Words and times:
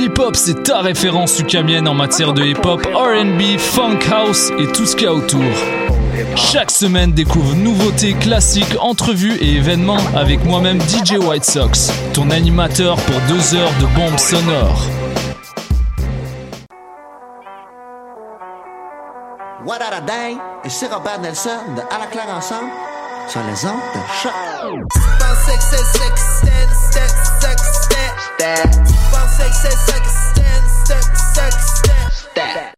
Hip-Hop, 0.00 0.34
c'est 0.34 0.62
ta 0.62 0.80
référence 0.80 1.38
ukamienne 1.40 1.86
en 1.86 1.92
matière 1.92 2.32
de 2.32 2.42
hip-hop, 2.42 2.86
RB, 2.94 3.58
funk 3.58 3.98
house 4.10 4.50
et 4.58 4.66
tout 4.72 4.86
ce 4.86 4.96
qu'il 4.96 5.04
y 5.04 5.06
a 5.06 5.12
autour. 5.12 5.44
Chaque 6.36 6.70
semaine, 6.70 7.12
découvre 7.12 7.54
nouveautés, 7.54 8.14
classiques, 8.14 8.76
entrevues 8.80 9.36
et 9.36 9.56
événements 9.56 10.00
avec 10.16 10.42
moi-même 10.46 10.80
DJ 10.80 11.18
White 11.18 11.44
Sox, 11.44 11.92
ton 12.14 12.30
animateur 12.30 12.96
pour 12.96 13.16
deux 13.28 13.54
heures 13.54 13.72
de 13.78 13.86
bombes 13.94 14.18
sonores. 14.18 14.86
What 19.66 19.82
a 19.82 20.00
day? 20.00 20.38
Et 20.64 20.70
c'est 20.70 20.90
Robert 20.90 21.20
Nelson 21.20 21.50
de 21.76 21.82
À 21.94 21.98
la 21.98 22.06
claire 22.06 22.34
ensemble 22.34 22.70
sur 23.28 23.40
les 23.42 23.66
ondes 23.66 23.80
de 23.94 24.00
choc. 24.22 24.32
six, 29.40 29.56
six, 29.56 29.80
six, 29.86 30.32
ten, 30.34 30.62
six, 30.84 31.04
six, 31.34 31.80
ten. 31.82 32.10
Stat. 32.10 32.74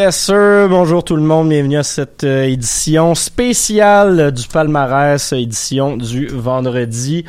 Bonjour 0.00 1.04
tout 1.04 1.14
le 1.14 1.22
monde, 1.22 1.50
bienvenue 1.50 1.76
à 1.76 1.82
cette 1.82 2.24
euh, 2.24 2.44
édition 2.44 3.14
spéciale 3.14 4.32
du 4.32 4.48
palmarès, 4.48 5.34
édition 5.34 5.98
du 5.98 6.26
vendredi. 6.26 7.26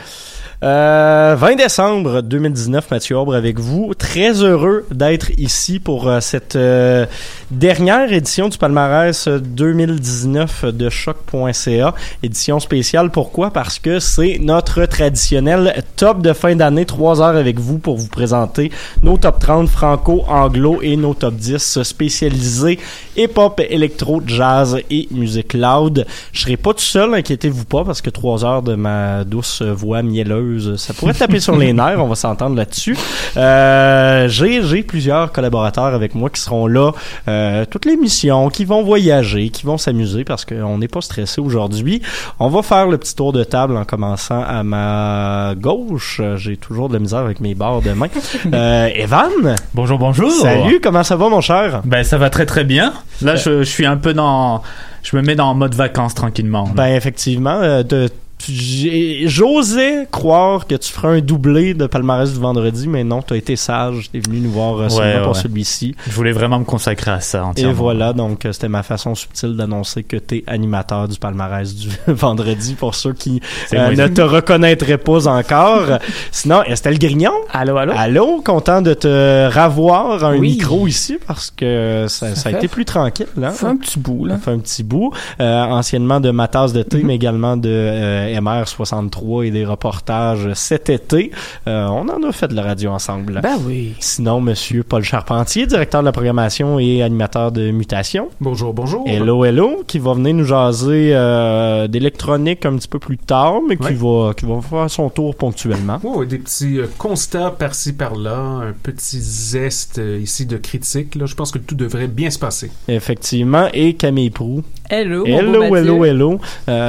Euh, 0.64 1.36
20 1.40 1.56
décembre 1.56 2.22
2019, 2.22 2.92
Mathieu 2.92 3.18
Aubre 3.18 3.34
avec 3.34 3.60
vous. 3.60 3.96
Très 3.96 4.44
heureux 4.44 4.86
d'être 4.92 5.32
ici 5.40 5.80
pour 5.80 6.08
euh, 6.08 6.20
cette 6.20 6.56
euh, 6.56 7.08
dernière 7.50 8.14
édition 8.14 8.48
du 8.48 8.60
palmarès 8.60 9.28
2019 9.28 10.66
de 10.66 10.88
choc.ca. 10.92 11.96
Édition 12.22 12.60
spéciale, 12.60 13.10
pourquoi? 13.10 13.50
Parce 13.50 13.80
que 13.80 13.98
c'est 13.98 14.38
notre 14.40 14.86
traditionnel 14.86 15.84
top 15.96 16.22
de 16.22 16.32
fin 16.32 16.56
d'année, 16.56 16.86
trois 16.86 17.24
heures 17.24 17.38
avec 17.38 17.60
vous 17.60 17.80
pour 17.80 17.98
vous 17.98 18.10
présenter 18.10 18.72
nos 19.02 19.18
top 19.18 19.40
30 19.40 19.68
franco-anglo 19.68 20.84
et 20.84 20.96
nos 20.96 21.16
top 21.16 21.34
10 21.34 21.82
spécialisés 21.82 22.78
hip-hop, 23.18 23.60
électro, 23.68 24.22
jazz 24.24 24.78
et 24.92 25.08
musique 25.10 25.56
loud. 25.56 26.06
Je 26.34 26.42
serai 26.42 26.56
pas 26.56 26.76
tout 26.76 26.82
seul, 26.82 27.16
inquiétez-vous 27.16 27.66
pas, 27.66 27.84
parce 27.84 28.02
que 28.04 28.12
trois 28.12 28.46
heures 28.46 28.62
de 28.62 28.76
ma 28.76 29.24
douce 29.24 29.64
voix 29.64 30.04
mielleuse 30.04 30.51
ça 30.78 30.94
pourrait 30.94 31.14
taper 31.14 31.40
sur 31.40 31.56
les 31.56 31.74
nerfs, 31.74 32.04
on 32.04 32.08
va 32.08 32.16
s'entendre 32.16 32.56
là-dessus. 32.56 32.98
Euh, 33.38 34.28
j'ai, 34.28 34.84
plusieurs 34.84 35.32
collaborateurs 35.32 35.94
avec 35.94 36.16
moi 36.16 36.30
qui 36.30 36.42
seront 36.42 36.68
là 36.68 36.92
euh, 37.28 37.66
toutes 37.70 37.86
les 37.86 37.98
missions, 37.98 38.50
qui 38.50 38.66
vont 38.66 38.84
voyager, 38.84 39.50
qui 39.50 39.66
vont 39.66 39.78
s'amuser 39.78 40.24
parce 40.24 40.46
qu'on 40.46 40.78
n'est 40.78 40.88
pas 40.88 41.02
stressé 41.02 41.40
aujourd'hui. 41.40 42.02
On 42.40 42.50
va 42.50 42.62
faire 42.62 42.88
le 42.88 42.98
petit 42.98 43.16
tour 43.16 43.32
de 43.34 43.44
table 43.44 43.78
en 43.78 43.86
commençant 43.86 44.42
à 44.42 44.64
ma 44.64 45.54
gauche. 45.56 46.22
J'ai 46.38 46.58
toujours 46.58 46.90
de 46.90 46.94
la 46.94 47.00
misère 47.00 47.20
avec 47.20 47.40
mes 47.40 47.56
barres 47.56 47.82
de 47.82 47.92
main. 47.92 48.08
Euh, 48.54 48.90
Evan? 48.96 49.56
Bonjour, 49.74 49.98
bonjour. 49.98 50.32
Salut, 50.32 50.80
comment 50.82 51.04
ça 51.04 51.16
va 51.16 51.30
mon 51.30 51.42
cher? 51.42 51.82
Ben 51.86 52.04
ça 52.04 52.18
va 52.18 52.30
très 52.30 52.46
très 52.46 52.64
bien. 52.64 52.94
Là, 53.22 53.36
je, 53.36 53.60
je 53.60 53.70
suis 53.70 53.86
un 53.86 53.98
peu 53.98 54.14
dans... 54.14 54.62
Je 55.04 55.16
me 55.16 55.22
mets 55.22 55.36
dans 55.36 55.54
mode 55.56 55.74
vacances 55.74 56.14
tranquillement. 56.14 56.70
Ben 56.76 56.88
effectivement, 56.88 57.60
euh, 57.62 57.84
de 57.84 58.10
J'osais 58.50 60.08
croire 60.10 60.68
que 60.68 60.76
tu 60.76 60.92
ferais 60.92 61.18
un 61.18 61.22
doublé 61.22 61.74
de 61.74 61.86
palmarès 61.88 62.34
du 62.34 62.40
vendredi, 62.40 62.88
mais 62.88 63.04
non, 63.04 63.22
tu 63.22 63.34
as 63.34 63.38
été 63.38 63.56
sage, 63.56 64.10
tu 64.12 64.18
es 64.18 64.22
venu 64.22 64.40
nous 64.40 64.52
voir 64.52 64.80
euh, 64.80 64.90
seulement 64.90 65.26
pour 65.26 65.36
celui-ci. 65.36 65.96
Je 66.08 66.12
voulais 66.12 66.32
vraiment 66.32 66.60
me 66.60 66.66
consacrer 66.66 67.12
à 67.12 67.20
ça 67.20 67.46
entièrement. 67.46 67.72
Et 67.72 67.76
voilà, 67.76 68.14
donc 68.14 68.46
euh, 68.46 68.52
c'était 68.52 68.70
ma 68.70 68.84
façon 68.84 69.16
subtile 69.16 69.56
d'annoncer 69.56 70.04
que 70.04 70.18
tu 70.18 70.38
es 70.38 70.44
animateur 70.48 71.08
du 71.08 71.18
palmarès 71.18 71.76
du 71.76 71.90
vendredi 72.08 72.76
pour 72.76 72.96
ceux 72.96 73.14
qui 73.14 73.42
euh, 73.74 73.96
ne 73.96 74.08
te 74.08 74.22
reconnaîtraient 74.22 74.98
pas 74.98 75.28
encore. 75.28 76.00
Sinon, 76.32 76.64
Estelle 76.64 77.00
Grignon. 77.00 77.34
Allô, 77.52 77.78
allô? 77.78 77.94
Allô, 77.96 78.42
content 78.42 78.82
de 78.82 78.94
te 78.94 79.50
ravoir 79.50 80.24
un 80.24 80.38
micro 80.38 80.88
ici 80.88 81.18
parce 81.26 81.52
que 81.52 82.06
ça, 82.08 82.36
ça, 82.36 82.50
a 82.50 82.52
été 82.54 82.68
plus 82.68 82.86
tranquille. 82.86 83.28
Là. 83.38 83.52
Fait 83.52 83.68
un 83.68 83.78
petit 83.78 84.00
bout, 84.00 84.26
là. 84.26 84.36
Ça 84.36 84.42
fait 84.42 84.52
un 84.52 84.60
petit 84.60 84.84
bout. 84.84 85.14
anciennement 85.40 86.20
de 86.20 86.32
ma 86.32 86.48
tasse 86.48 86.74
de 86.74 86.84
thé, 86.84 86.98
mm-hmm. 86.98 87.06
mais 87.06 87.16
également 87.16 87.58
de 87.58 88.31
MR63 88.32 89.46
et 89.46 89.52
des 89.52 89.66
reportages 89.66 90.54
cet 90.54 90.90
été. 90.90 91.32
Euh, 91.68 91.86
on 91.88 92.08
en 92.10 92.24
a 92.24 92.32
fait 92.32 92.48
de 92.48 92.56
la 92.56 92.64
radio 92.64 92.92
ensemble. 92.92 93.40
Ben 93.42 93.58
oui. 93.66 93.96
Sinon, 94.00 94.42
monsieur 94.42 94.84
Paul 94.84 95.04
Charpentier, 95.04 95.66
directeur 95.66 96.02
de 96.02 96.06
la 96.06 96.12
programmation 96.12 96.80
et 96.80 97.04
animateur 97.04 97.52
de 97.52 97.72
Mutation. 97.72 98.30
Bonjour, 98.40 98.74
bonjour. 98.74 99.04
Hello, 99.08 99.46
hello, 99.46 99.84
qui 99.88 100.00
va 100.00 100.14
venir 100.14 100.34
nous 100.34 100.46
jaser 100.46 101.12
euh, 101.14 101.88
d'électronique 101.88 102.66
un 102.66 102.76
petit 102.76 102.88
peu 102.88 103.00
plus 103.00 103.18
tard, 103.18 103.60
mais 103.68 103.78
qui, 103.78 103.94
va, 103.94 104.34
qui 104.36 104.46
va 104.46 104.62
faire 104.62 104.90
son 104.90 105.10
tour 105.10 105.36
ponctuellement. 105.36 106.00
Oh, 106.04 106.26
des 106.26 106.40
petits 106.40 106.80
euh, 106.80 106.88
constats 106.98 107.52
par-ci 107.52 107.94
par-là, 107.94 108.38
un 108.38 108.74
petit 108.74 109.20
zeste 109.20 110.02
ici 110.20 110.46
de 110.46 110.58
critique. 110.58 111.16
Là. 111.16 111.26
Je 111.26 111.36
pense 111.36 111.52
que 111.52 111.60
tout 111.60 111.76
devrait 111.76 112.08
bien 112.08 112.30
se 112.30 112.40
passer. 112.40 112.72
Effectivement. 112.88 113.68
Et 113.74 113.94
Camille 113.94 114.30
Prou. 114.30 114.64
Hello, 114.94 115.26
hello, 115.26 115.74
hello, 115.74 116.04
hello, 116.04 116.40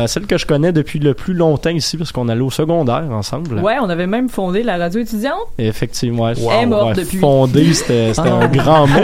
celle 0.08 0.26
que 0.26 0.36
je 0.36 0.44
connais 0.44 0.72
depuis 0.72 0.98
le 0.98 1.14
plus 1.14 1.34
longtemps 1.34 1.70
ici 1.70 1.96
parce 1.96 2.10
qu'on 2.10 2.28
allait 2.28 2.40
au 2.40 2.50
secondaire 2.50 3.04
ensemble. 3.12 3.60
Ouais, 3.60 3.76
on 3.80 3.88
avait 3.88 4.08
même 4.08 4.28
fondé 4.28 4.64
la 4.64 4.76
radio 4.76 5.00
étudiante. 5.00 5.38
Effectivement. 5.56 6.24
Ouais. 6.24 6.32
Elle 6.50 6.62
est 6.64 6.66
morte 6.66 6.96
depuis. 6.96 7.18
Fondé, 7.18 7.72
c'était 7.72 8.12
un 8.18 8.48
grand 8.52 8.88
mot. 8.88 9.02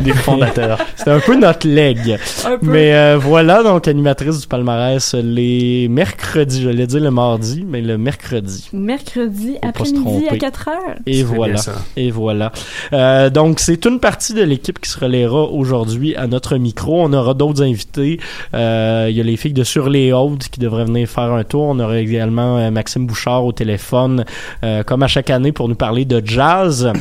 Des 0.00 0.12
fondateurs. 0.12 0.78
C'était 0.94 1.10
un 1.10 1.18
peu 1.18 1.34
notre 1.34 1.66
leg. 1.66 2.18
Mais 2.62 2.94
euh, 2.94 3.18
voilà, 3.18 3.64
donc 3.64 3.88
animatrice 3.88 4.40
du 4.40 4.46
palmarès 4.46 5.14
les 5.14 5.88
mercredis, 5.88 6.62
je 6.62 6.68
l'ai 6.68 6.86
dit 6.86 7.00
le 7.00 7.10
mardi, 7.10 7.64
mais 7.66 7.80
le 7.80 7.98
mercredi. 7.98 8.68
Mercredi 8.72 9.56
après-midi 9.60 10.28
à 10.30 10.36
4 10.36 10.68
heures. 10.68 10.94
Et 11.06 11.22
voilà. 11.24 11.60
Et 11.96 12.10
voilà. 12.12 12.52
Euh, 12.92 13.28
donc 13.28 13.58
c'est 13.58 13.84
une 13.86 13.98
partie 13.98 14.34
de 14.34 14.42
l'équipe 14.42 14.80
qui 14.80 14.88
se 14.88 15.00
relaiera 15.00 15.42
aujourd'hui 15.50 16.14
à 16.14 16.26
notre 16.28 16.56
micro. 16.56 17.02
On 17.02 17.12
aura 17.12 17.34
d'autres 17.34 17.62
invités 17.62 18.20
Euh, 18.54 19.06
Il 19.10 19.16
y 19.16 19.20
a 19.20 19.24
les 19.24 19.36
filles 19.36 19.52
de 19.52 19.64
Sur 19.64 19.88
les 19.88 20.12
Hautes 20.12 20.48
qui 20.48 20.60
devraient 20.60 20.84
venir 20.84 21.08
faire 21.08 21.32
un 21.32 21.44
tour. 21.44 21.62
On 21.62 21.78
aurait 21.80 22.02
également 22.02 22.58
euh, 22.58 22.70
Maxime 22.70 23.06
Bouchard 23.06 23.44
au 23.44 23.52
téléphone, 23.52 24.24
euh, 24.64 24.82
comme 24.82 25.02
à 25.02 25.08
chaque 25.08 25.30
année, 25.30 25.52
pour 25.52 25.68
nous 25.68 25.74
parler 25.74 26.04
de 26.04 26.22
jazz. 26.24 26.92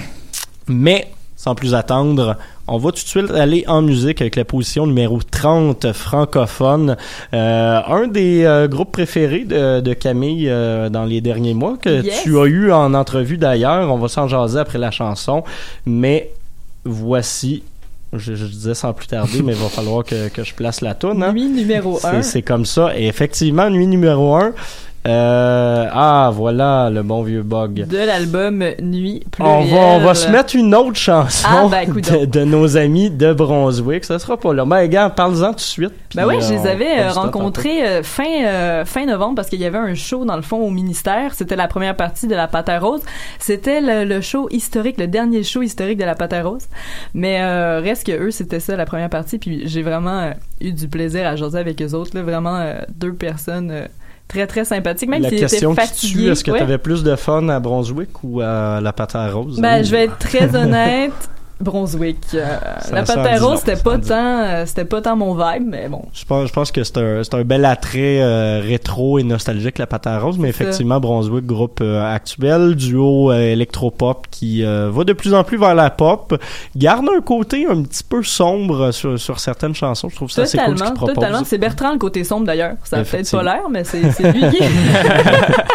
Mais, 0.67 1.07
sans 1.35 1.53
plus 1.55 1.75
attendre, 1.75 2.37
on 2.67 2.77
va 2.79 2.89
tout 2.89 2.95
de 3.03 3.07
suite 3.07 3.29
aller 3.31 3.63
en 3.67 3.83
musique 3.83 4.21
avec 4.21 4.35
la 4.35 4.45
position 4.45 4.87
numéro 4.87 5.19
30 5.21 5.91
francophone. 5.93 6.97
Euh, 7.33 7.79
un 7.87 8.07
des 8.07 8.43
euh, 8.43 8.67
groupes 8.67 8.91
préférés 8.91 9.43
de, 9.43 9.81
de 9.81 9.93
Camille 9.93 10.47
euh, 10.49 10.89
dans 10.89 11.05
les 11.05 11.21
derniers 11.21 11.53
mois 11.53 11.77
que 11.79 12.01
Yes. 12.03 12.23
tu 12.23 12.39
as 12.39 12.45
eu 12.45 12.71
en 12.71 12.95
entrevue 12.95 13.37
d'ailleurs. 13.37 13.93
On 13.93 13.97
va 13.99 14.07
s'en 14.07 14.27
jaser 14.27 14.57
après 14.59 14.79
la 14.79 14.89
chanson. 14.89 15.43
Mais 15.85 16.31
voici, 16.85 17.61
je, 18.17 18.35
je 18.35 18.45
disais 18.45 18.73
sans 18.73 18.93
plus 18.93 19.07
tarder, 19.07 19.41
mais 19.41 19.53
il 19.53 19.57
va 19.59 19.69
falloir 19.69 20.03
que, 20.03 20.29
que 20.29 20.43
je 20.43 20.53
place 20.53 20.81
la 20.81 20.93
toune. 20.95 21.21
hein. 21.23 21.33
Nuit 21.33 21.47
numéro 21.47 21.97
C'est- 21.99 22.07
1. 22.07 22.21
C'est 22.21 22.41
comme 22.41 22.65
ça. 22.65 22.97
Et 22.97 23.07
effectivement, 23.07 23.69
nuit 23.69 23.87
numéro 23.87 24.35
1. 24.35 24.53
Ah, 25.11 26.31
voilà 26.33 26.89
le 26.89 27.03
bon 27.03 27.21
vieux 27.23 27.43
bug. 27.43 27.85
De 27.87 27.97
l'album 27.97 28.63
Nuit 28.81 29.21
On 29.25 29.29
pluriel. 29.29 29.73
va, 29.73 29.79
on 29.79 29.99
va 29.99 30.13
se 30.15 30.29
mettre 30.29 30.55
une 30.55 30.73
autre 30.73 30.95
chanson 30.95 31.47
Ah, 31.49 31.67
ben, 31.69 31.91
de, 31.93 32.25
de 32.25 32.43
nos 32.43 32.77
amis 32.77 33.09
de 33.09 33.33
Brunswick. 33.33 34.03
Ça 34.05 34.19
sera 34.19 34.37
pas 34.37 34.53
là. 34.53 34.65
Ben, 34.65 34.85
gars, 34.87 35.09
parle-en 35.09 35.49
tout 35.49 35.55
de 35.55 35.59
suite. 35.61 35.93
Ben 36.15 36.25
oui, 36.25 36.35
je 36.41 36.47
euh, 36.47 36.49
les 36.51 36.59
on 36.59 36.65
avais 36.65 36.99
euh, 36.99 37.11
rencontrés 37.11 37.85
euh, 37.87 38.03
fin 38.03 38.45
euh, 38.45 38.85
fin 38.85 39.05
novembre 39.05 39.35
parce 39.35 39.49
qu'il 39.49 39.59
y 39.59 39.65
avait 39.65 39.77
un 39.77 39.95
show 39.95 40.25
dans 40.25 40.35
le 40.35 40.41
fond 40.41 40.57
au 40.57 40.69
ministère. 40.69 41.33
C'était 41.33 41.55
la 41.55 41.67
première 41.67 41.95
partie 41.95 42.27
de 42.27 42.35
la 42.35 42.47
Pâte 42.47 42.69
à 42.69 42.79
Rose. 42.79 43.01
C'était 43.39 43.81
le, 43.81 44.05
le 44.05 44.21
show 44.21 44.47
historique, 44.51 44.97
le 44.97 45.07
dernier 45.07 45.43
show 45.43 45.61
historique 45.61 45.97
de 45.97 46.05
la 46.05 46.15
Pâte 46.15 46.33
à 46.33 46.41
Rose. 46.43 46.65
Mais 47.13 47.41
euh, 47.41 47.79
reste 47.81 48.05
que 48.07 48.11
eux, 48.13 48.31
c'était 48.31 48.59
ça 48.59 48.75
la 48.75 48.85
première 48.85 49.09
partie. 49.09 49.37
Puis 49.37 49.63
j'ai 49.67 49.81
vraiment 49.81 50.19
euh, 50.19 50.31
eu 50.61 50.71
du 50.71 50.87
plaisir 50.87 51.27
à 51.27 51.35
jaser 51.35 51.59
avec 51.59 51.81
eux 51.81 51.93
autres. 51.93 52.11
Là, 52.15 52.23
vraiment 52.23 52.55
euh, 52.57 52.75
deux 52.95 53.13
personnes 53.13 53.71
euh, 53.71 53.85
très 54.27 54.47
très 54.47 54.65
sympathiques. 54.65 55.09
Même 55.09 55.21
La 55.21 55.29
question 55.29 55.73
tue, 55.75 55.81
fatigués. 55.81 56.27
est-ce 56.29 56.43
que 56.43 56.51
ouais. 56.51 56.57
tu 56.57 56.63
avais 56.63 56.77
plus 56.77 57.03
de 57.03 57.15
fun 57.15 57.47
à 57.49 57.59
Brunswick 57.59 58.23
ou 58.23 58.41
à 58.41 58.79
la 58.81 58.93
pâte 58.93 59.15
à 59.15 59.29
rose? 59.31 59.59
Ben, 59.59 59.83
je 59.83 59.91
vais 59.91 60.05
être 60.05 60.17
très 60.17 60.55
honnête. 60.57 61.13
Brunswick. 61.61 62.17
Euh, 62.33 62.57
la 62.91 63.39
long, 63.39 63.55
c'était 63.55 63.77
pas 63.77 63.97
tant, 63.97 64.43
euh, 64.43 64.65
c'était 64.65 64.83
pas 64.83 65.01
tant 65.01 65.15
mon 65.15 65.35
vibe, 65.35 65.63
mais 65.65 65.87
bon. 65.87 66.03
Je 66.13 66.25
pense, 66.25 66.49
je 66.49 66.53
pense 66.53 66.71
que 66.71 66.83
c'est 66.83 66.97
un, 66.97 67.23
c'est 67.23 67.33
un 67.33 67.43
bel 67.43 67.63
attrait 67.63 68.21
euh, 68.21 68.59
rétro 68.61 69.19
et 69.19 69.23
nostalgique, 69.23 69.77
la 69.77 70.19
rose, 70.19 70.37
mais 70.37 70.49
effectivement, 70.49 70.99
Brunswick, 70.99 71.45
groupe 71.45 71.79
euh, 71.81 72.03
actuel, 72.03 72.75
duo 72.75 73.31
électropop 73.31 74.27
qui 74.29 74.63
va 74.63 75.03
de 75.03 75.13
plus 75.13 75.33
en 75.33 75.43
plus 75.43 75.57
vers 75.57 75.75
la 75.75 75.89
pop, 75.89 76.37
garde 76.75 77.05
un 77.15 77.21
côté 77.21 77.65
un 77.69 77.83
petit 77.83 78.03
peu 78.03 78.21
sombre 78.23 78.91
sur, 78.91 79.19
sur 79.19 79.39
certaines 79.39 79.75
chansons. 79.75 80.09
Je 80.09 80.15
trouve 80.15 80.31
ça 80.31 80.41
assez 80.43 80.57
cool 80.57 80.77
ce 80.77 80.83
propose. 80.91 81.15
totalement. 81.15 81.43
C'est 81.45 81.57
Bertrand 81.57 81.93
le 81.93 81.99
côté 81.99 82.23
sombre 82.23 82.45
d'ailleurs. 82.45 82.75
Ça 82.83 82.97
a 82.97 83.03
peut-être 83.03 83.31
pas 83.31 83.43
l'air, 83.43 83.69
mais 83.69 83.83
c'est 83.83 84.01
lui 84.01 84.49
qui. 84.49 84.63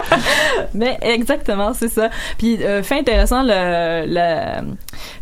mais 0.75 0.99
exactement, 1.01 1.73
c'est 1.73 1.89
ça. 1.89 2.11
Puis 2.37 2.59
fait 2.83 2.99
intéressant, 2.99 3.43
le, 3.43 4.07
la, 4.07 4.63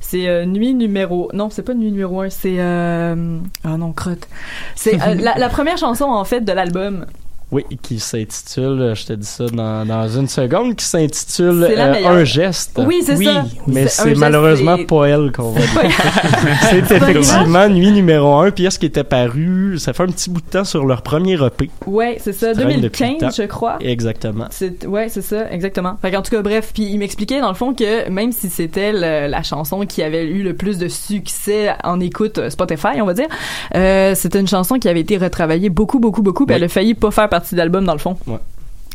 c'est 0.00 0.46
nuit 0.48 0.74
numéro. 0.74 1.30
Non, 1.32 1.50
c'est 1.50 1.62
pas 1.62 1.74
nuit 1.74 1.90
numéro 1.90 2.20
un. 2.20 2.30
C'est 2.30 2.56
euh... 2.58 3.38
ah 3.64 3.76
non 3.76 3.92
crotte. 3.92 4.28
C'est 4.74 5.00
euh, 5.00 5.14
la, 5.20 5.36
la 5.38 5.48
première 5.48 5.78
chanson 5.78 6.06
en 6.06 6.24
fait 6.24 6.40
de 6.40 6.52
l'album. 6.52 7.06
Oui, 7.50 7.64
qui 7.82 7.98
s'intitule, 7.98 8.92
je 8.94 9.06
te 9.06 9.12
dis 9.14 9.26
ça 9.26 9.46
dans, 9.46 9.86
dans 9.86 10.06
une 10.08 10.28
seconde, 10.28 10.76
qui 10.76 10.84
s'intitule 10.84 11.64
euh. 11.64 12.06
Un 12.06 12.24
geste. 12.24 12.78
Oui, 12.86 13.02
c'est 13.04 13.16
ça. 13.16 13.44
Mais 13.66 13.86
C'est 13.88 14.14
malheureusement 14.16 14.76
pas 14.84 15.06
elle 15.06 15.32
qu'on 15.32 15.52
va 15.52 15.60
C'est 16.70 16.78
effectivement 16.78 17.68
Nuit 17.68 17.90
numéro 17.92 18.34
1, 18.34 18.50
pièce 18.50 18.76
qui 18.76 18.86
était 18.86 19.04
parue, 19.04 19.78
ça 19.78 19.92
fait 19.92 20.02
un 20.02 20.08
petit 20.08 20.28
bout 20.30 20.40
de 20.40 20.46
temps 20.46 20.64
sur 20.64 20.84
leur 20.84 21.02
premier 21.02 21.42
EP. 21.42 21.70
Ouais, 21.86 22.18
c'est 22.20 22.32
ça. 22.32 22.50
Ils 22.50 22.54
travaillent 22.56 22.80
depuis 22.80 23.04
le 23.04 23.08
2015, 23.10 23.36
temps. 23.36 23.42
je 23.42 23.48
crois. 23.48 23.76
Exactement. 23.80 24.46
C'est 24.50 24.86
ouais, 24.86 25.08
c'est 25.08 25.22
ça, 25.22 25.50
exactement. 25.50 25.96
Fait 26.02 26.14
en 26.16 26.22
tout 26.22 26.30
cas, 26.30 26.42
bref, 26.42 26.72
puis 26.74 26.84
il 26.84 26.98
m'expliquait 26.98 27.40
dans 27.40 27.48
le 27.48 27.54
fond 27.54 27.72
que 27.74 28.08
même 28.10 28.32
si 28.32 28.50
c'était 28.50 28.92
la 28.92 29.42
chanson 29.42 29.86
qui 29.86 30.02
avait 30.02 30.24
eu 30.26 30.42
le 30.42 30.54
plus 30.54 30.78
de 30.78 30.88
succès 30.88 31.72
en 31.84 32.00
écoute 32.00 32.38
euh, 32.38 32.50
Spotify, 32.50 33.00
on 33.00 33.06
va 33.06 33.14
dire, 33.14 33.28
euh, 33.74 34.14
c'était 34.14 34.40
une 34.40 34.48
chanson 34.48 34.78
qui 34.78 34.88
avait 34.88 35.00
été 35.00 35.16
retravaillée 35.16 35.70
beaucoup, 35.70 35.98
beaucoup, 35.98 36.22
beaucoup, 36.22 36.44
puis 36.46 36.54
Oui. 36.54 36.58
elle 36.58 36.64
a 36.64 36.68
failli 36.68 36.94
pas 36.94 37.10
faire 37.10 37.28
partie 37.38 37.54
de 37.54 37.58
l'album 37.58 37.84
dans 37.84 37.92
le 37.92 37.98
fond. 37.98 38.16
Ouais. 38.26 38.38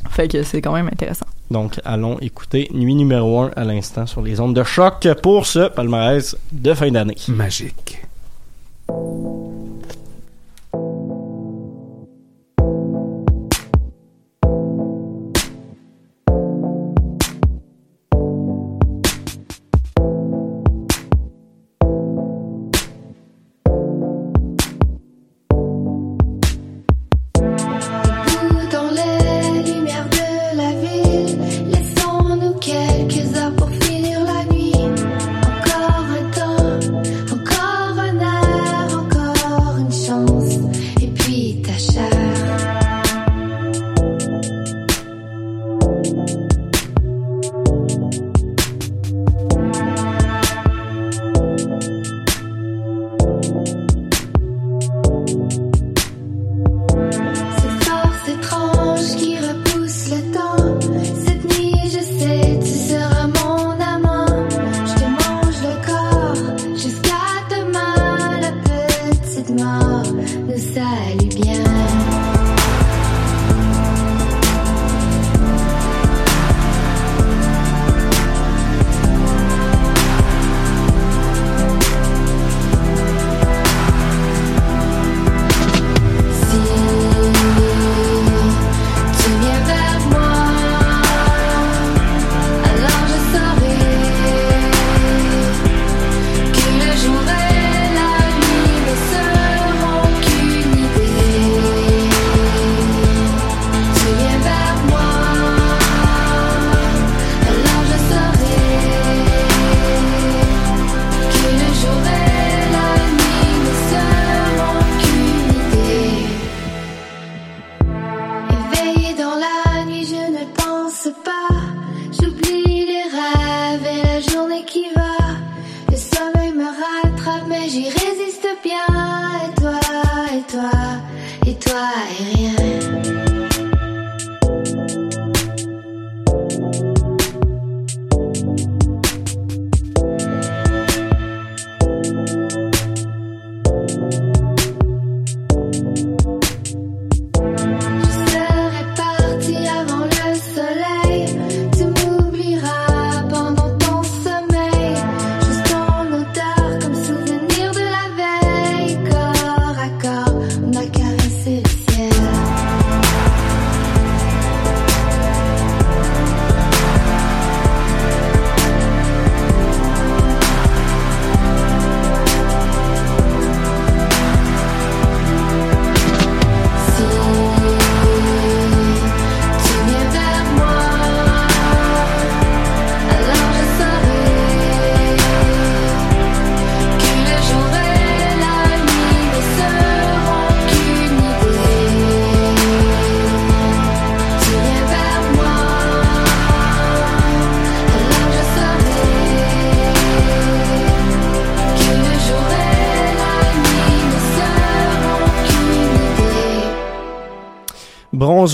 Fait 0.09 0.27
que 0.27 0.43
c'est 0.43 0.61
quand 0.61 0.73
même 0.73 0.87
intéressant. 0.87 1.25
Donc, 1.49 1.79
allons 1.85 2.19
écouter 2.19 2.69
Nuit 2.73 2.95
numéro 2.95 3.41
1 3.41 3.51
à 3.55 3.63
l'instant 3.63 4.05
sur 4.05 4.21
les 4.21 4.39
ondes 4.39 4.55
de 4.55 4.63
choc 4.63 5.07
pour 5.21 5.45
ce 5.45 5.69
palmarès 5.69 6.35
de 6.51 6.73
fin 6.73 6.91
d'année. 6.91 7.15
Magique. 7.29 8.01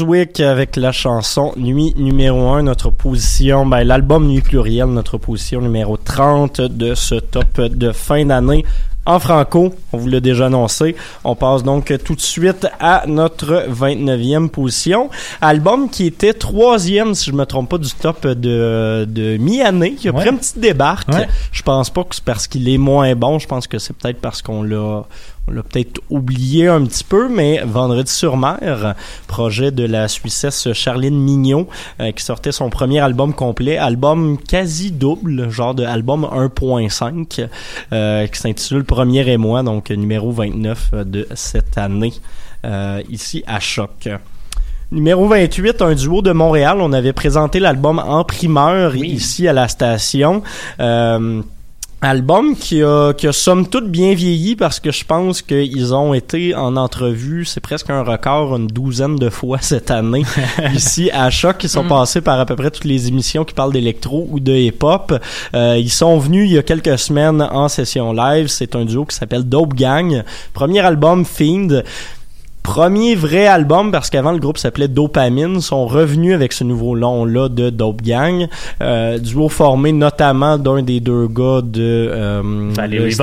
Brunswick 0.04 0.40
avec 0.40 0.76
la 0.78 0.92
chanson 0.94 1.52
Nuit 1.58 1.94
numéro 1.98 2.50
1, 2.54 2.64
notre 2.64 2.90
position, 2.90 3.66
ben, 3.66 3.84
l'album 3.84 4.28
Nuit 4.28 4.42
pluriel, 4.42 4.86
notre 4.88 5.18
position 5.18 5.60
numéro 5.62 5.98
30 5.98 6.62
de 6.62 6.96
ce 6.96 7.16
top 7.16 7.60
de 7.60 7.92
fin 7.92 8.26
d'année. 8.26 8.66
En 9.06 9.18
franco, 9.20 9.74
on 9.92 9.98
vous 9.98 10.08
l'a 10.08 10.20
déjà 10.20 10.46
annoncé. 10.46 10.96
On 11.24 11.36
passe 11.36 11.64
donc 11.64 11.92
tout 12.06 12.16
de 12.16 12.22
suite 12.22 12.68
à 12.80 13.04
notre 13.08 13.66
29e 13.70 14.50
position. 14.50 15.10
Album 15.42 15.90
qui 15.90 16.06
était 16.06 16.34
troisième, 16.34 17.14
si 17.16 17.32
je 17.32 17.36
me 17.36 17.46
trompe 17.46 17.70
pas, 17.70 17.78
du 17.80 17.90
top 17.92 18.26
de, 18.28 19.06
de 19.10 19.38
mi-année. 19.38 19.96
Qui 19.96 20.10
a 20.10 20.12
Ouais. 20.12 20.20
pris 20.22 20.30
un 20.30 20.36
petit 20.36 20.60
débarque. 20.60 21.10
Ouais. 21.10 21.28
Je 21.52 21.62
pense 21.64 21.90
pas 21.90 22.04
que 22.04 22.14
c'est 22.16 22.24
parce 22.24 22.48
qu'il 22.48 22.70
est 22.70 22.78
moins 22.78 23.16
bon. 23.16 23.40
Je 23.40 23.48
pense 23.48 23.66
que 23.68 23.80
c'est 23.80 23.94
peut-être 23.98 24.22
parce 24.22 24.42
qu'on 24.44 24.62
l'a 24.64 25.04
on 25.50 25.54
l'a 25.54 25.64
peut-être 25.64 26.02
oublié 26.10 26.68
un 26.68 26.84
petit 26.86 27.04
peu, 27.04 27.28
mais 27.28 27.62
Vendredi 27.66 28.12
sur 28.12 28.38
mer, 28.38 28.96
projet 29.28 29.72
de 29.72 29.84
la 29.84 30.08
Suissesse 30.08 30.72
Charline 30.74 31.20
Mignot, 31.20 31.68
euh, 32.00 32.12
qui 32.12 32.24
sortait 32.24 32.52
son 32.52 32.70
premier 32.70 33.00
album 33.00 33.34
complet, 33.34 33.78
album 33.78 34.38
quasi 34.38 34.92
double, 34.92 35.50
genre 35.50 35.74
de 35.74 35.84
album 35.84 36.24
1.5, 36.32 37.48
euh, 37.92 38.28
qui 38.28 38.40
s'intitule 38.40 38.84
Premier 38.84 39.28
et 39.28 39.38
moi, 39.38 39.64
donc 39.64 39.90
numéro 39.90 40.32
29 40.32 40.92
de 41.06 41.28
cette 41.34 41.78
année, 41.78 42.14
euh, 42.66 43.02
ici 43.10 43.44
à 43.48 43.60
Choc. 43.60 44.10
Numéro 44.92 45.28
28, 45.28 45.84
un 45.84 45.94
duo 45.94 46.24
de 46.24 46.32
Montréal. 46.32 46.80
On 46.82 46.94
avait 46.94 47.14
présenté 47.14 47.60
l'album 47.60 48.00
en 48.00 48.24
primeur 48.24 48.96
ici 48.96 49.48
à 49.48 49.54
la 49.54 49.68
station. 49.68 50.42
Euh, 50.80 51.44
Album 52.02 52.56
qui 52.56 52.82
a, 52.82 53.14
qui 53.14 53.28
a 53.28 53.34
somme 53.34 53.68
toute 53.68 53.90
bien 53.90 54.14
vieilli 54.14 54.56
parce 54.56 54.80
que 54.80 54.90
je 54.90 55.04
pense 55.04 55.42
qu'ils 55.42 55.94
ont 55.94 56.14
été 56.14 56.56
en 56.56 56.78
entrevue, 56.78 57.44
c'est 57.44 57.60
presque 57.60 57.90
un 57.90 58.04
record, 58.04 58.56
une 58.56 58.68
douzaine 58.68 59.18
de 59.18 59.30
fois 59.30 59.58
cette 59.60 59.92
année 59.92 60.24
ici 60.74 61.12
à 61.12 61.30
Choc. 61.30 61.62
Ils 61.64 61.70
sont 61.70 61.84
Mm. 61.84 61.90
passés 61.90 62.22
par 62.22 62.40
à 62.40 62.46
peu 62.46 62.56
près 62.56 62.72
toutes 62.72 62.86
les 62.86 63.10
émissions 63.10 63.44
qui 63.44 63.54
parlent 63.54 63.74
d'électro 63.74 64.28
ou 64.32 64.40
de 64.40 64.54
hip-hop. 64.54 65.14
Euh, 65.54 65.78
ils 65.78 65.90
sont 65.92 66.18
venus 66.20 66.50
il 66.50 66.54
y 66.54 66.58
a 66.58 66.64
quelques 66.64 66.98
semaines 66.98 67.42
en 67.42 67.68
session 67.68 68.14
live. 68.14 68.48
C'est 68.48 68.76
un 68.78 68.86
duo 68.86 69.04
qui 69.06 69.16
s'appelle 69.16 69.44
Dope 69.44 69.74
Gang. 69.74 70.24
Premier 70.54 70.80
album, 70.80 71.26
Fiend. 71.26 71.82
Premier 72.64 73.16
vrai 73.16 73.48
album 73.48 73.92
parce 73.92 74.10
qu'avant 74.10 74.32
le 74.32 74.38
groupe 74.38 74.58
s'appelait 74.60 74.88
Dopamine 74.88 75.60
sont 75.60 75.88
revenus 75.88 76.36
avec 76.36 76.54
ce 76.54 76.64
nouveau 76.64 76.94
long 76.94 77.26
là 77.26 77.50
de 77.50 77.70
Dope 77.72 78.02
Gang. 78.04 78.48
Euh, 78.82 79.18
duo 79.18 79.50
formé 79.50 79.92
notamment 79.92 80.58
d'un 80.58 80.84
des 80.84 81.00
deux 81.00 81.28
gars 81.28 81.62
de 81.64 81.82
euh, 82.12 82.70
Valérie 82.76 83.16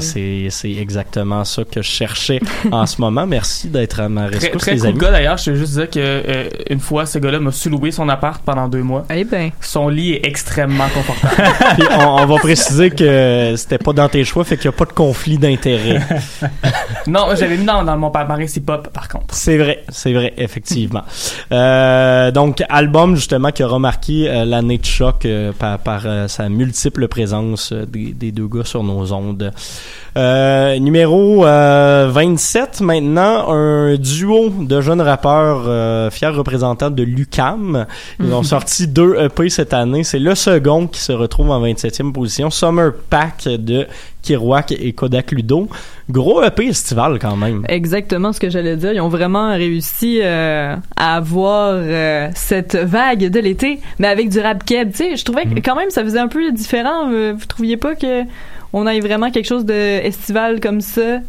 c'est- 0.00 0.48
c'est 0.50 0.72
exactement 0.72 1.44
ça 1.44 1.62
que 1.64 1.80
je 1.80 1.88
cherchais 1.88 2.40
en 2.72 2.84
ce 2.86 3.00
moment. 3.00 3.26
Merci 3.26 3.68
d'être 3.68 4.00
à 4.00 4.08
ma 4.08 4.26
Très, 4.26 4.38
rescousse 4.38 4.62
très 4.62 4.72
les 4.72 4.78
cool 4.80 4.88
amis. 4.90 4.98
gars 4.98 5.10
d'ailleurs, 5.12 5.36
je 5.38 5.44
te 5.46 5.54
juste 5.54 5.74
dire 5.74 5.88
que 5.88 5.98
euh, 6.00 6.48
une 6.68 6.80
fois 6.80 7.06
ce 7.06 7.18
gars-là 7.18 7.38
m'a 7.40 7.52
sous-loué 7.52 7.90
son 7.90 8.08
appart 8.08 8.42
pendant 8.44 8.68
deux 8.68 8.82
mois. 8.82 9.04
Eh 9.14 9.24
ben. 9.24 9.50
Son 9.60 9.88
lit 9.88 10.12
est 10.12 10.26
extrêmement 10.26 10.88
confortable. 10.94 11.34
Puis 11.78 11.86
on, 11.98 12.16
on 12.22 12.26
va 12.26 12.36
préciser 12.36 12.90
que 12.90 13.54
c'était 13.56 13.78
pas 13.78 13.92
dans 13.92 14.08
tes 14.08 14.24
choix 14.24 14.44
fait 14.44 14.56
qu'il 14.56 14.66
y 14.66 14.68
a 14.68 14.72
pas 14.72 14.84
de 14.84 14.92
conflit 14.92 15.38
d'intérêt 15.38 16.00
non, 17.06 17.26
j'avais 17.38 17.56
mis 17.56 17.64
dans, 17.64 17.82
dans 17.84 17.96
mon 17.96 18.10
palmarès 18.10 18.54
hip-hop 18.64 18.88
par 18.92 19.08
contre. 19.08 19.34
C'est 19.34 19.58
vrai, 19.58 19.84
c'est 19.88 20.12
vrai, 20.12 20.32
effectivement. 20.36 21.02
Euh, 21.52 22.30
donc, 22.30 22.62
album 22.68 23.14
justement 23.14 23.50
qui 23.50 23.62
a 23.62 23.66
remarqué 23.66 24.28
euh, 24.28 24.44
l'année 24.44 24.78
de 24.78 24.84
choc 24.84 25.24
euh, 25.24 25.52
par, 25.52 26.02
euh, 26.06 26.26
sa 26.26 26.48
multiple 26.48 27.06
présence 27.06 27.72
des 27.72 28.32
deux 28.32 28.48
gars 28.48 28.64
sur 28.64 28.82
nos 28.82 29.12
ondes. 29.12 29.52
Euh, 30.16 30.78
numéro 30.78 31.44
euh, 31.44 32.08
27 32.12 32.80
maintenant, 32.82 33.50
un 33.52 33.96
duo 33.96 34.50
de 34.50 34.80
jeunes 34.80 35.00
rappeurs 35.00 35.64
euh, 35.66 36.08
fiers 36.10 36.28
représentants 36.28 36.90
de 36.90 37.02
l'UCAM. 37.02 37.86
Ils 38.20 38.32
ont 38.32 38.42
sorti 38.44 38.86
deux 38.86 39.16
EP 39.16 39.48
cette 39.48 39.74
année. 39.74 40.04
C'est 40.04 40.20
le 40.20 40.34
second 40.36 40.86
qui 40.86 41.00
se 41.00 41.12
retrouve 41.12 41.50
en 41.50 41.60
27e 41.60 42.12
position. 42.12 42.50
Summer 42.50 42.92
Pack 43.10 43.48
de 43.48 43.88
Kiroak 44.24 44.72
et 44.72 44.92
Kodak 44.92 45.32
Ludo. 45.32 45.68
Gros 46.10 46.42
EP 46.42 46.66
estival 46.66 47.18
quand 47.18 47.36
même. 47.36 47.64
Exactement 47.68 48.32
ce 48.32 48.40
que 48.40 48.50
j'allais 48.50 48.76
dire. 48.76 48.92
Ils 48.92 49.00
ont 49.00 49.08
vraiment 49.08 49.52
réussi 49.52 50.20
euh, 50.22 50.76
à 50.96 51.16
avoir 51.16 51.74
euh, 51.74 52.28
cette 52.34 52.76
vague 52.76 53.30
de 53.30 53.40
l'été, 53.40 53.80
mais 53.98 54.08
avec 54.08 54.28
du 54.30 54.40
rap 54.40 54.64
keb. 54.64 54.92
Tu 54.92 54.98
sais, 54.98 55.16
je 55.16 55.24
trouvais 55.24 55.44
que 55.44 55.60
quand 55.60 55.76
même 55.76 55.90
ça 55.90 56.02
faisait 56.04 56.18
un 56.18 56.28
peu 56.28 56.52
différent. 56.52 57.10
Vous 57.10 57.46
trouviez 57.46 57.76
pas 57.76 57.94
que 57.94 58.24
on 58.74 58.88
ait 58.88 58.98
vraiment 58.98 59.30
quelque 59.30 59.46
chose 59.46 59.64
de 59.64 59.72
estival 59.72 60.58
comme 60.60 60.80
ça? 60.80 61.20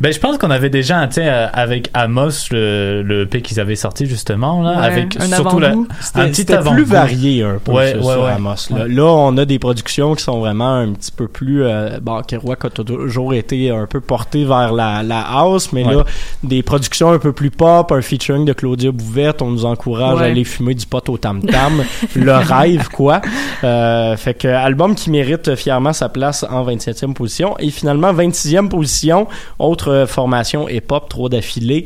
Ben, 0.00 0.12
je 0.12 0.18
pense 0.18 0.36
qu'on 0.36 0.50
avait 0.50 0.68
déjà, 0.70 1.06
tu 1.06 1.14
sais, 1.14 1.28
euh, 1.28 1.46
avec 1.52 1.88
Amos, 1.94 2.48
le, 2.50 3.02
le 3.02 3.22
EP 3.22 3.40
qu'ils 3.40 3.60
avaient 3.60 3.76
sorti 3.76 4.06
justement, 4.06 4.60
là, 4.60 4.70
Ouais, 4.80 4.84
avec 4.86 5.16
un 5.20 5.26
surtout 5.26 5.60
la, 5.60 5.68
un 5.70 5.84
petit 5.84 6.34
c'était 6.34 6.54
avant 6.54 6.72
plus 6.72 6.82
varié 6.82 7.44
un 7.44 7.58
peu 7.64 7.70
Ouais, 7.70 7.90
sur, 7.92 8.04
ouais, 8.06 8.12
sur 8.14 8.22
ouais. 8.24 8.30
Amos. 8.32 8.54
Là. 8.70 8.88
Là, 8.88 9.04
on 9.04 9.36
a 9.36 9.44
des 9.44 9.60
productions 9.60 10.16
qui 10.16 10.24
sont 10.24 10.40
vraiment 10.40 10.74
un 10.74 10.92
petit 10.92 11.12
peu 11.12 11.28
plus... 11.28 11.62
Euh, 11.62 12.00
bon, 12.02 12.20
Kerouac 12.22 12.64
a 12.64 12.70
toujours 12.70 13.32
été 13.32 13.70
un 13.70 13.86
peu 13.86 14.00
porté 14.00 14.44
vers 14.44 14.72
la, 14.72 15.04
la 15.04 15.20
house, 15.20 15.72
mais 15.72 15.84
Ouais. 15.84 15.94
là, 15.94 16.04
des 16.42 16.64
productions 16.64 17.12
un 17.12 17.18
peu 17.20 17.32
plus 17.32 17.50
pop, 17.52 17.92
un 17.92 18.02
featuring 18.02 18.44
de 18.44 18.52
Claudia 18.54 18.90
Bouvette, 18.90 19.40
on 19.40 19.50
nous 19.52 19.64
encourage 19.64 20.18
Ouais. 20.18 20.24
à 20.26 20.30
aller 20.30 20.42
fumer 20.44 20.74
du 20.74 20.84
pot 20.86 21.08
au 21.10 21.16
tam-tam. 21.18 21.84
le 22.16 22.32
rêve, 22.32 22.88
quoi. 22.88 23.20
Euh, 23.62 24.16
fait 24.16 24.34
que 24.34 24.48
album 24.48 24.96
qui 24.96 25.10
mérite 25.10 25.54
fièrement 25.54 25.92
sa 25.92 26.08
place 26.08 26.44
en 26.50 26.64
27e 26.66 27.12
position. 27.14 27.54
Et 27.60 27.70
finalement, 27.70 28.12
26e 28.12 28.68
position, 28.68 29.28
autre 29.60 29.91
euh, 29.92 30.06
formation 30.06 30.68
hip-hop, 30.68 31.08
trop 31.08 31.28
d'affilée. 31.28 31.84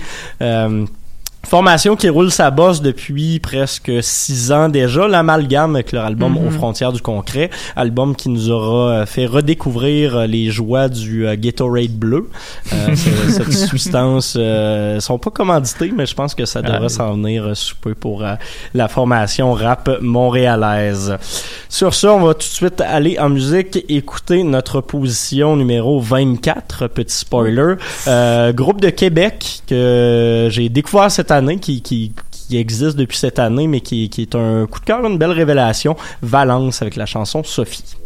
Formation 1.48 1.94
qui 1.94 2.08
roule 2.08 2.32
sa 2.32 2.50
bosse 2.50 2.82
depuis 2.82 3.38
presque 3.38 3.92
six 4.02 4.50
ans 4.50 4.68
déjà, 4.68 5.06
l'amalgame 5.06 5.76
avec 5.76 5.92
leur 5.92 6.04
album 6.04 6.32
Mhm. 6.32 6.48
Aux 6.48 6.50
frontières 6.50 6.92
du 6.92 7.00
concret, 7.00 7.50
album 7.76 8.16
qui 8.16 8.28
nous 8.28 8.50
aura 8.50 8.90
euh, 8.90 9.06
fait 9.06 9.26
redécouvrir 9.26 10.16
euh, 10.16 10.26
les 10.26 10.50
joies 10.50 10.88
du 10.88 11.24
euh, 11.24 11.36
Gatorade 11.38 11.92
bleu. 11.92 12.28
Euh, 12.72 12.96
cette 13.28 13.52
substance, 13.52 14.34
euh, 14.36 14.98
sont 14.98 15.18
pas 15.18 15.30
commandités, 15.30 15.92
mais 15.96 16.04
je 16.04 16.14
pense 16.16 16.34
que 16.34 16.44
ça 16.46 16.62
devrait 16.62 16.88
s'en 16.88 17.12
venir 17.14 17.44
euh, 17.44 17.54
sous 17.54 17.76
peu 17.76 17.94
pour 17.94 18.24
la 18.74 18.88
formation 18.88 19.52
rap 19.52 19.88
montréalaise. 20.00 21.16
Sur 21.68 21.94
ça, 21.94 22.12
on 22.12 22.20
va 22.26 22.34
tout 22.34 22.40
de 22.40 22.42
suite 22.44 22.80
aller 22.80 23.18
en 23.20 23.28
musique, 23.28 23.84
écouter 23.88 24.42
notre 24.42 24.80
position 24.80 25.54
numéro 25.56 26.00
24, 26.00 26.88
petit 26.88 27.14
spoiler. 27.14 27.74
Euh, 28.08 28.52
groupe 28.52 28.80
de 28.80 28.90
Québec 28.90 29.60
que 29.68 30.48
j'ai 30.50 30.68
découvert 30.68 31.10
cette 31.10 31.30
année, 31.30 31.35
qui, 31.60 32.12
existe 32.52 32.96
depuis 32.96 33.16
cette 33.16 33.38
année, 33.38 33.66
mais 33.66 33.80
qui 33.80 34.10
est 34.18 34.34
un 34.34 34.66
coup 34.66 34.80
de 34.80 34.84
cœur, 34.84 35.04
une 35.04 35.18
belle 35.18 35.30
révélation. 35.30 35.96
Valence 36.22 36.82
avec 36.82 36.96
la 36.96 37.06
chanson 37.06 37.42
Sophie. 37.42 37.96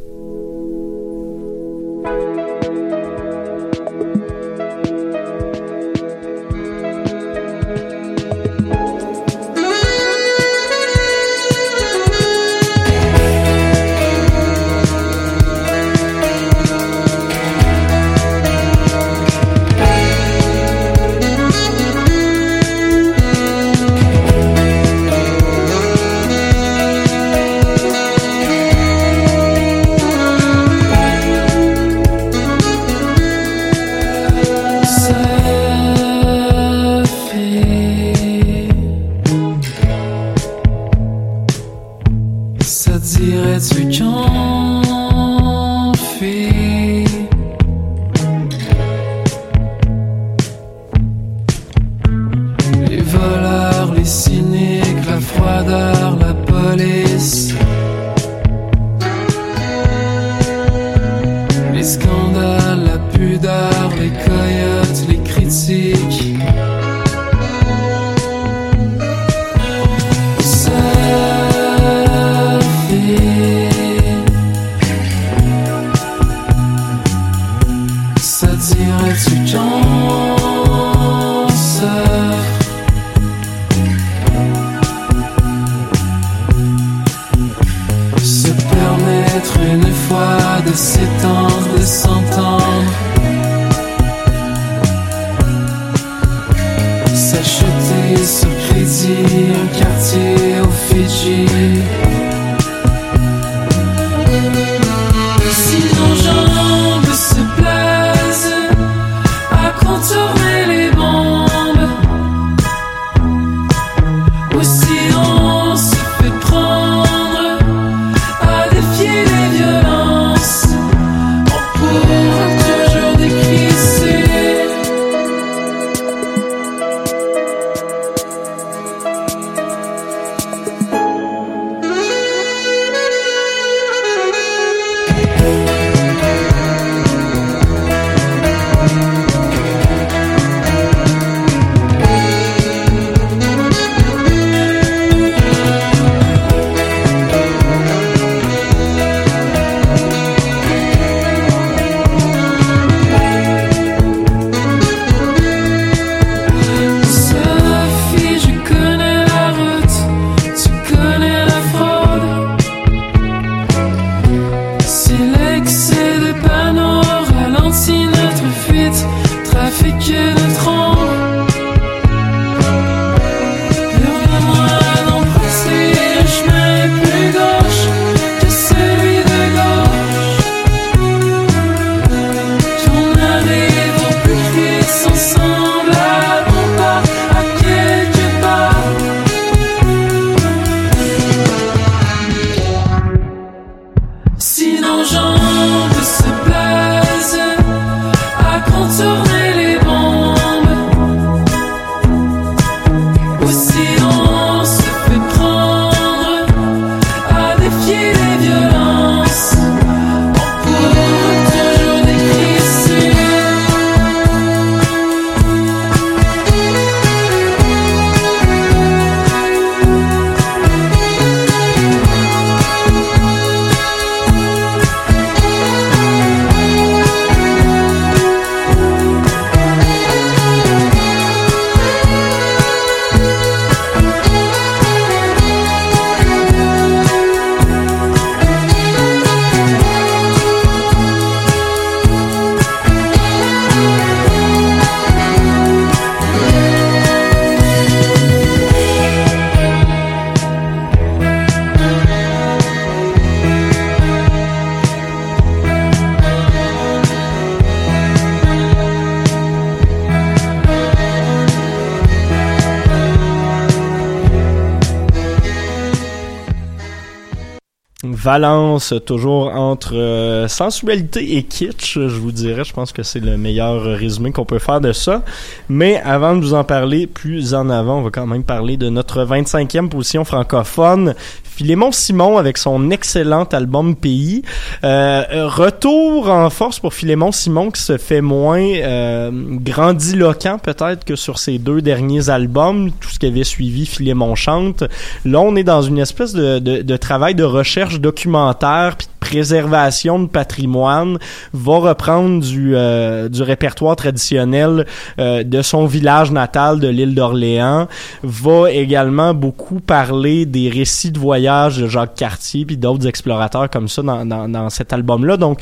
Toujours 269.07 269.49
entre 269.55 269.97
euh, 269.97 270.49
sensualité 270.49 271.37
et 271.37 271.43
kitsch, 271.43 271.95
je 271.95 272.19
vous 272.19 272.33
dirais. 272.33 272.65
Je 272.65 272.73
pense 272.73 272.93
que 272.93 273.03
c'est 273.03 273.21
le 273.21 273.37
meilleur 273.37 273.83
résumé 273.83 274.33
qu'on 274.33 274.45
peut 274.45 274.59
faire 274.59 274.81
de 274.81 274.93
ça. 274.93 275.23
Mais 275.69 276.01
avant 276.03 276.35
de 276.35 276.41
vous 276.41 276.55
en 276.55 276.65
parler 276.65 277.07
plus 277.07 277.55
en 277.55 277.71
avant, 277.71 277.99
on 277.99 278.03
va 278.03 278.11
quand 278.11 278.27
même 278.27 278.45
parler 278.45 278.77
de 278.77 278.89
notre 278.89 279.25
25e 279.25 279.89
position 279.89 280.25
francophone. 280.25 281.15
Philémon 281.61 281.93
Simon 281.93 282.39
avec 282.39 282.57
son 282.57 282.91
excellent 282.91 283.45
album 283.45 283.95
Pays. 283.95 284.41
Euh, 284.83 285.47
retour 285.47 286.31
en 286.31 286.49
force 286.49 286.81
pour 286.81 286.95
Philémon 286.95 287.33
Simon 287.33 287.71
qui 287.71 287.83
se 287.83 287.99
fait 287.99 288.23
moins 288.23 288.63
euh, 288.63 289.31
grandiloquent 289.31 290.57
peut-être 290.57 291.05
que 291.05 291.17
sur 291.17 291.39
ses 291.39 291.59
deux 291.59 291.83
derniers 291.83 292.31
albums, 292.31 292.91
tout 292.99 293.11
ce 293.11 293.19
qui 293.19 293.27
avait 293.27 293.45
suivi 293.45 293.85
Philémon 293.85 294.35
chante. 294.37 294.85
Là, 295.27 295.41
on 295.41 295.55
est 295.55 295.63
dans 295.63 295.83
une 295.83 295.99
espèce 295.99 296.33
de, 296.33 296.61
de, 296.61 296.81
de 296.81 296.97
travail 296.97 297.35
de 297.35 297.45
recherche 297.45 298.01
documentaire 298.01 298.97
puis 298.97 299.09
préservation 299.31 300.19
de 300.19 300.27
patrimoine, 300.27 301.19
va 301.53 301.79
reprendre 301.79 302.41
du, 302.41 302.75
euh, 302.75 303.29
du 303.29 303.43
répertoire 303.43 303.95
traditionnel 303.95 304.87
euh, 305.21 305.45
de 305.45 305.63
son 305.63 305.87
village 305.87 306.33
natal 306.33 306.81
de 306.81 306.89
l'île 306.89 307.15
d'Orléans, 307.15 307.87
va 308.25 308.73
également 308.73 309.33
beaucoup 309.33 309.79
parler 309.79 310.47
des 310.47 310.69
récits 310.69 311.13
de 311.13 311.21
voyage 311.21 311.79
de 311.79 311.87
Jacques 311.87 312.17
Cartier 312.17 312.65
puis 312.65 312.77
d'autres 312.77 313.07
explorateurs 313.07 313.71
comme 313.71 313.87
ça 313.87 314.03
dans, 314.03 314.27
dans, 314.27 314.49
dans 314.49 314.69
cet 314.69 314.93
album-là. 314.93 315.37
Donc, 315.37 315.61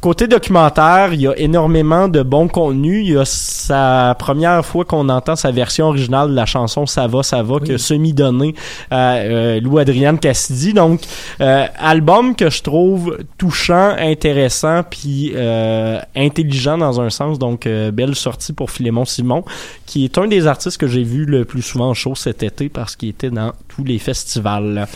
Côté 0.00 0.26
documentaire, 0.26 1.12
il 1.12 1.20
y 1.20 1.28
a 1.28 1.36
énormément 1.36 2.08
de 2.08 2.22
bons 2.22 2.48
contenus. 2.48 3.04
Il 3.06 3.12
y 3.12 3.16
a 3.18 3.26
sa 3.26 4.16
première 4.18 4.64
fois 4.64 4.86
qu'on 4.86 5.10
entend 5.10 5.36
sa 5.36 5.50
version 5.50 5.88
originale 5.88 6.30
de 6.30 6.34
la 6.34 6.46
chanson 6.46 6.86
Ça 6.86 7.06
va, 7.06 7.22
ça 7.22 7.42
va, 7.42 7.60
que 7.60 7.76
semi-donné 7.76 8.54
à 8.90 9.16
euh, 9.16 9.60
Lou-Adrienne 9.60 10.18
Cassidy. 10.18 10.72
Donc, 10.72 11.02
euh, 11.42 11.66
album 11.78 12.34
que 12.34 12.48
je 12.48 12.62
trouve 12.62 13.18
touchant, 13.36 13.94
intéressant, 13.98 14.84
puis 14.88 15.32
euh, 15.34 16.00
intelligent 16.16 16.78
dans 16.78 16.98
un 17.02 17.10
sens. 17.10 17.38
Donc, 17.38 17.66
euh, 17.66 17.90
belle 17.90 18.14
sortie 18.14 18.54
pour 18.54 18.70
Philémon 18.70 19.04
Simon, 19.04 19.44
qui 19.84 20.06
est 20.06 20.16
un 20.16 20.28
des 20.28 20.46
artistes 20.46 20.78
que 20.78 20.86
j'ai 20.86 21.02
vu 21.02 21.26
le 21.26 21.44
plus 21.44 21.60
souvent 21.60 21.90
en 21.90 21.94
show 21.94 22.14
cet 22.14 22.42
été 22.42 22.70
parce 22.70 22.96
qu'il 22.96 23.10
était 23.10 23.28
dans 23.28 23.52
tous 23.68 23.84
les 23.84 23.98
festivals. 23.98 24.86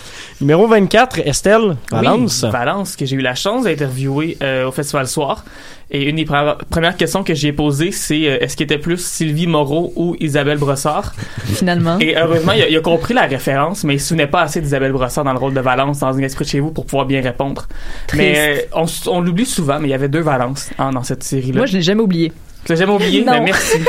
Numéro 0.40 0.66
24, 0.66 1.18
Estelle, 1.26 1.76
Valence. 1.90 2.42
Oui, 2.44 2.50
Valence, 2.50 2.96
que 2.96 3.04
j'ai 3.04 3.16
eu 3.16 3.20
la 3.20 3.34
chance 3.34 3.64
d'interviewer 3.64 4.38
euh, 4.42 4.66
au 4.66 4.72
Festival 4.72 4.93
Soir. 5.02 5.44
Et 5.90 6.08
une 6.08 6.16
des 6.16 6.24
pre- 6.24 6.56
premières 6.70 6.96
questions 6.96 7.22
que 7.22 7.34
j'ai 7.34 7.52
posées, 7.52 7.92
c'est 7.92 8.26
euh, 8.26 8.38
est-ce 8.40 8.56
qu'il 8.56 8.64
était 8.64 8.78
plus 8.78 8.98
Sylvie 8.98 9.46
Moreau 9.46 9.92
ou 9.96 10.16
Isabelle 10.18 10.58
Brossard? 10.58 11.14
Finalement. 11.44 11.98
Et 12.00 12.16
heureusement, 12.16 12.52
il 12.52 12.62
a, 12.62 12.68
il 12.68 12.76
a 12.76 12.80
compris 12.80 13.14
la 13.14 13.26
référence, 13.26 13.84
mais 13.84 13.94
il 13.94 14.00
se 14.00 14.08
souvenait 14.08 14.26
pas 14.26 14.42
assez 14.42 14.60
d'Isabelle 14.60 14.92
Brossard 14.92 15.24
dans 15.24 15.32
le 15.32 15.38
rôle 15.38 15.54
de 15.54 15.60
Valence 15.60 16.00
dans 16.00 16.16
un 16.16 16.22
esprit 16.22 16.44
de 16.44 16.50
chez 16.50 16.60
vous 16.60 16.70
pour 16.70 16.86
pouvoir 16.86 17.06
bien 17.06 17.20
répondre. 17.20 17.68
Mais 18.14 18.66
euh, 18.74 18.82
on, 19.08 19.20
l'oublie 19.20 19.46
souvent, 19.46 19.78
mais 19.78 19.88
il 19.88 19.90
y 19.90 19.94
avait 19.94 20.08
deux 20.08 20.20
Valences 20.20 20.70
hein, 20.78 20.90
dans 20.90 21.02
cette 21.02 21.22
série-là. 21.22 21.58
Moi, 21.58 21.66
je 21.66 21.74
l'ai 21.74 21.82
jamais 21.82 22.02
oublié. 22.02 22.32
Tu 22.64 22.72
l'as 22.72 22.78
jamais 22.78 22.92
oublié? 22.92 23.24
Non. 23.24 23.32
Mais 23.32 23.40
merci. 23.40 23.78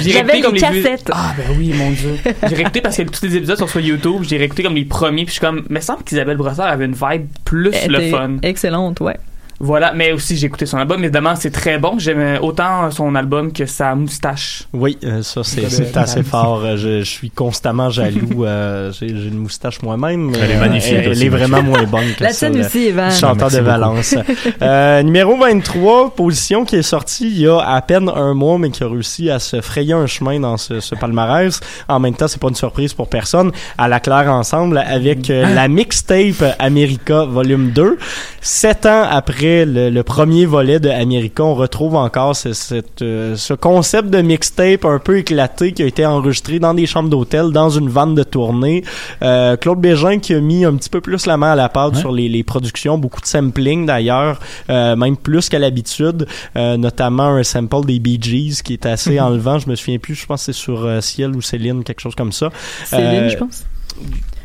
J'ai 0.00 0.12
J'avais 0.12 0.32
réécouté 0.32 0.60
comme 0.60 0.72
les 0.72 0.78
les 0.78 0.82
cassettes. 0.82 1.10
Ah 1.12 1.34
ben 1.36 1.54
oui, 1.58 1.72
mon 1.74 1.90
dieu. 1.90 2.16
J'ai 2.48 2.54
réécouté 2.54 2.80
parce 2.80 2.96
que 2.96 3.02
tous 3.02 3.22
les 3.22 3.36
épisodes 3.36 3.58
sont 3.58 3.66
sur 3.66 3.80
YouTube. 3.80 4.22
J'ai 4.22 4.38
réécouté 4.38 4.62
comme 4.62 4.74
les 4.74 4.84
premiers, 4.84 5.24
puis 5.24 5.34
je 5.34 5.40
suis 5.40 5.40
comme, 5.40 5.64
mais 5.68 5.80
semble 5.80 6.04
qu'Isabelle 6.04 6.36
Brossard 6.36 6.68
avait 6.68 6.86
une 6.86 6.94
vibe 6.94 7.26
plus 7.44 7.70
Elle 7.74 7.90
le 7.90 8.00
fun. 8.08 8.36
Excellente, 8.42 9.00
ouais. 9.00 9.16
Voilà, 9.60 9.92
mais 9.92 10.12
aussi 10.12 10.36
j'ai 10.36 10.46
écouté 10.46 10.66
son 10.66 10.78
album. 10.78 11.02
Évidemment, 11.02 11.34
c'est 11.34 11.50
très 11.50 11.78
bon. 11.78 11.98
J'aime 11.98 12.38
autant 12.42 12.90
son 12.92 13.14
album 13.16 13.52
que 13.52 13.66
sa 13.66 13.94
moustache. 13.96 14.62
Oui, 14.72 14.96
euh, 15.02 15.22
ça 15.22 15.42
c'est 15.42 15.96
assez 15.96 16.22
fort. 16.22 16.62
Euh, 16.64 16.76
Je, 16.76 17.00
je 17.00 17.04
suis 17.10 17.30
constamment 17.30 17.90
jaloux. 17.90 18.44
euh, 18.44 18.92
J'ai 18.92 19.08
j'ai 19.08 19.28
une 19.28 19.38
moustache 19.38 19.82
moi-même. 19.82 20.32
Elle 20.40 20.50
est 20.52 20.54
Euh, 20.56 20.60
magnifique 20.60 20.92
Elle, 20.94 21.04
elle 21.06 21.10
aussi, 21.10 21.26
est 21.26 21.28
vraiment 21.28 21.62
moins 21.62 21.82
bonne 21.84 22.14
que 22.16 22.22
La 22.22 22.32
celle 22.32 22.52
tienne 22.52 22.64
aussi, 22.66 22.86
Evan. 22.86 23.08
du 23.10 23.16
chanteur 23.16 23.48
Merci 23.50 23.56
de. 23.56 23.62
Valence. 23.62 24.14
Euh, 24.62 25.02
numéro 25.02 25.36
23, 25.36 26.14
position 26.14 26.64
qui 26.64 26.76
est 26.76 26.82
sortie 26.82 27.28
il 27.28 27.40
y 27.40 27.48
a 27.48 27.58
à 27.58 27.80
peine 27.82 28.08
un 28.08 28.34
mois, 28.34 28.58
mais 28.58 28.70
qui 28.70 28.82
a 28.84 28.88
réussi 28.88 29.30
à 29.30 29.38
se 29.38 29.60
frayer 29.60 29.92
un 29.92 30.06
chemin 30.06 30.38
dans 30.40 30.56
ce, 30.56 30.80
ce 30.80 30.94
palmarès. 30.94 31.60
En 31.88 31.98
même 32.00 32.14
temps, 32.14 32.28
c'est 32.28 32.40
pas 32.40 32.48
une 32.48 32.54
surprise 32.54 32.92
pour 32.94 33.08
personne. 33.08 33.50
À 33.76 33.88
la 33.88 33.98
claire 34.00 34.30
ensemble 34.30 34.78
avec 34.78 35.30
euh, 35.30 35.52
la 35.54 35.68
mixtape 35.68 36.44
America 36.58 37.24
Volume 37.24 37.70
2. 37.70 37.98
Sept 38.40 38.86
ans 38.86 39.04
après 39.10 39.47
le, 39.64 39.90
le 39.90 40.02
premier 40.02 40.46
volet 40.46 40.80
de 40.80 40.88
America, 40.88 41.42
on 41.44 41.54
retrouve 41.54 41.94
encore 41.96 42.34
ce, 42.36 42.52
cette, 42.52 43.02
euh, 43.02 43.36
ce 43.36 43.54
concept 43.54 44.10
de 44.10 44.20
mixtape 44.20 44.84
un 44.84 44.98
peu 44.98 45.18
éclaté 45.18 45.72
qui 45.72 45.82
a 45.82 45.86
été 45.86 46.04
enregistré 46.06 46.58
dans 46.58 46.74
des 46.74 46.86
chambres 46.86 47.08
d'hôtel, 47.10 47.50
dans 47.52 47.70
une 47.70 47.88
vanne 47.88 48.14
de 48.14 48.22
tournée. 48.22 48.84
Euh, 49.22 49.56
Claude 49.56 49.80
Bégin 49.80 50.18
qui 50.18 50.34
a 50.34 50.40
mis 50.40 50.64
un 50.64 50.74
petit 50.76 50.90
peu 50.90 51.00
plus 51.00 51.26
la 51.26 51.36
main 51.36 51.52
à 51.52 51.56
la 51.56 51.68
pâte 51.68 51.94
Ouais. 51.94 52.00
sur 52.00 52.12
les, 52.12 52.28
les 52.28 52.42
productions, 52.44 52.98
beaucoup 52.98 53.20
de 53.20 53.26
sampling 53.26 53.86
d'ailleurs, 53.86 54.38
euh, 54.70 54.94
même 54.96 55.16
plus 55.16 55.48
qu'à 55.48 55.58
l'habitude, 55.58 56.26
euh, 56.56 56.76
notamment 56.76 57.28
un 57.28 57.42
sample 57.42 57.86
des 57.86 57.98
Bee 57.98 58.18
Gees 58.20 58.62
qui 58.62 58.72
est 58.74 58.86
assez 58.86 59.18
enlevant, 59.20 59.58
je 59.58 59.68
me 59.70 59.74
souviens 59.74 59.98
plus, 59.98 60.14
je 60.14 60.26
pense 60.26 60.40
que 60.46 60.52
c'est 60.52 60.58
sur 60.58 60.84
euh, 60.84 61.00
Ciel 61.00 61.34
ou 61.34 61.40
Céline, 61.42 61.82
quelque 61.84 62.00
chose 62.00 62.14
comme 62.14 62.32
ça. 62.32 62.50
Céline, 62.84 63.06
Euh, 63.24 63.28
je 63.30 63.36
pense. 63.36 63.64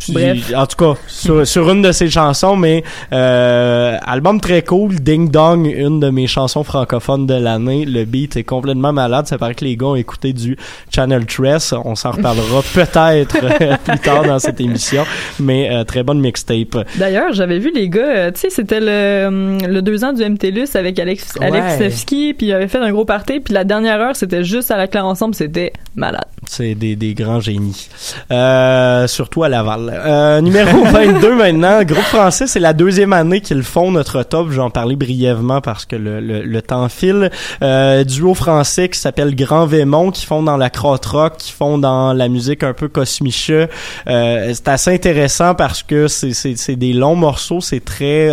Bref. 0.10 0.52
En 0.56 0.66
tout 0.66 0.76
cas, 0.78 1.00
sur, 1.08 1.46
sur 1.48 1.70
une 1.70 1.82
de 1.82 1.92
ses 1.92 2.10
chansons, 2.10 2.56
mais 2.56 2.84
euh, 3.12 3.98
album 4.06 4.40
très 4.42 4.62
cool, 4.64 4.96
Ding 4.96 5.30
Dong, 5.30 5.66
une 5.66 6.00
de 6.00 6.10
mes 6.10 6.28
chansons 6.28 6.64
francophones 6.64 7.26
de 7.28 7.34
l'année. 7.36 7.86
Le 7.86 8.06
beat 8.06 8.36
est 8.38 8.44
complètement 8.44 8.94
malade. 8.94 9.28
Ça 9.28 9.38
paraît 9.38 9.56
que 9.56 9.66
les 9.66 9.78
gars 9.78 9.88
ont 9.88 9.96
écouté 9.96 10.34
du 10.34 10.58
Channel 10.94 11.26
Tress. 11.26 11.74
On 11.86 11.96
s'en 11.96 12.12
reparlera 12.12 12.62
peut-être 12.74 13.38
euh, 13.44 13.78
plus 13.84 14.00
tard 14.00 14.24
dans 14.24 14.40
cette 14.40 14.60
émission, 14.62 15.04
mais 15.40 15.70
euh, 15.72 15.84
très 15.84 16.04
bonne 16.04 16.20
mixtape. 16.20 16.78
D'ailleurs, 16.98 17.34
j'avais 17.34 17.60
vu 17.60 17.72
les 17.74 17.90
gars, 17.90 18.02
euh, 18.02 18.32
tu 18.32 18.42
sais, 18.42 18.50
c'était 18.50 18.80
le, 18.80 19.58
le 19.68 19.82
deux 19.82 20.04
ans 20.04 20.14
du 20.14 20.24
MTLUS 20.28 20.68
avec 20.76 21.00
Alex, 21.00 21.34
Ouais. 21.40 21.48
Alex 21.48 21.80
Nevsky, 21.80 22.34
puis 22.34 22.48
il 22.48 22.54
avait 22.54 22.68
fait 22.68 22.78
un 22.80 22.92
gros 22.92 23.06
party, 23.06 23.40
puis 23.40 23.54
la 23.54 23.64
dernière 23.64 24.00
heure, 24.00 24.16
c'était 24.16 24.44
juste 24.44 24.72
à 24.72 24.78
la 24.78 24.88
claire 24.88 25.06
ensemble, 25.06 25.36
c'était 25.36 25.74
malade. 25.96 26.26
C'est 26.48 26.76
des, 26.76 26.96
des 26.96 27.14
grands 27.14 27.40
génies. 27.40 27.88
Euh, 28.32 29.08
surtout 29.08 29.44
à 29.44 29.50
Laval. 29.50 29.93
Euh, 29.94 30.42
numéro 30.42 30.84
22 30.92 31.36
maintenant. 31.36 31.84
Groupe 31.84 32.04
français, 32.04 32.48
c'est 32.48 32.60
la 32.60 32.74
deuxième 32.74 33.14
année 33.14 33.42
qu'ils 33.42 33.64
font 33.64 33.92
notre 33.92 34.24
top. 34.24 34.52
J'en 34.52 34.70
parlais 34.70 34.96
brièvement 34.96 35.62
parce 35.62 35.86
que 35.86 35.96
le, 35.96 36.20
le, 36.20 36.42
le 36.44 36.62
temps 36.62 36.90
file. 36.90 37.32
Euh, 37.62 38.04
duo 38.04 38.34
français 38.34 38.90
qui 38.90 39.00
s'appelle 39.00 39.36
Grand 39.36 39.66
Vémont, 39.66 40.12
qui 40.12 40.26
font 40.26 40.44
dans 40.44 40.58
la 40.58 40.70
crotte 40.70 41.06
rock, 41.06 41.38
qui 41.38 41.52
font 41.52 41.78
dans 41.78 42.14
la 42.14 42.28
musique 42.28 42.64
un 42.64 42.74
peu 42.74 42.88
cosmiche. 42.88 43.52
Euh, 43.52 44.52
c'est 44.54 44.68
assez 44.68 44.94
intéressant 44.94 45.56
parce 45.56 45.84
que 45.84 46.08
c'est, 46.08 46.76
des 46.76 46.94
longs 46.94 47.16
morceaux. 47.16 47.62
C'est 47.62 47.84
très... 47.84 48.30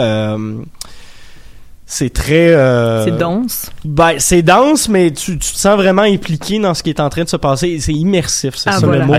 c'est 1.93 2.13
très... 2.13 2.51
euh, 2.55 3.05
C'est 3.05 3.19
dense. 3.19 3.69
ben, 3.85 4.13
c'est 4.19 4.43
dense, 4.43 4.89
mais 4.89 5.11
tu, 5.11 5.33
tu 5.39 5.53
te 5.53 5.59
sens 5.59 5.75
vraiment 5.77 6.03
impliqué 6.03 6.61
dans 6.61 6.73
ce 6.73 6.85
qui 6.85 6.91
est 6.91 7.01
en 7.01 7.09
train 7.09 7.25
de 7.25 7.29
se 7.29 7.37
passer. 7.37 7.79
C'est 7.81 7.93
immersif, 7.93 8.55
c'est 8.55 8.71
Ah, 8.71 8.75
ça 8.79 8.87
voilà. 8.87 9.01
le 9.01 9.07
mot 9.07 9.15
que, 9.15 9.19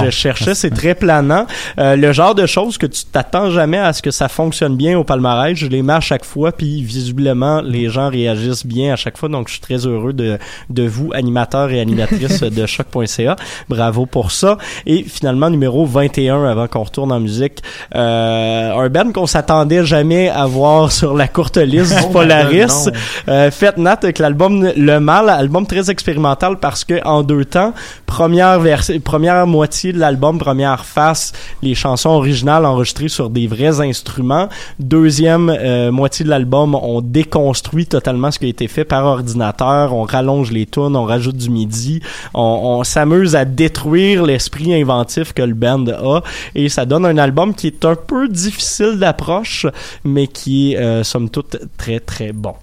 que 0.00 0.04
je 0.04 0.10
cherchais. 0.10 0.54
C'est 0.56 0.70
très 0.70 0.96
planant. 0.96 1.46
Euh, 1.78 1.94
le 1.94 2.12
genre 2.12 2.34
de 2.34 2.44
choses 2.44 2.76
que 2.76 2.86
tu 2.86 3.04
t'attends 3.04 3.50
jamais 3.50 3.78
à 3.78 3.92
ce 3.92 4.02
que 4.02 4.10
ça 4.10 4.28
fonctionne 4.28 4.76
bien 4.76 4.98
au 4.98 5.04
palmarès. 5.04 5.56
Je 5.56 5.66
les 5.68 5.80
mets 5.82 5.92
à 5.92 6.00
chaque 6.00 6.24
fois, 6.24 6.50
puis 6.50 6.82
visiblement, 6.82 7.60
les 7.60 7.88
gens 7.88 8.08
réagissent 8.10 8.66
bien 8.66 8.92
à 8.94 8.96
chaque 8.96 9.16
fois. 9.16 9.28
Donc, 9.28 9.46
je 9.46 9.52
suis 9.52 9.60
très 9.62 9.86
heureux 9.86 10.12
de, 10.12 10.38
de 10.70 10.82
vous, 10.88 11.12
animateurs 11.14 11.70
et 11.70 11.80
animatrices 11.80 12.42
de 12.42 12.66
choc.ca. 12.66 13.36
Bravo 13.68 14.06
pour 14.06 14.32
ça. 14.32 14.58
Et 14.86 15.04
finalement, 15.04 15.50
numéro 15.50 15.86
21, 15.86 16.44
avant 16.46 16.66
qu'on 16.66 16.82
retourne 16.82 17.12
en 17.12 17.20
musique, 17.20 17.62
euh, 17.94 18.72
un 18.74 18.88
band 18.88 19.12
qu'on 19.12 19.26
s'attendait 19.28 19.84
jamais 19.84 20.28
à 20.28 20.46
voir 20.46 20.90
sur 20.90 21.14
la 21.14 21.28
courte 21.28 21.58
liste 21.58 21.94
Polaris. 22.12 22.88
Euh, 23.28 23.50
Faites 23.50 23.76
Nat 23.78 23.98
avec 24.02 24.18
l'album 24.18 24.70
Le 24.76 24.98
Mal, 25.00 25.28
album 25.28 25.66
très 25.66 25.90
expérimental 25.90 26.58
parce 26.58 26.84
que 26.84 27.04
en 27.04 27.22
deux 27.22 27.44
temps, 27.44 27.72
première 28.06 28.58
vers- 28.60 28.82
première 29.04 29.46
moitié 29.46 29.92
de 29.92 29.98
l'album, 29.98 30.38
première 30.38 30.84
face, 30.84 31.32
les 31.62 31.74
chansons 31.74 32.10
originales 32.10 32.64
enregistrées 32.64 33.08
sur 33.08 33.30
des 33.30 33.46
vrais 33.46 33.80
instruments. 33.80 34.48
Deuxième 34.78 35.50
euh, 35.50 35.90
moitié 35.92 36.24
de 36.24 36.30
l'album, 36.30 36.74
on 36.74 37.00
déconstruit 37.00 37.86
totalement 37.86 38.30
ce 38.30 38.38
qui 38.38 38.46
a 38.46 38.48
été 38.48 38.68
fait 38.68 38.84
par 38.84 39.04
ordinateur, 39.04 39.94
on 39.94 40.02
rallonge 40.04 40.50
les 40.50 40.66
tunes, 40.66 40.96
on 40.96 41.04
rajoute 41.04 41.36
du 41.36 41.50
midi, 41.50 42.00
on, 42.34 42.40
on 42.80 42.84
s'amuse 42.84 43.36
à 43.36 43.44
détruire 43.44 44.24
l'esprit 44.24 44.74
inventif 44.74 45.32
que 45.32 45.42
le 45.42 45.54
band 45.54 45.84
a 45.88 46.22
et 46.54 46.68
ça 46.68 46.84
donne 46.86 47.04
un 47.06 47.18
album 47.18 47.54
qui 47.54 47.66
est 47.68 47.84
un 47.84 47.94
peu 47.94 48.28
difficile 48.28 48.98
d'approche 48.98 49.66
mais 50.04 50.26
qui 50.26 50.72
est 50.72 50.78
euh, 50.78 51.02
somme 51.04 51.28
toute 51.30 51.56
très 51.76 51.97
très 52.00 52.32
bon. 52.32 52.54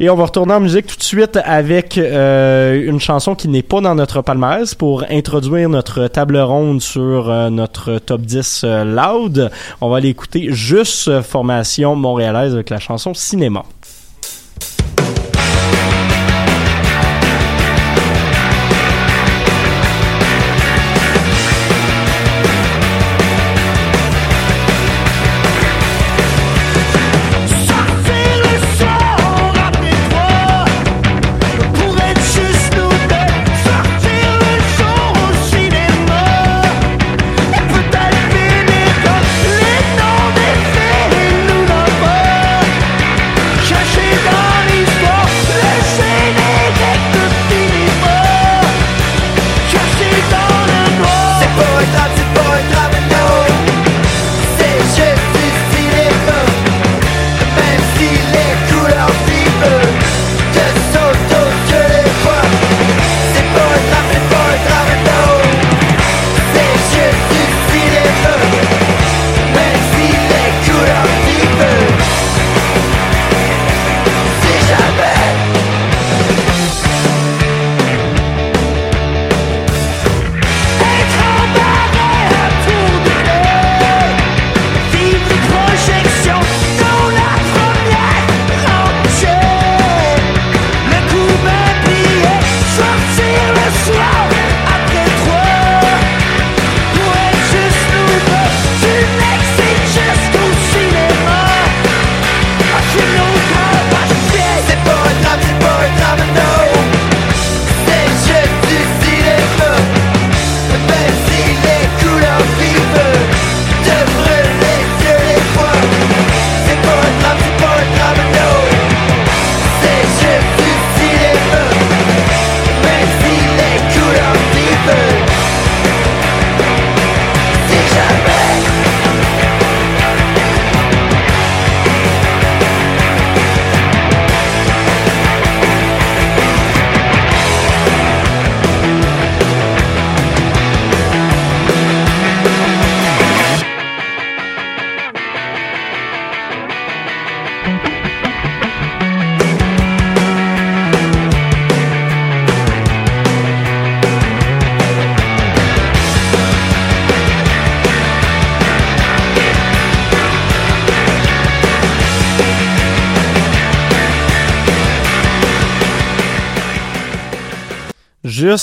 Et 0.00 0.10
on 0.10 0.16
va 0.16 0.24
retourner 0.24 0.54
en 0.54 0.60
musique 0.60 0.86
tout 0.86 0.96
de 0.96 1.02
suite 1.02 1.38
avec 1.44 1.98
euh, 1.98 2.82
une 2.86 3.00
chanson 3.00 3.34
qui 3.34 3.48
n'est 3.48 3.62
pas 3.62 3.80
dans 3.80 3.94
notre 3.94 4.22
palmarès 4.22 4.74
pour 4.74 5.04
introduire 5.10 5.68
notre 5.68 6.08
table 6.08 6.38
ronde 6.38 6.80
sur 6.80 7.30
euh, 7.30 7.50
notre 7.50 7.98
top 7.98 8.22
10 8.22 8.62
euh, 8.64 8.84
loud. 8.84 9.50
On 9.80 9.88
va 9.88 9.98
aller 9.98 10.08
écouter 10.08 10.48
juste 10.50 11.20
formation 11.22 11.96
montréalaise 11.96 12.54
avec 12.54 12.70
la 12.70 12.78
chanson 12.78 13.14
Cinéma. 13.14 13.64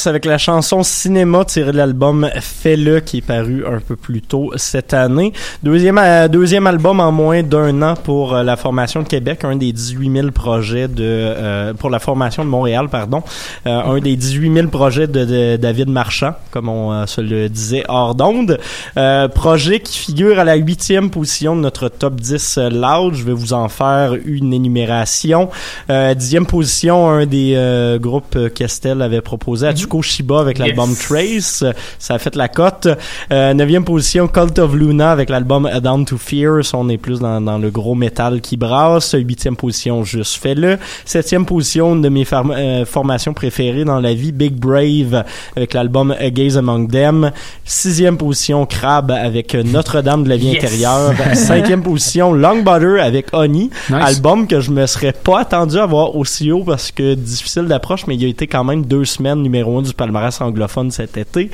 Avec 0.05 0.25
la 0.25 0.38
chanson 0.38 0.84
Cinéma 0.84 1.45
tirée 1.45 1.71
de 1.71 1.77
l'album 1.77 2.29
Fais-le 2.39 2.99
qui 2.99 3.17
est 3.17 3.21
paru 3.21 3.65
un 3.65 3.79
peu 3.79 3.95
plus 3.95 4.21
tôt 4.21 4.51
cette 4.58 4.93
année. 4.93 5.31
Deuxième, 5.63 5.97
euh, 5.97 6.27
deuxième 6.27 6.67
album 6.67 6.99
en 6.99 7.12
moins 7.12 7.43
d'un 7.43 7.81
an 7.81 7.93
pour 7.95 8.34
euh, 8.36 8.43
la 8.43 8.58
formation 8.58 9.03
de 9.03 9.08
Québec, 9.08 9.43
un 9.43 9.55
des 9.55 9.71
18 9.71 10.12
000 10.12 10.31
projets 10.31 10.88
de 10.88 11.03
euh, 11.03 11.73
pour 11.73 11.89
la 11.89 11.99
formation 11.99 12.43
de 12.43 12.49
Montréal, 12.49 12.89
pardon, 12.89 13.23
un 13.65 13.99
des 13.99 14.15
18 14.15 14.53
000 14.53 14.67
projets 14.67 15.08
de, 15.08 15.55
David 15.55 15.89
Marchand, 15.89 16.34
comme 16.51 16.67
on 16.69 17.08
se 17.08 17.21
le 17.21 17.47
disait 17.49 17.84
hors 17.88 18.15
d'onde. 18.15 18.60
Projet 19.34 19.79
qui 19.79 19.97
figure 19.97 20.39
à 20.39 20.43
la 20.43 20.55
huitième 20.55 21.10
position 21.10 21.55
de 21.55 21.62
notre 21.62 21.89
top 21.89 22.15
10 22.15 22.60
loud. 22.71 23.15
Je 23.15 23.23
vais 23.23 23.34
vous 23.34 23.53
en 23.53 23.69
faire 23.69 24.13
une 24.25 24.53
énumération. 24.53 25.49
Dixième 25.89 26.45
position, 26.45 27.10
un 27.10 27.25
des 27.25 27.97
groupes 28.01 28.38
qu'Estelle 28.53 29.01
avait 29.01 29.21
proposé, 29.21 29.67
Atsuko 29.86 30.02
Shiba 30.02 30.39
avec 30.39 30.58
Yes. 30.58 30.67
l'album 30.67 30.95
Trace. 30.95 31.63
Ça 32.00 32.15
a 32.15 32.19
fait 32.19 32.36
la 32.36 32.48
cote. 32.48 32.88
Euh, 33.32 33.54
neuvième 33.54 33.84
position, 33.86 34.28
Cult 34.28 34.58
of 34.60 34.74
Luna 34.74 35.12
avec 35.12 35.30
l'album 35.30 35.69
Down 35.82 36.06
to 36.06 36.17
Fear. 36.17 36.63
Ça, 36.65 36.78
on 36.78 36.89
est 36.89 36.98
plus 36.98 37.19
dans, 37.19 37.39
dans 37.41 37.58
le 37.58 37.69
gros 37.69 37.93
métal 37.95 38.41
qui 38.41 38.58
brasse. 38.58 39.13
Huitième 39.17 39.56
position, 39.56 40.04
Juste 40.04 40.38
Fais-le. 40.41 40.78
Septième 41.06 41.45
position, 41.45 41.93
une 41.95 42.02
de 42.02 42.10
mes 42.10 42.26
euh, 42.34 42.86
formations 42.86 43.34
préférées 43.34 43.86
dans 43.86 44.00
la 44.00 44.13
vie, 44.13 44.32
Big 44.32 44.56
Brave 44.56 45.24
avec 45.56 45.74
l'album 45.74 46.15
A 46.19 46.30
Gaze 46.32 46.58
Among 46.58 46.89
Them. 46.91 47.32
Sixième 47.63 48.17
position, 48.17 48.65
Crab 48.65 49.12
avec 49.12 49.54
Notre-Dame 49.54 50.24
de 50.24 50.30
la 50.30 50.38
vie 50.38 50.45
Yes. 50.48 50.63
intérieure. 50.63 51.13
Cinquième 51.34 51.84
position, 51.84 52.34
Long 52.34 52.62
Butter 52.63 53.00
avec 53.02 53.28
Honey. 53.34 53.69
Nice. 53.89 53.91
Album 53.91 54.48
que 54.48 54.60
je 54.60 54.71
me 54.71 54.86
serais 54.88 55.12
pas 55.13 55.41
attendu 55.41 55.78
à 55.78 55.86
voir 55.86 56.15
aussi 56.15 56.52
haut 56.52 56.63
parce 56.63 56.91
que 56.91 57.13
difficile 57.15 57.65
d'approche, 57.65 58.06
mais 58.08 58.15
il 58.15 58.26
a 58.26 58.28
été 58.28 58.48
quand 58.48 58.63
même 58.63 58.86
deux 58.86 59.06
semaines 59.06 59.41
numéro 59.41 59.64
un 59.67 59.82
du 59.82 59.93
palmarès 59.93 60.39
anglophone 60.41 60.91
cet 60.91 61.17
été. 61.17 61.49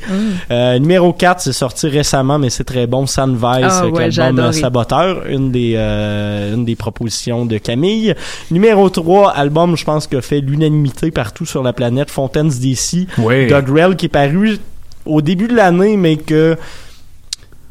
Euh, 0.50 0.78
numéro 0.78 1.12
4, 1.12 1.40
c'est 1.40 1.52
sorti 1.52 1.88
récemment, 1.88 2.38
mais 2.38 2.50
c'est 2.50 2.64
très 2.64 2.86
bon. 2.86 3.06
San 3.06 3.34
Vice 3.34 3.42
Ah, 3.44 3.86
ouais, 3.88 4.10
j'ai 4.10 4.22
l'album. 4.22 4.52
Saboteur, 4.52 5.26
une 5.26 5.50
des, 5.50 5.74
euh, 5.76 6.54
une 6.54 6.64
des 6.64 6.76
propositions 6.76 7.46
de 7.46 7.58
Camille. 7.58 8.14
Numéro 8.50 8.88
3, 8.88 9.30
album, 9.30 9.76
je 9.76 9.84
pense, 9.84 10.06
qui 10.06 10.16
a 10.16 10.20
fait 10.22 10.40
l'unanimité 10.40 11.10
partout 11.10 11.46
sur 11.46 11.62
la 11.62 11.72
planète, 11.72 12.10
Fontaines 12.10 12.48
DC. 12.50 13.06
Oui. 13.18 13.46
Doug 13.46 13.68
Rell 13.68 13.96
qui 13.96 14.06
est 14.06 14.08
paru 14.08 14.58
au 15.04 15.20
début 15.20 15.48
de 15.48 15.54
l'année, 15.54 15.96
mais 15.96 16.16
que 16.16 16.56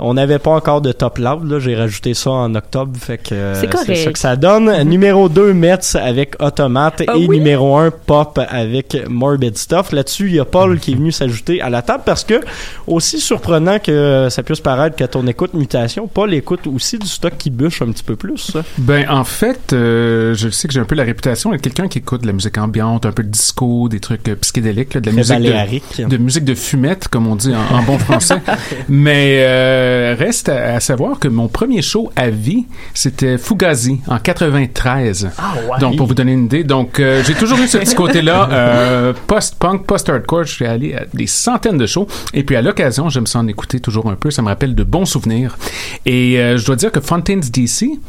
on 0.02 0.14
n'avait 0.16 0.40
pas 0.40 0.52
encore 0.52 0.82
de 0.82 0.92
top 0.92 1.18
loud. 1.20 1.50
Là, 1.50 1.60
j'ai 1.60 1.76
rajouté 1.76 2.14
ça 2.14 2.32
en 2.32 2.54
octobre, 2.56 2.92
fait 3.00 3.18
que 3.18 3.34
euh, 3.36 3.60
C'est 3.60 3.68
correct. 3.72 3.96
ça 3.96 4.12
que 4.12 4.20
ça 4.20 4.36
donne. 4.36 4.84
Numéro 4.84 5.30
2, 5.30 5.54
Mets 5.54 5.96
avec 5.96 6.36
Automate 6.42 7.04
Ah 7.08 7.14
et 7.16 7.26
oui? 7.28 7.38
numéro 7.38 7.78
1, 7.78 7.92
Pop 7.92 8.40
avec 8.50 8.98
Morbid 9.10 9.58
Stuff. 9.58 9.92
Là-dessus, 9.92 10.28
il 10.28 10.36
y 10.36 10.40
a 10.40 10.46
Paul 10.46 10.80
qui 10.80 10.92
est 10.92 10.96
venu 10.96 11.12
s'ajouter 11.12 11.62
à 11.62 11.70
la 11.70 11.82
table 11.82 12.04
parce 12.06 12.24
que 12.24 12.42
aussi 12.88 13.20
surprenant 13.20 13.80
que 13.80 14.28
ça 14.30 14.44
puisse 14.44 14.60
paraître 14.60 14.96
quand 14.98 15.16
on 15.16 15.28
écoute 15.28 15.54
Mutation, 15.54 16.08
Paul 16.08 16.34
écoute 16.34 16.68
aussi 16.68 16.98
du 16.98 17.08
stock 17.08 17.34
qui 17.38 17.50
bûche 17.50 17.82
un 17.82 17.92
petit 17.92 18.04
peu 18.04 18.16
plus. 18.16 18.38
ça. 18.38 18.64
Ben, 18.78 19.06
en 19.10 19.24
fait, 19.24 19.74
euh, 19.74 20.34
je 20.36 20.50
sais 20.50 20.68
que 20.68 20.74
j'ai 20.74 20.80
un 20.80 20.86
peu 20.86 20.96
la 20.96 21.04
réputation 21.04 21.52
d'être 21.52 21.62
quelqu'un 21.62 21.88
qui 21.88 22.00
écoute 22.00 22.22
de 22.22 22.28
la 22.28 22.34
musique 22.34 22.58
ambiante, 22.58 23.06
un 23.06 23.12
peu 23.12 23.24
de 23.24 23.30
disco, 23.30 23.88
des 23.90 24.00
trucs 24.00 24.28
euh, 24.30 24.36
psychédéliques, 24.36 24.94
là, 24.96 25.02
de 25.02 25.06
la 25.12 25.12
Très 25.24 25.36
musique 25.68 25.84
de, 26.00 26.06
de 26.06 26.18
musique 26.18 26.46
de 26.46 26.56
fumette, 26.56 27.08
comme 27.08 27.28
on 27.28 27.36
dit 27.36 27.54
en, 27.54 27.76
en 27.78 27.84
bon 27.84 27.98
français. 28.00 28.42
Mais 28.90 29.38
euh, 29.42 29.91
reste 30.18 30.50
à, 30.50 30.76
à 30.76 30.80
savoir 30.80 31.20
que 31.20 31.28
mon 31.28 31.48
premier 31.48 31.82
show 31.82 32.12
à 32.16 32.30
vie, 32.30 32.66
c'était 32.94 33.38
Fugazi 33.38 34.02
en 34.08 34.20
93. 34.20 35.32
Ah 35.38 35.54
ouais. 35.56 35.80
Donc, 35.80 35.98
pour 35.98 36.08
vous 36.08 36.14
donner 36.14 36.34
une 36.34 36.46
idée, 36.46 36.64
donc 36.64 37.00
euh, 37.00 37.24
j'ai 37.26 37.34
toujours 37.34 37.60
eu 37.60 37.68
ce 37.68 37.78
petit 37.78 37.96
côté-là, 37.96 38.50
euh, 38.52 39.14
post-punk, 39.28 39.86
post-hardcore. 39.86 40.44
Je 40.44 40.54
suis 40.54 40.66
allé 40.66 40.96
à 40.96 41.06
des 41.14 41.28
centaines 41.28 41.78
de 41.78 41.86
shows. 41.86 42.08
Et 42.34 42.44
puis, 42.44 42.56
à 42.56 42.62
l'occasion, 42.62 43.10
j'aime 43.10 43.28
ça 43.28 43.40
en 43.40 43.48
écouter 43.48 43.80
toujours 43.80 44.10
un 44.10 44.16
peu. 44.16 44.32
Ça 44.32 44.42
me 44.42 44.48
rappelle 44.48 44.76
de 44.76 44.84
bons 44.84 45.06
souvenirs. 45.06 45.58
Et 46.06 46.40
euh, 46.40 46.58
je 46.58 46.66
dois 46.66 46.76
dire 46.76 46.92
que 46.92 47.00
Fontaines 47.00 47.42
DC, 47.42 48.00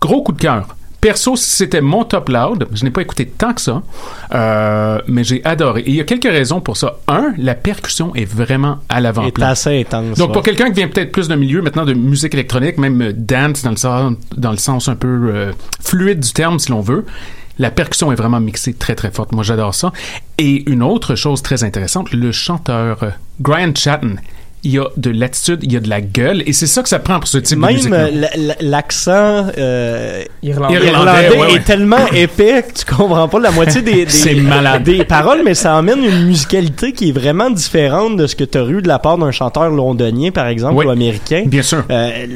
gros 0.00 0.22
coup 0.22 0.32
de 0.32 0.40
cœur. 0.40 0.77
Perso, 1.00 1.36
c'était 1.36 1.80
mon 1.80 2.04
top 2.04 2.28
loud. 2.28 2.66
Je 2.72 2.84
n'ai 2.84 2.90
pas 2.90 3.02
écouté 3.02 3.26
tant 3.26 3.54
que 3.54 3.60
ça, 3.60 3.82
euh, 4.34 5.00
mais 5.06 5.22
j'ai 5.22 5.44
adoré. 5.44 5.82
Et 5.82 5.90
il 5.90 5.94
y 5.94 6.00
a 6.00 6.04
quelques 6.04 6.24
raisons 6.24 6.60
pour 6.60 6.76
ça. 6.76 6.98
Un, 7.06 7.34
la 7.38 7.54
percussion 7.54 8.14
est 8.16 8.24
vraiment 8.24 8.78
à 8.88 9.00
l'avant-plan. 9.00 9.46
assez 9.46 9.80
intense. 9.80 10.18
Donc, 10.18 10.28
ouais. 10.28 10.32
pour 10.32 10.42
quelqu'un 10.42 10.66
qui 10.66 10.74
vient 10.74 10.88
peut-être 10.88 11.12
plus 11.12 11.28
d'un 11.28 11.36
milieu 11.36 11.62
maintenant 11.62 11.84
de 11.84 11.94
musique 11.94 12.34
électronique, 12.34 12.78
même 12.78 13.00
euh, 13.00 13.12
dance 13.14 13.62
dans 13.62 13.70
le 13.70 13.76
sens, 13.76 14.14
dans 14.36 14.50
le 14.50 14.56
sens 14.56 14.88
un 14.88 14.96
peu 14.96 15.30
euh, 15.32 15.52
fluide 15.80 16.20
du 16.20 16.32
terme, 16.32 16.58
si 16.58 16.70
l'on 16.70 16.80
veut, 16.80 17.06
la 17.60 17.70
percussion 17.70 18.10
est 18.10 18.16
vraiment 18.16 18.40
mixée 18.40 18.74
très 18.74 18.96
très 18.96 19.12
forte. 19.12 19.32
Moi, 19.32 19.44
j'adore 19.44 19.74
ça. 19.74 19.92
Et 20.36 20.68
une 20.70 20.82
autre 20.82 21.14
chose 21.14 21.42
très 21.42 21.62
intéressante, 21.62 22.12
le 22.12 22.32
chanteur 22.32 23.12
Brian 23.38 23.72
Chatton. 23.74 24.16
Il 24.64 24.72
y 24.72 24.78
a 24.78 24.86
de 24.96 25.10
l'attitude, 25.10 25.60
il 25.62 25.72
y 25.72 25.76
a 25.76 25.80
de 25.80 25.88
la 25.88 26.00
gueule, 26.00 26.42
et 26.44 26.52
c'est 26.52 26.66
ça 26.66 26.82
que 26.82 26.88
ça 26.88 26.98
prend 26.98 27.20
pour 27.20 27.28
ce 27.28 27.38
type 27.38 27.56
de 27.58 27.62
Même 27.64 27.74
musique. 27.76 27.92
euh, 27.92 28.08
l- 28.08 28.30
l- 28.34 28.56
l'accent 28.60 29.46
euh, 29.56 30.24
Irlandais. 30.42 30.74
Irlandais, 30.74 30.88
irlandais 30.90 31.28
ouais, 31.30 31.38
ouais. 31.38 31.54
est 31.54 31.64
tellement 31.64 32.06
épais 32.12 32.64
que 32.68 32.80
tu 32.80 32.84
comprends 32.84 33.28
pas 33.28 33.38
la 33.38 33.52
moitié 33.52 33.82
des, 33.82 34.04
des, 34.04 34.10
C'est 34.10 34.34
malade. 34.34 34.82
des 34.82 35.04
paroles, 35.04 35.42
mais 35.44 35.54
ça 35.54 35.76
emmène 35.76 36.02
une 36.04 36.26
musicalité 36.26 36.92
qui 36.92 37.10
est 37.10 37.12
vraiment 37.12 37.50
différente 37.50 38.16
de 38.16 38.26
ce 38.26 38.34
que 38.34 38.42
tu 38.44 38.58
as 38.58 38.64
eu 38.66 38.82
de 38.82 38.88
la 38.88 38.98
part 38.98 39.16
d'un 39.16 39.30
chanteur 39.30 39.70
londonien, 39.70 40.30
par 40.32 40.48
exemple, 40.48 40.74
Oui. 40.76 40.86
ou 40.86 40.90
américain. 40.90 41.44
Bien 41.46 41.62
sûr. 41.62 41.84
Euh, 41.90 42.26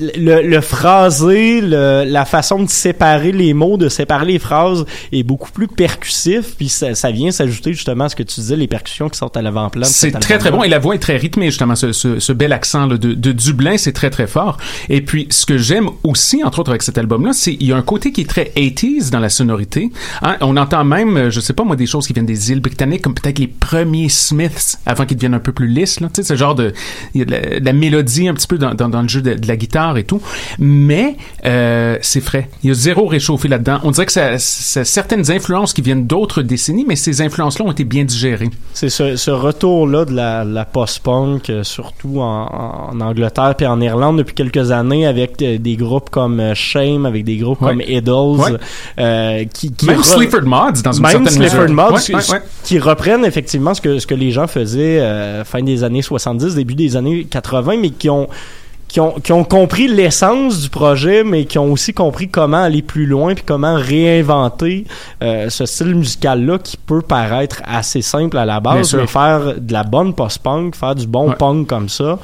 le, 0.00 0.42
le 0.42 0.60
phrasé, 0.60 1.60
le- 1.60 2.04
la 2.06 2.24
façon 2.24 2.62
de 2.62 2.68
séparer 2.68 3.32
les 3.32 3.54
mots, 3.54 3.76
de 3.76 3.88
séparer 3.88 4.26
les 4.26 4.38
phrases 4.38 4.84
est 5.12 5.22
beaucoup 5.22 5.50
plus 5.50 5.68
percussif, 5.68 6.54
puis 6.56 6.68
ça, 6.68 6.94
ça 6.94 7.10
vient 7.10 7.30
s'ajouter 7.30 7.72
justement 7.72 8.04
à 8.04 8.08
ce 8.08 8.16
que 8.16 8.22
tu 8.22 8.40
disais, 8.40 8.56
les 8.56 8.66
percussions 8.66 9.08
qui 9.08 9.18
sont 9.18 9.36
à 9.36 9.42
l'avant-plan. 9.42 9.84
C'est 9.84 10.12
très 10.12 10.38
très 10.38 10.50
bon 10.50 10.58
album-là. 10.58 10.66
et 10.66 10.70
la 10.70 10.78
voix 10.78 10.94
est 10.94 10.98
très 10.98 11.16
rythmée 11.16 11.46
justement 11.46 11.74
ce, 11.76 11.92
ce, 11.92 12.18
ce 12.18 12.32
bel 12.32 12.52
accent 12.52 12.86
là, 12.86 12.96
de, 12.96 13.12
de 13.14 13.32
Dublin 13.32 13.76
c'est 13.76 13.92
très 13.92 14.10
très 14.10 14.26
fort 14.26 14.56
et 14.88 15.00
puis 15.02 15.26
ce 15.30 15.44
que 15.46 15.58
j'aime 15.58 15.88
aussi 16.04 16.42
entre 16.44 16.60
autres 16.60 16.70
avec 16.70 16.82
cet 16.82 16.98
album 16.98 17.24
là 17.26 17.32
c'est 17.32 17.52
il 17.54 17.66
y 17.66 17.72
a 17.72 17.76
un 17.76 17.82
côté 17.82 18.12
qui 18.12 18.22
est 18.22 18.28
très 18.28 18.52
80s 18.56 19.10
dans 19.10 19.20
la 19.20 19.28
sonorité 19.28 19.90
Hein, 20.22 20.36
on 20.40 20.56
entend 20.56 20.84
même 20.84 21.16
euh, 21.16 21.30
je 21.30 21.40
sais 21.40 21.52
pas 21.52 21.64
moi 21.64 21.76
des 21.76 21.86
choses 21.86 22.06
qui 22.06 22.12
viennent 22.12 22.26
des 22.26 22.50
îles 22.52 22.60
britanniques 22.60 23.02
comme 23.02 23.14
peut-être 23.14 23.38
les 23.38 23.46
premiers 23.46 24.08
Smiths 24.08 24.78
avant 24.86 25.04
qu'ils 25.06 25.16
deviennent 25.16 25.34
un 25.34 25.38
peu 25.40 25.52
plus 25.52 25.68
lisses 25.68 26.00
là 26.00 26.08
tu 26.08 26.22
sais 26.22 26.28
ce 26.28 26.36
genre 26.36 26.54
de 26.54 26.72
il 27.14 27.18
y 27.18 27.22
a 27.22 27.24
de 27.24 27.30
la, 27.30 27.60
de 27.60 27.64
la 27.64 27.72
mélodie 27.72 28.28
un 28.28 28.34
petit 28.34 28.46
peu 28.46 28.58
dans, 28.58 28.74
dans, 28.74 28.88
dans 28.88 29.02
le 29.02 29.08
jeu 29.08 29.20
de, 29.22 29.34
de 29.34 29.46
la 29.48 29.56
guitare 29.58 29.98
et 29.98 30.04
tout 30.04 30.22
mais 30.58 31.16
euh, 31.44 31.96
c'est 32.00 32.20
frais 32.22 32.48
il 32.62 32.68
y 32.68 32.70
a 32.70 32.74
zéro 32.74 33.06
réchauffé 33.06 33.48
là-dedans 33.48 33.80
on 33.84 33.90
dirait 33.90 34.06
que 34.06 34.12
ça, 34.12 34.38
ça 34.38 34.84
certaines 34.84 35.30
influences 35.30 35.72
qui 35.74 35.82
viennent 35.82 36.06
d'autres 36.06 36.40
décennies 36.42 36.84
mais 36.88 36.96
ces 36.96 37.20
influences 37.20 37.58
là 37.58 37.66
ont 37.66 37.72
été 37.72 37.84
bien 37.84 38.04
digérées 38.04 38.48
C'est 38.72 38.88
ce, 38.88 39.16
ce 39.16 39.30
retour-là 39.30 40.04
de 40.04 40.14
la, 40.14 40.44
la 40.44 40.64
post-punk, 40.64 41.50
euh, 41.50 41.62
surtout 41.64 42.20
en, 42.20 42.90
en 42.92 43.00
Angleterre 43.00 43.54
puis 43.56 43.66
en 43.66 43.80
Irlande 43.80 44.18
depuis 44.18 44.34
quelques 44.34 44.70
années, 44.70 45.06
avec 45.06 45.42
euh, 45.42 45.58
des 45.58 45.76
groupes 45.76 46.10
comme 46.10 46.54
Shame, 46.54 47.04
avec 47.06 47.24
des 47.24 47.36
groupes 47.36 47.60
Ouais. 47.60 47.70
comme 47.70 47.80
Idols, 47.80 48.38
Ouais. 48.38 48.50
euh, 49.00 49.44
qui, 49.52 49.72
qui 49.72 49.86
même 49.86 50.00
re- 50.00 50.04
Sleaford 50.04 50.42
Mods 50.44 50.82
dans 50.84 50.92
une 50.92 51.02
même 51.02 51.12
certaine 51.26 51.48
Sleaford. 51.48 51.68
Mods, 51.70 51.98
qui, 52.00 52.14
ouais, 52.14 52.30
ouais. 52.30 52.40
qui 52.62 52.78
reprennent 52.78 53.24
effectivement 53.24 53.74
ce 53.74 53.80
que, 53.80 53.98
ce 53.98 54.06
que 54.06 54.14
les 54.14 54.30
gens 54.30 54.46
faisaient 54.46 55.00
euh, 55.00 55.44
fin 55.44 55.62
des 55.62 55.82
années 55.82 56.02
70, 56.02 56.54
début 56.54 56.74
des 56.74 56.96
années 56.96 57.24
80, 57.24 57.76
mais 57.80 57.90
qui 57.90 58.08
ont 58.10 58.28
qui 58.88 59.00
ont, 59.00 59.12
qui 59.20 59.32
ont 59.32 59.44
compris 59.44 59.86
l'essence 59.86 60.60
du 60.62 60.70
projet, 60.70 61.22
mais 61.22 61.44
qui 61.44 61.58
ont 61.58 61.70
aussi 61.70 61.92
compris 61.92 62.28
comment 62.28 62.62
aller 62.62 62.80
plus 62.82 63.04
loin 63.06 63.34
puis 63.34 63.44
comment 63.46 63.74
réinventer 63.74 64.86
euh, 65.22 65.50
ce 65.50 65.66
style 65.66 65.94
musical-là 65.94 66.58
qui 66.58 66.76
peut 66.78 67.02
paraître 67.02 67.60
assez 67.66 68.00
simple 68.02 68.38
à 68.38 68.46
la 68.46 68.60
base, 68.60 68.94
mais 68.94 69.06
faire 69.06 69.60
de 69.60 69.72
la 69.72 69.84
bonne 69.84 70.14
post-punk, 70.14 70.74
faire 70.74 70.94
du 70.94 71.06
bon 71.06 71.28
Ouais. 71.28 71.36
punk 71.36 71.66
comme 71.66 71.88
ça, 71.90 72.18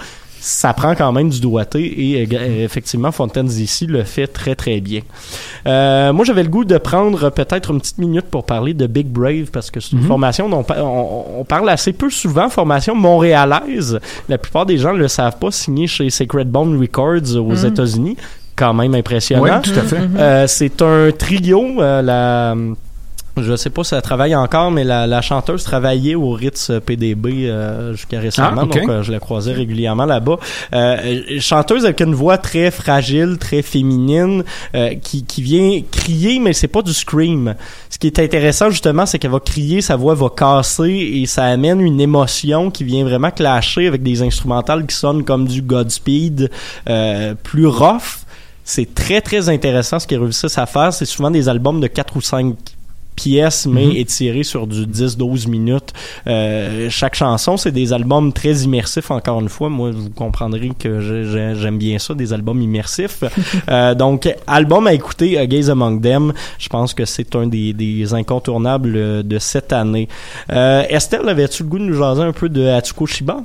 ça 0.47 0.75
prend 0.75 0.95
quand 0.95 1.11
même 1.11 1.31
du 1.31 1.41
doigté 1.41 1.81
et 2.19 2.29
euh, 2.31 2.65
effectivement 2.65 3.11
Fontaines 3.13 3.51
ici 3.51 3.87
le 3.87 4.05
fait 4.05 4.27
très 4.27 4.55
très 4.55 4.79
bien. 4.81 5.01
Euh, 5.67 6.13
moi 6.13 6.25
j'avais 6.27 6.43
le 6.43 6.51
goût 6.51 6.67
de 6.67 6.77
prendre 6.77 7.31
peut-être 7.31 7.71
une 7.71 7.81
petite 7.81 7.97
minute 7.97 8.27
pour 8.27 8.45
parler 8.45 8.75
de 8.75 8.87
Big 8.87 9.07
Brave 9.07 9.47
parce 9.51 9.71
que 9.71 9.81
c'est 9.81 9.93
une 9.93 10.01
Mhm. 10.03 10.07
formation 10.09 10.49
dont 10.51 10.63
on, 10.77 11.25
on 11.41 11.45
parle 11.45 11.71
assez 11.71 11.95
peu 11.95 12.11
souvent, 12.11 12.51
formation 12.51 12.95
montréalaise. 12.95 13.99
La 14.29 14.37
plupart 14.37 14.67
des 14.67 14.77
gens 14.77 14.93
ne 14.93 14.99
le 14.99 15.09
savent 15.09 15.39
pas, 15.39 15.51
signée 15.51 15.87
chez 15.87 16.11
Sacred 16.11 16.49
Bone 16.51 16.79
Records 16.79 17.37
aux 17.37 17.57
Mhm. 17.63 17.67
États-Unis. 17.67 18.17
Quand 18.57 18.75
même 18.75 18.95
impressionnant. 18.95 19.43
Oui, 19.43 19.51
tout 19.63 19.71
à 19.79 19.83
fait. 19.83 19.97
Euh, 20.19 20.47
c'est 20.47 20.81
un 20.83 21.11
trio. 21.11 21.81
euh, 21.81 22.03
la, 22.03 22.55
je 23.37 23.57
sais 23.57 23.71
pas 23.71 23.83
si 23.85 23.95
elle 23.95 24.03
travaille 24.03 24.35
encore, 24.35 24.71
mais 24.71 24.85
la, 24.85 25.07
la 25.07 25.21
chanteuse 25.21 25.65
travaillait 25.65 26.15
au 26.15 26.31
Ritz 26.31 26.71
PDB 26.85 27.49
euh, 27.49 27.93
jusqu'à 27.93 28.21
récemment, 28.21 28.63
Ah, 28.63 28.65
donc 28.67 28.77
euh, 28.89 29.03
je 29.03 29.11
la 29.11 29.19
croisais 29.19 29.53
régulièrement 29.53 30.05
là-bas. 30.05 30.37
Euh, 30.73 31.21
chanteuse 31.41 31.85
avec 31.85 32.01
une 32.01 32.15
voix 32.15 32.39
très 32.39 32.71
fragile, 32.71 33.37
très 33.39 33.63
féminine, 33.63 34.45
euh, 34.75 34.95
qui, 35.03 35.25
qui 35.25 35.43
vient 35.43 35.81
crier, 35.91 36.39
mais 36.39 36.53
c'est 36.53 36.69
pas 36.69 36.83
du 36.83 36.93
scream. 36.93 37.55
Ce 37.91 37.99
qui 37.99 38.07
est 38.07 38.19
intéressant 38.19 38.71
justement, 38.71 39.07
c'est 39.07 39.19
qu'elle 39.19 39.31
va 39.33 39.41
crier, 39.41 39.81
sa 39.81 39.97
voix 39.97 40.15
va 40.15 40.29
casser 40.29 40.91
et 40.91 41.27
ça 41.27 41.45
amène 41.45 41.81
une 41.81 42.01
émotion 42.01 42.71
qui 42.71 42.85
vient 42.85 43.05
vraiment 43.05 43.31
clasher 43.31 43.87
avec 43.87 44.03
des 44.03 44.23
instrumentales 44.23 44.87
qui 44.87 44.95
sonnent 44.95 45.25
comme 45.25 45.47
du 45.47 45.63
Godspeed 45.63 46.51
euh, 46.89 47.35
plus 47.43 47.67
rough. 47.67 48.21
C'est 48.65 48.95
très 48.95 49.21
très 49.21 49.49
intéressant 49.49 49.99
ce 49.99 50.07
qu'ils 50.07 50.19
réussissent 50.19 50.57
à 50.57 50.67
faire. 50.67 50.93
C'est 50.93 51.05
souvent 51.05 51.31
des 51.31 51.49
albums 51.49 51.81
de 51.81 51.87
4 51.87 52.17
ou 52.17 52.21
5 52.23 52.55
pièces, 53.17 53.67
mais 53.67 53.87
Mhm. 53.87 53.97
étirées 53.97 54.43
sur 54.43 54.67
du 54.67 54.87
10-12 54.87 55.47
minutes. 55.47 55.93
Euh, 56.27 56.89
chaque 56.91 57.15
chanson, 57.15 57.57
c'est 57.57 57.71
des 57.73 57.93
albums 57.93 58.33
très 58.33 58.53
immersifs, 58.63 59.11
encore 59.11 59.41
une 59.41 59.49
fois. 59.49 59.69
Moi, 59.69 59.91
vous 59.93 60.11
comprendrez 60.11 60.71
que 60.79 61.01
j'ai- 61.01 61.25
j'ai- 61.31 61.55
j'aime 61.61 61.79
bien 61.79 61.99
ça, 61.99 62.15
des 62.15 62.33
albums 62.33 62.61
immersifs. 62.61 63.23
Euh, 63.71 63.95
donc, 63.95 64.29
album 64.47 64.87
à 64.87 64.93
écouter, 64.93 65.39
A 65.39 65.47
Gaze 65.47 65.71
Among 65.71 66.01
Them. 66.03 66.33
Je 66.59 66.69
pense 66.69 66.93
que 66.95 67.05
c'est 67.05 67.35
un 67.35 67.47
des, 67.47 67.73
des 67.73 68.13
incontournables 68.15 68.93
euh, 68.97 69.23
de 69.23 69.39
cette 69.39 69.73
année. 69.73 70.09
Euh, 70.53 70.83
Estelle, 70.89 71.29
avais-tu 71.29 71.63
le 71.63 71.69
goût 71.69 71.79
de 71.79 71.85
nous 71.85 71.97
jaser 71.99 72.23
un 72.23 72.33
peu 72.33 72.49
de 72.49 72.67
Atsuko 72.67 73.07
Shiba? 73.07 73.39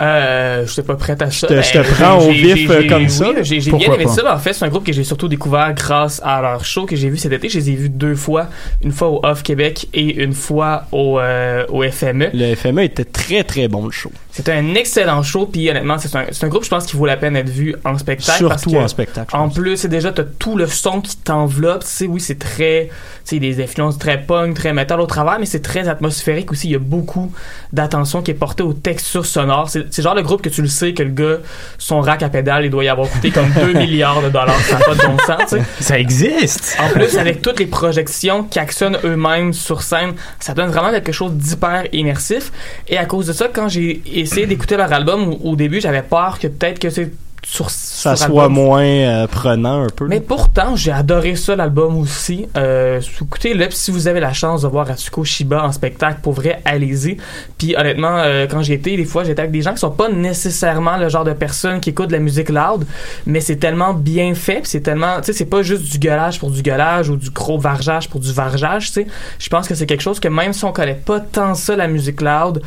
Euh, 0.00 0.66
je 0.66 0.70
suis 0.72 0.82
pas 0.82 0.94
prête 0.96 1.22
à 1.22 1.30
ça. 1.30 1.46
te- 1.46 1.54
Ben, 1.54 1.62
je 1.62 1.72
te 1.72 1.82
j'ai- 1.82 1.90
prends 1.94 2.18
au 2.18 2.30
vif, 2.30 2.68
euh, 2.70 2.86
comme 2.88 3.04
oui, 3.04 3.10
ça. 3.10 3.26
J'ai 3.42 3.58
bien 3.60 3.78
aimé 3.94 4.04
pas? 4.04 4.10
ça. 4.10 4.34
En 4.34 4.38
fait, 4.38 4.52
c'est 4.52 4.64
un 4.64 4.68
groupe 4.68 4.84
que 4.84 4.92
j'ai 4.92 5.04
surtout 5.04 5.28
découvert 5.28 5.72
grâce 5.74 6.20
à 6.24 6.42
leur 6.42 6.64
show 6.64 6.84
que 6.84 6.96
j'ai 6.96 7.08
vu 7.08 7.16
cet 7.16 7.32
été. 7.32 7.48
Je 7.48 7.58
les 7.58 7.70
ai 7.70 7.74
vus 7.74 7.88
deux 7.88 8.14
fois. 8.14 8.48
Une 8.82 8.92
fois 8.92 9.08
au 9.08 9.20
Off 9.24 9.42
Québec 9.42 9.88
et 9.94 10.22
une 10.22 10.34
fois 10.34 10.84
au, 10.92 11.18
euh, 11.18 11.64
au 11.70 11.82
FME. 11.82 12.28
Le 12.34 12.54
FME 12.54 12.82
était 12.84 13.04
très 13.04 13.42
très 13.44 13.68
bon 13.68 13.86
le 13.86 13.90
show. 13.90 14.12
C'était 14.36 14.52
un 14.52 14.74
excellent 14.74 15.22
show, 15.22 15.46
puis 15.46 15.70
honnêtement, 15.70 15.96
c'est 15.96 16.14
un, 16.14 16.26
c'est 16.30 16.44
un 16.44 16.48
groupe, 16.48 16.62
je 16.62 16.68
pense, 16.68 16.84
qui 16.84 16.94
vaut 16.94 17.06
la 17.06 17.16
peine 17.16 17.32
d'être 17.32 17.48
vu 17.48 17.74
en 17.86 17.96
spectacle. 17.96 18.46
parce 18.46 18.60
Surtout 18.60 18.76
que, 18.76 18.84
en 18.84 18.88
spectacle. 18.88 19.34
En 19.34 19.48
plus, 19.48 19.78
c'est 19.78 19.88
déjà, 19.88 20.12
t'as 20.12 20.24
tout 20.24 20.58
le 20.58 20.66
son 20.66 21.00
qui 21.00 21.16
t'enveloppe. 21.16 21.84
Tu 21.84 21.88
sais, 21.88 22.06
oui, 22.06 22.20
c'est 22.20 22.38
très, 22.38 22.90
tu 23.24 23.36
sais, 23.36 23.38
des 23.38 23.64
influences 23.64 23.96
très 23.96 24.20
punk, 24.20 24.54
très 24.54 24.74
metal 24.74 25.00
au 25.00 25.06
travers, 25.06 25.38
mais 25.38 25.46
c'est 25.46 25.62
très 25.62 25.88
atmosphérique 25.88 26.52
aussi. 26.52 26.68
Il 26.68 26.72
y 26.72 26.76
a 26.76 26.80
beaucoup 26.80 27.32
d'attention 27.72 28.20
qui 28.20 28.30
est 28.30 28.34
portée 28.34 28.62
aux 28.62 28.74
textures 28.74 29.24
sonores. 29.24 29.70
C'est 29.70 29.86
c'est 29.90 30.02
genre 30.02 30.14
le 30.14 30.20
groupe 30.20 30.42
que 30.42 30.50
tu 30.50 30.60
le 30.60 30.68
sais 30.68 30.92
que 30.92 31.02
le 31.02 31.12
gars, 31.12 31.38
son 31.78 32.02
rack 32.02 32.22
à 32.22 32.28
pédale, 32.28 32.66
il 32.66 32.70
doit 32.70 32.84
y 32.84 32.88
avoir 32.88 33.08
coûté 33.08 33.30
comme 33.30 33.48
2 33.54 33.72
milliards 33.72 34.20
de 34.20 34.28
dollars. 34.28 34.60
Ça 34.60 34.78
n'a 34.78 34.84
pas 34.84 34.94
de 34.96 35.00
bon 35.00 35.16
sens, 35.26 35.38
tu 35.48 35.56
sais. 35.56 35.62
Ça 35.80 35.98
existe! 35.98 36.76
En 36.78 36.90
plus, 36.90 37.16
avec 37.16 37.40
toutes 37.40 37.58
les 37.58 37.66
projections 37.66 38.42
qui 38.44 38.58
actionnent 38.58 38.98
eux-mêmes 39.02 39.54
sur 39.54 39.80
scène, 39.80 40.12
ça 40.40 40.52
donne 40.52 40.68
vraiment 40.68 40.90
quelque 40.90 41.12
chose 41.12 41.32
d'hyper 41.32 41.84
immersif. 41.94 42.52
Et 42.86 42.98
à 42.98 43.06
cause 43.06 43.28
de 43.28 43.32
ça, 43.32 43.48
quand 43.50 43.70
j'ai 43.70 44.02
essayé 44.26 44.46
d'écouter 44.46 44.76
leur 44.76 44.92
album, 44.92 45.34
au, 45.42 45.56
début, 45.56 45.80
j'avais 45.80 46.02
peur 46.02 46.38
que 46.38 46.48
peut-être 46.48 46.78
que 46.78 46.90
c'est 46.90 47.10
sur 47.46 47.70
Ça 47.70 48.16
sur 48.16 48.26
soit 48.26 48.44
album. 48.44 48.64
moins 48.64 48.84
euh, 48.84 49.26
prenant 49.28 49.84
un 49.84 49.88
peu. 49.88 50.08
Mais 50.08 50.20
pourtant, 50.20 50.74
j'ai 50.74 50.90
adoré 50.90 51.36
ça, 51.36 51.54
l'album 51.54 51.96
aussi. 51.96 52.46
Euh, 52.56 53.00
Écoutez-le, 53.22 53.68
si 53.70 53.92
vous 53.92 54.08
avez 54.08 54.18
la 54.18 54.32
chance 54.32 54.62
de 54.62 54.68
voir 54.68 54.90
Atsuko 54.90 55.22
Shiba 55.22 55.62
en 55.62 55.70
spectacle, 55.70 56.18
pour 56.22 56.32
vrai, 56.32 56.60
allez-y. 56.64 57.18
Puis 57.56 57.76
honnêtement, 57.76 58.18
euh, 58.18 58.48
quand 58.50 58.62
j'y 58.62 58.72
étais, 58.72 58.96
des 58.96 59.04
fois, 59.04 59.22
j'étais 59.22 59.40
avec 59.40 59.52
des 59.52 59.62
gens 59.62 59.72
qui 59.72 59.78
sont 59.78 59.92
pas 59.92 60.08
nécessairement 60.08 60.96
le 60.96 61.08
genre 61.08 61.22
de 61.22 61.34
personnes 61.34 61.80
qui 61.80 61.90
écoutent 61.90 62.08
de 62.08 62.12
la 62.12 62.18
musique 62.18 62.48
loud, 62.48 62.84
mais 63.26 63.40
c'est 63.40 63.56
tellement 63.56 63.94
bien 63.94 64.34
fait, 64.34 64.62
c'est 64.64 64.80
tellement, 64.80 65.20
tu 65.20 65.26
sais, 65.26 65.32
c'est 65.32 65.46
pas 65.46 65.62
juste 65.62 65.84
du 65.84 65.98
gueulage 66.00 66.40
pour 66.40 66.50
du 66.50 66.62
gueulage 66.62 67.10
ou 67.10 67.16
du 67.16 67.30
gros 67.30 67.58
vargeage 67.58 68.10
pour 68.10 68.18
du 68.18 68.32
vargeage, 68.32 68.88
tu 68.88 68.92
sais. 68.92 69.06
Je 69.38 69.48
pense 69.48 69.68
que 69.68 69.76
c'est 69.76 69.86
quelque 69.86 70.02
chose 70.02 70.18
que 70.18 70.28
même 70.28 70.52
si 70.52 70.64
on 70.64 70.72
connaît 70.72 70.94
pas 70.94 71.20
tant 71.20 71.54
ça, 71.54 71.76
la 71.76 71.86
musique 71.86 72.20
loud, 72.20 72.60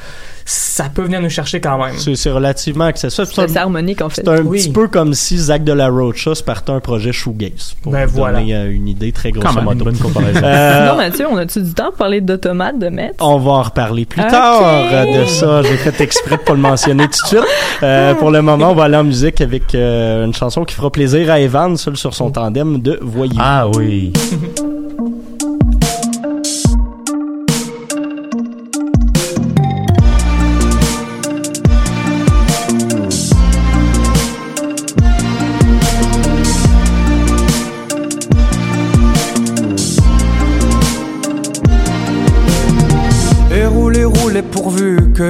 ça 0.52 0.86
peut 0.90 1.04
venir 1.04 1.22
nous 1.22 1.30
chercher 1.30 1.62
quand 1.62 1.78
même. 1.78 1.96
C'est 2.00 2.16
c'est 2.16 2.32
relativement 2.32 2.86
accessible. 2.86 3.28
C'est 3.32 3.56
harmonique, 3.58 4.02
en 4.02 4.10
fait. 4.10 4.24
C'est 4.24 4.28
un 4.30 4.42
Oui. 4.42 4.58
petit 4.60 4.72
peu 4.72 4.88
comme 4.88 5.14
si 5.14 5.38
Zach 5.38 5.64
de 5.64 5.72
la 5.74 5.90
Rocha 5.90 6.34
se 6.34 6.42
partait 6.42 6.72
un 6.72 6.80
projet 6.80 7.12
shoegaze. 7.12 7.76
Pour 7.84 7.92
Ben 7.92 8.08
vous 8.08 8.18
voilà. 8.18 8.40
donner 8.40 8.56
euh, 8.56 8.72
une 8.72 8.88
idée 8.88 9.12
très 9.12 9.32
grosse 9.32 9.54
même, 9.56 9.68
une 9.68 9.78
bonne 9.84 9.98
comparaison. 9.98 10.40
Sinon, 10.40 10.96
Mathieu, 10.98 11.28
on 11.30 11.38
a-tu 11.38 11.62
du 11.62 11.72
temps 11.74 11.90
pour 11.90 11.98
parler 11.98 12.22
d'automates, 12.22 12.80
de 12.80 12.90
Metz? 12.90 13.14
on 13.20 13.38
va 13.38 13.52
en 13.52 13.62
reparler 13.62 14.06
plus 14.06 14.22
tard 14.26 14.62
euh, 14.64 15.22
de 15.22 15.26
ça. 15.28 15.62
J'ai 15.62 15.78
fait 15.78 16.02
exprès 16.02 16.38
de 16.38 16.42
pas 16.42 16.54
le 16.54 16.60
mentionner 16.60 17.04
tout 17.04 17.22
de 17.24 17.28
suite. 17.28 17.40
Euh, 17.84 18.16
pour 18.16 18.32
le 18.32 18.42
moment, 18.42 18.72
on 18.72 18.76
va 18.76 18.86
aller 18.86 18.98
en 18.98 19.04
musique 19.04 19.42
avec 19.42 19.76
euh, 19.76 20.26
une 20.26 20.34
chanson 20.34 20.64
qui 20.66 20.74
fera 20.74 20.90
plaisir 20.92 21.30
à 21.32 21.40
Evan, 21.40 21.78
seul 21.78 21.96
sur 21.96 22.16
son 22.16 22.32
tandem 22.32 22.82
de 22.82 22.98
Voyou. 23.04 23.36
Ah 23.40 23.68
oui. 23.68 24.12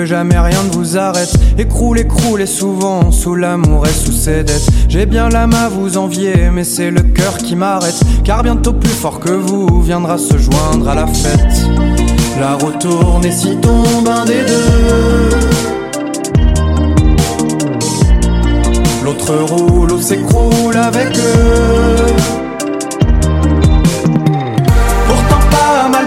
jamais 0.09 0.39
rien 0.39 0.63
ne 0.63 0.71
vous 0.71 0.97
arrête. 0.97 1.31
Écroulez, 1.59 2.07
croulez 2.07 2.47
souvent 2.47 3.11
sous 3.11 3.35
l'amour 3.35 3.85
et 3.85 3.91
sous 3.91 4.11
ses 4.11 4.43
dettes. 4.43 4.67
J'ai 4.87 5.05
bien 5.05 5.29
l'âme 5.29 5.53
à 5.53 5.69
vous 5.69 5.99
envier, 5.99 6.49
mais 6.51 6.63
c'est 6.63 6.89
le 6.89 7.01
cœur 7.01 7.37
qui 7.37 7.55
m'arrête. 7.55 7.99
Car 8.23 8.41
bientôt 8.41 8.73
plus 8.73 8.89
fort 8.89 9.19
que 9.19 9.29
vous 9.29 9.83
viendra 9.83 10.17
se 10.17 10.35
joindre 10.35 10.89
à 10.89 10.95
la 10.95 11.05
fête. 11.05 11.61
La 12.39 12.55
roue 12.55 12.71
tourne 12.79 13.23
et 13.23 13.31
si 13.31 13.55
tombe 13.57 14.07
un 14.07 14.25
des 14.25 14.43
deux. 14.45 15.29
L'autre 19.05 19.35
roule 19.35 19.91
ou 19.91 20.01
s'écroule 20.01 20.75
avec 20.75 21.15
eux. 21.19 22.48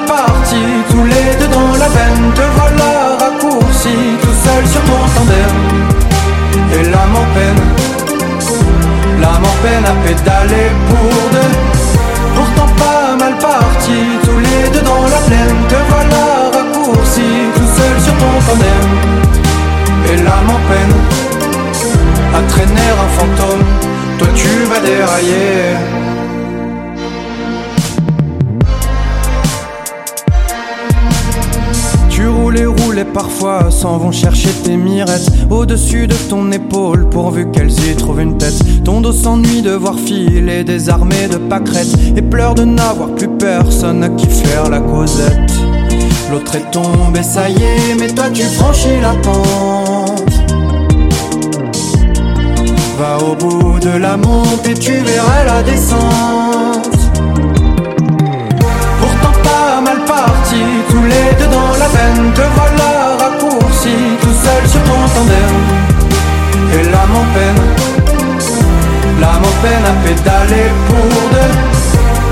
Parti, 0.07 0.63
tous 0.91 1.05
les 1.05 1.37
deux 1.39 1.49
dans 1.49 1.73
la 1.79 1.89
veine. 1.89 2.25
Te 2.35 2.43
voilà 2.57 3.17
raccourci, 3.21 3.97
tout 4.23 4.37
seul 4.45 4.67
sur 4.67 4.83
ton 4.83 5.03
tandem. 5.15 5.57
Et 6.75 6.83
l'âme 6.91 7.17
en 7.23 7.27
peine, 7.35 7.63
l'âme 9.21 9.45
en 9.53 9.57
peine 9.63 9.85
à 9.85 9.95
pédaler 10.07 10.71
pour 10.89 11.13
deux. 11.35 11.55
Pourtant 12.37 12.73
pas 12.85 13.17
mal 13.17 13.37
parti, 13.39 13.99
tous 14.25 14.39
les 14.39 14.71
deux 14.73 14.85
dans 14.85 15.05
la 15.15 15.21
plaine. 15.29 15.59
Te 15.69 15.79
voilà 15.91 16.25
raccourci, 16.57 17.29
tout 17.55 17.71
seul 17.79 17.97
sur 18.05 18.15
ton 18.23 18.35
tandem. 18.47 18.89
Et 20.11 20.17
l'âme 20.17 20.51
en 20.57 20.63
peine 20.71 20.95
à 22.37 22.43
traîner 22.53 22.91
un 23.05 23.09
fantôme. 23.19 23.65
Toi 24.19 24.29
tu 24.35 24.49
vas 24.71 24.81
dérailler. 24.81 26.12
Roules 32.61 32.99
et 32.99 33.05
parfois 33.05 33.71
s'en 33.71 33.97
vont 33.97 34.13
chercher 34.13 34.51
tes 34.63 34.77
mirettes. 34.77 35.31
Au-dessus 35.49 36.07
de 36.07 36.15
ton 36.29 36.53
épaule 36.53 37.09
pourvu 37.09 37.51
qu'elles 37.51 37.73
y 37.73 37.97
trouvent 37.97 38.21
une 38.21 38.37
tête. 38.37 38.85
Ton 38.85 39.01
dos 39.01 39.13
s'ennuie 39.13 39.63
de 39.63 39.71
voir 39.71 39.99
filer 39.99 40.63
des 40.63 40.91
armées 40.91 41.29
de 41.31 41.39
pâquerettes. 41.39 41.97
Et 42.15 42.23
pleure 42.23 42.55
de 42.55 42.65
n'avoir 42.65 43.15
plus 43.15 43.29
personne 43.29 44.05
à 44.05 44.11
qui 44.11 44.27
faire 44.27 44.69
la 44.69 44.81
causette. 44.81 45.51
L'autre 46.31 46.55
est 46.57 46.71
tombé, 46.71 47.23
ça 47.23 47.49
y 47.49 47.55
est, 47.55 47.95
mais 47.99 48.09
toi 48.09 48.27
tu 48.33 48.43
franchis 48.43 49.01
la 49.01 49.15
pente. 49.23 50.31
Va 52.99 53.19
au 53.19 53.35
bout 53.35 53.81
de 53.81 53.99
la 53.99 54.17
montée, 54.19 54.75
tu 54.75 54.93
verras 54.93 55.45
la 55.47 55.63
descente 55.63 56.92
tous 60.89 61.03
les 61.03 61.35
deux 61.39 61.51
dans 61.51 61.73
la 61.79 61.89
veine 61.89 62.33
Te 62.35 62.43
voilà 62.57 63.17
raccourci, 63.23 63.95
tout 64.21 64.37
seul 64.45 64.69
sur 64.69 64.83
ton 64.83 65.01
tandem 65.15 65.55
Et 66.75 66.85
l'âme 66.91 67.17
en 67.23 67.27
peine, 67.35 67.63
l'âme 69.21 69.45
en 69.51 69.55
peine 69.63 69.85
à 69.85 69.95
pédaler 70.07 70.69
pour 70.89 71.31
deux. 71.35 71.55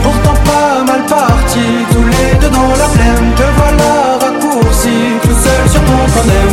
Pourtant 0.03 0.39
pas 0.45 0.85
mal 0.85 1.03
parti, 1.07 1.65
tous 1.93 2.05
les 2.05 2.39
deux 2.41 2.51
dans 2.51 2.73
la 2.83 2.89
plaine 2.95 3.27
Te 3.37 3.47
voilà 3.59 3.93
raccourci, 4.25 4.97
tout 5.23 5.39
seul 5.45 5.63
sur 5.71 5.81
ton 5.81 6.03
tandem 6.15 6.53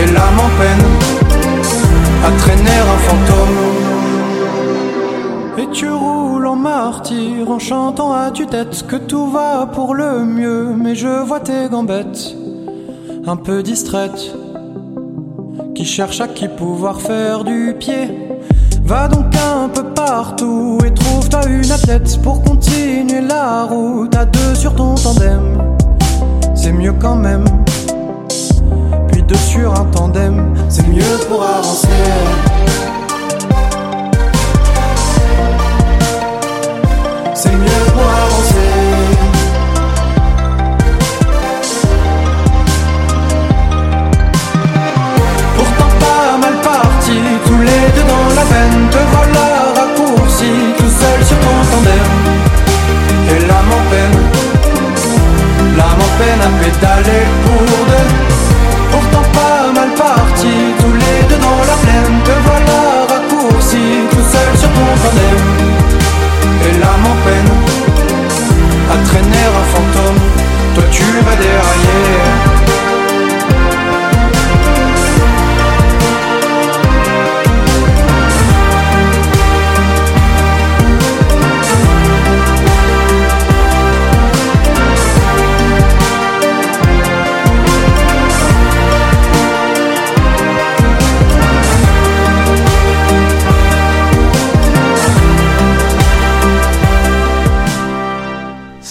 Et 0.00 0.06
l'âme 0.06 0.40
en 0.46 0.50
peine, 0.60 0.86
à 2.26 2.30
traîner 2.38 2.78
un 2.92 2.98
fantôme. 3.06 3.58
Et 5.58 5.68
tu 5.70 5.88
en 7.48 7.58
chantant 7.58 8.12
à 8.12 8.30
tue-tête 8.30 8.86
que 8.86 8.96
tout 8.96 9.26
va 9.26 9.66
pour 9.66 9.94
le 9.94 10.24
mieux, 10.24 10.74
mais 10.76 10.94
je 10.94 11.22
vois 11.24 11.40
tes 11.40 11.68
gambettes 11.70 12.36
un 13.26 13.36
peu 13.36 13.62
distraites 13.62 14.34
qui 15.74 15.84
cherchent 15.86 16.20
à 16.20 16.28
qui 16.28 16.48
pouvoir 16.48 17.00
faire 17.00 17.44
du 17.44 17.74
pied. 17.78 18.10
Va 18.84 19.08
donc 19.08 19.34
un 19.36 19.68
peu 19.68 19.84
partout 19.94 20.78
et 20.84 20.92
trouve-toi 20.92 21.46
une 21.46 21.70
athlète 21.70 22.20
pour 22.22 22.42
continuer 22.42 23.22
la 23.22 23.64
route 23.64 24.14
à 24.14 24.26
deux 24.26 24.54
sur 24.54 24.74
ton 24.74 24.94
tandem. 24.94 25.58
C'est 26.54 26.72
mieux 26.72 26.94
quand 27.00 27.16
même. 27.16 27.44
Puis 29.10 29.22
deux 29.22 29.34
sur 29.36 29.72
un 29.72 29.86
tandem, 29.86 30.54
c'est 30.68 30.86
mieux 30.88 31.18
pour 31.28 31.42
avancer. 31.42 31.88
c'est 37.42 37.56
mieux 37.56 37.84
pour 37.92 38.08
avancer. 38.24 38.72
Pourtant 45.56 45.92
pas 46.04 46.38
mal 46.38 46.56
parti, 46.62 47.16
tous 47.46 47.62
les 47.68 47.84
deux 47.94 48.06
dans 48.12 48.28
la 48.38 48.44
veine, 48.52 48.80
te 48.94 49.00
voilà 49.12 49.46
raccourci, 49.78 50.52
tout 50.78 50.92
seul 51.00 51.18
sur 51.28 51.38
ton 51.44 51.58
tandem. 51.70 52.10
Et 53.32 53.40
l'âme 53.48 53.72
en 53.78 53.84
peine, 53.90 54.18
l'âme 55.78 56.02
en 56.06 56.12
peine 56.18 56.42
à 56.48 56.50
pédaler 56.62 57.24
pour 57.44 57.62
deux. 57.90 58.10
Pourtant 58.92 59.26
pas 59.38 59.62
mal 59.80 59.90
parti, 59.94 60.52
tous 60.80 60.94
les 61.04 61.18
deux 61.28 61.40
dans 61.48 61.62
la 61.70 61.76
plaine, 61.82 62.14
te 62.26 62.34
voilà 62.46 62.80
raccourci, 63.12 63.82
tout 64.10 64.26
seul 64.32 64.50
sur 64.60 64.68
ton 64.68 64.90
tandem 65.02 65.51
les 66.78 66.84
en 66.84 67.16
peine, 67.24 67.50
à 68.90 69.06
traîner 69.06 69.44
un 69.60 69.64
fantôme, 69.72 70.20
toi 70.74 70.84
tu 70.90 71.02
vas 71.24 71.36
derrière. 71.36 72.51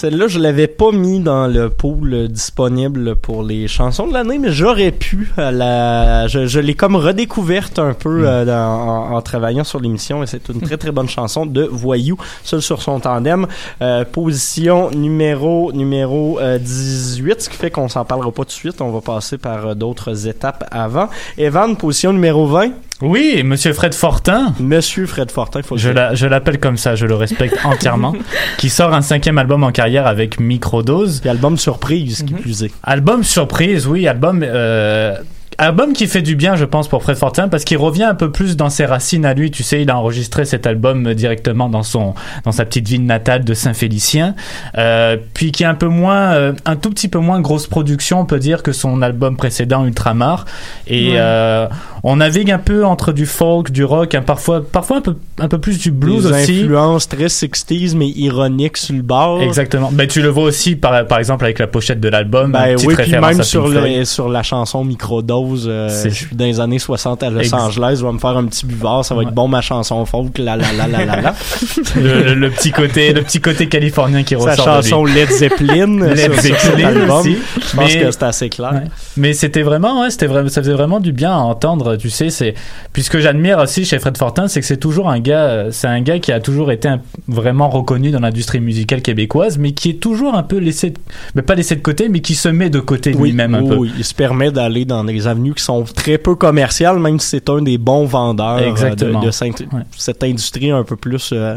Celle-là, 0.02 0.26
je 0.26 0.40
l'avais 0.40 0.66
pas 0.66 0.90
mis 0.90 1.20
dans 1.20 1.46
le 1.46 1.70
pool 1.70 2.12
euh, 2.12 2.26
disponible 2.26 3.14
pour 3.14 3.44
les 3.44 3.68
chansons 3.68 4.08
de 4.08 4.12
l'année, 4.12 4.36
mais 4.36 4.50
j'aurais 4.50 4.90
pu. 4.90 5.30
à 5.36 5.52
la... 5.52 6.26
Je, 6.26 6.46
je 6.46 6.58
l'ai 6.58 6.74
comme 6.74 6.96
redécouverte 6.96 7.78
un 7.78 7.94
peu 7.94 8.26
euh, 8.26 8.44
dans- 8.44 9.12
en, 9.12 9.14
en 9.16 9.22
travaillant 9.22 9.62
sur 9.62 9.78
l'émission 9.78 10.20
et 10.24 10.26
c'est 10.26 10.48
une 10.48 10.60
très 10.60 10.76
très 10.76 10.90
bonne 10.90 11.08
chanson 11.08 11.46
de 11.46 11.62
Voyou, 11.62 12.16
seul 12.42 12.60
sur 12.62 12.82
son 12.82 12.98
tandem. 12.98 13.46
Euh, 13.80 14.04
position 14.04 14.90
numéro 14.90 15.70
numéro 15.72 16.40
euh, 16.40 16.58
18, 16.58 17.40
ce 17.42 17.48
qui 17.48 17.56
fait 17.56 17.70
qu'on 17.70 17.86
s'en 17.88 18.04
parlera 18.04 18.32
pas 18.32 18.42
tout 18.42 18.46
de 18.48 18.50
suite. 18.50 18.80
On 18.80 18.90
va 18.90 19.02
passer 19.02 19.38
par 19.38 19.66
euh, 19.68 19.74
d'autres 19.74 20.26
étapes 20.26 20.66
avant. 20.72 21.10
Evan, 21.38 21.76
position 21.76 22.12
numéro 22.12 22.48
20. 22.48 22.70
Oui, 23.04 23.42
Monsieur 23.44 23.72
Fred 23.72 23.94
Fortin. 23.94 24.54
Monsieur 24.60 25.06
Fred 25.06 25.30
Fortin, 25.32 25.60
faut 25.62 25.76
Je 25.76 25.88
la- 25.90 26.14
je 26.14 26.24
l'appelle 26.26 26.60
comme 26.60 26.76
ça, 26.76 26.94
je 26.94 27.04
le 27.04 27.16
respecte 27.16 27.58
entièrement. 27.64 28.14
qui 28.58 28.70
sort 28.70 28.94
un 28.94 29.02
cinquième 29.02 29.38
album 29.38 29.64
en 29.64 29.72
carrière 29.72 30.06
avec 30.06 30.38
Microdose. 30.38 31.20
Et 31.24 31.28
album 31.28 31.56
surprise, 31.58 32.22
qui 32.22 32.34
plus 32.34 32.62
est. 32.62 32.70
Album 32.84 33.24
surprise, 33.24 33.88
oui, 33.88 34.06
album. 34.06 34.44
Euh, 34.46 35.16
Album 35.58 35.92
qui 35.92 36.06
fait 36.06 36.22
du 36.22 36.34
bien, 36.36 36.56
je 36.56 36.64
pense, 36.64 36.88
pour 36.88 37.02
Fred 37.02 37.16
Fortin, 37.16 37.48
parce 37.48 37.64
qu'il 37.64 37.76
revient 37.78 38.04
un 38.04 38.14
peu 38.14 38.30
plus 38.30 38.56
dans 38.56 38.70
ses 38.70 38.84
racines 38.86 39.24
à 39.26 39.34
lui. 39.34 39.50
Tu 39.50 39.62
sais, 39.62 39.82
il 39.82 39.90
a 39.90 39.98
enregistré 39.98 40.44
cet 40.44 40.66
album 40.66 41.14
directement 41.14 41.68
dans 41.68 41.82
son, 41.82 42.14
dans 42.44 42.52
sa 42.52 42.64
petite 42.64 42.88
ville 42.88 43.04
natale 43.04 43.44
de 43.44 43.54
Saint-Félicien, 43.54 44.34
euh, 44.78 45.16
puis 45.34 45.52
qui 45.52 45.62
est 45.62 45.66
un 45.66 45.74
peu 45.74 45.86
moins, 45.88 46.32
euh, 46.34 46.52
un 46.64 46.76
tout 46.76 46.90
petit 46.90 47.08
peu 47.08 47.18
moins 47.18 47.40
grosse 47.40 47.66
production, 47.66 48.20
on 48.20 48.24
peut 48.24 48.38
dire, 48.38 48.62
que 48.62 48.72
son 48.72 49.02
album 49.02 49.36
précédent 49.36 49.84
Ultramar. 49.84 50.44
Et 50.86 51.10
Ouais. 51.12 51.16
euh, 51.18 51.66
on 52.04 52.16
navigue 52.16 52.50
un 52.50 52.58
peu 52.58 52.84
entre 52.84 53.12
du 53.12 53.26
folk, 53.26 53.70
du 53.70 53.84
rock, 53.84 54.14
hein, 54.14 54.22
parfois, 54.24 54.62
parfois 54.64 54.98
un 54.98 55.00
peu, 55.02 55.16
un 55.38 55.48
peu 55.48 55.58
plus 55.58 55.78
du 55.78 55.90
blues 55.90 56.24
Des 56.26 56.32
aussi. 56.32 56.60
influences 56.62 57.08
très 57.08 57.26
60s, 57.28 57.94
mais 57.96 58.08
ironiques 58.08 58.76
sur 58.76 58.94
le 58.94 59.02
bord. 59.02 59.40
Exactement. 59.42 59.90
Ben, 59.92 60.06
tu 60.06 60.22
le 60.22 60.28
vois 60.28 60.44
aussi, 60.44 60.76
par, 60.76 61.06
par 61.06 61.18
exemple, 61.18 61.44
avec 61.44 61.58
la 61.58 61.66
pochette 61.66 62.00
de 62.00 62.08
l'album. 62.08 62.52
Ben 62.52 62.76
oui, 62.86 62.94
puis 62.96 63.12
même 63.12 63.42
sur, 63.42 63.68
le- 63.68 64.04
sur 64.04 64.28
la 64.28 64.42
chanson 64.42 64.84
Microdose, 64.84 65.41
euh, 65.66 65.88
je 66.04 66.08
suis 66.10 66.34
dans 66.36 66.44
les 66.44 66.60
années 66.60 66.78
60 66.78 67.22
à 67.22 67.30
Los 67.30 67.40
Ex- 67.40 67.52
Angeles, 67.52 67.96
je 68.00 68.06
vais 68.06 68.12
me 68.12 68.18
faire 68.18 68.36
un 68.36 68.44
petit 68.46 68.66
buvard, 68.66 69.04
ça 69.04 69.14
va 69.14 69.22
être 69.22 69.32
bon 69.34 69.48
ma 69.48 69.60
chanson 69.60 70.04
folk, 70.06 70.38
la 70.38 70.56
la 70.56 70.72
la 70.72 70.86
la 70.88 71.04
la 71.04 71.20
la. 71.20 71.34
le, 72.34 72.48
petit 72.50 72.70
côté, 72.72 73.12
le 73.12 73.22
petit 73.22 73.40
côté 73.40 73.68
californien 73.68 74.22
qui 74.22 74.34
Sa 74.34 74.50
ressort 74.52 74.64
chanson 74.82 75.02
de 75.04 75.08
lui. 75.10 75.14
Led 75.16 75.30
Zeppelin, 75.30 75.98
Led 76.14 76.32
Zeppelin 76.40 77.10
aussi. 77.18 77.36
Je 77.56 77.76
pense 77.76 77.94
que 77.94 78.10
c'est 78.10 78.22
assez 78.22 78.48
clair. 78.48 78.72
ouais. 78.72 78.82
Mais 79.16 79.32
c'était 79.32 79.62
vraiment, 79.62 80.00
ouais, 80.02 80.10
c'était 80.10 80.26
vraiment, 80.26 80.48
ça 80.48 80.62
faisait 80.62 80.72
vraiment 80.72 81.00
du 81.00 81.12
bien 81.12 81.32
à 81.32 81.38
entendre. 81.38 81.96
Tu 81.96 82.10
sais, 82.10 82.30
c'est 82.30 82.54
puisque 82.92 83.18
j'admire 83.18 83.58
aussi 83.58 83.84
chez 83.84 83.98
Fred 83.98 84.16
Fortin, 84.16 84.48
c'est 84.48 84.60
que 84.60 84.66
c'est 84.66 84.76
toujours 84.76 85.08
un 85.10 85.20
gars, 85.20 85.66
c'est 85.70 85.86
un 85.88 86.00
gars 86.00 86.18
qui 86.18 86.32
a 86.32 86.40
toujours 86.40 86.72
été 86.72 86.88
un- 86.88 87.00
vraiment 87.28 87.68
reconnu 87.68 88.10
dans 88.10 88.20
l'industrie 88.20 88.60
musicale 88.60 89.02
québécoise, 89.02 89.58
mais 89.58 89.72
qui 89.72 89.90
est 89.90 90.00
toujours 90.00 90.34
un 90.34 90.42
peu 90.42 90.58
laissé, 90.58 90.92
mais 91.34 91.42
pas 91.42 91.54
laissé 91.54 91.76
de 91.76 91.80
côté, 91.80 92.08
mais 92.08 92.20
qui 92.20 92.34
se 92.34 92.48
met 92.48 92.70
de 92.70 92.80
côté 92.80 93.14
Oui, 93.14 93.28
lui-même 93.30 93.54
un 93.54 93.62
oui, 93.62 93.68
peu. 93.68 93.76
oui, 93.76 93.92
il 93.98 94.04
se 94.04 94.14
permet 94.14 94.50
d'aller 94.50 94.84
dans 94.84 95.04
des 95.04 95.26
avenues 95.32 95.54
qui 95.54 95.62
sont 95.64 95.82
très 95.82 96.18
peu 96.18 96.34
commerciales, 96.36 96.98
même 96.98 97.18
si 97.18 97.28
c'est 97.30 97.48
un 97.50 97.60
des 97.62 97.78
bons 97.78 98.04
vendeurs 98.06 98.58
euh, 98.58 98.70
Exactement. 98.70 99.20
de, 99.20 99.26
de 99.26 99.30
cette, 99.30 99.64
cette 99.96 100.22
industrie 100.22 100.70
un 100.70 100.84
peu 100.84 100.96
plus 100.96 101.30
euh, 101.32 101.56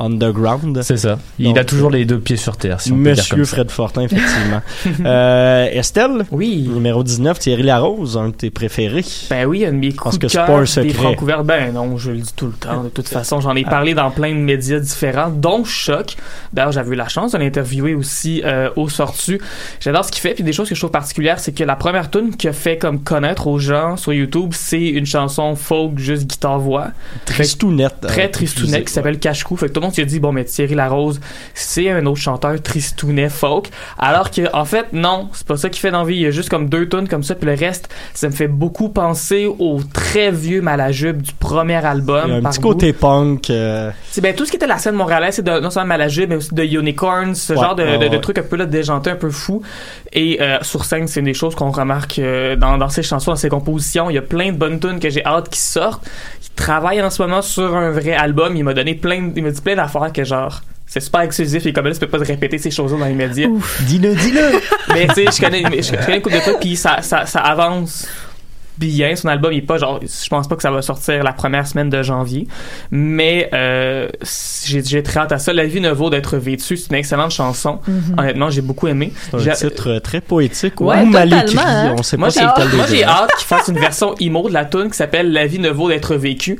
underground. 0.00 0.80
C'est 0.82 0.96
ça. 0.96 1.18
Il 1.38 1.46
Donc, 1.46 1.58
a 1.58 1.64
toujours 1.64 1.90
les 1.90 2.04
deux 2.04 2.18
pieds 2.18 2.36
sur 2.36 2.56
terre, 2.56 2.80
si 2.80 2.92
on 2.92 2.96
peut 2.96 3.02
dire 3.02 3.10
Monsieur 3.12 3.36
comme 3.36 3.44
ça. 3.44 3.54
Fred 3.54 3.70
Fortin, 3.70 4.02
effectivement. 4.02 4.62
euh, 5.06 5.68
Estelle? 5.72 6.24
Oui. 6.30 6.68
Numéro 6.72 7.02
19, 7.02 7.38
Thierry 7.38 7.62
Larose, 7.62 8.16
un 8.16 8.28
de 8.28 8.34
tes 8.34 8.50
préférés. 8.50 9.04
Ben 9.30 9.46
oui, 9.46 9.64
un 9.64 9.72
de 9.72 9.78
mes 9.78 9.92
coups 9.92 10.18
que 10.18 10.26
de 10.26 10.32
cœur 10.32 10.62
des. 10.82 10.90
Francouverts. 10.90 11.44
Ben 11.44 11.72
non, 11.72 11.96
je 11.96 12.12
le 12.12 12.18
dis 12.18 12.32
tout 12.34 12.46
le 12.46 12.52
temps. 12.52 12.84
De 12.84 12.88
toute 12.88 13.08
façon, 13.16 13.40
j'en 13.40 13.54
ai 13.54 13.64
parlé 13.64 13.94
dans 13.94 14.10
plein 14.10 14.30
de 14.30 14.40
médias 14.40 14.78
différents, 14.78 15.30
dont 15.30 15.64
Choc. 15.64 16.16
D'ailleurs, 16.52 16.72
j'avais 16.72 16.92
eu 16.92 16.96
la 16.96 17.08
chance 17.08 17.32
de 17.32 17.38
l'interviewer 17.38 17.94
aussi 17.94 18.42
euh, 18.44 18.70
au 18.76 18.88
sortu. 18.88 19.40
J'adore 19.80 20.04
ce 20.04 20.12
qu'il 20.12 20.20
fait. 20.20 20.34
Puis 20.34 20.44
des 20.44 20.52
choses 20.52 20.68
que 20.68 20.74
je 20.74 20.80
trouve 20.80 20.90
particulières, 20.90 21.38
c'est 21.38 21.52
que 21.52 21.64
la 21.64 21.76
première 21.76 22.10
tune 22.10 22.36
qu'il 22.36 22.50
a 22.50 22.52
fait 22.52 22.78
comme 22.78 23.00
connaître 23.02 23.46
aux 23.46 23.58
gens 23.58 23.96
sur 23.96 24.12
YouTube, 24.12 24.52
c'est 24.54 24.86
une 24.86 25.06
chanson 25.06 25.54
folk, 25.56 25.98
juste 25.98 26.26
guitare-voix. 26.26 26.88
Tristounette. 27.24 28.00
Très 28.02 28.26
euh, 28.26 28.30
tristounette 28.30 28.86
qui 28.86 28.92
s'appelle 28.92 29.18
Cache-Cou. 29.18 29.56
Fait 29.56 29.68
que 29.68 29.72
tout 29.72 29.80
monde 29.86 29.94
s'est 29.94 30.04
dit, 30.04 30.20
bon, 30.20 30.32
mais 30.32 30.44
Thierry 30.44 30.74
Larose, 30.74 31.20
c'est 31.54 31.90
un 31.90 32.04
autre 32.06 32.20
chanteur 32.20 32.60
tristounet 32.62 33.28
folk. 33.28 33.68
Alors 33.98 34.30
que, 34.30 34.42
en 34.54 34.64
fait, 34.64 34.86
non, 34.92 35.28
c'est 35.32 35.46
pas 35.46 35.56
ça 35.56 35.68
qu'il 35.68 35.80
fait 35.80 35.90
dans 35.90 36.00
la 36.02 36.04
vie. 36.08 36.16
Il 36.16 36.22
y 36.22 36.26
a 36.26 36.30
juste 36.30 36.48
comme 36.48 36.68
deux 36.68 36.88
tunes 36.88 37.08
comme 37.08 37.22
ça, 37.22 37.34
puis 37.34 37.46
le 37.48 37.54
reste, 37.54 37.88
ça 38.14 38.28
me 38.28 38.32
fait 38.32 38.48
beaucoup 38.48 38.88
penser 38.88 39.46
au 39.46 39.80
très 39.92 40.30
vieux 40.30 40.60
Malajube 40.62 41.22
du 41.22 41.32
premier 41.32 41.84
album. 41.84 42.24
Il 42.26 42.30
y 42.30 42.34
a 42.34 42.36
un 42.38 42.42
par 42.42 42.52
petit 42.52 42.60
bout. 42.60 42.68
côté 42.68 42.92
punk. 42.92 43.50
euh, 43.50 43.90
C'est 44.10 44.20
ben 44.20 44.34
tout 44.34 44.44
ce 44.44 44.50
qui 44.50 44.56
était 44.56 44.66
la 44.66 44.78
scène 44.78 44.94
montréalaise, 44.94 45.34
c'est 45.36 45.42
de, 45.42 45.58
non 45.60 45.70
seulement 45.70 45.88
Malajube, 45.88 46.30
mais 46.30 46.36
aussi 46.36 46.54
de 46.54 46.62
Unicorns, 46.62 47.34
ce 47.34 47.52
Ouais, 47.52 47.60
genre 47.60 47.74
de, 47.74 47.82
ouais, 47.82 47.98
de, 47.98 48.08
de 48.08 48.14
ouais. 48.16 48.20
trucs 48.20 48.38
un 48.38 48.42
peu 48.42 48.56
là 48.56 48.66
déjantés, 48.66 49.10
un 49.10 49.16
peu 49.16 49.30
fous. 49.30 49.62
Et 50.12 50.38
euh, 50.40 50.58
sur 50.62 50.84
scène, 50.84 51.06
c'est 51.06 51.20
une 51.20 51.26
des 51.26 51.34
choses 51.34 51.54
qu'on 51.54 51.70
remarque 51.70 52.18
euh, 52.18 52.56
dans, 52.56 52.76
dans 52.78 52.88
ses 52.88 53.02
chansons, 53.02 53.30
dans 53.32 53.36
ses 53.36 53.48
compositions. 53.48 54.10
Il 54.10 54.14
y 54.14 54.18
a 54.18 54.22
plein 54.22 54.52
de 54.52 54.56
bonnes 54.56 54.80
tunes 54.80 54.98
que 55.00 55.08
j'ai 55.10 55.24
hâte 55.24 55.48
qu'ils 55.48 55.60
sortent. 55.60 56.04
Il 56.58 56.62
travaille 56.64 57.02
en 57.02 57.10
ce 57.10 57.20
moment 57.22 57.42
sur 57.42 57.76
un 57.76 57.90
vrai 57.90 58.14
album. 58.14 58.56
Il 58.56 58.64
m'a 58.64 58.72
donné 58.74 58.94
plein, 58.94 59.20
de- 59.22 59.32
il 59.36 59.42
m'a 59.42 59.50
dit 59.50 59.60
plein 59.60 59.76
d'affaires 59.76 60.10
que 60.12 60.24
genre. 60.24 60.62
C'est 60.86 61.00
super 61.00 61.20
exclusif 61.22 61.66
et 61.66 61.72
comme 61.72 61.86
là, 61.86 61.92
tu 61.92 61.98
peux 62.00 62.06
pas 62.06 62.18
te 62.20 62.24
répéter 62.24 62.58
ces 62.58 62.70
choses-là 62.70 62.98
dans 63.00 63.06
les 63.06 63.12
médias. 63.14 63.48
Dis-le, 63.82 64.14
dis-le! 64.14 64.60
Mais 64.94 65.06
tu 65.08 65.14
sais, 65.14 65.26
je 65.32 65.40
connais, 65.44 65.62
je, 65.82 65.82
je 65.82 65.90
connais 66.04 66.16
une 66.16 66.22
couple 66.22 66.36
de 66.36 66.40
trucs, 66.40 66.60
puis 66.60 66.76
ça, 66.76 67.02
ça, 67.02 67.26
ça 67.26 67.40
avance 67.40 68.06
bien. 68.78 69.14
Son 69.16 69.28
album, 69.28 69.52
il 69.52 69.58
est 69.58 69.62
pas 69.62 69.78
genre, 69.78 70.00
je 70.02 70.28
pense 70.28 70.48
pas 70.48 70.56
que 70.56 70.62
ça 70.62 70.70
va 70.70 70.82
sortir 70.82 71.22
la 71.22 71.32
première 71.32 71.66
semaine 71.66 71.90
de 71.90 72.02
janvier, 72.02 72.46
mais 72.90 73.48
euh, 73.52 74.08
j'ai 74.66 74.82
j'ai 74.84 75.02
très 75.02 75.20
hâte 75.20 75.32
à 75.32 75.38
ça. 75.38 75.52
La 75.52 75.64
vie 75.66 75.80
ne 75.80 75.90
vaut 75.90 76.10
d'être 76.10 76.36
vêtue, 76.36 76.76
c'est 76.76 76.90
une 76.90 76.96
excellente 76.96 77.30
chanson. 77.32 77.78
Mhm. 77.86 78.16
Honnêtement, 78.18 78.50
j'ai 78.50 78.62
beaucoup 78.62 78.88
aimé. 78.88 79.12
C'est 79.38 79.50
un 79.50 79.54
titre 79.54 79.90
euh, 79.90 80.00
très 80.00 80.20
poétique 80.20 80.80
Ouais, 80.80 81.02
ou 81.02 81.06
mal 81.06 81.32
écrit. 81.32 81.56
hein. 81.58 81.94
On 81.98 82.02
sait 82.02 82.16
moi, 82.16 82.28
pas 82.28 82.66
des 82.66 82.76
moi, 82.76 82.86
j'ai 82.88 83.04
hâte 83.04 83.30
qu'ils 83.38 83.46
fassent 83.46 83.68
une 83.68 83.78
version 83.78 84.14
emo 84.20 84.48
de 84.48 84.54
la 84.54 84.64
tune 84.64 84.90
qui 84.90 84.96
s'appelle 84.96 85.32
La 85.32 85.46
vie 85.46 85.58
ne 85.58 85.70
vaut 85.70 85.88
d'être 85.88 86.14
vécue. 86.16 86.58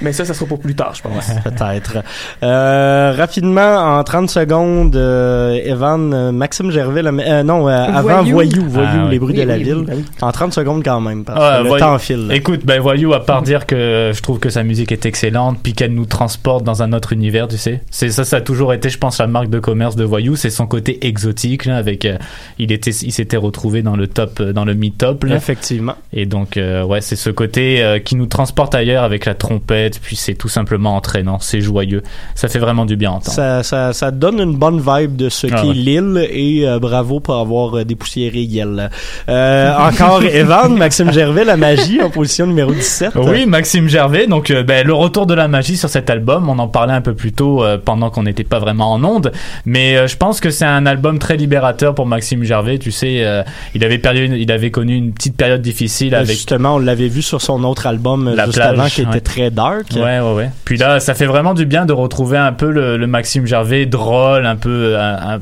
Mais 0.00 0.12
ça, 0.12 0.24
ça 0.24 0.32
sera 0.34 0.46
pour 0.46 0.60
plus 0.60 0.74
tard, 0.76 0.94
je 0.94 1.02
pense. 1.02 1.26
Peut-être. 1.44 1.98
Euh, 2.42 3.12
rapidement, 3.16 3.98
en 3.98 4.04
30 4.04 4.30
secondes, 4.30 4.94
euh, 4.96 5.58
Evan, 5.64 6.12
euh, 6.14 6.30
Maxime 6.32 6.70
Gervais, 6.70 7.02
le- 7.02 7.10
euh, 7.20 7.42
non, 7.42 7.68
euh, 7.68 7.72
avant 7.72 8.22
Voyou. 8.22 8.32
Voyou, 8.32 8.64
Voyou, 8.68 8.88
Ah, 8.92 9.04
oui. 9.04 9.10
les 9.10 9.18
bruits 9.18 9.34
Oui, 9.34 9.40
de 9.42 9.46
la 9.48 9.54
oui, 9.56 9.62
ville. 9.64 9.74
oui, 9.88 9.94
oui. 9.96 10.04
En 10.20 10.30
30 10.30 10.52
secondes 10.54 10.84
quand 10.84 11.00
même, 11.00 11.24
parce 11.24 11.57
Que 11.58 11.62
le 11.64 11.68
Voyou- 11.68 11.84
temps 11.84 11.98
file. 11.98 12.26
là. 12.28 12.34
Écoute, 12.34 12.60
ben 12.64 12.80
Voyou, 12.80 13.12
à 13.14 13.24
part 13.24 13.42
dire 13.42 13.66
que 13.66 14.12
je 14.14 14.20
trouve 14.22 14.38
que 14.38 14.50
sa 14.50 14.62
musique 14.62 14.92
est 14.92 15.06
excellente, 15.06 15.58
puis 15.62 15.72
qu'elle 15.72 15.92
nous 15.94 16.06
transporte 16.06 16.64
dans 16.64 16.82
un 16.82 16.92
autre 16.92 17.12
univers, 17.12 17.48
tu 17.48 17.56
sais. 17.56 17.82
C'est 17.90 18.10
ça, 18.10 18.24
ça 18.24 18.36
a 18.36 18.40
toujours 18.40 18.72
été, 18.72 18.88
je 18.90 18.98
pense, 18.98 19.18
la 19.18 19.26
marque 19.26 19.50
de 19.50 19.58
commerce 19.58 19.96
de 19.96 20.04
Voyou, 20.04 20.36
c'est 20.36 20.50
son 20.50 20.66
côté 20.66 21.06
exotique, 21.06 21.64
là, 21.66 21.76
avec, 21.76 22.04
euh, 22.04 22.16
il 22.58 22.72
était, 22.72 22.90
il 22.90 23.12
s'était 23.12 23.36
retrouvé 23.36 23.82
dans 23.82 23.96
le 23.96 24.06
top, 24.06 24.40
euh, 24.40 24.52
dans 24.52 24.64
le 24.64 24.74
mi-top, 24.74 25.24
là. 25.24 25.36
Effectivement. 25.36 25.94
Et 26.12 26.26
donc, 26.26 26.56
euh, 26.56 26.82
ouais, 26.84 27.00
c'est 27.00 27.16
ce 27.16 27.30
côté 27.30 27.82
euh, 27.82 27.98
qui 27.98 28.16
nous 28.16 28.26
transporte 28.26 28.74
ailleurs 28.74 29.04
avec 29.04 29.24
la 29.24 29.34
trompette, 29.34 30.00
puis 30.00 30.16
c'est 30.16 30.34
tout 30.34 30.48
simplement 30.48 30.96
entraînant, 30.96 31.38
c'est 31.40 31.60
joyeux. 31.60 32.02
Ça 32.34 32.48
fait 32.48 32.58
vraiment 32.58 32.86
du 32.86 32.96
bien 32.96 33.10
à 33.10 33.14
entendre. 33.14 33.32
Ça, 33.36 33.62
ça, 33.62 33.92
ça 33.92 34.10
donne 34.10 34.40
une 34.40 34.56
bonne 34.56 34.80
vibe 34.80 35.16
de 35.16 35.28
ce 35.28 35.46
Ah 35.50 35.60
qu'est 35.62 35.68
ouais. 35.68 35.74
l'île 35.74 36.26
et 36.30 36.66
euh, 36.66 36.78
bravo 36.78 37.20
pour 37.20 37.36
avoir 37.36 37.78
euh, 37.78 37.84
dépoussiéré 37.84 38.40
Yel. 38.40 38.90
Euh, 39.28 39.74
encore 39.76 40.22
Evan, 40.24 40.76
Maxime 40.76 41.12
Gervais, 41.12 41.44
La 41.48 41.56
Magie 41.56 42.02
en 42.02 42.10
position 42.10 42.46
numéro 42.46 42.72
17. 42.72 43.12
Oui, 43.16 43.46
Maxime 43.46 43.88
Gervais. 43.88 44.26
Donc, 44.26 44.50
euh, 44.50 44.62
ben, 44.62 44.86
le 44.86 44.92
retour 44.92 45.24
de 45.26 45.32
la 45.32 45.48
magie 45.48 45.78
sur 45.78 45.88
cet 45.88 46.10
album. 46.10 46.48
On 46.50 46.58
en 46.58 46.68
parlait 46.68 46.92
un 46.92 47.00
peu 47.00 47.14
plus 47.14 47.32
tôt 47.32 47.64
euh, 47.64 47.78
pendant 47.82 48.10
qu'on 48.10 48.22
n'était 48.24 48.44
pas 48.44 48.58
vraiment 48.58 48.92
en 48.92 49.02
onde. 49.02 49.32
Mais 49.64 49.96
euh, 49.96 50.06
je 50.06 50.16
pense 50.18 50.40
que 50.40 50.50
c'est 50.50 50.66
un 50.66 50.84
album 50.84 51.18
très 51.18 51.36
libérateur 51.38 51.94
pour 51.94 52.04
Maxime 52.04 52.44
Gervais. 52.44 52.76
Tu 52.78 52.90
sais, 52.90 53.24
euh, 53.24 53.42
il 53.74 53.82
avait 53.82 53.96
perdu, 53.96 54.26
une- 54.26 54.34
il 54.34 54.52
avait 54.52 54.70
connu 54.70 54.94
une 54.94 55.12
petite 55.14 55.36
période 55.38 55.62
difficile 55.62 56.14
avec 56.14 56.28
Justement, 56.36 56.74
on 56.74 56.78
l'avait 56.78 57.08
vu 57.08 57.22
sur 57.22 57.40
son 57.40 57.64
autre 57.64 57.86
album 57.86 58.28
euh, 58.28 58.34
La 58.36 58.44
juste 58.44 58.58
plage, 58.58 58.68
avant 58.78 58.86
qui 58.88 59.00
était 59.00 59.20
très 59.22 59.50
dark. 59.50 59.86
Ouais, 59.96 60.20
ouais, 60.20 60.34
ouais. 60.34 60.50
Puis 60.66 60.76
là, 60.76 61.00
ça 61.00 61.14
fait 61.14 61.24
vraiment 61.26 61.54
du 61.54 61.64
bien 61.64 61.86
de 61.86 61.94
retrouver 61.94 62.36
un 62.36 62.52
peu 62.52 62.70
le, 62.70 62.98
le 62.98 63.06
Maxime 63.06 63.46
Gervais 63.46 63.86
drôle, 63.86 64.44
un 64.44 64.56
peu, 64.56 64.98
un, 64.98 65.34
un- 65.36 65.38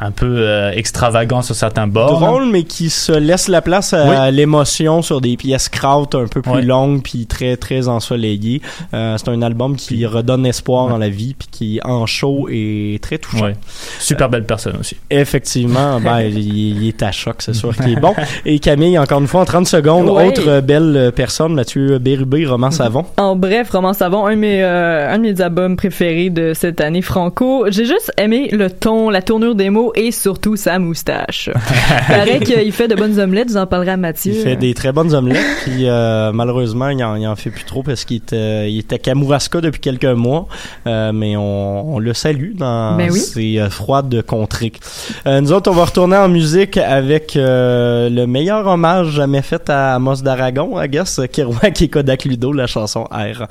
un 0.00 0.10
peu 0.10 0.26
euh, 0.38 0.70
extravagant 0.72 1.42
sur 1.42 1.54
certains 1.54 1.86
bords. 1.86 2.20
drôle, 2.20 2.46
mais 2.46 2.64
qui 2.64 2.90
se 2.90 3.12
laisse 3.12 3.48
la 3.48 3.62
place 3.62 3.92
à 3.92 4.30
l'émotion 4.30 5.02
sur 5.02 5.20
des 5.20 5.36
pièces 5.36 5.68
kraut 5.68 6.08
un 6.14 6.26
peu 6.26 6.42
plus 6.42 6.62
longues 6.62 7.02
puis 7.02 7.26
très 7.26 7.56
très 7.56 7.88
ensoleillées. 7.88 8.62
Euh, 8.94 9.16
c'est 9.18 9.28
un 9.28 9.42
album 9.42 9.76
qui 9.76 10.06
redonne 10.06 10.46
espoir 10.46 10.88
dans 10.88 10.98
la 10.98 11.08
vie 11.08 11.34
puis 11.34 11.48
qui 11.50 11.80
en 11.84 12.06
show 12.06 12.48
est 12.50 13.02
très 13.02 13.18
touchant. 13.18 13.52
Super 13.98 14.28
belle 14.28 14.44
personne 14.44 14.76
aussi. 14.80 14.96
Effectivement, 15.10 16.00
ben, 16.04 16.20
il, 16.20 16.38
il 16.82 16.88
est 16.88 17.02
à 17.02 17.12
choc, 17.12 17.36
c'est 17.38 17.54
sûr 17.54 17.74
qu'il 17.76 17.90
est 17.90 18.00
bon. 18.00 18.14
Et 18.46 18.58
Camille, 18.58 18.98
encore 18.98 19.20
une 19.20 19.26
fois, 19.26 19.42
en 19.42 19.44
30 19.44 19.66
secondes, 19.66 20.08
autre 20.08 20.60
belle 20.60 21.12
personne, 21.14 21.54
Mathieu 21.54 21.98
Bérubé, 21.98 22.46
Roman 22.46 22.70
Savon. 22.70 23.04
En 23.16 23.36
bref, 23.36 23.70
Roman 23.70 23.92
Savon, 23.92 24.26
un 24.26 24.34
de 24.34 24.36
mes, 24.36 24.62
euh, 24.62 25.12
un 25.12 25.18
de 25.18 25.22
mes 25.22 25.40
albums 25.40 25.76
préférés 25.76 26.30
de 26.30 26.54
cette 26.54 26.80
année 26.80 27.02
franco. 27.02 27.66
J'ai 27.68 27.84
juste 27.84 28.12
aimé 28.16 28.48
le 28.50 28.70
ton, 28.70 29.10
la 29.10 29.20
tournure 29.20 29.54
des 29.54 29.68
mots 29.68 29.89
et 29.94 30.10
surtout 30.10 30.56
sa 30.56 30.78
moustache. 30.78 31.50
Paraît 32.08 32.40
qu'il 32.40 32.72
fait 32.72 32.88
de 32.88 32.94
bonnes 32.94 33.18
omelettes, 33.18 33.48
vous 33.50 33.56
en 33.56 33.66
parlerez 33.66 33.92
à 33.92 33.96
Mathieu. 33.96 34.32
Il 34.34 34.42
fait 34.42 34.56
des 34.56 34.74
très 34.74 34.92
bonnes 34.92 35.14
omelettes, 35.14 35.44
puis 35.64 35.88
euh, 35.88 36.32
malheureusement, 36.32 36.88
il 36.88 37.02
en, 37.04 37.16
il 37.16 37.26
en 37.26 37.36
fait 37.36 37.50
plus 37.50 37.64
trop 37.64 37.82
parce 37.82 38.04
qu'il 38.04 38.18
était, 38.18 38.70
il 38.70 38.78
était 38.78 38.98
Kamouraska 38.98 39.60
depuis 39.60 39.80
quelques 39.80 40.04
mois, 40.04 40.46
euh, 40.86 41.12
mais 41.12 41.36
on, 41.36 41.94
on 41.94 41.98
le 41.98 42.14
salue 42.14 42.54
dans 42.54 42.96
Ben 42.96 43.10
oui. 43.10 43.18
ces 43.20 43.58
euh, 43.58 43.70
froides 43.70 44.22
contrées. 44.22 44.72
Euh, 45.26 45.40
nous 45.40 45.52
autres, 45.52 45.70
on 45.70 45.74
va 45.74 45.84
retourner 45.84 46.16
en 46.16 46.28
musique 46.28 46.76
avec 46.76 47.36
euh, 47.36 48.08
le 48.10 48.26
meilleur 48.26 48.66
hommage 48.66 49.10
jamais 49.10 49.42
fait 49.42 49.68
à 49.70 49.94
Amos 49.94 50.16
d'Aragon, 50.22 50.80
I 50.80 50.88
guess, 50.88 51.20
Kerouac 51.32 51.82
et 51.82 51.88
Kodak 51.88 52.24
Ludo, 52.24 52.52
la 52.52 52.66
chanson 52.66 53.04
R. 53.04 53.46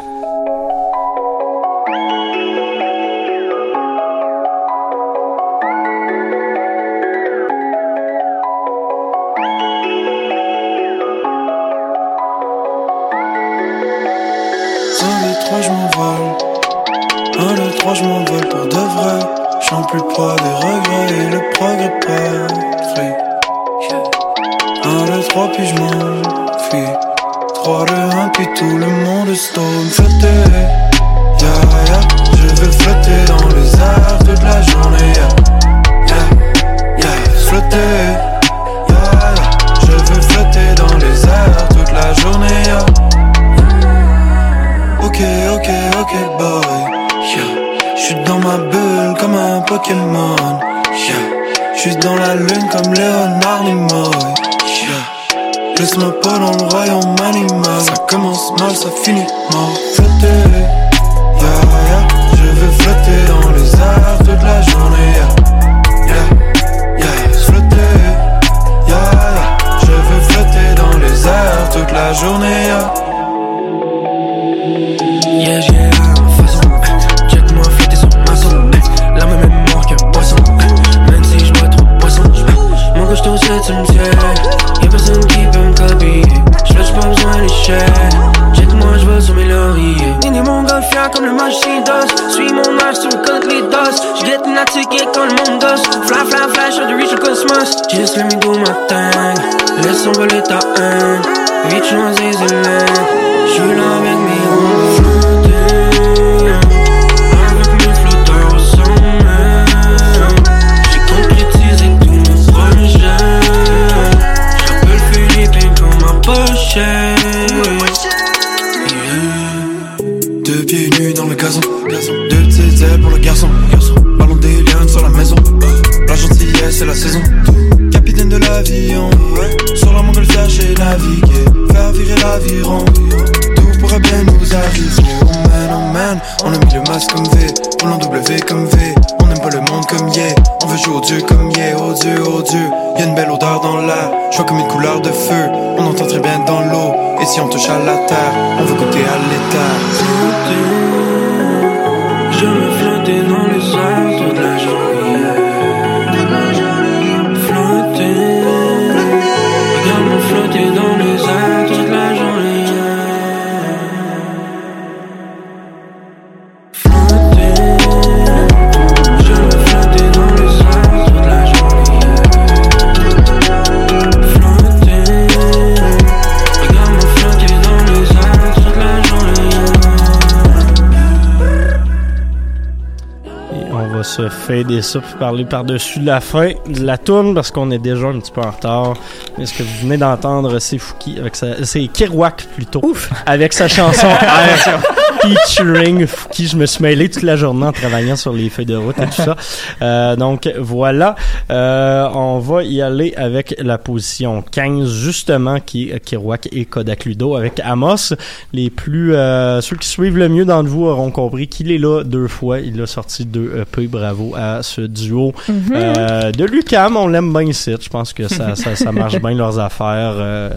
se 184.20 184.28
fader 184.28 184.82
ça 184.82 185.00
puis 185.00 185.14
parler 185.18 185.46
par-dessus 185.46 186.02
la 186.02 186.20
fin 186.20 186.52
de 186.68 186.84
la 186.84 186.98
tourne 186.98 187.34
parce 187.34 187.52
qu'on 187.52 187.72
est 187.72 187.80
déjà 187.80 188.08
un 188.08 188.20
petit 188.20 188.32
peu 188.32 188.42
en 188.42 188.52
retard. 188.52 188.96
Mais 189.38 189.46
ce 189.46 189.54
que 189.54 189.64
vous 189.64 189.80
venez 189.84 189.98
d'entendre, 189.98 190.60
c'est 190.60 190.78
Fouki 190.78 191.18
avec 191.20 191.36
sa, 191.36 191.64
c'est 191.66 191.88
Kerouac 191.88 192.48
plutôt, 192.56 192.94
avec 193.26 193.54
sa 193.54 193.68
chanson 193.68 194.08
featuring 195.22 196.06
Fouki. 196.06 196.48
Je 196.48 196.56
me 196.58 196.66
suis 196.66 196.82
mêlé 196.84 197.10
toute 197.10 197.24
la 197.24 197.36
journée 197.36 197.66
en 197.66 197.72
travaillant 197.72 198.16
sur 198.16 198.34
les 198.34 198.50
feuilles 198.50 198.66
de 198.66 198.76
route 198.76 198.98
et 199.00 199.06
tout 199.06 199.12
ça. 199.24 199.36
Euh, 199.82 200.16
donc 200.16 200.50
voilà, 200.60 201.16
Euh, 201.52 202.08
on 202.14 202.40
va 202.40 202.64
y 202.64 202.82
aller 202.82 203.14
avec 203.16 203.56
la 203.60 203.78
position 203.78 204.42
15 204.44 204.92
justement 204.92 205.60
qui 205.60 205.90
est 205.90 206.00
Kerouac 206.00 206.48
et 206.52 206.66
Kodak 206.66 207.06
Ludo 207.06 207.36
avec 207.36 207.60
Amos. 207.64 208.14
Les 208.54 208.70
plus 208.70 209.16
euh, 209.16 209.62
ceux 209.62 209.76
qui 209.76 209.88
suivent 209.88 210.18
le 210.18 210.30
mieux 210.30 210.46
d'entre 210.46 210.70
vous 210.70 210.86
auront 210.86 211.12
compris 211.12 211.48
qu'il 211.48 211.72
est 211.72 211.78
là 211.78 212.04
deux 212.04 212.28
fois. 212.28 212.60
Il 212.60 212.80
a 212.82 212.88
sorti 212.88 213.26
deux 213.26 213.52
EP. 213.62 213.88
Bravo 213.88 214.34
à 214.38 214.62
ce 214.64 214.82
duo 214.82 215.34
Mhm. 215.48 215.72
euh, 215.74 216.32
de 216.32 216.46
Lucam. 216.46 216.96
On 216.98 217.08
l'aime 217.08 217.32
bien 217.32 217.44
ici. 217.44 217.74
Je 217.82 217.90
pense 217.90 218.14
que 218.14 218.28
ça, 218.28 218.56
ça, 218.56 218.76
ça 218.76 218.92
marche 218.92 219.20
bien 219.20 219.34
leurs 219.34 219.58
affaires 219.60 220.14
euh, 220.18 220.50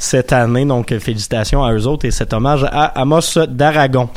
cette 0.00 0.32
année. 0.32 0.64
Donc 0.64 0.96
félicitations 0.98 1.62
à 1.62 1.72
eux 1.72 1.86
autres 1.86 2.06
et 2.06 2.10
cet 2.10 2.32
hommage 2.32 2.64
à 2.64 2.86
Amos 3.00 3.38
d'Aragon. 3.48 4.08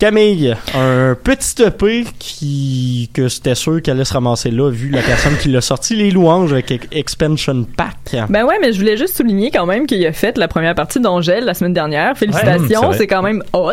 Camille, 0.00 0.56
un 0.74 1.14
petit 1.14 1.62
EP 1.62 2.06
qui 2.18 3.10
que 3.12 3.28
c'était 3.28 3.54
sûr 3.54 3.82
qu'elle 3.82 3.96
allait 3.96 4.06
se 4.06 4.14
ramasser 4.14 4.50
là 4.50 4.70
vu 4.70 4.88
la 4.88 5.02
personne 5.02 5.36
qui 5.36 5.48
l'a 5.50 5.60
sorti 5.60 5.94
les 5.94 6.10
louanges 6.10 6.52
avec 6.54 6.70
Ex- 6.70 6.86
Expansion 6.90 7.66
Pack. 7.76 8.16
Ben 8.30 8.44
ouais, 8.46 8.54
mais 8.62 8.72
je 8.72 8.78
voulais 8.78 8.96
juste 8.96 9.18
souligner 9.18 9.50
quand 9.50 9.66
même 9.66 9.86
qu'il 9.86 10.04
a 10.06 10.12
fait 10.12 10.38
la 10.38 10.48
première 10.48 10.74
partie 10.74 11.00
d'Angèle 11.00 11.44
la 11.44 11.52
semaine 11.52 11.74
dernière. 11.74 12.16
Félicitations, 12.16 12.80
c'est 12.96 13.06
quand 13.06 13.22
même 13.22 13.42
hot. 13.52 13.72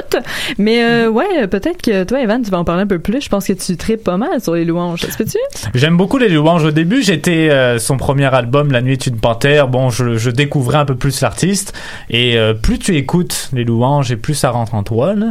Mais 0.57 0.83
euh, 0.83 1.09
ouais, 1.09 1.47
peut-être 1.47 1.81
que 1.81 2.03
toi, 2.03 2.19
Evan, 2.21 2.41
tu 2.41 2.51
vas 2.51 2.59
en 2.59 2.65
parler 2.65 2.81
un 2.83 2.87
peu 2.87 2.99
plus. 2.99 3.21
Je 3.21 3.29
pense 3.29 3.45
que 3.47 3.53
tu 3.53 3.77
tripes 3.77 4.03
pas 4.03 4.17
mal 4.17 4.41
sur 4.41 4.53
les 4.53 4.65
louanges. 4.65 5.05
Est-ce 5.05 5.17
que 5.17 5.23
tu? 5.23 5.37
J'aime 5.75 5.95
beaucoup 5.95 6.17
les 6.17 6.27
louanges. 6.29 6.65
Au 6.65 6.71
début, 6.71 7.03
j'étais 7.03 7.49
euh, 7.49 7.79
son 7.79 7.95
premier 7.95 8.33
album, 8.35 8.71
La 8.73 8.81
nuit 8.81 8.93
est 8.93 9.07
une 9.07 9.17
panthère. 9.19 9.69
Bon, 9.69 9.89
je, 9.89 10.17
je 10.17 10.29
découvrais 10.29 10.77
un 10.77 10.85
peu 10.85 10.95
plus 10.95 11.21
l'artiste. 11.21 11.73
Et 12.09 12.37
euh, 12.37 12.53
plus 12.53 12.79
tu 12.79 12.97
écoutes 12.97 13.49
les 13.53 13.63
louanges 13.63 14.11
et 14.11 14.17
plus 14.17 14.33
ça 14.35 14.49
rentre 14.49 14.75
en 14.75 14.83
toi. 14.83 15.13
là. 15.15 15.27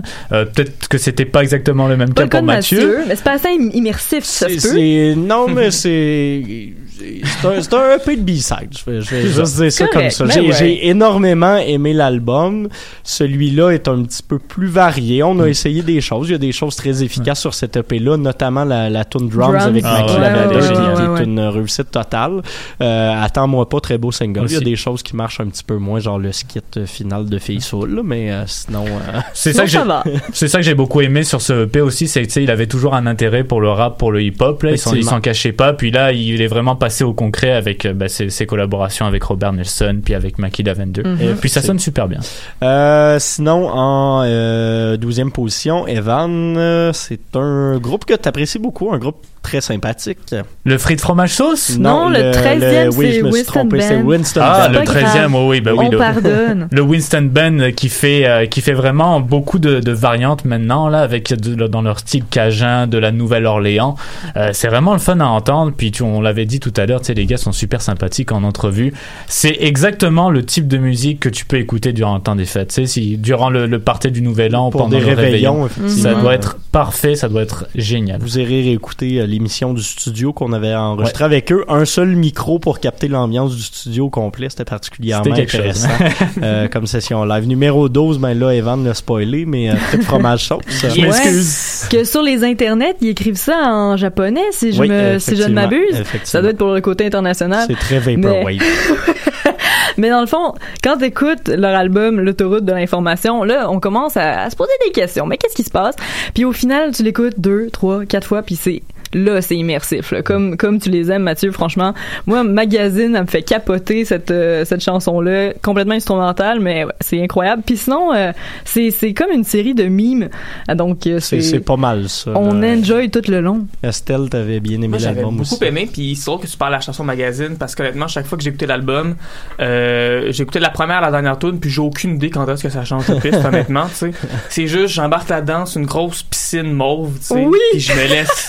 Peut-être 0.88 1.00
que 1.00 1.04
c'était 1.04 1.24
pas 1.24 1.42
exactement 1.42 1.88
le 1.88 1.96
même 1.96 2.14
cas 2.14 2.28
pour 2.28 2.42
Mathieu. 2.42 2.78
Mathieu, 2.78 3.04
mais 3.08 3.16
c'est 3.16 3.24
pas 3.24 3.32
assez 3.32 3.48
im- 3.48 3.70
immersif, 3.74 4.22
ça 4.24 4.48
se 4.48 4.68
peut. 4.68 5.20
non, 5.20 5.48
mais 5.48 5.70
c'est 5.72 6.72
c'est 6.98 7.46
un, 7.48 7.62
c'est 7.62 7.74
un 7.74 7.96
EP 7.96 8.16
de 8.16 8.22
B-side. 8.22 8.70
Je 8.78 8.90
vais, 8.90 9.00
je 9.00 9.10
vais 9.10 9.22
C'est 9.22 9.28
juste 9.28 9.56
dire 9.60 9.72
ça 9.72 9.86
comme 9.88 10.10
ça. 10.10 10.26
J'ai 10.28 10.40
ouais. 10.40 10.52
j'ai 10.58 10.88
énormément 10.88 11.56
aimé 11.56 11.92
l'album. 11.92 12.68
Celui-là 13.04 13.70
est 13.70 13.88
un 13.88 14.02
petit 14.02 14.22
peu 14.22 14.38
plus 14.38 14.66
varié. 14.68 15.22
On 15.22 15.38
a 15.40 15.46
Mm. 15.46 15.48
essayé 15.48 15.82
des 15.82 16.00
choses. 16.00 16.28
Il 16.28 16.32
y 16.32 16.34
a 16.34 16.38
des 16.38 16.52
choses 16.52 16.76
très 16.76 17.02
efficaces 17.02 17.40
sur 17.40 17.54
cet 17.54 17.76
EP-là, 17.76 18.16
notamment 18.16 18.64
la, 18.64 18.90
la 18.90 19.04
tune 19.04 19.28
Drums, 19.28 19.52
Drums. 19.52 19.62
avec 19.66 19.84
Ah 19.86 20.00
Maki 20.02 20.12
ouais, 20.12 20.18
qui, 20.18 20.20
ouais, 20.20 20.74
qui 20.74 21.08
ouais, 21.08 21.20
est 21.20 21.24
une 21.24 21.40
réussite 21.40 21.90
totale. 21.90 22.42
Euh, 22.82 23.12
Attends-moi 23.22 23.68
pas, 23.68 23.80
très 23.80 23.98
beau 23.98 24.10
single. 24.12 24.46
Il 24.48 24.52
y 24.54 24.56
a 24.56 24.60
des 24.60 24.76
choses 24.76 25.02
qui 25.02 25.14
marchent 25.16 25.40
un 25.40 25.46
petit 25.46 25.64
peu 25.64 25.76
moins, 25.76 26.00
genre 26.00 26.18
le 26.18 26.32
skit 26.32 26.60
euh, 26.76 26.86
final 26.86 27.26
de 27.28 27.38
Fille 27.38 27.60
Soul, 27.60 27.94
là, 27.96 28.02
mais 28.04 28.30
euh, 28.32 28.44
sinon... 28.46 28.84
euh, 28.86 29.20
C'est 29.34 29.52
ça 29.52 29.62
que 29.62 29.68
j'ai, 29.68 29.78
ça 29.78 29.84
va. 29.84 30.04
c'est 30.32 30.48
ça 30.48 30.58
que 30.58 30.64
j'ai 30.64 30.74
beaucoup 30.74 31.00
aimé 31.00 31.22
sur 31.24 31.40
ce 31.40 31.64
EP 31.64 31.80
aussi, 31.80 32.08
c'est 32.08 32.22
que 32.22 32.26
tu 32.26 32.32
sais, 32.32 32.42
il 32.42 32.50
avait 32.50 32.66
toujours 32.66 32.94
un 32.94 33.06
intérêt 33.06 33.44
pour 33.44 33.60
le 33.60 33.70
rap, 33.70 33.98
pour 33.98 34.12
le 34.12 34.22
hip-hop. 34.22 34.62
Là, 34.62 34.72
il 34.72 34.78
s'en, 34.78 35.20
cachait 35.20 35.52
pas. 35.52 35.72
Puis 35.72 35.90
là, 35.90 36.12
il 36.12 36.40
est 36.42 36.46
vraiment 36.46 36.76
passé 36.86 37.02
au 37.02 37.14
concret 37.14 37.50
avec 37.50 37.84
euh, 37.84 37.92
bah, 37.92 38.08
ses, 38.08 38.30
ses 38.30 38.46
collaborations 38.46 39.06
avec 39.06 39.24
Robert 39.24 39.52
Nelson, 39.52 40.00
puis 40.04 40.14
avec 40.14 40.38
Mackie 40.38 40.62
Lavender. 40.62 41.02
Mhm. 41.02 41.20
Et 41.20 41.34
Puis 41.34 41.48
ça 41.48 41.60
sonne 41.60 41.80
super 41.80 42.06
bien. 42.06 42.20
Euh, 42.62 43.16
sinon, 43.18 43.68
en 43.68 44.22
euh, 44.24 44.96
12e 44.96 45.32
position, 45.32 45.88
Evan, 45.88 46.56
euh, 46.56 46.92
c'est 46.92 47.34
un 47.34 47.78
groupe 47.78 48.04
que 48.04 48.14
tu 48.14 48.28
apprécies 48.28 48.60
beaucoup, 48.60 48.92
un 48.92 48.98
groupe 48.98 49.16
très 49.46 49.60
sympathique. 49.60 50.18
Le 50.64 50.76
frites 50.78 51.00
fromage 51.00 51.32
sauce? 51.34 51.78
Non, 51.78 52.08
le 52.08 52.32
13e, 52.32 52.88
oui, 52.96 53.12
c'est 53.14 53.22
Winston 53.22 53.68
c'est. 53.78 54.02
Winston 54.02 54.40
Ah, 54.42 54.68
le 54.68 54.78
pas 54.80 54.84
13e, 54.84 55.02
grave. 55.02 55.34
oh 55.36 55.48
oui, 55.50 55.60
bah 55.60 55.70
oui. 55.76 55.84
On 55.86 55.90
le, 55.92 55.98
pardonne. 55.98 56.68
le 56.72 56.80
Winston 56.82 57.28
Band 57.32 57.70
qui 57.76 57.88
fait, 57.88 58.26
euh, 58.26 58.46
qui 58.46 58.60
fait 58.60 58.72
vraiment 58.72 59.20
beaucoup 59.20 59.60
de, 59.60 59.78
de 59.78 59.92
variantes 59.92 60.44
maintenant, 60.44 60.88
là, 60.88 61.00
avec 61.02 61.32
de- 61.32 61.66
dans 61.68 61.82
leur 61.82 62.00
style 62.00 62.24
cajun 62.28 62.88
de 62.88 62.98
la 62.98 63.12
Nouvelle-Orléans. 63.12 63.94
Euh, 64.36 64.50
c'est 64.52 64.66
vraiment 64.66 64.92
le 64.94 64.98
fun 64.98 65.20
à 65.20 65.26
entendre. 65.26 65.72
Puis 65.76 65.92
tu- 65.92 66.02
on 66.02 66.20
l'avait 66.20 66.44
dit 66.46 66.58
tout 66.58 66.72
à 66.76 66.86
l'heure, 66.86 67.00
tu 67.00 67.06
sais, 67.06 67.14
les 67.14 67.26
gars 67.26 67.36
sont 67.36 67.52
super 67.52 67.80
sympathiques 67.80 68.32
en 68.32 68.42
entrevue. 68.42 68.92
C'est 69.28 69.56
exactement 69.60 70.28
le 70.30 70.44
type 70.44 70.66
de 70.66 70.78
musique 70.78 71.20
que 71.20 71.28
tu 71.28 71.44
peux 71.44 71.58
écouter 71.58 71.92
durant 71.92 72.16
le 72.16 72.20
temps 72.22 72.34
des 72.34 72.44
fêtes. 72.46 72.68
Tu 72.70 72.74
sais, 72.74 72.86
si, 72.86 73.16
durant 73.16 73.50
le, 73.50 73.66
le 73.66 73.78
party 73.78 74.10
du 74.10 74.22
Nouvel 74.22 74.56
An, 74.56 74.70
Pour 74.70 74.82
pendant 74.82 74.90
des 74.98 75.00
le 75.00 75.06
réveillons, 75.06 75.62
réveillon, 75.62 75.66
effectivement. 75.66 76.02
ça 76.02 76.14
doit 76.20 76.34
être 76.34 76.56
parfait, 76.72 77.14
ça 77.14 77.28
doit 77.28 77.42
être 77.42 77.66
génial. 77.76 78.20
Vous 78.20 78.38
irez 78.38 78.62
réécouter 78.62 79.20
euh, 79.20 79.26
l'émission 79.36 79.74
du 79.74 79.82
studio 79.82 80.32
qu'on 80.32 80.52
avait 80.52 80.74
enregistrée 80.74 81.24
avec 81.24 81.52
eux. 81.52 81.64
Un 81.68 81.84
seul 81.84 82.08
micro 82.16 82.58
pour 82.58 82.80
capter 82.80 83.06
l'ambiance 83.08 83.54
du 83.54 83.62
studio 83.62 84.06
au 84.06 84.10
complet. 84.10 84.48
C'était 84.48 84.64
particulièrement 84.64 85.34
intéressant 85.34 85.88
chose. 85.88 86.06
euh, 86.42 86.68
comme 86.68 86.86
session 86.86 87.24
live. 87.24 87.46
Numéro 87.46 87.88
12, 87.88 88.18
ben 88.18 88.38
là, 88.38 88.54
Evan 88.54 88.82
l'a 88.84 88.94
spoilé, 88.94 89.44
mais 89.46 89.70
euh, 89.70 89.74
peut-être 89.90 90.04
fromage 90.04 90.46
sauce. 90.46 90.62
Je 90.68 91.00
m'excuse. 91.00 91.88
Que 91.90 92.04
sur 92.04 92.22
les 92.22 92.44
internets, 92.44 92.96
ils 93.00 93.08
écrivent 93.08 93.36
ça 93.36 93.58
en 93.70 93.96
japonais, 93.96 94.40
si 94.52 94.72
je, 94.72 94.80
Oui, 94.80 94.88
me, 94.88 95.18
si 95.18 95.36
je 95.36 95.42
ne 95.42 95.52
m'abuse. 95.52 96.02
Ça 96.24 96.40
doit 96.40 96.50
être 96.50 96.58
pour 96.58 96.72
le 96.72 96.80
côté 96.80 97.06
international. 97.06 97.66
C'est 97.66 97.78
très 97.78 98.00
Mais- 98.00 98.16
vaporwave. 98.16 98.58
Mais 99.98 100.10
dans 100.10 100.20
le 100.20 100.26
fond, 100.26 100.54
quand 100.82 100.98
t'écoutes 100.98 101.48
leur 101.48 101.74
album 101.74 102.20
L'autoroute 102.20 102.64
de 102.64 102.72
l'information, 102.72 103.44
là, 103.44 103.70
on 103.70 103.80
commence 103.80 104.16
à, 104.16 104.42
à 104.42 104.50
se 104.50 104.56
poser 104.56 104.72
des 104.84 104.92
questions. 104.92 105.26
Mais 105.26 105.38
qu'est-ce 105.38 105.54
qui 105.54 105.62
se 105.62 105.70
passe? 105.70 105.94
Puis 106.34 106.44
au 106.44 106.52
final, 106.52 106.92
tu 106.94 107.02
l'écoutes 107.02 107.38
deux, 107.38 107.68
trois, 107.70 108.04
quatre 108.04 108.26
fois, 108.26 108.42
puis 108.42 108.56
c'est 108.56 108.82
là, 109.16 109.40
c'est 109.42 109.56
immersif. 109.56 110.12
Là. 110.12 110.22
Comme 110.22 110.56
comme 110.56 110.78
tu 110.78 110.90
les 110.90 111.10
aimes, 111.10 111.22
Mathieu. 111.22 111.50
Franchement, 111.50 111.94
moi, 112.26 112.44
Magazine, 112.44 113.14
elle 113.16 113.22
me 113.22 113.26
fait 113.26 113.42
capoter 113.42 114.04
cette 114.04 114.30
euh, 114.30 114.64
cette 114.64 114.82
chanson-là, 114.82 115.52
complètement 115.62 115.94
instrumentale, 115.94 116.60
mais 116.60 116.84
ouais, 116.84 116.92
c'est 117.00 117.20
incroyable. 117.22 117.62
Puis 117.64 117.76
sinon, 117.78 118.12
euh, 118.14 118.32
c'est 118.64 118.90
c'est 118.90 119.14
comme 119.14 119.30
une 119.32 119.44
série 119.44 119.74
de 119.74 119.84
mimes. 119.84 120.28
Ah, 120.68 120.74
Donc 120.74 121.06
euh, 121.06 121.18
C'est 121.20 121.60
pas 121.60 121.76
mal, 121.76 122.08
ça. 122.08 122.32
on 122.34 122.52
là. 122.54 122.68
enjoy 122.68 123.10
tout 123.10 123.22
le 123.28 123.40
long. 123.40 123.66
Estelle, 123.82 124.28
t'avais 124.30 124.60
bien 124.60 124.76
aimé 124.76 124.88
Moi, 124.88 124.98
j'avais 124.98 125.16
l'album 125.16 125.36
beaucoup 125.38 125.54
aussi. 125.54 125.64
aimé, 125.64 125.88
puis 125.90 126.14
c'est 126.16 126.26
drôle 126.26 126.40
que 126.40 126.46
tu 126.46 126.56
parles 126.56 126.72
de 126.72 126.76
la 126.76 126.80
chanson 126.80 127.02
magazine, 127.04 127.56
parce 127.58 127.74
qu'honnêtement, 127.74 128.08
chaque 128.08 128.26
fois 128.26 128.36
que 128.36 128.44
j'ai 128.44 128.50
écouté 128.50 128.66
l'album, 128.66 129.16
euh, 129.60 130.28
j'ai 130.30 130.42
écouté 130.42 130.58
la 130.60 130.70
première 130.70 130.98
à 130.98 131.00
la 131.02 131.10
dernière 131.10 131.38
tune, 131.38 131.58
puis 131.58 131.70
j'ai 131.70 131.80
aucune 131.80 132.16
idée 132.16 132.30
quand 132.30 132.46
est-ce 132.48 132.62
que 132.62 132.68
ça 132.68 132.84
change 132.84 133.06
de 133.08 133.14
piste, 133.18 133.38
honnêtement, 133.44 133.86
tu 133.88 133.94
sais. 133.94 134.10
C'est 134.50 134.66
juste, 134.66 134.88
j'embarque 134.94 135.28
là-dedans, 135.28 135.66
c'est 135.66 135.80
une 135.80 135.86
grosse 135.86 136.22
piscine 136.22 136.72
mauve, 136.72 137.12
tu 137.18 137.26
sais, 137.26 137.34
Oui! 137.46 137.58
puis 137.72 137.80
je 137.80 137.92
me 137.92 138.06
laisse 138.08 138.48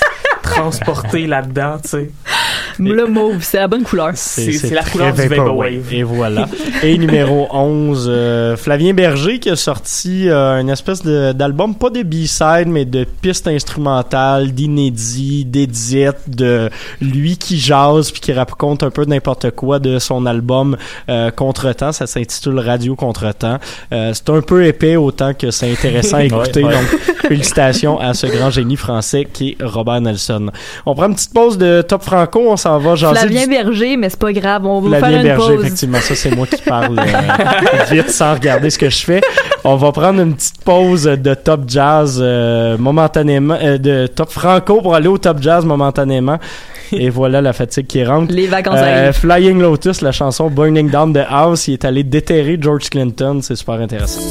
transporter 0.50 1.28
là-dedans, 1.28 1.78
tu 1.82 1.90
sais. 1.90 2.12
Le 2.80 3.08
mauve, 3.08 3.38
c'est 3.42 3.58
la 3.58 3.68
bonne 3.68 3.84
couleur. 3.84 4.12
C'est- 4.14 4.70
la 4.70 4.84
couleur 4.84 5.12
du 5.14 5.28
Vaporwave. 5.28 5.92
Et 5.94 6.04
voilà. 6.04 6.48
Et 6.84 6.96
numéro 6.98 7.48
11, 7.52 8.06
euh, 8.08 8.56
Flavien 8.56 8.94
Berger 8.94 9.40
qui 9.40 9.50
a 9.50 9.56
sorti 9.56 10.30
euh, 10.30 10.60
une 10.62 10.70
espèce 10.70 11.02
de- 11.02 11.32
d'album, 11.32 11.74
pas 11.74 11.90
de 11.90 12.04
B-side, 12.04 12.68
mais 12.68 12.86
de 12.86 13.04
pistes 13.04 13.48
instrumentales, 13.48 14.52
d'inédits, 14.52 15.44
d'édits, 15.46 16.06
de 16.28 16.70
lui 17.02 17.38
qui 17.38 17.58
jase 17.60 18.12
puis 18.12 18.22
qui 18.22 18.34
raconte 18.34 18.84
un 18.84 18.92
peu 18.92 19.06
n'importe 19.06 19.50
quoi 19.52 19.80
de 19.80 19.98
son 19.98 20.26
album 20.28 20.78
euh, 21.10 21.32
Contretemps. 21.32 21.92
Ça 21.92 22.06
s'intitule 22.06 22.60
Radio 22.60 22.96
Contretemps. 22.96 23.58
Euh, 23.92 24.12
c'est 24.14 24.30
un 24.30 24.42
peu 24.42 24.66
épais 24.66 24.98
autant 24.98 25.34
que 25.34 25.50
c'est 25.50 25.72
intéressant 25.72 26.18
à 26.18 26.24
écouter. 26.26 26.64
Ouais, 26.64 26.70
ouais. 26.70 26.76
Donc, 26.76 27.00
félicitations 27.28 28.00
à 28.00 28.14
ce 28.14 28.28
grand 28.28 28.52
génie 28.52 28.76
français 28.76 29.26
qui 29.32 29.50
est 29.60 29.64
Robert 29.64 30.02
Nelson. 30.02 30.37
On 30.86 30.96
prend 30.96 31.08
une 31.08 31.16
petite 31.16 31.34
pause 31.34 31.58
de 31.58 31.82
Top 31.82 32.04
Franco. 32.04 32.42
On 32.50 32.58
s'en 32.58 32.78
va 32.80 32.96
jaser 32.96 33.20
Flavien 33.20 33.44
du- 33.44 33.50
Berger, 33.50 33.98
mais 33.98 34.10
c'est 34.10 34.20
pas 34.20 34.32
grave, 34.34 34.66
on 34.66 34.82
va 34.82 34.98
Flavien 34.98 35.08
faire 35.10 35.18
une 35.20 35.24
Berger, 35.28 35.56
pause. 35.56 35.66
effectivement, 35.66 36.00
ça 36.00 36.16
c'est 36.16 36.36
moi 36.36 36.46
qui 36.48 36.62
parle 36.62 37.00
euh, 37.00 37.04
vite 37.92 38.10
sans 38.10 38.34
regarder 38.34 38.70
ce 38.70 38.78
que 38.78 38.90
je 38.90 39.04
fais. 39.06 39.22
On 39.64 39.76
va 39.76 39.92
prendre 39.92 40.22
une 40.22 40.34
petite 40.36 40.62
pause 40.64 41.04
de 41.04 41.34
top 41.34 41.62
jazz 41.68 42.20
euh, 42.22 42.78
momentanément, 42.78 43.58
euh, 43.62 43.78
de 43.78 44.08
top 44.08 44.30
franco 44.30 44.82
pour 44.82 44.96
aller 44.96 45.08
au 45.08 45.18
top 45.18 45.38
jazz 45.42 45.66
momentanément. 45.66 46.38
Et 46.94 47.10
voilà 47.10 47.42
la 47.42 47.52
fatigue 47.52 47.86
qui 47.88 48.04
rentre. 48.06 48.32
Les 48.34 48.48
vacances 48.48 48.80
Euh, 48.80 49.04
arrivent. 49.08 49.14
Flying 49.20 49.60
Lotus, 49.60 50.02
la 50.02 50.14
chanson 50.14 50.50
Burning 50.50 50.90
Down 50.90 51.12
the 51.14 51.26
House, 51.30 51.68
il 51.68 51.74
est 51.74 51.84
allé 51.86 52.04
déterrer 52.04 52.58
George 52.62 52.90
Clinton, 52.90 53.40
c'est 53.42 53.56
super 53.58 53.76
intéressant. 53.76 54.22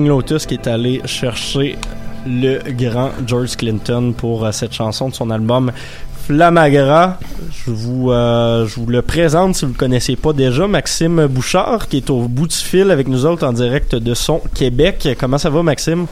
Lotus 0.00 0.46
qui 0.46 0.54
est 0.54 0.66
allé 0.66 1.02
chercher 1.04 1.76
le 2.26 2.60
grand 2.72 3.10
George 3.26 3.56
Clinton 3.56 4.14
pour 4.16 4.44
euh, 4.44 4.52
cette 4.52 4.72
chanson 4.72 5.08
de 5.10 5.14
son 5.14 5.30
album 5.30 5.70
Flamagra. 6.26 7.18
Je 7.50 7.70
vous, 7.70 8.10
euh, 8.10 8.66
je 8.66 8.76
vous 8.76 8.86
le 8.86 9.02
présente 9.02 9.56
si 9.56 9.64
vous 9.64 9.72
le 9.72 9.78
connaissez 9.78 10.16
pas 10.16 10.32
déjà. 10.32 10.66
Maxime 10.66 11.26
Bouchard 11.26 11.88
qui 11.88 11.98
est 11.98 12.10
au 12.10 12.20
bout 12.22 12.46
du 12.46 12.56
fil 12.56 12.90
avec 12.90 13.08
nous 13.08 13.26
autres 13.26 13.46
en 13.46 13.52
direct 13.52 13.94
de 13.94 14.14
son 14.14 14.40
Québec. 14.54 15.08
Comment 15.18 15.38
ça 15.38 15.50
va 15.50 15.62
Maxime? 15.62 16.06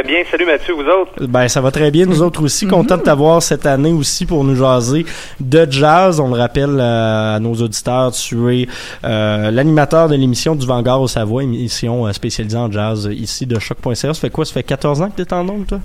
Très 0.00 0.08
bien. 0.08 0.22
Salut 0.30 0.46
Mathieu, 0.46 0.72
vous 0.72 0.80
autres? 0.80 1.26
Ben, 1.26 1.46
ça 1.46 1.60
va 1.60 1.70
très 1.70 1.90
bien, 1.90 2.06
nous 2.06 2.22
autres 2.22 2.42
aussi. 2.42 2.66
Content 2.66 2.96
de 2.96 3.02
t'avoir 3.02 3.42
cette 3.42 3.66
année 3.66 3.92
aussi 3.92 4.24
pour 4.24 4.44
nous 4.44 4.54
jaser 4.54 5.04
de 5.40 5.66
jazz. 5.70 6.20
On 6.20 6.28
le 6.28 6.38
rappelle 6.38 6.78
euh, 6.80 7.36
à 7.36 7.38
nos 7.38 7.52
auditeurs, 7.52 8.10
tu 8.12 8.62
es 8.62 8.68
euh, 9.04 9.50
l'animateur 9.50 10.08
de 10.08 10.14
l'émission 10.14 10.54
du 10.54 10.66
Vanguard 10.66 11.02
au 11.02 11.06
Savoie, 11.06 11.42
émission 11.42 12.06
euh, 12.06 12.12
spécialisée 12.14 12.56
en 12.56 12.72
jazz 12.72 13.10
ici 13.12 13.44
de 13.44 13.58
choc.ca. 13.58 13.94
Ça 13.94 14.14
fait 14.14 14.30
quoi? 14.30 14.46
Ça 14.46 14.54
fait 14.54 14.62
14 14.62 15.02
ans 15.02 15.10
que 15.10 15.20
t'es 15.20 15.34
en 15.34 15.46
ondes, 15.46 15.66
toi? 15.66 15.80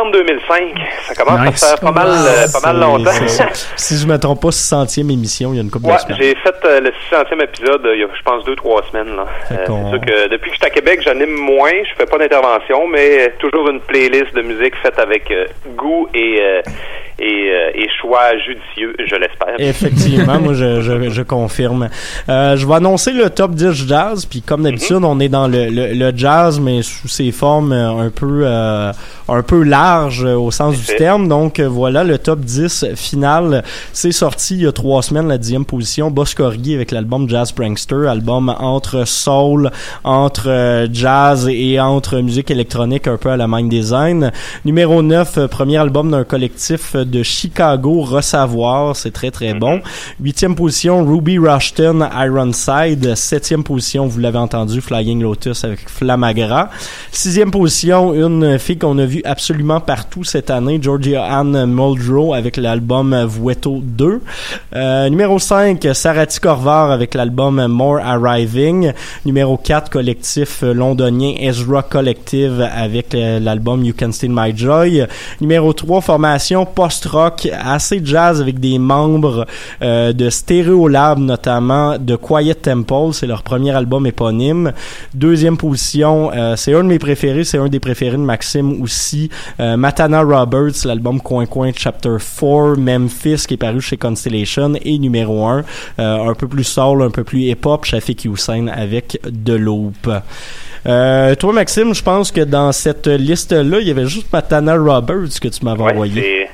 Euh, 0.00 0.12
septembre 0.12 0.12
2005. 0.12 0.74
Ça 1.02 1.14
commence 1.14 1.46
Nice. 1.48 1.62
à 1.62 1.66
faire 1.68 1.80
pas 1.80 1.92
mal, 1.92 2.08
euh, 2.08 2.46
pas 2.52 2.72
mal 2.72 2.76
C'est- 2.76 2.80
longtemps. 2.80 3.54
si 3.76 3.96
je 3.98 4.06
me 4.06 4.16
trompe 4.18 4.40
pas, 4.42 4.50
600e 4.50 5.10
émission, 5.10 5.52
il 5.52 5.56
y 5.56 5.58
a 5.58 5.62
une 5.62 5.70
couple 5.70 5.86
Ouais, 5.86 5.94
de 5.96 6.00
semaines. 6.00 6.16
j'ai 6.20 6.34
fait 6.36 6.54
euh, 6.64 6.80
le 6.80 6.90
600e 7.10 7.42
épisode 7.42 7.86
euh, 7.86 7.94
il 7.94 8.00
y 8.00 8.04
a, 8.04 8.08
je 8.16 8.22
pense, 8.22 8.44
deux, 8.44 8.56
trois 8.56 8.82
semaines. 8.90 9.14
Là. 9.16 9.26
Euh, 9.52 9.56
c'est 9.66 9.66
sûr 9.90 10.00
que 10.00 10.28
depuis 10.28 10.50
que 10.50 10.56
je 10.56 10.60
suis 10.60 10.66
à 10.66 10.70
Québec, 10.70 11.00
j'anime 11.02 11.34
moins, 11.34 11.70
je 11.84 11.94
fais 11.96 12.06
pas 12.06 12.18
d'intervention, 12.18 12.86
mais 12.88 13.34
toujours 13.38 13.68
une 13.68 13.80
playlist 13.80 14.34
de 14.34 14.42
musique 14.42 14.74
faite 14.82 14.98
avec 14.98 15.30
euh, 15.30 15.46
goût 15.76 16.08
et, 16.14 16.40
et, 17.20 17.50
euh, 17.50 17.70
et 17.74 17.86
choix 18.00 18.36
judicieux, 18.38 18.94
je 18.98 19.14
l'espère. 19.16 19.54
Effectivement, 19.58 20.40
moi 20.40 20.54
je, 20.54 20.80
je, 20.80 21.10
je 21.10 21.22
confirme. 21.22 21.88
Euh, 22.28 22.56
je 22.56 22.66
vais 22.66 22.74
annoncer 22.74 23.12
le 23.12 23.28
top 23.30 23.52
10 23.52 23.86
jazz, 23.86 24.24
puis 24.26 24.42
comme 24.42 24.62
d'habitude, 24.62 24.96
Mhm. 24.96 25.04
on 25.04 25.20
est 25.20 25.28
dans 25.28 25.46
le, 25.48 25.68
le, 25.68 25.92
le 25.94 26.12
jazz, 26.16 26.58
mais 26.60 26.82
sous 26.82 27.08
ses 27.08 27.30
formes 27.32 27.72
euh, 27.72 27.90
un 28.06 28.10
peu 28.10 28.42
euh, 28.44 28.92
un 29.28 29.42
peu 29.42 29.62
larges 29.62 30.24
euh, 30.24 30.34
au 30.34 30.50
sens 30.50 30.76
du 30.78 30.96
terme. 30.96 31.28
Donc 31.28 31.60
euh, 31.60 31.68
voilà 31.68 32.02
le 32.04 32.18
top 32.18 32.40
10 32.40 32.86
final. 32.96 33.62
C'est 33.92 34.12
sorti 34.12 34.54
il 34.54 34.62
y 34.62 34.66
a 34.66 34.72
trois 34.72 35.02
semaines, 35.02 35.28
la 35.28 35.38
dixième 35.38 35.64
position. 35.64 36.10
Boss 36.10 36.34
Corgi 36.34 36.74
avec 36.74 36.90
l'album 36.90 37.28
Jazz 37.28 37.52
Prankster, 37.52 38.06
album 38.08 38.48
entre 38.58 39.06
soul, 39.06 39.70
entre 40.04 40.86
jazz 40.92 41.48
et 41.48 41.78
entre 41.80 42.18
musique 42.20 42.50
électronique 42.50 43.06
un 43.06 43.16
peu 43.16 43.30
à 43.30 43.36
la 43.36 43.46
Mind 43.46 43.68
Design. 43.70 44.32
Numéro 44.64 45.02
9, 45.02 45.38
euh, 45.38 45.48
premier 45.48 45.76
album 45.78 46.10
d'un 46.10 46.24
collectif 46.24 46.96
de 47.10 47.22
Chicago, 47.22 48.00
Ressavoir, 48.02 48.96
c'est 48.96 49.10
très 49.10 49.30
très 49.30 49.54
bon. 49.54 49.80
Huitième 50.20 50.54
position, 50.54 51.04
Ruby 51.04 51.38
Rushton, 51.38 52.08
Ironside. 52.14 53.14
Septième 53.14 53.64
position, 53.64 54.06
vous 54.06 54.18
l'avez 54.20 54.38
entendu, 54.38 54.80
Flying 54.80 55.22
Lotus 55.22 55.64
avec 55.64 55.88
Flamagra. 55.88 56.70
Sixième 57.12 57.50
position, 57.50 58.14
une 58.14 58.58
fille 58.58 58.78
qu'on 58.78 58.98
a 58.98 59.06
vue 59.06 59.22
absolument 59.24 59.80
partout 59.80 60.24
cette 60.24 60.50
année, 60.50 60.78
Georgia 60.80 61.24
Ann 61.24 61.66
Muldrow 61.66 62.34
avec 62.34 62.56
l'album 62.56 63.26
Vueto 63.26 63.80
2. 63.82 64.20
Euh, 64.76 65.08
numéro 65.08 65.38
5, 65.38 65.86
Sarati 65.92 66.40
Corvar 66.40 66.90
avec 66.90 67.14
l'album 67.14 67.66
More 67.66 67.98
Arriving. 67.98 68.92
Numéro 69.24 69.56
4, 69.56 69.90
collectif 69.90 70.62
londonien 70.62 71.34
Ezra 71.38 71.82
Collective 71.82 72.68
avec 72.74 73.14
euh, 73.14 73.40
l'album 73.40 73.84
You 73.84 73.94
Can 73.98 74.12
Steal 74.12 74.32
My 74.34 74.56
Joy. 74.56 75.06
Numéro 75.40 75.72
3, 75.72 76.00
formation 76.00 76.64
post-rock 76.90 77.48
assez 77.52 78.00
jazz 78.04 78.40
avec 78.40 78.58
des 78.58 78.76
membres 78.80 79.46
euh, 79.80 80.12
de 80.12 80.28
Stereolab 80.28 81.20
notamment 81.20 81.96
de 81.98 82.16
Quiet 82.16 82.56
Temple, 82.56 83.12
c'est 83.12 83.28
leur 83.28 83.44
premier 83.44 83.70
album 83.70 84.08
éponyme. 84.08 84.72
Deuxième 85.14 85.56
position, 85.56 86.32
euh, 86.34 86.56
c'est 86.56 86.74
un 86.74 86.82
de 86.82 86.88
mes 86.88 86.98
préférés, 86.98 87.44
c'est 87.44 87.58
un 87.58 87.68
des 87.68 87.78
préférés 87.78 88.16
de 88.16 88.22
Maxime 88.22 88.82
aussi. 88.82 89.30
Euh, 89.60 89.76
Matana 89.76 90.22
Roberts, 90.22 90.84
l'album 90.84 91.20
Coin 91.20 91.46
Coin 91.46 91.70
Chapter 91.76 92.16
4, 92.18 92.76
Memphis 92.76 93.44
qui 93.46 93.54
est 93.54 93.56
paru 93.56 93.80
chez 93.80 93.96
Constellation 93.96 94.72
et 94.82 94.98
numéro 94.98 95.46
1, 95.46 95.62
euh, 96.00 96.28
un 96.30 96.34
peu 96.34 96.48
plus 96.48 96.64
soul, 96.64 97.02
un 97.02 97.10
peu 97.10 97.22
plus 97.22 97.42
hip-hop, 97.42 97.84
Shafik 97.84 98.24
Hussein 98.24 98.66
avec 98.66 99.20
De 99.30 99.54
Loop. 99.54 100.10
Euh, 100.86 101.34
toi 101.34 101.52
Maxime, 101.52 101.94
je 101.94 102.02
pense 102.02 102.32
que 102.32 102.40
dans 102.40 102.72
cette 102.72 103.06
liste-là, 103.06 103.78
il 103.80 103.86
y 103.86 103.90
avait 103.92 104.06
juste 104.06 104.32
Matana 104.32 104.76
Roberts 104.76 105.38
que 105.40 105.48
tu 105.48 105.64
m'avais 105.64 105.82
Ouais, 105.82 105.92
envoyé. 105.92 106.48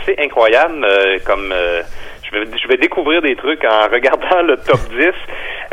Assez 0.00 0.14
incroyable 0.18 0.84
euh, 0.84 1.18
comme 1.26 1.52
euh, 1.52 1.82
je 2.24 2.38
vais 2.38 2.46
je 2.62 2.68
vais 2.68 2.76
découvrir 2.76 3.22
des 3.22 3.36
trucs 3.36 3.64
en 3.64 3.88
regardant 3.92 4.42
le 4.42 4.56
top 4.56 4.80
10. 4.90 5.06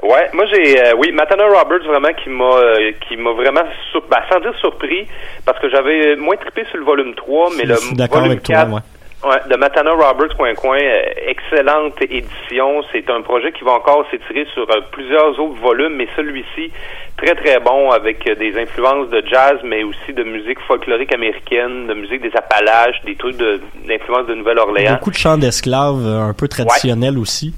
Ouais, 0.03 0.29
moi 0.33 0.45
j'ai 0.51 0.79
euh, 0.79 0.93
oui, 0.97 1.11
Matana 1.11 1.45
Roberts 1.45 1.85
vraiment 1.85 2.13
qui 2.23 2.29
m'a 2.29 2.45
euh, 2.45 2.91
qui 3.07 3.17
m'a 3.17 3.31
vraiment 3.31 3.63
sur, 3.91 4.01
ben, 4.09 4.19
sans 4.31 4.39
dire 4.39 4.53
surpris 4.59 5.07
parce 5.45 5.59
que 5.59 5.69
j'avais 5.69 6.15
moins 6.15 6.35
trippé 6.35 6.65
sur 6.65 6.77
le 6.77 6.85
volume 6.85 7.15
3 7.15 7.49
mais 7.57 7.63
le 7.63 7.75
volume 7.75 8.31
avec 8.31 8.43
toi, 8.43 8.55
4 8.55 8.83
ouais. 9.29 9.49
De 9.49 9.55
Matana 9.55 9.91
Roberts 9.91 10.35
Coin 10.37 10.53
Coin, 10.55 10.79
euh, 10.79 11.01
excellente 11.27 12.01
édition. 12.01 12.83
C'est 12.91 13.09
un 13.09 13.21
projet 13.21 13.51
qui 13.51 13.63
va 13.63 13.73
encore 13.73 14.05
s'étirer 14.11 14.47
sur 14.53 14.69
euh, 14.69 14.81
plusieurs 14.91 15.39
autres 15.39 15.59
volumes, 15.61 15.95
mais 15.95 16.07
celui-ci 16.15 16.71
très 17.17 17.35
très 17.35 17.59
bon 17.59 17.91
avec 17.91 18.27
euh, 18.27 18.35
des 18.35 18.57
influences 18.59 19.09
de 19.09 19.23
jazz, 19.27 19.59
mais 19.63 19.83
aussi 19.83 20.13
de 20.13 20.23
musique 20.23 20.59
folklorique 20.67 21.13
américaine, 21.13 21.87
de 21.87 21.93
musique 21.93 22.21
des 22.21 22.35
Appalaches, 22.35 23.01
des 23.05 23.15
trucs 23.15 23.37
d'influence 23.37 24.27
de, 24.27 24.35
Nouvelle-Orléans. 24.35 24.93
Beaucoup 24.93 25.11
de 25.11 25.15
chants 25.15 25.37
d'esclaves, 25.37 26.05
un 26.05 26.33
peu 26.33 26.47
traditionnels 26.47 27.17
aussi. 27.17 27.53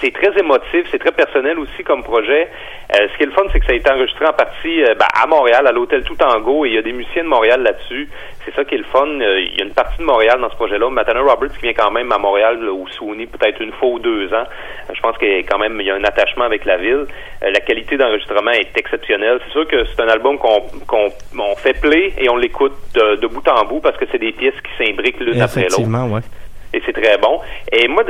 C'est 0.00 0.12
très 0.12 0.36
émotif, 0.38 0.86
c'est 0.90 0.98
très 0.98 1.12
personnel 1.12 1.58
aussi 1.58 1.84
comme 1.84 2.02
projet. 2.02 2.50
Euh, 2.92 3.08
ce 3.10 3.16
qui 3.16 3.22
est 3.22 3.26
le 3.26 3.32
fun, 3.32 3.42
c'est 3.52 3.60
que 3.60 3.66
ça 3.66 3.72
a 3.72 3.76
été 3.76 3.90
enregistré 3.90 4.26
en 4.26 4.32
partie 4.32 4.82
euh, 4.82 4.94
ben, 4.98 5.06
à 5.14 5.26
Montréal, 5.26 5.66
à 5.66 5.72
l'hôtel 5.72 6.02
Toutango, 6.02 6.66
et 6.66 6.70
il 6.70 6.74
y 6.74 6.78
a 6.78 6.82
des 6.82 6.92
musiciens 6.92 7.24
de 7.24 7.28
Montréal 7.28 7.62
là-dessus. 7.62 8.08
C'est 8.44 8.54
ça 8.54 8.64
qui 8.64 8.74
est 8.74 8.78
le 8.78 8.84
fun. 8.84 9.06
Euh, 9.06 9.40
il 9.40 9.56
y 9.56 9.62
a 9.62 9.64
une 9.64 9.72
partie 9.72 9.98
de 9.98 10.04
Montréal 10.04 10.38
dans 10.40 10.50
ce 10.50 10.56
projet-là. 10.56 10.90
Matana 10.90 11.20
Roberts 11.20 11.52
qui 11.54 11.62
vient 11.62 11.72
quand 11.72 11.90
même 11.90 12.12
à 12.12 12.18
Montréal 12.18 12.68
au 12.68 12.86
Sony 12.88 13.26
peut-être 13.26 13.60
une 13.60 13.72
fois 13.72 13.88
ou 13.88 13.98
deux 13.98 14.32
ans. 14.34 14.44
Euh, 14.44 14.94
je 14.94 15.00
pense 15.00 15.16
qu'il 15.18 15.28
y 15.28 15.36
a 15.36 15.42
quand 15.42 15.58
même 15.58 15.80
y 15.80 15.90
a 15.90 15.94
un 15.94 16.04
attachement 16.04 16.44
avec 16.44 16.64
la 16.64 16.76
ville. 16.76 17.06
Euh, 17.42 17.50
la 17.50 17.60
qualité 17.60 17.96
d'enregistrement 17.96 18.50
est 18.50 18.76
exceptionnelle. 18.76 19.40
C'est 19.46 19.52
sûr 19.52 19.66
que 19.66 19.84
c'est 19.84 20.00
un 20.02 20.08
album 20.08 20.38
qu'on 20.38 20.60
qu'on 20.86 21.10
on 21.38 21.56
fait 21.56 21.80
play 21.80 22.12
et 22.18 22.28
on 22.28 22.36
l'écoute 22.36 22.74
de, 22.94 23.26
bout 23.26 23.46
en 23.48 23.64
bout 23.64 23.80
parce 23.80 23.96
que 23.96 24.04
c'est 24.12 24.18
des 24.18 24.32
pièces 24.32 24.54
qui 24.62 24.84
s'imbriquent 24.84 25.20
l'une 25.20 25.40
après 25.40 25.62
l'autre 25.62 26.12
ouais. 26.12 26.20
Et 26.74 26.82
c'est 26.84 26.92
très 26.92 27.16
bon. 27.18 27.38
Et 27.72 27.86
moi, 27.88 28.02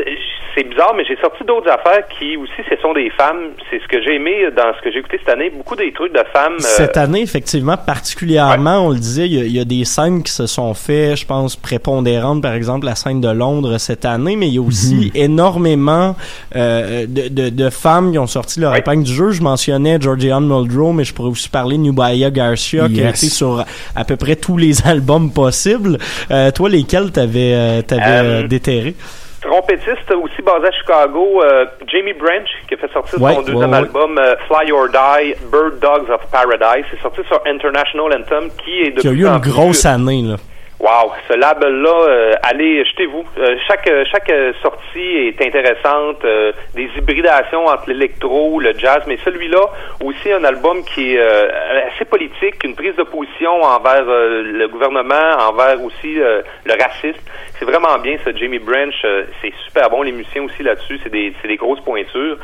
c'est 0.55 0.65
bizarre, 0.69 0.95
mais 0.97 1.05
j'ai 1.05 1.17
sorti 1.17 1.43
d'autres 1.45 1.71
affaires 1.71 2.07
qui 2.19 2.37
aussi, 2.37 2.53
ce 2.69 2.77
sont 2.81 2.93
des 2.93 3.11
femmes. 3.11 3.51
C'est 3.71 3.81
ce 3.83 3.89
que 3.89 4.03
j'ai 4.03 4.15
aimé 4.17 4.47
dans 4.57 4.73
ce 4.77 4.83
que 4.83 4.91
j'ai 4.93 4.99
écouté 5.01 5.19
cette 5.19 5.35
année. 5.35 5.51
Beaucoup 5.51 5.75
des 5.77 5.93
trucs 5.93 6.13
de 6.13 6.23
femmes. 6.33 6.55
euh, 6.55 6.59
Cette 6.61 6.97
année, 6.97 7.23
effectivement, 7.23 7.77
particulièrement, 7.77 8.87
on 8.87 8.91
le 8.91 8.97
disait, 8.99 9.27
il 9.27 9.35
y, 9.35 9.41
a, 9.41 9.45
il 9.45 9.53
y 9.57 9.61
a 9.61 9.65
des 9.65 9.85
scènes 9.85 10.23
qui 10.23 10.33
se 10.33 10.47
sont 10.47 10.73
faites, 10.75 11.17
je 11.17 11.27
pense, 11.27 11.57
prépondérantes, 11.57 12.41
par 12.43 12.55
exemple, 12.55 12.87
la 12.87 12.95
scène 12.95 13.21
de 13.21 13.29
Londres 13.29 13.79
cette 13.79 14.05
année, 14.05 14.37
mais 14.37 14.47
il 14.49 14.55
y 14.55 14.59
a 14.59 14.63
aussi 14.63 15.11
énormément 15.15 16.15
euh, 16.57 17.07
de, 17.09 17.29
de, 17.29 17.49
de 17.51 17.71
femmes 17.71 18.13
qui 18.13 18.19
ont 18.19 18.27
sorti 18.27 18.61
leur 18.61 18.75
épingle 18.77 19.03
du 19.05 19.13
jeu. 19.13 19.31
Je 19.31 19.43
mentionnais 19.43 19.99
Georgianne 20.01 20.47
Muldrow, 20.47 20.93
mais 20.93 21.05
je 21.05 21.13
pourrais 21.13 21.31
aussi 21.31 21.49
parler 21.49 21.77
de 21.77 21.83
Nubaya 21.83 22.31
Garcia, 22.31 22.89
qui 22.89 23.03
a 23.03 23.11
été 23.11 23.27
sur 23.27 23.65
à 23.97 24.05
peu 24.05 24.17
près 24.17 24.37
tous 24.37 24.57
les 24.57 24.87
albums 24.87 25.31
possibles. 25.33 25.99
Euh, 26.31 26.51
toi, 26.51 26.69
lesquels 26.69 27.11
t'avais 27.11 27.53
euh, 27.55 27.83
t'avais 27.83 28.03
Euh, 28.05 28.43
euh, 28.45 28.47
déterré? 28.59 28.95
Trompettiste 29.41 30.11
aussi 30.11 30.41
basé 30.43 30.69
à 30.69 30.71
Chicago, 30.73 31.43
euh, 31.43 31.67
Jamie 31.87 32.15
Branch, 32.15 32.49
qui 32.67 32.75
a 32.75 32.77
fait 32.79 32.91
sortir 32.93 33.21
Ouais, 33.21 33.35
son 33.35 33.41
ouais, 33.41 33.45
deuxième 33.45 33.71
ouais. 33.73 33.77
album 33.77 34.19
euh, 34.19 34.35
Fly 34.49 34.73
or 34.73 34.89
Die, 34.89 35.35
Bird 35.53 35.79
Dogs 35.81 36.09
of 36.11 36.23
Paradise. 36.33 36.87
C'est 36.91 37.01
sorti 37.03 37.21
sur 37.29 37.41
International 37.47 38.21
Anthem, 38.21 38.49
qui 38.65 38.81
est 38.83 38.91
de 38.93 39.01
Qui 39.01 39.09
a 39.09 39.11
plus 39.11 39.21
eu 39.23 39.27
une 39.27 39.41
plus- 39.41 39.51
grosse 39.51 39.85
année, 39.85 40.23
là. 40.23 40.37
Wow, 40.81 41.13
ce 41.29 41.35
label-là, 41.35 42.09
euh, 42.09 42.35
allez, 42.43 42.85
jetez-vous. 42.85 43.25
Euh, 43.39 43.57
chaque 43.67 43.89
euh, 43.89 44.05
chaque 44.11 44.29
euh, 44.29 44.53
sortie 44.61 45.29
est 45.29 45.41
intéressante, 45.41 46.23
euh, 46.25 46.53
des 46.75 46.91
hybridations 46.99 47.67
entre 47.67 47.89
l'électro, 47.89 48.59
le 48.59 48.75
jazz, 48.77 49.03
mais 49.07 49.17
celui-là 49.25 49.65
aussi 50.05 50.33
un 50.33 50.43
album 50.43 50.85
qui 50.85 51.15
est 51.15 51.21
euh, 51.21 51.87
assez 51.87 52.05
politique, 52.05 52.63
une 52.65 52.75
prise 52.75 52.97
de 52.97 53.05
position 53.05 53.63
envers 53.63 54.05
le 54.05 54.67
gouvernement, 54.67 55.49
envers 55.49 55.83
aussi 55.83 56.15
le 56.17 56.73
racisme. 56.73 57.23
C'est 57.59 57.65
vraiment 57.65 57.97
bien 57.99 58.17
ce 58.25 58.37
Jamie 58.37 58.59
Branch, 58.59 58.95
c'est 59.41 59.55
super 59.67 59.89
bon. 59.91 60.03
Les 60.03 60.13
musiciens 60.13 60.43
aussi 60.43 60.63
là-dessus, 60.63 60.99
c'est 61.03 61.11
des 61.11 61.33
c'est 61.41 61.49
des 61.49 61.57
grosses 61.57 61.81
pointures. 61.81 62.37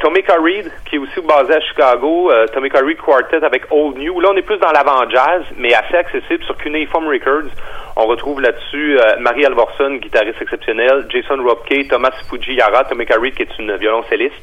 Tomika 0.00 0.36
Reed, 0.40 0.70
qui 0.88 0.96
est 0.96 0.98
aussi 0.98 1.20
basé 1.20 1.54
à 1.54 1.60
Chicago, 1.60 2.30
Tomika 2.54 2.78
Reed 2.78 2.98
Quartet 2.98 3.44
avec 3.44 3.64
Old 3.70 3.98
New. 3.98 4.20
Là, 4.20 4.30
on 4.32 4.36
est 4.36 4.42
plus 4.42 4.58
dans 4.58 4.70
l'avant-jazz, 4.72 5.42
mais 5.56 5.74
assez 5.74 5.96
accessible 5.96 6.44
sur 6.44 6.56
Cuneiform 6.56 7.08
Records. 7.08 7.47
On 7.96 8.06
retrouve 8.06 8.40
là-dessus 8.40 8.98
euh, 8.98 9.16
Marie 9.18 9.44
Alvorson, 9.44 9.96
guitariste 9.96 10.40
exceptionnelle, 10.40 11.06
Jason 11.08 11.42
Robke, 11.42 11.88
Thomas 11.88 12.12
Fujiyara, 12.30 12.84
Tomika 12.84 13.16
Reed, 13.18 13.34
qui 13.34 13.42
est 13.42 13.58
une 13.58 13.76
violoncelliste. 13.76 14.34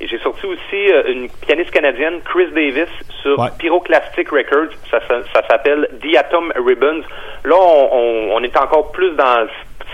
Et 0.00 0.08
j'ai 0.08 0.18
sorti 0.18 0.46
aussi 0.46 0.92
euh, 0.92 1.02
une 1.12 1.28
pianiste 1.28 1.70
canadienne, 1.70 2.20
Chris 2.24 2.48
Davis, 2.52 2.88
sur 3.22 3.36
Pyroclastic 3.58 4.30
Records. 4.30 4.72
Ça, 4.90 5.00
ça, 5.06 5.22
ça 5.32 5.42
s'appelle 5.48 5.88
The 6.00 6.16
Atom 6.16 6.52
Ribbons. 6.56 7.02
Là, 7.44 7.56
on, 7.56 7.88
on, 7.92 8.36
on 8.36 8.42
est 8.42 8.56
encore 8.56 8.92
plus 8.92 9.10
dans 9.12 9.46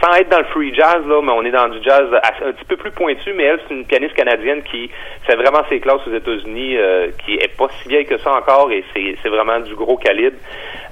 sans 0.03 0.13
être 0.15 0.29
dans 0.31 0.39
le 0.39 0.45
free 0.47 0.73
jazz, 0.75 1.03
là, 1.07 1.21
mais 1.23 1.33
on 1.33 1.43
est 1.45 1.51
dans 1.51 1.69
du 1.69 1.83
jazz 1.83 2.05
un 2.47 2.53
petit 2.53 2.65
peu 2.67 2.77
plus 2.77 2.91
pointu, 2.93 3.33
mais 3.35 3.45
elle, 3.45 3.61
c'est 3.67 3.75
une 3.75 3.85
pianiste 3.85 4.15
canadienne 4.15 4.63
qui 4.71 4.91
fait 5.27 5.35
vraiment 5.37 5.63
ses 5.69 5.81
classes 5.81 6.01
aux 6.07 6.15
États-Unis, 6.15 6.77
euh, 6.77 7.09
qui 7.25 7.35
est 7.35 7.57
pas 7.57 7.69
si 7.83 7.89
vieille 7.89 8.07
que 8.07 8.19
ça 8.19 8.33
encore, 8.33 8.71
et 8.71 8.85
c'est 8.95 9.29
vraiment 9.29 9.61
du 9.61 9.75
gros 9.75 9.97
calibre 9.97 10.37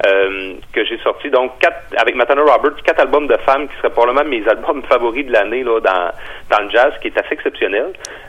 euh, 0.06 0.54
que 0.72 0.84
j'ai 0.84 0.98
sorti. 0.98 1.30
Donc, 1.30 1.52
quatre, 1.60 1.76
avec 1.96 2.14
Matana 2.16 2.42
Roberts, 2.42 2.82
quatre 2.84 3.00
albums 3.00 3.26
de 3.26 3.36
femmes 3.46 3.68
qui 3.68 3.76
seraient 3.78 3.90
probablement 3.90 4.28
mes 4.28 4.46
albums 4.48 4.82
favoris 4.88 5.24
de 5.26 5.32
l'année 5.32 5.62
là 5.62 5.80
dans, 5.80 6.56
dans 6.56 6.64
le 6.64 6.70
jazz, 6.70 6.92
qui 7.00 7.08
est 7.08 7.18
assez 7.18 7.32
exceptionnel. 7.32 7.86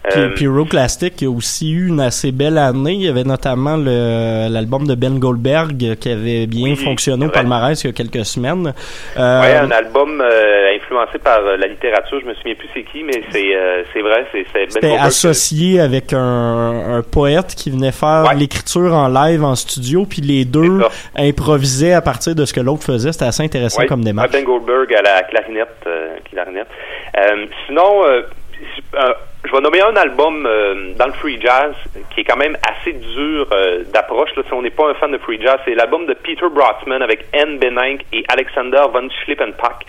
Puis, 0.09 0.21
Euh, 0.21 0.29
puis 0.35 0.45
Euroclastic 0.45 1.21
a 1.23 1.27
aussi 1.29 1.73
eu 1.73 1.87
une 1.89 1.99
assez 1.99 2.31
belle 2.31 2.57
année. 2.57 2.93
Il 2.93 3.01
y 3.05 3.09
avait 3.09 3.23
notamment 3.25 3.75
le- 3.77 4.47
l'album 4.49 4.87
de 4.87 4.95
Ben 4.95 5.19
Goldberg 5.19 5.75
qui 5.99 6.09
avait 6.11 6.47
bien 6.47 6.75
fonctionné 6.75 7.25
au 7.25 7.29
palmarès 7.29 7.83
il 7.83 7.87
y 7.87 7.89
a 7.89 7.93
quelques 7.93 8.25
semaines. 8.25 8.73
Euh, 9.17 9.41
Ouais, 9.41 9.55
un 9.55 9.71
album 9.71 10.21
euh, 10.21 10.66
influencé 10.75 11.17
par 11.19 11.39
euh, 11.39 11.57
la 11.57 11.67
littérature. 11.67 12.19
Je 12.21 12.25
me 12.25 12.33
souviens 12.35 12.55
plus 12.55 12.69
c'est 12.73 12.83
qui, 12.83 13.03
mais 13.03 13.21
c'est 13.31 13.55
euh, 13.55 13.83
vrai, 14.01 14.25
Ben 14.33 14.43
C'était 14.69 14.81
Goldberg. 14.81 15.05
associé 15.07 15.79
avec 15.79 16.13
un, 16.13 16.97
un 16.97 17.01
poète 17.01 17.55
qui 17.55 17.69
venait 17.71 17.91
faire 17.91 18.33
l'écriture 18.35 18.93
en 18.93 19.07
live 19.07 19.43
en 19.43 19.55
studio, 19.55 20.05
puis 20.05 20.21
les 20.21 20.45
deux 20.45 20.79
improvisaient 21.15 21.93
à 21.93 22.01
partir 22.01 22.35
de 22.35 22.45
ce 22.45 22.53
que 22.53 22.59
l'autre 22.61 22.83
faisait. 22.83 23.11
C'était 23.11 23.25
assez 23.25 23.43
intéressant 23.43 23.81
Ouais, 23.81 23.87
comme 23.87 24.03
démarche. 24.03 24.31
Ben 24.31 24.43
Goldberg 24.43 24.93
à 24.93 25.01
la 25.01 25.23
clarinette. 25.23 25.67
euh, 25.87 26.17
clarinette. 26.29 26.67
Euh, 27.17 27.45
sinon, 27.65 28.05
euh, 28.05 28.21
euh, 28.95 29.13
je 29.47 29.51
vais 29.53 29.61
nommer 29.61 29.81
un 29.81 29.95
album 29.95 30.45
euh, 30.45 30.93
dans 30.95 31.05
le 31.05 31.13
free 31.13 31.39
jazz 31.39 31.73
qui 32.13 32.21
est 32.21 32.23
quand 32.25 32.37
même 32.37 32.57
assez 32.67 32.93
dur 32.93 33.47
euh, 33.51 33.83
d'approche. 33.93 34.29
Là, 34.35 34.43
si 34.45 34.53
on 34.53 34.61
n'est 34.61 34.69
pas 34.69 34.89
un 34.89 34.93
fan 34.95 35.11
de 35.11 35.17
free 35.19 35.41
jazz, 35.41 35.57
c'est 35.63 35.73
l'album 35.73 36.05
de 36.05 36.13
Peter 36.13 36.47
Brotzman 36.51 37.01
avec 37.01 37.25
Anne 37.33 37.57
Benank 37.57 38.01
et 38.11 38.25
Alexander 38.27 38.81
von 38.91 39.07
Schlippenpack. 39.23 39.85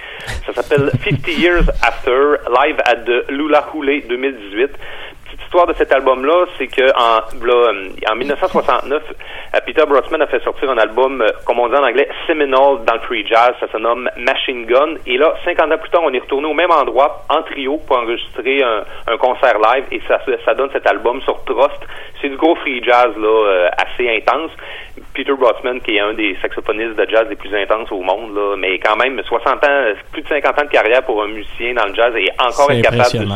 Ça 0.46 0.52
s'appelle 0.52 0.90
50 1.04 1.28
Years 1.38 1.68
After, 1.82 2.36
live 2.48 2.76
à 2.84 2.94
de 2.94 3.24
Lula 3.30 3.66
Houle 3.74 4.02
2018 4.08 4.70
petite 5.48 5.54
histoire 5.54 5.66
de 5.66 5.74
cet 5.74 5.92
album-là, 5.92 6.46
c'est 6.58 6.66
que 6.66 6.90
en, 6.94 7.20
là, 7.44 7.72
euh, 7.72 8.10
en 8.10 8.16
1969, 8.16 9.02
euh, 9.54 9.58
Peter 9.64 9.82
Brotzman 9.86 10.20
a 10.22 10.26
fait 10.26 10.42
sortir 10.44 10.70
un 10.70 10.78
album, 10.78 11.22
euh, 11.22 11.30
comme 11.46 11.58
on 11.58 11.68
dit 11.68 11.74
en 11.74 11.84
anglais, 11.84 12.08
seminal 12.26 12.84
dans 12.86 12.94
le 12.94 13.00
free 13.00 13.26
jazz. 13.26 13.52
Ça 13.60 13.66
se 13.72 13.78
nomme 13.78 14.10
Machine 14.18 14.66
Gun. 14.66 14.96
Et 15.06 15.16
là, 15.16 15.34
50 15.44 15.72
ans 15.72 15.78
plus 15.78 15.90
tard, 15.90 16.02
on 16.04 16.12
est 16.12 16.18
retourné 16.18 16.46
au 16.46 16.54
même 16.54 16.70
endroit, 16.70 17.24
en 17.30 17.42
trio, 17.42 17.78
pour 17.86 17.96
enregistrer 17.98 18.62
un, 18.62 18.84
un 19.12 19.16
concert 19.16 19.58
live. 19.58 19.84
Et 19.90 20.00
ça, 20.06 20.20
ça 20.44 20.54
donne 20.54 20.70
cet 20.72 20.86
album 20.86 21.20
sur 21.22 21.42
Trust. 21.44 21.80
C'est 22.20 22.28
du 22.28 22.36
gros 22.36 22.56
free 22.56 22.82
jazz 22.82 23.08
là, 23.16 23.28
euh, 23.28 23.68
assez 23.78 24.08
intense. 24.08 24.50
Peter 25.14 25.32
Brotzman, 25.32 25.80
qui 25.80 25.96
est 25.96 26.00
un 26.00 26.12
des 26.12 26.36
saxophonistes 26.42 26.96
de 26.96 27.06
jazz 27.08 27.26
les 27.28 27.36
plus 27.36 27.54
intenses 27.54 27.90
au 27.90 28.02
monde, 28.02 28.34
là, 28.34 28.56
mais 28.56 28.78
quand 28.78 28.96
même 28.96 29.20
60 29.22 29.64
ans, 29.64 29.82
plus 30.12 30.22
de 30.22 30.28
50 30.28 30.58
ans 30.58 30.64
de 30.64 30.70
carrière 30.70 31.02
pour 31.04 31.22
un 31.22 31.28
musicien 31.28 31.74
dans 31.74 31.86
le 31.86 31.94
jazz 31.94 32.12
et 32.16 32.28
encore 32.38 32.66
C'est 32.68 32.78
être 32.78 32.90
capable 32.90 33.26
de. 33.26 33.34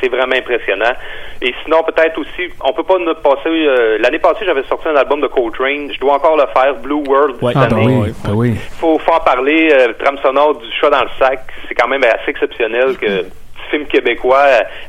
C'est 0.00 0.08
vraiment 0.08 0.34
impressionnant. 0.36 0.92
Et 1.42 1.54
sinon, 1.64 1.82
peut-être 1.82 2.18
aussi, 2.18 2.48
on 2.64 2.72
peut 2.72 2.82
pas 2.82 2.98
nous 2.98 3.14
passer. 3.14 3.48
euh, 3.48 3.98
L'année 4.00 4.18
passée, 4.18 4.44
j'avais 4.44 4.62
sorti 4.64 4.88
un 4.88 4.96
album 4.96 5.20
de 5.20 5.26
Coltrane. 5.28 5.90
Je 5.92 5.98
dois 6.00 6.14
encore 6.14 6.36
le 6.36 6.44
faire, 6.52 6.74
Blue 6.76 7.02
World. 7.08 7.36
Ah, 7.42 7.46
cette 7.62 7.70
ben 7.70 7.76
année. 7.78 7.98
oui, 8.06 8.12
ben 8.24 8.34
oui. 8.34 8.54
Faut, 8.80 8.98
faut 8.98 9.12
en 9.12 9.20
parler. 9.20 9.70
euh, 9.72 9.88
le 9.88 9.94
trame 9.94 10.18
sonore 10.18 10.56
du 10.58 10.66
chat 10.80 10.90
dans 10.90 11.02
le 11.02 11.08
sac, 11.18 11.40
c'est 11.68 11.74
quand 11.74 11.88
même 11.88 12.02
assez 12.04 12.30
exceptionnel 12.30 12.96
que 12.96 13.06
ce 13.06 13.47
film 13.70 13.86
québécois 13.86 14.44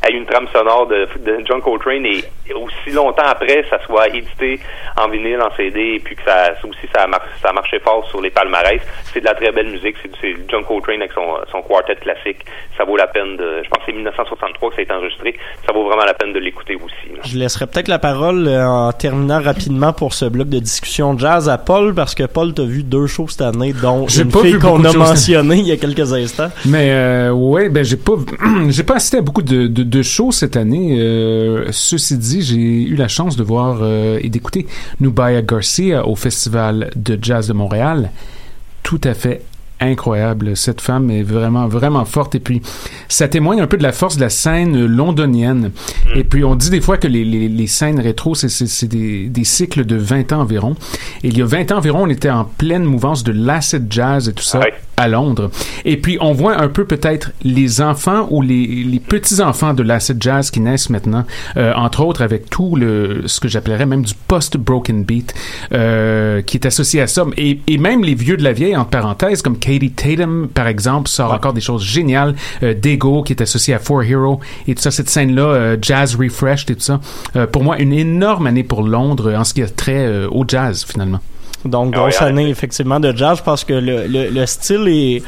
ait 0.08 0.12
une 0.12 0.26
trame 0.26 0.48
sonore 0.54 0.88
de, 0.88 1.08
de 1.20 1.38
John 1.48 1.62
Coltrane 1.62 2.06
et 2.06 2.24
aussi 2.54 2.92
longtemps 2.96 3.28
après, 3.28 3.64
ça 3.70 3.78
soit 3.86 4.08
édité 4.08 4.60
en 4.98 5.08
vinyle, 5.08 5.40
en 5.42 5.56
CD, 5.56 5.96
et 5.96 6.00
puis 6.00 6.16
que 6.16 6.24
ça, 6.24 6.52
aussi 6.68 6.88
ça 6.94 7.04
a, 7.04 7.08
mar- 7.08 7.22
ça 7.42 7.50
a 7.50 7.54
marché 7.54 7.80
fort 7.80 8.08
sur 8.10 8.22
les 8.22 8.32
palmarès. 8.32 8.82
C'est 9.14 9.20
de 9.20 9.26
la 9.26 9.36
très 9.36 9.52
belle 9.52 9.68
musique. 9.70 9.96
C'est 10.20 10.36
John 10.50 10.64
Coltrane 10.66 11.00
avec 11.02 11.12
son, 11.14 11.22
son 11.52 11.62
quartet 11.62 11.96
classique. 11.98 12.40
Ça 12.78 12.86
vaut 12.86 12.98
la 12.98 13.06
peine 13.08 13.38
de. 13.38 13.62
Je 13.64 13.70
pense 13.70 13.80
que 13.80 13.86
c'est 13.88 13.94
1963 13.94 14.70
que 14.70 14.76
ça 14.76 14.80
a 14.80 14.84
été 14.84 14.94
enregistré. 14.94 15.38
Ça 15.66 15.74
vaut 15.74 15.86
vraiment 15.88 16.06
la 16.06 16.14
peine 16.16 16.34
de 16.34 16.40
l'écouter 16.40 16.76
aussi. 16.76 17.14
là. 17.16 17.22
Je 17.24 17.38
laisserai 17.38 17.68
peut-être 17.68 17.88
la 17.88 18.00
parole 18.00 18.48
euh, 18.48 18.66
en 18.66 18.92
terminant 18.94 19.42
rapidement 19.42 19.94
pour 19.94 20.14
ce 20.16 20.26
bloc 20.26 20.50
de 20.50 20.60
discussion 20.60 21.18
jazz 21.20 21.50
à 21.50 21.58
Paul, 21.60 21.94
parce 21.94 22.16
que 22.16 22.24
Paul, 22.24 22.54
t'as 22.56 22.64
vu 22.64 22.82
deux 22.84 23.06
shows 23.06 23.28
cette 23.28 23.42
année, 23.42 23.74
dont 23.74 24.08
J'ai 24.08 24.24
une 24.24 24.32
pas 24.32 24.40
fille 24.42 24.54
vu 24.54 24.60
qu'on 24.60 24.84
a 24.86 24.94
mentionnée 24.94 25.58
il 25.58 25.68
y 25.68 25.72
a 25.72 25.78
quelques 25.78 26.14
instants. 26.14 26.50
Mais 26.66 26.90
euh, 26.92 27.30
ouais, 27.32 27.70
ben 27.70 27.84
j'ai 27.84 27.98
pas 27.98 28.14
j'ai 28.72 28.84
pas 28.84 28.96
assisté 28.96 29.18
à 29.18 29.22
beaucoup 29.22 29.42
de, 29.42 29.68
de, 29.68 29.84
de 29.84 30.02
shows 30.02 30.32
cette 30.32 30.58
année. 30.58 30.98
Euh, 31.00 31.68
ceci 31.72 32.18
dit, 32.18 32.42
j'ai 32.42 32.56
eu 32.84 32.96
la 32.96 33.08
chance 33.08 33.36
de 33.36 33.44
voir 33.44 33.80
euh, 33.82 34.20
et 34.22 34.30
d'écouter 34.30 34.68
Nubaya 35.00 35.42
Garcia 35.42 36.08
au 36.08 36.16
Festival 36.16 36.90
de 36.96 37.18
Jazz 37.22 37.48
de 37.48 37.54
Montréal. 37.54 38.12
Tout 38.84 39.02
à 39.04 39.14
fait 39.14 39.44
incroyable. 39.82 40.58
Cette 40.58 40.82
femme 40.82 41.10
est 41.10 41.24
vraiment, 41.24 41.68
vraiment 41.68 42.04
forte. 42.04 42.36
Et 42.36 42.42
puis, 42.42 42.62
ça 43.08 43.30
témoigne 43.30 43.62
un 43.62 43.68
peu 43.68 43.78
de 43.78 43.84
la 43.84 43.94
force 43.94 44.18
de 44.18 44.22
la 44.22 44.30
scène 44.30 44.86
londonienne. 44.86 45.72
Et 46.16 46.26
puis, 46.26 46.44
on 46.44 46.56
dit 46.56 46.70
des 46.70 46.82
fois 46.82 46.98
que 46.98 47.08
les, 47.08 47.24
les, 47.24 47.48
les 47.48 47.68
scènes 47.68 48.00
rétro, 48.00 48.36
c'est- 48.36 48.86
des, 48.88 49.28
des 49.30 49.44
cycles 49.46 49.86
de 49.86 49.96
20 49.96 50.34
ans 50.34 50.42
environ. 50.42 50.76
Et 51.24 51.30
il 51.30 51.38
y 51.38 51.42
a 51.42 51.46
20 51.46 51.72
ans 51.72 51.78
environ, 51.78 52.04
on 52.04 52.10
était 52.10 52.30
en 52.30 52.44
pleine 52.44 52.84
mouvance 52.84 53.24
de 53.24 53.32
l'acid 53.32 53.86
jazz 53.90 54.28
et 54.28 54.34
tout 54.34 54.44
ça 54.44 54.60
à 55.00 55.08
Londres. 55.08 55.50
Et 55.86 55.96
puis, 55.96 56.18
on 56.20 56.34
voit 56.34 56.62
un 56.62 56.68
peu 56.68 56.84
peut-être 56.84 57.32
les 57.42 57.82
enfants 57.82 58.28
ou 58.32 58.42
les, 58.42 58.68
les 58.84 59.00
petits-enfants 59.00 59.74
de 59.74 59.82
l'acid 59.82 60.22
jazz 60.22 60.52
qui 60.52 60.60
naissent 60.60 60.90
maintenant, 60.90 61.26
euh, 61.56 61.74
entre 61.74 62.04
autres 62.04 62.22
avec 62.22 62.50
tout 62.50 62.76
le, 62.76 63.24
ce 63.26 63.40
que 63.40 63.48
j'appellerais 63.48 63.86
même 63.86 64.04
du 64.04 64.14
post-broken 64.28 65.06
beat, 65.06 65.34
euh, 65.72 66.42
qui 66.42 66.58
est 66.58 66.66
associé 66.66 67.02
à 67.02 67.08
ça. 67.08 67.26
Et, 67.38 67.62
et 67.68 67.78
même 67.78 68.04
les 68.04 68.14
vieux 68.14 68.36
de 68.36 68.44
la 68.44 68.52
vieille, 68.52 68.76
entre 68.76 68.90
parenthèses, 68.90 69.42
comme 69.42 69.58
Katie 69.58 69.92
Tatum, 69.92 70.50
par 70.54 70.68
exemple, 70.68 71.08
sort 71.08 71.32
encore 71.32 71.54
des 71.54 71.62
choses 71.62 71.84
géniales. 71.84 72.36
Euh, 72.62 72.74
Dego, 72.74 73.24
qui 73.24 73.32
est 73.32 73.42
associé 73.42 73.74
à 73.74 73.80
Four 73.80 74.04
Hero, 74.04 74.42
et 74.68 74.76
tout 74.76 74.82
ça, 74.82 74.92
cette 74.92 75.10
scène-là, 75.10 75.78
Jazz 75.82 76.16
Refreshed 76.16 76.70
et 76.72 76.76
tout 76.76 76.82
ça. 76.82 77.00
Pour 77.52 77.64
moi, 77.64 77.80
une 77.80 77.94
énorme 77.94 78.48
année 78.48 78.64
pour 78.64 78.84
Londres 78.84 79.34
en 79.34 79.46
ce 79.46 79.54
qui 79.54 79.62
a 79.62 79.68
trait 79.68 80.26
au 80.26 80.44
jazz, 80.46 80.86
finalement. 80.86 81.20
Donc, 81.66 81.94
Ah 81.96 82.00
grosse 82.00 82.22
ouais, 82.22 82.28
année, 82.28 82.50
effectivement, 82.50 83.00
de 83.00 83.16
jazz. 83.16 83.38
Je 83.40 83.44
pense 83.44 83.64
que 83.64 83.74
le, 83.74 84.08
le, 84.08 84.30
le 84.30 84.46
style 84.46 84.88
est 84.88 85.22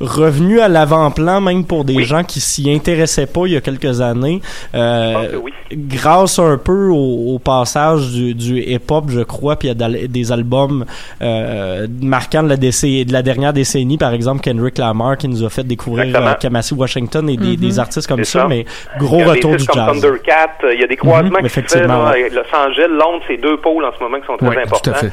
revenu 0.00 0.60
à 0.60 0.68
l'avant-plan, 0.68 1.40
même 1.40 1.64
pour 1.64 1.84
des 1.84 2.04
gens 2.04 2.22
qui 2.22 2.38
s'y 2.38 2.70
intéressaient 2.70 3.26
pas 3.26 3.46
il 3.46 3.54
y 3.54 3.56
a 3.56 3.60
quelques 3.60 4.00
années. 4.00 4.40
Euh, 4.74 5.38
Grâce 5.72 6.38
un 6.38 6.56
peu 6.56 6.86
au, 6.88 7.34
au 7.34 7.38
passage 7.38 8.08
du, 8.12 8.32
du 8.32 8.58
hip-hop, 8.60 9.06
je 9.08 9.20
crois, 9.20 9.56
puis 9.56 9.68
il 9.68 9.78
y 9.78 9.84
a 9.84 10.06
des 10.08 10.32
albums 10.32 10.86
euh, 11.20 11.86
marquants 12.00 12.42
de 12.44 12.48
la, 12.48 12.56
décennie, 12.56 13.04
de 13.04 13.12
la 13.12 13.20
dernière 13.22 13.52
décennie, 13.52 13.98
par 13.98 14.14
exemple 14.14 14.40
Kendrick 14.40 14.78
Lamar 14.78 15.18
qui 15.18 15.28
nous 15.28 15.44
a 15.44 15.50
fait 15.50 15.64
découvrir 15.64 16.14
euh, 16.16 16.32
Kamasi 16.34 16.72
Washington 16.74 17.28
et 17.28 17.36
des, 17.36 17.48
Mhm. 17.48 17.56
des 17.56 17.78
artistes 17.78 18.06
comme 18.06 18.24
ça, 18.24 18.40
ça. 18.42 18.48
mais 18.48 18.64
Il 18.94 18.98
gros 19.00 19.18
y 19.18 19.22
a 19.22 19.24
des 19.24 19.30
retour 19.32 19.56
du 19.56 19.66
comme 19.66 19.74
jazz. 19.76 20.00
Thundercat, 20.00 20.50
euh, 20.64 20.74
il 20.74 20.80
y 20.80 20.84
a 20.84 20.86
des 20.86 20.96
croisements 20.96 21.38
Mhm, 21.42 21.48
qui 21.48 21.68
se 21.68 21.76
ouais. 21.78 21.90
avec 21.90 22.32
Los 22.32 22.56
Angeles, 22.56 22.88
Londres, 22.88 23.24
c'est 23.28 23.36
deux 23.36 23.56
pôles 23.58 23.84
en 23.84 23.90
ce 23.98 24.02
moment 24.02 24.18
qui 24.20 24.26
sont 24.26 24.36
très 24.38 24.48
Ouais, 24.48 24.54
tout 24.54 24.60
à 24.60 24.64
importants. 24.94 25.08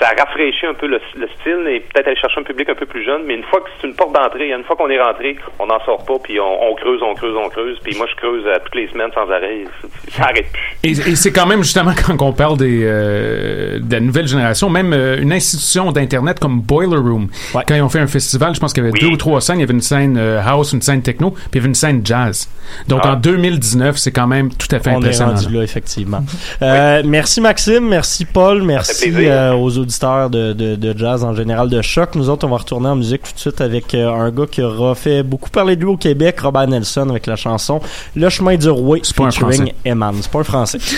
Ça 0.00 0.10
rafraîchit 0.18 0.66
un 0.66 0.74
peu 0.74 0.86
le, 0.86 1.00
le 1.16 1.28
style 1.40 1.66
et 1.68 1.80
peut-être 1.80 2.06
aller 2.08 2.16
chercher 2.16 2.40
un 2.40 2.44
public 2.44 2.68
un 2.68 2.74
peu 2.74 2.86
plus 2.86 3.04
jeune, 3.04 3.22
mais 3.26 3.34
une 3.34 3.44
fois 3.44 3.60
que 3.60 3.68
c'est 3.80 3.86
une 3.86 3.94
porte 3.94 4.12
d'entrée, 4.14 4.50
une 4.50 4.64
fois 4.64 4.76
qu'on 4.76 4.90
est 4.90 5.00
rentré, 5.00 5.36
on 5.58 5.66
n'en 5.66 5.80
sort 5.84 6.04
pas, 6.04 6.14
puis 6.22 6.38
on, 6.40 6.70
on 6.70 6.74
creuse, 6.74 7.00
on 7.02 7.14
creuse, 7.14 7.34
on 7.36 7.48
creuse, 7.48 7.78
puis 7.82 7.96
moi 7.96 8.06
je 8.10 8.16
creuse 8.16 8.44
euh, 8.46 8.58
toutes 8.64 8.74
les 8.74 8.88
semaines 8.88 9.10
sans 9.14 9.30
arrêt, 9.30 9.64
ça 10.10 10.24
arrête 10.24 10.50
plus. 10.52 10.76
Et, 10.84 10.90
et 11.10 11.16
c'est 11.16 11.32
quand 11.32 11.46
même 11.46 11.62
justement 11.62 11.92
quand 12.06 12.20
on 12.22 12.32
parle 12.32 12.56
des, 12.58 12.80
euh, 12.84 13.78
de 13.80 13.92
la 13.92 14.00
nouvelle 14.00 14.26
génération, 14.28 14.68
même 14.70 14.92
euh, 14.92 15.20
une 15.20 15.32
institution 15.32 15.92
d'internet 15.92 16.38
comme 16.40 16.60
Boiler 16.60 16.96
Room, 16.96 17.28
quand 17.52 17.74
ils 17.74 17.82
ont 17.82 17.88
fait 17.88 18.00
un 18.00 18.06
festival, 18.06 18.54
je 18.54 18.60
pense 18.60 18.72
qu'il 18.72 18.84
y 18.84 18.88
avait 18.88 18.98
deux 18.98 19.08
ou 19.08 19.16
trois 19.16 19.40
scènes, 19.40 19.58
il 19.58 19.62
y 19.62 19.64
avait 19.64 19.74
une 19.74 19.80
scène 19.80 20.16
euh, 20.18 20.40
house, 20.44 20.72
une 20.72 20.82
scène 20.82 21.02
techno, 21.02 21.30
puis 21.30 21.40
il 21.54 21.56
y 21.56 21.58
avait 21.58 21.68
une 21.68 21.74
scène 21.74 22.00
jazz. 22.04 22.48
Donc 22.88 23.00
Ah. 23.04 23.12
en 23.12 23.16
2019, 23.16 23.96
c'est 23.96 24.12
quand 24.12 24.26
même 24.26 24.50
tout 24.52 24.66
à 24.74 24.78
fait 24.80 24.90
On 24.90 24.94
est 24.94 24.96
impressionnant. 24.96 25.34
rendu 25.34 25.54
là, 25.54 25.62
effectivement. 25.62 26.20
Euh, 26.62 27.02
Merci 27.04 27.40
Maxime, 27.40 27.88
merci 27.88 28.24
Paul, 28.24 28.62
merci 28.62 29.10
plaisir. 29.12 29.32
Aux 29.76 29.80
auditeurs 29.80 30.30
de, 30.30 30.52
de, 30.52 30.76
de 30.76 30.96
jazz 30.96 31.24
en 31.24 31.34
général 31.34 31.68
de 31.68 31.82
choc. 31.82 32.14
Nous 32.14 32.30
autres, 32.30 32.46
on 32.46 32.50
va 32.50 32.56
retourner 32.56 32.88
en 32.88 32.96
musique 32.96 33.22
tout 33.22 33.34
de 33.34 33.38
suite 33.38 33.60
avec 33.60 33.94
euh, 33.94 34.10
un 34.10 34.30
gars 34.30 34.46
qui 34.46 34.62
aura 34.62 34.94
fait 34.94 35.22
beaucoup 35.22 35.50
parler 35.50 35.76
de 35.76 35.82
lui 35.82 35.90
au 35.90 35.96
Québec, 35.96 36.40
Robert 36.40 36.68
Nelson, 36.68 37.08
avec 37.10 37.26
la 37.26 37.36
chanson 37.36 37.80
Le 38.14 38.28
chemin 38.28 38.56
du 38.56 38.68
un 38.68 38.74
featuring. 39.02 39.72
Eman. 39.84 40.14
C'est 40.20 40.30
pas 40.30 40.40
un 40.40 40.44
français. 40.44 40.78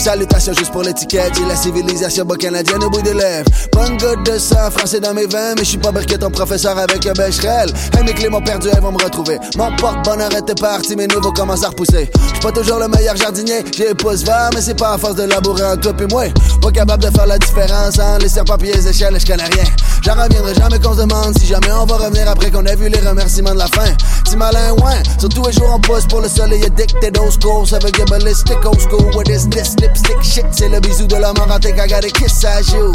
Salutations 0.02 0.54
juste 0.54 0.72
pour 0.72 0.82
l'étiquette, 0.82 1.32
j'ai 1.38 1.46
la 1.46 1.56
civilisation 1.56 2.26
bas 2.26 2.36
canadienne 2.36 2.84
au 2.84 2.90
bout 2.90 3.04
des 3.04 3.14
lèvres. 3.14 3.48
Bonne 3.72 3.98
goutte 3.98 4.26
de 4.26 4.40
sang 4.40 4.72
français 4.72 5.00
dans 5.00 5.14
mes 5.14 5.28
veines, 5.28 5.54
mais 5.58 5.64
je 5.64 5.70
suis 5.70 5.78
pas 5.78 5.92
briquet 5.92 6.18
ton 6.18 6.32
professeur 6.32 6.76
avec 6.80 7.06
un 7.06 7.14
becherel. 7.14 7.72
Hey, 7.96 8.04
mes 8.04 8.14
clés 8.14 8.30
m'ont 8.30 8.42
perdu, 8.42 8.70
elles 8.74 8.82
vont 8.82 8.92
me 8.92 9.04
retrouver. 9.04 9.38
Mon 9.58 9.76
porte-bonheur 9.76 10.36
était 10.36 10.56
parti, 10.56 10.96
mes 10.96 11.06
nouveaux 11.06 11.32
commencent 11.32 11.64
à 11.64 11.70
repousser. 11.70 12.10
J'suis 12.30 12.42
pas 12.42 12.52
toujours 12.52 12.80
le 12.80 12.88
meilleur 12.88 13.16
jardinier, 13.16 13.64
j'ai 13.78 13.90
les 13.90 13.94
pouces 13.94 14.24
verts, 14.24 14.50
mais 14.56 14.62
c'est 14.62 14.74
pas 14.74 14.94
à 14.94 14.98
force 14.98 15.14
de 15.14 15.24
labourer 15.24 15.66
en 15.66 15.78
toi 15.78 15.94
et 16.00 16.08
moi. 16.08 16.24
Pas 16.64 16.72
capable 16.72 17.04
de 17.04 17.16
faire 17.16 17.28
la 17.28 17.38
différence 17.38 18.00
entre 18.00 18.24
les 18.24 18.30
serpents 18.30 18.58
pis 18.58 18.72
les 18.74 18.88
échelles, 18.88 19.20
je 19.20 19.26
connais 19.28 19.44
rien. 19.44 19.66
J'en 20.02 20.16
reviendrai 20.16 20.56
jamais 20.56 20.80
qu'on 20.80 20.96
se 20.96 21.02
demande 21.02 21.38
si 21.38 21.46
jamais 21.46 21.72
on 21.72 21.86
va 21.86 21.98
revenir 21.98 22.28
après 22.28 22.50
qu'on 22.50 22.66
ait 22.66 22.76
vu 22.76 22.90
les 22.90 23.08
remerciements 23.08 23.54
de 23.54 23.60
la 23.60 23.68
fin. 23.68 23.94
Si 24.28 24.36
malin, 24.36 24.72
ouais, 24.72 25.04
sur 25.20 25.30
tous 25.30 25.46
les 25.46 25.54
jours 25.54 25.72
on 25.76 25.80
pousse 25.80 26.08
pour 26.08 26.22
le 26.22 26.28
soleil 26.28 26.66
addicted 26.66 27.16
old 27.20 27.32
school, 27.40 27.68
ça 27.68 27.78
veut 27.78 27.92
dire 27.92 28.06
ballistic 28.06 28.58
old 28.66 28.82
school. 28.82 29.12
What 29.14 29.30
is 29.30 29.48
this 29.50 29.76
lipstick 29.92 30.22
shit? 30.24 30.46
C'est 30.52 30.70
le 30.70 30.80
bisou 30.80 31.08
de 31.08 31.16
la 31.16 31.34
mort 31.34 31.48
en 31.52 31.60
I 31.60 31.88
got 31.88 32.06
a 32.06 32.10
kiss 32.10 32.44
à 32.46 32.62
you. 32.74 32.92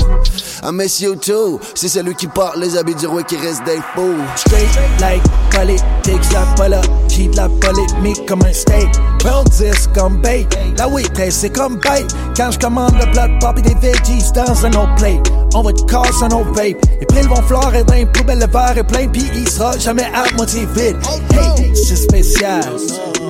I 0.62 0.72
miss 0.72 1.01
you 1.01 1.14
too. 1.14 1.61
C'est 1.74 1.88
celui 1.88 2.14
qui 2.14 2.26
porte 2.26 2.57
les 2.57 2.76
habits 2.76 2.94
du 2.94 3.07
roi 3.07 3.22
qui 3.22 3.36
reste 3.36 3.64
des 3.64 3.80
fous. 3.94 4.16
Straight 4.36 4.68
like 5.01 5.22
politics, 5.51 6.32
la 6.32 6.42
apologie 6.42 7.30
la 7.34 7.49
polémique 7.49 8.26
comme 8.26 8.42
un 8.42 8.53
steak. 8.53 8.88
Bon 9.22 9.42
10 9.44 9.88
comme 9.94 10.20
bait, 10.20 10.47
la 10.76 10.88
waitress 10.88 11.36
c'est 11.36 11.51
comme 11.51 11.76
bait. 11.76 12.07
Quand 12.36 12.51
je 12.51 12.59
commande 12.59 12.94
le 12.99 13.11
plat 13.12 13.28
de 13.28 13.38
pop 13.38 13.59
et 13.59 13.62
des 13.62 13.74
veggies 13.74 14.32
dans 14.34 14.64
un 14.64 14.70
autre 14.70 14.94
plate, 14.97 15.32
on 15.55 15.62
va 15.62 15.72
te 15.72 15.82
casser 15.84 16.24
un 16.24 16.28
vape. 16.28 16.76
Les 17.01 17.07
prilles 17.07 17.28
vont 17.28 17.42
fleurir 17.42 17.84
dans 17.84 17.94
les 17.94 18.07
poubelles, 18.07 18.38
le 18.38 18.47
verre 18.47 18.78
est 18.78 18.84
plein, 18.84 19.09
pis 19.09 19.24
il 19.34 19.49
sera 19.49 19.76
jamais 19.78 20.07
à 20.14 20.24
moitié 20.36 20.66
vide. 20.74 20.97
Hey, 21.32 21.74
c'est 21.74 21.97
spécial, 21.97 22.64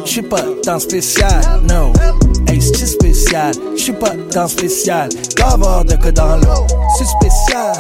je 0.07 0.13
suis 0.13 0.23
pas 0.23 0.45
dans 0.65 0.79
spécial, 0.79 1.41
no. 1.69 1.93
Hey, 2.47 2.63
c'est 2.63 2.87
spécial, 2.87 3.53
je 3.77 3.83
suis 3.83 3.93
pas 3.93 4.13
dans 4.33 4.47
spécial. 4.47 5.09
Avoir 5.43 5.85
de 5.85 5.97
quoi 5.97 6.13
dans 6.13 6.37
l'eau, 6.37 6.67
c'est 6.97 7.05
spécial. 7.05 7.75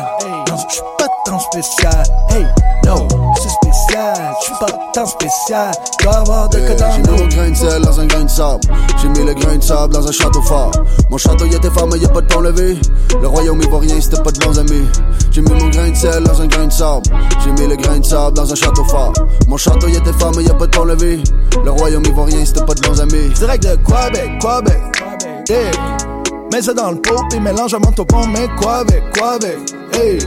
Non, 0.48 0.56
pas 0.98 1.05
dans 1.26 1.38
spécial. 1.38 2.04
Hey, 2.30 2.46
no, 2.84 3.08
c'est 3.34 3.48
spécial, 3.48 4.34
je 4.40 4.44
suis 4.44 4.54
pas 4.60 4.66
dans 4.94 5.06
spécial. 5.06 5.72
Doit 6.02 6.14
avoir 6.14 6.48
de 6.48 6.58
Yeah, 6.58 6.76
dans 6.76 6.90
J'ai 6.92 7.02
mis 7.02 7.20
mon 7.20 7.28
grain 7.28 7.50
de 7.50 7.54
sel 7.54 7.82
dans 7.82 8.00
un 8.00 8.06
grain 8.06 8.24
de 8.24 8.30
sable. 8.30 8.60
J'ai 9.00 9.08
mis 9.08 9.24
le 9.24 9.34
grain 9.34 9.56
de 9.56 9.62
sable 9.62 9.94
dans 9.94 10.06
un 10.06 10.12
château 10.12 10.42
fort. 10.42 10.72
Mon 11.10 11.18
château 11.18 11.46
il 11.46 11.54
était 11.54 11.70
fort, 11.70 11.88
mais 11.88 11.98
y 11.98 12.04
a 12.04 12.08
pas 12.08 12.20
de 12.20 12.26
pont 12.26 12.40
levé. 12.40 12.78
Le 13.20 13.28
royaume 13.28 13.60
ivoirien, 13.62 14.00
c'était 14.00 14.22
pas 14.22 14.30
de 14.30 14.38
bons 14.38 14.58
amis. 14.58 14.86
J'ai 15.32 15.42
mis 15.42 15.52
mon 15.52 15.68
grain 15.68 15.90
de 15.90 15.96
sel 15.96 16.22
dans 16.24 16.40
un 16.40 16.46
grain 16.46 16.66
de 16.66 16.72
sable. 16.72 17.06
J'ai 17.44 17.50
mis 17.52 17.66
le 17.68 17.76
grain 17.76 17.98
de 17.98 18.04
sable 18.04 18.36
dans 18.36 18.50
un 18.50 18.54
château 18.54 18.84
fort. 18.84 19.12
Mon 19.48 19.56
château 19.56 19.88
il 19.88 19.96
était 19.96 20.12
fort, 20.12 20.32
mais 20.36 20.44
y 20.44 20.50
a 20.50 20.54
pas 20.54 20.66
de 20.66 20.76
pont 20.76 20.84
levé. 20.84 21.22
Le 21.64 21.70
royaume 21.70 22.04
ivoirien, 22.04 22.44
c'était 22.44 22.64
pas 22.64 22.74
de 22.74 22.80
bons 22.82 23.00
amis. 23.00 23.30
Direct 23.34 23.62
de 23.62 23.76
Québec, 23.76 24.30
Québec. 24.40 24.82
Yeah. 25.48 25.70
Mets 26.52 26.62
ça 26.62 26.74
dans 26.74 26.92
le 26.92 27.00
pot 27.00 27.22
et 27.34 27.40
mélange 27.40 27.74
un 27.74 27.78
manteau 27.78 28.04
pont, 28.04 28.26
mais 28.26 28.48
quoi 28.60 28.76
avec, 28.76 29.02
quoi 29.16 29.32
avec? 29.32 29.58
Hey, 29.92 30.18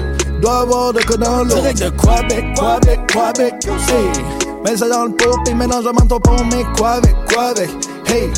doit 0.42 0.60
avoir 0.62 0.94
de 0.94 1.02
quoi 1.02 1.18
dans 1.18 1.44
l'eau. 1.44 1.56
Direct 1.56 1.80
de 1.80 1.90
Québec, 1.90 2.46
Québec, 2.56 3.00
Québec. 3.08 3.54
Hey, 3.90 4.24
mets 4.64 4.78
ça 4.78 4.90
dans 4.90 5.06
le 5.06 5.12
pot 5.12 5.38
et 5.48 5.54
mélange 5.54 5.86
un 5.86 5.94
manteau 5.94 6.20
pont, 6.20 6.44
mais 6.52 6.64
quoi 6.78 6.92
avec, 6.92 7.16
quoi 7.32 7.48
avec? 7.50 7.70
Hey, 8.08 8.30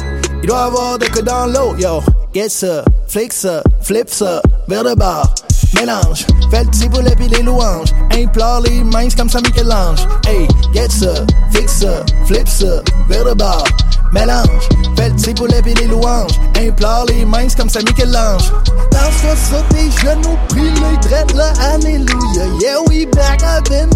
il 0.42 0.48
doit 0.48 0.66
avoir 0.66 0.98
de 0.98 1.06
quoi 1.08 1.22
dans 1.22 1.46
l'eau, 1.48 1.76
yo. 1.78 2.02
Get 2.34 2.50
ça, 2.50 2.84
flick 3.08 3.34
ça, 3.34 3.62
flip 3.82 4.10
ça, 4.10 4.42
vers 4.68 4.84
le 4.84 4.96
bar. 4.96 5.34
Mélange, 5.74 6.26
fais 6.50 6.64
le 6.64 6.70
petit 6.70 6.90
boulet 6.90 7.16
les 7.20 7.44
louanges. 7.44 7.94
Implore 8.14 8.62
les 8.62 8.84
mains 8.84 9.10
comme 9.16 9.30
ça 9.30 9.40
Michel-Ange. 9.42 10.06
Hey, 10.28 10.48
get 10.74 10.90
ça, 10.90 11.26
fix 11.52 11.80
ça, 11.80 12.04
flip 12.26 12.48
ça, 12.48 12.82
vers. 13.08 13.26
Mélange, 14.12 14.70
fais 14.98 15.10
le 15.10 15.16
petit 15.16 15.34
boulet 15.34 15.62
pis 15.62 15.74
les 15.76 15.88
louanges. 15.88 16.40
Implore 16.58 17.06
les 17.08 17.26
mains 17.26 17.48
comme 17.58 17.70
ça 17.70 17.80
Michel-Ange. 17.80 18.52
Danse-toi 18.92 19.36
sur 19.50 19.68
tes 19.70 19.90
genoux, 20.02 20.38
prie 20.50 20.72
les 20.72 20.98
drettes 21.08 21.34
là, 21.34 21.54
alléluia. 21.74 22.46
Yeah, 22.60 22.82
we 22.88 23.06
back 23.06 23.42
up 23.44 23.70
in. 23.72 23.92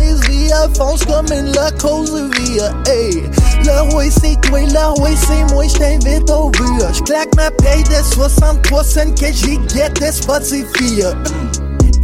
Fonce 0.76 1.06
comme 1.06 1.32
une 1.32 1.52
la 1.54 1.72
cause 1.72 2.12
via. 2.12 2.74
Hey, 2.88 3.24
le 3.64 3.92
roi 3.92 4.06
c'est 4.10 4.40
toi, 4.42 4.60
le 4.60 4.94
roi 4.98 5.10
c'est 5.16 5.54
moi, 5.54 5.66
j't'invite 5.68 6.30
au 6.30 6.50
but. 6.50 6.84
J'claque 6.94 7.36
ma 7.36 7.52
paye 7.52 7.84
de 7.84 8.04
63 8.14 8.84
cents 8.84 9.12
que 9.12 9.32
j'y 9.32 9.60
get 9.70 9.90
des 10.00 10.12
Spotify. 10.12 11.04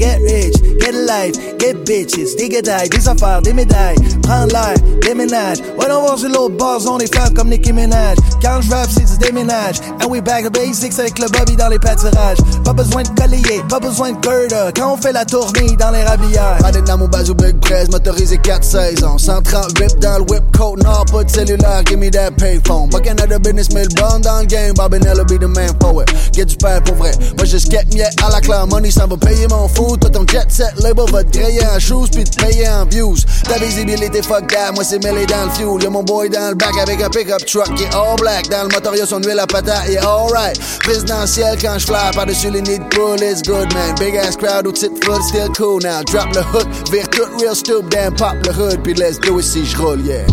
Get 0.01 0.19
rich, 0.23 0.55
get 0.79 0.95
life, 0.95 1.35
get 1.59 1.85
bitches, 1.85 2.35
des 2.35 2.49
guédailles, 2.49 2.89
des 2.89 3.07
affaires, 3.07 3.39
des 3.43 3.53
médailles. 3.53 3.97
Prends 4.23 4.45
l'air, 4.45 4.73
déménage. 4.99 5.59
Ouais, 5.77 5.85
on 5.91 6.07
va 6.07 6.17
sur 6.17 6.27
l'autre 6.27 6.57
bord, 6.57 6.81
on 6.89 6.97
est 6.97 7.13
femmes 7.13 7.35
comme 7.35 7.49
Nicki 7.49 7.71
Minaj? 7.71 8.17
Quand 8.41 8.61
je 8.61 8.71
rap, 8.71 8.89
c'est 8.89 9.05
du 9.05 9.17
déménage. 9.19 9.75
And 10.03 10.09
we 10.09 10.19
back 10.19 10.45
to 10.45 10.49
basics 10.49 10.97
avec 10.97 11.19
le 11.19 11.27
Bobby 11.27 11.55
dans 11.55 11.67
les 11.67 11.77
pâturages. 11.77 12.39
Pas 12.65 12.73
besoin 12.73 13.03
de 13.03 13.09
collier, 13.09 13.61
pas 13.69 13.79
besoin 13.79 14.13
de 14.13 14.17
girder. 14.23 14.71
Quand 14.75 14.93
on 14.93 14.97
fait 14.97 15.11
la 15.11 15.23
tournée 15.23 15.75
dans 15.77 15.91
les 15.91 16.01
rablières. 16.01 16.57
Riding 16.63 16.85
dans 16.85 16.97
mon 16.97 17.07
bazou 17.07 17.35
big 17.35 17.59
press, 17.59 17.87
motorisé 17.91 18.39
4 18.39 18.63
saisons. 18.63 19.19
130 19.19 19.79
whip 19.79 19.99
dans 19.99 20.17
le 20.17 20.23
whip 20.31 20.43
coat, 20.57 20.77
non, 20.77 21.05
pas 21.11 21.23
de 21.23 21.29
cellulaire, 21.29 21.83
give 21.85 21.99
me 21.99 22.09
that 22.09 22.31
payphone. 22.39 22.89
Bucking 22.89 23.21
out 23.21 23.29
the 23.29 23.39
business, 23.39 23.69
mais 23.71 23.83
le 23.83 23.89
bon 23.89 24.19
dans 24.19 24.39
le 24.39 24.45
game, 24.47 24.73
Bobinella 24.73 25.23
be 25.25 25.37
the 25.37 25.47
man 25.47 25.69
for 25.79 26.01
it. 26.01 26.09
Get 26.33 26.45
du 26.45 26.55
père 26.55 26.81
pour 26.81 26.95
vrai. 26.95 27.11
Moi, 27.37 27.45
je 27.45 27.59
skate 27.59 27.93
miette 27.93 28.15
à 28.25 28.31
la 28.31 28.41
claire, 28.41 28.65
money, 28.65 28.89
ça 28.89 29.05
va 29.05 29.15
payer 29.15 29.47
mon 29.47 29.67
fou. 29.67 29.90
Toi, 29.99 30.09
ton 30.09 30.25
jet 30.25 30.49
set 30.49 30.73
label 30.79 31.05
va 31.11 31.23
te 31.23 31.37
griller 31.37 31.65
en 31.65 31.79
shoes, 31.79 32.07
puis 32.11 32.23
te 32.23 32.41
payer 32.41 32.67
en 32.69 32.85
views. 32.85 33.17
Ta 33.43 33.57
visibilité, 33.57 34.21
fuck 34.21 34.47
that, 34.47 34.71
moi, 34.73 34.83
c'est 34.83 35.03
mêlé 35.03 35.25
dans 35.25 35.45
le 35.45 35.51
fuel. 35.51 35.83
Y'a 35.83 35.89
mon 35.89 36.03
boy 36.03 36.29
dans 36.29 36.49
le 36.49 36.55
back 36.55 36.77
avec 36.81 37.01
un 37.01 37.09
pick-up 37.09 37.45
truck 37.45 37.73
qui 37.75 37.83
est 37.83 37.93
all 37.93 38.15
black. 38.17 38.47
Dans 38.49 38.63
le 38.63 38.69
moteur, 38.69 38.95
y'a 38.95 39.05
son 39.05 39.19
huile 39.21 39.39
à 39.39 39.47
patate, 39.47 39.89
yeah, 39.89 40.03
alright. 40.03 40.59
Présidentiel 40.79 41.57
quand 41.61 41.79
fly 41.79 42.11
par-dessus 42.15 42.49
les 42.49 42.61
nids 42.61 42.79
de 42.79 42.95
poule, 42.95 43.21
it's 43.21 43.41
good, 43.41 43.73
man. 43.73 43.93
Big 43.99 44.15
ass 44.15 44.37
crowd 44.37 44.67
au 44.67 44.71
titre 44.71 44.95
foot, 45.03 45.21
still 45.23 45.49
cool 45.57 45.81
now. 45.83 46.03
Drop 46.03 46.33
le 46.33 46.41
hook, 46.41 46.67
vire 46.91 47.09
tout 47.09 47.27
real 47.39 47.55
stupid, 47.55 47.89
damn 47.89 48.15
pop 48.15 48.35
le 48.45 48.51
hood, 48.51 48.81
puis 48.83 48.93
let's 48.93 49.19
do 49.19 49.39
it 49.39 49.45
si 49.45 49.65
j'roule, 49.65 50.01
yeah. 50.05 50.25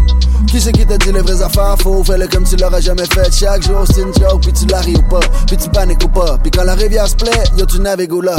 Qui 0.46 0.60
c'est 0.60 0.72
qui 0.72 0.86
t'a 0.86 0.96
dit 0.96 1.12
les 1.12 1.20
vraies 1.20 1.42
affaires 1.42 1.76
faux? 1.82 2.02
Fais-le 2.04 2.28
comme 2.28 2.44
tu 2.44 2.56
l'aurais 2.56 2.80
jamais 2.80 3.04
fait. 3.12 3.32
Chaque 3.32 3.62
jour 3.62 3.84
c'est 3.86 4.02
une 4.02 4.14
joke, 4.14 4.42
puis 4.42 4.52
tu 4.52 4.66
la 4.66 4.80
ris 4.80 4.96
ou 4.96 5.02
pas, 5.02 5.20
puis 5.46 5.56
tu 5.56 5.68
paniques 5.68 6.04
ou 6.04 6.08
pas. 6.08 6.38
Puis 6.38 6.50
quand 6.50 6.64
la 6.64 6.74
rivière 6.74 7.08
se 7.08 7.16
plaît, 7.16 7.44
yo 7.56 7.66
tu 7.66 7.80
navigues 7.80 8.12
ou 8.12 8.20
là? 8.22 8.36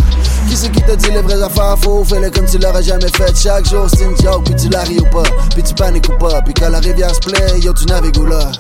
Qui 0.48 0.56
c'est 0.56 0.72
qui 0.72 0.82
t'a 0.82 0.96
dit 0.96 1.12
les 1.12 1.22
vraies 1.22 1.42
affaires 1.42 1.78
faux? 1.78 2.04
Fais-le 2.04 2.32
comme 2.32 2.46
tu 2.46 2.58
l'aurais 2.58 2.84
jamais 2.84 3.10
fait. 3.10 3.36
Chaque 3.36 3.68
jour 3.68 3.88
c'est 3.90 4.06
une 4.06 4.18
joke, 4.18 4.46
puis 4.46 4.56
tu 4.56 4.70
la 4.70 4.82
ris 4.84 5.00
ou 5.00 5.06
pas, 5.06 5.24
puis 5.54 5.64
tu 5.64 5.74
paniques 5.74 6.10
ou 6.10 6.18
pas. 6.18 6.42
Puis 6.42 6.54
quand 6.54 6.70
la 6.70 6.80
rivière 6.80 7.14
se 7.14 7.20
plaît, 7.20 7.60
yo 7.60 7.74
tu 7.74 7.86
navigues 7.86 8.18
ou 8.18 8.26
là? 8.26 8.52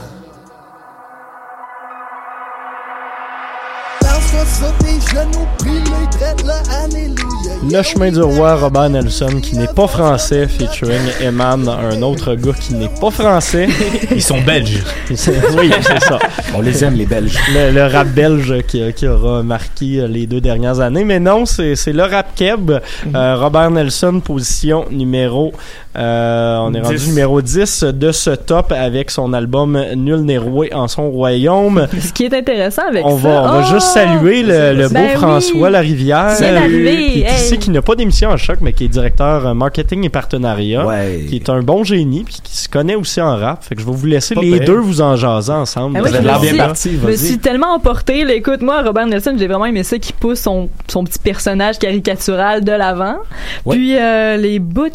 Le 7.71 7.82
chemin 7.84 8.11
du 8.11 8.21
roi, 8.21 8.55
Robert 8.55 8.89
Nelson, 8.89 9.39
qui 9.41 9.55
n'est 9.57 9.67
pas 9.67 9.88
français, 9.88 10.47
featuring 10.47 10.99
Eman, 11.21 11.67
un 11.67 12.01
autre 12.01 12.36
gars 12.36 12.53
qui 12.59 12.73
n'est 12.73 12.89
pas 12.99 13.11
français. 13.11 13.67
Ils 14.11 14.21
sont 14.21 14.39
belges. 14.41 14.84
oui, 15.09 15.71
c'est 15.82 15.99
ça. 16.01 16.17
On 16.55 16.61
les 16.61 16.84
aime, 16.84 16.95
les 16.95 17.05
Belges. 17.05 17.38
Le, 17.53 17.71
le 17.71 17.86
rap 17.86 18.07
belge 18.07 18.61
qui, 18.67 18.82
qui 18.93 19.07
aura 19.07 19.43
marqué 19.43 20.07
les 20.07 20.25
deux 20.25 20.41
dernières 20.41 20.80
années. 20.80 21.03
Mais 21.03 21.19
non, 21.19 21.45
c'est 21.45 21.75
le 21.93 22.03
rap 22.03 22.27
keb. 22.36 22.71
Euh, 22.71 23.36
Robert 23.38 23.71
Nelson, 23.71 24.19
position 24.19 24.86
numéro... 24.89 25.53
euh, 25.97 26.57
on 26.61 26.73
est 26.73 26.82
rendu 26.82 26.95
10. 26.97 27.07
numéro 27.09 27.41
10 27.41 27.84
de 27.84 28.11
ce 28.11 28.32
top 28.32 28.71
avec 28.71 29.11
son 29.11 29.34
album 29.34 29.80
Nul 29.95 30.21
n'est 30.21 30.38
roué 30.38 30.73
en 30.73 30.88
son 30.88 31.09
royaume. 31.09 31.88
Ce 31.99 32.11
qui 32.13 32.25
est 32.25 32.34
intéressant 32.34 32.84
avec 32.89 33.05
On 33.05 33.17
ça. 33.17 33.27
va, 33.27 33.41
on 33.43 33.47
va 33.51 33.59
Oh! 33.61 33.73
juste 33.73 33.88
saluer 33.88 34.18
le, 34.24 34.74
le 34.74 34.88
beau 34.88 34.93
Ben 34.93 35.09
oui. 35.11 35.17
François 35.17 35.70
Larivière. 35.70 36.32
C'est 36.36 36.49
arrivé, 36.49 36.91
Puis 36.95 37.11
qui 37.13 37.22
hey. 37.22 37.38
sait 37.38 37.57
qui 37.57 37.70
n'a 37.72 37.82
pas 37.82 37.95
d'émission 37.95 38.30
en 38.30 38.38
choc, 38.38 38.57
mais 38.61 38.74
qui 38.74 38.86
est 38.86 38.88
directeur 38.88 39.47
euh, 39.47 39.53
marketing 39.53 40.03
et 40.05 40.09
partenariat. 40.09 40.86
Qui 41.28 41.36
est 41.36 41.49
un 41.49 41.61
bon 41.61 41.84
génie, 41.84 42.24
puis 42.24 42.38
qui 42.43 42.55
se 42.57 42.70
connaît 42.70 42.95
aussi 42.95 43.22
en 43.22 43.36
rap. 43.38 43.63
Fait 43.63 43.76
que 43.76 43.82
je 43.82 43.86
vais 43.86 43.91
vous 43.93 44.05
laisser 44.05 44.36
Pas 44.36 44.41
les 44.41 44.59
deux 44.59 44.78
vous 44.78 45.01
en 45.01 45.15
jaser 45.15 45.51
ensemble. 45.53 45.97
Ah, 45.97 46.01
Vous 46.01 46.07
je 46.07 46.11
me 46.11 46.17
suis- 46.17 46.53
bien 46.53 46.74
Je 47.03 47.07
me 47.07 47.15
suis 47.15 47.38
tellement 47.38 47.74
emporté. 47.74 48.22
Écoute, 48.36 48.61
moi, 48.61 48.82
Robert 48.82 49.05
Nelson, 49.07 49.36
j'ai 49.38 49.47
vraiment 49.47 49.65
aimé 49.65 49.84
ça 49.84 49.97
qui 49.97 50.13
pousse 50.13 50.39
son, 50.39 50.70
son 50.88 51.03
petit 51.03 51.20
personnage 51.20 51.78
caricatural 51.80 52.63
de 52.63 52.72
l'avant. 52.72 53.17
Puis 53.70 53.95
euh, 53.97 54.38
les 54.38 54.59
bouts 54.59 54.88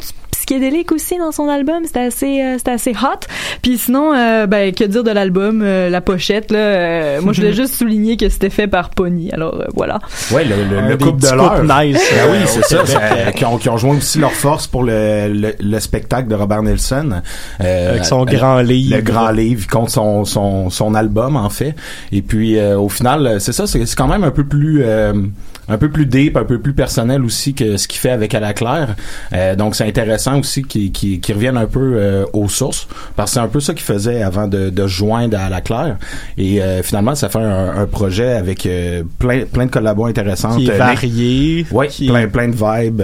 psychédéliques 0.45 0.92
aussi 0.92 1.16
dans 1.18 1.32
son 1.32 1.49
album, 1.49 1.84
c'était 1.84 2.01
assez, 2.01 2.42
euh, 2.42 2.55
c'était 2.59 2.72
assez 2.72 2.90
hot. 2.90 3.26
Puis 3.62 3.78
sinon, 3.78 4.12
euh, 4.14 4.47
ben, 4.47 4.72
que 4.74 4.84
dire 4.84 5.03
de 5.05 5.11
l'album, 5.11 5.62
euh, 5.62 5.88
la 5.88 6.01
pochette, 6.01 6.51
là, 6.51 6.59
euh, 6.59 7.20
moi, 7.22 7.32
je 7.32 7.40
voulais 7.40 7.53
juste 7.62 7.74
souligner 7.74 8.16
que 8.16 8.28
c'était 8.28 8.51
fait 8.51 8.66
par 8.66 8.90
Pony. 8.90 9.30
Alors, 9.32 9.55
euh, 9.55 9.64
voilà. 9.74 9.99
Ouais, 10.32 10.45
le, 10.45 10.57
le, 10.82 10.88
le 10.88 10.97
couple 10.97 11.22
de 11.22 11.30
l'heure. 11.34 11.62
nice, 11.62 11.99
Ben 12.14 12.30
oui, 12.30 12.38
c'est 12.47 12.62
ça. 12.64 12.82
Qui, 13.34 13.45
ont, 13.45 13.57
qui 13.59 13.68
ont 13.68 13.76
joint 13.78 13.97
aussi 13.97 14.18
leur 14.18 14.32
force 14.32 14.66
pour 14.66 14.82
le, 14.82 15.28
le, 15.32 15.55
le 15.59 15.80
spectacle 15.80 16.28
de 16.28 16.34
Robert 16.34 16.62
Nelson. 16.62 17.22
Euh, 17.62 17.90
Avec 17.90 18.05
son 18.05 18.22
euh, 18.22 18.24
grand 18.24 18.61
livre. 18.61 18.97
Le 18.97 19.03
grand 19.03 19.30
livre 19.30 19.66
contre 19.66 19.90
son, 19.92 20.24
son, 20.24 20.68
son 20.70 20.95
album, 20.95 21.36
en 21.36 21.51
fait. 21.51 21.74
Et 22.12 22.22
puis, 22.22 22.59
euh, 22.59 22.78
au 22.78 22.88
final, 22.88 23.40
c'est 23.40 23.53
ça, 23.53 23.66
c'est 23.66 23.84
c'est 23.86 23.97
quand 23.97 24.09
même 24.09 24.24
un 24.24 24.30
peu 24.30 24.45
plus... 24.45 24.82
un 25.69 25.79
peu 25.79 25.91
plus 25.91 26.07
deep, 26.07 26.37
un 26.37 26.45
peu 26.45 26.59
plus 26.61 26.75
personnel 26.75 27.25
aussi 27.25 27.55
que 27.55 27.77
ce 27.77 27.89
qu'il 27.89 27.99
fait 27.99 28.11
avec 28.11 28.35
À 28.35 28.41
la 28.41 28.53
Claire. 28.55 28.97
Euh, 29.33 29.55
donc 29.57 29.75
c'est 29.75 29.87
intéressant 29.87 30.39
aussi 30.41 30.62
qui, 30.62 30.93
qui, 30.93 31.21
qui 31.21 31.33
reviennent 31.33 31.57
un 31.57 31.67
peu 31.67 31.95
euh, 31.97 32.25
aux 32.33 32.49
sources, 32.49 32.87
parce 33.17 33.31
que 33.31 33.35
c'est 33.35 33.41
un 33.41 33.49
peu 33.49 33.61
ça 33.61 33.73
qu'ils 33.75 33.83
faisaient 33.85 34.23
avant 34.23 34.47
de, 34.47 34.71
de 34.71 34.87
joindre 34.87 35.39
à 35.39 35.49
la 35.49 35.61
Claire. 35.61 35.97
Et 36.37 36.62
euh, 36.62 36.83
finalement, 36.83 37.15
ça 37.15 37.29
fait 37.29 37.39
un, 37.39 37.79
un 37.83 37.87
projet 37.87 38.33
avec 38.33 38.69
plein, 39.19 39.45
plein 39.47 39.67
de 39.67 39.71
collabos 39.71 40.07
intéressantes. 40.07 40.59
Qui 40.59 40.69
est 40.69 40.77
varié. 40.79 41.67
Ouais, 41.71 41.89
qui- 41.89 42.09
plein, 42.09 42.27
plein 42.29 42.49
de 42.49 42.57
vibes. 42.57 43.03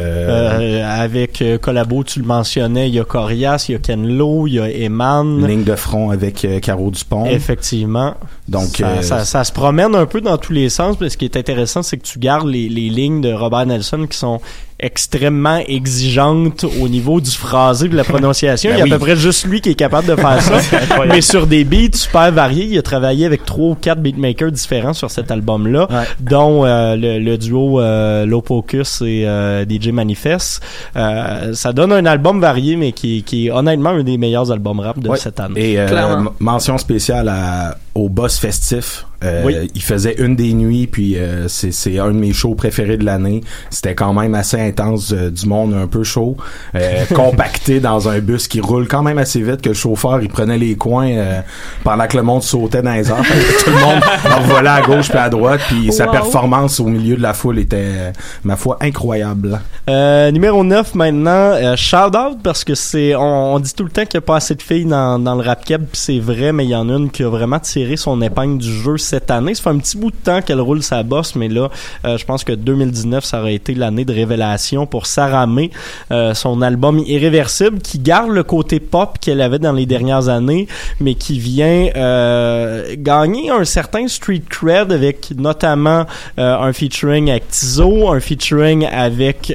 avec 0.84 1.42
euh, 1.42 1.58
collabo, 1.58 2.04
tu 2.04 2.20
le 2.20 2.26
mentionnais, 2.26 2.88
il 2.88 2.94
y 2.94 3.00
a 3.00 3.04
Corias, 3.04 3.66
il 3.68 3.72
y 3.72 3.74
a 3.74 3.78
Ken 3.78 4.06
Lo, 4.16 4.46
il 4.46 4.54
y 4.54 4.60
a 4.60 4.68
Eman. 4.68 5.46
ligne 5.46 5.64
de 5.64 5.76
front 5.76 6.10
avec 6.10 6.46
Caro 6.62 6.90
Dupont. 6.90 7.26
Effectivement. 7.26 8.14
Donc, 8.48 8.78
ça, 8.78 9.02
ça, 9.02 9.24
ça 9.24 9.44
se 9.44 9.52
promène 9.52 9.94
un 9.94 10.06
peu 10.06 10.20
dans 10.20 10.36
tous 10.36 10.52
les 10.52 10.68
sens, 10.68 10.96
mais 11.00 11.08
ce 11.08 11.16
qui 11.16 11.24
est 11.24 11.36
intéressant, 11.36 11.82
c'est 11.82 11.96
que 11.96 12.02
tu 12.04 12.18
gardes 12.18 12.48
les, 12.50 12.68
les 12.68 12.88
lignes 12.90 13.20
de 13.20 13.32
Robert 13.32 13.64
Nelson 13.66 14.06
qui 14.10 14.18
sont 14.18 14.40
extrêmement 14.82 15.58
exigeantes 15.68 16.64
au 16.80 16.88
niveau 16.88 17.20
du 17.20 17.30
phrasé 17.30 17.84
et 17.84 17.88
de 17.90 17.96
la 17.96 18.04
prononciation. 18.12 18.70
Ben 18.70 18.76
il 18.76 18.78
y 18.78 18.82
a 18.82 18.84
oui. 18.84 18.92
à 18.92 18.94
peu 18.98 19.04
près 19.04 19.14
juste 19.16 19.44
lui 19.46 19.60
qui 19.60 19.68
est 19.70 19.74
capable 19.74 20.08
de 20.08 20.16
faire 20.16 20.40
ça. 20.40 20.54
Mais 21.08 21.20
sur 21.20 21.46
des 21.46 21.64
beats 21.64 21.94
super 21.96 22.32
variés, 22.32 22.64
il 22.64 22.78
a 22.78 22.82
travaillé 22.82 23.26
avec 23.26 23.44
trois 23.44 23.72
ou 23.72 23.74
quatre 23.74 24.00
beatmakers 24.00 24.50
différents 24.52 24.94
sur 24.94 25.10
cet 25.10 25.30
album-là, 25.30 25.86
dont 26.20 26.64
euh, 26.64 26.96
le, 26.96 27.18
le 27.18 27.36
duo 27.36 27.78
euh, 27.80 28.24
Low 28.24 28.40
Pocus 28.40 29.02
et 29.02 29.24
euh, 29.26 29.66
DJ 29.68 29.88
Manifest. 29.88 30.62
Euh, 30.96 31.52
ça 31.52 31.74
donne 31.74 31.92
un 31.92 32.06
album 32.06 32.40
varié, 32.40 32.76
mais 32.76 32.92
qui, 32.92 33.22
qui 33.22 33.48
est 33.48 33.50
honnêtement 33.50 33.90
un 33.90 34.02
des 34.02 34.16
meilleurs 34.16 34.50
albums 34.50 34.80
rap 34.80 34.98
de 34.98 35.10
Ouais. 35.10 35.18
cette 35.18 35.40
année. 35.40 35.72
Et 35.72 35.78
euh, 35.78 36.22
mention 36.38 36.78
spéciale 36.78 37.28
à, 37.28 37.76
au 37.94 38.08
boss 38.08 38.38
festif. 38.38 39.04
Euh, 39.24 39.42
Oui. 39.44 39.70
Il 39.74 39.82
faisait 39.82 40.14
une 40.18 40.36
des 40.36 40.52
nuits, 40.54 40.86
puis 40.86 41.16
euh, 41.18 41.46
c'est 41.48 41.98
un 41.98 42.08
de 42.08 42.16
mes 42.18 42.32
shows 42.32 42.54
préférés 42.54 42.96
de 42.96 43.04
l'année. 43.04 43.42
C'était 43.70 43.94
quand 43.94 44.12
même 44.14 44.34
assez 44.34 44.60
intense, 44.60 45.12
euh, 45.12 45.30
du 45.30 45.46
monde 45.46 45.74
un 45.74 45.86
peu 45.86 46.02
chaud, 46.04 46.36
euh, 46.74 47.04
compacté 47.14 47.80
dans 47.80 48.08
un 48.08 48.18
bus 48.20 48.48
qui 48.48 48.60
roule 48.60 48.88
quand 48.88 49.02
même 49.02 49.18
assez 49.18 49.40
vite 49.42 49.62
que 49.62 49.68
le 49.70 49.74
chauffeur 49.74 50.20
il 50.22 50.28
prenait 50.28 50.58
les 50.58 50.74
coins 50.76 51.08
euh, 51.10 51.40
pendant 51.84 52.06
que 52.06 52.16
le 52.16 52.22
monde 52.22 52.42
sautait 52.42 52.82
dans 52.82 52.92
les 52.92 53.08
airs. 53.10 53.16
Tout 53.64 53.70
le 53.70 53.80
monde 53.80 54.02
volait 54.46 54.68
à 54.68 54.80
gauche 54.82 55.08
puis 55.08 55.18
à 55.18 55.28
droite, 55.28 55.60
puis 55.68 55.92
sa 55.92 56.06
performance 56.06 56.80
au 56.80 56.86
milieu 56.86 57.16
de 57.16 57.22
la 57.22 57.34
foule 57.34 57.58
était, 57.58 57.76
euh, 57.78 58.12
ma 58.44 58.56
foi, 58.56 58.78
incroyable. 58.80 59.60
Euh, 59.88 60.30
numéro 60.30 60.64
9 60.64 60.94
maintenant, 60.94 61.30
euh, 61.30 61.76
shout 61.76 62.16
out 62.16 62.38
parce 62.42 62.64
que 62.64 62.74
c'est 62.74 63.14
on, 63.14 63.54
on 63.54 63.58
dit 63.58 63.74
tout 63.74 63.84
le 63.84 63.90
temps 63.90 64.04
qu'il 64.04 64.18
n'y 64.18 64.24
a 64.24 64.26
pas 64.26 64.36
assez 64.36 64.54
de 64.54 64.62
filles 64.62 64.84
dans, 64.86 65.18
dans 65.18 65.34
le 65.34 65.42
rap 65.42 65.64
cap 65.64 65.80
puis 65.80 66.00
c'est 66.00 66.18
vrai 66.18 66.52
mais 66.52 66.64
il 66.64 66.70
y 66.70 66.76
en 66.76 66.88
a 66.88 66.92
une 66.96 67.10
qui 67.10 67.22
a 67.22 67.28
vraiment 67.28 67.58
tiré 67.58 67.96
son 67.96 68.20
épingle 68.22 68.58
du 68.58 68.72
jeu 68.72 68.96
cette 69.10 69.30
année. 69.30 69.54
Ça 69.54 69.62
fait 69.64 69.70
un 69.70 69.78
petit 69.78 69.96
bout 69.96 70.10
de 70.10 70.16
temps 70.16 70.40
qu'elle 70.42 70.60
roule 70.60 70.82
sa 70.82 71.02
bosse 71.02 71.34
mais 71.34 71.48
là 71.48 71.68
euh, 72.06 72.16
je 72.18 72.24
pense 72.24 72.42
que 72.44 72.52
2019 72.52 73.24
ça 73.24 73.40
aurait 73.40 73.54
été 73.54 73.74
l'année 73.74 74.04
de 74.04 74.12
révélation 74.12 74.86
pour 74.86 75.06
Sarah 75.06 75.46
May, 75.46 75.70
euh, 76.10 76.34
son 76.34 76.62
album 76.62 76.98
Irréversible 77.06 77.78
qui 77.80 77.98
garde 77.98 78.30
le 78.30 78.42
côté 78.42 78.80
pop 78.80 79.18
qu'elle 79.20 79.40
avait 79.40 79.58
dans 79.58 79.72
les 79.72 79.86
dernières 79.86 80.28
années 80.28 80.66
mais 81.00 81.14
qui 81.14 81.38
vient 81.38 81.88
euh, 81.96 82.94
gagner 82.98 83.50
un 83.50 83.64
certain 83.64 84.06
street 84.08 84.42
cred 84.48 84.92
avec 84.92 85.32
notamment 85.36 86.06
un 86.36 86.72
featuring 86.72 87.30
avec 87.30 87.48
Tizo, 87.48 88.08
un 88.10 88.20
featuring 88.20 88.86
avec 88.86 89.52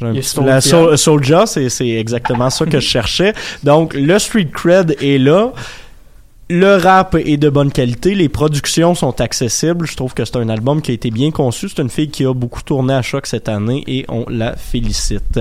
la 0.00 0.20
Soulja. 0.22 0.60
Soul- 0.60 0.96
Soulja, 0.98 1.46
c'est 1.46 1.68
c'est 1.68 1.88
exactement 1.90 2.48
ça 2.50 2.64
que 2.64 2.80
je 2.80 2.88
cherchais. 2.88 3.34
Donc 3.64 3.94
le 3.94 4.18
street 4.18 4.48
cred 4.52 4.96
est 5.02 5.18
là. 5.18 5.52
Le 6.52 6.78
rap 6.78 7.14
est 7.14 7.36
de 7.36 7.48
bonne 7.48 7.70
qualité, 7.70 8.16
les 8.16 8.28
productions 8.28 8.96
sont 8.96 9.20
accessibles. 9.20 9.86
Je 9.86 9.94
trouve 9.94 10.14
que 10.14 10.24
c'est 10.24 10.34
un 10.34 10.48
album 10.48 10.82
qui 10.82 10.90
a 10.90 10.94
été 10.94 11.12
bien 11.12 11.30
conçu. 11.30 11.68
C'est 11.68 11.80
une 11.80 11.90
fille 11.90 12.10
qui 12.10 12.26
a 12.26 12.34
beaucoup 12.34 12.60
tourné 12.60 12.92
à 12.92 13.02
choc 13.02 13.28
cette 13.28 13.48
année 13.48 13.84
et 13.86 14.04
on 14.08 14.24
la 14.28 14.56
félicite. 14.56 15.38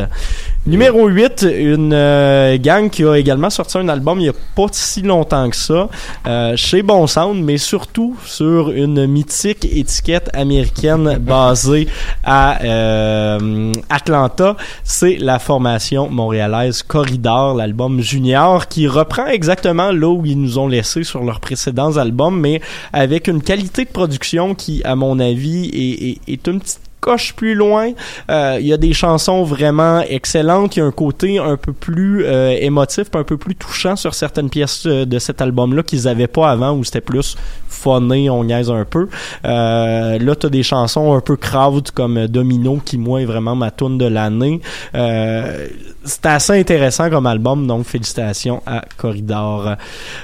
Numéro 0.68 1.08
8, 1.08 1.48
une 1.52 1.94
euh, 1.94 2.60
gang 2.60 2.92
qui 2.92 3.04
a 3.06 3.16
également 3.16 3.50
sorti 3.50 3.80
un 3.80 3.90
album 3.90 4.20
il 4.20 4.24
n'y 4.24 4.30
a 4.30 4.34
pas 4.56 4.68
si 4.72 5.02
longtemps 5.02 5.50
que 5.50 5.56
ça, 5.56 5.90
euh, 6.28 6.56
chez 6.56 6.84
Bon 6.84 7.08
Sound, 7.08 7.44
mais 7.44 7.58
surtout 7.58 8.16
sur 8.26 8.70
une 8.70 9.08
mythique 9.08 9.66
étiquette 9.66 10.30
américaine 10.34 11.18
basée 11.18 11.88
à 12.24 12.62
euh, 12.62 13.74
Atlanta. 13.90 14.58
C'est 14.84 15.18
la 15.18 15.40
formation 15.40 16.08
montréalaise 16.08 16.84
Corridor, 16.84 17.56
l'album 17.56 18.00
Junior, 18.00 18.68
qui 18.68 18.88
reprend 18.88 19.26
exactement 19.26 19.92
là 19.92 20.08
où 20.08 20.24
ils 20.24 20.40
nous 20.40 20.60
ont 20.60 20.68
laissé 20.68 20.99
sur 21.04 21.24
leurs 21.24 21.40
précédents 21.40 21.98
albums, 21.98 22.40
mais 22.40 22.62
avec 22.94 23.28
une 23.28 23.42
qualité 23.42 23.86
de 23.86 23.90
production 23.90 24.56
qui, 24.56 24.84
à 24.84 24.96
mon 24.96 25.20
avis, 25.20 25.70
est, 25.70 26.10
est, 26.10 26.34
est 26.34 26.48
une 26.48 26.60
petite 26.60 26.89
coche 27.10 27.34
plus 27.34 27.56
loin. 27.56 27.92
Euh, 28.30 28.58
Il 28.60 28.68
y 28.68 28.74
a 28.74 28.78
des 28.78 28.94
chansons 28.94 29.42
vraiment 29.44 30.02
excellentes. 30.02 30.76
Il 30.76 30.80
y 30.80 30.82
a 30.84 30.86
un 30.86 30.92
côté 30.92 31.40
un 31.40 31.58
peu 31.58 31.74
plus 31.74 32.24
euh, 32.24 32.56
émotif, 32.60 33.08
un 33.16 33.24
peu 33.24 33.38
plus 33.38 33.56
touchant 33.56 33.96
sur 33.96 34.14
certaines 34.14 34.52
pièces 34.52 34.86
euh, 34.86 35.06
de 35.06 35.18
cet 35.18 35.42
album-là 35.42 35.82
qu'ils 35.82 36.08
avaient 36.08 36.28
pas 36.28 36.52
avant, 36.52 36.74
où 36.74 36.84
c'était 36.84 37.02
plus 37.02 37.36
funné, 37.80 38.30
on 38.30 38.44
niaise 38.44 38.70
un 38.70 38.86
peu. 38.86 39.08
Euh, 39.46 40.20
là, 40.20 40.36
t'as 40.36 40.50
des 40.50 40.64
chansons 40.64 41.14
un 41.14 41.22
peu 41.22 41.36
crowd 41.36 41.90
comme 41.92 42.28
Domino, 42.28 42.80
qui 42.84 42.98
moi 42.98 43.22
est 43.22 43.26
vraiment 43.26 43.56
ma 43.56 43.72
tune 43.72 43.98
de 43.98 44.06
l'année. 44.06 44.62
Euh, 44.96 45.68
c'est 46.04 46.26
assez 46.26 46.60
intéressant 46.60 47.10
comme 47.10 47.26
album, 47.26 47.68
donc 47.68 47.86
félicitations 47.86 48.62
à 48.66 48.84
Corridor. 48.98 49.76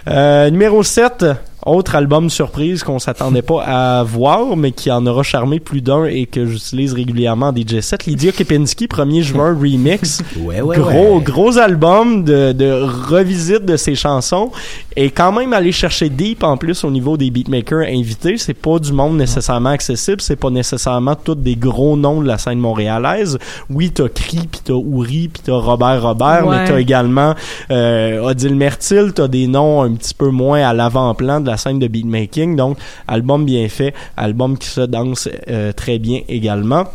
Euh, 0.07 0.49
numéro 0.49 0.84
7, 0.84 1.26
autre 1.66 1.96
album 1.96 2.30
surprise 2.30 2.84
qu'on 2.84 3.00
s'attendait 3.00 3.42
pas 3.42 3.64
à 3.64 4.04
voir, 4.04 4.56
mais 4.56 4.72
qui 4.72 4.92
en 4.92 5.06
aura 5.08 5.24
charmé 5.24 5.60
plus 5.60 5.82
d'un 5.82 6.06
et 6.06 6.26
que 6.28 6.46
j'utilise 6.46 6.94
régulièrement 6.94 7.48
en 7.48 7.56
DJ 7.56 7.80
set. 7.82 8.06
Lydia 8.06 8.32
Kepinski, 8.32 8.86
1er 8.88 9.22
juin 9.24 9.58
remix. 9.60 10.22
Ouais, 10.40 10.62
ouais, 10.62 10.78
gros, 10.78 11.18
ouais. 11.18 11.24
gros 11.24 11.58
album 11.58 12.24
de, 12.24 12.52
de 12.52 12.72
revisite 13.10 13.66
de 13.66 13.78
ses 13.78 13.96
chansons 13.96 14.52
et 14.96 15.10
quand 15.10 15.32
même 15.32 15.54
aller 15.54 15.72
chercher 15.72 16.10
deep 16.10 16.44
en 16.44 16.56
plus 16.58 16.84
au 16.84 16.92
niveau 16.92 17.18
des 17.18 17.32
beatmakers 17.32 17.88
invités. 17.88 18.38
C'est 18.38 18.54
pas 18.54 18.78
du 18.80 18.94
monde 18.94 19.18
nécessairement 19.18 19.70
accessible, 19.70 20.22
c'est 20.22 20.36
pas 20.36 20.50
nécessairement 20.50 21.16
tous 21.16 21.36
des 21.36 21.56
gros 21.56 21.98
noms 21.98 22.22
de 22.22 22.28
la 22.28 22.38
scène 22.38 22.60
montréalaise. 22.60 23.38
Oui, 23.70 23.92
t'as 23.92 24.08
Cri, 24.10 24.48
pis 24.52 24.62
t'as 24.64 24.74
Ouri, 24.74 25.30
pis 25.30 25.42
t'as 25.44 25.54
Robert 25.58 26.02
Robert, 26.04 26.46
Ouais. 26.48 26.58
mais 26.60 26.68
t'as 26.68 26.80
également 26.80 27.34
euh, 27.72 28.20
Odile 28.22 28.56
Mertil, 28.56 29.14
t'as 29.16 29.28
des 29.28 29.48
noms 29.48 29.82
un 29.82 29.94
petit 29.94 30.14
peu 30.14 30.30
moins 30.30 30.62
à 30.62 30.74
l'avant-plan 30.74 31.40
de 31.42 31.48
la 31.48 31.55
scène 31.57 31.80
de 31.80 31.88
beatmaking. 31.88 32.56
Donc, 32.56 32.77
album 33.07 33.45
bien 33.45 33.68
fait, 33.69 33.94
album 34.18 34.57
qui 34.57 34.68
se 34.68 34.82
danse 34.82 35.30
euh, 35.49 35.72
très 35.72 35.99
bien 35.99 36.22
également. 36.27 36.86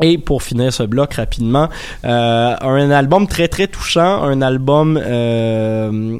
Et 0.00 0.16
pour 0.16 0.42
finir 0.42 0.72
ce 0.72 0.84
bloc 0.84 1.14
rapidement, 1.14 1.68
euh, 2.04 2.54
un 2.60 2.90
album 2.90 3.26
très 3.26 3.48
très 3.48 3.66
touchant, 3.66 4.22
un 4.22 4.42
album 4.42 5.00
euh, 5.02 6.18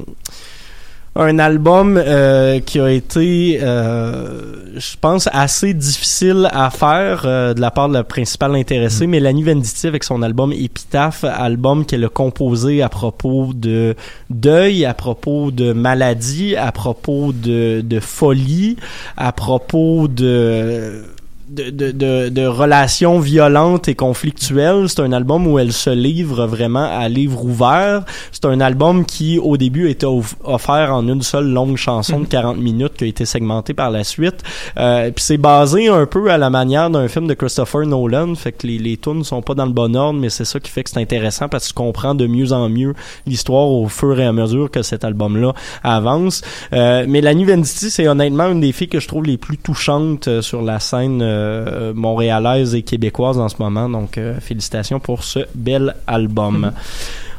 un 1.15 1.39
album 1.39 1.97
euh, 1.97 2.59
qui 2.59 2.79
a 2.79 2.91
été, 2.91 3.59
euh, 3.61 4.77
je 4.77 4.95
pense, 4.99 5.27
assez 5.33 5.73
difficile 5.73 6.47
à 6.51 6.69
faire 6.69 7.23
euh, 7.25 7.53
de 7.53 7.61
la 7.61 7.71
part 7.71 7.89
de 7.89 7.93
la 7.93 8.03
principale 8.03 8.55
intéressée, 8.55 9.07
Mélanie 9.07 9.43
Venditti 9.43 9.87
avec 9.87 10.03
son 10.03 10.21
album 10.21 10.53
Épitaphe, 10.53 11.23
album 11.23 11.85
qu'elle 11.85 12.05
a 12.05 12.09
composé 12.09 12.81
à 12.81 12.89
propos 12.89 13.51
de 13.53 13.95
deuil, 14.29 14.85
à 14.85 14.93
propos 14.93 15.51
de 15.51 15.73
maladie, 15.73 16.55
à 16.55 16.71
propos 16.71 17.33
de, 17.33 17.81
de 17.81 17.99
folie, 17.99 18.77
à 19.17 19.31
propos 19.31 20.07
de 20.07 21.03
de, 21.49 21.69
de, 21.69 21.91
de, 21.91 22.29
de 22.29 22.45
relations 22.45 23.19
violentes 23.19 23.87
et 23.87 23.95
conflictuelles. 23.95 24.87
C'est 24.87 25.01
un 25.01 25.11
album 25.11 25.47
où 25.47 25.57
elle 25.59 25.73
se 25.73 25.89
livre 25.89 26.45
vraiment 26.45 26.87
à 26.91 27.09
livre 27.09 27.43
ouvert. 27.43 28.03
C'est 28.31 28.45
un 28.45 28.59
album 28.61 29.05
qui, 29.05 29.39
au 29.39 29.57
début, 29.57 29.89
était 29.89 30.05
off- 30.05 30.35
offert 30.43 30.93
en 30.93 31.07
une 31.07 31.21
seule 31.21 31.47
longue 31.49 31.77
chanson 31.77 32.19
de 32.19 32.25
40 32.25 32.57
minutes 32.57 32.93
qui 32.97 33.05
a 33.05 33.07
été 33.07 33.25
segmentée 33.25 33.73
par 33.73 33.89
la 33.91 34.03
suite. 34.03 34.43
Euh, 34.77 35.09
Puis 35.11 35.23
c'est 35.23 35.37
basé 35.37 35.87
un 35.87 36.05
peu 36.05 36.29
à 36.31 36.37
la 36.37 36.49
manière 36.49 36.89
d'un 36.89 37.07
film 37.07 37.27
de 37.27 37.33
Christopher 37.33 37.85
Nolan. 37.85 38.35
Fait 38.35 38.51
que 38.51 38.67
les, 38.67 38.77
les 38.77 38.97
tunes 38.97 39.23
sont 39.23 39.41
pas 39.41 39.55
dans 39.55 39.65
le 39.65 39.71
bon 39.73 39.95
ordre, 39.95 40.19
mais 40.19 40.29
c'est 40.29 40.45
ça 40.45 40.59
qui 40.59 40.69
fait 40.71 40.83
que 40.83 40.89
c'est 40.91 40.99
intéressant 41.01 41.47
parce 41.49 41.63
que 41.65 41.69
tu 41.69 41.73
comprends 41.73 42.15
de 42.15 42.27
mieux 42.27 42.51
en 42.53 42.69
mieux 42.69 42.93
l'histoire 43.25 43.67
au 43.69 43.87
fur 43.87 44.19
et 44.19 44.25
à 44.25 44.31
mesure 44.33 44.69
que 44.69 44.81
cet 44.81 45.03
album-là 45.03 45.53
avance. 45.83 46.41
Euh, 46.73 47.05
Mélanie 47.07 47.45
Venditti, 47.45 47.89
c'est 47.89 48.07
honnêtement 48.07 48.47
une 48.51 48.59
des 48.61 48.71
filles 48.71 48.87
que 48.89 48.99
je 48.99 49.07
trouve 49.07 49.23
les 49.25 49.37
plus 49.37 49.57
touchantes 49.57 50.27
euh, 50.27 50.41
sur 50.41 50.61
la 50.61 50.79
scène 50.79 51.21
euh, 51.39 51.93
montréalaise 51.93 52.75
et 52.75 52.81
québécoise 52.81 53.39
en 53.39 53.49
ce 53.49 53.55
moment. 53.59 53.89
Donc, 53.89 54.17
euh, 54.17 54.39
félicitations 54.39 54.99
pour 54.99 55.23
ce 55.23 55.39
bel 55.55 55.95
album. 56.07 56.71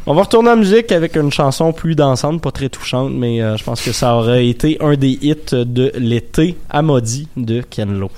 On 0.06 0.14
va 0.14 0.22
retourner 0.22 0.50
en 0.50 0.56
musique 0.56 0.92
avec 0.92 1.14
une 1.14 1.30
chanson 1.30 1.72
plus 1.72 1.94
dansante, 1.94 2.40
pas 2.40 2.50
très 2.50 2.70
touchante, 2.70 3.12
mais 3.12 3.42
euh, 3.42 3.56
je 3.56 3.64
pense 3.64 3.82
que 3.82 3.92
ça 3.92 4.16
aurait 4.16 4.48
été 4.48 4.78
un 4.80 4.94
des 4.94 5.18
hits 5.20 5.52
de 5.52 5.92
l'été, 5.98 6.56
Amodi 6.70 7.28
de 7.36 7.60
Ken 7.60 7.98
Lo. 7.98 8.10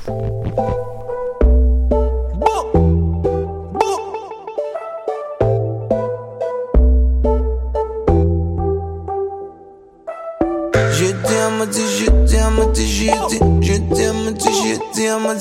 Je 11.74 12.22
t'aime, 12.43 12.74
je 12.74 13.06
t'aime, 13.28 13.62
je 13.62 13.73
t'aime, 13.73 14.35
je 14.40 14.77
t'aime, 14.94 15.36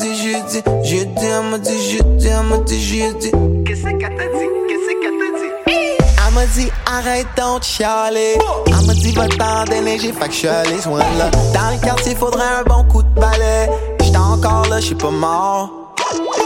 je 0.84 1.04
t'aime, 1.16 1.62
je 1.64 1.98
t'aime, 2.20 2.64
je 2.68 2.76
je 2.78 3.12
t'aime. 3.14 3.64
Qu'est-ce 3.64 3.88
arrête 6.86 7.28
donc 7.38 7.60
de 7.60 7.66
chialer. 7.66 8.38
Elle 8.68 8.86
m'a 8.86 8.94
dit 8.94 9.12
va-t'en 9.14 9.64
déneiger, 9.66 10.12
fait 10.12 10.28
que 10.28 10.34
je 10.34 10.38
suis 10.38 10.48
allé 10.48 10.82
soin 10.82 11.00
là. 11.00 11.30
Dans 11.54 11.72
le 11.72 11.84
quartier, 11.84 12.16
faudrait 12.16 12.44
un 12.60 12.64
bon 12.64 12.84
coup 12.86 13.04
de 13.04 13.20
balai. 13.20 13.70
J'étais 14.02 14.18
encore 14.18 14.68
là, 14.70 14.80
je 14.80 14.88
suis 14.88 14.96
pas 14.96 15.12
mort. 15.12 15.70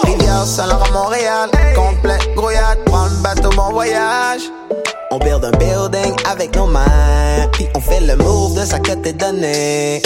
Rivière, 0.03 0.45
Saint-Laurent, 0.45 0.91
Montréal. 0.93 1.49
Complet, 1.75 2.19
grouillade, 2.35 2.79
prends 2.85 3.05
le 3.05 3.21
bateau, 3.23 3.49
bon 3.55 3.71
voyage. 3.71 4.43
On 5.15 5.19
build 5.19 5.45
un 5.45 5.51
building 5.51 6.13
avec 6.29 6.53
nos 6.57 6.65
mains. 6.65 7.47
Puis 7.53 7.69
on 7.73 7.79
fait 7.79 8.01
le 8.01 8.17
move 8.17 8.59
de 8.59 8.65
sa 8.65 8.79
que 8.79 8.91
t'es 8.91 9.13
donné. 9.13 10.01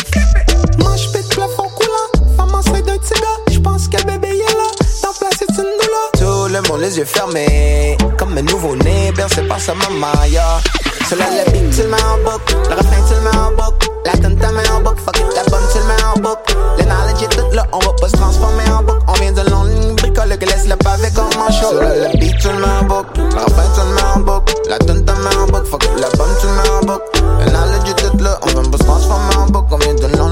Moi, 0.78 0.96
je 0.98 1.10
pète 1.10 1.28
plafond 1.30 1.68
coulant. 1.76 2.36
Femme 2.38 2.54
enceinte 2.54 2.86
d'un 2.86 2.96
petit 2.96 3.20
gars. 3.20 3.42
J'pense 3.50 3.88
que 3.88 3.98
le 3.98 4.04
bébé 4.04 4.28
est 4.28 4.54
là. 4.54 4.70
Dans 5.02 5.14
place, 5.14 5.34
c'est 5.40 5.50
une 5.50 5.64
douleur. 5.64 6.12
Tout 6.14 6.54
le 6.54 6.62
monde, 6.70 6.82
les 6.82 6.96
yeux 7.00 7.06
fermés. 7.06 7.98
Comme 8.20 8.38
un 8.38 8.44
nouveau-né, 8.44 9.12
bercé 9.16 9.42
par 9.42 9.60
sa 9.60 9.74
maman, 9.74 10.14
yeah. 10.28 10.60
Sur 11.08 11.18
la 11.18 11.26
le 11.26 11.52
beat, 11.54 11.76
tu 11.76 11.82
le 11.82 11.90
mets 11.90 11.98
en 12.04 12.18
boucle. 12.24 12.56
Le 12.70 12.76
refrain, 12.76 13.04
tu 13.08 13.16
le 13.16 13.22
mets 13.22 13.36
en 13.36 13.50
boucle. 13.50 13.88
La 14.06 14.12
tune, 14.12 14.38
tu 14.40 14.54
mets 14.54 14.70
en 14.70 14.82
boucle. 14.82 15.02
Fuck 15.04 15.18
it, 15.18 15.36
la 15.36 15.44
bonne, 15.50 15.64
tu 15.74 15.80
le 15.80 15.86
mets 15.86 16.04
en 16.04 16.20
boucle. 16.20 16.56
Le 16.78 16.84
knowledge 16.84 17.24
est 17.24 17.36
tout 17.36 17.56
là. 17.56 17.66
On 17.74 17.80
va 17.80 17.94
pas 18.00 18.10
se 18.10 18.16
transformer 18.16 18.70
en 18.70 18.84
boucle. 18.84 19.02
On 19.08 19.14
vient 19.14 19.32
de 19.32 19.50
long 19.50 19.64
ligne 20.10 20.14
bricole 20.14 20.38
que 20.38 20.46
laisse 20.46 20.68
le 20.68 20.76
pavé 20.76 21.10
comme 21.16 21.26
un 21.26 21.52
chaud. 21.52 21.70
Sur 21.70 21.82
le 21.82 22.18
beat, 22.18 22.38
tu 22.40 22.48
le 22.48 22.54
mets 22.54 22.66
en 22.66 22.84
boucle. 22.86 23.22
Le 23.22 23.44
refrain, 23.44 23.64
tu 23.74 23.82
le 23.82 23.96
mets 23.96 24.02
en 24.16 24.20
boucle. 24.20 24.54
La 24.70 24.80
tune, 24.80 25.06
tu 25.06 25.14
mets 25.14 25.36
en 25.36 25.46
boucle. 25.48 25.66
Fuck 25.66 25.84
it, 25.84 26.00
la 26.00 26.10
bonne, 26.18 26.36
tu 26.40 26.48
le 26.48 26.54
mets 26.54 26.70
en 26.70 26.86
boucle. 26.86 27.04
Le 27.46 27.52
knowledge 27.52 27.90
est 27.90 27.96
tout 27.96 28.24
là. 28.24 28.40
On 28.42 28.48
vient 28.48 28.72
pas 28.72 28.78
se 28.78 28.84
transformer 28.84 29.36
en 29.38 29.46
boucle. 29.48 29.74
On 29.74 29.78
vient 29.78 29.94
de 29.96 30.18
long 30.18 30.30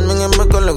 le. 0.51 0.73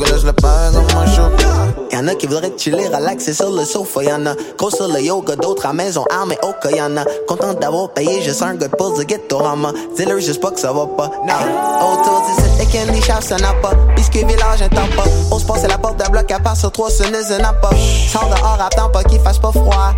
Y'en 1.93 2.07
a 2.07 2.15
qui 2.15 2.27
voudraient 2.27 2.53
chiller, 2.57 2.89
relaxer 2.89 3.35
sur 3.35 3.51
le 3.51 3.65
sofa. 3.65 4.03
Y'en 4.03 4.25
a 4.27 4.35
gros 4.57 4.71
sur 4.71 4.89
le 4.89 5.01
yoga, 5.01 5.37
d'autres 5.37 5.67
à 5.67 5.73
maison, 5.73 6.05
armés 6.11 6.39
au 6.43 6.53
cas. 6.63 6.71
Y'en 6.71 6.97
a 6.97 7.05
content 7.27 7.55
d'avoir 7.55 7.91
payé 7.91 8.23
juste 8.23 8.43
un 8.43 8.55
good 8.55 8.71
pulse 8.77 8.99
de 8.99 9.05
Ghettorama. 9.05 9.73
Dis-leur 9.97 10.19
juste 10.21 10.41
pas 10.41 10.51
que 10.51 10.61
ça 10.61 10.73
va 10.73 10.87
pas. 10.87 11.11
Hey, 11.27 11.35
autour 11.83 12.23
d'ici, 12.27 12.49
les 12.59 12.67
candy 12.67 13.03
shops, 13.03 13.29
ça 13.29 13.37
n'a 13.37 13.53
pas. 13.55 13.73
Biscuit 13.97 14.25
village, 14.25 14.63
un 14.63 14.69
temps 14.69 14.89
pas. 14.97 15.05
On 15.31 15.39
se 15.39 15.45
passe 15.45 15.67
la 15.67 15.79
porte 15.79 15.99
d'un 15.99 16.09
bloc 16.09 16.31
à 16.31 16.39
part 16.39 16.57
sur 16.57 16.71
trois 16.71 16.91
sonneries, 16.91 17.25
ça 17.25 17.39
n'a 17.39 17.53
pas. 17.53 17.71
Sors 18.09 18.29
dehors, 18.29 18.59
attends 18.61 18.91
pas 18.91 19.03
qu'il 19.05 19.21
fasse 19.21 19.39
pas 19.39 19.53
froid. 19.53 19.95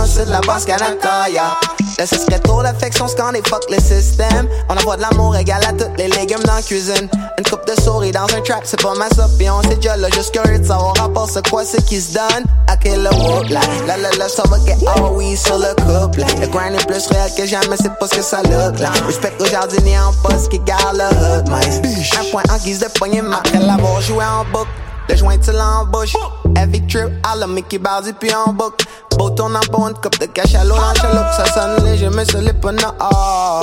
Le 0.00 0.06
sud 0.06 0.26
de 0.26 0.30
la 0.30 0.40
basse 0.40 0.64
Canada, 0.64 1.28
yeah. 1.28 1.58
Là, 1.98 2.06
ce 2.06 2.16
serait 2.16 2.38
trop 2.38 2.62
d'affection, 2.62 3.06
quand 3.16 3.32
les 3.32 3.42
fuck 3.46 3.62
le 3.70 3.78
système. 3.78 4.48
On 4.70 4.76
envoie 4.76 4.96
de 4.96 5.02
l'amour 5.02 5.36
égal 5.36 5.62
à 5.62 5.72
tous 5.72 5.90
les 5.98 6.08
légumes 6.08 6.42
dans 6.44 6.54
la 6.54 6.62
cuisine. 6.62 7.08
Une 7.38 7.44
coupe 7.44 7.66
de 7.66 7.78
souris 7.82 8.10
dans 8.10 8.24
un 8.24 8.40
trap, 8.40 8.62
c'est 8.64 8.80
pas 8.80 8.94
ma 8.94 9.08
soupe. 9.10 9.38
Et 9.38 9.50
on 9.50 9.60
s'est 9.62 9.76
déjà 9.76 9.96
là, 9.98 10.08
juste 10.10 10.32
curieux 10.32 10.58
de 10.58 10.64
savoir 10.64 10.94
rapport, 10.96 11.28
c'est 11.28 11.46
quoi 11.48 11.64
ce 11.64 11.76
qui 11.82 12.00
se 12.00 12.14
donne. 12.14 12.44
À 12.66 12.78
quel 12.78 13.02
le 13.02 13.10
whoop, 13.10 13.48
là. 13.50 13.60
La 13.86 13.98
la 13.98 14.10
la, 14.12 14.28
ça 14.28 14.42
va 14.48 14.56
get 14.64 14.78
all 14.86 15.12
oui 15.12 15.36
sur 15.36 15.58
le 15.58 15.74
couple. 15.74 16.20
Le 16.40 16.46
grind 16.46 16.74
est 16.74 16.86
plus 16.86 17.06
réel 17.08 17.30
que 17.36 17.44
jamais, 17.44 17.76
c'est 17.76 17.94
pas 17.98 18.06
ce 18.08 18.16
que 18.16 18.22
ça 18.22 18.38
look 18.38 18.78
là. 18.78 18.90
Respect 19.06 19.34
au 19.38 19.44
jardinier 19.44 19.98
en 19.98 20.12
poste 20.26 20.48
qui 20.48 20.60
garde 20.60 20.96
le 20.96 21.04
hood, 21.04 21.48
mais. 21.50 22.18
Un 22.18 22.24
point 22.30 22.42
en 22.50 22.56
guise 22.56 22.78
de 22.78 22.86
poignée, 22.98 23.22
après 23.30 23.58
l'avoir 23.58 24.00
joué 24.00 24.24
en 24.24 24.44
boucle. 24.50 24.70
Le 25.08 25.16
joint 25.16 25.38
tu 25.38 25.50
l'embauche. 25.50 26.14
Heavy 26.56 26.86
trip 26.86 27.10
à 27.24 27.34
la 27.34 27.46
Mickey 27.48 27.78
Bardi 27.78 28.12
puis 28.12 28.32
en 28.32 28.52
boucle. 28.52 28.84
Beau 29.16 29.30
tournant 29.30 29.60
pour 29.70 29.88
une 29.88 29.94
coupe 29.94 30.18
de 30.18 30.26
cash 30.26 30.54
à 30.54 30.60
chaloupe. 30.60 31.32
Ça 31.36 31.44
sonne 31.46 31.84
léger, 31.84 32.08
mais 32.10 32.24
pas 32.52 32.72
non. 32.72 32.92
Oh. 33.00 33.60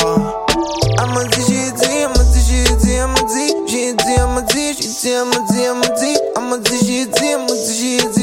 Elle 1.00 1.14
m'a 1.14 1.24
dit, 1.26 1.42
j'ai 1.48 1.72
dit, 1.72 1.98
elle 2.02 2.10
m'a 2.10 2.24
dit, 2.24 2.42
j'ai 2.48 2.64
dit, 2.76 2.92
elle 2.94 3.08
m'a 3.08 3.22
dit, 3.22 3.54
j'ai 3.68 3.94
dit, 3.94 4.06
dit, 4.54 4.74
j'ai 4.80 4.94
dit, 4.94 5.18
dit, 5.50 5.74
dit, 5.96 6.18
dit, 6.64 6.78
j'ai 6.86 7.06
dit, 7.06 7.36
dit, 7.48 7.74
j'ai 7.80 8.10
dit. 8.10 8.17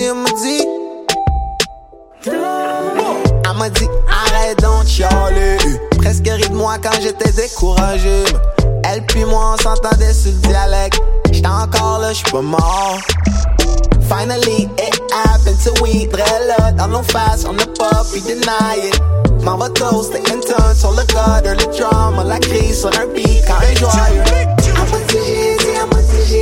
Elle 3.54 3.60
m'a 3.60 3.70
dit, 3.70 3.88
arrête 4.08 4.60
donc 4.60 4.84
de 4.84 4.88
chialer. 4.88 5.56
Presque 5.98 6.26
ri 6.26 6.48
de 6.48 6.54
moi 6.54 6.76
quand 6.82 6.98
j'étais 7.00 7.30
découragé. 7.30 8.24
Elle 8.84 9.04
puis 9.06 9.24
moi 9.24 9.54
on 9.54 9.62
s'entendait 9.62 10.12
sur 10.12 10.32
le 10.32 10.48
dialecte. 10.48 11.00
J'étais 11.30 11.46
encore 11.46 12.00
là, 12.00 12.12
j'suis 12.12 12.30
pas 12.32 12.42
mort. 12.42 12.98
Finally, 14.08 14.68
it 14.78 15.00
happened 15.12 15.58
to 15.62 15.72
we 15.82 16.08
Très 16.08 16.46
là, 16.46 16.72
dans 16.72 16.88
nos 16.88 17.02
faces, 17.02 17.44
on 17.48 17.52
n'a 17.52 17.66
pas 17.78 18.04
pu 18.12 18.20
deny 18.20 18.88
it. 18.88 19.00
M'en 19.42 19.56
va 19.56 19.68
toast, 19.70 20.12
the 20.12 20.18
intern 20.32 20.74
sur 20.74 20.90
le 20.90 21.02
gutter, 21.02 21.54
le 21.54 21.78
drama, 21.78 22.24
la 22.24 22.38
crise 22.38 22.80
sur 22.80 22.88
un 22.88 23.06
beat 23.14 23.44
quand 23.46 23.54
un 23.54 23.74
joyeux. 23.76 24.63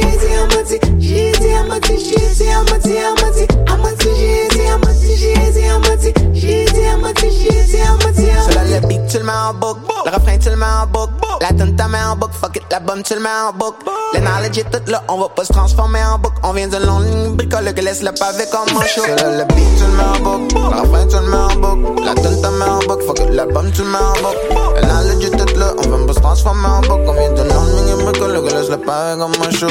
Elle 0.01 0.56
m'a 0.56 0.62
dit, 0.62 0.78
j'ai 0.98 1.32
dit, 1.32 1.47
elle 1.47 1.69
m'a 1.69 1.81
dit, 1.81 1.98
j'ai 1.98 2.35
dit, 2.35 2.44
elle 2.44 2.44
m'a 2.44 2.44
dit, 2.44 2.44
j'ai 2.44 2.44
dit, 2.44 2.44
elle 2.44 2.70
m'a 2.70 2.78
dit, 2.78 2.93
elle 2.93 3.23
m'a 3.23 3.31
dit, 3.31 3.47
elle 3.51 3.78
m'a 3.78 3.90
dit, 3.93 4.09
j'ai 4.16 4.48
dit, 4.48 4.60
elle 4.60 4.78
m'a 4.78 4.93
dit, 4.93 5.16
j'ai 5.16 5.51
dit, 5.52 5.60
elle 5.60 5.81
m'a 5.81 5.97
dit, 5.97 6.12
j'ai 6.32 6.64
dit, 6.64 6.81
elle 6.81 7.01
m'a 7.01 7.12
dit, 7.12 7.31
j'ai 7.31 7.64
dit, 7.64 7.77
elle 7.77 8.06
m'a 8.06 8.12
dit, 8.12 8.27
Sur 8.44 8.55
la 8.55 8.81
le 8.81 8.86
beat, 8.86 9.06
tu 9.09 9.19
le 9.19 9.24
mets 9.24 9.32
en 9.32 9.55
boucle, 9.55 9.81
le 10.05 10.10
refrain, 10.10 10.39
tu 10.39 10.51
le 10.51 10.56
mets 10.56 10.66
en 10.66 10.86
boucle, 10.86 11.12
la 11.40 11.89
mets 11.89 11.98
en 12.05 12.16
boucle, 12.16 12.35
fuck 12.40 12.56
it, 12.56 12.62
tu 13.05 13.14
le 13.14 13.20
mets 13.20 13.28
en 13.28 13.52
boucle. 13.52 13.85
Le 14.14 14.20
knowledge 14.20 14.59
est 14.59 14.70
tout 14.70 14.90
là, 14.90 15.02
on 15.09 15.19
va 15.19 15.28
pas 15.28 15.44
se 15.44 15.52
transformer 15.52 16.01
en 16.05 16.19
boucle, 16.19 16.36
on 16.43 16.52
vient 16.52 16.69
de 16.69 16.77
long 16.78 17.01
ligne 17.01 17.35
bricole 17.35 17.73
que 17.74 17.81
laisse 17.81 18.02
le 18.02 18.12
pavé 18.12 18.44
comme 18.51 18.77
un 18.77 18.86
show. 18.86 19.02
Sur 19.05 19.14
le 19.14 19.44
beat, 19.55 19.66
tu 19.77 19.85
le 19.85 19.93
mets 19.97 20.02
en 20.02 20.20
boucle, 20.20 20.55
le 20.55 20.81
refrain, 20.81 21.06
tu 21.06 21.16
le 21.16 21.31
mets 21.31 21.36
en 21.36 21.56
boucle, 21.56 22.05
la 22.05 22.14
tune, 22.14 22.40
t'as 22.43 22.51
mets 22.51 22.64
en 22.64 22.78
boucle, 22.81 23.05
fuck 23.06 23.20
it, 23.20 23.31
l'album, 23.31 23.70
tu 23.73 23.82
le 23.82 23.89
mets 23.89 23.98
en 23.98 24.12
boucle. 24.23 24.77
Le 24.77 24.86
knowledge 24.86 25.24
est 25.24 25.31
tout 25.36 25.59
là, 25.59 25.74
on 25.78 25.82
vient 25.82 26.06
pas 26.06 26.12
se 26.12 26.20
transformer 26.20 26.66
en 26.66 26.81
boucle, 26.81 27.05
on 27.06 27.12
vient 27.12 27.32
de 27.32 27.43
long 27.43 27.64
ligne 27.64 28.05
bricole 28.05 28.48
que 28.48 28.55
laisse 28.55 28.70
le 28.70 28.77
pavé 28.78 29.19
comme 29.20 29.32
un 29.47 29.51
show. 29.51 29.69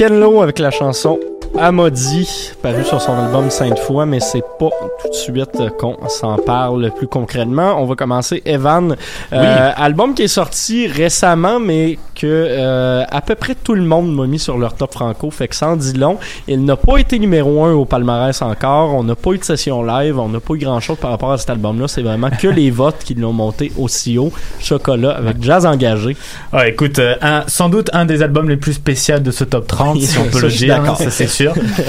Ken 0.00 0.18
Lo 0.18 0.40
avec 0.40 0.58
la 0.60 0.70
chanson 0.70 1.20
Amadi, 1.58 2.52
paru 2.62 2.84
sur 2.84 3.00
son 3.02 3.12
album 3.12 3.50
Sainte 3.50 3.78
Fois, 3.80 4.06
mais 4.06 4.20
c'est 4.20 4.40
pas 4.58 4.70
tout 5.02 5.08
de 5.08 5.14
suite 5.14 5.50
qu'on 5.78 5.96
s'en 6.08 6.36
parle 6.36 6.90
plus 6.96 7.08
concrètement. 7.08 7.82
On 7.82 7.86
va 7.86 7.96
commencer 7.96 8.40
Evan, 8.46 8.96
euh, 9.32 9.70
album 9.76 10.14
qui 10.14 10.22
est 10.22 10.28
sorti 10.28 10.86
récemment, 10.86 11.58
mais 11.60 11.98
que 12.14 12.26
euh, 12.26 13.02
à 13.10 13.20
peu 13.20 13.34
près 13.34 13.54
tout 13.54 13.74
le 13.74 13.82
monde 13.82 14.14
m'a 14.14 14.26
mis 14.26 14.38
sur 14.38 14.58
leur 14.58 14.74
top 14.74 14.92
franco, 14.92 15.30
fait 15.30 15.48
que 15.48 15.56
sans 15.56 15.76
dit 15.76 15.92
long. 15.94 16.18
Il 16.46 16.64
n'a 16.64 16.76
pas 16.76 16.98
été 16.98 17.18
numéro 17.18 17.64
un 17.64 17.72
au 17.72 17.84
palmarès 17.84 18.40
encore. 18.42 18.94
On 18.94 19.02
n'a 19.02 19.14
pas 19.16 19.32
eu 19.32 19.38
de 19.38 19.44
session 19.44 19.82
live, 19.82 20.18
on 20.18 20.28
n'a 20.28 20.40
pas 20.40 20.54
eu 20.54 20.58
grand 20.58 20.80
chose 20.80 20.98
par 20.98 21.10
rapport 21.10 21.32
à 21.32 21.38
cet 21.38 21.50
album-là. 21.50 21.88
C'est 21.88 22.02
vraiment 22.02 22.30
que 22.30 22.46
les 22.48 22.70
votes 22.70 22.98
qui 23.04 23.14
l'ont 23.14 23.32
monté 23.32 23.72
aussi 23.76 24.16
haut. 24.18 24.32
Chocolat 24.60 25.10
avec 25.16 25.42
jazz 25.42 25.66
engagé. 25.66 26.16
Ah, 26.52 26.68
écoute, 26.68 26.98
euh, 27.00 27.16
un- 27.20 27.44
sans 27.48 27.68
doute 27.68 27.90
un 27.92 28.04
des 28.04 28.22
albums 28.22 28.48
les 28.48 28.56
plus 28.56 28.74
spéciaux 28.74 29.18
de 29.18 29.30
ce 29.30 29.44
top 29.44 29.66
30, 29.66 30.00
si 30.00 30.16
on 30.18 30.24
peut 30.30 30.38
Ça, 30.40 30.46
le 30.46 30.52
dire, 30.52 30.96
c'est 31.10 31.26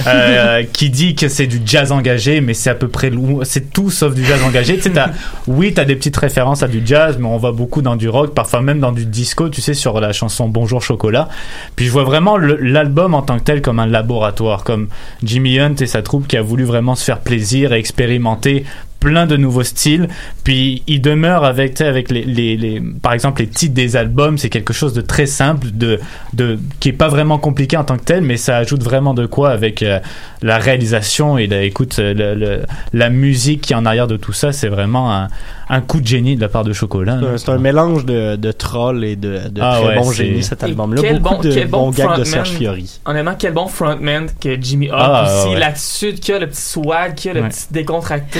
Euh, 0.08 0.64
qui 0.72 0.90
dit 0.90 1.16
que 1.16 1.28
c'est 1.28 1.48
du 1.48 1.62
jazz 1.66 1.92
engagé, 1.92 2.42
mais 2.42 2.54
c'est 2.54 2.70
à 2.70 2.76
peu 2.76 2.88
près 2.88 3.12
tout 3.74 3.90
sauf 3.90 4.14
du 4.14 4.26
jazz 4.26 4.42
engagé. 4.44 4.78
Tu 4.80 4.92
t'as- 4.92 5.12
oui, 5.48 5.74
t'as 5.74 5.86
des 5.86 5.96
petites 5.96 6.18
références 6.18 6.64
à 6.64 6.68
du 6.68 6.82
jazz, 6.86 7.18
mais 7.20 7.28
on 7.28 7.38
va 7.38 7.52
beaucoup 7.52 7.82
dans 7.82 7.96
du 7.96 8.10
rock, 8.10 8.34
parfois 8.34 8.62
même 8.62 8.80
dans 8.80 8.92
du 8.92 9.06
disco, 9.06 9.50
tu 9.50 9.62
sais, 9.62 9.74
sur 9.74 10.00
la 10.00 10.14
chanson 10.14 10.48
Bonjour 10.48 10.82
Chocolat. 10.82 11.30
Puis 11.76 11.86
je 11.86 11.92
vois 11.92 12.04
vraiment 12.04 12.38
l'album 12.38 13.14
en 13.14 13.22
tant 13.22 13.38
que 13.40 13.44
tel 13.44 13.62
comme 13.62 13.80
un 13.80 13.88
laboratoire, 13.88 14.64
comme 14.64 14.88
Jimmy 15.24 15.60
Hunt 15.60 15.76
et 15.80 15.88
sa 15.88 16.02
troupe 16.02 16.28
qui 16.28 16.38
a 16.38 16.42
voulu 16.42 16.64
vraiment 16.64 16.96
se 16.96 17.04
faire 17.04 17.20
plaisir 17.20 17.74
et 17.74 17.78
expérimenter 17.80 18.66
plein 19.02 19.26
de 19.26 19.36
nouveaux 19.36 19.64
styles 19.64 20.08
puis 20.46 20.84
il 20.88 21.02
demeure 21.02 21.44
avec 21.44 21.72
tu 21.74 21.78
sais, 21.80 21.88
avec 21.88 22.10
les, 22.12 22.24
les, 22.24 22.56
les 22.56 22.82
par 23.02 23.12
exemple 23.14 23.42
les 23.42 23.48
titres 23.50 23.74
des 23.74 23.96
albums 23.98 24.38
c'est 24.38 24.50
quelque 24.50 24.72
chose 24.74 24.94
de 24.94 25.02
très 25.02 25.26
simple 25.26 25.68
de 25.74 26.00
de 26.34 26.58
qui 26.80 26.90
est 26.90 26.94
pas 26.94 27.08
vraiment 27.10 27.38
compliqué 27.40 27.76
en 27.76 27.84
tant 27.84 27.98
que 27.98 28.04
tel 28.04 28.22
mais 28.22 28.38
ça 28.38 28.56
ajoute 28.58 28.84
vraiment 28.84 29.14
de 29.14 29.26
quoi 29.26 29.50
avec 29.50 29.82
euh, 29.84 30.00
la 30.44 30.58
réalisation 30.60 31.38
et 31.40 31.48
la, 31.48 31.64
écoute 31.64 31.98
euh, 32.00 32.14
le- 32.14 32.36
le- 32.36 32.62
la 32.94 33.10
musique 33.10 33.62
qui 33.62 33.74
est 33.74 33.76
en 33.76 33.86
arrière 33.86 34.08
de 34.08 34.18
tout 34.18 34.34
ça 34.34 34.52
c'est 34.54 34.70
vraiment 34.70 35.12
un, 35.14 35.28
un 35.70 35.82
coup 35.82 36.00
de 36.00 36.06
génie 36.08 36.36
de 36.36 36.42
la 36.42 36.50
part 36.50 36.64
de 36.64 36.72
Chocolat 36.74 37.20
C'est 37.38 37.50
un- 37.50 37.56
un 37.56 37.58
mélange 37.58 38.06
de, 38.06 38.36
de 38.36 38.52
troll 38.52 39.04
et 39.04 39.16
de, 39.16 39.50
de 39.50 39.62
Ah 39.62 39.80
très 39.82 39.88
ouais, 39.88 39.96
bon 39.96 40.12
génie 40.12 40.44
cet 40.44 40.62
Et 40.62 40.66
album-là. 40.68 41.02
quel 41.02 41.20
Beaucoup 41.20 41.36
bon- 41.38 41.42
de 41.42 41.52
quel 41.54 41.68
bon 41.68 41.86
bons 41.86 41.92
gags 41.92 42.20
de. 42.20 42.24
Serge 42.24 42.50
Fiori. 42.52 43.00
Honnêtement, 43.06 43.36
quel 43.40 43.54
bon 43.54 43.68
frontman 43.68 44.28
que 44.40 44.62
Jimmy 44.62 44.90
a 44.90 44.96
Ah, 44.96 45.24
aussi. 45.24 45.54
ouais. 45.54 45.60
L'attitude 45.60 46.20
qu'il 46.20 46.36
a, 46.36 46.40
le 46.40 46.48
petit 46.48 46.62
swag 46.62 47.16
qu'il 47.16 47.32
a, 47.32 47.34
le 47.36 47.42
Ouais. 47.42 47.50
petit 47.50 47.66
décontracté. 47.72 48.40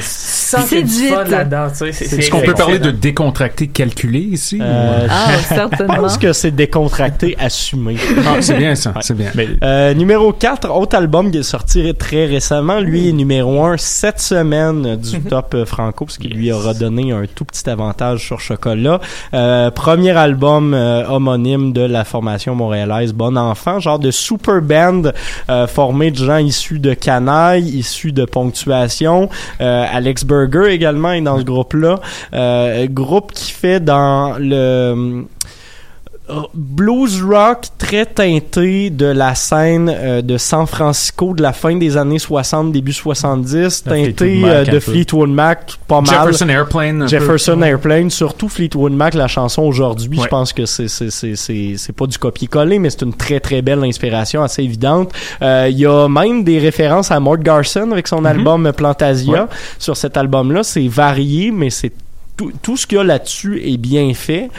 Ça, 0.00 0.58
C'est 0.62 0.66
c'est 0.68 0.82
du 0.82 1.08
fun 1.08 1.24
là-dedans, 1.24 1.68
tu 1.70 1.76
sais. 1.76 1.92
c'est- 1.92 2.04
c'est 2.06 2.16
Est-ce 2.18 2.30
qu'on 2.30 2.40
peut 2.40 2.54
parler 2.54 2.78
de 2.78 2.90
décontracté 2.90 3.68
calculé 3.68 4.18
ici? 4.20 4.58
Euh, 4.60 5.04
ou- 5.06 5.08
Ah, 5.10 5.68
Je 5.78 5.84
pense 5.84 6.18
que 6.18 6.32
c'est 6.32 6.50
décontracté 6.50 7.36
assumé. 7.38 7.96
Ah, 8.26 8.36
c'est 8.40 8.56
bien 8.56 8.74
ça, 8.74 8.94
c'est 9.00 9.16
bien. 9.16 9.30
Euh, 9.62 9.94
numéro 9.94 10.32
4, 10.32 10.70
autre 10.70 10.96
album 10.96 11.30
qui 11.30 11.38
est 11.38 11.42
sorti 11.42 11.92
très 11.94 12.26
récemment. 12.26 12.80
Lui 12.80 13.08
est 13.08 13.12
numéro 13.12 13.62
1 13.64 13.76
cette 13.76 14.20
semaine 14.20 14.96
du 14.96 15.20
top 15.28 15.54
euh, 15.54 15.64
franco, 15.64 16.06
ce 16.08 16.18
qui 16.18 16.28
lui 16.28 16.50
aura 16.52 16.74
donné 16.74 17.12
un 17.12 17.24
tout 17.32 17.44
petit 17.44 17.68
avantage 17.68 18.24
sur 18.26 18.40
Chocolat. 18.40 19.00
Euh, 19.34 19.70
premier 19.70 20.16
album 20.16 20.74
euh, 20.74 21.06
homonyme 21.08 21.72
de 21.72 21.82
la 21.82 22.04
formation 22.04 22.54
montréalaise 22.54 23.12
Bon 23.12 23.36
Enfant, 23.36 23.78
genre 23.80 23.98
de 23.98 24.10
super 24.10 24.60
band 24.62 25.02
euh, 25.50 25.66
formé 25.66 26.10
de 26.10 26.16
gens 26.24 26.38
issus 26.38 26.78
de 26.78 26.94
Canaille, 26.94 27.68
issus 27.68 28.12
de 28.12 28.24
Ponctuation. 28.24 29.28
Euh, 29.60 29.65
Alex 29.66 30.24
Berger 30.24 30.72
également 30.72 31.12
est 31.12 31.20
dans 31.20 31.38
ce 31.38 31.44
groupe-là. 31.44 32.00
Euh, 32.34 32.86
groupe 32.88 33.32
qui 33.32 33.52
fait 33.52 33.80
dans 33.80 34.36
le 34.38 35.24
blues 36.54 37.22
rock 37.22 37.66
très 37.78 38.04
teinté 38.06 38.90
de 38.90 39.06
la 39.06 39.34
scène 39.34 39.88
euh, 39.94 40.22
de 40.22 40.36
San 40.38 40.66
Francisco 40.66 41.34
de 41.34 41.42
la 41.42 41.52
fin 41.52 41.76
des 41.76 41.96
années 41.96 42.18
60 42.18 42.72
début 42.72 42.92
70 42.92 43.84
De 43.84 43.90
teinté 43.90 44.42
euh, 44.44 44.64
de. 44.64 44.80
Fleetwood 44.80 45.30
Mac 45.30 45.74
pas 45.86 46.00
mal 46.00 46.06
Jefferson 46.10 46.48
Airplane. 46.48 46.98
peu. 47.00 47.06
Jefferson 47.08 47.62
Airplane 47.62 48.10
surtout 48.10 48.48
Fleetwood 48.48 48.92
Mac 48.92 49.14
la 49.14 49.28
chanson 49.28 49.62
aujourd'hui 49.62 50.18
Ouais. 50.18 50.24
je 50.24 50.28
pense 50.28 50.52
que 50.52 50.66
c'est 50.66 50.88
c'est 50.88 51.10
c'est 51.10 51.36
c'est 51.36 51.74
c'est 51.76 51.92
pas 51.92 52.06
du 52.06 52.18
copier-coller 52.18 52.78
mais 52.78 52.90
c'est 52.90 53.02
une 53.02 53.14
très 53.14 53.40
très 53.40 53.62
belle 53.62 53.82
inspiration 53.84 54.42
assez 54.42 54.62
évidente 54.62 55.12
Euh, 55.42 55.68
il 55.70 55.78
y 55.78 55.86
a 55.86 56.08
même 56.08 56.42
des 56.44 56.58
références 56.58 57.10
à 57.10 57.20
Mort 57.20 57.38
Garson 57.38 57.90
avec 57.92 58.08
son 58.08 58.24
album 58.24 58.72
Plantasia 58.76 59.32
Ouais. 59.44 59.48
sur 59.78 59.96
cet 59.96 60.16
album 60.16 60.52
là 60.52 60.62
c'est 60.62 60.88
varié 60.88 61.50
mais 61.50 61.70
c'est 61.70 61.92
tout, 62.36 62.52
tout 62.62 62.76
ce 62.76 62.86
qu'il 62.86 62.98
y 62.98 63.00
a 63.00 63.04
là-dessus 63.04 63.62
est 63.64 63.78
bien 63.78 64.12
fait 64.14 64.50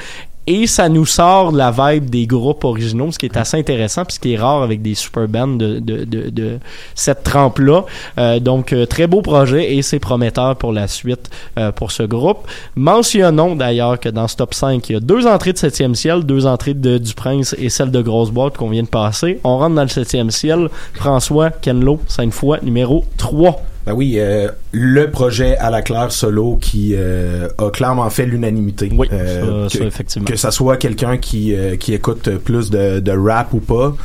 et 0.48 0.65
ça 0.65 0.88
nous 0.88 1.06
sort 1.06 1.52
de 1.52 1.57
la 1.57 1.72
vibe 1.72 2.10
des 2.10 2.26
groupes 2.26 2.64
originaux, 2.64 3.11
ce 3.11 3.19
qui 3.19 3.26
est 3.26 3.38
assez 3.38 3.57
intéressant, 3.57 4.06
puis 4.06 4.15
ce 4.15 4.19
qui 4.19 4.34
est 4.34 4.38
rare 4.38 4.64
avec 4.64 4.82
des 4.82 4.95
super 4.95 5.28
bands 5.28 5.48
de, 5.48 5.80
de, 5.80 6.06
de, 6.06 6.30
de 6.30 6.60
cette 6.95 7.24
trempe-là. 7.24 7.84
Euh, 8.18 8.40
donc, 8.40 8.72
euh, 8.72 8.86
très 8.86 9.07
beau 9.07 9.22
projet 9.22 9.76
et 9.76 9.82
c'est 9.82 9.99
prometteur 9.99 10.56
pour 10.56 10.72
la 10.72 10.88
suite 10.88 11.30
euh, 11.60 11.72
pour 11.72 11.91
ce 11.91 12.03
groupe. 12.03 12.48
Mentionnons 12.76 13.56
d'ailleurs 13.56 13.99
que 13.99 14.10
dans 14.10 14.28
ce 14.28 14.38
top 14.38 14.53
5, 14.53 14.90
il 14.90 14.94
y 14.94 14.95
a 14.95 14.99
deux 15.02 15.28
entrées 15.28 15.53
de 15.53 15.57
7e 15.57 15.94
ciel, 15.95 16.24
deux 16.24 16.45
entrées 16.45 16.74
de 16.74 16.98
Du 16.98 17.14
Prince 17.14 17.53
et 17.57 17.69
celle 17.69 17.91
de 17.91 18.02
Grosse 18.02 18.32
Boîte 18.32 18.57
qu'on 18.57 18.69
vient 18.69 18.84
de 18.84 18.88
passer. 18.88 19.40
On 19.44 19.57
rentre 19.57 19.76
dans 19.76 19.82
le 19.82 19.88
7e 19.88 20.30
ciel. 20.30 20.69
François 20.94 21.49
Kenlo, 21.49 21.99
cinq 22.07 22.32
fois, 22.32 22.60
numéro 22.64 23.03
3. 23.18 23.61
Ben 23.88 23.93
oui, 23.93 24.15
euh, 24.18 24.49
le 24.73 25.09
projet 25.09 25.55
à 25.57 25.69
la 25.69 25.81
claire 25.81 26.11
solo 26.11 26.57
qui 26.59 26.93
euh, 26.93 27.47
a 27.57 27.69
clairement 27.72 28.09
fait 28.09 28.26
l'unanimité. 28.26 28.91
Oui, 28.95 29.07
Euh, 29.14 29.69
ça, 29.69 29.77
que, 29.77 29.84
ça, 29.84 29.88
effectivement. 29.88 30.26
que 30.27 30.35
ça 30.35 30.51
soit 30.51 30.76
quelqu'un 30.76 31.18
qui, 31.18 31.55
euh, 31.55 31.77
qui 31.77 31.93
écoute 31.93 32.30
plus 32.43 32.69
de, 32.69 32.99
de 32.99 33.11
rap 33.11 33.53
ou 33.53 33.59
pas, 33.61 33.95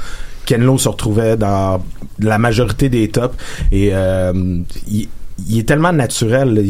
Ken 0.47 0.63
Lo 0.63 0.79
se 0.79 0.89
retrouvait 0.89 1.37
dans 1.37 1.83
la 2.21 2.39
majorité 2.39 2.89
des 2.89 3.09
tops 3.09 3.35
et 3.73 3.91
euh, 3.93 4.33
il, 4.89 5.09
il 5.49 5.59
est 5.59 5.67
tellement 5.67 5.93
naturel. 5.93 6.65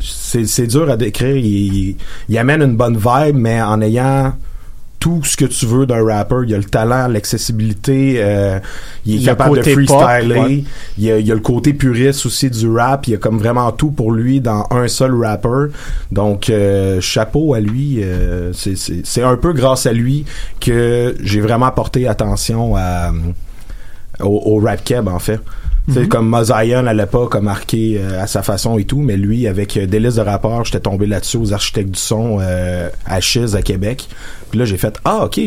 c'est 0.00 0.66
dur 0.68 0.88
à 0.90 0.96
décrire. 0.96 1.36
Il, 1.36 1.96
il 2.28 2.38
amène 2.38 2.62
une 2.62 2.76
bonne 2.76 2.96
vibe, 2.96 3.34
mais 3.36 3.60
en 3.60 3.80
ayant 3.80 4.32
tout 5.02 5.20
ce 5.24 5.36
que 5.36 5.46
tu 5.46 5.66
veux 5.66 5.84
d'un 5.84 6.04
rapper. 6.04 6.42
Il 6.44 6.50
y 6.50 6.54
a 6.54 6.58
le 6.58 6.62
talent, 6.64 7.08
l'accessibilité, 7.08 8.18
euh, 8.18 8.60
il 9.04 9.16
est 9.16 9.18
Le 9.18 9.24
capable 9.24 9.56
de 9.56 9.62
pop, 9.62 9.98
freestyler. 9.98 10.38
ouais. 10.40 10.64
Il, 10.96 11.04
y 11.04 11.10
a, 11.10 11.18
il 11.18 11.26
y 11.26 11.32
a 11.32 11.34
le 11.34 11.40
côté 11.40 11.74
puriste 11.74 12.24
aussi 12.24 12.48
du 12.48 12.70
rap. 12.70 13.08
Il 13.08 13.10
y 13.10 13.14
a 13.14 13.18
comme 13.18 13.36
vraiment 13.38 13.72
tout 13.72 13.90
pour 13.90 14.12
lui 14.12 14.40
dans 14.40 14.64
un 14.70 14.86
seul 14.86 15.12
rapper. 15.20 15.72
Donc, 16.12 16.50
euh, 16.50 17.00
chapeau 17.00 17.52
à 17.54 17.58
lui. 17.58 17.98
euh, 18.00 18.52
c'est- 18.52 18.76
c'est 18.76 19.04
c'est 19.04 19.22
un 19.24 19.36
peu 19.36 19.52
grâce 19.52 19.86
à 19.86 19.92
lui 19.92 20.24
que 20.60 21.16
j'ai 21.20 21.40
vraiment 21.40 21.72
porté 21.72 22.06
attention 22.06 22.76
à, 22.76 23.10
au, 24.20 24.40
au 24.54 24.64
rap 24.64 24.84
keb, 24.84 25.08
en 25.08 25.18
fait. 25.18 25.40
Tu 25.88 25.94
sais, 25.94 26.00
Mhm. 26.02 26.08
comme 26.08 26.28
Mosaïon 26.28 26.86
à 26.86 26.92
l'époque 26.94 27.34
a 27.34 27.40
marqué 27.40 27.96
euh, 27.98 28.22
à 28.22 28.26
sa 28.28 28.42
façon 28.42 28.78
et 28.78 28.84
tout, 28.84 29.00
mais 29.00 29.16
lui, 29.16 29.48
avec 29.48 29.76
euh, 29.76 29.86
des 29.86 29.98
listes 29.98 30.16
de 30.18 30.22
rappeurs, 30.22 30.64
j'étais 30.64 30.78
tombé 30.80 31.06
là-dessus 31.06 31.38
aux 31.38 31.52
architectes 31.52 31.90
du 31.90 31.98
son 31.98 32.38
euh, 32.40 32.88
à 33.04 33.20
Chiz 33.20 33.56
à 33.56 33.62
Québec. 33.62 34.08
Puis 34.50 34.58
là, 34.60 34.64
j'ai 34.64 34.76
fait 34.76 34.96
Ah, 35.04 35.24
OK. 35.24 35.40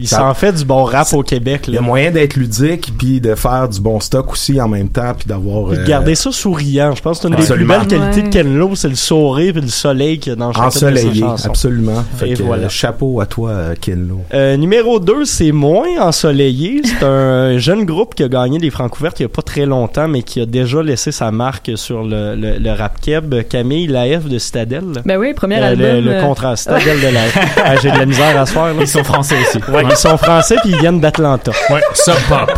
Il 0.00 0.08
Ça- 0.08 0.18
s'en 0.18 0.34
fait 0.34 0.52
du 0.52 0.64
bon 0.64 0.84
rap 0.84 1.12
au 1.12 1.22
Québec. 1.22 1.64
Il 1.68 1.74
y 1.74 1.76
a 1.76 1.80
Là. 1.80 1.86
moyen 1.86 2.10
d'être 2.10 2.36
ludique, 2.36 2.92
puis 2.98 3.20
de 3.20 3.34
faire 3.34 3.68
du 3.68 3.80
bon 3.80 4.00
stock 4.00 4.32
aussi 4.32 4.60
en 4.60 4.68
même 4.68 4.88
temps, 4.88 5.12
puis 5.16 5.26
d'avoir... 5.28 5.70
De 5.70 5.76
euh, 5.76 5.86
garder 5.86 6.14
ça 6.14 6.32
souriant. 6.32 6.94
Je 6.94 7.02
pense 7.02 7.18
que 7.18 7.22
c'est 7.22 7.28
une 7.28 7.34
des 7.40 7.46
plus 7.54 7.64
belles 7.66 7.86
qualités 7.86 8.20
Ouais. 8.22 8.22
de 8.22 8.28
Ken 8.32 8.56
Lo, 8.56 8.74
c'est 8.74 8.88
le 8.88 8.94
sourire 8.94 9.56
et 9.56 9.60
le 9.60 9.68
soleil 9.68 10.18
qu'il 10.18 10.30
y 10.30 10.32
a 10.32 10.36
dans 10.36 10.52
chacune 10.52 10.66
de 10.68 10.70
ses 10.72 10.84
ensoleillé, 10.86 11.20
chansons. 11.20 11.48
absolument. 11.48 12.04
Fait 12.16 12.30
Et 12.30 12.34
que, 12.34 12.42
voilà. 12.42 12.64
euh, 12.64 12.68
chapeau 12.68 13.20
à 13.20 13.26
toi, 13.26 13.50
euh, 13.50 13.74
Ken 13.80 14.08
Lo. 14.08 14.20
Euh, 14.34 14.56
numéro 14.56 14.98
2, 15.00 15.24
c'est 15.24 15.52
moins 15.52 16.00
ensoleillé. 16.00 16.82
C'est 16.84 17.04
un 17.04 17.58
jeune 17.58 17.84
groupe 17.84 18.14
qui 18.14 18.22
a 18.22 18.28
gagné 18.28 18.58
des 18.58 18.70
Francouvertes 18.70 19.20
il 19.20 19.24
y 19.24 19.26
a 19.26 19.28
pas 19.28 19.42
très 19.42 19.66
longtemps, 19.66 20.08
mais 20.08 20.22
qui 20.22 20.40
a 20.40 20.46
déjà 20.46 20.82
laissé 20.82 21.12
sa 21.12 21.30
marque 21.30 21.70
sur 21.76 22.02
le, 22.02 22.34
le, 22.36 22.58
le 22.58 22.70
rap 22.72 23.00
keb. 23.00 23.34
Camille 23.48 23.86
Laef 23.86 24.24
de 24.26 24.38
Citadel. 24.38 24.84
Ben 25.04 25.18
oui, 25.18 25.34
premier 25.34 25.56
Euh, 25.58 25.68
album. 25.70 25.86
le, 25.86 26.00
le 26.00 26.20
contraste. 26.22 26.62
Citadel 26.64 27.00
de 27.00 27.06
Laef. 27.14 27.38
Ah, 27.64 27.76
J'ai 27.76 27.90
de 27.90 27.98
la 27.98 28.06
misère 28.06 28.38
à 28.40 28.46
se 28.46 28.52
faire. 28.52 28.66
Là. 28.66 28.72
Ils 28.80 28.86
sont 28.88 29.04
français 29.04 29.36
aussi. 29.42 29.58
Ouais, 29.70 29.82
Ils 29.90 29.96
sont 29.96 30.16
français 30.16 30.56
puis 30.62 30.70
ils 30.70 30.78
viennent 30.78 31.00
d'Atlanta. 31.00 31.52
Ouais, 31.70 31.80
Sub 31.94 32.14
Pop. 32.28 32.50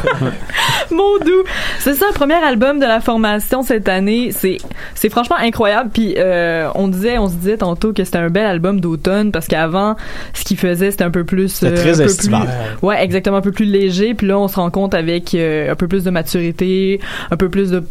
Mon 0.90 1.18
doux. 1.24 1.42
C'est 1.78 1.94
ça, 1.94 2.06
le 2.09 2.14
premier 2.14 2.34
album 2.34 2.78
de 2.78 2.84
la 2.86 3.00
formation 3.00 3.62
cette 3.62 3.88
année. 3.88 4.30
C'est, 4.32 4.59
c'est 4.94 5.09
franchement 5.09 5.36
incroyable. 5.38 5.90
Puis 5.92 6.14
euh, 6.18 6.68
on 6.74 6.88
disait, 6.88 7.18
on 7.18 7.28
se 7.28 7.34
disait 7.34 7.56
tantôt 7.56 7.92
que 7.92 8.04
c'était 8.04 8.18
un 8.18 8.28
bel 8.28 8.44
album 8.46 8.80
d'automne 8.80 9.32
parce 9.32 9.46
qu'avant, 9.48 9.96
ce 10.34 10.44
qu'il 10.44 10.59
faisait, 10.59 10.90
c'était 10.90 11.04
un 11.04 11.10
peu 11.10 11.24
plus, 11.24 11.62
euh, 11.62 11.74
très 11.74 11.94
un 11.94 12.04
peu 12.04 12.10
estival. 12.10 12.42
plus, 12.42 12.86
ouais, 12.86 13.02
exactement, 13.02 13.38
un 13.38 13.42
peu 13.42 13.52
plus 13.52 13.64
léger. 13.64 14.14
Puis 14.14 14.26
là, 14.26 14.38
on 14.38 14.48
se 14.48 14.56
rend 14.56 14.70
compte 14.70 14.94
avec 14.94 15.34
euh, 15.34 15.72
un 15.72 15.74
peu 15.74 15.88
plus 15.88 16.04
de 16.04 16.10
maturité, 16.10 17.00
un 17.30 17.36
peu 17.36 17.48
plus 17.48 17.70
de 17.70 17.82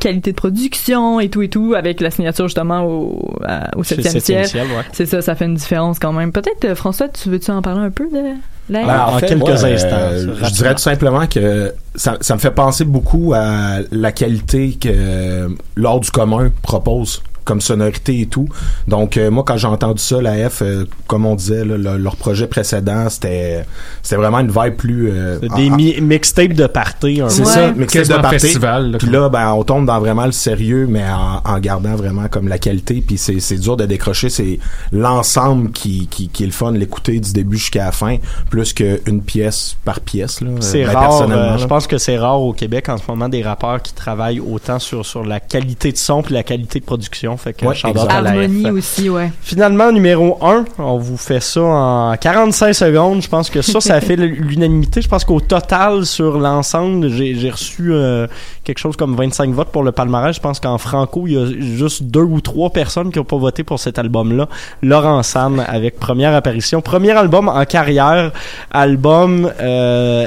qualité 0.00 0.32
de 0.32 0.36
production 0.36 1.20
et 1.20 1.28
tout 1.30 1.42
et 1.42 1.48
tout, 1.48 1.74
avec 1.76 2.00
la 2.00 2.10
signature 2.10 2.46
justement 2.48 2.82
au, 2.84 3.34
à- 3.46 3.76
au 3.76 3.82
Chez 3.82 3.94
septième 3.96 4.12
Septième 4.14 4.44
ciel. 4.44 4.66
Ciel, 4.66 4.76
ouais. 4.76 4.84
C'est 4.92 5.06
ça, 5.06 5.22
ça 5.22 5.34
fait 5.34 5.46
une 5.46 5.54
différence 5.54 5.98
quand 5.98 6.12
même. 6.12 6.32
Peut-être, 6.32 6.64
euh, 6.66 6.74
François, 6.74 7.08
tu 7.08 7.30
veux-tu 7.30 7.50
en 7.50 7.62
parler 7.62 7.80
un 7.80 7.90
peu 7.90 8.04
de 8.10 8.18
la 8.68 8.84
Ben, 8.84 9.00
en 9.00 9.18
quelques 9.18 9.38
moi, 9.38 9.50
euh, 9.50 9.74
instants, 9.74 10.46
je 10.46 10.52
dirais 10.52 10.74
tout 10.74 10.82
simplement 10.82 11.26
que 11.26 11.74
ça, 11.94 12.16
ça 12.20 12.34
me 12.34 12.40
fait 12.40 12.50
penser 12.50 12.84
beaucoup 12.84 13.32
à 13.34 13.78
la 13.90 14.12
qualité 14.12 14.74
que 14.80 15.48
l'ordre 15.76 16.04
du 16.04 16.10
commun 16.10 16.50
propose 16.62 17.22
comme 17.44 17.60
sonorité 17.60 18.20
et 18.20 18.26
tout. 18.26 18.48
Donc 18.88 19.16
euh, 19.16 19.30
moi 19.30 19.44
quand 19.46 19.56
j'ai 19.56 19.66
entendu 19.68 20.02
ça 20.02 20.20
la 20.22 20.48
F 20.48 20.62
euh, 20.62 20.84
comme 21.06 21.26
on 21.26 21.34
disait 21.34 21.64
là, 21.64 21.76
le- 21.76 21.96
leur 21.98 22.16
projet 22.16 22.46
précédent 22.46 23.08
c'était 23.08 23.64
c'était 24.02 24.16
vraiment 24.16 24.40
une 24.40 24.50
vibe 24.50 24.76
plus 24.76 25.10
euh, 25.10 25.38
Des 25.56 25.70
en- 25.70 25.76
mi- 25.76 26.00
mixtapes 26.00 26.52
de 26.54 26.66
party. 26.66 27.20
un 27.20 27.28
c'est 27.28 27.44
ça, 27.44 27.70
mixtape 27.72 28.06
de 28.08 28.22
party. 28.22 28.38
festival, 28.38 28.90
là, 28.92 28.98
Puis 28.98 29.08
là, 29.10 29.28
ben, 29.28 29.52
on 29.52 29.62
tombe 29.64 29.86
dans 29.86 29.98
vraiment 30.00 30.26
le 30.26 30.32
sérieux, 30.32 30.86
mais 30.88 31.04
en, 31.08 31.40
en 31.44 31.58
gardant 31.58 31.94
vraiment 31.94 32.28
comme 32.28 32.48
la 32.48 32.58
qualité. 32.58 33.02
Puis 33.06 33.18
c'est, 33.18 33.40
c'est 33.40 33.56
dur 33.56 33.76
de 33.76 33.84
décrocher. 33.86 34.28
C'est 34.30 34.58
l'ensemble 34.92 35.72
qui, 35.72 36.06
qui, 36.08 36.28
qui 36.28 36.42
est 36.44 36.46
le 36.46 36.52
fun, 36.52 36.72
l'écouter 36.72 37.18
du 37.20 37.32
début 37.32 37.56
jusqu'à 37.56 37.86
la 37.86 37.92
fin, 37.92 38.16
plus 38.50 38.72
qu'une 38.72 39.22
pièce 39.22 39.76
par 39.84 40.00
pièce. 40.00 40.40
Là, 40.40 40.50
C'est 40.60 40.84
Ben, 40.84 40.92
rare. 40.94 41.22
euh, 41.30 41.58
je 41.58 41.66
pense 41.66 41.86
que 41.86 41.98
c'est 41.98 42.16
rare 42.18 42.40
au 42.40 42.52
Québec 42.52 42.88
en 42.88 42.98
ce 42.98 43.02
moment 43.08 43.28
des 43.28 43.42
rappeurs 43.42 43.80
qui 43.82 43.92
travaillent 43.94 44.40
autant 44.40 44.78
sur 44.78 45.04
sur 45.04 45.24
la 45.24 45.40
qualité 45.40 45.92
de 45.92 45.96
son 45.96 46.22
puis 46.22 46.34
la 46.34 46.42
qualité 46.42 46.78
de 46.80 46.84
production. 46.84 47.31
Fait 47.36 47.52
que 47.52 47.66
Ouais, 47.66 47.74
Harmonie 48.08 48.70
aussi, 48.70 49.08
ouais. 49.08 49.32
Finalement, 49.40 49.92
numéro 49.92 50.38
1, 50.42 50.64
on 50.78 50.98
vous 50.98 51.16
fait 51.16 51.40
ça 51.40 51.62
en 51.62 52.16
45 52.16 52.72
secondes. 52.72 53.22
Je 53.22 53.28
pense 53.28 53.50
que 53.50 53.62
ça, 53.62 53.80
ça 53.80 54.00
fait 54.00 54.16
l'unanimité. 54.16 55.02
Je 55.02 55.08
pense 55.08 55.24
qu'au 55.24 55.40
total, 55.40 56.06
sur 56.06 56.38
l'ensemble, 56.38 57.08
j'ai 57.10 57.50
reçu 57.50 57.92
euh, 57.92 58.26
quelque 58.64 58.78
chose 58.78 58.96
comme 58.96 59.14
25 59.16 59.50
votes 59.50 59.68
pour 59.68 59.82
le 59.82 59.92
palmarès. 59.92 60.34
Je 60.34 60.40
pense 60.40 60.60
qu'en 60.60 60.78
franco, 60.78 61.26
il 61.26 61.32
y 61.32 61.38
a 61.38 61.46
juste 61.46 62.04
deux 62.04 62.20
ou 62.20 62.40
trois 62.40 62.70
personnes 62.70 63.10
qui 63.10 63.18
n'ont 63.18 63.24
pas 63.24 63.36
voté 63.36 63.64
pour 63.64 63.78
cet 63.78 63.98
album-là. 63.98 64.48
Laurent 64.82 65.22
San, 65.22 65.60
avec 65.60 65.98
première 65.98 66.34
apparition. 66.34 66.80
Premier 66.80 67.12
album 67.12 67.48
en 67.48 67.64
carrière. 67.64 68.32
Album... 68.70 69.50
Euh, 69.60 70.26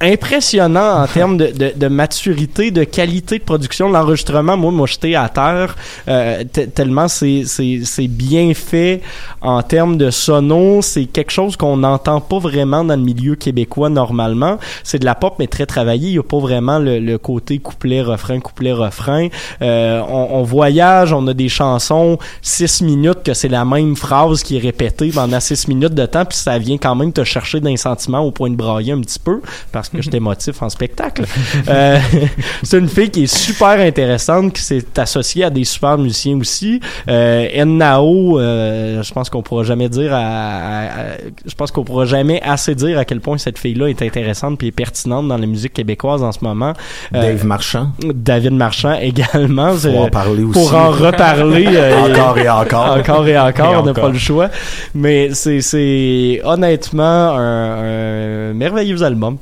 impressionnant 0.00 1.02
en 1.02 1.06
termes 1.06 1.36
de, 1.36 1.46
de, 1.46 1.72
de 1.74 1.88
maturité, 1.88 2.70
de 2.70 2.84
qualité 2.84 3.38
de 3.38 3.44
production. 3.44 3.88
L'enregistrement, 3.88 4.56
moi, 4.56 4.70
m'a 4.72 4.86
jeté 4.86 5.16
à 5.16 5.28
terre 5.28 5.76
euh, 6.08 6.44
te- 6.44 6.60
tellement 6.60 7.08
c'est 7.08 7.42
c'est 7.46 7.80
c'est 7.84 8.08
bien 8.08 8.54
fait 8.54 9.00
en 9.40 9.62
termes 9.62 9.96
de 9.96 10.10
sono. 10.10 10.82
C'est 10.82 11.06
quelque 11.06 11.30
chose 11.32 11.56
qu'on 11.56 11.76
n'entend 11.78 12.20
pas 12.20 12.38
vraiment 12.38 12.84
dans 12.84 12.96
le 12.96 13.02
milieu 13.02 13.34
québécois 13.34 13.88
normalement. 13.88 14.58
C'est 14.84 14.98
de 14.98 15.04
la 15.04 15.14
pop, 15.14 15.34
mais 15.38 15.46
très 15.46 15.66
travaillé. 15.66 16.08
Il 16.08 16.12
n'y 16.12 16.18
a 16.18 16.22
pas 16.22 16.38
vraiment 16.38 16.78
le, 16.78 16.98
le 17.00 17.18
côté 17.18 17.58
couplet-refrain, 17.58 18.40
couplet-refrain. 18.40 19.28
Euh, 19.62 20.00
on, 20.08 20.28
on 20.32 20.42
voyage, 20.42 21.12
on 21.12 21.26
a 21.26 21.34
des 21.34 21.48
chansons 21.48 22.18
six 22.42 22.82
minutes 22.82 23.22
que 23.24 23.34
c'est 23.34 23.48
la 23.48 23.64
même 23.64 23.96
phrase 23.96 24.42
qui 24.42 24.56
est 24.56 24.60
répétée 24.60 25.10
pendant 25.12 25.40
six 25.40 25.66
minutes 25.68 25.94
de 25.94 26.06
temps, 26.06 26.24
puis 26.24 26.38
ça 26.38 26.58
vient 26.58 26.78
quand 26.78 26.94
même 26.94 27.12
te 27.12 27.24
chercher 27.24 27.60
d'un 27.60 27.76
sentiment 27.76 28.20
au 28.20 28.30
point 28.30 28.50
de 28.50 28.56
brailler 28.56 28.92
un 28.92 29.00
petit 29.00 29.18
peu, 29.18 29.40
parce 29.72 29.87
parce 29.90 29.96
que 29.98 30.02
j'étais 30.02 30.16
émotif 30.18 30.62
en 30.62 30.68
spectacle. 30.68 31.24
Euh, 31.68 31.98
c'est 32.62 32.78
une 32.78 32.88
fille 32.88 33.10
qui 33.10 33.24
est 33.24 33.34
super 33.34 33.80
intéressante, 33.80 34.52
qui 34.52 34.62
s'est 34.62 34.84
associée 34.96 35.44
à 35.44 35.50
des 35.50 35.64
super 35.64 35.98
musiciens 35.98 36.38
aussi. 36.38 36.80
Euh, 37.08 37.46
Ennao, 37.56 38.38
euh, 38.38 39.02
je 39.02 39.12
pense 39.12 39.30
qu'on 39.30 39.42
pourra 39.42 39.64
jamais 39.64 39.88
dire, 39.88 40.12
à, 40.14 40.18
à- 40.18 40.84
à- 40.84 41.16
je 41.46 41.54
pense 41.54 41.70
qu'on 41.70 41.84
pourra 41.84 42.04
jamais 42.04 42.40
assez 42.42 42.74
dire 42.74 42.98
à 42.98 43.04
quel 43.04 43.20
point 43.20 43.38
cette 43.38 43.58
fille-là 43.58 43.88
est 43.88 44.02
intéressante 44.02 44.58
puis 44.58 44.68
est 44.68 44.72
pertinente 44.72 45.28
dans 45.28 45.38
la 45.38 45.46
musique 45.46 45.72
québécoise 45.72 46.22
en 46.22 46.32
ce 46.32 46.38
moment. 46.42 46.72
Euh, 47.14 47.20
Dave 47.22 47.44
Marchand. 47.44 47.92
David 48.02 48.52
Marchand 48.52 48.94
également. 49.00 49.72
Faut 49.72 49.88
en 49.88 50.08
parler 50.08 50.42
aussi. 50.44 50.52
Pour 50.58 50.74
en 50.74 50.90
reparler. 50.90 51.66
euh, 51.72 52.10
Encore 52.10 52.38
et 52.38 52.48
encore. 52.48 52.96
Encore 52.98 53.26
et 53.28 53.38
encore, 53.38 53.72
Et 53.72 53.76
on 53.76 53.82
n'a 53.84 53.94
pas 53.94 54.08
le 54.08 54.18
choix. 54.18 54.48
Mais 54.94 55.30
c'est, 55.32 55.60
c'est 55.60 56.40
honnêtement 56.44 57.02
un, 57.36 58.50
un 58.50 58.52
merveilleux 58.54 59.02
album. 59.02 59.38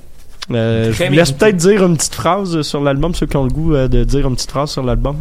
Euh, 0.52 0.92
je 0.92 1.04
vous 1.04 1.12
laisse 1.12 1.32
peut-être 1.32 1.56
dire 1.56 1.84
une 1.84 1.96
petite 1.96 2.14
phrase 2.14 2.62
sur 2.62 2.80
l'album, 2.82 3.14
ceux 3.14 3.26
qui 3.26 3.36
ont 3.36 3.44
le 3.44 3.50
goût 3.50 3.74
euh, 3.74 3.88
de 3.88 4.04
dire 4.04 4.28
une 4.28 4.34
petite 4.36 4.50
phrase 4.50 4.70
sur 4.70 4.82
l'album. 4.82 5.16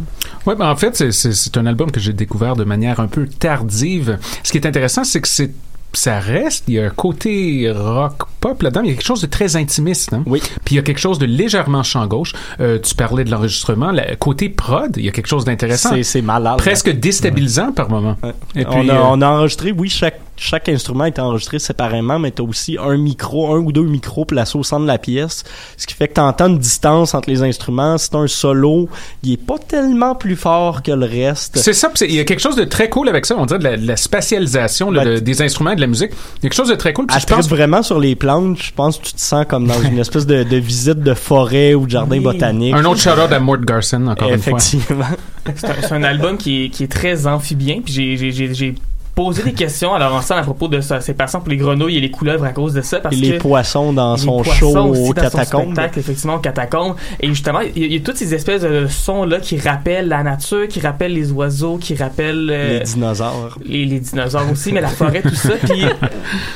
Ouais, 0.46 0.54
ben 0.54 0.70
en 0.70 0.76
fait, 0.76 1.10
c'est 1.10 1.56
un 1.56 1.66
album 1.66 1.90
que 1.90 1.98
j'ai 1.98 2.12
découvert 2.12 2.54
de 2.54 2.64
manière 2.64 3.00
un 3.00 3.08
peu 3.08 3.26
tardive. 3.26 4.18
Ce 4.44 4.52
qui 4.52 4.58
est 4.58 4.66
intéressant, 4.66 5.04
c'est 5.04 5.20
que 5.20 5.28
c'est 5.28 5.50
ça 5.98 6.18
reste, 6.20 6.64
il 6.68 6.74
y 6.74 6.80
a 6.80 6.86
un 6.86 6.90
côté 6.90 7.70
rock 7.74 8.22
pop 8.40 8.62
là-dedans, 8.62 8.82
il 8.82 8.88
y 8.88 8.92
a 8.92 8.94
quelque 8.94 9.06
chose 9.06 9.20
de 9.22 9.26
très 9.26 9.56
intimiste. 9.56 10.12
Hein? 10.12 10.22
Oui. 10.26 10.40
Puis 10.64 10.74
il 10.74 10.76
y 10.76 10.78
a 10.78 10.82
quelque 10.82 10.98
chose 11.00 11.18
de 11.18 11.26
légèrement 11.26 11.82
champ 11.82 12.06
gauche. 12.06 12.32
Euh, 12.60 12.78
tu 12.78 12.94
parlais 12.94 13.24
de 13.24 13.30
l'enregistrement, 13.30 13.92
le 13.92 14.14
côté 14.16 14.48
prod, 14.48 14.92
il 14.96 15.04
y 15.04 15.08
a 15.08 15.12
quelque 15.12 15.26
chose 15.28 15.44
d'intéressant. 15.44 15.90
C'est, 15.94 16.02
c'est 16.02 16.22
malade. 16.22 16.58
Presque 16.58 16.90
déstabilisant 16.90 17.72
par 17.72 17.90
moment. 17.90 18.16
Et 18.54 18.64
on, 18.66 18.80
puis, 18.80 18.90
a, 18.90 18.94
euh, 18.94 19.02
on 19.04 19.20
a 19.22 19.26
enregistré, 19.28 19.72
oui, 19.72 19.88
chaque, 19.88 20.20
chaque 20.36 20.68
instrument 20.68 21.04
est 21.06 21.18
enregistré 21.18 21.58
séparément, 21.58 22.18
mais 22.18 22.30
t'as 22.30 22.42
aussi 22.42 22.76
un 22.78 22.96
micro, 22.98 23.54
un 23.54 23.58
ou 23.58 23.72
deux 23.72 23.82
micros 23.86 24.24
placés 24.26 24.58
au 24.58 24.62
centre 24.62 24.82
de 24.82 24.86
la 24.86 24.98
pièce, 24.98 25.44
ce 25.78 25.86
qui 25.86 25.94
fait 25.94 26.08
que 26.08 26.14
t'entends 26.14 26.48
une 26.48 26.58
distance 26.58 27.14
entre 27.14 27.30
les 27.30 27.42
instruments. 27.42 27.96
C'est 27.98 28.14
un 28.14 28.26
solo, 28.26 28.88
il 29.22 29.32
est 29.32 29.36
pas 29.44 29.58
tellement 29.58 30.14
plus 30.14 30.36
fort 30.36 30.82
que 30.82 30.92
le 30.92 31.06
reste. 31.06 31.58
C'est 31.58 31.72
ça, 31.72 31.90
il 32.02 32.14
y 32.14 32.20
a 32.20 32.24
quelque 32.24 32.40
chose 32.40 32.56
de 32.56 32.64
très 32.64 32.90
cool 32.90 33.08
avec 33.08 33.24
ça. 33.24 33.34
On 33.38 33.46
dirait 33.46 33.58
de 33.58 33.64
la, 33.64 33.76
de 33.78 33.86
la 33.86 33.96
spatialisation 33.96 34.90
là, 34.90 35.04
de- 35.04 35.18
des 35.20 35.40
instruments 35.42 35.74
de 35.74 35.80
la 35.86 35.90
musique. 35.90 36.10
Il 36.12 36.14
y 36.14 36.38
a 36.38 36.40
quelque 36.42 36.54
chose 36.54 36.68
de 36.68 36.74
très 36.74 36.92
cool. 36.92 37.06
Puis 37.06 37.16
Elle 37.16 37.22
je 37.22 37.26
pense 37.34 37.48
vraiment 37.48 37.82
sur 37.82 37.98
les 37.98 38.14
plantes. 38.14 38.60
Je 38.62 38.72
pense 38.72 38.98
que 38.98 39.04
tu 39.04 39.12
te 39.14 39.20
sens 39.20 39.44
comme 39.48 39.66
dans 39.66 39.80
une 39.82 39.98
espèce 40.06 40.26
de, 40.26 40.42
de 40.42 40.56
visite 40.56 41.00
de 41.00 41.14
forêt 41.14 41.74
ou 41.74 41.86
de 41.86 41.90
jardin 41.90 42.16
Oui. 42.18 42.22
botanique. 42.24 42.74
un 42.74 42.84
autre 42.84 43.00
shout-out 43.00 43.32
à 43.32 43.40
Mort 43.40 43.58
Garson, 43.58 44.06
encore 44.06 44.28
une 44.30 44.38
fois. 44.40 44.58
Effectivement. 44.58 45.06
C'est 45.54 45.66
un, 45.68 45.74
c'est 45.80 45.92
un 45.92 46.02
album 46.04 46.36
qui 46.36 46.64
est, 46.64 46.68
qui 46.70 46.84
est 46.84 46.88
très 46.92 47.26
amphibien. 47.26 47.80
Puis 47.84 47.92
j'ai- 47.94 48.74
posé 49.16 49.42
des 49.42 49.54
questions 49.54 49.94
à 49.94 49.98
Laurent 49.98 50.20
à 50.30 50.42
propos 50.42 50.68
de 50.68 50.80
sa- 50.82 51.00
ses 51.00 51.14
passions 51.14 51.40
pour 51.40 51.48
les 51.48 51.56
grenouilles 51.56 51.96
et 51.96 52.00
les 52.00 52.10
couleuvres 52.10 52.44
à 52.44 52.50
cause 52.52 52.74
de 52.74 52.82
ça. 52.82 53.00
Parce 53.00 53.16
Et 53.16 53.18
les 53.18 53.32
que 53.38 53.42
poissons 53.42 53.92
dans 53.94 54.16
son 54.18 54.44
show 54.44 54.68
au 54.68 54.74
dans 54.74 54.94
son 54.94 55.12
catacombe. 55.12 55.62
spectacle, 55.72 55.98
effectivement, 55.98 56.34
au 56.34 56.38
catacombe. 56.38 56.96
Et 57.18 57.26
justement, 57.28 57.60
il 57.60 57.78
y, 57.78 57.84
a- 57.84 57.86
il 57.86 57.92
y 57.94 57.96
a 57.96 58.00
toutes 58.00 58.18
ces 58.18 58.34
espèces 58.34 58.60
de 58.60 58.86
sons-là 58.86 59.40
qui 59.40 59.58
rappellent 59.58 60.08
la 60.08 60.22
nature, 60.22 60.68
qui 60.68 60.80
rappellent 60.80 61.14
les 61.14 61.32
oiseaux, 61.32 61.78
qui 61.78 61.94
rappellent... 61.96 62.50
euh, 62.52 62.78
Les 62.78 62.84
dinosaures. 62.84 63.58
les, 63.64 63.86
les 63.86 64.00
dinosaures 64.00 64.50
aussi, 64.52 64.70
mais 64.72 64.82
la 64.82 64.88
forêt, 64.88 65.22
tout 65.22 65.34
ça. 65.34 65.54
Puis 65.64 65.82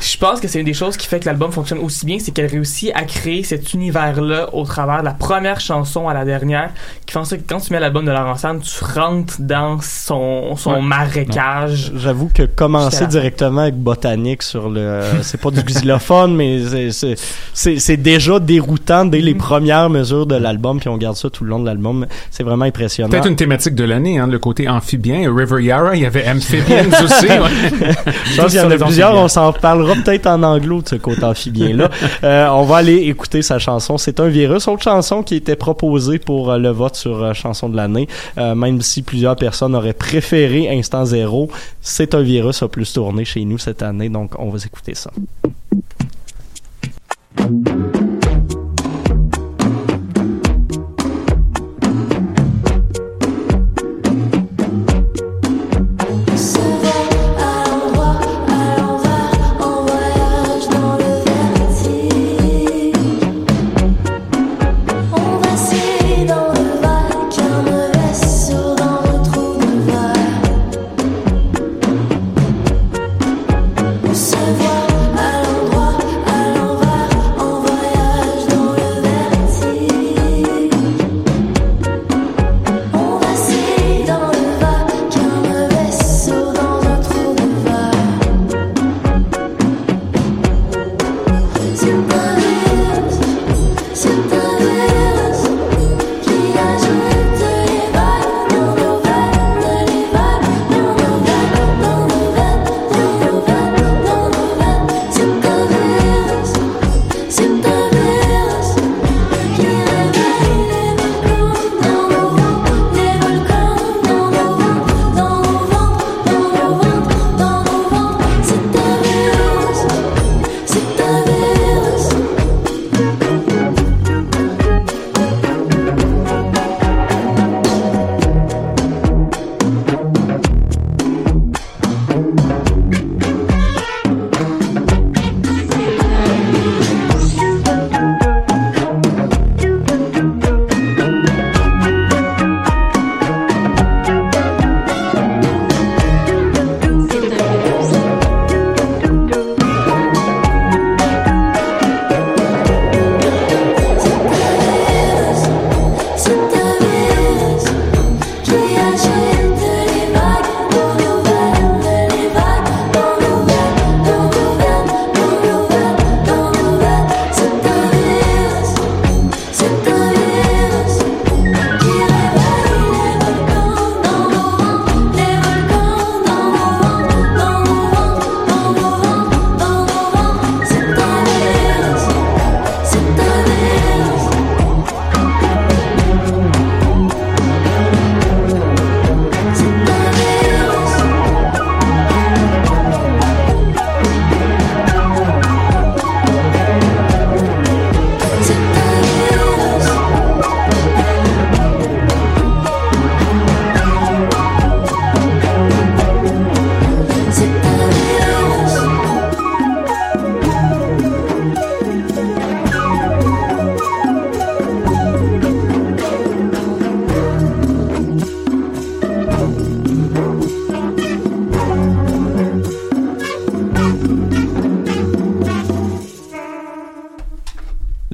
je 0.03 0.17
pense 0.19 0.39
que 0.39 0.47
c'est 0.47 0.61
une 0.61 0.67
des 0.67 0.75
choses 0.75 0.99
qui 0.99 1.07
fait 1.07 1.19
que 1.21 1.27
l'album 1.27 1.51
fonctionne 1.53 1.79
aussi 1.79 2.05
bien, 2.05 2.19
c'est 2.19 2.31
qu'elle 2.31 2.51
réussit 2.51 2.93
à 2.95 3.05
créer 3.05 3.43
cet 3.43 3.73
univers-là 3.73 4.55
au 4.55 4.65
travers 4.65 5.01
de 5.01 5.07
la 5.07 5.15
première 5.15 5.61
chanson 5.61 6.09
à 6.09 6.15
la 6.15 6.27
dernière, 6.27 6.71
qui 7.07 7.15
fait 7.15 7.19
en 7.19 7.25
sorte 7.25 7.41
que 7.43 7.49
quand 7.49 7.61
tu 7.61 7.73
mets 7.73 7.81
l'album 7.81 8.05
de 8.05 8.11
Laurent 8.11 8.35
tu 8.61 8.85
rentres 8.85 9.37
dans 9.41 9.79
son, 9.81 10.57
son 10.57 10.75
Ouais. 10.75 10.81
marécage. 10.83 11.93
J'avoue 11.97 12.29
que 12.33 12.43
commencer 12.55 13.07
directement 13.07 13.63
avec 13.63 13.77
botanique 13.77 14.43
sur 14.43 14.69
le, 14.69 15.01
c'est 15.23 15.41
pas 15.41 15.51
du 15.51 15.63
xylophone, 15.63 16.35
mais 16.35 16.61
c'est- 16.93 17.97
déjà 17.97 18.39
déroutant 18.39 19.05
dès 19.05 19.21
les 19.21 19.35
premières 19.35 19.91
mesures 19.91 20.27
de 20.27 20.35
l'album, 20.37 20.79
puis 20.81 20.89
on 20.89 20.97
garde 20.97 21.17
ça 21.17 21.29
tout 21.31 21.45
le 21.45 21.51
long 21.51 21.61
de 21.61 21.67
l'album. 21.67 22.07
C'est 22.31 22.43
vraiment 22.43 22.65
impressionnant. 22.65 23.11
Peut-être 23.11 23.27
une 23.29 23.37
thématique 23.37 23.75
de 23.75 23.85
l'année, 23.85 24.19
hein, 24.19 24.27
le 24.27 24.39
côté 24.39 24.69
amphibien. 24.69 25.33
River 25.35 25.63
Yarra, 25.63 25.97
il 25.97 26.03
y 26.03 26.07
avait 26.07 26.29
Amphibians 26.29 26.89
aussi. 27.05 27.27
ouais. 27.27 27.95
Je 28.33 28.37
pense 28.41 28.51
qu'il 28.53 28.61
y 28.61 28.65
en 28.65 28.71
a 28.71 28.77
plusieurs, 28.79 29.15
on 29.15 29.29
s'en 29.29 29.53
parlera 29.53 29.95
peut-être 29.95 30.27
en 30.27 30.43
anglo 30.43 30.83
de 30.83 30.89
ce 30.89 30.95
côté 30.97 31.25
amphibien-là. 31.25 31.89
Euh, 32.23 32.49
on 32.51 32.65
va 32.65 32.77
aller 32.77 32.97
écouter 32.97 33.41
sa 33.41 33.59
chanson. 33.59 33.97
C'est 33.97 34.21
un 34.21 34.29
virus, 34.29 34.69
autre 34.69 34.83
chanson 34.83 35.23
qui 35.23 35.37
était 35.37 35.57
proposée 35.57 36.19
pour 36.19 36.51
euh, 36.51 36.59
le 36.59 36.69
vote 36.71 36.97
sur 36.97 37.23
euh, 37.23 37.33
chanson 37.35 37.69
de 37.69 37.77
l'année. 37.77 38.09
Euh, 38.37 38.55
même 38.55 38.81
si 38.83 39.03
plusieurs 39.03 39.37
personnes 39.37 39.75
auraient 39.75 39.93
préféré 39.95 40.69
Instant 40.71 41.05
Zéro, 41.05 41.51
c'est 41.81 42.15
un 42.15 42.21
virus 42.23 42.40
a 42.43 42.69
plus 42.69 42.93
tourné 42.93 43.25
chez 43.25 43.45
nous 43.45 43.59
cette 43.59 43.83
année, 43.83 44.09
donc 44.09 44.39
on 44.39 44.51
va 44.51 44.59
écouter 44.59 44.95
ça. 44.95 45.11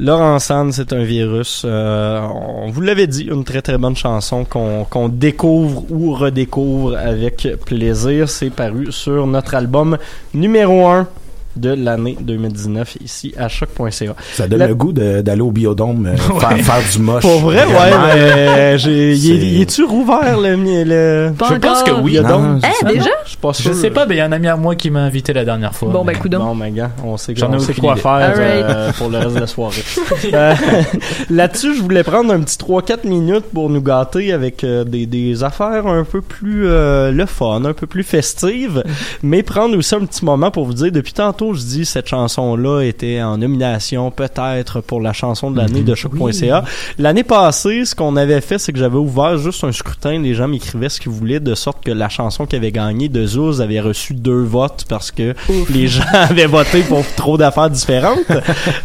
Laurent 0.07 0.39
Sand, 0.39 0.73
c'est 0.73 0.93
un 0.93 1.03
virus. 1.03 1.63
Euh, 1.65 2.21
on 2.65 2.71
vous 2.71 2.81
l'avait 2.81 3.09
dit, 3.09 3.25
une 3.25 3.43
très 3.43 3.61
très 3.61 3.77
bonne 3.77 3.97
chanson 3.97 4.45
qu'on 4.45 5.09
découvre 5.09 5.85
ou 5.91 6.13
redécouvre 6.15 6.97
avec 6.97 7.49
plaisir. 7.65 8.29
C'est 8.29 8.51
paru 8.51 8.87
sur 8.93 9.27
notre 9.27 9.57
album 9.57 9.99
numéro 10.33 10.87
1 10.87 11.09
de 11.57 11.71
l'année 11.71 12.17
2019 12.21 12.99
ici 13.03 13.33
à 13.39 13.49
choc.ca. 13.49 14.15
Ça 14.35 14.47
donne 14.47 14.59
La- 14.59 14.67
le 14.69 14.75
goût 14.75 14.93
d'aller 14.93 15.41
au 15.41 15.51
biodôme 15.51 16.07
euh, 16.07 16.17
faire, 16.39 16.57
faire 16.59 16.83
du 16.93 16.99
moche. 17.01 17.23
Pour 17.23 17.41
vrai, 17.41 17.65
ouais. 17.65 17.91
Mais 18.15 18.79
j'ai- 18.79 19.13
il 19.13 19.15
est- 19.15 19.17
c'est- 19.41 19.47
il 19.47 19.63
est-tu 19.63 19.85
rouvert 19.85 20.39
le, 20.39 20.55
le 20.85 21.33
Je 21.49 21.55
pense 21.55 21.83
que 21.83 21.93
oui. 22.03 22.13
biodôme? 22.13 22.61
Non, 22.63 22.69
Eh, 22.83 22.93
déjà? 22.93 23.11
Je 23.53 23.63
pas 23.63 23.69
Je 23.71 23.75
sûr. 23.75 23.83
sais 23.83 23.91
pas, 23.91 24.07
mais 24.07 24.15
il 24.17 24.19
y 24.19 24.21
a 24.21 24.25
un 24.27 24.33
ami 24.33 24.49
à 24.49 24.57
moi 24.57 24.75
qui 24.77 24.91
m'a 24.91 25.01
invité 25.01 25.33
la 25.33 25.45
dernière 25.45 25.75
fois. 25.75 25.91
Bon, 25.91 26.05
mais- 26.05 26.13
ben, 26.15 26.19
coudonc. 26.21 26.39
Bon, 26.45 26.57
ben, 26.57 26.73
gars, 26.75 26.91
on 27.05 27.17
sait, 27.17 27.35
J'en 27.37 27.53
ai 27.53 27.57
on 27.57 27.59
sait 27.59 27.75
quoi 27.75 27.93
idée. 27.93 28.01
faire 28.01 28.35
euh, 28.39 28.93
pour 28.93 29.09
le 29.11 29.19
reste 29.19 29.35
de 29.35 29.41
la 29.41 29.47
soirée. 29.47 29.83
Euh, 30.33 30.55
Là-dessus, 31.31 31.77
je 31.77 31.83
voulais 31.83 32.03
prendre 32.03 32.33
un 32.33 32.41
petit 32.41 32.57
3-4 32.59 33.07
minutes 33.07 33.45
pour 33.53 33.71
nous 33.71 33.81
gâter 33.83 34.33
avec 34.33 34.65
euh, 34.65 34.85
des, 34.85 35.07
des 35.07 35.43
affaires 35.45 35.87
un 35.87 36.05
peu 36.05 36.21
plus 36.21 36.67
euh, 36.67 37.11
le 37.13 37.27
fun, 37.27 37.65
un 37.65 37.73
peu 37.73 37.87
plus 37.87 38.03
festives, 38.03 38.83
mais 39.23 39.43
prendre 39.43 39.77
aussi 39.77 39.95
un 39.95 40.05
petit 40.05 40.25
moment 40.25 40.51
pour 40.51 40.65
vous 40.67 40.75
dire, 40.75 40.91
depuis 40.93 41.13
tantôt, 41.13 41.55
je 41.55 41.61
dis 41.61 41.85
cette 41.85 42.09
chanson-là 42.09 42.83
était 42.83 43.23
en 43.23 43.39
nomination 43.39 44.11
peut-être 44.11 44.81
pour 44.81 45.01
la 45.01 45.13
chanson 45.13 45.51
de 45.51 45.59
l'année 45.59 45.83
de 45.83 45.95
choc.ca. 45.95 46.65
L'année 46.99 47.25
passée, 47.25 47.85
ce 47.85 47.95
qu'on 47.95 48.17
avait 48.17 48.41
fait, 48.41 48.59
c'est 48.59 48.73
que 48.73 48.79
j'avais 48.79 48.97
ouvert 48.99 49.37
juste 49.39 49.63
un 49.65 49.73
scrutin, 49.73 50.19
les 50.21 50.35
gens 50.35 50.49
m'écrivaient 50.49 50.89
ce 50.89 51.01
qu'ils 51.01 51.13
voulaient, 51.13 51.41
de 51.41 51.55
sorte 51.55 51.85
que 51.85 51.91
la 51.93 52.09
chanson 52.09 52.47
qui 52.47 52.57
avait 52.57 52.73
gagné 52.73 53.09
de 53.09 53.27
Avait 53.37 53.81
reçu 53.81 54.15
deux 54.15 54.43
votes 54.43 54.85
parce 54.89 55.11
que 55.11 55.35
les 55.71 55.87
gens 55.87 56.03
avaient 56.13 56.47
voté 56.47 56.83
pour 56.83 57.05
trop 57.17 57.37
d'affaires 57.37 57.71
différentes. 57.71 58.19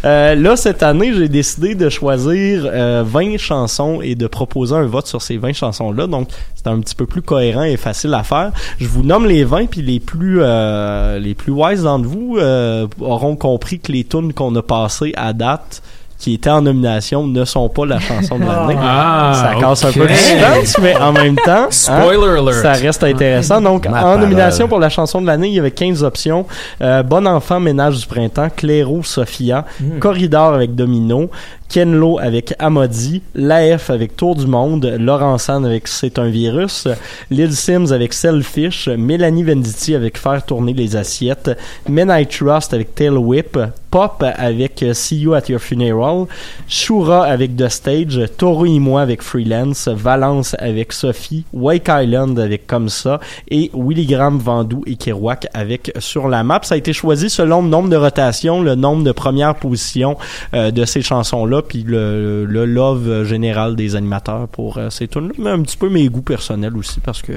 Euh, 0.04 0.34
là, 0.34 0.56
cette 0.56 0.82
année, 0.82 1.12
j'ai 1.14 1.28
décidé 1.28 1.74
de 1.74 1.88
choisir 1.88 2.64
euh, 2.66 3.04
20 3.06 3.38
chansons 3.38 4.00
et 4.02 4.14
de 4.14 4.26
proposer 4.26 4.74
un 4.74 4.86
vote 4.86 5.06
sur 5.06 5.22
ces 5.22 5.36
20 5.36 5.52
chansons-là. 5.52 6.06
Donc, 6.06 6.28
c'est 6.54 6.66
un 6.66 6.80
petit 6.80 6.94
peu 6.94 7.06
plus 7.06 7.22
cohérent 7.22 7.62
et 7.62 7.76
facile 7.76 8.14
à 8.14 8.22
faire. 8.22 8.50
Je 8.80 8.86
vous 8.88 9.02
nomme 9.02 9.26
les 9.26 9.44
20, 9.44 9.66
puis 9.66 9.82
les 9.82 10.00
plus 10.00 10.40
euh, 10.40 11.18
les 11.18 11.34
plus 11.34 11.52
wise 11.52 11.82
d'entre 11.82 12.08
vous 12.08 12.36
euh, 12.38 12.86
auront 13.00 13.36
compris 13.36 13.80
que 13.80 13.92
les 13.92 14.04
tunes 14.04 14.32
qu'on 14.32 14.54
a 14.56 14.62
passées 14.62 15.12
à 15.16 15.32
date 15.32 15.82
qui 16.22 16.34
étaient 16.34 16.50
en 16.50 16.62
nomination 16.62 17.26
ne 17.26 17.44
sont 17.44 17.68
pas 17.68 17.84
la 17.84 17.98
chanson 17.98 18.38
de 18.38 18.44
l'année. 18.44 18.76
Ah, 18.80 19.32
ça 19.34 19.60
casse 19.60 19.84
un 19.84 19.90
peu 19.92 20.06
le 20.06 20.14
suspense, 20.14 20.78
mais 20.80 20.96
en 20.96 21.12
même 21.12 21.34
temps, 21.34 21.66
hein, 21.68 21.68
alert. 21.68 22.62
ça 22.62 22.72
reste 22.74 23.02
intéressant. 23.02 23.60
Donc, 23.60 23.88
Ma 23.88 23.98
en 23.98 24.02
parole. 24.02 24.20
nomination 24.20 24.68
pour 24.68 24.78
la 24.78 24.88
chanson 24.88 25.20
de 25.20 25.26
l'année, 25.26 25.48
il 25.48 25.54
y 25.54 25.58
avait 25.58 25.72
15 25.72 26.04
options. 26.04 26.46
Euh, 26.80 27.02
bon 27.02 27.26
enfant, 27.26 27.58
ménage 27.58 27.98
du 27.98 28.06
printemps, 28.06 28.46
Clairo, 28.56 29.02
Sophia, 29.02 29.64
Corridor 29.98 30.54
avec 30.54 30.76
Domino, 30.76 31.28
Kenlo 31.72 32.18
avec 32.18 32.52
Amodi, 32.58 33.22
L'AF 33.34 33.88
avec 33.88 34.14
Tour 34.14 34.36
du 34.36 34.46
Monde, 34.46 34.94
Laurent 34.98 35.38
avec 35.48 35.88
C'est 35.88 36.18
un 36.18 36.28
virus, 36.28 36.86
Lil 37.30 37.50
Sims 37.56 37.92
avec 37.92 38.12
Selfish, 38.12 38.88
Mélanie 38.88 39.42
Venditti 39.42 39.94
avec 39.94 40.18
Faire 40.18 40.44
tourner 40.44 40.74
les 40.74 40.96
assiettes, 40.96 41.50
Men 41.88 42.12
I 42.14 42.26
Trust 42.26 42.74
avec 42.74 42.94
Tail 42.94 43.16
Whip, 43.16 43.58
Pop 43.90 44.24
avec 44.36 44.84
See 44.94 45.20
You 45.20 45.34
at 45.34 45.48
Your 45.48 45.60
Funeral, 45.60 46.26
Shura 46.66 47.24
avec 47.26 47.56
The 47.56 47.68
Stage, 47.68 48.20
Toro 48.38 48.64
et 48.64 48.78
moi 48.78 49.02
avec 49.02 49.22
Freelance, 49.22 49.88
Valence 49.88 50.56
avec 50.58 50.94
Sophie, 50.94 51.44
Wake 51.52 51.88
Island 51.90 52.38
avec 52.38 52.66
Comme 52.66 52.88
ça 52.88 53.20
et 53.50 53.70
Willy 53.74 54.06
Graham, 54.06 54.38
Vandou 54.38 54.82
et 54.86 54.96
Kerouac 54.96 55.46
avec 55.52 55.92
Sur 55.98 56.28
la 56.28 56.42
map. 56.42 56.60
Ça 56.62 56.74
a 56.74 56.78
été 56.78 56.92
choisi 56.92 57.28
selon 57.28 57.60
le 57.62 57.68
nombre 57.68 57.90
de 57.90 57.96
rotations, 57.96 58.62
le 58.62 58.74
nombre 58.74 59.04
de 59.04 59.12
premières 59.12 59.56
positions 59.56 60.16
euh, 60.54 60.70
de 60.70 60.84
ces 60.86 61.02
chansons-là, 61.02 61.61
puis 61.66 61.84
le, 61.86 62.44
le 62.44 62.64
love 62.66 63.24
général 63.24 63.76
des 63.76 63.96
animateurs 63.96 64.48
pour 64.48 64.78
euh, 64.78 64.90
ces 64.90 65.08
tunes-là, 65.08 65.34
mais 65.38 65.50
un 65.50 65.62
petit 65.62 65.76
peu 65.76 65.88
mes 65.88 66.08
goûts 66.08 66.22
personnels 66.22 66.76
aussi 66.76 67.00
parce 67.00 67.22
que 67.22 67.32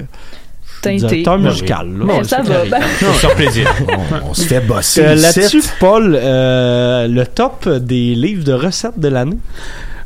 Teinté. 0.81 1.23
musical. 1.39 1.97
là. 1.97 2.05
Mais 2.05 2.23
ça 2.23 2.41
va. 2.41 2.65
Ben, 2.65 2.81
On 3.01 3.13
se 3.13 3.27
fait 3.27 3.35
plaisir. 3.35 3.73
on, 4.21 4.29
on 4.29 4.33
se 4.33 4.43
fait 4.45 4.59
bosser. 4.61 5.01
Euh. 5.03 5.15
Là-dessus, 5.15 5.63
Paul, 5.79 6.15
euh, 6.19 7.07
le 7.07 7.25
top 7.25 7.67
des 7.69 8.13
livres 8.15 8.43
de 8.43 8.53
recettes 8.53 8.99
de 8.99 9.07
l'année? 9.07 9.37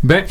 Ben, 0.01 0.23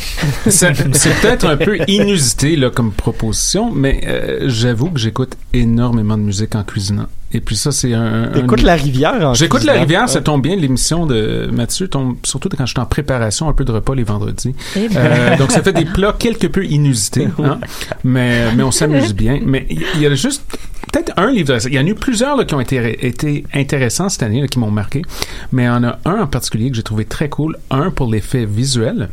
c'est 0.47 0.73
peut-être 1.21 1.45
un 1.47 1.55
peu 1.57 1.77
inusité 1.87 2.55
là, 2.55 2.69
comme 2.71 2.91
proposition, 2.91 3.71
mais 3.71 4.01
euh, 4.07 4.45
j'avoue 4.47 4.89
que 4.89 4.99
j'écoute 4.99 5.33
énormément 5.53 6.17
de 6.17 6.23
musique 6.23 6.55
en 6.55 6.63
cuisinant. 6.63 7.05
Et 7.31 7.39
puis 7.41 7.55
ça, 7.55 7.71
c'est 7.71 7.93
un... 7.93 8.23
un- 8.23 8.27
T'écoutes 8.29 8.63
La 8.63 8.73
Rivière 8.73 9.13
en 9.29 9.33
J'écoute 9.35 9.63
La. 9.63 9.73
Rivière, 9.73 10.09
ça 10.09 10.21
tombe 10.21 10.41
bien. 10.41 10.55
L'émission 10.55 11.05
de 11.05 11.47
Mathieu 11.53 11.87
tombe 11.87 12.15
surtout 12.23 12.49
quand 12.49 12.65
je 12.65 12.71
suis 12.71 12.79
en 12.79 12.87
préparation 12.87 13.47
un 13.47 13.53
peu 13.53 13.63
de 13.65 13.71
repas 13.71 13.93
les 13.93 14.01
vendredis. 14.03 14.55
Eh 14.75 14.89
ben. 14.89 14.97
Euh, 14.97 15.37
donc 15.37 15.51
ça 15.51 15.61
fait 15.61 15.73
des 15.73 15.85
plats 15.85 16.15
quelque 16.17 16.47
peu 16.47 16.65
inusités, 16.65 17.27
hein, 17.43 17.59
mais, 18.03 18.51
mais 18.55 18.63
on 18.63 18.71
s'amuse 18.71 19.13
bien. 19.13 19.39
Mais 19.45 19.67
il 19.69 20.01
y 20.01 20.07
a 20.07 20.15
juste 20.15 20.43
peut-être 20.91 21.13
un 21.17 21.31
livre 21.31 21.53
de. 21.55 21.67
Il 21.67 21.75
y 21.75 21.79
en 21.79 21.85
a 21.85 21.89
eu 21.89 21.93
plusieurs 21.93 22.35
là, 22.35 22.45
qui 22.45 22.55
ont 22.55 22.59
été, 22.59 23.05
été 23.05 23.43
intéressants 23.53 24.09
cette 24.09 24.23
année, 24.23 24.41
là, 24.41 24.47
qui 24.47 24.57
m'ont 24.57 24.71
marqué. 24.71 25.03
Mais 25.51 25.63
il 25.63 25.67
y 25.67 25.69
en 25.69 25.83
a 25.83 25.99
un 26.05 26.21
en 26.21 26.27
particulier 26.27 26.71
que 26.71 26.75
j'ai 26.75 26.81
trouvé 26.83 27.05
très 27.05 27.29
cool. 27.29 27.55
Un 27.69 27.91
pour 27.91 28.09
l'effet 28.09 28.45
visuel. 28.47 29.09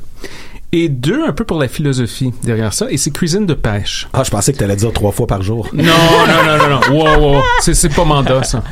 Et 0.73 0.89
deux, 0.89 1.25
un 1.27 1.33
peu 1.33 1.45
pour 1.45 1.59
la 1.61 1.69
philosophie 1.69 2.33
derrière 2.43 2.75
ça, 2.75 2.87
et 2.91 2.97
c'est 2.97 3.11
Cuisine 3.11 3.47
de 3.47 3.55
pêche. 3.55 4.09
Ah, 4.13 4.25
je 4.25 4.31
pensais 4.31 4.53
que 4.53 4.59
t'allais 4.59 4.77
dire 4.77 4.93
trois 4.93 5.13
fois 5.13 5.27
par 5.27 5.41
jour. 5.43 5.69
Non, 5.73 5.85
non, 5.85 6.45
non, 6.45 6.59
non, 6.59 6.81
non. 6.81 7.21
Wow, 7.21 7.35
wow. 7.37 7.43
C'est, 7.61 7.73
c'est 7.75 7.89
pas 7.89 8.05
mandat, 8.05 8.43
ça. 8.43 8.63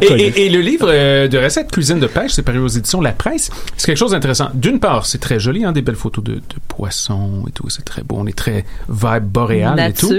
et, 0.00 0.06
et- 0.06 0.46
et 0.46 0.48
le 0.48 0.60
livre 0.60 0.86
euh, 0.90 1.28
de 1.28 1.38
recettes 1.38 1.70
Cuisine 1.70 1.98
de 1.98 2.06
pêche, 2.06 2.32
c'est 2.32 2.42
paru 2.42 2.58
aux 2.58 2.68
éditions 2.68 3.00
La 3.00 3.12
Presse. 3.12 3.50
C'est 3.76 3.86
quelque 3.86 3.98
chose 3.98 4.12
d'intéressant. 4.12 4.48
D'une 4.54 4.80
part, 4.80 5.06
c'est 5.06 5.18
très 5.18 5.38
joli, 5.40 5.64
hein, 5.64 5.72
des 5.72 5.82
belles 5.82 5.96
photos 5.96 6.22
de, 6.24 6.34
de 6.34 6.40
poissons 6.68 7.44
et 7.48 7.50
tout. 7.52 7.68
C'est 7.68 7.84
très 7.84 8.02
beau. 8.02 8.16
On 8.18 8.26
est 8.26 8.36
très 8.36 8.64
vibe 8.88 9.24
boréal 9.24 9.78
et 9.80 9.92
tout. 9.92 10.12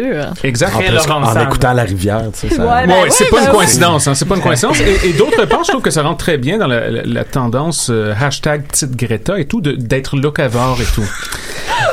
Exact. 0.43 0.75
En, 0.75 0.79
plus, 0.79 0.97
en 1.11 1.41
écoutant 1.47 1.73
la 1.73 1.83
rivière, 1.83 2.23
tu 2.33 2.49
sais, 2.49 2.55
ça... 2.55 2.65
Ouais, 2.65 2.87
ben 2.87 2.93
Ouais, 2.93 3.03
oui, 3.05 3.09
c'est 3.11 3.29
pas 3.29 3.37
ben 3.37 3.43
une 3.43 3.49
oui. 3.51 3.55
coïncidence, 3.57 4.07
hein, 4.07 4.15
c'est 4.15 4.25
pas 4.25 4.35
une 4.35 4.41
coïncidence. 4.41 4.79
Et, 4.81 5.09
et 5.09 5.13
d'autre 5.13 5.45
part, 5.45 5.63
je 5.63 5.69
trouve 5.71 5.81
que 5.83 5.91
ça 5.91 6.01
rentre 6.03 6.17
très 6.17 6.37
bien 6.37 6.57
dans 6.57 6.67
la, 6.67 6.89
la- 6.89 7.03
la 7.03 7.23
tendance 7.23 7.89
euh, 7.91 8.13
hashtag 8.19 8.63
petite 8.63 8.95
Greta 8.95 9.39
et 9.39 9.45
tout, 9.45 9.61
de- 9.61 9.76
d'être 9.77 10.17
locavore 10.17 10.79
et 10.81 10.85
tout. 10.85 11.09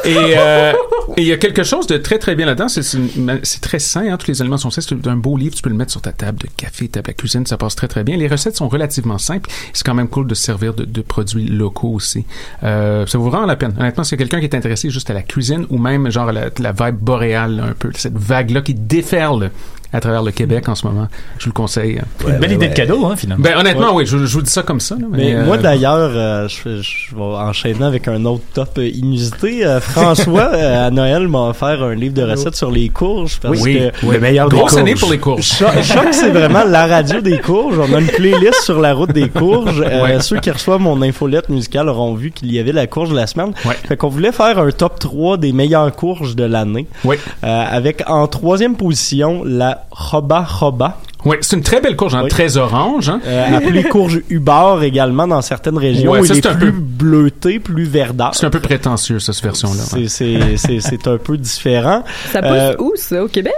Et 0.04 0.34
euh, 0.36 0.72
et 1.16 1.22
il 1.22 1.26
y 1.26 1.32
a 1.32 1.36
quelque 1.36 1.62
chose 1.62 1.86
de 1.86 1.96
très 1.96 2.18
très 2.18 2.34
bien 2.34 2.46
là-dedans. 2.46 2.68
C'est 2.68 3.60
très 3.60 3.78
sain, 3.78 4.06
hein, 4.10 4.16
tous 4.16 4.28
les 4.28 4.40
aliments 4.40 4.56
sont 4.56 4.70
sains. 4.70 4.80
C'est 4.80 5.06
un 5.06 5.16
beau 5.16 5.36
livre, 5.36 5.54
tu 5.54 5.62
peux 5.62 5.70
le 5.70 5.76
mettre 5.76 5.92
sur 5.92 6.00
ta 6.00 6.12
table 6.12 6.38
de 6.38 6.48
café, 6.56 6.88
table 6.88 7.10
à 7.10 7.12
cuisine, 7.12 7.46
ça 7.46 7.56
passe 7.56 7.76
très 7.76 7.88
très 7.88 8.04
bien. 8.04 8.16
Les 8.16 8.28
recettes 8.28 8.56
sont 8.56 8.68
relativement 8.68 9.18
simples. 9.18 9.50
C'est 9.72 9.84
quand 9.84 9.94
même 9.94 10.08
cool 10.08 10.26
de 10.26 10.34
se 10.34 10.42
servir 10.42 10.74
de, 10.74 11.00
produits 11.02 11.46
locaux 11.46 11.92
aussi. 11.92 12.24
Euh, 12.62 13.06
ça 13.06 13.18
vaut 13.18 13.30
vraiment 13.30 13.46
la 13.46 13.56
peine. 13.56 13.74
Honnêtement, 13.78 14.04
c'est 14.04 14.16
quelqu'un 14.16 14.40
qui 14.40 14.46
est 14.46 14.54
intéressé 14.54 14.90
juste 14.90 15.10
à 15.10 15.14
la 15.14 15.22
cuisine 15.22 15.66
ou 15.70 15.78
même 15.78 16.10
genre 16.10 16.28
à 16.28 16.32
la, 16.32 16.46
la 16.58 16.72
vibe 16.72 16.96
boréale, 16.96 17.60
un 17.60 17.74
peu 17.74 17.90
cette 17.94 18.16
vague-là 18.16 18.62
qui 18.62 18.74
déferle 18.74 19.50
à 19.94 20.00
travers 20.00 20.22
le 20.22 20.32
Québec 20.32 20.68
en 20.68 20.74
ce 20.74 20.86
moment. 20.86 21.08
Je 21.38 21.44
vous 21.44 21.50
le 21.50 21.54
conseille. 21.54 22.00
Une 22.28 22.38
belle 22.38 22.52
idée 22.52 22.68
de 22.68 22.74
cadeau, 22.74 23.06
hein, 23.06 23.14
finalement. 23.16 23.42
Ben 23.44 23.56
honnêtement, 23.56 23.88
Ouais. 23.94 24.02
oui, 24.02 24.06
je, 24.06 24.18
je 24.18 24.34
vous 24.34 24.42
dis 24.42 24.50
ça 24.50 24.62
comme 24.62 24.80
ça. 24.80 24.96
là, 24.96 25.06
Mais 25.10 25.34
euh, 25.34 25.44
moi 25.46 25.56
d'ailleurs, 25.56 26.10
euh, 26.14 26.48
je, 26.48 26.82
je 26.82 27.14
vais 27.14 27.22
enchaîner 27.22 27.84
avec 27.84 28.08
un 28.08 28.24
autre 28.26 28.42
top 28.52 28.76
euh, 28.78 28.88
inusité. 28.88 29.64
Euh, 29.64 29.80
François 29.80 30.50
euh, 30.54 30.86
à 30.88 30.90
Noël 30.90 31.28
m'a 31.28 31.48
offert 31.50 31.82
un 31.82 31.94
livre 31.94 32.14
de 32.14 32.22
recettes 32.22 32.56
sur 32.56 32.70
les 32.70 32.88
courges 32.88 33.38
parce 33.40 33.60
Oui, 33.60 33.78
que 34.02 34.06
le 34.12 34.20
meilleur 34.20 34.48
des 34.48 34.56
grosse 34.56 34.70
courges. 34.72 34.80
année 34.82 34.94
pour 34.94 35.10
les 35.12 35.18
courges. 35.18 35.44
Cho- 35.44 35.66
Choc, 35.82 36.08
c'est 36.12 36.30
vraiment 36.30 36.64
la 36.64 36.86
radio 36.86 37.20
des 37.20 37.38
courges. 37.38 37.78
On 37.78 37.94
a 37.94 38.00
une 38.00 38.06
playlist 38.08 38.62
sur 38.62 38.80
la 38.80 38.94
route 38.94 39.12
des 39.12 39.28
courges. 39.28 39.80
Euh, 39.80 40.02
Ouais. 40.02 40.20
Ceux 40.20 40.38
qui 40.40 40.50
reçoivent 40.50 40.80
mon 40.80 41.00
infolette 41.02 41.48
musicale 41.48 41.88
auront 41.88 42.14
vu 42.14 42.30
qu'il 42.32 42.52
y 42.52 42.58
avait 42.58 42.72
la 42.72 42.86
courge 42.86 43.12
la 43.12 43.26
semaine. 43.26 43.52
Ouais. 43.64 43.76
Fait 43.86 43.96
qu'on 43.96 44.08
voulait 44.08 44.32
faire 44.32 44.58
un 44.58 44.70
top 44.70 44.98
3 44.98 45.36
des 45.38 45.52
meilleures 45.52 45.94
courges 45.94 46.34
de 46.36 46.44
l'année. 46.44 46.86
Oui. 47.04 47.16
Euh, 47.44 47.64
avec 47.70 48.02
en 48.08 48.26
troisième 48.26 48.76
position 48.76 49.42
la 49.44 49.83
Roba 49.90 50.40
Roba. 50.42 50.98
Oui, 51.24 51.36
c'est 51.40 51.56
une 51.56 51.62
très 51.62 51.80
belle 51.80 51.96
courge, 51.96 52.14
hein, 52.14 52.20
Oui. 52.24 52.28
très 52.28 52.58
orange. 52.58 53.08
Hein. 53.08 53.20
Euh, 53.26 53.56
appelée 53.56 53.82
courge 53.84 54.20
Hubar 54.28 54.82
également 54.82 55.26
dans 55.26 55.40
certaines 55.40 55.78
régions. 55.78 56.10
Ouais, 56.12 56.20
où 56.20 56.24
ça, 56.26 56.34
il 56.34 56.38
est 56.38 56.42
c'est 56.42 56.48
un 56.48 56.54
plus 56.54 56.72
peu- 56.72 56.78
bleuté, 56.78 57.58
plus 57.60 57.84
verdâtre. 57.84 58.36
C'est 58.36 58.44
un 58.46 58.50
peu 58.50 58.60
prétentieux, 58.60 59.18
cette 59.20 59.40
version-là. 59.42 59.82
c'est 60.08 61.06
un 61.08 61.16
peu 61.16 61.38
différent. 61.38 62.02
Ça 62.32 62.42
pousse 62.42 62.50
Euh, 62.52 62.74
où, 62.78 62.92
ça, 62.96 63.24
au 63.24 63.28
Québec? 63.28 63.54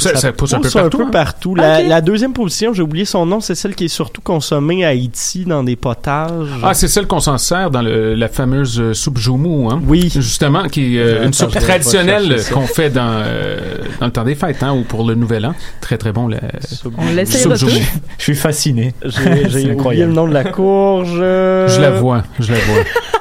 Ça, 0.00 0.16
ça 0.16 0.32
pousse 0.32 0.52
un 0.54 0.60
peu 0.60 0.70
partout. 0.70 1.02
hein. 1.02 1.08
partout. 1.12 1.54
La, 1.54 1.80
Ok. 1.80 1.84
la 1.88 2.00
deuxième 2.00 2.32
position, 2.32 2.72
j'ai 2.72 2.82
oublié 2.82 3.04
son 3.04 3.26
nom, 3.26 3.40
c'est 3.40 3.54
celle 3.54 3.74
qui 3.74 3.84
est 3.84 3.88
surtout 3.88 4.20
consommée 4.20 4.84
à 4.84 4.88
Haïti 4.88 5.44
dans 5.44 5.62
des 5.62 5.76
potages. 5.76 6.48
Ah, 6.62 6.74
c'est 6.74 6.88
celle 6.88 7.06
qu'on 7.06 7.20
s'en 7.20 7.38
sert 7.38 7.70
dans 7.70 7.82
le- 7.82 8.14
la 8.14 8.28
fameuse 8.28 8.80
euh, 8.80 8.94
soupe 8.94 9.18
joumou, 9.18 9.68
hein? 9.70 9.80
Oui. 9.86 10.10
Justement, 10.14 10.68
qui 10.68 10.96
est 10.96 11.00
euh, 11.00 11.26
une 11.26 11.32
soupe 11.32 11.50
traditionnelle 11.50 12.40
qu'on 12.52 12.66
fait 12.66 12.90
dans, 12.90 13.02
euh, 13.24 13.58
dans 14.00 14.06
le 14.06 14.12
temps 14.12 14.24
des 14.24 14.34
fêtes, 14.34 14.62
hein, 14.62 14.72
ou 14.74 14.82
pour 14.82 15.04
le 15.06 15.14
Nouvel 15.14 15.46
An. 15.46 15.54
Très, 15.80 15.98
très 15.98 16.12
bon, 16.12 16.28
la 16.28 16.38
On 16.38 17.24
soupe 17.26 17.54
joumou. 17.56 17.72
Je 18.18 18.22
suis 18.22 18.34
fasciné. 18.34 18.94
J'ai 19.04 19.72
oublié 19.72 20.04
le 20.06 20.12
nom 20.12 20.26
de 20.28 20.32
la 20.34 20.44
courge. 20.44 21.14
Je 21.18 21.80
la 21.80 21.90
vois, 21.90 22.22
je 22.38 22.52
la 22.52 22.58
vois. 22.58 22.80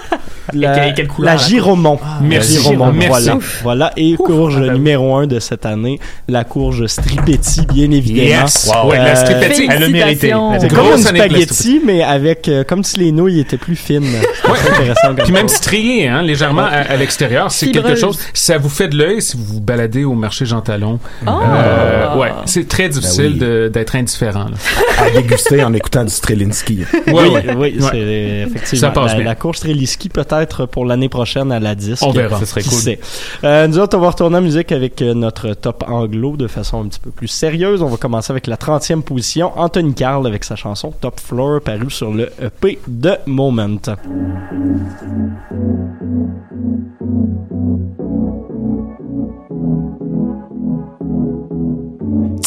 La, 0.54 0.88
Et 0.88 0.94
quelle 0.94 1.08
couleur, 1.08 1.34
la 1.34 1.38
la 1.42 1.48
Giromont. 1.48 1.98
courge? 1.98 2.10
La 2.22 2.28
Merci. 2.28 2.54
Giromont, 2.62 2.92
Merci. 2.92 3.08
Voilà. 3.10 3.40
Voilà. 3.64 3.94
Et 3.98 4.16
courge 4.16 4.56
Ah, 4.58 4.60
ben 4.62 4.68
oui. 4.68 4.74
numéro 4.74 5.16
un 5.16 5.28
de 5.28 5.40
cette 5.40 5.66
année, 5.66 6.00
la 6.28 6.44
courge 6.44 6.86
Stripetti, 6.88 7.62
bien 7.74 7.92
évidemment. 7.92 8.28
Yes. 8.44 8.70
Wow. 8.74 8.90
Ouais, 8.90 8.98
la 8.98 9.16
Stripetti, 9.16 9.68
elle 9.70 9.80
le 9.92 10.00
C'est 10.00 10.12
était 10.14 10.30
comme 10.30 10.78
grosse 10.78 11.02
une 11.10 11.16
spaghetti, 11.18 11.82
mais 11.86 12.04
avec, 12.04 12.48
euh, 12.48 12.64
comme 12.64 12.84
si 12.84 13.00
les 13.00 13.12
nouilles 13.12 13.40
étaient 13.40 13.58
plus 13.58 13.76
fines. 13.76 14.04
C'est 14.04 14.42
très 14.54 14.70
intéressant 14.72 15.16
Puis 15.24 15.32
même 15.32 15.48
strié, 15.48 16.08
hein, 16.08 16.22
légèrement 16.22 16.64
à, 16.64 16.78
à 16.78 16.96
l'extérieur, 16.98 17.52
c'est 17.52 17.72
quelque 17.72 17.96
chose. 17.96 18.18
Ça 18.34 18.58
vous 18.58 18.70
fait 18.70 18.88
de 18.88 18.98
l'œil 18.98 19.22
si 19.22 19.38
vous 19.38 19.44
vous 19.46 19.62
baladez 19.62 20.04
au 20.04 20.14
marché 20.14 20.46
Jean 20.46 20.62
Talon. 20.62 21.00
Ah. 21.26 21.40
Euh, 21.54 22.18
ouais, 22.18 22.32
c'est 22.46 22.68
très 22.68 22.90
difficile 22.90 23.32
oui. 23.34 23.40
de- 23.40 23.70
d'être 23.74 23.96
indifférent. 23.96 24.46
là. 24.46 24.58
à 25.06 25.10
déguster 25.12 25.64
en 25.64 25.74
écoutant 25.74 26.04
du 26.04 26.10
Strelinski. 26.12 26.80
Ouais, 27.08 27.14
oui, 27.14 27.30
ouais. 27.30 27.44
oui, 27.58 27.78
Ouais. 27.80 27.90
c'est 27.92 28.48
effectivement. 28.48 28.80
Ça 28.88 28.90
passe 28.92 29.12
la, 29.12 29.16
bien. 29.18 29.26
la 29.26 29.36
course 29.36 29.58
Streliski 29.60 30.10
peut-être 30.10 30.39
pour 30.46 30.86
l'année 30.86 31.10
prochaine 31.10 31.52
à 31.52 31.60
la 31.60 31.76
10. 31.76 32.02
On 32.04 32.12
verra. 32.12 32.40
Ce 32.40 32.46
serait 32.46 32.64
cool. 32.64 32.98
Euh, 33.44 33.68
nous 33.68 33.80
autres, 33.80 33.98
on 33.98 34.02
va 34.02 34.10
retourner 34.10 34.38
en 34.38 34.42
musique 34.42 34.72
avec 34.72 35.02
euh, 35.02 35.14
notre 35.14 35.54
top 35.54 35.84
anglo 35.88 36.38
de 36.38 36.48
façon 36.48 36.84
un 36.84 36.88
petit 36.88 37.00
peu 37.00 37.12
plus 37.12 37.28
sérieuse. 37.28 37.82
On 37.82 37.88
va 37.88 37.98
commencer 37.98 38.32
avec 38.32 38.48
la 38.48 38.56
30e 38.56 39.02
position. 39.02 39.52
Anthony 39.58 39.94
Carl 39.94 40.26
avec 40.28 40.44
sa 40.44 40.56
chanson 40.56 40.94
Top 41.02 41.20
Floor 41.20 41.62
paru 41.62 41.90
sur 41.90 42.12
le 42.12 42.30
EP 42.42 42.80
de 42.88 43.18
Moment. 43.26 43.80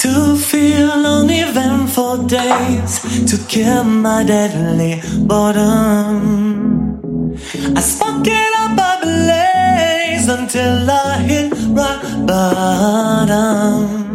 To 0.03 0.37
feel 0.37 0.91
uneventful 1.07 2.27
days 2.27 3.01
to 3.31 3.39
kill 3.49 3.85
my 3.85 4.25
deadly 4.25 5.01
boredom. 5.27 6.62
I 7.77 7.81
spark 7.81 8.27
it 8.27 8.53
up 8.63 8.79
a 8.79 8.93
blaze 9.03 10.29
until 10.29 10.91
I 10.91 11.19
hit 11.19 11.53
rock 11.77 12.03
bottom. 12.27 14.12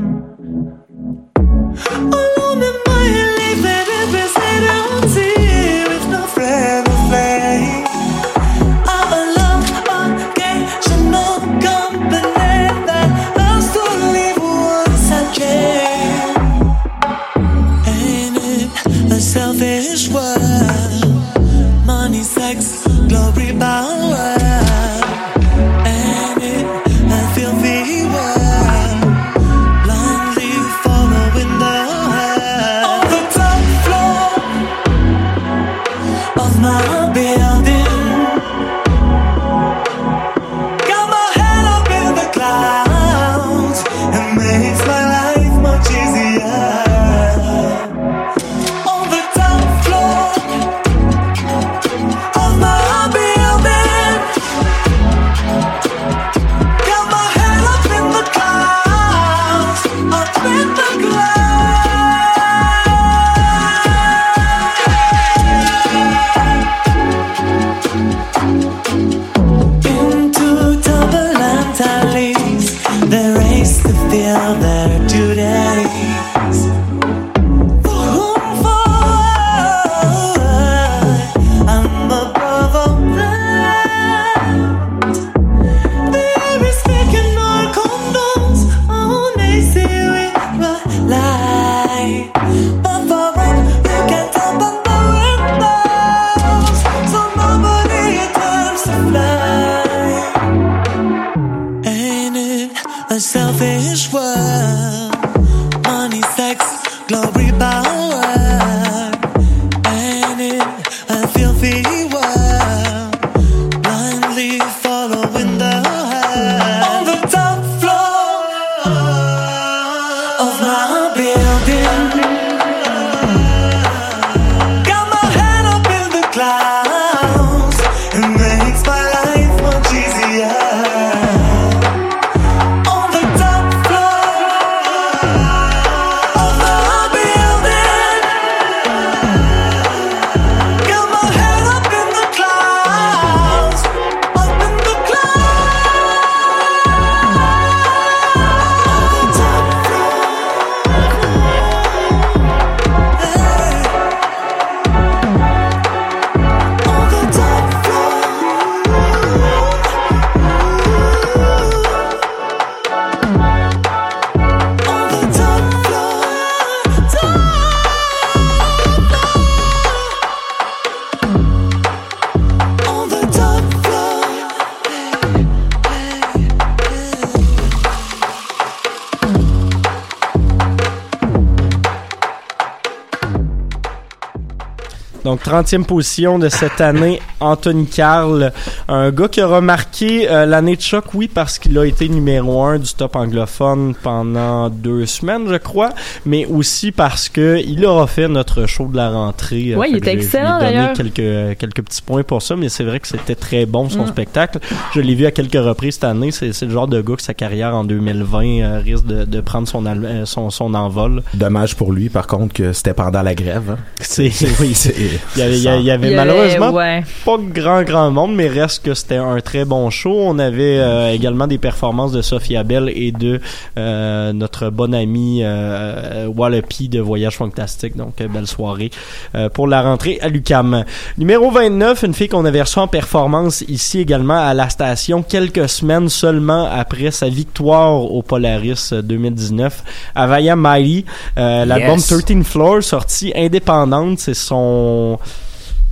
Donc, 185.27 185.41
30e 185.43 185.83
position 185.83 186.39
de 186.39 186.47
cette 186.47 186.79
année, 186.79 187.19
Anthony 187.41 187.85
Carl. 187.85 188.53
Un 188.87 189.11
gars 189.11 189.27
qui 189.27 189.41
a 189.41 189.47
remarqué 189.47 190.29
euh, 190.31 190.45
l'année 190.45 190.77
de 190.77 190.81
choc, 190.81 191.03
oui, 191.15 191.27
parce 191.27 191.59
qu'il 191.59 191.77
a 191.77 191.83
été 191.85 192.07
numéro 192.07 192.63
un 192.63 192.79
du 192.79 192.93
top 192.93 193.17
anglophone 193.17 193.93
pendant 194.01 194.69
deux 194.69 195.05
semaines, 195.05 195.43
je 195.49 195.57
crois, 195.57 195.89
mais 196.25 196.45
aussi 196.45 196.93
parce 196.93 197.27
que 197.27 197.59
il 197.61 197.85
aura 197.85 198.07
fait 198.07 198.29
notre 198.29 198.67
show 198.67 198.87
de 198.87 198.95
la 198.95 199.09
rentrée. 199.09 199.75
Ouais, 199.75 199.89
il 199.89 199.95
Fait 199.95 199.99
que 199.99 200.05
était 200.07 200.13
excellent, 200.13 200.59
donné 200.59 200.71
d'ailleurs. 200.71 200.93
quelques, 200.93 201.57
quelques 201.59 201.81
petits 201.83 202.01
points 202.01 202.23
pour 202.23 202.41
ça, 202.41 202.55
mais 202.55 202.69
c'est 202.69 202.85
vrai 202.85 203.01
que 203.01 203.07
c'était 203.09 203.35
très 203.35 203.65
bon, 203.65 203.89
son 203.89 204.03
Mm. 204.03 204.07
spectacle. 204.07 204.59
Je 204.95 205.01
l'ai 205.01 205.13
vu 205.15 205.25
à 205.25 205.31
quelques 205.31 205.61
reprises 205.61 205.95
cette 205.95 206.05
année. 206.05 206.31
C'est 206.31 206.53
c'est 206.53 206.65
le 206.67 206.71
genre 206.71 206.87
de 206.87 207.01
gars 207.01 207.17
que 207.17 207.21
sa 207.21 207.33
carrière 207.33 207.75
en 207.75 207.83
2020 207.83 208.45
euh, 208.61 208.79
risque 208.79 209.05
de, 209.05 209.25
de 209.25 209.41
prendre 209.41 209.67
son, 209.67 209.85
euh, 209.85 210.23
son, 210.25 210.49
son 210.51 210.73
envol. 210.73 211.21
Dommage 211.33 211.75
pour 211.75 211.91
lui, 211.91 212.07
par 212.07 212.27
contre, 212.27 212.53
que 212.53 212.71
c'était 212.71 212.93
pendant 212.93 213.21
la 213.23 213.35
grève. 213.35 213.71
hein. 213.71 213.77
C'est 213.99 214.31
oui, 214.61 214.73
c'est 214.73 214.95
Il 215.35 215.39
y 215.39 215.43
avait, 215.43 215.57
y 215.57 215.61
y 215.61 215.67
avait 215.67 215.79
Il 215.79 215.85
y 215.85 215.91
avait- 215.91 216.15
malheureusement 216.15 216.71
ouais. 216.71 217.03
pas 217.25 217.37
grand 217.39 217.83
grand 217.83 218.11
monde, 218.11 218.35
mais 218.35 218.47
reste 218.47 218.83
que 218.83 218.93
c'était 218.93 219.17
un 219.17 219.39
très 219.41 219.65
bon 219.65 219.89
show. 219.89 220.13
On 220.17 220.39
avait 220.39 220.79
euh, 220.79 221.11
également 221.13 221.47
des 221.47 221.57
performances 221.57 222.11
de 222.11 222.21
Sophia 222.21 222.63
Bell 222.63 222.91
et 222.93 223.11
de 223.11 223.39
euh, 223.77 224.33
notre 224.33 224.69
bon 224.69 224.93
ami 224.93 225.41
euh, 225.43 226.27
Wallopy 226.27 226.89
de 226.89 226.99
Voyage 226.99 227.35
Fantastique. 227.37 227.95
Donc, 227.95 228.19
euh, 228.21 228.27
belle 228.27 228.47
soirée 228.47 228.91
euh, 229.35 229.49
pour 229.49 229.67
la 229.67 229.81
rentrée 229.81 230.19
à 230.21 230.27
l'UCAM. 230.29 230.83
Numéro 231.17 231.51
29, 231.51 232.03
une 232.03 232.13
fille 232.13 232.27
qu'on 232.29 232.45
avait 232.45 232.61
reçue 232.61 232.79
en 232.79 232.87
performance 232.87 233.63
ici 233.67 233.99
également 233.99 234.37
à 234.39 234.53
la 234.53 234.69
station 234.69 235.23
quelques 235.23 235.69
semaines 235.69 236.09
seulement 236.09 236.65
après 236.71 237.11
sa 237.11 237.29
victoire 237.29 237.93
au 237.93 238.21
Polaris 238.21 238.89
euh, 238.93 239.01
2019. 239.01 239.83
Avaya 240.15 240.55
Miley, 240.55 241.05
euh, 241.37 241.65
l'album 241.65 241.97
Yes. 241.97 242.07
13 242.25 242.43
Floor, 242.43 242.83
sorti 242.83 243.31
indépendante, 243.35 244.19
c'est 244.19 244.33
son... 244.33 245.06
com 245.15 245.46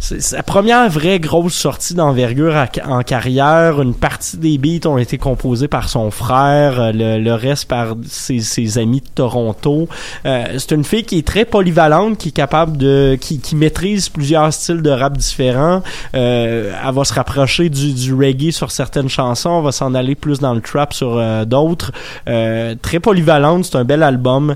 C'est 0.07 0.21
sa 0.21 0.43
première 0.43 0.87
vraie 0.87 1.19
grosse 1.19 1.55
sortie 1.55 1.95
d'envergure 1.95 2.53
en 2.87 3.01
carrière. 3.01 3.81
Une 3.81 3.95
partie 3.95 4.37
des 4.37 4.59
beats 4.59 4.87
ont 4.87 4.99
été 4.99 5.17
composés 5.17 5.67
par 5.67 5.89
son 5.89 6.11
frère, 6.11 6.79
euh, 6.79 6.91
le, 7.17 7.33
reste 7.33 7.67
par 7.67 7.95
ses, 8.07 8.77
amis 8.77 9.01
de 9.01 9.07
Toronto. 9.15 9.87
Euh, 10.27 10.59
c'est 10.59 10.73
une 10.73 10.83
fille 10.83 11.05
qui 11.05 11.17
est 11.17 11.27
très 11.27 11.43
polyvalente, 11.43 12.19
qui 12.19 12.29
est 12.29 12.33
capable 12.33 12.77
de, 12.77 13.17
qui, 13.19 13.55
maîtrise 13.55 14.09
plusieurs 14.09 14.53
styles 14.53 14.83
de 14.83 14.91
rap 14.91 15.17
différents. 15.17 15.81
Euh, 16.13 16.71
elle 16.87 16.93
va 16.93 17.03
se 17.03 17.13
rapprocher 17.15 17.69
du, 17.69 18.13
reggae 18.13 18.51
sur 18.51 18.69
certaines 18.69 19.09
chansons, 19.09 19.57
elle 19.57 19.65
va 19.65 19.71
s'en 19.71 19.95
aller 19.95 20.13
plus 20.13 20.37
dans 20.37 20.53
le 20.53 20.61
trap 20.61 20.93
sur 20.93 21.19
d'autres. 21.47 21.91
Très 22.25 22.99
polyvalente, 22.99 23.65
c'est 23.65 23.77
un 23.77 23.83
bel 23.83 24.03
album 24.03 24.53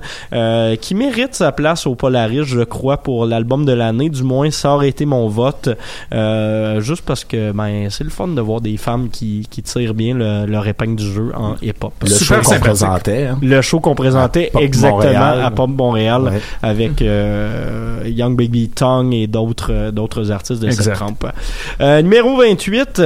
qui 0.79 0.93
mérite 0.93 1.33
sa 1.33 1.51
place 1.51 1.87
au 1.87 1.95
Polaris, 1.95 2.43
je 2.45 2.61
crois, 2.61 2.97
pour 2.97 3.25
l'album 3.25 3.65
de 3.65 3.73
l'année. 3.73 4.11
Du 4.11 4.21
moins, 4.21 4.51
ça 4.51 4.75
aurait 4.75 4.89
été 4.89 5.07
mon 5.07 5.27
vote. 5.27 5.38
Euh, 6.13 6.79
juste 6.81 7.03
parce 7.05 7.23
que 7.23 7.51
ben 7.51 7.87
c'est 7.89 8.03
le 8.03 8.09
fun 8.09 8.27
de 8.27 8.41
voir 8.41 8.61
des 8.61 8.77
femmes 8.77 9.09
qui, 9.09 9.47
qui 9.49 9.61
tirent 9.63 9.93
bien 9.93 10.13
le- 10.15 10.45
leur 10.45 10.67
épingle 10.67 10.95
du 10.95 11.05
jeu 11.11 11.31
en 11.35 11.55
hip-hop. 11.61 11.93
Le 12.01 12.09
show 12.15 12.35
qu'on 12.43 12.59
présentait. 12.59 13.27
hein. 13.27 13.37
Le 13.41 13.61
show 13.61 13.79
qu'on 13.79 13.95
présentait 13.95 14.51
exactement 14.59 14.97
Montréal. 15.03 15.41
à 15.43 15.51
Pop 15.51 15.69
Montréal 15.69 16.21
Ouais. 16.23 16.41
avec 16.61 17.01
euh, 17.01 18.01
Young 18.05 18.35
Baby 18.37 18.69
Tongue 18.69 19.13
et 19.13 19.27
d'autres 19.27 19.91
d'autres 19.91 20.31
artistes 20.31 20.61
de 20.61 20.67
Exact. 20.67 20.83
cette 20.83 20.93
trempe. 20.95 21.25
Euh, 21.81 22.01
numéro 22.01 22.37
28 22.37 23.01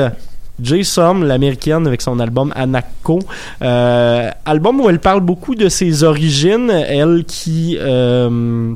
Jay 0.62 0.84
Som, 0.84 1.24
l'américaine, 1.24 1.88
avec 1.88 2.02
son 2.04 2.20
album 2.20 2.54
Anako. 2.56 3.20
Euh, 3.64 4.30
album 4.46 4.80
où 4.82 4.90
elle 4.90 5.00
parle 5.00 5.22
beaucoup 5.22 5.56
de 5.56 5.68
ses 5.68 6.04
origines, 6.04 6.70
elle 6.70 7.24
qui 7.28 7.76
euh, 7.82 8.74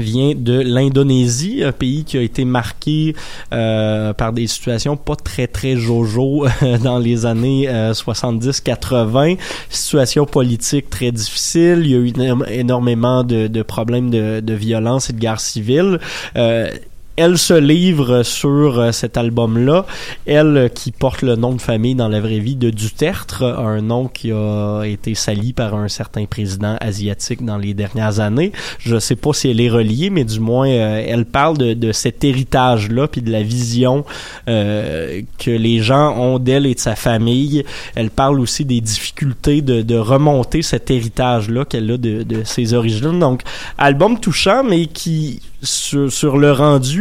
vient 0.00 0.32
de 0.36 0.58
l'Indonésie, 0.60 1.62
un 1.64 1.72
pays 1.72 2.04
qui 2.04 2.18
a 2.18 2.22
été 2.22 2.44
marqué 2.44 3.14
euh, 3.52 4.12
par 4.12 4.32
des 4.32 4.46
situations 4.46 4.96
pas 4.96 5.16
très 5.16 5.46
très 5.46 5.76
jojo 5.76 6.46
euh, 6.62 6.78
dans 6.78 6.98
les 6.98 7.26
années 7.26 7.68
euh, 7.68 7.92
70-80, 7.92 9.38
situation 9.68 10.26
politique 10.26 10.90
très 10.90 11.12
difficile, 11.12 11.82
il 11.84 11.90
y 11.90 11.94
a 11.94 11.98
eu 11.98 12.08
énorm- 12.10 12.48
énormément 12.50 13.24
de, 13.24 13.46
de 13.46 13.62
problèmes 13.62 14.10
de, 14.10 14.40
de 14.40 14.54
violence 14.54 15.10
et 15.10 15.12
de 15.12 15.18
guerre 15.18 15.40
civile. 15.40 15.98
Euh, 16.36 16.70
elle 17.16 17.38
se 17.38 17.54
livre 17.54 18.22
sur 18.22 18.78
euh, 18.78 18.92
cet 18.92 19.16
album-là. 19.16 19.86
Elle 20.26 20.56
euh, 20.56 20.68
qui 20.68 20.92
porte 20.92 21.22
le 21.22 21.36
nom 21.36 21.52
de 21.52 21.60
famille 21.60 21.94
dans 21.94 22.08
la 22.08 22.20
vraie 22.20 22.38
vie 22.38 22.56
de 22.56 22.70
Duterte, 22.70 23.42
un 23.42 23.80
nom 23.80 24.08
qui 24.08 24.32
a 24.32 24.82
été 24.84 25.14
sali 25.14 25.52
par 25.52 25.74
un 25.74 25.88
certain 25.88 26.24
président 26.24 26.76
asiatique 26.80 27.44
dans 27.44 27.58
les 27.58 27.74
dernières 27.74 28.20
années. 28.20 28.52
Je 28.78 28.98
sais 28.98 29.16
pas 29.16 29.32
si 29.32 29.48
elle 29.48 29.60
est 29.60 29.70
reliée, 29.70 30.10
mais 30.10 30.24
du 30.24 30.40
moins 30.40 30.68
euh, 30.68 31.04
elle 31.06 31.24
parle 31.24 31.58
de, 31.58 31.74
de 31.74 31.92
cet 31.92 32.24
héritage-là 32.24 33.08
puis 33.08 33.22
de 33.22 33.30
la 33.30 33.42
vision 33.42 34.04
euh, 34.48 35.22
que 35.38 35.50
les 35.50 35.80
gens 35.80 36.16
ont 36.18 36.38
d'elle 36.38 36.66
et 36.66 36.74
de 36.74 36.80
sa 36.80 36.96
famille. 36.96 37.64
Elle 37.94 38.10
parle 38.10 38.40
aussi 38.40 38.64
des 38.64 38.80
difficultés 38.80 39.62
de, 39.62 39.82
de 39.82 39.96
remonter 39.96 40.62
cet 40.62 40.90
héritage-là 40.90 41.64
qu'elle 41.64 41.90
a 41.90 41.96
de, 41.96 42.22
de 42.22 42.44
ses 42.44 42.74
origines. 42.74 43.18
Donc, 43.18 43.42
album 43.78 44.18
touchant, 44.18 44.62
mais 44.64 44.86
qui 44.86 45.40
sur, 45.62 46.10
sur 46.10 46.38
le 46.38 46.52
rendu 46.52 46.99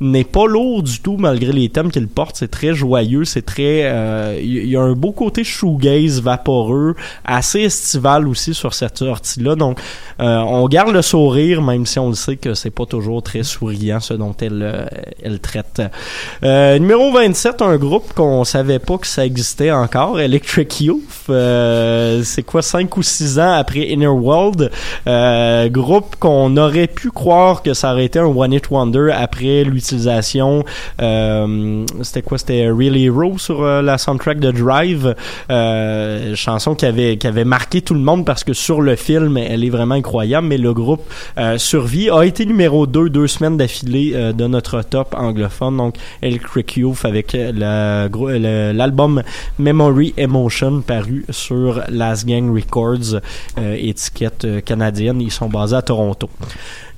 n'est 0.00 0.24
pas 0.24 0.46
lourd 0.46 0.82
du 0.82 1.00
tout 1.00 1.16
malgré 1.18 1.52
les 1.52 1.68
thèmes 1.68 1.90
qu'il 1.90 2.08
porte. 2.08 2.36
C'est 2.36 2.50
très 2.50 2.74
joyeux, 2.74 3.24
c'est 3.24 3.42
très... 3.42 3.82
euh, 3.84 4.38
Il 4.40 4.68
y, 4.68 4.76
a 4.76 4.80
un 4.80 4.92
beau 4.92 5.12
côté 5.12 5.44
shoegaze 5.44 6.20
vaporeux, 6.20 6.94
assez 7.24 7.60
estival 7.60 8.28
aussi 8.28 8.54
sur 8.54 8.74
cette 8.74 8.98
sortie-là. 8.98 9.54
Donc, 9.56 9.78
euh, 10.20 10.38
on 10.38 10.66
garde 10.68 10.92
le 10.92 11.02
sourire, 11.02 11.62
même 11.62 11.86
si 11.86 11.98
on 11.98 12.08
le 12.08 12.14
sait 12.14 12.36
que 12.36 12.54
c'est 12.54 12.70
pas 12.70 12.86
toujours 12.86 13.22
très 13.22 13.42
souriant 13.42 14.00
ce 14.00 14.14
dont 14.14 14.34
elle, 14.40 14.62
euh, 14.62 14.84
elle 15.22 15.40
traite. 15.40 15.82
Euh, 16.42 16.78
numéro 16.78 17.12
27, 17.12 17.62
un 17.62 17.76
groupe 17.76 18.12
qu'on 18.14 18.44
savait 18.44 18.78
pas 18.78 18.98
que 18.98 19.06
ça 19.06 19.24
existait 19.24 19.70
encore, 19.72 20.20
Electric 20.20 20.80
Youth. 20.80 21.02
C'est 21.28 22.42
quoi, 22.44 22.62
5 22.62 22.96
ou 22.96 23.02
6 23.02 23.38
ans 23.38 23.52
après 23.52 23.80
Inner 23.88 24.06
World? 24.06 24.70
Groupe 25.70 26.16
qu'on 26.18 26.56
aurait 26.56 26.86
pu 26.86 27.10
croire 27.10 27.62
que 27.62 27.74
ça 27.74 27.92
aurait 27.92 28.06
été 28.06 28.18
un 28.18 28.24
One 28.24 28.52
Hit 28.52 28.70
Wonder 28.70 29.10
après 29.14 29.29
l'utilisation, 29.40 30.64
euh, 31.00 31.84
c'était 32.02 32.22
quoi, 32.22 32.38
c'était 32.38 32.68
Real 32.70 32.96
Hero 32.96 33.38
sur 33.38 33.62
euh, 33.62 33.82
la 33.82 33.98
soundtrack 33.98 34.40
de 34.40 34.50
Drive. 34.50 35.14
Euh, 35.50 36.34
chanson 36.34 36.74
qui 36.74 36.86
avait, 36.86 37.16
qui 37.16 37.26
avait 37.26 37.44
marqué 37.44 37.82
tout 37.82 37.94
le 37.94 38.00
monde 38.00 38.24
parce 38.24 38.44
que 38.44 38.52
sur 38.52 38.80
le 38.80 38.96
film, 38.96 39.36
elle 39.36 39.64
est 39.64 39.70
vraiment 39.70 39.94
incroyable, 39.94 40.46
mais 40.46 40.58
le 40.58 40.72
groupe 40.72 41.02
euh, 41.38 41.58
survit, 41.58 42.10
a 42.10 42.22
été 42.22 42.46
numéro 42.46 42.86
2 42.86 43.10
deux 43.10 43.26
semaines 43.26 43.56
d'affilée 43.56 44.32
de 44.32 44.46
notre 44.46 44.82
top 44.82 45.14
anglophone, 45.18 45.76
donc 45.76 45.96
Electric 46.22 46.76
Youth 46.76 47.04
avec 47.04 47.32
l'album 47.32 49.22
Memory 49.58 50.14
Emotion 50.16 50.80
paru 50.80 51.24
sur 51.30 51.82
Last 51.88 52.26
Gang 52.26 52.54
Records, 52.54 53.20
étiquette 53.58 54.64
canadienne, 54.64 55.20
ils 55.20 55.32
sont 55.32 55.48
basés 55.48 55.76
à 55.76 55.82
Toronto. 55.82 56.28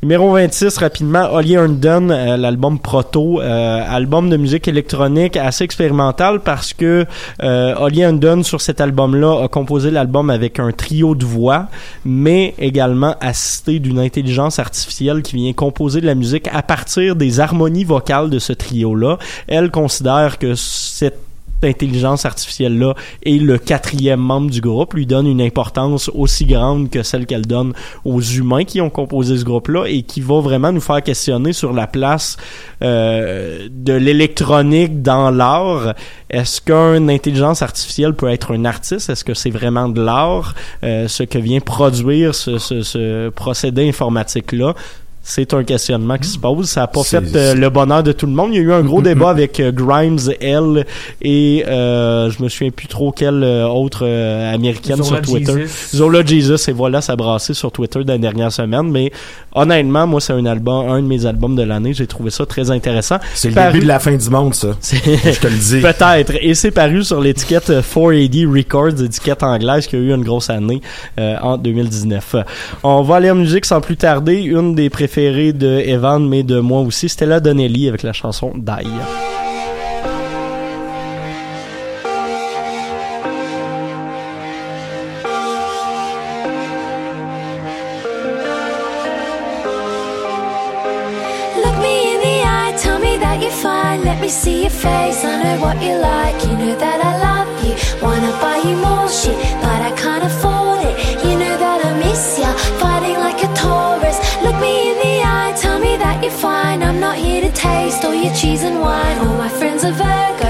Numéro 0.04 0.32
26, 0.32 0.78
rapidement, 0.78 1.32
Holly 1.32 1.52
Herndon, 1.52 2.10
euh, 2.10 2.36
l'album 2.36 2.80
Proto, 2.80 3.40
euh, 3.40 3.84
album 3.88 4.30
de 4.30 4.36
musique 4.36 4.66
électronique 4.66 5.36
assez 5.36 5.62
expérimental 5.62 6.40
parce 6.40 6.74
que 6.74 7.06
euh, 7.40 7.74
Holly 7.78 8.00
Herndon, 8.00 8.42
sur 8.42 8.60
cet 8.60 8.80
album-là, 8.80 9.44
a 9.44 9.46
composé 9.46 9.92
l'album 9.92 10.28
avec 10.30 10.58
un 10.58 10.72
trio 10.72 11.14
de 11.14 11.24
voix, 11.24 11.68
mais 12.04 12.52
également 12.58 13.14
assisté 13.20 13.78
d'une 13.78 14.00
intelligence 14.00 14.58
artificielle 14.58 15.22
qui 15.22 15.36
vient 15.36 15.52
composer 15.52 16.00
de 16.00 16.06
la 16.06 16.16
musique 16.16 16.48
à 16.52 16.64
partir 16.64 17.14
des 17.14 17.38
harmonies 17.38 17.84
vocales 17.84 18.28
de 18.28 18.40
ce 18.40 18.52
trio-là. 18.52 19.18
Elle 19.46 19.70
considère 19.70 20.40
que 20.40 20.56
cette 20.56 21.31
intelligence 21.64 22.24
artificielle 22.24 22.78
là 22.78 22.94
est 23.24 23.38
le 23.38 23.58
quatrième 23.58 24.20
membre 24.20 24.50
du 24.50 24.60
groupe 24.60 24.94
lui 24.94 25.06
donne 25.06 25.26
une 25.26 25.40
importance 25.40 26.10
aussi 26.14 26.44
grande 26.44 26.90
que 26.90 27.02
celle 27.02 27.26
qu'elle 27.26 27.46
donne 27.46 27.72
aux 28.04 28.20
humains 28.20 28.64
qui 28.64 28.80
ont 28.80 28.90
composé 28.90 29.38
ce 29.38 29.44
groupe 29.44 29.68
là 29.68 29.84
et 29.86 30.02
qui 30.02 30.20
va 30.20 30.40
vraiment 30.40 30.72
nous 30.72 30.80
faire 30.80 31.02
questionner 31.02 31.52
sur 31.52 31.72
la 31.72 31.86
place 31.86 32.36
euh, 32.82 33.68
de 33.70 33.92
l'électronique 33.92 35.02
dans 35.02 35.30
l'art. 35.30 35.94
Est-ce 36.30 36.60
qu'une 36.60 37.10
intelligence 37.10 37.62
artificielle 37.62 38.14
peut 38.14 38.28
être 38.28 38.54
un 38.54 38.64
artiste? 38.64 39.10
Est-ce 39.10 39.24
que 39.24 39.34
c'est 39.34 39.50
vraiment 39.50 39.88
de 39.88 40.02
l'art 40.02 40.54
Euh, 40.84 41.08
ce 41.08 41.22
que 41.22 41.38
vient 41.38 41.60
produire 41.60 42.34
ce, 42.34 42.58
ce, 42.58 42.82
ce 42.82 43.28
procédé 43.30 43.88
informatique 43.88 44.52
là 44.52 44.74
c'est 45.22 45.54
un 45.54 45.62
questionnement 45.64 46.18
qui 46.18 46.28
se 46.28 46.38
pose. 46.38 46.68
Ça 46.68 46.80
n'a 46.82 46.86
pas 46.88 47.02
fait 47.04 47.22
euh, 47.36 47.54
le 47.54 47.70
bonheur 47.70 48.02
de 48.02 48.10
tout 48.12 48.26
le 48.26 48.32
monde. 48.32 48.50
Il 48.52 48.56
y 48.56 48.58
a 48.58 48.62
eu 48.62 48.72
un 48.72 48.82
gros 48.82 49.00
débat 49.02 49.30
avec 49.30 49.60
euh, 49.60 49.70
Grimes, 49.72 50.18
elle, 50.40 50.84
et 51.22 51.64
euh, 51.68 52.30
je 52.30 52.42
me 52.42 52.48
souviens 52.48 52.70
plus 52.70 52.88
trop 52.88 53.12
quelle 53.12 53.42
euh, 53.44 53.66
autre 53.68 54.00
euh, 54.04 54.52
américaine 54.52 54.96
Zola 55.02 55.22
sur 55.22 55.32
Twitter. 55.32 55.52
Jesus. 55.62 55.96
Zola 55.96 56.24
Jesus, 56.24 56.68
et 56.68 56.72
voilà, 56.72 57.00
ça 57.00 57.12
a 57.12 57.16
brassé 57.16 57.54
sur 57.54 57.70
Twitter 57.70 58.02
dans 58.04 58.14
les 58.14 58.18
dernières 58.18 58.50
semaines. 58.52 58.90
Mais 58.90 59.12
honnêtement, 59.54 60.06
moi, 60.06 60.20
c'est 60.20 60.32
un 60.32 60.44
album, 60.46 60.88
un 60.90 61.00
de 61.00 61.06
mes 61.06 61.24
albums 61.24 61.54
de 61.54 61.62
l'année. 61.62 61.94
J'ai 61.94 62.06
trouvé 62.08 62.30
ça 62.30 62.44
très 62.44 62.70
intéressant. 62.70 63.18
C'est 63.34 63.48
le 63.50 63.54
Paru- 63.54 63.72
début 63.74 63.84
de 63.84 63.88
la 63.88 64.00
fin 64.00 64.16
du 64.16 64.28
monde, 64.30 64.54
ça. 64.54 64.68
Je 64.82 65.38
te 65.40 65.46
le 65.46 65.56
dis. 65.56 65.80
Peut-être. 65.82 66.32
Et 66.40 66.54
c'est 66.54 66.70
paru 66.72 67.04
sur 67.04 67.20
l'étiquette 67.20 67.70
euh, 67.70 67.80
4AD 67.82 68.46
Records, 68.52 69.00
étiquette 69.02 69.42
anglaise 69.44 69.86
qui 69.86 69.94
a 69.96 69.98
eu 70.00 70.12
une 70.12 70.24
grosse 70.24 70.50
année 70.50 70.80
euh, 71.20 71.36
en 71.42 71.56
2019. 71.58 72.34
Euh, 72.34 72.42
On 72.82 73.02
va 73.02 73.16
aller 73.16 73.30
en 73.30 73.36
musique 73.36 73.66
sans 73.66 73.80
plus 73.80 73.96
tarder. 73.96 74.40
Une 74.42 74.74
des 74.74 74.90
préférées 74.90 75.12
de 75.30 75.82
Evan, 75.86 76.28
mais 76.28 76.42
de 76.42 76.60
moi 76.60 76.80
aussi, 76.80 77.08
Stella 77.08 77.40
Donnelly 77.40 77.88
avec 77.88 78.02
la 78.02 78.12
chanson 78.12 78.52
Die. 78.56 78.88
See 94.28 94.62
your 94.62 94.70
face, 94.70 95.26
I 95.26 95.42
know 95.42 95.60
what 95.60 95.76
you 95.82 95.94
like. 95.98 96.42
You 96.42 96.56
know 96.56 96.74
that 96.74 96.98
I 97.04 97.12
love 97.26 97.64
you. 97.66 97.74
Wanna 98.02 98.32
buy 98.40 98.62
you 98.66 98.76
more 98.76 99.06
shit, 99.06 99.36
but 99.60 99.82
I 99.82 99.92
can't 99.94 100.24
afford 100.24 100.51
taste 107.62 108.04
all 108.04 108.14
your 108.14 108.34
cheese 108.34 108.62
and 108.62 108.80
wine. 108.80 109.18
All 109.18 109.36
my 109.36 109.48
friends 109.48 109.84
are 109.84 109.92
veg. 109.92 110.41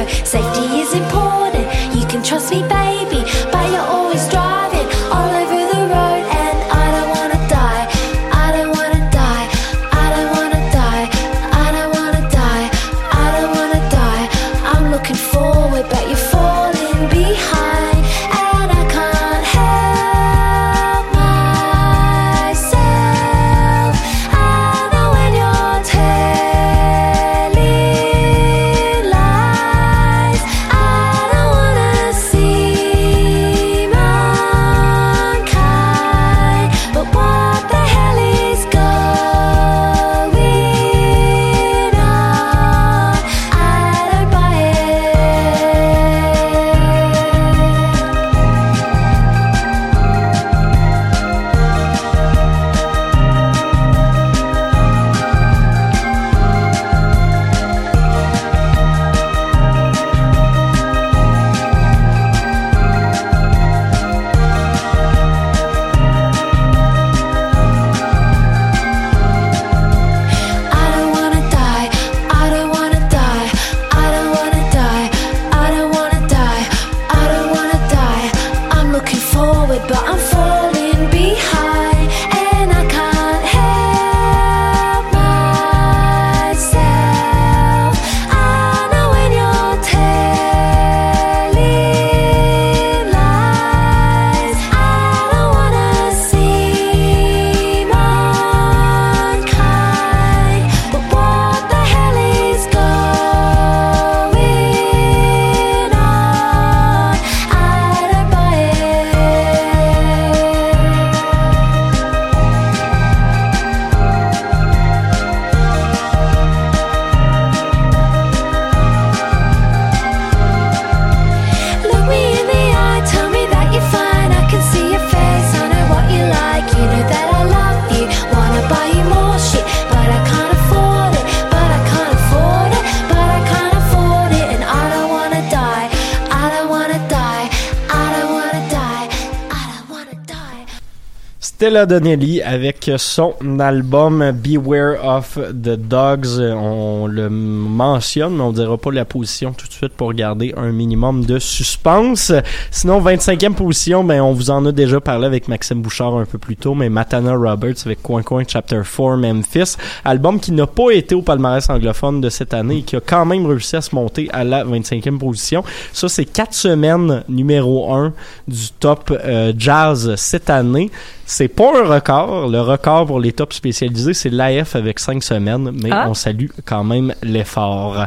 Donnelly 141.72 142.42
avec 142.42 142.90
son 142.98 143.34
album 143.58 144.30
Beware 144.32 145.02
of 145.02 145.38
the 145.38 145.76
Dogs. 145.76 146.38
On 146.38 147.06
le 147.06 147.30
mentionne, 147.30 148.36
mais 148.36 148.42
on 148.42 148.52
dira 148.52 148.76
pas 148.76 148.92
la 148.92 149.06
position 149.06 149.54
tout 149.54 149.66
de 149.66 149.72
suite 149.72 149.94
pour 149.94 150.12
garder 150.12 150.52
un 150.56 150.70
minimum 150.70 151.24
de 151.24 151.38
suspense. 151.38 152.30
Sinon, 152.70 153.00
25e 153.00 153.54
position, 153.54 154.04
ben, 154.04 154.20
on 154.20 154.34
vous 154.34 154.50
en 154.50 154.66
a 154.66 154.72
déjà 154.72 155.00
parlé 155.00 155.24
avec 155.24 155.48
Maxime 155.48 155.80
Bouchard 155.80 156.14
un 156.16 156.26
peu 156.26 156.36
plus 156.36 156.56
tôt, 156.56 156.74
mais 156.74 156.90
Matana 156.90 157.34
Roberts 157.34 157.86
avec 157.86 158.02
Coin 158.02 158.22
Coin 158.22 158.42
Chapter 158.46 158.82
4 158.84 159.16
Memphis. 159.16 159.76
Album 160.04 160.40
qui 160.40 160.52
n'a 160.52 160.66
pas 160.66 160.90
été 160.90 161.14
au 161.14 161.22
palmarès 161.22 161.68
anglophone 161.70 162.20
de 162.20 162.28
cette 162.28 162.52
année 162.52 162.78
et 162.78 162.82
qui 162.82 162.96
a 162.96 163.00
quand 163.00 163.24
même 163.24 163.46
réussi 163.46 163.76
à 163.76 163.80
se 163.80 163.94
monter 163.94 164.28
à 164.32 164.44
la 164.44 164.62
25e 164.62 165.18
position. 165.18 165.64
Ça, 165.94 166.08
c'est 166.10 166.26
quatre 166.26 166.54
semaines 166.54 167.24
numéro 167.30 167.94
1 167.94 168.12
du 168.46 168.68
top 168.78 169.10
euh, 169.10 169.54
jazz 169.56 170.14
cette 170.16 170.50
année. 170.50 170.90
C'est 171.32 171.48
pas 171.48 171.70
un 171.80 171.84
record. 171.88 172.50
Le 172.50 172.60
record 172.60 173.06
pour 173.06 173.18
les 173.18 173.32
tops 173.32 173.56
spécialisés, 173.56 174.12
c'est 174.12 174.28
l'AF 174.28 174.76
avec 174.76 174.98
5 174.98 175.22
semaines, 175.22 175.72
mais 175.82 175.88
Ah. 175.90 176.04
on 176.06 176.12
salue 176.12 176.48
quand 176.66 176.84
même 176.84 177.14
l'effort. 177.22 178.04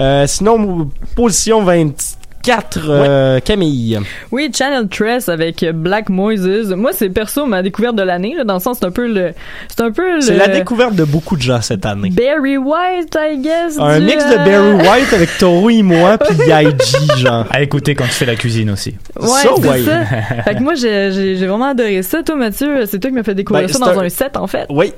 Euh, 0.00 0.26
sinon, 0.26 0.90
position 1.14 1.62
24, 1.62 2.78
euh, 2.88 3.38
Camille. 3.38 4.00
Oui, 4.32 4.50
Channel 4.52 4.88
13 4.88 5.28
avec 5.28 5.64
Black 5.72 6.08
Moises. 6.08 6.74
Moi, 6.76 6.90
c'est 6.92 7.10
perso 7.10 7.46
ma 7.46 7.62
découverte 7.62 7.94
de 7.94 8.02
l'année, 8.02 8.34
là, 8.36 8.42
dans 8.42 8.54
le 8.54 8.60
sens, 8.60 8.78
c'est 8.80 8.86
un 8.86 8.90
peu 8.90 9.06
le, 9.06 9.32
c'est 9.68 9.80
un 9.80 9.92
peu 9.92 10.16
le... 10.16 10.20
C'est 10.20 10.34
la 10.36 10.48
découverte 10.48 10.96
de 10.96 11.04
beaucoup 11.04 11.36
de 11.36 11.42
gens 11.42 11.60
cette 11.62 11.86
année. 11.86 12.10
Barry 12.10 12.56
White, 12.56 13.16
I 13.16 13.38
guess. 13.40 13.78
Un 13.78 14.00
du, 14.00 14.06
mix 14.06 14.24
de 14.26 14.32
euh, 14.34 14.44
Barry 14.44 14.88
White 14.88 15.12
avec 15.12 15.38
Toro 15.38 15.70
et 15.70 15.82
moi 15.82 16.18
puis 16.18 16.36
YG, 16.36 17.18
genre. 17.18 17.46
À 17.50 17.62
écouter 17.62 17.94
quand 17.94 18.04
tu 18.04 18.10
fais 18.10 18.26
la 18.26 18.34
cuisine 18.34 18.70
aussi. 18.70 18.96
Ouais, 19.20 19.28
Ça, 19.28 19.48
c'est 19.56 19.68
ouais. 19.68 19.82
ça. 19.84 20.04
fait 20.42 20.54
que 20.56 20.62
moi, 20.62 20.74
j'ai, 20.74 21.10
j'ai, 21.12 21.36
j'ai 21.36 21.46
vraiment 21.46 21.66
adoré 21.70 22.02
ça. 22.02 22.22
Toi, 22.22 22.34
Mathieu, 22.34 22.84
c'est 22.86 22.98
toi 22.98 23.10
qui 23.10 23.16
m'as 23.16 23.22
fait 23.22 23.34
découvrir 23.34 23.66
Ben, 23.68 23.72
ça 23.72 23.78
dans 23.78 24.00
un- 24.00 24.04
un 24.04 24.08
set, 24.08 24.36
en 24.36 24.46
fait. 24.48 24.66
Oui, 24.70 24.92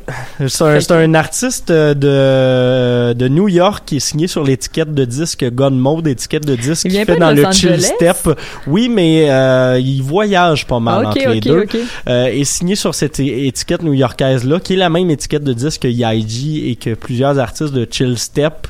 c'est 0.49 0.63
un, 0.65 0.81
c'est 0.81 0.93
un 0.93 1.15
artiste 1.15 1.71
de, 1.71 3.13
de 3.13 3.29
New 3.29 3.49
York 3.49 3.83
qui 3.87 3.97
est 3.97 4.01
signé 4.01 4.27
sur 4.27 4.43
l'étiquette 4.45 4.95
de 4.95 5.05
disque 5.05 5.45
Gone 5.53 5.79
Mode, 5.79 6.07
étiquette 6.09 6.47
de 6.47 6.55
disque 6.57 6.89
qui 6.89 7.05
fait 7.05 7.17
dans 7.17 7.31
le 7.31 7.51
chill 7.53 7.73
Angeles? 7.73 7.93
step. 7.97 8.39
Oui, 8.67 8.89
mais 8.89 9.27
euh, 9.31 9.79
il 9.81 10.03
voyage 10.03 10.67
pas 10.67 10.81
mal 10.81 11.05
Ah, 11.07 11.11
ok, 11.11 11.17
entre 11.19 11.29
les 11.31 11.41
deux. 11.41 11.61
ok. 11.63 11.77
Euh, 12.09 12.27
est 12.27 12.45
signé 12.45 12.75
sur 12.75 12.95
cette 12.95 13.21
étiquette 13.21 13.83
new-yorkaise 13.83 14.45
là, 14.45 14.61
qui 14.61 14.75
est 14.75 14.77
la 14.77 14.89
même 14.91 15.11
étiquette 15.11 15.45
de 15.45 15.53
disque 15.53 15.83
que 15.83 15.89
YG 15.89 16.69
et 16.71 16.77
que 16.77 16.95
plusieurs 16.95 17.39
artistes 17.39 17.73
de 17.75 17.87
chill 17.91 18.17
step. 18.19 18.67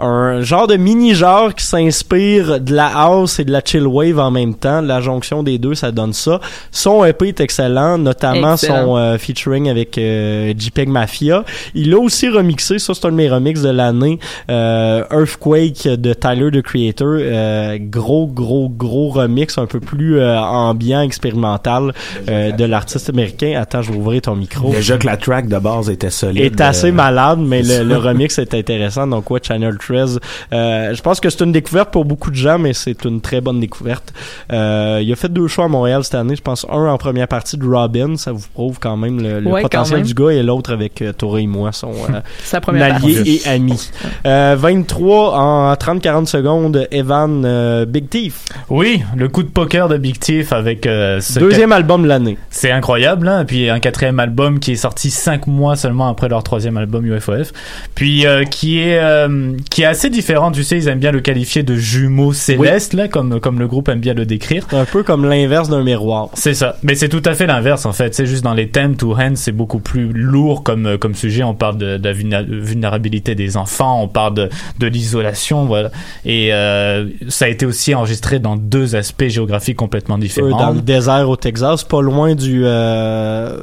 Un 0.00 0.42
genre 0.42 0.66
de 0.66 0.76
mini-genre 0.76 1.54
qui 1.54 1.64
s'inspire 1.66 2.60
de 2.60 2.74
la 2.74 2.86
house 2.86 3.38
et 3.40 3.44
de 3.44 3.50
la 3.52 3.60
chill 3.64 3.86
wave 3.86 4.18
en 4.18 4.30
même 4.30 4.54
temps. 4.54 4.80
La 4.80 5.00
jonction 5.00 5.42
des 5.42 5.58
deux, 5.58 5.74
ça 5.74 5.90
donne 5.90 6.12
ça. 6.12 6.40
Son 6.70 7.04
EP 7.04 7.28
est 7.28 7.40
excellent, 7.40 7.98
notamment 7.98 8.52
Excellent. 8.54 8.84
son 8.86 8.96
euh, 8.96 9.18
featuring 9.18 9.68
avec 9.68 9.98
euh, 9.98 10.52
JPEG 10.56 10.88
Mafia. 10.88 11.44
Il 11.74 11.92
a 11.94 11.98
aussi 11.98 12.28
remixé, 12.28 12.78
ça 12.78 12.94
c'est 12.94 13.06
un 13.06 13.10
de 13.10 13.16
mes 13.16 13.28
remixes 13.28 13.62
de 13.62 13.70
l'année, 13.70 14.18
euh, 14.50 15.02
Earthquake 15.10 15.84
de 15.88 16.12
Tyler 16.14 16.50
the 16.52 16.62
Creator. 16.62 17.08
Euh, 17.20 17.78
gros, 17.80 18.26
gros, 18.26 18.68
gros 18.68 19.08
remix, 19.10 19.58
un 19.58 19.66
peu 19.66 19.80
plus 19.80 20.18
euh, 20.18 20.38
ambiant, 20.38 21.02
expérimental 21.02 21.92
euh, 22.28 22.52
de 22.52 22.64
l'artiste 22.64 23.10
américain. 23.10 23.54
Attends, 23.60 23.82
je 23.82 23.92
vais 23.92 23.98
ouvrir 23.98 24.22
ton 24.22 24.36
micro. 24.36 24.70
Déjà 24.72 24.96
que 24.98 25.06
la 25.06 25.16
track 25.16 25.48
de 25.48 25.58
base 25.58 25.90
était 25.90 26.10
solide. 26.10 26.42
est 26.44 26.60
assez 26.60 26.88
euh, 26.88 26.92
malade, 26.92 27.38
mais 27.40 27.62
le, 27.62 27.82
le 27.84 27.96
remix 27.96 28.38
est 28.38 28.54
intéressant. 28.54 29.06
Donc, 29.06 29.30
ouais, 29.30 29.40
Channel 29.42 29.76
13. 29.88 30.20
Euh, 30.52 30.94
je 30.94 31.02
pense 31.02 31.20
que 31.20 31.30
c'est 31.30 31.42
une 31.44 31.52
découverte 31.52 31.90
pour 31.90 32.04
beaucoup 32.04 32.30
de 32.30 32.36
gens, 32.36 32.58
mais 32.58 32.72
c'est 32.72 33.04
une 33.04 33.20
très 33.20 33.40
bonne 33.40 33.60
découverte. 33.60 34.12
Euh, 34.52 35.00
il 35.02 35.12
a 35.12 35.16
fait 35.16 35.32
deux 35.32 35.48
choix 35.48 35.64
à 35.64 35.68
Montréal 35.68 36.04
cette 36.04 36.14
année. 36.14 36.36
Je 36.36 36.42
pense 36.42 36.66
un 36.70 36.86
en 36.88 36.98
première 36.98 37.28
partie 37.28 37.56
de 37.56 37.64
Robin. 37.66 38.16
Ça 38.16 38.32
vous 38.32 38.46
prouve 38.54 38.78
quand 38.80 38.96
même 38.96 39.20
le, 39.20 39.40
le 39.40 39.46
Ouais, 39.50 39.62
quand 39.62 39.68
potentiel 39.68 39.98
même. 40.00 40.06
du 40.06 40.14
gars 40.14 40.30
et 40.30 40.42
l'autre 40.42 40.72
avec 40.72 41.00
euh, 41.02 41.12
Toré 41.12 41.42
et 41.42 41.46
moi 41.46 41.70
euh, 41.84 42.20
alliés 42.52 43.14
partie. 43.14 43.40
et 43.44 43.48
amis. 43.48 43.90
Euh, 44.26 44.56
23 44.58 45.34
en 45.38 45.72
30-40 45.74 46.26
secondes, 46.26 46.86
Evan 46.90 47.42
euh, 47.44 47.84
Big 47.86 48.08
Thief. 48.08 48.44
Oui, 48.68 49.02
le 49.16 49.28
coup 49.28 49.42
de 49.42 49.48
poker 49.48 49.88
de 49.88 49.96
Big 49.96 50.18
Thief 50.18 50.52
avec 50.52 50.86
euh, 50.86 51.20
ce 51.20 51.38
Deuxième 51.38 51.72
album 51.72 52.02
de 52.02 52.08
l'année. 52.08 52.36
C'est 52.50 52.70
incroyable, 52.70 53.28
hein? 53.28 53.44
Puis 53.46 53.70
un 53.70 53.80
quatrième 53.80 54.20
album 54.20 54.58
qui 54.60 54.72
est 54.72 54.76
sorti 54.76 55.10
cinq 55.10 55.46
mois 55.46 55.76
seulement 55.76 56.08
après 56.08 56.28
leur 56.28 56.42
troisième 56.42 56.76
album 56.76 57.06
UFOF. 57.06 57.52
Puis 57.94 58.26
euh, 58.26 58.44
qui 58.44 58.80
est 58.80 58.98
euh, 58.98 59.52
qui 59.70 59.77
qui 59.78 59.82
est 59.82 59.86
assez 59.86 60.10
différent. 60.10 60.50
Tu 60.50 60.64
sais, 60.64 60.76
ils 60.76 60.88
aiment 60.88 60.98
bien 60.98 61.12
le 61.12 61.20
qualifier 61.20 61.62
de 61.62 61.76
jumeau 61.76 62.32
céleste, 62.32 62.94
là, 62.94 63.06
comme, 63.06 63.38
comme 63.38 63.60
le 63.60 63.68
groupe 63.68 63.88
aime 63.88 64.00
bien 64.00 64.12
le 64.12 64.26
décrire. 64.26 64.66
Un 64.72 64.84
peu 64.84 65.04
comme 65.04 65.24
l'inverse 65.24 65.68
d'un 65.68 65.84
miroir. 65.84 66.30
C'est 66.34 66.54
ça. 66.54 66.74
Mais 66.82 66.96
c'est 66.96 67.08
tout 67.08 67.22
à 67.24 67.34
fait 67.34 67.46
l'inverse, 67.46 67.86
en 67.86 67.92
fait. 67.92 68.12
C'est 68.12 68.26
juste 68.26 68.42
dans 68.42 68.54
les 68.54 68.70
thèmes, 68.70 68.96
Two 68.96 69.14
Hands, 69.16 69.36
c'est 69.36 69.52
beaucoup 69.52 69.78
plus 69.78 70.12
lourd 70.12 70.64
comme, 70.64 70.98
comme 70.98 71.14
sujet. 71.14 71.44
On 71.44 71.54
parle 71.54 71.78
de, 71.78 71.96
de 71.96 72.04
la 72.08 72.12
vulnérabilité 72.42 73.36
des 73.36 73.56
enfants, 73.56 74.02
on 74.02 74.08
parle 74.08 74.34
de, 74.34 74.48
de 74.80 74.86
l'isolation, 74.88 75.66
voilà. 75.66 75.92
Et 76.24 76.52
euh, 76.52 77.06
ça 77.28 77.44
a 77.44 77.48
été 77.48 77.64
aussi 77.64 77.94
enregistré 77.94 78.40
dans 78.40 78.56
deux 78.56 78.96
aspects 78.96 79.28
géographiques 79.28 79.76
complètement 79.76 80.16
Euh, 80.16 80.20
différents. 80.22 80.58
dans 80.58 80.70
le 80.72 80.80
désert 80.80 81.28
au 81.30 81.36
Texas, 81.36 81.84
pas 81.84 82.02
loin 82.02 82.34
du 82.34 82.62
euh, 82.64 83.58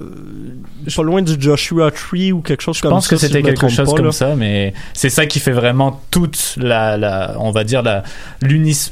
pas 0.96 1.04
loin 1.04 1.22
du 1.22 1.34
Joshua 1.40 1.90
Tree 1.92 2.32
ou 2.32 2.42
quelque 2.42 2.62
chose 2.62 2.78
Je 2.78 2.82
comme 2.84 2.92
pense 2.92 3.06
ça. 3.08 3.10
que 3.10 3.18
si 3.18 3.26
c'était 3.26 3.40
je 3.40 3.44
me 3.46 3.50
quelque 3.50 3.68
chose 3.68 3.90
pas, 3.90 3.96
comme 3.98 4.06
là. 4.06 4.12
ça, 4.12 4.36
mais 4.38 4.74
c'est 4.94 5.10
ça 5.10 5.26
qui 5.26 5.40
fait 5.40 5.52
vraiment 5.52 6.00
toute 6.12 6.56
la, 6.58 6.98
la 6.98 7.36
on 7.40 7.52
va 7.52 7.64
dire 7.64 7.84
la, 7.84 8.04
l'unis, 8.42 8.92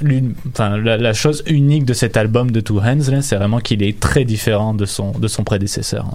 enfin, 0.49 0.77
la, 0.77 0.97
la 0.97 1.13
chose 1.13 1.43
unique 1.47 1.85
de 1.85 1.93
cet 1.93 2.17
album 2.17 2.51
de 2.51 2.59
Two 2.59 2.79
Hands, 2.81 3.21
c'est 3.21 3.35
vraiment 3.35 3.59
qu'il 3.59 3.83
est 3.83 3.99
très 3.99 4.25
différent 4.25 4.73
de 4.73 4.85
son, 4.85 5.11
de 5.11 5.27
son 5.27 5.43
prédécesseur. 5.43 6.07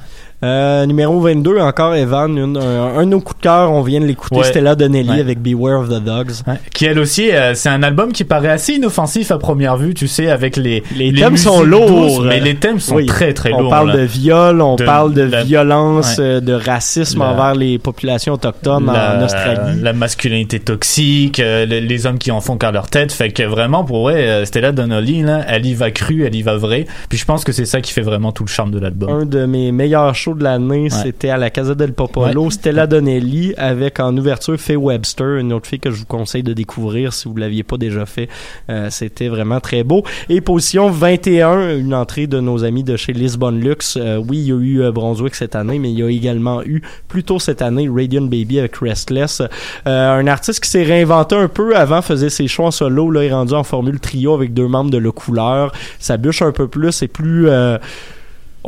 Euh, 0.45 0.87
numéro 0.87 1.21
22, 1.21 1.59
encore 1.59 1.97
Evan, 1.97 2.39
une- 2.39 2.57
un, 2.57 2.97
un 2.99 3.05
de 3.05 3.11
nos 3.11 3.21
coups 3.21 3.39
de 3.39 3.43
cœur, 3.43 3.73
on 3.73 3.83
vient 3.83 3.99
de 4.01 4.05
l'écouter, 4.07 4.37
Ouais. 4.37 4.45
Stella 4.45 4.77
Donnelly 4.77 5.11
Ouais. 5.11 5.19
avec 5.21 5.41
Beware 5.43 5.81
of 5.81 5.89
the 5.89 6.01
Dogs. 6.01 6.31
Qui 6.73 6.85
elle 6.85 7.01
aussi, 7.01 7.33
euh, 7.33 7.55
c'est 7.55 7.71
un 7.71 7.83
album 7.83 8.13
qui 8.13 8.23
paraît 8.23 8.51
assez 8.51 8.75
inoffensif 8.75 9.33
à 9.33 9.39
première 9.39 9.77
vue, 9.77 9.95
tu 9.95 10.07
sais, 10.07 10.31
avec 10.31 10.57
les 10.57 10.85
Les, 10.97 11.13
thèmes 11.13 11.37
sont 11.37 11.63
lourds. 11.65 12.23
mais 12.23 12.39
les 12.39 12.55
thèmes 12.55 12.79
sont 12.79 12.95
Oui. 12.95 13.07
très 13.07 13.35
très 13.35 13.53
on 13.53 13.63
lourds. 13.63 13.71
parle 13.71 13.89
là. 13.89 13.97
de 13.97 14.03
viol, 14.03 14.61
on 14.61 14.77
De 14.77 14.85
parle 14.85 15.13
de 15.13 15.23
la- 15.23 15.43
violence, 15.43 16.19
Ouais. 16.19 16.25
euh, 16.25 16.41
de 16.41 16.53
racisme 16.53 17.19
La- 17.19 17.31
envers 17.33 17.55
les 17.57 17.79
populations 17.81 18.35
autochtones 18.35 18.87
la, 18.87 19.19
en 19.19 19.25
Australie. 19.25 19.81
la 19.83 19.93
masculinité 19.93 20.61
toxique, 20.61 21.41
euh, 21.41 21.67
les, 21.67 21.81
les 21.81 22.07
hommes 22.07 22.19
qui 22.19 22.31
en 22.31 22.41
font 22.41 22.57
qu'à 22.57 22.71
leur 22.71 22.89
tête. 22.89 23.11
Fait 23.11 23.31
que 23.31 23.43
vraiment, 23.43 23.83
pour 23.83 24.03
vrai, 24.03 24.15
euh, 24.29 24.45
Stella 24.45 24.71
Donnelly, 24.71 25.23
là, 25.23 25.41
elle 25.49 25.67
y 25.67 25.75
va 25.75 25.91
crue, 25.91 26.25
elle 26.25 26.37
y 26.37 26.43
va 26.43 26.57
vrai. 26.57 26.87
Puis 27.09 27.19
je 27.19 27.25
pense 27.25 27.43
que 27.43 27.51
c'est 27.51 27.65
ça 27.67 27.81
qui 27.81 27.93
fait 27.93 28.03
vraiment 28.03 28.31
tout 28.31 28.45
le 28.45 28.49
charme 28.49 28.71
de 28.71 28.79
l'album. 28.79 29.11
Un 29.11 29.27
de 29.27 29.45
mes 29.47 29.73
meilleurs 29.73 30.15
de 30.35 30.45
l'année, 30.45 30.91
c'était 30.91 31.31
à 31.31 31.37
la 31.37 31.51
Casa 31.51 31.75
del 31.75 31.93
Popolo, 31.93 32.51
Stella 32.51 32.87
Donnelly 32.87 33.55
avec 33.57 34.01
en 34.01 34.17
ouverture 34.17 34.59
Faye 34.59 34.77
Webster, 34.77 35.37
une 35.37 35.53
autre 35.53 35.67
fille 35.67 35.81
que 35.81 35.91
je 35.91 35.97
vous 35.97 36.07
conseille 36.07 36.43
de 36.43 36.53
découvrir 36.53 37.13
si 37.13 37.29
vous 37.29 37.37
l'aviez 37.37 37.63
pas 37.63 37.77
déjà 37.77 38.07
fait. 38.07 38.29
Euh, 38.71 38.89
c'était 38.91 39.29
vraiment 39.29 39.61
très 39.61 39.85
beau. 39.85 40.05
Et 40.29 40.41
position 40.41 40.91
21, 40.91 41.77
une 41.77 41.95
entrée 41.95 42.27
de 42.27 42.41
nos 42.41 42.65
amis 42.65 42.85
de 42.85 42.97
chez 42.97 43.13
Lisbon 43.13 43.51
Lux. 43.51 43.97
Euh, 43.97 44.17
oui, 44.17 44.39
il 44.39 44.47
y 44.47 44.53
a 44.53 44.57
eu 44.57 44.83
euh, 44.83 44.93
Brunswick 44.93 45.35
cette 45.35 45.55
année, 45.57 45.79
mais 45.79 45.91
il 45.91 45.99
y 45.99 46.03
a 46.03 46.09
également 46.09 46.63
eu 46.63 46.83
plus 47.09 47.25
tôt 47.25 47.39
cette 47.39 47.63
année 47.63 47.89
Radiant 47.91 48.23
Baby 48.23 48.59
avec 48.59 48.77
Restless. 48.77 49.43
Euh, 49.87 50.19
un 50.19 50.27
artiste 50.27 50.63
qui 50.63 50.71
s'est 50.71 50.85
réinventé 50.85 51.35
un 51.37 51.49
peu 51.49 51.77
avant, 51.77 52.03
faisait 52.03 52.31
ses 52.31 52.49
choix 52.49 52.67
en 52.67 52.71
solo, 52.71 53.11
là, 53.11 53.23
est 53.25 53.33
rendu 53.33 53.55
en 53.55 53.65
formule 53.65 54.01
trio 54.01 54.35
avec 54.35 54.55
deux 54.55 54.69
membres 54.69 54.91
de 54.91 54.99
Le 54.99 55.13
Couleur. 55.13 55.73
Ça 55.99 56.17
bûche 56.17 56.43
un 56.43 56.53
peu 56.53 56.69
plus, 56.69 56.93
c'est 56.93 57.09
plus... 57.09 57.49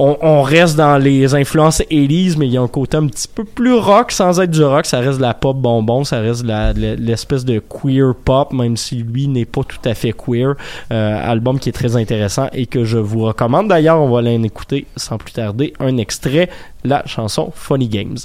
on, 0.00 0.42
reste 0.42 0.76
dans 0.76 0.96
les 0.96 1.34
influences 1.34 1.80
80s, 1.80 2.36
mais 2.38 2.46
il 2.46 2.52
y 2.52 2.56
a 2.56 2.62
un 2.62 2.68
côté 2.68 2.96
un 2.96 3.06
petit 3.06 3.28
peu 3.28 3.44
plus 3.44 3.74
rock 3.74 4.12
sans 4.12 4.40
être 4.40 4.50
du 4.50 4.64
rock. 4.64 4.86
Ça 4.86 5.00
reste 5.00 5.18
de 5.18 5.22
la 5.22 5.34
pop 5.34 5.56
bonbon, 5.56 6.04
ça 6.04 6.20
reste 6.20 6.44
l'espèce 6.44 7.44
de 7.44 7.58
queer 7.58 8.14
pop, 8.14 8.52
même 8.52 8.76
si 8.76 8.96
lui 8.96 9.28
n'est 9.28 9.44
pas 9.44 9.62
tout 9.62 9.78
à 9.84 9.94
fait 9.94 10.12
queer. 10.12 10.54
Euh, 10.92 11.30
album 11.30 11.58
qui 11.58 11.68
est 11.68 11.72
très 11.72 11.96
intéressant 11.96 12.48
et 12.52 12.66
que 12.66 12.84
je 12.84 12.98
vous 12.98 13.20
recommande. 13.20 13.68
D'ailleurs, 13.68 14.00
on 14.00 14.08
va 14.08 14.20
aller 14.20 14.34
écouter 14.42 14.86
sans 14.96 15.18
plus 15.18 15.32
tarder 15.32 15.74
un 15.80 15.96
extrait, 15.98 16.48
la 16.84 17.04
chanson 17.06 17.52
Funny 17.54 17.88
Games. 17.88 18.16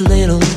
little 0.00 0.47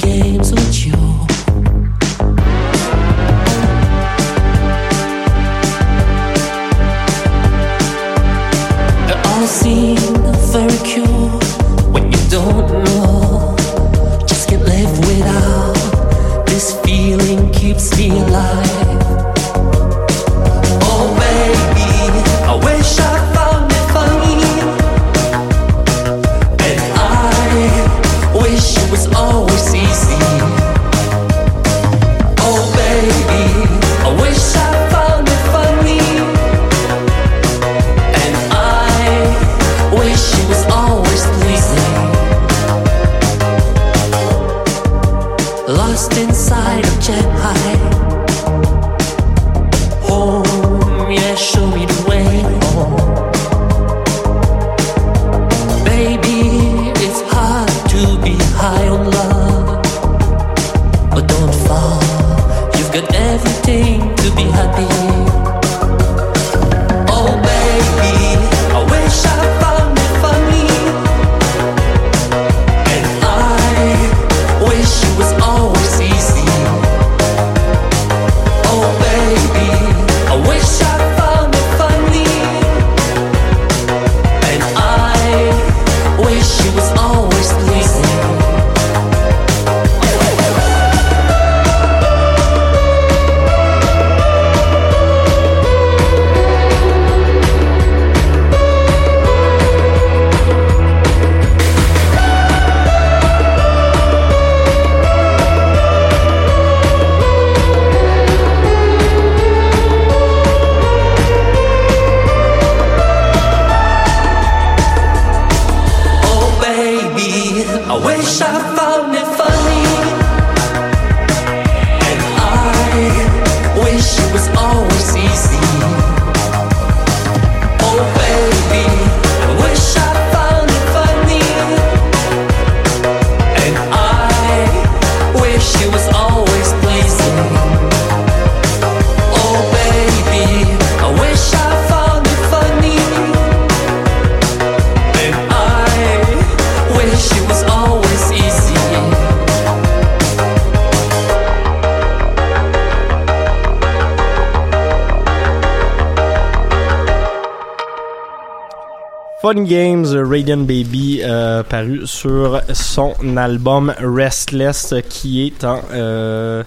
Fun 159.51 159.63
Games, 159.63 160.05
euh, 160.05 160.25
Radiant 160.25 160.63
Baby, 160.63 161.19
euh, 161.23 161.61
paru 161.63 162.03
sur 162.05 162.61
son 162.71 163.13
album 163.35 163.93
Restless, 163.99 164.93
qui 165.09 165.45
est 165.45 165.65
en... 165.65 165.81
euh, 165.91 166.63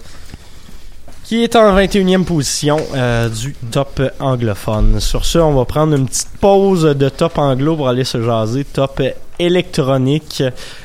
qui 1.22 1.42
est 1.42 1.56
en 1.56 1.74
21e 1.74 2.24
position 2.24 2.76
euh, 2.94 3.30
du 3.30 3.54
top 3.70 4.02
anglophone. 4.20 5.00
Sur 5.00 5.24
ce, 5.24 5.38
on 5.38 5.54
va 5.54 5.64
prendre 5.64 5.96
une 5.96 6.06
petite 6.06 6.28
pause 6.38 6.82
de 6.82 7.08
top 7.08 7.38
anglo 7.38 7.74
pour 7.74 7.88
aller 7.88 8.04
se 8.04 8.22
jaser 8.22 8.64
top 8.64 9.00
électronique. 9.38 10.42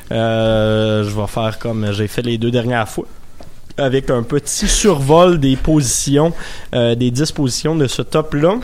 Euh, 0.10 1.04
je 1.04 1.14
vais 1.14 1.28
faire 1.28 1.60
comme 1.60 1.92
j'ai 1.92 2.08
fait 2.08 2.22
les 2.22 2.38
deux 2.38 2.52
dernières 2.52 2.88
fois 2.88 3.08
avec 3.78 4.10
un 4.10 4.24
petit 4.24 4.68
survol 4.68 5.40
des 5.40 5.56
positions, 5.56 6.34
euh, 6.74 6.96
des 6.96 7.12
10 7.12 7.32
positions 7.32 7.76
de 7.76 7.88
ce 7.88 8.02
top-là. 8.02 8.56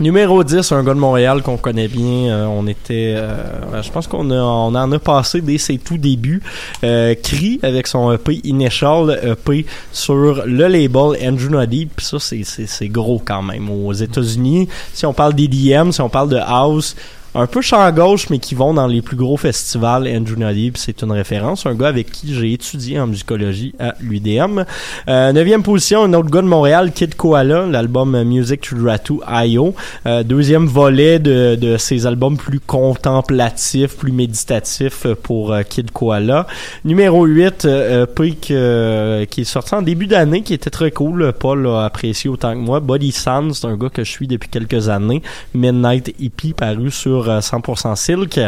Numéro 0.00 0.42
10, 0.42 0.72
un 0.72 0.82
gars 0.82 0.94
de 0.94 0.98
Montréal 0.98 1.42
qu'on 1.42 1.56
connaît 1.58 1.86
bien. 1.86 2.30
euh, 2.32 2.46
on 2.46 2.66
était, 2.66 3.14
euh, 3.16 3.82
je 3.82 3.90
pense 3.90 4.06
qu'on 4.08 4.30
a- 4.30 4.34
on 4.42 4.74
en 4.74 4.90
a 4.90 4.98
passé 4.98 5.40
dès 5.40 5.58
ses 5.58 5.78
tout 5.78 5.98
débuts. 5.98 6.42
Euh, 6.82 7.14
Cree 7.22 7.60
avec 7.62 7.86
son 7.86 8.10
EP 8.12 8.40
Initial 8.42 9.20
EP 9.22 9.64
sur 9.92 10.14
le 10.46 10.66
label 10.66 11.16
Andrew 11.24 11.50
Noddy. 11.50 11.86
Puis 11.86 12.06
ça, 12.06 12.18
c'est, 12.18 12.42
c'est, 12.42 12.66
c'est 12.66 12.88
gros 12.88 13.22
quand 13.24 13.42
même. 13.42 13.70
Aux 13.70 13.92
États-Unis, 13.92 14.66
si 14.92 15.06
on 15.06 15.12
parle 15.12 15.34
d'EDM, 15.34 15.92
si 15.92 16.00
on 16.00 16.08
parle 16.08 16.30
de 16.30 16.38
house, 16.38 16.96
un 17.34 17.46
peu 17.46 17.60
champ 17.60 17.90
gauche, 17.92 18.28
mais 18.30 18.38
qui 18.38 18.54
vont 18.54 18.74
dans 18.74 18.86
les 18.86 19.02
plus 19.02 19.16
gros 19.16 19.36
festivals. 19.36 20.06
Andrew 20.06 20.36
Noddy, 20.36 20.72
c'est 20.74 21.02
une 21.02 21.12
référence. 21.12 21.66
Un 21.66 21.74
gars 21.74 21.88
avec 21.88 22.10
qui 22.10 22.34
j'ai 22.34 22.52
étudié 22.52 23.00
en 23.00 23.06
musicologie 23.06 23.74
à 23.78 23.94
l'UDM. 24.00 24.64
Euh, 25.08 25.32
neuvième 25.32 25.62
position, 25.62 26.04
un 26.04 26.12
autre 26.14 26.30
gars 26.30 26.42
de 26.42 26.46
Montréal, 26.46 26.92
Kid 26.92 27.14
Koala, 27.14 27.66
l'album 27.66 28.22
Music 28.24 28.60
to 28.60 28.76
Ratu 28.84 29.14
I.O. 29.26 29.74
Euh, 30.06 30.22
deuxième 30.22 30.66
volet 30.66 31.18
de, 31.18 31.56
de 31.56 31.76
ses 31.76 32.06
albums 32.06 32.36
plus 32.36 32.60
contemplatifs, 32.60 33.96
plus 33.96 34.12
méditatifs 34.12 35.06
pour 35.22 35.52
euh, 35.52 35.62
Kid 35.62 35.90
Koala. 35.90 36.46
Numéro 36.84 37.24
8, 37.24 37.64
euh, 37.64 38.06
euh, 38.50 39.24
qui 39.24 39.40
est 39.40 39.44
sorti 39.44 39.74
en 39.74 39.82
début 39.82 40.06
d'année, 40.06 40.42
qui 40.42 40.54
était 40.54 40.70
très 40.70 40.90
cool. 40.90 41.32
Paul 41.38 41.66
a 41.66 41.84
apprécié 41.84 42.28
autant 42.28 42.52
que 42.52 42.58
moi. 42.58 42.80
Body 42.80 43.12
Sound, 43.12 43.54
c'est 43.54 43.66
un 43.66 43.76
gars 43.76 43.88
que 43.88 44.04
je 44.04 44.10
suis 44.10 44.26
depuis 44.26 44.48
quelques 44.48 44.88
années. 44.88 45.22
Midnight 45.54 46.14
EP 46.20 46.52
paru 46.52 46.90
sur 46.90 47.21
euh, 47.28 47.40
100% 47.40 47.96
Silk. 47.96 48.40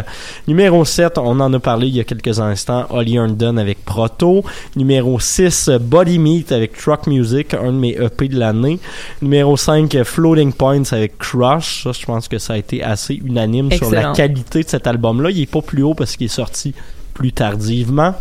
Numéro 0.48 0.84
7, 0.84 1.18
on 1.18 1.40
en 1.40 1.52
a 1.52 1.58
parlé 1.58 1.88
il 1.88 1.96
y 1.96 2.00
a 2.00 2.04
quelques 2.04 2.40
instants, 2.40 2.86
Holly 2.90 3.16
Herndon 3.16 3.56
avec 3.56 3.84
Proto. 3.84 4.44
Numéro 4.76 5.18
6, 5.18 5.70
Body 5.80 6.18
Meat 6.18 6.52
avec 6.52 6.76
Truck 6.76 7.06
Music, 7.06 7.54
un 7.54 7.72
de 7.72 7.78
mes 7.78 7.96
EP 7.96 8.28
de 8.28 8.38
l'année. 8.38 8.78
Numéro 9.22 9.56
5, 9.56 10.02
Floating 10.04 10.52
Points 10.52 10.92
avec 10.92 11.18
Crush. 11.18 11.84
Ça, 11.84 11.92
je 11.92 12.04
pense 12.04 12.28
que 12.28 12.38
ça 12.38 12.54
a 12.54 12.56
été 12.56 12.82
assez 12.82 13.14
unanime 13.14 13.70
sur 13.72 13.90
la 13.90 14.12
qualité 14.12 14.62
de 14.62 14.68
cet 14.68 14.86
album-là. 14.86 15.30
Il 15.30 15.42
est 15.42 15.50
pas 15.50 15.62
plus 15.62 15.82
haut 15.82 15.94
parce 15.94 16.16
qu'il 16.16 16.26
est 16.26 16.28
sorti 16.28 16.74
plus 17.12 17.32
tardivement. 17.32 18.14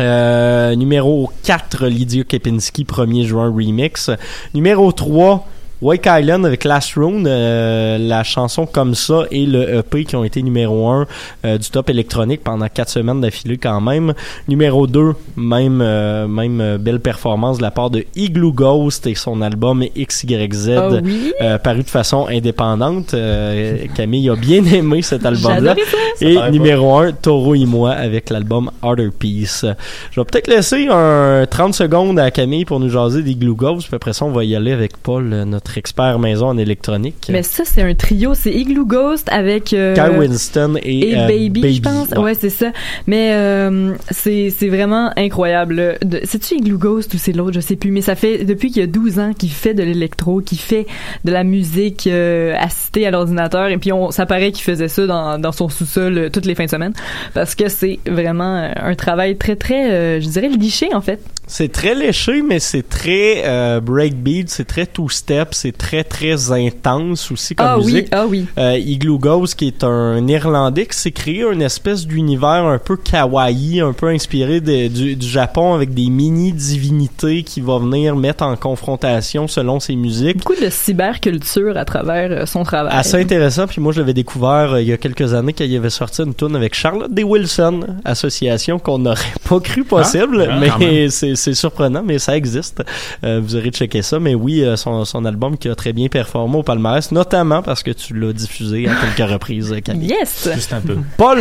Euh, 0.00 0.74
numéro 0.74 1.30
4, 1.44 1.86
Lydia 1.86 2.24
Kepinski, 2.24 2.84
1er 2.84 3.24
juin 3.24 3.52
remix. 3.54 4.10
Numéro 4.54 4.90
3, 4.92 5.46
Wake 5.82 6.06
Island 6.06 6.46
avec 6.46 6.62
Last 6.62 6.94
Rune, 6.94 7.26
euh, 7.26 7.98
la 7.98 8.22
chanson 8.22 8.66
comme 8.66 8.94
ça 8.94 9.24
et 9.32 9.44
le 9.46 9.78
EP 9.78 10.04
qui 10.04 10.14
ont 10.14 10.22
été 10.22 10.40
numéro 10.42 10.88
1 10.88 11.06
euh, 11.44 11.58
du 11.58 11.68
top 11.70 11.90
électronique 11.90 12.42
pendant 12.44 12.68
4 12.68 12.88
semaines 12.88 13.20
d'affilée 13.20 13.58
quand 13.58 13.80
même. 13.80 14.14
Numéro 14.46 14.86
2, 14.86 15.12
même, 15.36 15.80
euh, 15.82 16.28
même 16.28 16.60
euh, 16.60 16.78
belle 16.78 17.00
performance 17.00 17.58
de 17.58 17.62
la 17.62 17.72
part 17.72 17.90
de 17.90 18.04
Igloo 18.14 18.52
Ghost 18.52 19.06
et 19.08 19.16
son 19.16 19.42
album 19.42 19.84
XYZ 19.96 20.70
Ah 20.76 20.88
oui? 21.02 21.32
euh, 21.40 21.58
paru 21.58 21.82
de 21.82 21.90
façon 21.90 22.28
indépendante. 22.28 23.14
Euh, 23.14 23.86
Camille 23.96 24.30
a 24.30 24.36
bien 24.36 24.64
aimé 24.72 25.02
cet 25.02 25.26
album-là. 25.26 25.74
Et 26.20 26.38
numéro 26.52 26.96
1, 26.96 27.12
Toro 27.12 27.56
et 27.56 27.66
moi 27.66 27.90
avec 27.90 28.30
l'album 28.30 28.70
Harder 28.82 29.08
Peace. 29.18 29.64
Je 30.12 30.20
vais 30.20 30.24
peut-être 30.24 30.46
laisser 30.46 30.86
un 30.88 31.44
30 31.50 31.74
secondes 31.74 32.18
à 32.20 32.30
Camille 32.30 32.64
pour 32.64 32.78
nous 32.78 32.88
jaser 32.88 33.22
des 33.22 33.34
Glue 33.34 33.54
Ghosts, 33.54 33.88
puis 33.88 33.96
après 33.96 34.12
ça, 34.12 34.24
on 34.24 34.30
va 34.30 34.44
y 34.44 34.54
aller 34.54 34.70
avec 34.70 34.96
Paul, 34.96 35.32
euh, 35.32 35.44
notre 35.72 35.78
expert 35.78 36.18
maison 36.18 36.48
en 36.48 36.58
électronique. 36.58 37.28
Mais 37.30 37.42
ça, 37.42 37.64
c'est 37.64 37.82
un 37.82 37.94
trio. 37.94 38.34
C'est 38.34 38.52
Igloo 38.52 38.84
Ghost 38.84 39.28
avec... 39.30 39.72
euh, 39.72 39.94
Kyle 39.94 40.18
Winston 40.18 40.74
et, 40.82 41.10
et 41.10 41.18
euh, 41.18 41.26
Baby, 41.26 41.74
je 41.74 41.82
pense. 41.82 42.08
Ouais. 42.10 42.18
Ouais, 42.18 42.34
c'est 42.34 42.50
ça. 42.50 42.72
Mais 43.06 43.32
euh, 43.32 43.94
c'est 44.10 44.50
vraiment 44.68 45.10
incroyable. 45.16 45.98
C'est-tu 46.24 46.56
Igloo 46.56 46.78
Ghost 46.78 47.14
ou 47.14 47.18
c'est 47.18 47.32
l'autre? 47.32 47.54
Je 47.54 47.60
sais 47.60 47.76
plus. 47.76 47.90
Mais 47.90 48.02
ça 48.02 48.14
fait 48.14 48.44
depuis 48.44 48.70
qu'il 48.70 48.80
y 48.80 48.84
a 48.84 48.86
12 48.86 49.18
ans 49.18 49.32
qu'il 49.32 49.50
fait 49.50 49.74
de 49.74 49.82
l'électro, 49.82 50.40
qu'il 50.40 50.58
fait 50.58 50.86
de 51.24 51.32
la 51.32 51.44
musique 51.44 52.06
euh, 52.06 52.54
assistée 52.58 53.06
à 53.06 53.10
l'ordinateur. 53.10 53.68
Et 53.68 53.78
puis 53.78 53.92
on, 53.92 54.10
ça 54.10 54.26
paraît 54.26 54.52
qu'il 54.52 54.64
faisait 54.64 54.88
ça 54.88 55.06
dans, 55.06 55.38
dans 55.38 55.52
son 55.52 55.68
sous-sol 55.68 56.30
toutes 56.32 56.46
les 56.46 56.54
fins 56.54 56.66
de 56.66 56.70
semaine. 56.70 56.92
Parce 57.34 57.54
que 57.54 57.68
c'est 57.68 57.98
vraiment 58.06 58.70
un 58.76 58.94
travail 58.94 59.36
très, 59.36 59.56
très, 59.56 60.20
je 60.20 60.28
dirais, 60.28 60.48
liché 60.48 60.94
en 60.94 61.00
fait. 61.00 61.20
C'est 61.46 61.72
très 61.72 61.94
léché, 61.94 62.40
mais 62.40 62.60
c'est 62.60 62.88
très 62.88 63.42
euh, 63.44 63.80
breakbeat, 63.80 64.48
c'est 64.48 64.64
très 64.64 64.86
two-step, 64.86 65.48
c'est 65.62 65.76
très, 65.76 66.04
très 66.04 66.52
intense 66.52 67.30
aussi 67.32 67.54
comme 67.54 67.66
Ah 67.66 67.78
oui, 67.78 67.84
musique. 67.92 68.08
ah 68.12 68.26
oui. 68.28 68.46
Euh, 68.58 68.76
Igloo 68.78 69.18
Ghost, 69.18 69.54
qui 69.54 69.66
est 69.68 69.84
un 69.84 70.26
Irlandais 70.26 70.86
qui 70.86 70.96
s'est 70.98 71.10
créé 71.12 71.42
une 71.44 71.62
espèce 71.62 72.06
d'univers 72.06 72.64
un 72.66 72.78
peu 72.78 72.96
kawaii, 72.96 73.80
un 73.80 73.92
peu 73.92 74.08
inspiré 74.08 74.60
de- 74.60 74.88
du, 74.88 75.16
du 75.16 75.26
Japon 75.26 75.74
avec 75.74 75.94
des 75.94 76.08
mini-divinités 76.10 77.42
qui 77.42 77.60
va 77.60 77.78
venir 77.78 78.16
mettre 78.16 78.44
en 78.44 78.56
confrontation 78.56 79.48
selon 79.48 79.80
ses 79.80 79.96
musiques. 79.96 80.38
Beaucoup 80.38 80.60
de 80.60 80.70
cyberculture 80.70 81.76
à 81.76 81.84
travers 81.84 82.30
euh, 82.30 82.46
son 82.46 82.62
travail. 82.62 82.92
Assez 82.94 83.20
intéressant, 83.20 83.66
puis 83.66 83.80
moi 83.80 83.92
je 83.92 84.00
l'avais 84.00 84.14
découvert 84.14 84.72
euh, 84.74 84.80
il 84.82 84.88
y 84.88 84.92
a 84.92 84.96
quelques 84.96 85.34
années 85.34 85.52
quand 85.52 85.64
il 85.64 85.76
avait 85.76 85.90
sorti 85.90 86.22
une 86.22 86.34
tune 86.34 86.56
avec 86.56 86.74
Charlotte 86.74 87.12
D. 87.12 87.22
Wilson, 87.24 87.80
association 88.04 88.78
qu'on 88.78 88.98
n'aurait 88.98 89.20
pas 89.48 89.60
cru 89.60 89.84
possible, 89.84 90.48
Ah, 90.50 90.76
mais 90.78 91.08
c'est 91.08 91.36
c'est 91.36 91.54
surprenant, 91.54 92.02
mais 92.04 92.18
ça 92.18 92.36
existe. 92.36 92.82
Euh, 93.24 93.40
vous 93.42 93.56
aurez 93.56 93.70
checké 93.70 94.02
ça, 94.02 94.18
mais 94.20 94.34
oui, 94.34 94.62
euh, 94.62 94.76
son, 94.76 95.04
son 95.04 95.24
album 95.24 95.51
qui 95.56 95.68
a 95.68 95.74
très 95.74 95.92
bien 95.92 96.08
performé 96.08 96.56
au 96.58 96.62
palmarès, 96.62 97.10
notamment 97.12 97.62
parce 97.62 97.82
que 97.82 97.90
tu 97.90 98.14
l'as 98.18 98.32
diffusé 98.32 98.88
à 98.88 98.92
quelques 98.94 99.30
reprises, 99.30 99.74
Camille. 99.84 100.08
Yes! 100.08 100.48
Juste 100.54 100.72
un 100.72 100.80
peu. 100.80 100.96
Paul! 101.16 101.40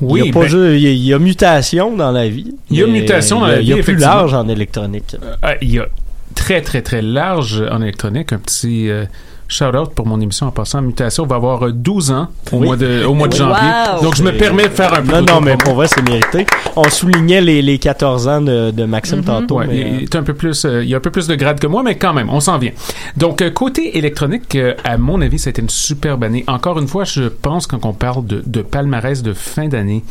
Oui, 0.00 0.20
il 0.24 0.26
y 0.26 0.30
a, 0.30 0.32
pas 0.32 0.40
ben- 0.40 0.48
juste- 0.48 0.56
il 0.74 0.80
y 0.80 0.86
a- 0.86 0.90
il 0.90 1.04
y 1.06 1.12
a 1.14 1.18
mutation 1.18 1.96
dans 1.96 2.10
la 2.12 2.28
vie. 2.28 2.54
Il 2.70 2.78
y 2.78 2.82
a 2.82 2.86
mutation 2.86 3.40
dans 3.40 3.46
il 3.46 3.50
y 3.50 3.52
a- 3.52 3.56
la 3.56 3.62
Il 3.62 3.68
y 3.68 3.72
a 3.72 3.76
vie, 3.76 3.82
plus 3.82 3.96
large 3.96 4.34
en 4.34 4.48
électronique. 4.48 5.16
Euh, 5.44 5.54
il 5.62 5.70
y 5.72 5.78
a 5.78 5.86
très, 6.34 6.62
très, 6.62 6.82
très 6.82 7.02
large 7.02 7.62
en 7.70 7.80
électronique. 7.82 8.32
Un 8.32 8.38
petit 8.38 8.88
euh, 8.90 9.04
shout-out 9.48 9.90
pour 9.94 10.06
mon 10.06 10.20
émission 10.20 10.46
en 10.46 10.50
passant. 10.50 10.82
Mutation 10.82 11.26
va 11.26 11.36
avoir 11.36 11.66
euh, 11.66 11.72
12 11.72 12.10
ans 12.10 12.28
au, 12.52 12.56
Oui. 12.58 12.66
mois 12.66 12.76
de, 12.76 13.04
au 13.04 13.14
mois 13.14 13.28
de 13.28 13.34
janvier. 13.36 13.68
Wow. 13.96 14.02
Donc, 14.02 14.16
je 14.16 14.22
me 14.22 14.32
permets 14.32 14.64
de 14.64 14.74
faire 14.74 14.92
un 14.94 15.02
peu 15.02 15.12
Non, 15.12 15.22
non, 15.22 15.40
mais 15.40 15.56
pour 15.56 15.74
vrai, 15.74 15.86
c'est 15.88 16.02
mérité. 16.02 16.46
On 16.76 16.84
soulignait 16.84 17.40
les, 17.40 17.62
les 17.62 17.78
14 17.78 18.28
ans 18.28 18.40
de, 18.40 18.70
de 18.70 18.84
Maxime 18.84 19.22
tantôt. 19.22 19.58
Ouais, 19.58 19.66
mais, 19.66 19.78
il 19.80 19.96
euh, 19.96 20.00
est 20.00 20.16
un 20.16 20.22
peu 20.22 20.34
plus, 20.34 20.64
euh, 20.64 20.82
il 20.82 20.88
y 20.88 20.94
a 20.94 20.96
un 20.96 21.00
peu 21.00 21.10
plus 21.10 21.26
de 21.28 21.34
grade 21.34 21.60
que 21.60 21.66
moi, 21.66 21.82
mais 21.82 21.96
quand 21.96 22.12
même, 22.12 22.30
on 22.30 22.40
s'en 22.40 22.58
vient. 22.58 22.72
Donc, 23.16 23.42
euh, 23.42 23.50
côté 23.50 23.96
électronique, 23.98 24.54
euh, 24.56 24.74
à 24.84 24.96
mon 24.98 25.20
avis, 25.20 25.38
ça 25.38 25.48
a 25.48 25.50
été 25.50 25.62
une 25.62 25.68
superbe 25.68 26.24
année. 26.24 26.44
Encore 26.46 26.78
une 26.78 26.88
fois, 26.88 27.04
je 27.04 27.24
pense 27.24 27.66
quand 27.66 27.84
on 27.86 27.92
parle 27.92 28.26
de, 28.26 28.42
de 28.44 28.62
palmarès 28.62 29.22
de 29.22 29.32
fin 29.32 29.68
d'année, 29.68 30.02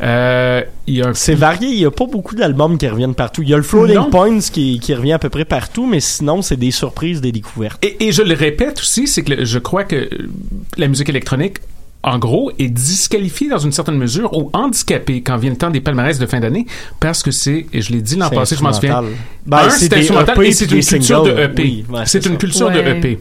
euh, 0.00 0.62
un 0.88 1.14
C'est 1.14 1.34
varié, 1.34 1.68
il 1.68 1.78
y 1.78 1.84
a 1.84 1.90
pas 1.90 2.06
beaucoup 2.06 2.34
d'albums 2.34 2.78
qui 2.78 2.88
reviennent 2.88 3.14
partout. 3.14 3.42
Il 3.42 3.48
y 3.48 3.54
a 3.54 3.56
le 3.56 3.62
Floating 3.62 3.96
Non. 3.96 4.10
Points 4.10 4.38
qui, 4.40 4.78
qui 4.80 4.94
revient 4.94 5.12
à 5.12 5.18
peu 5.18 5.28
près 5.28 5.44
partout, 5.44 5.86
mais 5.86 6.00
sinon, 6.00 6.42
c'est 6.42 6.56
des 6.56 6.70
surprises, 6.70 7.20
des 7.20 7.32
découvertes. 7.32 7.84
Et, 7.84 8.06
et 8.08 8.12
je 8.12 8.22
le 8.22 8.34
répète 8.34 8.78
aussi, 8.80 9.06
c'est 9.06 9.22
que 9.22 9.34
le- 9.34 9.44
je 9.44 9.58
crois 9.58 9.84
que 9.84 10.08
la 10.76 10.88
musique 10.88 11.08
électronique, 11.08 11.58
en 12.04 12.18
gros, 12.18 12.52
est 12.58 12.68
disqualifiée 12.68 13.48
dans 13.48 13.58
une 13.58 13.72
certaine 13.72 13.96
mesure 13.96 14.32
ou 14.32 14.50
handicapée 14.52 15.20
quand 15.20 15.36
vient 15.36 15.50
le 15.50 15.56
temps 15.56 15.70
des 15.70 15.80
palmarès 15.80 16.18
de 16.18 16.26
fin 16.26 16.38
d'année 16.38 16.66
parce 17.00 17.24
que 17.24 17.32
c'est, 17.32 17.66
et 17.72 17.82
je 17.82 17.92
l'ai 17.92 18.00
dit 18.00 18.14
l'an 18.14 18.28
C'est 18.30 18.36
passé, 18.36 18.56
je 18.56 18.62
m'en 18.62 18.72
souviens. 18.72 19.02
Ben, 19.46 19.58
un, 19.58 19.70
c'est 19.70 19.78
c'est 19.78 19.88
des 19.88 19.96
instrumental 20.00 20.36
EP 20.36 20.48
et 20.48 20.52
c'est 20.52 20.70
une 20.70 20.82
culture 20.82 21.22
de 21.22 21.30
EP. 21.30 21.62
Oui, 21.62 21.84
ouais, 21.88 22.02
c'est 22.04 22.24
une 22.26 22.32
ça. 22.32 22.38
culture 22.38 22.70
de. 22.70 22.78
EP. 22.78 23.18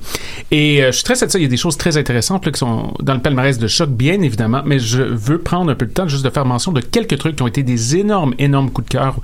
Et 0.51 0.83
euh, 0.83 0.87
je 0.87 0.97
suis 0.97 1.03
très 1.03 1.15
satisfait. 1.15 1.39
Il 1.39 1.43
y 1.43 1.45
a 1.45 1.49
des 1.49 1.57
choses 1.57 1.77
très 1.77 1.97
intéressantes 1.97 2.45
là, 2.45 2.51
qui 2.51 2.59
sont 2.59 2.93
dans 3.01 3.13
le 3.13 3.21
palmarès 3.21 3.57
de 3.57 3.67
choc, 3.67 3.89
bien 3.89 4.21
évidemment, 4.21 4.61
mais 4.65 4.77
je 4.77 5.01
veux 5.01 5.39
prendre 5.39 5.71
un 5.71 5.75
peu 5.75 5.85
de 5.85 5.91
temps 5.91 6.07
juste 6.07 6.23
de 6.23 6.29
faire 6.29 6.45
mention 6.45 6.71
de 6.71 6.81
quelques 6.81 7.17
trucs 7.17 7.37
qui 7.37 7.43
ont 7.43 7.47
été 7.47 7.63
des 7.63 7.95
énormes, 7.95 8.35
énormes 8.37 8.69
coups 8.69 8.89
de 8.89 8.93
cœur 8.93 9.15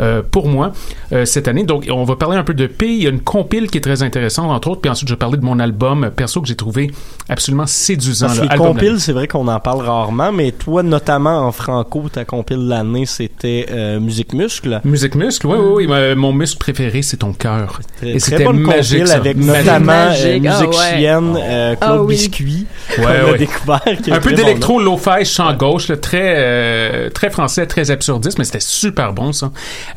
euh, 0.00 0.22
pour 0.22 0.48
moi 0.48 0.72
euh, 1.12 1.24
cette 1.24 1.48
année. 1.48 1.64
Donc, 1.64 1.86
on 1.90 2.04
va 2.04 2.16
parler 2.16 2.36
un 2.36 2.44
peu 2.44 2.54
de 2.54 2.66
P. 2.66 2.86
Il 2.86 3.02
y 3.02 3.06
a 3.06 3.10
une 3.10 3.20
compile 3.20 3.70
qui 3.70 3.78
est 3.78 3.82
très 3.82 4.02
intéressante, 4.02 4.50
entre 4.50 4.68
autres. 4.68 4.82
Puis 4.82 4.90
ensuite, 4.90 5.08
je 5.08 5.14
vais 5.14 5.18
parler 5.18 5.38
de 5.38 5.44
mon 5.44 5.58
album 5.58 6.10
perso 6.14 6.40
que 6.40 6.46
j'ai 6.46 6.56
trouvé 6.56 6.90
absolument 7.28 7.66
séduisant. 7.66 8.26
Parce 8.26 8.38
là, 8.38 8.44
les 8.44 8.50
album 8.50 8.76
c'est 9.00 9.12
vrai 9.12 9.26
qu'on 9.26 9.48
en 9.48 9.58
parle 9.60 9.80
rarement, 9.84 10.30
mais 10.32 10.52
toi, 10.52 10.82
notamment 10.82 11.46
en 11.46 11.52
franco, 11.52 12.04
ta 12.12 12.24
compile 12.24 12.58
de 12.58 12.68
l'année, 12.68 13.06
c'était 13.06 13.66
euh, 13.70 13.98
Musique 14.00 14.32
Muscle. 14.34 14.80
Musique 14.84 15.14
muscle, 15.14 15.46
oui, 15.46 15.56
oui, 15.58 15.86
oui. 15.86 15.92
euh, 15.94 16.14
Mon 16.14 16.32
muscle 16.32 16.58
préféré, 16.58 17.02
c'est 17.02 17.16
ton 17.18 17.32
cœur. 17.32 17.80
Et 18.02 18.18
c'était 18.20 18.44
bonne 18.44 18.60
magique, 18.60 19.06
ça. 19.06 19.16
avec 19.16 19.36
Magique. 19.36 19.64
notamment 19.66 19.92
euh, 19.92 20.08
Magique, 20.10 20.46
ah 20.46 20.50
Musique 20.60 20.70
ouais. 20.78 20.98
Chienne, 20.98 21.38
euh, 21.40 21.74
Claude 21.76 21.90
Ah 21.98 22.02
oui. 22.02 22.14
Biscuit, 22.14 22.66
Ouais, 22.98 23.04
qu'on 23.04 23.34
a 23.34 23.38
découvert. 23.38 23.82
qui 24.02 24.12
un 24.12 24.20
peu 24.20 24.32
d'électro 24.32 24.80
lo-fi 24.80 25.24
chant 25.24 25.52
gauche 25.54 25.88
là, 25.88 25.96
très 25.96 26.34
euh, 26.36 27.10
très 27.10 27.30
français 27.30 27.66
très 27.66 27.90
absurdiste 27.90 28.38
mais 28.38 28.44
c'était 28.44 28.60
super 28.60 29.12
bon 29.12 29.32
ça 29.32 29.50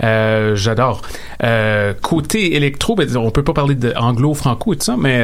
Euh, 0.03 0.55
j'adore 0.55 1.01
Euh, 1.43 1.93
côté 2.01 2.55
électro 2.55 2.95
ben, 2.95 3.07
on 3.17 3.31
peut 3.31 3.43
pas 3.43 3.53
parler 3.53 3.75
de 3.75 3.93
anglo 3.97 4.33
franco 4.33 4.73
et 4.73 4.77
tout 4.77 4.83
ça 4.85 4.95
mais 4.97 5.19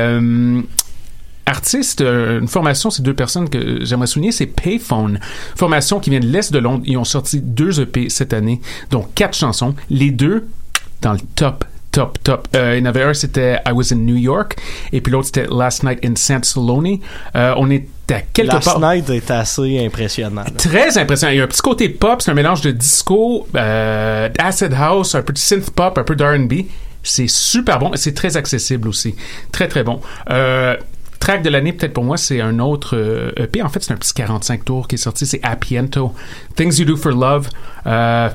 euh, 1.49 1.51
Artiste, 1.51 2.01
euh, 2.01 2.39
une 2.39 2.47
formation, 2.47 2.89
c'est 2.89 3.01
deux 3.01 3.13
personnes 3.13 3.49
que 3.49 3.83
j'aimerais 3.83 4.07
souligner, 4.07 4.31
c'est 4.31 4.45
Payphone. 4.45 5.19
Formation 5.55 5.99
qui 5.99 6.09
vient 6.09 6.19
de 6.19 6.27
l'Est 6.27 6.53
de 6.53 6.59
Londres. 6.59 6.83
Ils 6.85 6.97
ont 6.97 7.03
sorti 7.03 7.41
deux 7.41 7.81
EP 7.81 8.09
cette 8.09 8.33
année, 8.33 8.61
donc 8.91 9.13
quatre 9.13 9.35
chansons. 9.35 9.75
Les 9.89 10.11
deux 10.11 10.47
dans 11.01 11.13
le 11.13 11.19
top 11.35 11.65
top, 11.91 12.17
top. 12.23 12.47
Euh, 12.55 12.75
il 12.77 12.79
y 12.79 12.81
en 12.83 12.85
avait 12.85 13.03
un, 13.03 13.13
c'était 13.13 13.59
I 13.65 13.71
Was 13.71 13.91
in 13.93 13.97
New 13.97 14.15
York, 14.15 14.55
et 14.91 15.01
puis 15.01 15.11
l'autre, 15.11 15.27
c'était 15.27 15.47
Last 15.49 15.83
Night 15.83 15.99
in 16.05 16.15
Saloni. 16.15 17.01
Euh, 17.35 17.53
on 17.57 17.69
était 17.69 18.13
à 18.13 18.21
quelque 18.21 18.53
Last 18.53 18.65
part... 18.65 18.79
Night 18.79 19.09
est 19.09 19.31
assez 19.31 19.85
impressionnant. 19.85 20.43
là. 20.43 20.51
Très 20.57 20.97
impressionnant. 20.97 21.33
Il 21.33 21.37
y 21.37 21.41
a 21.41 21.43
un 21.43 21.47
petit 21.47 21.61
côté 21.61 21.89
pop, 21.89 22.21
c'est 22.21 22.31
un 22.31 22.35
mélange 22.35 22.61
de 22.61 22.71
disco, 22.71 23.47
euh, 23.55 24.29
acid 24.37 24.73
house, 24.73 25.15
un 25.15 25.21
peu 25.21 25.33
de 25.33 25.37
synth 25.37 25.71
pop, 25.71 25.97
un 25.97 26.03
peu 26.03 26.15
d'R&B. 26.15 26.65
C'est 27.01 27.29
super 27.29 27.79
bon, 27.79 27.93
et 27.93 27.97
c'est 27.97 28.13
très 28.13 28.35
accessible 28.35 28.87
aussi. 28.87 29.15
Très, 29.51 29.67
très 29.67 29.83
bon. 29.83 30.01
Track 31.29 31.43
de 31.43 31.49
l'année, 31.51 31.73
peut-être 31.73 31.93
pour 31.93 32.03
moi, 32.03 32.17
c'est 32.17 32.41
un 32.41 32.57
autre 32.57 32.97
euh, 32.97 33.31
EP. 33.37 33.61
En 33.61 33.69
fait, 33.69 33.83
c'est 33.83 33.93
un 33.93 33.97
petit 33.97 34.15
45 34.15 34.65
tours 34.65 34.87
qui 34.87 34.95
est 34.95 34.97
sorti. 34.97 35.27
C'est 35.27 35.39
Appiento. 35.43 36.11
Things 36.55 36.79
You 36.79 36.85
Do 36.85 36.97
for 36.97 37.11
Love. 37.11 37.49
Euh, 37.85 38.29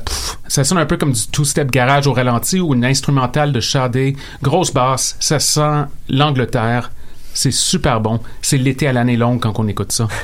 ça 0.47 0.63
sonne 0.63 0.79
un 0.79 0.87
peu 0.87 0.97
comme 0.97 1.11
du 1.11 1.27
two-step 1.27 1.73
garage 1.73 2.07
au 2.07 2.13
ralenti 2.13 2.61
ou 2.61 2.73
une 2.73 2.85
instrumentale 2.85 3.51
de 3.51 3.59
Sade. 3.59 4.13
Grosse 4.43 4.73
basse. 4.73 5.17
Ça 5.19 5.41
sent 5.41 5.87
l'Angleterre. 6.09 6.93
C'est 7.33 7.51
super 7.51 8.01
bon. 8.01 8.21
C'est 8.43 8.59
l'été 8.59 8.87
à 8.87 8.93
l'année 8.93 9.17
longue 9.17 9.41
quand 9.41 9.59
on 9.59 9.67
écoute 9.67 9.91
ça. 9.91 10.07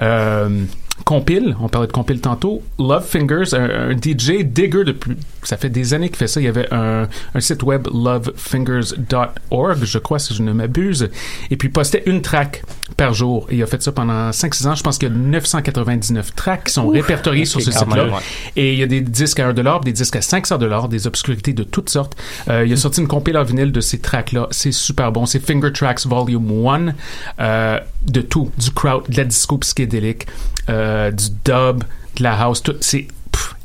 Euh, 0.00 0.64
compile, 1.04 1.56
on 1.60 1.68
parlait 1.68 1.88
de 1.88 1.92
compile 1.92 2.20
tantôt. 2.20 2.62
Love 2.78 3.04
Fingers, 3.04 3.52
un, 3.52 3.90
un 3.90 3.96
DJ 3.96 4.44
digger 4.44 4.84
depuis, 4.84 5.16
ça 5.48 5.56
fait 5.56 5.70
des 5.70 5.94
années 5.94 6.08
qu'il 6.08 6.18
fait 6.18 6.26
ça. 6.26 6.42
Il 6.42 6.44
y 6.44 6.48
avait 6.48 6.68
un, 6.74 7.08
un 7.34 7.40
site 7.40 7.62
web 7.62 7.88
lovefingers.org, 7.90 9.78
je 9.82 9.98
crois, 9.98 10.18
si 10.18 10.34
je 10.34 10.42
ne 10.42 10.52
m'abuse. 10.52 11.08
Et 11.50 11.56
puis 11.56 11.68
il 11.68 11.72
postait 11.72 12.02
une 12.04 12.20
track 12.20 12.62
par 12.98 13.14
jour. 13.14 13.46
Et 13.50 13.56
il 13.56 13.62
a 13.62 13.66
fait 13.66 13.82
ça 13.82 13.90
pendant 13.92 14.28
5-6 14.28 14.68
ans. 14.68 14.74
Je 14.74 14.82
pense 14.82 14.98
qu'il 14.98 15.08
y 15.08 15.10
a 15.10 15.14
999 15.14 16.34
tracks 16.34 16.64
qui 16.64 16.72
sont 16.74 16.84
Ouf. 16.84 16.94
répertoriés 16.94 17.46
sur 17.46 17.62
ce 17.62 17.70
site-là. 17.70 18.04
ouais. 18.08 18.12
Et 18.56 18.74
il 18.74 18.78
y 18.78 18.82
a 18.82 18.86
des 18.86 19.00
disques 19.00 19.40
à 19.40 19.46
1 19.48 19.54
dollar, 19.54 19.80
des 19.80 19.92
disques 19.92 20.16
à 20.16 20.20
500 20.20 20.58
dollars, 20.58 20.90
des 20.90 21.06
obscurités 21.06 21.54
de 21.54 21.62
toutes 21.62 21.88
sortes. 21.88 22.14
Euh, 22.50 22.66
il 22.66 22.72
a 22.74 22.76
sorti 22.76 23.00
une 23.00 23.08
compile 23.08 23.38
en 23.38 23.42
vinyle 23.44 23.72
de 23.72 23.80
ces 23.80 24.00
tracks-là. 24.00 24.48
C'est 24.50 24.72
super 24.72 25.12
bon. 25.12 25.24
C'est 25.24 25.40
Finger 25.40 25.72
Tracks 25.72 26.04
Volume 26.04 26.66
1. 26.68 26.92
Euh, 27.40 27.80
de 28.06 28.20
tout. 28.20 28.50
Du 28.58 28.70
crowd, 28.70 29.08
de 29.08 29.16
la 29.16 29.24
disco 29.24 29.56
psychédélique, 29.56 30.26
euh, 30.68 31.10
du 31.10 31.30
dub, 31.44 31.84
de 32.16 32.22
la 32.22 32.38
house. 32.38 32.62
Tout. 32.62 32.74
C'est 32.80 33.08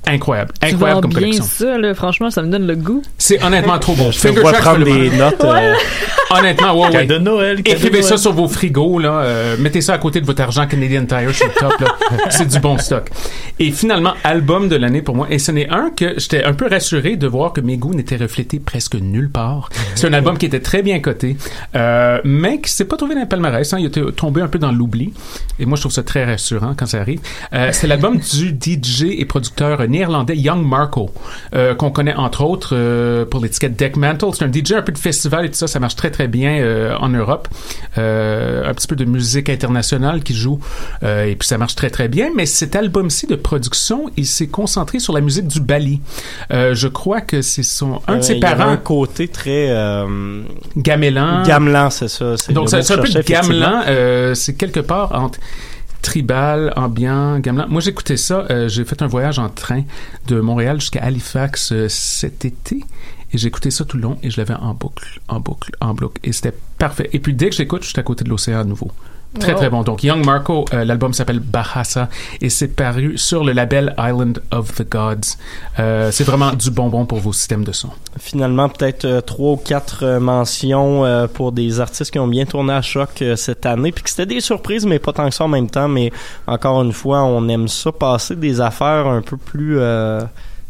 incroyable. 0.07 0.51
Tu 0.61 0.67
Incroyable 0.73 1.01
comme 1.01 1.11
bien 1.11 1.19
collection. 1.19 1.43
ça, 1.45 1.77
là. 1.77 1.93
Franchement, 1.93 2.29
ça 2.29 2.41
me 2.41 2.47
donne 2.49 2.67
le 2.67 2.75
goût. 2.75 3.01
C'est 3.17 3.43
honnêtement 3.43 3.79
trop 3.79 3.93
bon. 3.95 4.11
Je 4.11 4.19
te 4.19 4.39
vois 4.39 4.53
prendre 4.53 4.83
des 4.83 5.09
1. 5.11 5.17
notes. 5.17 5.43
euh, 5.43 5.73
Honnêtement, 6.31 6.73
ouais, 6.79 6.85
ouais. 6.87 6.91
Cadeau 6.91 7.13
de 7.15 7.19
Noël, 7.19 7.59
Écrivez 7.59 8.01
ça 8.01 8.09
Noël. 8.09 8.19
sur 8.19 8.33
vos 8.33 8.47
frigos, 8.47 8.97
là. 8.99 9.19
euh, 9.21 9.55
mettez 9.59 9.81
ça 9.81 9.93
à 9.93 9.97
côté 9.99 10.19
de 10.19 10.25
votre 10.25 10.41
argent 10.41 10.65
Canadian 10.65 11.05
Tire 11.05 11.33
sur 11.33 11.45
le 11.45 11.53
top, 11.53 11.79
là. 11.79 11.95
C'est 12.29 12.47
du 12.47 12.59
bon 12.59 12.77
stock. 12.79 13.09
Et 13.59 13.71
finalement, 13.71 14.13
album 14.23 14.67
de 14.67 14.75
l'année 14.75 15.01
pour 15.03 15.15
moi. 15.15 15.27
Et 15.29 15.37
ce 15.37 15.51
n'est 15.51 15.69
un 15.69 15.91
que 15.95 16.15
j'étais 16.17 16.43
un 16.43 16.53
peu 16.53 16.67
rassuré 16.67 17.17
de 17.17 17.27
voir 17.27 17.53
que 17.53 17.61
mes 17.61 17.77
goûts 17.77 17.93
n'étaient 17.93 18.15
reflétés 18.17 18.59
presque 18.59 18.95
nulle 18.95 19.29
part. 19.29 19.69
C'est 19.95 20.07
un 20.07 20.13
album 20.13 20.37
qui 20.37 20.47
était 20.47 20.59
très 20.61 20.81
bien 20.81 20.99
coté, 20.99 21.37
euh, 21.75 22.19
mais 22.23 22.59
qui 22.61 22.71
s'est 22.71 22.85
pas 22.85 22.97
trouvé 22.97 23.13
dans 23.15 23.21
le 23.21 23.27
palmarès. 23.27 23.71
Hein. 23.73 23.77
Il 23.79 23.85
était 23.85 24.01
tombé 24.15 24.41
un 24.41 24.47
peu 24.47 24.57
dans 24.59 24.71
l'oubli. 24.71 25.13
Et 25.59 25.65
moi, 25.65 25.75
je 25.75 25.81
trouve 25.83 25.91
ça 25.91 26.03
très 26.03 26.25
rassurant 26.25 26.73
quand 26.75 26.87
ça 26.87 26.99
arrive. 26.99 27.19
Euh, 27.53 27.69
c'est 27.73 27.85
l'album 27.87 28.17
du 28.17 28.49
DJ 28.59 29.03
et 29.19 29.25
producteur 29.25 29.81
néerlandais 29.93 30.35
Young 30.35 30.65
Marco, 30.65 31.11
euh, 31.55 31.75
qu'on 31.75 31.91
connaît 31.91 32.15
entre 32.15 32.43
autres 32.43 32.71
euh, 32.73 33.25
pour 33.25 33.41
l'étiquette 33.41 33.77
Deck 33.77 33.95
Mantle. 33.95 34.33
C'est 34.33 34.43
un 34.43 34.51
DJ 34.51 34.73
un 34.73 34.81
peu 34.81 34.91
de 34.91 34.97
festival 34.97 35.45
et 35.45 35.49
tout 35.49 35.55
ça. 35.55 35.67
Ça 35.67 35.79
marche 35.79 35.95
très 35.95 36.11
très 36.11 36.27
bien 36.27 36.57
euh, 36.59 36.95
en 36.99 37.09
Europe. 37.09 37.47
Un 37.95 38.73
petit 38.73 38.87
peu 38.87 38.95
de 38.95 39.05
musique 39.05 39.49
internationale 39.49 40.23
qui 40.23 40.33
joue 40.33 40.59
et 41.03 41.35
puis 41.37 41.47
ça 41.47 41.57
marche 41.57 41.75
très 41.75 41.89
très 41.89 42.07
bien. 42.07 42.29
Mais 42.35 42.45
cet 42.45 42.75
album-ci 42.75 43.27
de 43.27 43.35
production, 43.35 44.09
il 44.17 44.25
s'est 44.25 44.47
concentré 44.47 44.99
sur 44.99 45.13
la 45.13 45.21
musique 45.21 45.47
du 45.47 45.59
Bali. 45.59 46.01
Je 46.49 46.87
crois 46.87 47.21
que 47.21 47.41
c'est 47.41 47.63
son 47.63 48.01
un 48.07 48.17
de 48.17 48.21
ses 48.21 48.39
parents 48.39 48.69
un 48.69 48.77
côté 48.77 49.27
très 49.27 49.67
gamelan. 50.75 51.43
gamelan, 51.43 51.89
c'est 51.91 52.07
ça. 52.07 52.35
Donc 52.49 52.69
c'est 52.69 52.91
un 52.91 52.97
peu 52.97 53.09
de 53.09 53.21
gamelan. 53.21 54.33
c'est 54.33 54.57
quelque 54.57 54.79
part 54.79 55.11
entre 55.13 55.39
tribal, 56.13 56.71
ambiant, 56.75 57.39
gamelan. 57.39 57.67
Moi 57.69 57.81
j'écoutais 57.81 58.17
ça. 58.17 58.45
euh, 58.51 58.67
j'ai 58.67 58.85
fait 58.85 59.01
un 59.01 59.07
voyage 59.07 59.39
en 59.39 59.49
train 59.49 59.81
de 60.27 60.39
Montréal 60.39 60.79
jusqu'à 60.79 61.01
Halifax 61.01 61.71
euh, 61.71 61.87
cet 61.89 62.45
été. 62.45 62.83
Et 63.33 63.47
écouté 63.47 63.71
ça 63.71 63.83
tout 63.83 63.97
le 63.97 64.03
long 64.03 64.19
et 64.21 64.29
je 64.29 64.37
l'avais 64.37 64.53
en 64.53 64.75
boucle, 64.75 65.19
en 65.27 65.39
boucle, 65.39 65.71
en 65.81 65.95
boucle. 65.95 66.19
Et 66.23 66.31
c'était 66.31 66.53
parfait. 66.77 67.09
Et 67.13 67.19
puis 67.19 67.33
dès 67.33 67.49
que 67.49 67.55
j'écoute, 67.55 67.81
je 67.81 67.89
suis 67.89 67.99
à 67.99 68.03
côté 68.03 68.23
de 68.23 68.29
l'océan 68.29 68.59
à 68.59 68.63
nouveau. 68.63 68.91
Très 69.39 69.53
Wow. 69.53 69.57
très 69.57 69.69
bon. 69.69 69.81
Donc 69.81 70.03
Young 70.03 70.23
Marco, 70.23 70.65
euh, 70.73 70.85
l'album 70.85 71.11
s'appelle 71.13 71.39
Bahasa 71.39 72.07
et 72.39 72.49
c'est 72.49 72.67
paru 72.67 73.17
sur 73.17 73.43
le 73.43 73.51
label 73.51 73.95
Island 73.97 74.41
of 74.51 74.75
the 74.75 74.87
Gods. 74.87 75.37
Euh, 75.79 76.11
c'est 76.11 76.23
vraiment 76.23 76.51
du 76.53 76.69
bonbon 76.69 77.05
pour 77.05 77.17
vos 77.19 77.33
systèmes 77.33 77.63
de 77.63 77.71
son. 77.71 77.89
Finalement, 78.19 78.69
peut-être 78.69 79.05
euh, 79.05 79.21
trois 79.21 79.53
ou 79.53 79.57
quatre 79.57 80.03
euh, 80.05 80.19
mentions 80.19 81.03
pour 81.33 81.51
des 81.51 81.79
artistes 81.79 82.11
qui 82.11 82.19
ont 82.19 82.27
bien 82.27 82.45
tourné 82.45 82.73
à 82.73 82.81
choc 82.81 83.23
cette 83.35 83.65
année, 83.65 83.91
puis 83.91 84.03
que 84.03 84.09
c'était 84.09 84.25
des 84.27 84.39
surprises, 84.41 84.85
mais 84.85 84.99
pas 84.99 85.13
tant 85.13 85.27
que 85.27 85.33
ça 85.35 85.45
en 85.45 85.47
même 85.47 85.69
temps. 85.69 85.87
Mais 85.87 86.11
encore 86.47 86.81
une 86.83 86.93
fois, 86.93 87.23
on 87.23 87.47
aime 87.49 87.67
ça 87.67 87.91
passer 87.91 88.35
des 88.35 88.61
affaires 88.61 89.07
un 89.07 89.21
peu 89.21 89.37
plus 89.37 89.79
euh, 89.79 90.21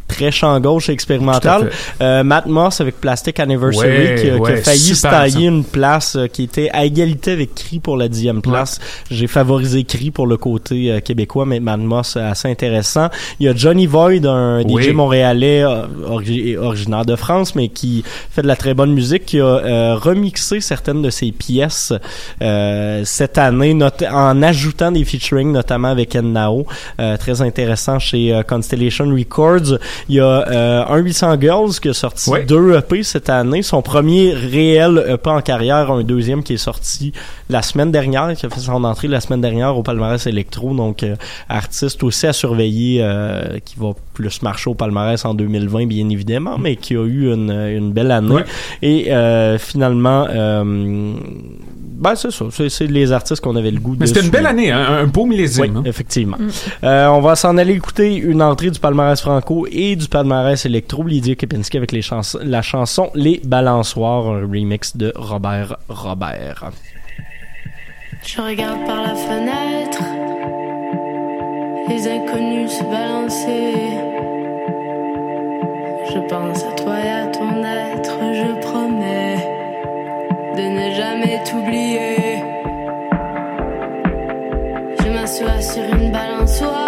très 0.07 0.31
champ 0.31 0.59
gauche 0.59 0.89
et 0.89 0.91
expérimental. 0.93 1.71
Euh, 2.01 2.23
Matt 2.23 2.45
Moss 2.45 2.81
avec 2.81 2.99
Plastic 3.01 3.39
Anniversary 3.39 3.89
Ouais, 3.89 4.15
qui, 4.21 4.29
a- 4.29 4.35
qui 4.35 4.39
ouais, 4.41 4.53
a 4.53 4.57
failli 4.57 4.95
se 4.95 5.01
tailler 5.01 5.47
une 5.47 5.63
place 5.63 6.15
euh, 6.15 6.27
qui 6.27 6.43
était 6.43 6.69
à 6.71 6.85
égalité 6.85 7.31
avec 7.31 7.55
Cree 7.55 7.79
pour 7.79 7.97
la 7.97 8.07
dixième 8.07 8.41
place. 8.41 8.79
J'ai 9.09 9.27
favorisé 9.27 9.83
Cree 9.83 10.11
pour 10.11 10.27
le 10.27 10.37
côté 10.37 10.91
euh, 10.91 10.99
québécois, 10.99 11.45
mais 11.45 11.59
Matt 11.59 11.79
Moss 11.79 12.15
euh, 12.17 12.29
assez 12.31 12.47
intéressant. 12.49 13.09
Il 13.39 13.45
y 13.45 13.49
a 13.49 13.55
Johnny 13.55 13.85
Void, 13.87 14.25
un 14.25 14.61
Oui. 14.63 14.83
DJ 14.83 14.89
montréalais 14.93 15.63
origi- 15.63 16.57
originaire 16.57 17.05
de 17.05 17.15
France, 17.15 17.55
mais 17.55 17.69
qui 17.69 18.03
fait 18.29 18.41
de 18.41 18.47
la 18.47 18.55
très 18.55 18.73
bonne 18.73 18.93
musique, 18.93 19.25
qui 19.25 19.39
a 19.39 19.95
remixé 19.95 20.61
certaines 20.61 21.01
de 21.01 21.09
ses 21.09 21.31
pièces 21.31 21.93
euh, 22.41 23.01
cette 23.05 23.37
année, 23.37 23.77
en 24.11 24.41
ajoutant 24.43 24.91
des 24.91 25.03
featuring, 25.05 25.51
notamment 25.51 25.89
avec 25.89 26.15
Nao, 26.15 26.65
euh, 26.99 27.17
très 27.17 27.41
intéressant 27.41 27.99
chez 27.99 28.41
Constellation 28.47 29.05
Records. 29.09 29.77
Il 30.09 30.15
y 30.15 30.19
a 30.19 30.47
euh, 30.47 30.85
un 30.87 30.97
800 30.97 31.39
Girls 31.39 31.73
qui 31.81 31.89
a 31.89 31.93
sorti 31.93 32.31
deux 32.47 32.75
EP 32.77 33.03
cette 33.03 33.29
année. 33.29 33.61
Son 33.61 33.81
premier 33.81 34.33
réel 34.33 35.03
EP 35.07 35.29
en 35.29 35.41
carrière, 35.41 35.91
un 35.91 36.03
deuxième 36.03 36.43
qui 36.43 36.53
est 36.53 36.57
sorti 36.57 37.13
la 37.49 37.61
semaine 37.61 37.91
dernière, 37.91 38.33
qui 38.35 38.45
a 38.45 38.49
fait 38.49 38.59
son 38.59 38.83
entrée 38.83 39.07
la 39.07 39.21
semaine 39.21 39.41
dernière 39.41 39.77
au 39.77 39.83
palmarès 39.83 40.25
électro. 40.27 40.73
Donc, 40.73 41.03
euh, 41.03 41.15
artiste 41.49 42.03
aussi 42.03 42.27
à 42.27 42.33
surveiller, 42.33 42.99
euh, 43.01 43.59
qui 43.63 43.75
va 43.77 43.93
plus 44.13 44.41
marcher 44.41 44.69
au 44.69 44.75
palmarès 44.75 45.23
en 45.25 45.33
2020, 45.33 45.87
bien 45.87 46.09
évidemment, 46.09 46.57
mais 46.57 46.75
qui 46.75 46.95
a 46.95 47.05
eu 47.05 47.33
une, 47.33 47.51
une 47.51 47.91
belle 47.91 48.11
année. 48.11 48.35
Ouais. 48.35 48.45
Et 48.81 49.11
euh, 49.11 49.57
finalement, 49.57 50.25
euh, 50.29 51.13
ben 52.03 52.15
c'est 52.15 52.31
ça, 52.31 52.45
c'est, 52.69 52.87
les 52.87 53.11
artistes 53.11 53.41
qu'on 53.41 53.55
avait 53.55 53.71
le 53.71 53.79
goût 53.79 53.95
Mais 53.99 54.05
de 54.05 54.05
c'était 54.07 54.21
une 54.21 54.29
belle 54.29 54.45
année, 54.45 54.71
hein, 54.71 54.85
un 54.89 55.07
beau 55.07 55.25
millésime. 55.25 55.63
Oui, 55.63 55.71
hein. 55.75 55.83
effectivement. 55.85 56.37
Euh, 56.83 57.07
on 57.07 57.21
va 57.21 57.35
s'en 57.35 57.57
aller 57.57 57.73
écouter 57.73 58.15
une 58.15 58.41
entrée 58.41 58.71
du 58.71 58.79
palmarès 58.79 59.19
franco 59.19 59.67
et 59.71 59.95
du 59.95 60.07
palmarès 60.07 60.65
électro. 60.65 61.03
Lydia 61.03 61.35
Kepinski 61.35 61.77
avec 61.77 61.91
les 61.91 62.01
la 62.43 62.61
chanson 62.61 63.09
Les 63.15 63.41
Balançoires, 63.43 64.27
un 64.27 64.41
remix 64.41 64.97
de 64.97 65.13
Robert 65.15 65.77
Robert. 65.87 66.71
Je 68.25 68.41
regarde 68.41 68.85
par 68.85 69.01
la 69.01 69.15
fenêtre, 69.15 69.72
les 71.87 72.07
inconnus 72.07 72.71
se 72.71 72.83
balancer. 72.83 73.73
Je 76.13 76.19
pense 76.29 76.63
à 76.63 76.71
toi 76.75 76.95
et 76.99 77.09
à 77.09 77.27
ton 77.27 77.63
être, 77.63 78.17
je 78.33 78.61
promets 78.61 79.37
de 80.55 80.61
ne 80.61 80.91
jamais 80.95 81.43
t'oublier. 81.43 82.43
Je 84.99 85.09
m'assois 85.09 85.61
sur 85.61 85.83
une 85.83 86.11
balançoire, 86.11 86.82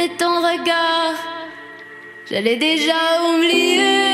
mais 0.00 0.08
ton 0.16 0.36
regard. 0.40 1.18
Je 2.30 2.36
l'ai 2.36 2.56
déjà 2.56 3.00
oublié. 3.28 4.09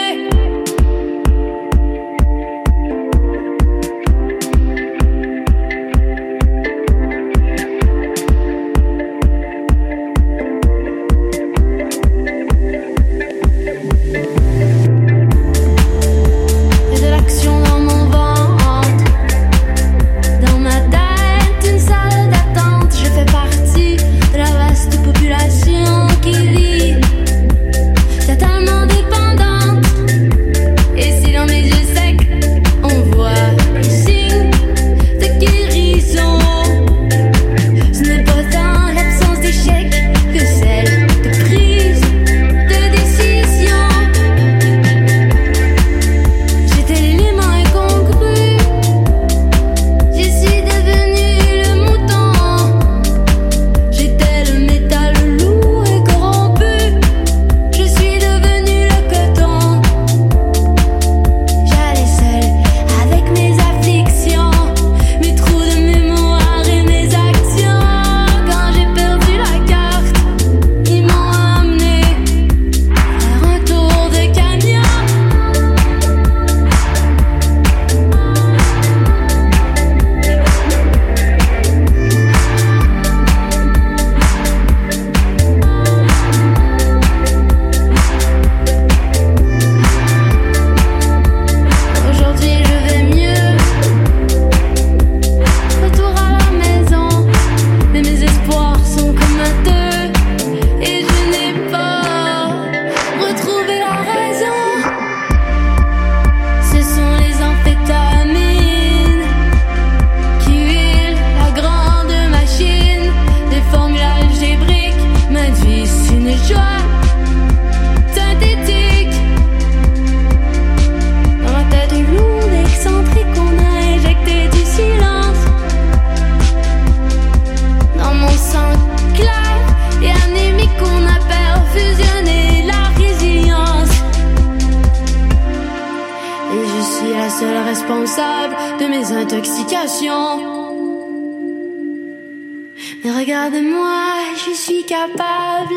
Mais 143.04 143.12
regarde-moi, 143.12 144.02
je 144.44 144.52
suis 144.52 144.84
capable 144.84 145.76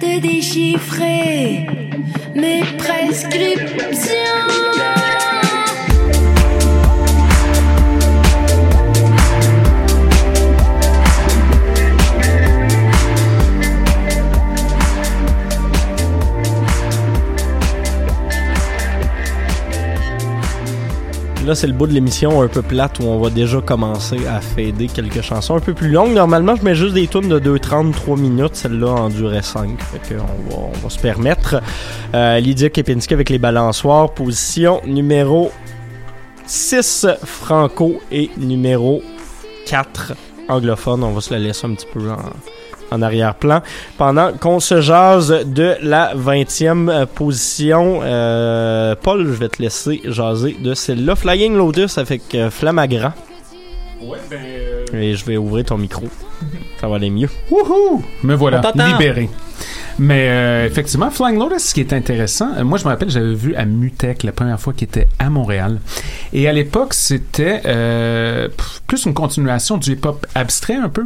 de 0.00 0.20
déchiffrer 0.20 1.66
mes 2.36 2.62
prescriptions. 2.78 5.17
Là, 21.48 21.54
c'est 21.54 21.66
le 21.66 21.72
bout 21.72 21.86
de 21.86 21.94
l'émission 21.94 22.42
un 22.42 22.46
peu 22.46 22.60
plate 22.60 22.98
où 23.00 23.04
on 23.04 23.18
va 23.18 23.30
déjà 23.30 23.62
commencer 23.62 24.18
à 24.26 24.42
fader 24.42 24.86
quelques 24.86 25.22
chansons 25.22 25.56
un 25.56 25.60
peu 25.60 25.72
plus 25.72 25.88
longues. 25.88 26.12
Normalement, 26.12 26.54
je 26.54 26.62
mets 26.62 26.74
juste 26.74 26.92
des 26.92 27.06
tunes 27.06 27.30
de 27.30 27.40
2-30, 27.40 27.92
3 27.92 28.18
minutes. 28.18 28.54
Celle-là 28.54 28.88
en 28.88 29.08
durait 29.08 29.40
5. 29.40 29.82
Fait 29.82 29.98
que 30.14 30.20
on, 30.20 30.50
va, 30.50 30.68
on 30.74 30.78
va 30.78 30.90
se 30.90 30.98
permettre. 30.98 31.62
Euh, 32.14 32.38
Lydia 32.38 32.68
Kepinski 32.68 33.14
avec 33.14 33.30
les 33.30 33.38
balançoires. 33.38 34.10
Position 34.10 34.82
numéro 34.84 35.50
6 36.44 37.06
franco 37.24 37.98
et 38.12 38.28
numéro 38.36 39.02
4 39.64 40.12
anglophone. 40.50 41.02
On 41.02 41.12
va 41.12 41.22
se 41.22 41.32
la 41.32 41.38
laisser 41.38 41.66
un 41.66 41.72
petit 41.72 41.88
peu 41.90 42.10
en, 42.10 42.18
en 42.90 43.02
arrière-plan. 43.02 43.62
Pendant 43.96 44.32
qu'on 44.32 44.60
se 44.60 44.80
jase 44.80 45.44
de 45.46 45.76
la 45.82 46.14
20e 46.14 46.88
euh, 46.88 47.06
position, 47.06 48.00
euh, 48.02 48.94
Paul, 49.00 49.26
je 49.26 49.32
vais 49.32 49.48
te 49.48 49.62
laisser 49.62 50.00
jaser 50.04 50.56
de 50.60 50.74
celle-là. 50.74 51.16
Flying 51.16 51.56
Lotus 51.56 51.98
avec 51.98 52.34
euh, 52.34 52.50
Flamagrand. 52.50 53.12
Ouais, 54.02 54.18
ben. 54.30 54.38
Et 54.94 55.14
je 55.14 55.24
vais 55.24 55.36
ouvrir 55.36 55.64
ton 55.66 55.78
micro. 55.78 56.06
Ça 56.80 56.88
va 56.88 56.96
aller 56.96 57.10
mieux. 57.10 57.28
Wouhou! 57.50 58.02
Me 58.22 58.34
voilà, 58.34 58.62
libéré. 58.74 59.28
Mais 59.98 60.28
euh, 60.30 60.66
effectivement, 60.66 61.10
Flying 61.10 61.38
Lotus, 61.38 61.64
ce 61.64 61.74
qui 61.74 61.80
est 61.80 61.92
intéressant, 61.92 62.50
euh, 62.56 62.64
moi 62.64 62.78
je 62.78 62.84
me 62.84 62.90
rappelle, 62.90 63.10
j'avais 63.10 63.34
vu 63.34 63.54
à 63.56 63.64
Mutec 63.64 64.22
la 64.22 64.32
première 64.32 64.60
fois 64.60 64.72
qui 64.72 64.84
était 64.84 65.08
à 65.18 65.28
Montréal. 65.28 65.80
Et 66.32 66.48
à 66.48 66.52
l'époque, 66.52 66.94
c'était 66.94 67.62
euh, 67.66 68.48
plus 68.86 69.06
une 69.06 69.14
continuation 69.14 69.76
du 69.76 69.92
hip-hop 69.92 70.26
abstrait 70.34 70.76
un 70.76 70.88
peu. 70.88 71.04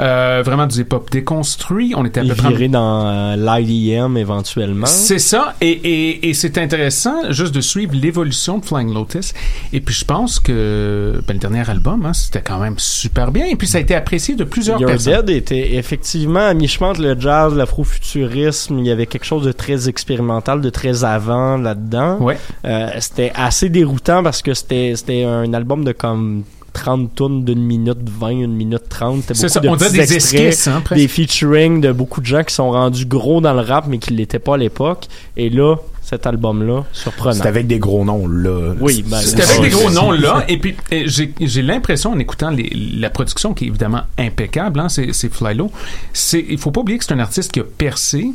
Euh, 0.00 0.42
vraiment 0.44 0.66
du 0.66 0.80
hip-hop 0.80 1.10
déconstruit. 1.10 1.94
On 1.96 2.04
était 2.04 2.20
à 2.20 2.24
peu 2.24 2.34
près... 2.34 2.68
dans 2.68 3.06
euh, 3.06 3.36
l'IDM 3.36 4.16
éventuellement. 4.16 4.86
C'est 4.86 5.18
ça, 5.18 5.54
et, 5.60 5.70
et, 5.70 6.28
et 6.30 6.34
c'est 6.34 6.58
intéressant 6.58 7.30
juste 7.30 7.54
de 7.54 7.60
suivre 7.60 7.94
l'évolution 7.94 8.58
de 8.58 8.64
Flying 8.64 8.92
Lotus. 8.92 9.34
Et 9.72 9.80
puis 9.80 9.94
je 9.94 10.04
pense 10.04 10.40
que 10.40 11.22
ben, 11.28 11.34
le 11.34 11.38
dernier 11.38 11.68
album, 11.70 12.04
hein, 12.06 12.12
c'était 12.12 12.42
quand 12.42 12.58
même 12.58 12.74
super 12.78 13.30
bien. 13.30 13.46
Et 13.46 13.56
puis 13.56 13.68
ça 13.68 13.78
a 13.78 13.80
été 13.80 13.94
apprécié 13.94 14.34
de 14.34 14.44
plusieurs 14.44 14.80
Your 14.80 14.90
personnes. 14.90 15.26
Dead 15.26 15.30
était 15.30 15.74
effectivement 15.76 16.46
à 16.46 16.54
mi-chemin 16.54 16.90
entre 16.90 17.02
le 17.02 17.18
jazz, 17.18 17.54
l'afrofuturisme. 17.54 18.31
Il 18.70 18.86
y 18.86 18.90
avait 18.90 19.06
quelque 19.06 19.24
chose 19.24 19.44
de 19.44 19.52
très 19.52 19.88
expérimental, 19.88 20.60
de 20.60 20.70
très 20.70 21.04
avant 21.04 21.56
là-dedans. 21.56 22.18
Ouais. 22.20 22.38
Euh, 22.64 22.90
c'était 23.00 23.32
assez 23.34 23.68
déroutant 23.68 24.22
parce 24.22 24.42
que 24.42 24.54
c'était 24.54 24.94
c'était 24.96 25.24
un 25.24 25.52
album 25.54 25.84
de 25.84 25.92
comme 25.92 26.44
30 26.72 27.14
tonnes 27.14 27.44
d'une 27.44 27.62
minute 27.62 27.98
20, 28.08 28.30
une 28.30 28.54
minute 28.54 28.88
30. 28.88 29.20
C'était 29.22 29.34
C'est 29.34 29.48
ça, 29.48 29.60
de 29.60 29.68
on 29.68 29.76
dirait 29.76 29.90
petits 29.90 29.98
des 30.08 30.14
extraits, 30.14 30.40
esquisses, 30.40 30.68
hein, 30.68 30.80
presque. 30.84 31.00
des 31.00 31.08
featuring 31.08 31.80
de 31.80 31.92
beaucoup 31.92 32.20
de 32.20 32.26
gens 32.26 32.42
qui 32.42 32.54
sont 32.54 32.70
rendus 32.70 33.06
gros 33.06 33.40
dans 33.40 33.52
le 33.54 33.60
rap 33.60 33.86
mais 33.88 33.98
qui 33.98 34.12
l'étaient 34.14 34.38
pas 34.38 34.54
à 34.54 34.58
l'époque. 34.58 35.06
Et 35.36 35.50
là, 35.50 35.76
cet 36.02 36.26
album-là, 36.26 36.84
surprenant. 36.92 37.34
C'est 37.42 37.46
avec 37.48 37.66
des 37.66 37.78
gros 37.78 38.04
noms, 38.04 38.26
là. 38.26 38.74
Oui, 38.80 39.04
ben, 39.06 39.18
C'était 39.20 39.42
avec 39.44 39.60
des 39.62 39.70
gros 39.70 39.90
noms 39.90 40.10
là, 40.10 40.44
et 40.48 40.58
puis 40.58 40.74
eh, 40.90 41.04
j'ai 41.06 41.32
j'ai 41.40 41.62
l'impression 41.62 42.10
en 42.10 42.18
écoutant 42.18 42.50
les- 42.50 42.70
la 42.98 43.08
production 43.08 43.54
qui 43.54 43.64
est 43.64 43.68
évidemment 43.68 44.02
impeccable, 44.18 44.80
hein, 44.80 44.88
c'est 44.88 45.12
c'est 45.12 45.32
Flylo. 45.32 45.70
C'est 46.12 46.44
il 46.50 46.58
faut 46.58 46.70
pas 46.70 46.80
oublier 46.80 46.98
que 46.98 47.04
c'est 47.04 47.14
un 47.14 47.18
artiste 47.20 47.52
qui 47.52 47.60
a 47.60 47.64
percé. 47.64 48.30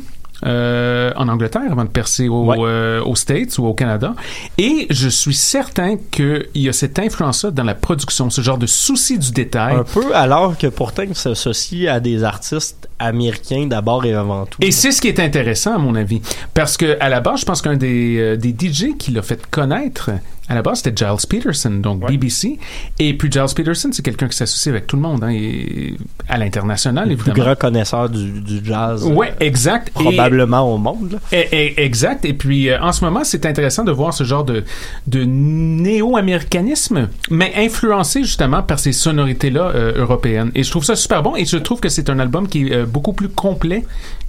Euh, 0.46 1.12
en 1.16 1.28
Angleterre 1.28 1.62
avant 1.70 1.84
de 1.84 1.90
percer 1.90 2.28
au, 2.28 2.52
euh, 2.52 3.02
aux 3.02 3.16
States 3.16 3.58
ou 3.58 3.66
au 3.66 3.74
Canada 3.74 4.14
et 4.56 4.86
je 4.90 5.08
suis 5.08 5.34
certain 5.34 5.96
qu'il 6.10 6.46
y 6.54 6.68
a 6.68 6.72
cette 6.72 6.98
influence-là 6.98 7.50
dans 7.50 7.64
la 7.64 7.74
production 7.74 8.30
ce 8.30 8.40
genre 8.40 8.58
de 8.58 8.66
souci 8.66 9.18
du 9.18 9.32
détail 9.32 9.76
Un 9.76 9.84
peu 9.84 10.14
alors 10.14 10.56
que 10.56 10.68
pourtant 10.68 11.02
il 11.08 11.14
s'associe 11.14 11.88
à 11.88 12.00
des 12.00 12.22
artistes 12.22 12.88
américains 12.98 13.66
d'abord 13.66 14.04
et 14.04 14.14
avant 14.14 14.46
tout. 14.46 14.58
Et 14.60 14.70
c'est 14.70 14.92
ce 14.92 15.00
qui 15.00 15.08
est 15.08 15.20
intéressant, 15.20 15.74
à 15.74 15.78
mon 15.78 15.94
avis. 15.94 16.20
Parce 16.54 16.76
que, 16.76 16.96
à 17.00 17.08
la 17.08 17.20
base, 17.20 17.40
je 17.40 17.44
pense 17.44 17.62
qu'un 17.62 17.76
des, 17.76 18.16
euh, 18.18 18.36
des 18.36 18.50
DJ 18.50 18.96
qui 18.98 19.12
l'a 19.12 19.22
fait 19.22 19.44
connaître, 19.50 20.10
à 20.48 20.54
la 20.54 20.62
base, 20.62 20.80
c'était 20.82 20.96
Giles 21.04 21.26
Peterson, 21.28 21.70
donc 21.70 22.06
BBC. 22.06 22.58
Et 22.98 23.14
puis, 23.16 23.30
Giles 23.30 23.44
Peterson, 23.54 23.90
c'est 23.92 24.02
quelqu'un 24.04 24.28
qui 24.28 24.36
s'associe 24.36 24.72
avec 24.72 24.86
tout 24.86 24.96
le 24.96 25.02
monde, 25.02 25.22
hein, 25.24 25.28
et 25.30 25.94
à 26.28 26.38
l'international, 26.38 27.08
le 27.08 27.16
plus 27.16 27.30
évidemment. 27.30 27.44
grand 27.52 27.58
connaisseur 27.58 28.08
du, 28.08 28.40
du 28.40 28.64
jazz. 28.64 29.04
euh, 29.06 29.10
Ouais, 29.12 29.34
exact. 29.40 29.88
Et- 29.88 30.02
Probablement 30.02 30.72
au 30.74 30.78
monde. 30.78 31.18
eh, 31.32 31.74
Exact. 31.82 32.24
Et 32.24 32.32
puis, 32.34 32.68
euh, 32.70 32.80
en 32.80 32.92
ce 32.92 33.04
moment, 33.04 33.24
c'est 33.24 33.44
intéressant 33.46 33.84
de 33.84 33.92
voir 33.92 34.12
ce 34.14 34.24
genre 34.24 34.44
de, 34.44 34.64
de 35.06 35.24
néo-américanisme, 35.24 37.08
mais 37.30 37.52
influencé 37.56 38.22
justement 38.22 38.62
par 38.62 38.78
ces 38.78 38.92
sonorités-là 38.92 39.72
euh, 39.74 39.92
européennes. 39.98 40.50
Et 40.54 40.62
je 40.62 40.70
trouve 40.70 40.84
ça 40.84 40.96
super 40.96 41.22
bon. 41.22 41.36
Et 41.36 41.44
je 41.44 41.56
trouve 41.56 41.80
que 41.80 41.88
c'est 41.88 42.10
un 42.10 42.18
album 42.18 42.48
qui 42.48 42.68
est 42.68 42.72
euh, 42.74 42.86
beaucoup 42.86 43.12
plus 43.12 43.28
complet 43.28 43.84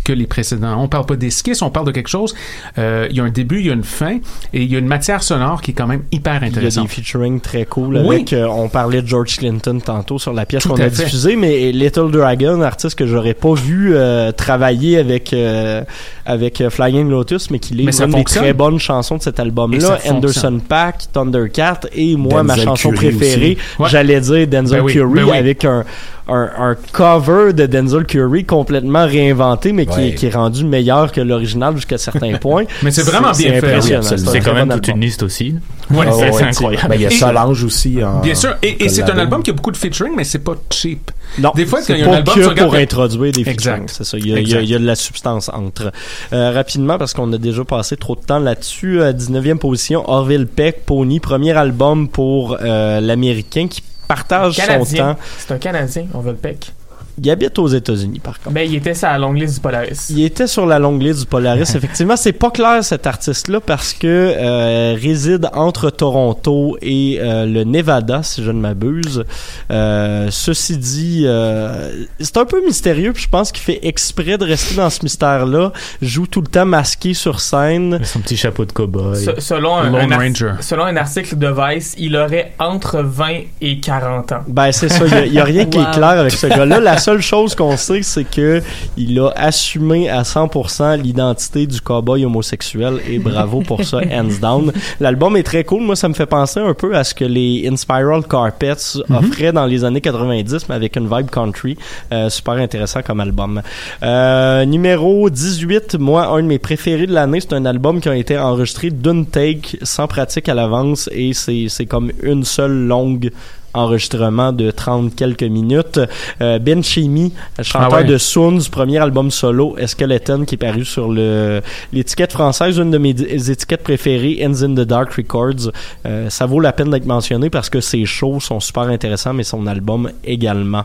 que 0.09 0.13
les 0.13 0.27
précédents. 0.27 0.81
On 0.81 0.87
parle 0.87 1.05
pas 1.05 1.15
d'esquisse, 1.15 1.61
on 1.61 1.69
parle 1.69 1.85
de 1.87 1.91
quelque 1.91 2.09
chose. 2.09 2.33
euh, 2.77 3.07
Il 3.11 3.15
y 3.17 3.19
a 3.19 3.23
un 3.23 3.29
début, 3.29 3.59
il 3.59 3.67
y 3.67 3.69
a 3.69 3.73
une 3.73 3.83
fin, 3.83 4.17
et 4.53 4.63
il 4.63 4.71
y 4.71 4.75
a 4.75 4.79
une 4.79 4.87
matière 4.87 5.21
sonore 5.21 5.61
qui 5.61 5.71
est 5.71 5.73
quand 5.75 5.87
même 5.87 6.03
hyper 6.11 6.35
Il 6.37 6.41
y 6.41 6.45
a 6.45 6.47
intéressante. 6.47 6.87
des 6.87 6.93
featuring 6.93 7.39
très 7.39 7.65
cool 7.65 7.97
Oui. 7.97 8.15
avec, 8.15 8.33
euh, 8.33 8.47
on 8.47 8.69
parlait 8.69 9.01
de 9.01 9.07
George 9.07 9.37
Clinton 9.37 9.79
tantôt 9.83 10.17
sur 10.17 10.33
la 10.33 10.45
pièce 10.45 10.65
qu'on 10.65 10.75
a 10.75 10.89
fait. 10.89 11.03
diffusée, 11.03 11.35
mais 11.35 11.71
Little 11.71 12.09
Dragon, 12.11 12.61
artiste 12.61 12.95
que 12.97 13.05
j'aurais 13.05 13.33
pas 13.35 13.53
vu 13.53 13.93
euh, 13.95 14.31
travailler 14.31 14.97
avec 14.97 15.31
euh, 15.33 15.83
avec 16.25 16.61
euh, 16.61 16.69
Flying 16.69 17.09
Lotus, 17.09 17.51
mais 17.51 17.59
qui 17.59 17.75
Mais 17.83 17.91
ça 17.91 18.05
une 18.05 18.11
des 18.13 18.23
très 18.23 18.53
bonnes 18.53 18.79
chansons 18.79 19.17
de 19.17 19.21
cet 19.21 19.39
album-là. 19.39 19.99
Anderson 20.09 20.59
Pack, 20.67 21.03
Thundercat, 21.13 21.81
et 21.93 22.15
moi 22.15 22.41
ma 22.43 22.55
chanson 22.55 22.89
Curry 22.91 23.11
préférée. 23.15 23.57
Ouais. 23.77 23.89
j'allais 23.89 24.19
dire 24.21 24.47
Denzel 24.47 24.79
Ben 24.79 24.85
oui, 24.85 24.93
Curry 24.93 25.13
ben 25.13 25.23
oui. 25.25 25.37
avec 25.37 25.65
un, 25.65 25.83
un 26.31 26.49
un 26.57 26.75
cover 26.91 27.53
de 27.53 27.65
Denzel 27.65 28.05
Curry 28.05 28.45
complètement 28.45 29.05
réinventé, 29.05 29.71
mais 29.73 29.85
qui, 29.85 29.97
Ouais. 29.97 30.09
est, 30.09 30.13
qui 30.15 30.25
est 30.27 30.33
rendu 30.35 30.63
meilleur 30.65 31.11
que 31.11 31.21
l'original 31.21 31.75
jusqu'à 31.75 31.97
certains 31.97 32.37
points. 32.41 32.63
Mais 32.83 32.91
c'est 32.91 33.03
vraiment 33.03 33.31
bien 33.31 33.59
fait. 33.59 33.75
Oui, 33.79 33.95
C'est 34.17 34.39
quand 34.41 34.53
même 34.53 34.69
toute 34.69 34.89
album. 34.89 34.95
une 34.95 35.01
liste 35.01 35.23
aussi. 35.23 35.55
Ouais, 35.91 36.05
c'est- 36.11 36.29
ouais, 36.31 36.43
incroyable. 36.43 36.87
Ben, 36.89 36.95
il 36.95 37.01
y 37.01 37.05
a 37.05 37.09
Solange 37.09 37.63
aussi. 37.63 38.03
En, 38.03 38.19
Bien 38.19 38.35
sûr, 38.35 38.55
et, 38.61 38.83
et 38.83 38.89
c'est 38.89 39.03
un 39.09 39.17
album 39.17 39.41
qui 39.43 39.49
a 39.49 39.53
beaucoup 39.53 39.71
de 39.71 39.77
featuring, 39.77 40.13
mais 40.15 40.23
c'est 40.23 40.39
pas 40.39 40.55
cheap. 40.69 41.11
Non, 41.39 41.51
Des 41.55 41.65
fois, 41.65 41.79
quand 41.85 41.93
il 41.93 41.99
y 41.99 42.03
a 42.03 42.09
un 42.09 42.13
album, 42.13 42.35
que 42.35 42.61
pour 42.63 42.75
introduire 42.75 43.31
des 43.31 43.43
featuring, 43.43 43.53
Exact. 43.83 43.89
c'est 43.89 44.03
ça. 44.03 44.17
Il 44.17 44.27
y, 44.27 44.33
a, 44.33 44.39
il 44.39 44.47
y 44.47 44.53
a- 44.53 44.57
Exact. 44.59 44.63
il 44.63 44.69
y 44.69 44.75
a 44.75 44.79
de 44.79 44.85
la 44.85 44.95
substance 44.95 45.49
entre. 45.53 45.91
Euh, 46.33 46.51
rapidement, 46.51 46.97
parce 46.97 47.13
qu'on 47.13 47.31
a 47.33 47.37
déjà 47.37 47.63
passé 47.63 47.97
trop 47.97 48.15
de 48.15 48.21
temps 48.21 48.39
là-dessus, 48.39 49.01
à 49.01 49.13
19e 49.13 49.57
position, 49.59 50.09
Orville 50.09 50.47
Peck, 50.47 50.85
Pony, 50.85 51.19
premier 51.19 51.51
album 51.57 52.07
pour 52.07 52.57
euh, 52.61 52.99
l'Américain 53.01 53.67
qui 53.67 53.81
partage 54.09 54.55
son 54.55 54.97
temps. 54.97 55.15
C'est 55.37 55.53
un 55.53 55.57
Canadien, 55.57 56.07
on 56.13 56.19
veut 56.19 56.31
le 56.31 56.37
pec. 56.37 56.73
Il 57.21 57.29
habite 57.29 57.59
aux 57.59 57.67
États-Unis, 57.67 58.19
par 58.19 58.39
contre. 58.39 58.51
Mais 58.53 58.67
il 58.67 58.75
était 58.75 58.93
sur 58.93 59.07
la 59.09 59.17
longue 59.17 59.37
liste 59.37 59.55
du 59.55 59.59
Polaris. 59.61 60.07
Il 60.09 60.23
était 60.23 60.47
sur 60.47 60.65
la 60.65 60.79
longue 60.79 61.01
liste 61.01 61.19
du 61.21 61.25
Polaris. 61.25 61.61
Effectivement, 61.75 62.15
c'est 62.15 62.31
pas 62.33 62.49
clair 62.51 62.83
cet 62.83 63.05
artiste-là 63.07 63.59
parce 63.59 63.93
que 63.93 64.07
euh, 64.07 64.95
réside 64.99 65.49
entre 65.53 65.89
Toronto 65.89 66.77
et 66.81 67.17
euh, 67.19 67.45
le 67.45 67.63
Nevada, 67.63 68.23
si 68.23 68.43
je 68.43 68.51
ne 68.51 68.59
m'abuse. 68.59 69.23
Euh, 69.71 70.27
ceci 70.31 70.77
dit, 70.77 71.23
euh, 71.25 72.05
c'est 72.19 72.37
un 72.37 72.45
peu 72.45 72.63
mystérieux. 72.65 73.13
Puis 73.13 73.23
je 73.23 73.29
pense 73.29 73.51
qu'il 73.51 73.63
fait 73.63 73.79
exprès 73.83 74.37
de 74.37 74.45
rester 74.45 74.75
dans 74.75 74.89
ce 74.89 74.99
mystère-là. 75.03 75.71
Joue 76.01 76.27
tout 76.27 76.41
le 76.41 76.47
temps 76.47 76.65
masqué 76.65 77.13
sur 77.13 77.39
scène. 77.39 77.99
Son 78.03 78.19
petit 78.19 78.37
chapeau 78.37 78.65
de 78.65 78.71
cow-boy. 78.71 79.15
Se- 79.15 79.39
selon, 79.41 79.75
un, 79.77 79.89
Lone 79.89 79.95
un 79.95 80.11
ar- 80.11 80.19
Ranger. 80.21 80.53
selon 80.61 80.85
un 80.85 80.95
article 80.97 81.37
de 81.37 81.47
Vice, 81.47 81.95
il 81.97 82.15
aurait 82.15 82.53
entre 82.59 83.01
20 83.01 83.27
et 83.61 83.79
40 83.79 84.31
ans. 84.31 84.39
Ben 84.47 84.71
c'est 84.71 84.89
ça, 84.89 85.05
il 85.05 85.11
y 85.11 85.15
a- 85.15 85.25
il 85.25 85.33
y, 85.33 85.39
a 85.39 85.43
rien 85.43 85.65
qui 85.65 85.77
Wow. 85.77 85.83
est 85.85 85.91
clair 85.93 86.09
avec 86.09 86.31
ce 86.33 86.47
gars-là. 86.47 86.79
La 86.79 86.97
seule 87.09 87.21
chose 87.21 87.55
qu'on 87.55 87.75
sait, 87.75 88.03
c'est 88.03 88.23
que 88.23 88.61
il 88.95 89.19
a 89.19 89.29
assumé 89.29 90.09
à 90.09 90.21
100% 90.21 91.01
l'identité 91.01 91.65
du 91.65 91.81
cowboy 91.81 92.23
homosexuel 92.23 92.99
et 93.09 93.17
bravo 93.17 93.61
pour 93.61 93.83
ça, 93.83 93.97
hands 94.11 94.39
down. 94.39 94.71
L'album 94.99 95.35
est 95.35 95.41
très 95.41 95.63
cool. 95.63 95.81
Moi, 95.81 95.95
ça 95.95 96.07
me 96.07 96.13
fait 96.13 96.27
penser 96.27 96.59
un 96.59 96.75
peu 96.75 96.95
à 96.95 97.03
ce 97.03 97.15
que 97.15 97.25
les 97.25 97.67
Inspiral 97.67 98.21
Carpets 98.27 98.99
offraient 99.09 99.51
dans 99.51 99.65
les 99.65 99.83
années 99.83 100.01
90, 100.01 100.69
mais 100.69 100.75
avec 100.75 100.97
une 100.97 101.09
vibe 101.11 101.31
country. 101.31 101.79
Euh, 102.13 102.29
super 102.29 102.53
intéressant 102.53 103.01
comme 103.01 103.21
album. 103.21 103.63
Euh, 104.03 104.65
numéro 104.65 105.31
18, 105.31 105.95
moi, 105.97 106.27
un 106.27 106.43
de 106.43 106.47
mes 106.47 106.59
préférés 106.59 107.07
de 107.07 107.13
l'année, 107.13 107.39
c'est 107.41 107.53
un 107.53 107.65
album 107.65 108.01
qui 108.01 108.09
a 108.09 108.15
été 108.15 108.37
enregistré 108.37 108.91
d'une 108.91 109.25
take, 109.25 109.79
sans 109.81 110.05
pratique 110.05 110.47
à 110.47 110.53
l'avance, 110.53 111.09
et 111.11 111.33
c'est 111.33 111.87
comme 111.87 112.11
une 112.21 112.43
seule 112.43 112.85
longue 112.85 113.31
enregistrement 113.73 114.51
de 114.51 114.71
30 114.71 115.15
quelques 115.15 115.43
minutes. 115.43 115.99
Euh, 116.41 116.59
ben 116.59 116.83
Chemi, 116.83 117.33
chanteur 117.61 117.89
Ah 117.91 117.95
ouais. 117.97 118.03
de 118.05 118.17
Soon, 118.17 118.53
du 118.57 118.69
premier 118.69 118.97
album 118.97 119.31
solo, 119.31 119.75
Skeleton, 119.85 120.45
qui 120.45 120.55
est 120.55 120.57
paru 120.57 120.85
sur 120.85 121.09
le 121.09 121.61
l'étiquette 121.93 122.31
française, 122.31 122.77
une 122.77 122.91
de 122.91 122.97
mes 122.97 123.09
étiquettes 123.09 123.83
préférées, 123.83 124.39
Ends 124.45 124.63
in 124.63 124.73
the 124.73 124.81
Dark 124.87 125.13
Records. 125.13 125.71
Euh, 126.05 126.29
ça 126.29 126.45
vaut 126.45 126.59
la 126.59 126.73
peine 126.73 126.89
d'être 126.89 127.05
mentionné 127.05 127.49
parce 127.49 127.69
que 127.69 127.81
ses 127.81 128.05
shows 128.05 128.39
sont 128.39 128.59
super 128.59 128.83
intéressants, 128.83 129.33
mais 129.33 129.43
son 129.43 129.67
album 129.67 130.11
également. 130.23 130.83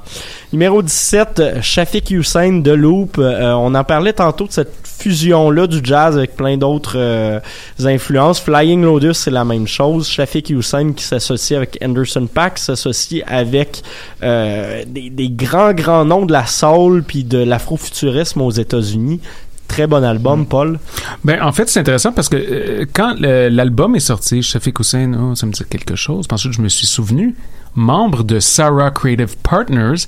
Numéro 0.53 0.83
17, 0.83 1.61
Shafik 1.63 2.11
Hussein 2.11 2.61
de 2.61 2.73
Loop. 2.73 3.17
Euh, 3.19 3.53
on 3.53 3.75
en 3.75 3.85
parlait 3.85 4.13
tantôt 4.13 4.47
de 4.47 4.53
cette 4.53 4.73
fusion-là 4.85 5.67
du 5.67 5.81
jazz 5.83 6.17
avec 6.17 6.37
plein 6.37 6.57
d'autres 6.57 7.41
influences. 7.85 8.41
Flying 8.41 8.83
Lotus, 8.83 9.19
c'est 9.19 9.31
la 9.31 9.45
même 9.45 9.67
chose. 9.67 10.09
Shafik 10.09 10.51
Hussein 10.51 10.93
qui 10.93 11.05
s'associe 11.05 11.57
avec 11.57 11.79
Anderson 11.83 12.27
Paak, 12.33 12.59
s'associe 12.93 13.23
avec 13.27 13.83
euh, 14.23 14.85
des, 14.87 15.11
des 15.11 15.31
grands, 15.31 15.73
grands 15.73 16.05
noms 16.05 16.27
de 16.27 16.33
la 16.33 16.47
soul 16.47 17.03
puis 17.03 17.25
de 17.25 17.39
l'afrofuturisme 17.39 18.41
aux 18.41 18.51
États-Unis. 18.51 19.21
Très 19.69 19.87
bon 19.87 20.05
album, 20.05 20.47
Paul. 20.47 20.79
Ben, 21.25 21.43
en 21.43 21.51
fait, 21.51 21.69
c'est 21.69 21.81
intéressant 21.81 22.13
parce 22.13 22.29
que 22.29 22.37
euh, 22.37 22.85
quand 22.93 23.15
l'album 23.19 23.97
est 23.97 24.01
sorti, 24.01 24.43
Shafik 24.43 24.79
Hussein, 24.79 25.13
oh, 25.15 25.35
ça 25.35 25.47
me 25.47 25.53
dit 25.53 25.63
quelque 25.69 25.97
chose. 25.97 26.27
Puis 26.27 26.35
Ensuite, 26.35 26.53
je 26.53 26.61
me 26.61 26.69
suis 26.69 26.87
souvenu, 26.87 27.35
membre 27.75 28.23
de 28.25 28.39
Sarah 28.41 28.91
Creative 28.91 29.37
Partners, 29.43 30.07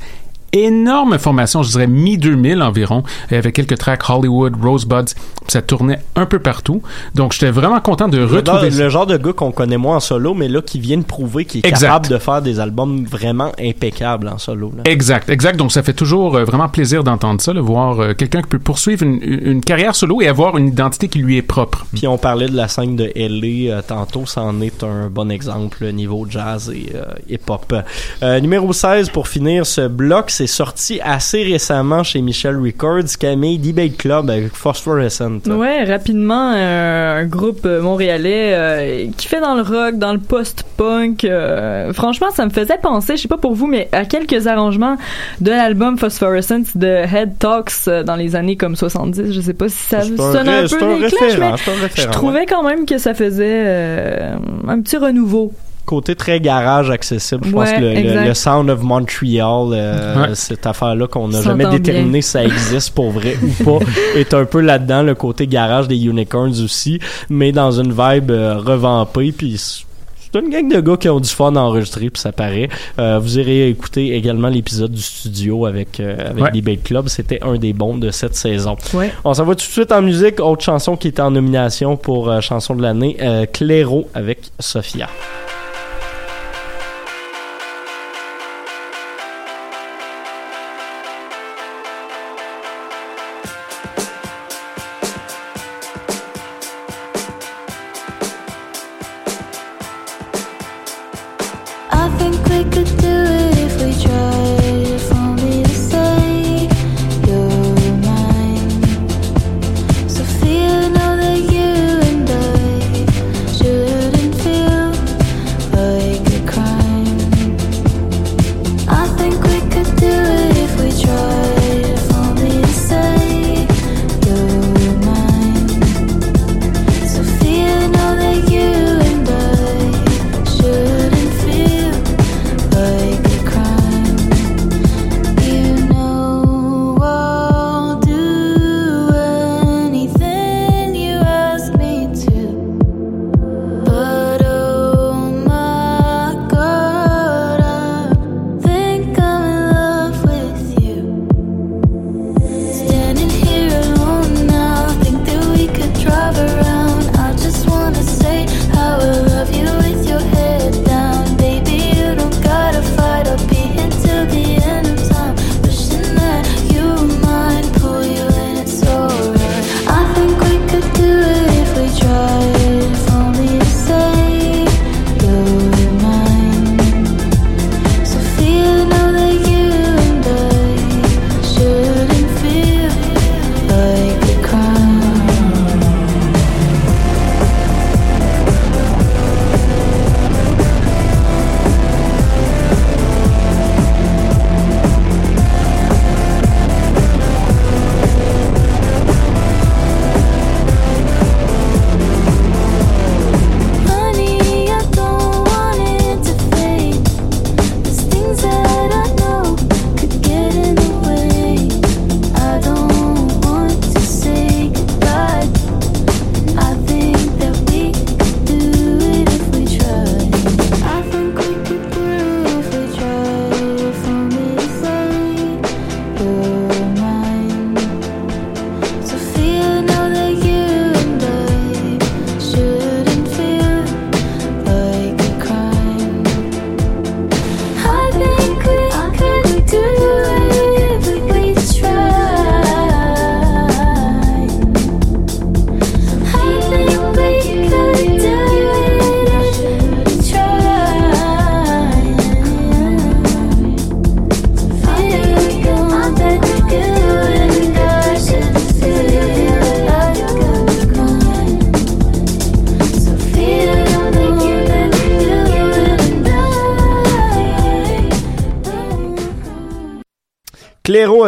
énorme 0.64 1.18
formation, 1.18 1.62
je 1.62 1.70
dirais 1.70 1.86
mi-2000 1.86 2.62
environ, 2.62 3.02
Il 3.30 3.34
y 3.34 3.36
avait 3.36 3.52
quelques 3.52 3.78
tracks 3.78 4.08
Hollywood, 4.08 4.54
Rosebuds, 4.62 5.14
ça 5.48 5.62
tournait 5.62 5.98
un 6.16 6.26
peu 6.26 6.38
partout. 6.38 6.82
Donc, 7.14 7.32
j'étais 7.32 7.50
vraiment 7.50 7.80
content 7.80 8.08
de 8.08 8.22
retrouver 8.22 8.70
le 8.70 8.88
genre 8.88 9.06
de 9.06 9.16
gars 9.16 9.32
qu'on 9.32 9.52
connaît 9.52 9.76
moins 9.76 9.96
en 9.96 10.00
solo, 10.00 10.34
mais 10.34 10.48
là 10.48 10.60
qui 10.62 10.80
vient 10.80 10.98
de 10.98 11.04
prouver 11.04 11.44
qu'il 11.44 11.60
est 11.64 11.68
Exact. 11.68 11.86
capable 11.88 12.08
de 12.08 12.18
faire 12.18 12.42
des 12.42 12.60
albums 12.60 13.04
vraiment 13.04 13.52
impeccables 13.60 14.28
en 14.28 14.38
solo. 14.38 14.72
là. 14.76 14.82
Exact, 14.90 15.28
exact. 15.28 15.56
Donc, 15.56 15.72
ça 15.72 15.82
fait 15.82 15.92
toujours 15.92 16.36
euh, 16.36 16.44
vraiment 16.44 16.68
plaisir 16.68 17.04
d'entendre 17.04 17.40
ça, 17.40 17.52
de 17.52 17.60
voir 17.60 18.00
euh, 18.00 18.14
quelqu'un 18.14 18.42
qui 18.42 18.48
peut 18.48 18.58
poursuivre 18.58 19.02
une, 19.04 19.20
une 19.22 19.60
carrière 19.60 19.94
solo 19.94 20.20
et 20.20 20.28
avoir 20.28 20.56
une 20.58 20.68
identité 20.68 21.08
qui 21.08 21.18
lui 21.18 21.36
est 21.36 21.42
propre. 21.42 21.86
Puis 21.94 22.06
on 22.06 22.18
parlait 22.18 22.48
de 22.48 22.56
la 22.56 22.68
scène 22.68 22.96
de 22.96 23.10
LA 23.14 23.74
euh, 23.76 23.82
tantôt, 23.86 24.26
ça 24.26 24.42
en 24.42 24.60
est 24.60 24.82
un 24.82 25.08
bon 25.10 25.30
exemple 25.30 25.86
niveau 25.92 26.26
jazz 26.28 26.72
et 26.74 26.92
euh, 26.94 27.04
hip-hop. 27.28 27.74
Euh, 28.22 28.40
numéro 28.40 28.72
16 28.72 29.10
pour 29.10 29.28
finir 29.28 29.66
ce 29.66 29.86
bloc, 29.88 30.30
c'est 30.30 30.45
sorti 30.47 31.01
assez 31.02 31.43
récemment 31.43 32.02
chez 32.02 32.20
Michel 32.20 32.56
Records, 32.59 33.16
Camille 33.18 33.59
Debate 33.59 33.97
Club 33.97 34.31
avec 34.31 34.55
Phosphorescent. 34.55 35.39
Ouais, 35.47 35.85
rapidement, 35.85 36.52
euh, 36.55 37.20
un 37.23 37.24
groupe 37.27 37.64
euh, 37.64 37.81
montréalais 37.81 38.52
euh, 38.55 39.06
qui 39.16 39.27
fait 39.28 39.40
dans 39.40 39.55
le 39.55 39.62
rock, 39.62 39.97
dans 39.98 40.12
le 40.12 40.18
post-punk. 40.18 41.24
euh, 41.24 41.93
franchement, 41.93 42.28
ça 42.32 42.44
me 42.44 42.51
faisait 42.51 42.78
penser, 42.78 43.16
je 43.16 43.23
sais 43.23 43.28
pas 43.28 43.36
pour 43.39 43.55
vous, 43.55 43.66
mais 43.66 43.89
à 43.93 44.05
quelques 44.05 44.47
arrangements 44.47 44.97
de 45.40 45.51
l'album 45.51 45.98
Phosphorescence 45.98 46.77
de 46.77 46.86
Head 46.86 47.39
Talks 47.39 48.05
dans 48.05 48.16
les 48.16 48.36
années 48.36 48.56
comme 48.56 48.77
70. 48.77 49.32
Je 49.32 49.40
sais 49.40 49.55
pas 49.55 49.68
si 49.68 49.77
ça 49.77 49.98
un 49.98 50.02
sonne 50.16 50.48
un 50.48 50.66
c'est 50.66 50.78
peu 50.78 50.85
un 50.85 50.98
des 50.98 51.06
clashs, 51.09 51.39
mais 51.39 51.47
un 51.47 51.56
je 51.56 52.09
trouvais 52.09 52.47
quand 52.47 52.62
même 52.62 52.86
que 52.86 52.98
ça 52.98 53.14
faisait 53.14 54.32
un 54.68 54.81
petit 54.81 54.97
renouveau. 54.97 55.52
Côté 55.86 56.16
très 56.16 56.40
garage 56.40 56.90
accessible, 56.90 57.44
je 57.46 57.52
pense 57.52 57.70
que 57.70 57.80
le, 57.80 57.92
le- 57.92 57.96
exact. 57.98 58.26
le 58.26 58.34
Sound 58.34 58.70
of 58.70 58.82
Montreal, 58.82 59.68
euh, 59.72 60.22
Ouais. 60.22 60.34
cette 60.34 60.66
affaire-là 60.66 61.06
qu'on 61.06 61.28
n'a 61.28 61.40
jamais 61.42 61.64
bien. 61.64 61.78
déterminé 61.78 62.20
si 62.22 62.30
ça 62.30 62.44
existe 62.44 62.90
pour 62.94 63.10
vrai 63.12 63.36
ou 63.40 63.64
pas, 63.64 63.78
est 64.16 64.34
un 64.34 64.44
peu 64.44 64.60
là-dedans, 64.60 65.02
le 65.02 65.14
côté 65.14 65.46
garage 65.46 65.86
des 65.88 66.04
Unicorns 66.04 66.60
aussi, 66.64 66.98
mais 67.30 67.52
dans 67.52 67.70
une 67.80 67.92
vibe 67.92 68.30
euh, 68.32 68.56
revampée, 68.58 69.30
puis 69.32 69.56
c'est 69.58 69.84
une 70.40 70.50
gang 70.50 70.68
de 70.68 70.80
gars 70.80 70.96
qui 70.96 71.08
ont 71.08 71.20
du 71.20 71.30
fun 71.30 71.54
à 71.54 71.60
enregistrer, 71.60 72.10
puis 72.10 72.20
ça 72.20 72.32
paraît. 72.32 72.68
Euh, 72.98 73.18
vous 73.20 73.38
irez 73.38 73.68
écouter 73.70 74.14
également 74.16 74.48
l'épisode 74.48 74.90
du 74.90 75.00
studio 75.00 75.66
avec, 75.66 76.00
euh, 76.00 76.16
avec 76.30 76.44
Ouais. 76.44 76.50
Debate 76.50 76.82
Club, 76.82 77.08
c'était 77.08 77.38
un 77.42 77.54
des 77.56 77.72
bons 77.72 77.96
de 77.96 78.10
cette 78.10 78.34
saison. 78.34 78.76
Ouais. 78.92 79.12
On 79.24 79.32
s'en 79.32 79.44
va 79.44 79.54
tout 79.54 79.64
de 79.64 79.70
suite 79.70 79.92
en 79.92 80.02
musique, 80.02 80.40
autre 80.40 80.62
chanson 80.64 80.96
qui 80.96 81.08
était 81.08 81.22
en 81.22 81.30
nomination 81.30 81.96
pour 81.96 82.28
euh, 82.28 82.40
chanson 82.40 82.74
de 82.74 82.82
l'année, 82.82 83.16
euh, 83.22 83.46
Clairo 83.50 84.08
avec 84.14 84.40
Sophia. 84.58 85.08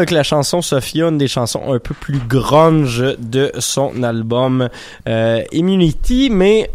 Avec 0.09 0.17
la 0.17 0.23
chanson 0.23 0.63
Sophia, 0.63 1.09
une 1.09 1.19
des 1.19 1.29
chansons 1.29 1.61
un 1.71 1.79
peu 1.79 1.93
plus 1.95 2.19
grunge 2.19 3.05
de 3.19 3.53
son 3.59 4.03
album 4.03 4.69
euh, 5.07 5.43
Immunity, 5.53 6.31
mais 6.33 6.71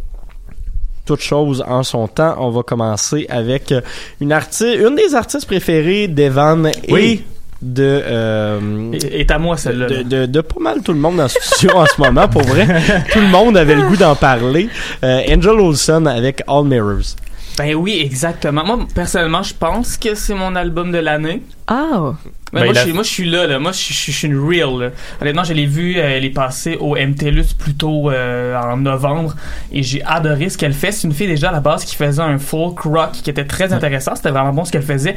toute 1.05 1.21
chose 1.21 1.63
en 1.67 1.81
son 1.81 2.07
temps. 2.07 2.35
On 2.37 2.51
va 2.51 2.61
commencer 2.61 3.25
avec 3.29 3.73
une 4.21 4.31
artiste, 4.31 4.75
une 4.79 4.95
des 4.95 5.15
artistes 5.15 5.47
préférées 5.47 6.07
d'Evan 6.07 6.69
Oui. 6.89 7.23
et 7.23 7.23
de 7.65 8.01
euh, 8.05 8.91
Et- 8.91 9.25
à 9.31 9.39
moi, 9.39 9.57
celle-là. 9.57 9.87
de, 9.87 10.03
de, 10.03 10.25
de 10.27 10.41
pas 10.41 10.59
mal 10.59 10.81
tout 10.83 10.93
le 10.93 10.99
monde 10.99 11.15
dans 11.17 11.27
ce 11.27 11.39
studio 11.41 11.75
en 11.77 11.85
ce 11.87 11.99
moment 11.99 12.27
pour 12.27 12.43
vrai 12.43 12.67
tout 13.11 13.19
le 13.19 13.27
monde 13.27 13.57
avait 13.57 13.75
le 13.75 13.83
goût 13.87 13.95
d'en 13.97 14.15
parler 14.15 14.69
Euh, 15.03 15.21
Angel 15.31 15.59
Olsen 15.59 16.05
avec 16.07 16.43
All 16.47 16.65
Mirrors 16.65 17.15
Ben 17.57 17.73
oui, 17.75 17.99
exactement. 18.03 18.65
Moi, 18.65 18.79
personnellement, 18.93 19.43
je 19.43 19.53
pense 19.53 19.95
que 19.97 20.13
c'est 20.15 20.33
mon 20.33 20.55
album 20.55 20.91
de 20.91 20.97
l'année. 20.97 21.41
Ah! 21.67 22.13
Ouais, 22.53 22.59
Ben, 22.61 22.65
moi, 22.65 22.71
a- 22.71 22.73
je 22.75 22.79
suis, 22.83 22.93
moi, 22.93 23.03
je 23.03 23.09
suis 23.09 23.29
là, 23.29 23.47
là. 23.47 23.57
Moi, 23.59 23.71
je 23.71 23.77
suis, 23.77 23.93
je 23.95 24.11
je 24.11 24.17
suis 24.17 24.27
une 24.27 24.37
real. 24.39 24.79
là. 24.79 24.89
Honnêtement, 25.21 25.43
je 25.43 25.53
l'ai 25.53 25.65
vu, 25.65 25.97
euh, 25.97 26.03
elle 26.17 26.23
est 26.25 26.29
passée 26.29 26.77
au 26.79 26.95
MTLUS 26.95 27.53
plus 27.57 27.73
tôt 27.73 28.11
euh, 28.11 28.55
en 28.61 28.77
novembre 28.77 29.35
et 29.71 29.81
j'ai 29.83 30.03
adoré 30.03 30.49
ce 30.49 30.57
qu'elle 30.57 30.73
fait. 30.73 30.91
C'est 30.91 31.07
une 31.07 31.13
fille 31.13 31.27
déjà 31.27 31.49
à 31.49 31.51
la 31.51 31.59
base 31.61 31.83
qui 31.83 31.95
faisait 31.95 32.21
un 32.21 32.37
folk 32.37 32.79
rock 32.81 33.11
qui 33.13 33.29
était 33.29 33.45
très 33.45 33.73
intéressant. 33.73 34.15
C'était 34.15 34.29
vraiment 34.29 34.53
bon 34.53 34.65
ce 34.65 34.71
qu'elle 34.71 34.83
faisait. 34.83 35.15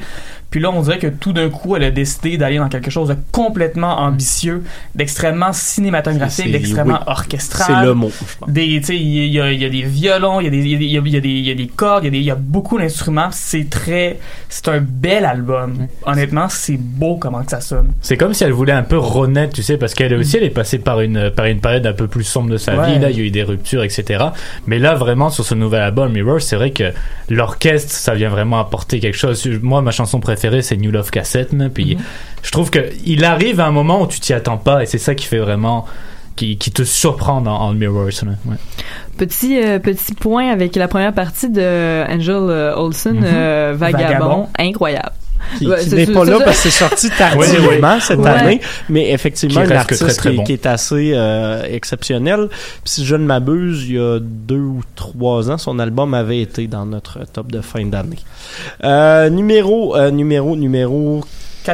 Puis 0.51 0.61
là, 0.61 0.71
on 0.71 0.81
dirait 0.81 0.99
que 0.99 1.09
tout 1.09 1.33
d'un 1.33 1.51
coup, 1.51 1.77
elle 1.77 1.83
a 1.83 1.91
décidé 1.91 2.39
d'aller 2.39 2.57
dans 2.59 2.69
quelque 2.69 2.91
chose 2.91 3.09
de 3.09 3.17
complètement 3.33 3.99
ambitieux, 4.01 4.63
d'extrêmement 4.95 5.53
cinématographique, 5.53 6.51
d'extrêmement 6.53 7.01
oui. 7.01 7.05
orchestral. 7.09 7.67
c'est 7.81 7.87
le 7.87 7.95
mot 7.95 8.11
je 8.11 8.37
pense. 8.39 8.49
Des, 8.51 8.79
tu 8.81 8.87
sais, 8.87 8.97
il 8.97 9.27
y 9.27 9.41
a, 9.41 9.53
il 9.53 9.61
y 9.61 9.65
a 9.65 9.69
des 9.69 9.83
violons, 9.83 10.41
il 10.41 10.45
y 10.45 10.47
a 10.47 10.51
des, 10.51 10.59
il 10.59 10.69
y 10.73 10.75
a 10.75 10.79
des, 10.79 10.85
il 11.09 11.11
y 11.11 11.17
a- 11.17 11.19
y 11.19 11.55
des, 11.57 11.63
y 11.65 11.69
cordes, 11.69 12.05
y 12.05 12.09
il 12.09 12.23
y 12.23 12.31
a 12.31 12.35
beaucoup 12.37 12.79
d'instruments. 12.79 13.29
C'est 13.33 13.69
très, 13.69 14.19
c'est 14.57 14.69
un 14.69 14.81
bel 14.81 15.25
album. 15.27 15.87
Honnêtement, 16.07 16.49
c'est 16.49 16.79
beau 16.79 17.17
comment 17.17 17.43
que 17.45 17.51
ça 17.51 17.61
sonne. 17.61 17.93
C'est 18.01 18.17
comme 18.17 18.33
si 18.33 18.43
elle 18.45 18.53
voulait 18.53 18.73
un 18.73 18.83
peu 18.83 18.97
renaître, 18.97 19.53
tu 19.53 19.63
sais, 19.63 19.77
parce 19.77 19.93
qu'elle 19.93 20.15
aussi, 20.15 20.39
elle 20.39 20.45
est 20.45 20.51
passée 20.51 20.79
par 20.79 21.01
une, 21.03 21.31
par 21.31 21.45
une 21.45 21.61
période 21.61 21.87
un 21.87 21.93
peu 21.93 22.07
plus 22.07 22.25
sombre 22.25 22.49
de 22.51 22.57
sa 22.57 22.75
Ouais. 22.77 22.95
vie. 22.95 22.99
Là, 22.99 23.11
il 23.11 23.19
y 23.19 23.21
a 23.21 23.25
eu 23.25 23.31
des 23.31 23.43
ruptures, 23.43 23.83
etc. 23.83 24.25
Mais 24.67 24.79
là, 24.79 24.95
vraiment, 24.95 25.29
sur 25.29 25.45
ce 25.45 25.55
nouvel 25.55 25.83
album, 25.83 26.11
Mirror, 26.13 26.41
c'est 26.41 26.57
vrai 26.57 26.71
que 26.71 26.93
l'orchestre, 27.29 27.93
ça 27.93 28.15
vient 28.15 28.31
vraiment 28.31 28.59
apporter 28.59 28.99
quelque 29.01 29.17
chose. 29.19 29.47
Moi, 29.63 29.83
ma 29.83 29.91
chanson 29.91 30.21
préférée, 30.21 30.63
c'est 30.63 30.77
New 30.77 30.91
Love 30.91 31.11
Cassette. 31.11 31.51
Puis, 31.75 31.99
je 32.43 32.51
trouve 32.51 32.71
que 32.71 32.81
il 33.05 33.25
arrive 33.25 33.61
à 33.61 33.67
un 33.67 33.71
moment 33.73 34.03
où 34.03 34.07
tu 34.07 34.21
t'y 34.21 34.33
attends 34.33 34.57
pas, 34.59 34.83
et 34.83 34.87
c'est 34.87 34.99
ça 34.99 35.15
qui 35.15 35.27
fait 35.27 35.39
vraiment, 35.39 35.85
qui, 36.37 36.57
qui 36.59 36.71
te 36.71 36.83
surprend 36.85 37.41
dans, 37.41 37.57
en 37.57 37.73
Mirrors. 37.73 38.07
là. 38.23 38.33
Ouais. 38.47 38.57
Petit, 39.17 39.59
euh, 39.63 39.79
petit 39.79 40.15
point 40.15 40.51
avec 40.51 40.77
la 40.77 40.87
première 40.89 41.13
partie 41.15 41.49
de 41.49 42.05
Angel 42.09 42.37
euh, 42.37 42.77
Olsen, 42.77 43.17
Mhm. 43.17 43.25
euh, 43.25 43.75
Vagabond, 43.77 44.05
Vagabond. 44.09 44.49
incroyable. 44.59 45.13
qui, 45.59 45.67
Ouais, 45.69 45.79
qui 45.81 45.91
c'est- 45.91 45.97
n'est 45.97 46.07
pas 46.07 46.25
là 46.25 46.39
ça. 46.39 46.45
parce 46.45 46.57
que 46.57 46.63
c'est 46.71 46.71
sorti 46.79 47.09
tardivement 47.19 47.95
Oui, 47.95 48.01
cette 48.01 48.19
Ouais. 48.19 48.29
année, 48.31 48.61
mais 48.89 49.13
effectivement 49.13 49.65
que 49.65 49.73
artiste 49.75 50.01
très, 50.03 50.15
très 50.15 50.31
qui, 50.33 50.37
bon. 50.39 50.45
qui 50.45 50.53
est 50.55 50.67
assez 50.67 51.13
euh, 51.15 51.63
exceptionnelle. 51.71 52.49
Puis 52.51 52.81
si 52.85 53.05
je 53.07 53.15
ne 53.15 53.25
m'abuse, 53.25 53.85
il 53.89 53.95
y 53.95 53.99
a 53.99 54.19
deux 54.21 54.57
ou 54.59 54.81
trois 54.97 55.49
ans, 55.51 55.57
son 55.59 55.79
album 55.79 56.15
avait 56.15 56.41
été 56.41 56.67
dans 56.67 56.85
notre 56.85 57.21
top 57.33 57.53
de 57.53 57.61
fin 57.61 57.85
d'année. 57.87 58.19
Euh, 58.83 59.31
numéro, 59.31 59.95
euh, 59.97 60.11
numéro, 60.11 60.57
numéro 60.57 61.23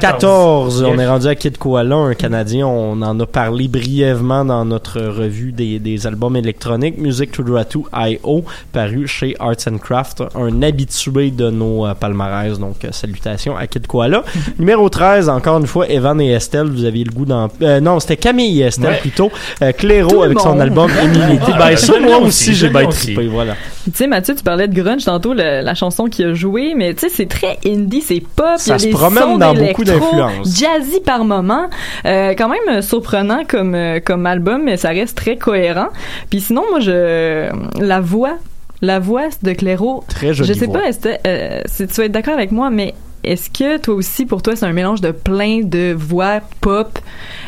14. 0.00 0.82
On 0.84 0.98
est 0.98 1.06
rendu 1.06 1.26
à 1.26 1.34
Kid 1.34 1.58
Koala, 1.58 1.96
un 1.96 2.14
Canadien. 2.14 2.66
On 2.66 3.00
en 3.02 3.18
a 3.20 3.26
parlé 3.26 3.68
brièvement 3.68 4.44
dans 4.44 4.64
notre 4.64 5.00
revue 5.00 5.52
des, 5.52 5.78
des 5.78 6.06
albums 6.06 6.36
électroniques. 6.36 6.98
Music 6.98 7.32
to 7.32 7.42
Draw 7.42 7.64
to 7.64 7.86
I.O. 7.94 8.44
paru 8.72 9.06
chez 9.06 9.36
Arts 9.38 9.68
and 9.70 9.78
Craft. 9.78 10.22
Un 10.34 10.62
habitué 10.62 11.30
de 11.30 11.50
nos 11.50 11.86
euh, 11.86 11.94
palmarès. 11.94 12.58
Donc, 12.58 12.84
euh, 12.84 12.88
salutations 12.92 13.56
à 13.56 13.66
Kid 13.66 13.86
Koala. 13.86 14.22
Numéro 14.58 14.88
13, 14.88 15.28
encore 15.28 15.58
une 15.58 15.66
fois, 15.66 15.88
Evan 15.88 16.20
et 16.20 16.32
Estelle. 16.32 16.68
Vous 16.70 16.84
aviez 16.84 17.04
le 17.04 17.12
goût 17.12 17.24
d'en... 17.26 17.48
euh, 17.62 17.80
non, 17.80 18.00
c'était 18.00 18.16
Camille 18.16 18.62
et 18.62 18.64
Estelle 18.66 18.90
Ouais. 18.92 18.98
plutôt. 19.00 19.30
Euh, 19.62 19.72
le 19.82 20.22
avec 20.24 20.38
son 20.40 20.58
album 20.60 20.90
Emility. 21.02 21.50
Ouais, 21.52 21.58
ben, 21.58 21.76
ça, 21.76 21.98
moi 22.00 22.18
aussi, 22.18 22.54
j'ai 22.54 22.68
bien 22.68 22.86
trippé. 22.88 23.26
Voilà. 23.26 23.54
Tu 23.84 23.90
sais, 23.94 24.06
Mathieu, 24.06 24.34
tu 24.34 24.42
parlais 24.44 24.68
de 24.68 24.80
grunge 24.80 25.04
tantôt, 25.04 25.34
le- 25.34 25.60
la 25.62 25.74
chanson 25.74 26.04
qu'il 26.06 26.26
a 26.26 26.34
jouée, 26.34 26.74
mais 26.76 26.94
tu 26.94 27.00
sais, 27.00 27.08
c'est 27.08 27.26
très 27.26 27.58
indie, 27.66 28.00
c'est 28.00 28.20
pop. 28.20 28.46
il 28.58 28.60
y 28.60 28.62
Ça 28.62 28.74
a 28.74 28.78
se 28.78 28.84
des 28.86 28.90
promène 28.92 29.22
sons 29.22 29.38
dans 29.38 29.54
beaucoup 29.54 29.81
d'électro, 29.84 30.16
d'influences. 30.16 30.58
Jazzy 30.58 31.00
par 31.00 31.24
moment. 31.24 31.68
Euh, 32.06 32.34
quand 32.36 32.48
même 32.48 32.82
surprenant 32.82 33.42
comme, 33.46 33.74
euh, 33.74 34.00
comme 34.04 34.26
album, 34.26 34.62
mais 34.64 34.76
ça 34.76 34.90
reste 34.90 35.16
très 35.16 35.36
cohérent. 35.36 35.88
Puis 36.30 36.40
sinon, 36.40 36.62
moi, 36.70 36.80
je 36.80 37.48
la 37.80 38.00
voix, 38.00 38.36
la 38.80 38.98
voix 38.98 39.28
de 39.42 39.52
Clairo, 39.52 40.04
Très 40.08 40.34
jolie 40.34 40.48
je 40.48 40.58
sais 40.58 40.66
voix. 40.66 40.80
pas, 40.80 41.08
euh, 41.26 41.60
si 41.66 41.86
tu 41.86 41.94
vas 41.94 42.04
être 42.04 42.12
d'accord 42.12 42.34
avec 42.34 42.52
moi, 42.52 42.70
mais 42.70 42.94
est-ce 43.24 43.50
que 43.50 43.78
toi 43.78 43.94
aussi, 43.94 44.26
pour 44.26 44.42
toi, 44.42 44.56
c'est 44.56 44.66
un 44.66 44.72
mélange 44.72 45.00
de 45.00 45.10
plein 45.10 45.60
de 45.62 45.94
voix 45.96 46.40
pop? 46.60 46.98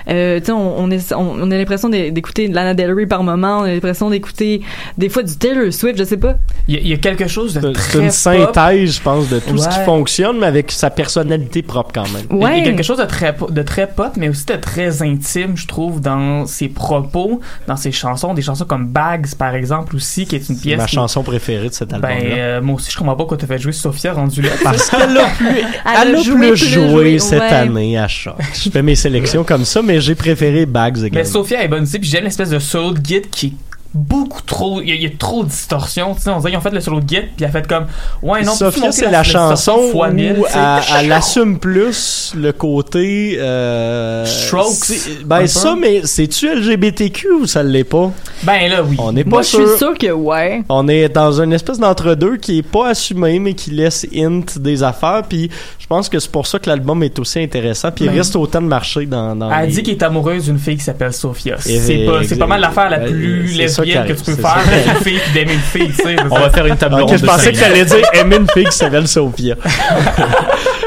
Euh, 0.09 0.39
tu 0.41 0.47
sais, 0.47 0.53
on, 0.53 0.79
on, 0.81 0.91
est- 0.91 1.13
on, 1.13 1.37
on 1.41 1.51
a 1.51 1.57
l'impression 1.57 1.89
d'é- 1.89 2.11
d'écouter 2.11 2.49
de 2.49 2.55
Lana 2.55 2.75
Del 2.75 2.93
Rey 2.93 3.07
par 3.07 3.23
moment, 3.23 3.61
on 3.61 3.63
a 3.65 3.73
l'impression 3.73 4.11
d'écouter 4.11 4.61
des 4.99 5.09
fois 5.09 5.23
du 5.23 5.37
Taylor 5.37 5.73
Swift, 5.73 5.99
je 5.99 6.05
sais 6.05 6.17
pas. 6.17 6.35
Il 6.69 6.75
y, 6.75 6.79
a- 6.79 6.81
il 6.81 6.89
y 6.89 6.93
a 6.93 6.97
quelque 6.99 7.27
chose 7.29 7.55
de 7.55 7.61
C'est 7.61 7.73
très 7.73 7.99
une 7.99 8.05
pop. 8.07 8.13
synthèse, 8.13 8.97
je 8.97 9.01
pense, 9.03 9.29
de 9.29 9.39
tout 9.39 9.57
ce 9.59 9.69
qui 9.69 9.79
fonctionne, 9.85 10.39
mais 10.39 10.47
avec 10.47 10.71
sa 10.73 10.91
personnalité 10.91 11.63
propre 11.63 11.91
quand 11.95 12.09
même. 12.13 12.25
Il 12.31 12.37
y 12.39 12.45
a- 12.45 12.51
Il 12.51 12.57
y 12.59 12.61
Ouais. 12.61 12.61
a 12.61 12.65
quelque 12.65 12.83
chose 12.83 12.99
de 12.99 13.05
très, 13.05 13.35
de 13.51 13.63
très 13.63 13.87
pop, 13.87 14.13
mais 14.17 14.29
aussi 14.29 14.45
de 14.47 14.55
très 14.57 15.03
intime, 15.03 15.57
je 15.57 15.67
trouve, 15.67 16.01
dans 16.01 16.47
ses 16.47 16.69
propos, 16.69 17.41
dans 17.67 17.77
ses 17.77 17.93
chansons. 17.93 18.35
Des 18.35 18.43
chansons 18.43 18.65
comme 18.65 18.87
Bags, 18.89 19.35
par 19.39 19.55
exemple, 19.55 19.97
aussi, 19.97 20.27
qui 20.27 20.37
est 20.37 20.49
une 20.49 20.59
pièce. 20.59 20.79
ma 20.79 20.87
qui- 20.87 20.95
chanson 20.97 21.23
préférée 21.23 21.69
de 21.69 21.75
cet 21.75 21.89
Ben, 21.91 22.05
album-là. 22.05 22.37
euh, 22.37 22.63
moi 22.63 22.77
aussi, 22.77 22.91
je 22.91 22.97
comprends 22.99 23.13
pas 23.15 23.19
pourquoi 23.19 23.37
t'as 23.39 23.47
fait 23.47 23.59
jouer 23.59 23.73
Sophia 23.73 24.13
rendu 24.13 24.43
là. 24.43 24.51
Parce 24.63 24.91
qu'elle 24.91 25.17
a 25.17 25.27
plus, 25.37 25.64
elle 25.85 26.15
a 26.17 26.21
plus 26.21 26.57
joué 26.57 27.19
cette 27.19 27.41
année 27.41 27.99
à 27.99 28.09
Choc. 28.09 28.37
Je 28.55 28.71
fais 28.71 28.83
mes 28.83 28.95
sélections 28.95 29.45
comme 29.45 29.65
ça, 29.65 29.83
mais 29.83 30.01
j'ai 30.01 30.15
préféré 30.15 30.67
Bags 30.67 30.99
Mais 30.99 31.07
également. 31.09 31.31
Sophia 31.31 31.63
est 31.63 31.69
bonne 31.69 31.83
aussi, 31.85 31.99
puis 31.99 32.09
j'aime 32.09 32.25
l'espèce 32.25 32.51
de 32.51 32.59
solo 32.59 32.93
de 32.93 33.01
guide 33.01 33.31
qui 33.31 33.55
beaucoup 33.95 34.43
trop. 34.43 34.81
Il 34.83 34.89
y, 34.89 34.93
a- 34.93 34.95
il 34.97 35.03
y 35.03 35.07
a 35.07 35.11
trop 35.19 35.45
de 35.45 35.49
distorsion. 35.49 36.15
Tu 36.15 36.23
sais, 36.23 36.31
on 36.31 36.39
dirait 36.39 36.51
qu'ils 36.51 36.59
ont 36.59 36.63
fait 36.63 36.71
le 36.71 36.81
solo 36.81 37.01
de 37.01 37.05
guide, 37.05 37.29
puis 37.37 37.45
elle 37.45 37.47
a 37.47 37.51
fait 37.51 37.67
comme. 37.67 37.87
Ouais, 38.23 38.43
non, 38.43 38.53
Sophia, 38.55 38.91
c'est 38.93 39.11
la, 39.11 39.23
distorsion 39.23 39.51
chanson 39.77 39.93
fois 39.93 40.09
où 40.09 40.13
mille, 40.13 40.37
sais? 40.49 40.59
elle, 41.01 41.13
assume 41.13 41.59
plus 41.59 42.33
le 42.37 42.53
côté... 42.53 43.37
Euh, 43.41 44.25
Strokes, 44.27 45.25
Ben 45.25 45.41
peu. 45.41 45.47
ça, 45.47 45.77
mais 45.81 46.03
c'est-tu 46.05 46.55
LGBTQ 46.55 47.31
ou 47.33 47.47
ça 47.47 47.63
l'est 47.63 47.85
pas? 47.85 48.11
Ben 48.43 48.69
là, 48.71 48.83
oui. 48.83 48.97
On 48.99 49.13
n'est 49.13 49.25
pas 49.25 49.31
Moi, 49.31 49.43
je 49.43 49.49
sûr. 49.49 49.69
suis 49.69 49.79
sûre 49.79 49.95
que 49.99 50.11
ouais. 50.11 50.63
On 50.69 50.89
est 50.89 51.09
dans 51.09 51.41
une 51.41 51.53
espèce 51.53 51.79
d'entre-deux 51.79 52.37
qui 52.37 52.59
est 52.59 52.63
pas 52.63 52.89
assumé, 52.89 53.39
mais 53.39 53.55
qui 53.55 53.71
laisse 53.71 54.07
hint 54.15 54.59
des 54.59 54.83
affaires. 54.83 55.23
Puis 55.29 55.51
je 55.79 55.87
pense 55.87 56.09
que 56.09 56.19
c'est 56.19 56.31
pour 56.31 56.47
ça 56.47 56.59
que 56.59 56.69
l'album 56.69 57.03
est 57.03 57.19
aussi 57.19 57.41
intéressant. 57.41 57.91
Puis 57.93 58.05
il 58.07 58.11
Ben, 58.11 58.19
reste 58.19 58.37
autant 58.37 58.61
de 58.63 58.67
marché 58.67 59.07
dans. 59.07 59.37
dans 59.37 59.51
Elle 59.53 59.69
les- 59.69 59.75
dit 59.75 59.83
qu'elle 59.83 59.95
est 59.95 60.03
amoureuse 60.03 60.45
d'une 60.47 60.59
fille 60.59 60.77
qui 60.77 60.85
s'appelle 60.85 61.13
Sophia. 61.13 61.57
C'est 61.59 62.05
pas, 62.07 62.23
c'est 62.25 62.39
pas 62.39 62.47
mal 62.47 62.61
l'affaire 62.61 62.91
la 62.91 62.99
euh, 63.01 63.09
plus 63.11 63.55
c'est 63.57 63.69
ça 63.69 63.83
qui 63.83 63.84
lesbienne 63.85 64.07
que 64.07 64.13
arrive, 64.13 64.19
tu 64.19 64.25
peux 64.25 64.37
c'est 64.37 64.43
faire? 64.43 64.65
ça. 64.65 64.73
avec 64.73 64.87
une 64.99 65.05
fille 65.05 65.21
puis 65.25 65.33
d'aimer 65.33 65.55
une 65.55 65.61
fille, 65.61 65.89
tu 65.89 66.03
sais. 66.03 66.17
On 66.31 66.39
va 66.39 66.51
faire 66.51 66.67
une 66.67 66.77
table 66.77 66.95
ronde 66.95 67.17
je 67.17 67.25
pensais 67.25 67.53
que 67.53 67.59
t'allais 67.59 67.85
dire 67.85 68.07
aimer 68.13 68.37
une 68.37 68.49
fille 68.49 68.65
qui 68.65 68.77
s'appelle 68.77 69.09
Sophia. 69.09 69.57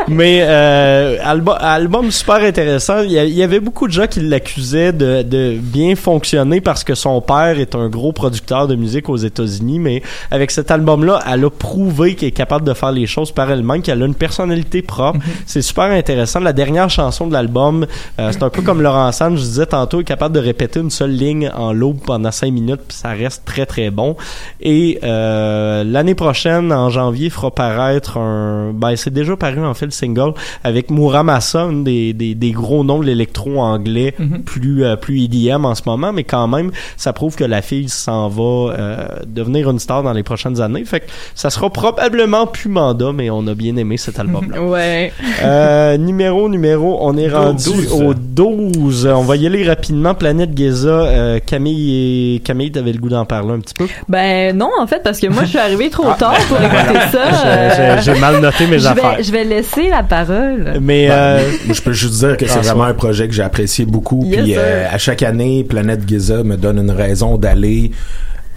Mais 0.07 0.39
euh, 0.41 1.17
album, 1.21 1.57
album 1.59 2.11
super 2.11 2.35
intéressant. 2.37 3.01
Il 3.01 3.11
y, 3.11 3.43
avait 3.43 3.59
beaucoup 3.59 3.87
de 3.87 3.91
gens 3.91 4.07
qui 4.07 4.21
l'accusaient 4.21 4.93
de, 4.93 5.21
de 5.21 5.57
bien 5.59 5.95
fonctionner 5.95 6.61
parce 6.61 6.85
que 6.85 6.95
son 6.95 7.19
père 7.19 7.59
est 7.59 7.75
un 7.75 7.89
gros 7.89 8.13
producteur 8.13 8.67
de 8.67 8.75
musique 8.75 9.09
aux 9.09 9.17
États-Unis. 9.17 9.79
Mais 9.79 10.01
avec 10.31 10.51
cet 10.51 10.71
album-là, 10.71 11.19
elle 11.29 11.43
a 11.43 11.49
prouvé 11.49 12.15
qu'elle 12.15 12.29
est 12.29 12.31
capable 12.31 12.65
de 12.65 12.73
faire 12.73 12.93
les 12.93 13.05
choses 13.05 13.31
par 13.31 13.51
elle-même, 13.51 13.81
qu'elle 13.81 14.01
a 14.01 14.05
une 14.05 14.15
personnalité 14.15 14.81
propre. 14.81 15.19
C'est 15.45 15.61
super 15.61 15.91
intéressant. 15.91 16.39
La 16.39 16.53
dernière 16.53 16.89
chanson 16.89 17.27
de 17.27 17.33
l'album, 17.33 17.85
euh, 18.19 18.29
c'est 18.31 18.43
un 18.43 18.49
peu 18.49 18.61
comme 18.61 18.81
Laurent 18.81 19.11
Sand, 19.11 19.35
je 19.35 19.41
disais 19.41 19.65
tantôt, 19.65 20.01
est 20.01 20.05
capable 20.05 20.35
de 20.35 20.39
répéter 20.39 20.79
une 20.79 20.91
seule 20.91 21.11
ligne 21.11 21.51
en 21.53 21.73
loop 21.73 22.05
pendant 22.05 22.31
cinq 22.31 22.51
minutes, 22.51 22.79
ça 22.93 23.09
reste 23.09 23.43
très 23.45 23.65
très 23.65 23.89
bon. 23.89 24.15
Et 24.61 24.99
euh, 25.03 25.83
l'année 25.83 26.15
prochaine, 26.15 26.71
en 26.71 26.89
janvier, 26.89 27.29
fera 27.29 27.51
paraître 27.51 28.17
un... 28.17 28.71
Ben, 28.73 28.95
c'est 28.95 29.13
déjà 29.13 29.35
paru 29.35 29.65
en 29.65 29.73
fait 29.73 29.85
le 29.85 29.91
single 29.91 30.33
avec 30.63 30.89
Muramasa, 30.91 31.61
un 31.63 31.73
des, 31.83 32.13
des, 32.13 32.35
des 32.35 32.51
gros 32.51 32.83
noms 32.83 32.99
de 32.99 33.05
l'électro 33.05 33.59
anglais 33.59 34.13
Mhm. 34.19 34.43
plus 34.43 34.83
euh, 34.83 34.95
plus 34.95 35.23
EDM 35.23 35.65
en 35.65 35.75
ce 35.75 35.83
moment, 35.85 36.11
mais 36.13 36.23
quand 36.23 36.47
même, 36.47 36.71
ça 36.95 37.13
prouve 37.13 37.35
que 37.35 37.43
la 37.43 37.61
fille 37.61 37.89
s'en 37.89 38.27
va 38.29 38.43
euh, 38.43 39.07
devenir 39.25 39.69
une 39.69 39.79
star 39.79 40.03
dans 40.03 40.13
les 40.13 40.23
prochaines 40.23 40.61
années. 40.61 40.83
Fait 40.85 41.01
que 41.01 41.05
ça 41.35 41.49
sera 41.49 41.69
probablement 41.69 42.47
plus 42.47 42.69
mandat, 42.69 43.11
mais 43.13 43.29
on 43.29 43.45
a 43.47 43.53
bien 43.53 43.75
aimé 43.77 43.97
cet 43.97 44.19
album-là. 44.19 44.61
Ouais. 44.67 45.13
Euh, 45.43 45.97
numéro, 45.97 46.49
numéro, 46.49 46.97
on 47.01 47.15
est 47.15 47.29
rendu 47.29 47.63
12. 47.63 47.91
au 47.93 48.13
12. 48.13 49.07
On 49.07 49.21
va 49.21 49.35
y 49.37 49.45
aller 49.45 49.65
rapidement. 49.65 50.13
Planète 50.13 50.49
euh, 50.59 51.39
Camille 51.45 52.35
et 52.35 52.39
Camille, 52.39 52.66
t'avais 52.71 52.91
le 52.91 52.99
goût 52.99 53.09
d'en 53.09 53.25
parler 53.25 53.53
un 53.53 53.59
petit 53.59 53.73
peu? 53.73 53.87
Ben 54.07 54.55
non, 54.57 54.69
en 54.79 54.87
fait, 54.87 55.01
parce 55.03 55.19
que 55.19 55.27
moi, 55.27 55.43
je 55.43 55.49
suis 55.49 55.57
arrivée 55.59 55.89
trop 55.89 56.11
tard 56.13 56.37
pour 56.47 56.57
écouter 56.57 56.99
ça. 57.11 57.31
J'ai- 57.31 57.81
Euh, 57.81 58.01
J'ai 58.01 58.19
mal 58.19 58.39
noté 58.41 58.67
mes 58.67 58.79
je 58.79 58.87
affaires. 58.87 59.17
vais, 59.17 59.23
je 59.23 59.31
vais 59.31 59.43
laisser 59.43 59.89
la 59.89 60.03
parole. 60.03 60.77
Mais 60.81 61.07
Ben, 61.07 61.13
euh, 61.13 61.51
je 61.71 61.81
peux 61.81 61.93
juste 61.93 62.15
dire 62.19 62.37
que 62.37 62.47
c'est 62.47 62.59
vraiment 62.59 62.83
un 62.85 62.93
projet 62.93 63.27
que 63.27 63.33
j'ai 63.33 63.43
apprécié 63.43 63.85
beaucoup. 63.85 64.23
Yes, 64.25 64.41
puis 64.43 64.53
euh, 64.57 64.85
à 64.91 64.97
chaque 64.97 65.23
année, 65.23 65.63
Planète 65.63 66.01
Giza 66.07 66.43
me 66.43 66.55
donne 66.57 66.77
une 66.79 66.91
raison 66.91 67.37
d'aller 67.37 67.91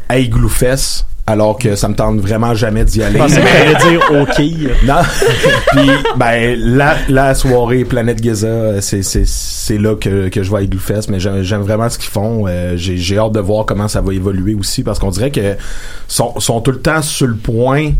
à 0.09 0.19
Igloo 0.19 0.49
Fest 0.49 1.07
alors 1.31 1.59
que 1.59 1.77
ça 1.77 1.89
me 1.89 1.95
tente 1.95 2.19
vraiment 2.19 2.55
jamais 2.55 2.85
d'y 2.85 3.03
aller. 3.03 3.19
Je 3.21 3.35
que 3.37 3.89
dire 3.89 4.01
OK. 4.23 4.77
Non. 4.87 4.95
Puis 5.73 5.91
ben 6.17 6.59
la 6.59 6.97
la 7.09 7.35
soirée 7.35 7.85
Planète 7.85 8.23
Giza, 8.23 8.81
c'est 8.81 9.03
c'est 9.03 9.27
c'est 9.27 9.79
là 9.79 9.95
que 9.97 10.29
que 10.29 10.43
je 10.43 10.51
vais 10.51 10.59
à 10.59 10.63
Igloo 10.63 10.79
Fest, 10.81 11.09
mais 11.09 11.19
j'aime 11.21 11.63
vraiment 11.63 11.89
ce 11.89 11.99
qu'ils 11.99 12.11
font. 12.11 12.47
Euh, 12.49 12.77
j'ai 12.77 12.97
j'ai 12.97 13.19
hâte 13.19 13.33
de 13.33 13.41
voir 13.41 13.65
comment 13.67 13.89
ça 13.89 14.01
va 14.01 14.13
évoluer 14.15 14.55
aussi 14.55 14.83
parce 14.83 14.99
qu'on 14.99 15.11
dirait 15.11 15.31
que 15.31 15.57
sont 16.09 16.39
sont 16.41 16.61
tout 16.61 16.73
le 16.73 16.81
temps 16.81 17.03
sur 17.03 17.27
le 17.27 17.37
point 17.37 17.93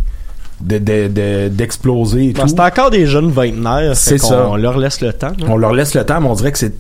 de 0.61 0.79
de- 0.79 1.09
de- 1.09 1.49
d'exploser 1.49 2.27
et 2.29 2.33
Bon, 2.33 2.43
tout. 2.43 2.49
C'est 2.49 2.61
encore 2.61 2.91
des 2.91 3.07
jeunes 3.07 3.31
vingtenaires. 3.31 3.97
C'est 3.97 4.19
ça. 4.19 4.47
On 4.51 4.57
leur 4.57 4.77
laisse 4.79 5.01
le 5.01 5.13
temps. 5.13 5.29
hein. 5.29 5.47
On 5.49 5.57
leur 5.57 5.73
laisse 5.73 5.95
le 5.95 6.05
temps, 6.05 6.21
mais 6.21 6.29
on 6.29 6.35
dirait 6.35 6.53
que 6.53 6.59
c'est 6.59 6.75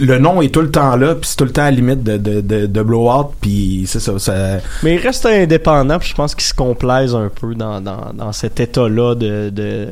le 0.00 0.18
nom 0.18 0.42
est 0.42 0.52
tout 0.52 0.60
le 0.60 0.70
temps 0.70 0.96
là, 0.96 1.14
puis 1.14 1.28
c'est 1.28 1.36
tout 1.36 1.44
le 1.44 1.52
temps 1.52 1.62
à 1.62 1.70
la 1.70 1.76
limite 1.76 2.02
de 2.02 2.16
de 2.16 2.40
de, 2.40 2.66
de 2.66 2.82
blow 2.82 3.10
out, 3.10 3.28
puis 3.40 3.84
c'est 3.86 4.00
ça, 4.00 4.18
ça 4.18 4.58
Mais 4.82 4.94
ils 4.94 5.00
restent 5.00 5.26
indépendants, 5.26 5.98
puis 5.98 6.08
je 6.08 6.14
pense 6.14 6.34
qu'ils 6.34 6.44
se 6.44 6.54
complaisent 6.54 7.14
un 7.14 7.28
peu 7.28 7.54
dans, 7.54 7.80
dans, 7.80 8.12
dans 8.12 8.32
cet 8.32 8.60
état-là 8.60 9.14
de, 9.14 9.50
de 9.50 9.88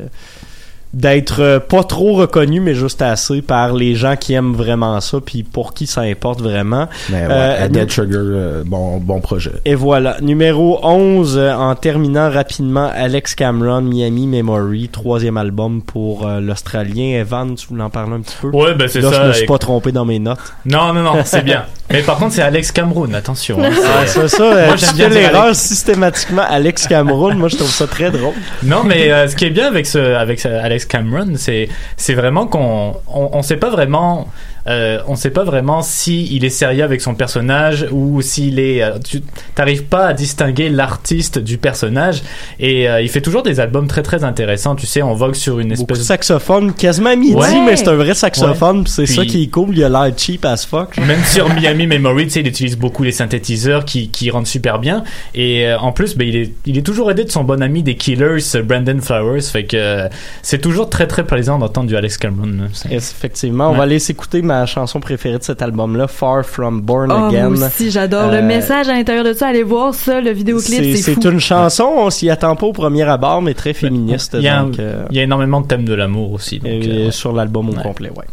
d'être 0.95 1.41
euh, 1.41 1.59
pas 1.59 1.83
trop 1.83 2.13
reconnu 2.13 2.61
mais 2.61 2.73
juste 2.73 3.01
assez 3.01 3.41
par 3.41 3.73
les 3.73 3.95
gens 3.95 4.15
qui 4.15 4.33
aiment 4.33 4.53
vraiment 4.53 4.99
ça 5.01 5.17
puis 5.23 5.43
pour 5.43 5.73
qui 5.73 5.85
ça 5.87 6.01
importe 6.01 6.41
vraiment. 6.41 6.87
Mais 7.09 7.27
ouais, 7.27 7.27
Euh, 7.29 7.67
Dead 7.67 7.91
Sugar, 7.91 8.21
euh, 8.23 8.63
bon, 8.65 8.97
bon 8.97 9.19
projet. 9.19 9.51
Et 9.65 9.75
voilà, 9.75 10.15
numéro 10.21 10.79
11 10.83 11.37
euh, 11.37 11.53
en 11.53 11.75
terminant 11.75 12.31
rapidement 12.31 12.89
Alex 12.95 13.35
Cameron 13.35 13.81
Miami 13.81 14.25
Memory, 14.25 14.87
troisième 14.89 15.35
album 15.37 15.81
pour 15.81 16.25
euh, 16.25 16.39
l'Australien. 16.39 17.19
Evan, 17.19 17.55
tu 17.55 17.67
voulais 17.67 17.83
en 17.83 17.89
parler 17.89 18.13
un 18.13 18.21
petit 18.21 18.37
peu? 18.41 18.47
Ouais, 18.49 18.73
ben, 18.73 18.87
c'est 18.87 19.01
ça, 19.01 19.11
je 19.11 19.17
me 19.27 19.31
suis 19.33 19.37
avec- 19.39 19.47
pas 19.49 19.57
trompé 19.57 19.91
dans 19.91 20.05
mes 20.05 20.19
notes. 20.19 20.39
Non, 20.65 20.93
non, 20.93 21.01
non, 21.03 21.15
c'est 21.25 21.43
bien. 21.43 21.65
Mais 21.91 22.01
par 22.01 22.17
contre, 22.17 22.33
c'est 22.33 22.41
Alex 22.41 22.71
Cameroun, 22.71 23.13
attention. 23.13 23.57
hein. 23.63 23.69
Ah, 23.85 24.07
c'est 24.07 24.27
ça, 24.27 24.43
Moi, 24.43 24.75
j'aime 24.75 24.89
fais 24.89 24.95
bien 24.95 25.09
l'erreur 25.09 25.43
Alex. 25.43 25.59
systématiquement 25.59 26.41
Alex 26.49 26.87
Cameron. 26.87 27.35
Moi, 27.35 27.47
je 27.49 27.57
trouve 27.57 27.69
ça 27.69 27.85
très 27.85 28.09
drôle. 28.09 28.33
Non, 28.63 28.83
mais 28.83 29.11
euh, 29.11 29.27
ce 29.27 29.35
qui 29.35 29.45
est 29.45 29.49
bien 29.51 29.67
avec 29.67 29.85
ce, 29.85 29.99
avec 29.99 30.39
ce 30.39 30.47
Alex 30.47 30.84
Cameron, 30.87 31.33
c'est, 31.35 31.69
vraiment 32.13 32.47
qu'on, 32.47 32.95
on, 33.07 33.29
on 33.33 33.41
sait 33.41 33.57
pas 33.57 33.69
vraiment, 33.69 34.27
euh, 34.67 34.99
on 35.07 35.15
sait 35.15 35.29
pas 35.29 35.43
vraiment 35.43 35.81
si 35.81 36.27
il 36.35 36.43
est 36.43 36.49
sérieux 36.49 36.83
avec 36.83 37.01
son 37.01 37.13
personnage 37.15 37.87
ou 37.91 38.21
s'il 38.21 38.59
est, 38.59 38.81
euh, 38.83 38.97
tu 39.03 39.21
t'arrives 39.53 39.83
pas 39.83 40.07
à 40.07 40.13
distinguer 40.13 40.69
l'artiste 40.69 41.37
du 41.39 41.57
personnage 41.57 42.23
et 42.59 42.89
euh, 42.89 43.01
il 43.01 43.09
fait 43.09 43.21
toujours 43.21 43.43
des 43.43 43.59
albums 43.59 43.87
très 43.87 44.01
très 44.01 44.23
intéressants. 44.23 44.75
Tu 44.75 44.85
sais, 44.87 45.01
on 45.01 45.13
vogue 45.13 45.35
sur 45.35 45.59
une 45.59 45.69
Beaucoup 45.75 45.85
de 45.85 45.91
espèce 45.93 46.07
saxophone, 46.07 46.73
quasiment 46.73 47.15
midi, 47.15 47.35
Ouais. 47.35 47.61
mais 47.65 47.75
c'est 47.75 47.87
un 47.87 47.95
vrai 47.95 48.13
saxophone, 48.13 48.79
Ouais. 48.79 48.83
c'est 48.87 49.05
ça 49.05 49.25
qui 49.25 49.43
est 49.43 49.47
cool. 49.47 49.77
Il 49.77 49.83
a 49.83 49.89
l'air 49.89 50.11
cheap 50.17 50.43
as 50.45 50.65
fuck. 50.65 50.97
Même 50.97 51.23
sur 51.23 51.47
Miami 51.53 51.85
Memory, 51.87 52.25
tu 52.25 52.29
sais, 52.31 52.39
il 52.39 52.47
utilise 52.47 52.77
beaucoup 52.77 53.03
les 53.03 53.11
synthétiseurs 53.11 53.85
qui, 53.85 54.09
qui 54.09 54.29
rendent 54.31 54.47
super 54.47 54.79
bien. 54.79 55.03
Et 55.35 55.71
en 55.79 55.91
plus, 55.91 56.15
ben, 56.17 56.27
il, 56.27 56.35
est, 56.35 56.51
il 56.65 56.77
est 56.77 56.81
toujours 56.81 57.11
aidé 57.11 57.23
de 57.23 57.31
son 57.31 57.43
bon 57.43 57.61
ami 57.61 57.83
des 57.83 57.95
Killers, 57.95 58.37
Brandon 58.63 58.99
Flowers. 59.01 59.41
Fait 59.41 59.65
que 59.65 60.07
c'est 60.41 60.59
toujours 60.59 60.89
très 60.89 61.07
très 61.07 61.23
plaisant 61.25 61.59
d'entendre 61.59 61.87
du 61.87 61.95
Alex 61.95 62.17
Cameron. 62.17 62.67
effectivement. 62.89 63.67
On 63.67 63.71
Ouais. 63.71 63.77
va 63.77 63.83
aller 63.83 63.99
s'écouter 63.99 64.41
ma 64.41 64.54
chanson 64.65 64.99
préférée 65.01 65.37
de 65.39 65.43
cet 65.43 65.61
album-là, 65.61 66.07
Far 66.07 66.45
From 66.45 66.81
Born 66.81 67.11
Oh, 67.11 67.25
Again. 67.27 67.49
moi 67.49 67.67
aussi, 67.67 67.91
j'adore 67.91 68.29
Euh, 68.31 68.39
le 68.39 68.41
message 68.41 68.87
à 68.87 68.93
l'intérieur 68.93 69.25
de 69.25 69.33
ça. 69.33 69.47
Allez 69.47 69.63
voir 69.63 69.93
ça, 69.93 70.21
le 70.21 70.31
vidéoclip, 70.31 70.81
C'est 70.83 70.95
c'est 70.95 71.13
fou. 71.13 71.19
c'est 71.21 71.29
une 71.29 71.39
chanson, 71.39 71.91
on 71.97 72.09
s'y 72.09 72.29
attend 72.29 72.55
pas 72.55 72.67
au 72.67 72.73
premier 72.73 73.03
abord, 73.03 73.41
mais 73.41 73.53
très 73.53 73.73
féministe. 73.73 74.35
Il 74.39 74.43
y, 74.43 74.47
a, 74.47 74.61
donc, 74.61 74.79
euh, 74.79 75.03
il 75.09 75.17
y 75.17 75.19
a 75.19 75.23
énormément 75.23 75.59
de 75.61 75.67
thèmes 75.67 75.83
de 75.85 75.93
l'amour 75.93 76.31
aussi. 76.31 76.59
Donc, 76.59 76.67
et 76.69 76.89
euh, 76.89 77.05
ouais. 77.07 77.11
sur 77.11 77.33
l'album 77.33 77.69
au 77.69 77.73
Ouais. 77.73 77.83
complet, 77.83 78.09
ouais. 78.15 78.25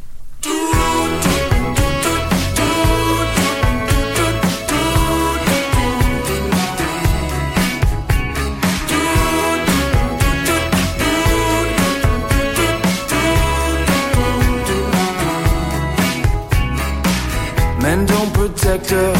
Her, 18.92 19.12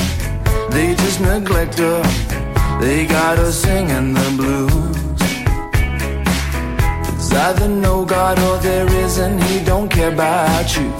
they 0.71 0.95
just 0.95 1.21
neglect 1.21 1.79
her. 1.79 2.03
They 2.81 3.07
got 3.07 3.39
her 3.39 3.53
singing 3.53 4.15
the 4.15 4.29
blues. 4.39 4.97
It's 7.09 7.33
either 7.33 7.69
no 7.69 8.05
God 8.05 8.39
or 8.49 8.59
there 8.59 8.89
isn't, 9.05 9.43
he 9.43 9.65
don't 9.65 9.89
care 9.89 10.13
about 10.13 10.69
you. 10.77 10.91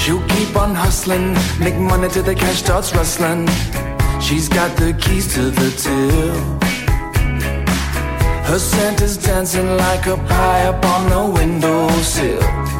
She'll 0.00 0.26
keep 0.34 0.56
on 0.56 0.74
hustling, 0.74 1.34
make 1.58 1.76
money 1.76 2.08
till 2.08 2.24
the 2.24 2.34
cash 2.34 2.58
starts 2.64 2.94
rustling. 2.94 3.48
She's 4.20 4.48
got 4.48 4.76
the 4.76 4.92
keys 5.02 5.32
to 5.34 5.50
the 5.50 5.70
till. 5.82 6.60
Her 8.48 8.58
scent 8.58 9.00
is 9.00 9.16
dancing 9.16 9.76
like 9.76 10.06
a 10.06 10.16
pie 10.16 10.64
up 10.66 10.84
on 10.84 11.02
the 11.08 11.22
windowsill. 11.38 12.79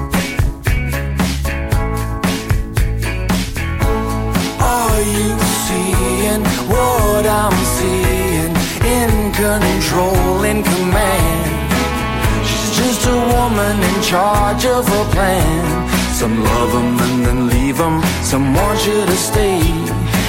You 5.01 5.39
seeing 5.67 6.43
what 6.69 7.25
I'm 7.27 7.57
seeing? 7.77 8.53
In 8.85 9.33
control, 9.33 10.45
in 10.45 10.63
command. 10.63 11.43
She's 12.47 12.77
just 12.77 13.07
a 13.07 13.19
woman 13.35 13.77
in 13.81 14.03
charge 14.03 14.67
of 14.67 14.85
a 14.87 15.05
plan. 15.15 15.89
Some 16.13 16.45
love 16.45 16.71
love 16.71 16.75
'em 16.75 16.99
and 17.07 17.27
then 17.27 17.49
leave 17.49 17.61
leave 17.71 17.81
'em. 17.81 18.03
Some 18.23 18.55
want 18.55 18.87
you 18.87 19.07
to 19.07 19.17
stay. 19.17 19.61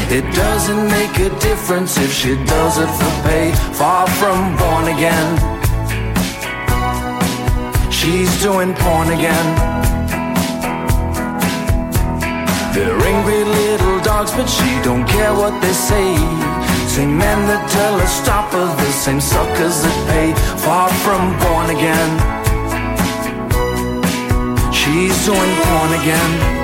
It 0.10 0.26
doesn't 0.34 0.90
make 0.98 1.16
a 1.20 1.30
difference 1.40 1.98
if 1.98 2.12
she 2.14 2.36
does 2.36 2.78
it 2.78 2.92
for 3.00 3.14
pay. 3.28 3.52
Far 3.74 4.08
from 4.20 4.56
born 4.58 4.88
again. 4.96 5.30
She's 7.90 8.32
doing 8.42 8.74
porn 8.74 9.10
again. 9.10 9.71
They're 12.74 12.98
angry 13.12 13.44
little 13.44 14.00
dogs, 14.00 14.32
but 14.32 14.48
she 14.48 14.82
don't 14.82 15.06
care 15.06 15.34
what 15.34 15.60
they 15.62 15.74
say. 15.74 16.16
Same 16.88 17.18
men 17.18 17.40
that 17.48 17.70
tell 17.70 18.00
her 18.00 18.08
stop 18.08 18.54
are 18.54 18.76
the 18.76 18.92
same 18.92 19.20
suckers 19.20 19.84
that 19.84 19.98
pay. 20.08 20.34
Far 20.64 20.88
from 21.04 21.36
born 21.44 21.68
again. 21.78 22.12
She's 24.74 25.26
doing 25.26 25.52
porn 25.64 25.92
again. 26.02 26.61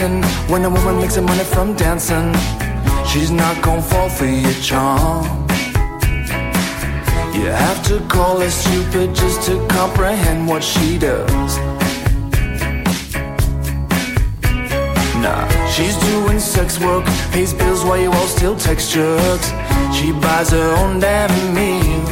Romancing 0.00 0.50
when 0.50 0.64
a 0.64 0.70
woman 0.70 0.96
makes 1.00 1.16
her 1.16 1.22
money 1.22 1.44
from 1.44 1.74
dancing. 1.74 2.34
She's 3.06 3.30
not 3.30 3.62
gonna 3.62 3.82
fall 3.82 4.08
for 4.08 4.26
your 4.26 4.52
charm. 4.62 5.24
You 7.34 7.46
have 7.46 7.82
to 7.84 8.00
call 8.08 8.40
her 8.40 8.50
stupid 8.50 9.14
just 9.14 9.42
to 9.46 9.66
comprehend 9.68 10.46
what 10.46 10.62
she 10.62 10.98
does. 10.98 11.58
Nah, 15.16 15.46
she's 15.68 15.96
doing 15.96 16.38
sex 16.38 16.78
work, 16.78 17.04
pays 17.32 17.52
bills 17.52 17.84
while 17.84 17.98
you 17.98 18.10
all 18.10 18.26
still 18.26 18.56
text 18.56 18.92
jerks. 18.92 19.52
She 19.92 20.12
buys 20.12 20.50
her 20.50 20.76
own 20.76 21.00
damn 21.00 21.54
meals. 21.54 22.10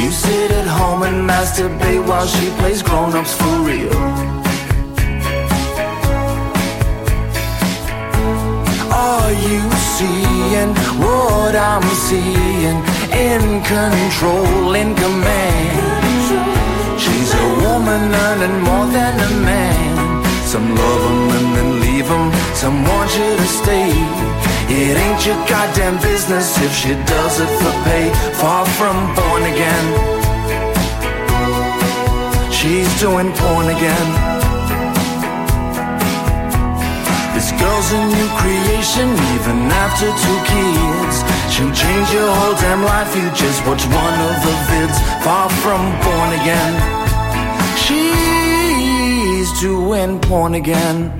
You 0.00 0.10
sit 0.10 0.50
at 0.50 0.66
home 0.66 1.02
and 1.02 1.28
masturbate 1.28 2.06
while 2.06 2.26
she 2.26 2.48
plays 2.58 2.82
grown-ups 2.82 3.34
for 3.34 3.60
real. 3.60 4.39
Are 9.30 9.48
you 9.48 9.62
seeing 9.94 10.74
what 10.98 11.54
I'm 11.54 11.86
seeing? 12.08 12.78
In 13.14 13.62
control, 13.62 14.74
in 14.74 14.92
command. 14.96 16.98
She's 16.98 17.30
a 17.32 17.46
woman 17.62 18.12
earning 18.26 18.58
more 18.68 18.86
than 18.86 19.14
a 19.28 19.30
man. 19.46 20.24
Some 20.52 20.74
love 20.74 21.02
'em 21.10 21.22
and 21.36 21.48
then 21.56 21.70
leave 21.84 22.10
'em. 22.10 22.26
Some 22.62 22.76
want 22.90 23.10
you 23.18 23.30
to 23.40 23.46
stay. 23.60 23.92
It 24.80 24.94
ain't 25.04 25.22
your 25.24 25.38
goddamn 25.46 25.98
business 25.98 26.48
if 26.66 26.72
she 26.74 26.92
does 27.14 27.34
it 27.44 27.52
for 27.60 27.74
pay. 27.86 28.06
Far 28.40 28.66
from 28.78 28.96
born 29.14 29.42
again. 29.52 29.86
She's 32.50 32.90
doing 32.98 33.30
porn 33.38 33.68
again. 33.76 34.39
Girl's 37.60 37.92
a 37.92 38.02
new 38.16 38.28
creation, 38.40 39.08
even 39.36 39.58
after 39.84 40.08
two 40.24 40.38
kids. 40.52 41.16
She'll 41.52 41.74
change 41.84 42.08
your 42.16 42.30
whole 42.38 42.56
damn 42.56 42.82
life. 42.82 43.14
You 43.14 43.28
just 43.36 43.60
watch 43.66 43.84
one 43.84 44.18
of 44.28 44.36
the 44.44 44.54
vids. 44.68 44.98
Far 45.24 45.48
from 45.62 45.82
born 46.04 46.30
again. 46.40 46.74
She's 47.84 49.48
doing 49.60 50.18
porn 50.20 50.54
again. 50.54 51.19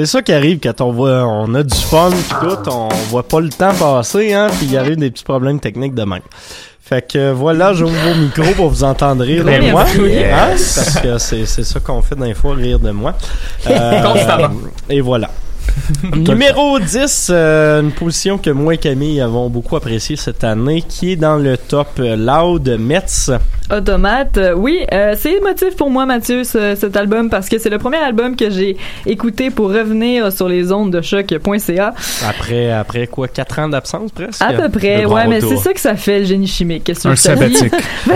C'est 0.00 0.06
ça 0.06 0.22
qui 0.22 0.32
arrive 0.32 0.60
quand 0.62 0.80
on 0.80 0.92
voit, 0.92 1.26
on 1.26 1.54
a 1.54 1.62
du 1.62 1.76
fun 1.76 2.08
pis 2.10 2.34
tout, 2.40 2.70
on 2.70 2.88
voit 3.10 3.22
pas 3.22 3.38
le 3.38 3.50
temps 3.50 3.74
passer, 3.74 4.32
hein, 4.32 4.46
puis 4.56 4.68
il 4.70 4.78
arrive 4.78 4.96
des 4.96 5.10
petits 5.10 5.24
problèmes 5.24 5.60
techniques 5.60 5.92
de 5.92 6.04
même. 6.04 6.22
Fait 6.80 7.06
que 7.06 7.18
euh, 7.18 7.32
voilà, 7.34 7.74
j'ouvre 7.74 7.92
vos 7.92 8.14
micros 8.18 8.54
pour 8.56 8.70
vous 8.70 8.82
entendre 8.82 9.22
rire 9.22 9.44
de 9.44 9.70
moi. 9.70 9.84
Hein, 9.84 10.54
parce 10.56 11.00
que 11.00 11.18
c'est, 11.18 11.44
ça 11.44 11.80
qu'on 11.80 12.00
fait 12.00 12.14
d'un 12.14 12.32
fois, 12.32 12.54
rire 12.54 12.78
de 12.78 12.92
moi. 12.92 13.14
Constamment. 13.62 14.54
et 14.88 15.02
voilà. 15.02 15.28
Numéro 16.16 16.78
10, 16.78 17.28
euh, 17.30 17.80
une 17.82 17.92
position 17.92 18.38
que 18.38 18.50
moi 18.50 18.74
et 18.74 18.78
Camille 18.78 19.20
avons 19.20 19.48
beaucoup 19.48 19.76
appréciée 19.76 20.16
cette 20.16 20.44
année, 20.44 20.82
qui 20.82 21.12
est 21.12 21.16
dans 21.16 21.36
le 21.36 21.56
top 21.56 21.88
euh, 21.98 22.16
Loud 22.16 22.68
Metz. 22.78 23.30
Automate, 23.70 24.36
euh, 24.36 24.52
oui, 24.54 24.80
euh, 24.92 25.14
c'est 25.16 25.34
émotif 25.34 25.76
pour 25.76 25.90
moi, 25.90 26.04
Mathieu, 26.04 26.42
ce- 26.42 26.74
cet 26.74 26.96
album, 26.96 27.30
parce 27.30 27.48
que 27.48 27.58
c'est 27.58 27.70
le 27.70 27.78
premier 27.78 27.98
album 27.98 28.34
que 28.34 28.50
j'ai 28.50 28.76
écouté 29.06 29.50
pour 29.50 29.68
revenir 29.72 30.32
sur 30.32 30.48
les 30.48 30.72
ondes 30.72 30.92
de 30.92 31.00
choc.ca. 31.00 31.94
Après, 32.28 32.72
après 32.72 33.06
quoi, 33.06 33.28
4 33.28 33.58
ans 33.60 33.68
d'absence 33.68 34.10
presque? 34.10 34.42
À 34.42 34.52
peu 34.54 34.68
près, 34.68 35.04
ouais, 35.04 35.26
mais 35.28 35.40
c'est 35.40 35.56
ça 35.56 35.72
que 35.72 35.80
ça 35.80 35.94
fait, 35.94 36.20
le 36.20 36.24
génie 36.24 36.48
chimique. 36.48 36.84
Qu'est-ce 36.84 37.04
que 37.04 37.08
Un 37.08 37.16
sabbatique. 37.16 37.72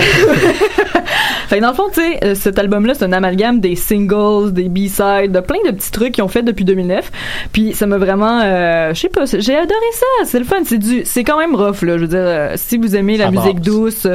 Fait 1.48 1.58
que 1.58 1.62
dans 1.62 1.68
le 1.70 1.74
fond, 1.74 1.88
tu 1.92 2.00
sais, 2.00 2.34
cet 2.34 2.58
album-là, 2.58 2.94
c'est 2.94 3.04
un 3.04 3.12
amalgame 3.12 3.60
des 3.60 3.76
singles, 3.76 4.52
des 4.52 4.68
B-sides, 4.70 5.30
de 5.30 5.40
plein 5.40 5.58
de 5.66 5.72
petits 5.72 5.90
trucs 5.90 6.12
qu'ils 6.14 6.24
ont 6.24 6.28
fait 6.28 6.42
depuis 6.42 6.64
2009. 6.64 7.12
Puis 7.54 7.72
ça 7.72 7.86
m'a 7.86 7.96
vraiment, 7.96 8.42
euh, 8.42 8.92
je 8.92 9.00
sais 9.00 9.08
pas, 9.08 9.24
j'ai 9.24 9.56
adoré 9.56 9.92
ça. 9.92 10.26
C'est 10.26 10.38
le 10.38 10.44
fun. 10.44 10.56
C'est 10.66 10.76
du, 10.76 11.02
c'est 11.06 11.24
quand 11.24 11.38
même 11.38 11.54
rough 11.54 11.80
là. 11.80 11.96
Je 11.96 12.02
veux 12.02 12.08
dire, 12.08 12.18
euh, 12.20 12.52
si 12.56 12.76
vous 12.76 12.94
aimez 12.94 13.16
la 13.16 13.26
Ça 13.26 13.30
musique 13.30 13.60
douce, 13.60 14.06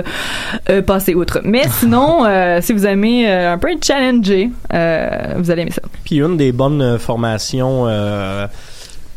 euh, 0.70 0.82
passez 0.84 1.16
outre. 1.16 1.42
Mais 1.44 1.64
sinon, 1.72 2.26
si 2.62 2.74
vous 2.74 2.86
aimez 2.86 3.28
un 3.32 3.58
peu 3.58 3.70
challenger, 3.82 4.52
euh, 4.74 5.10
vous 5.38 5.50
allez 5.50 5.64
aimer 5.64 5.72
ça. 5.72 5.82
Puis 6.04 6.18
une 6.18 6.38
des 6.38 6.52
bonnes 6.52 7.00
formations 7.00 7.88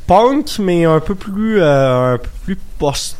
punk, 0.06 0.58
mais 0.58 0.84
un 0.84 1.00
peu 1.00 1.14
plus, 1.14 1.60
euh, 1.60 2.14
un 2.14 2.18
peu 2.18 2.28
plus 2.44 2.58
post. 2.78 3.16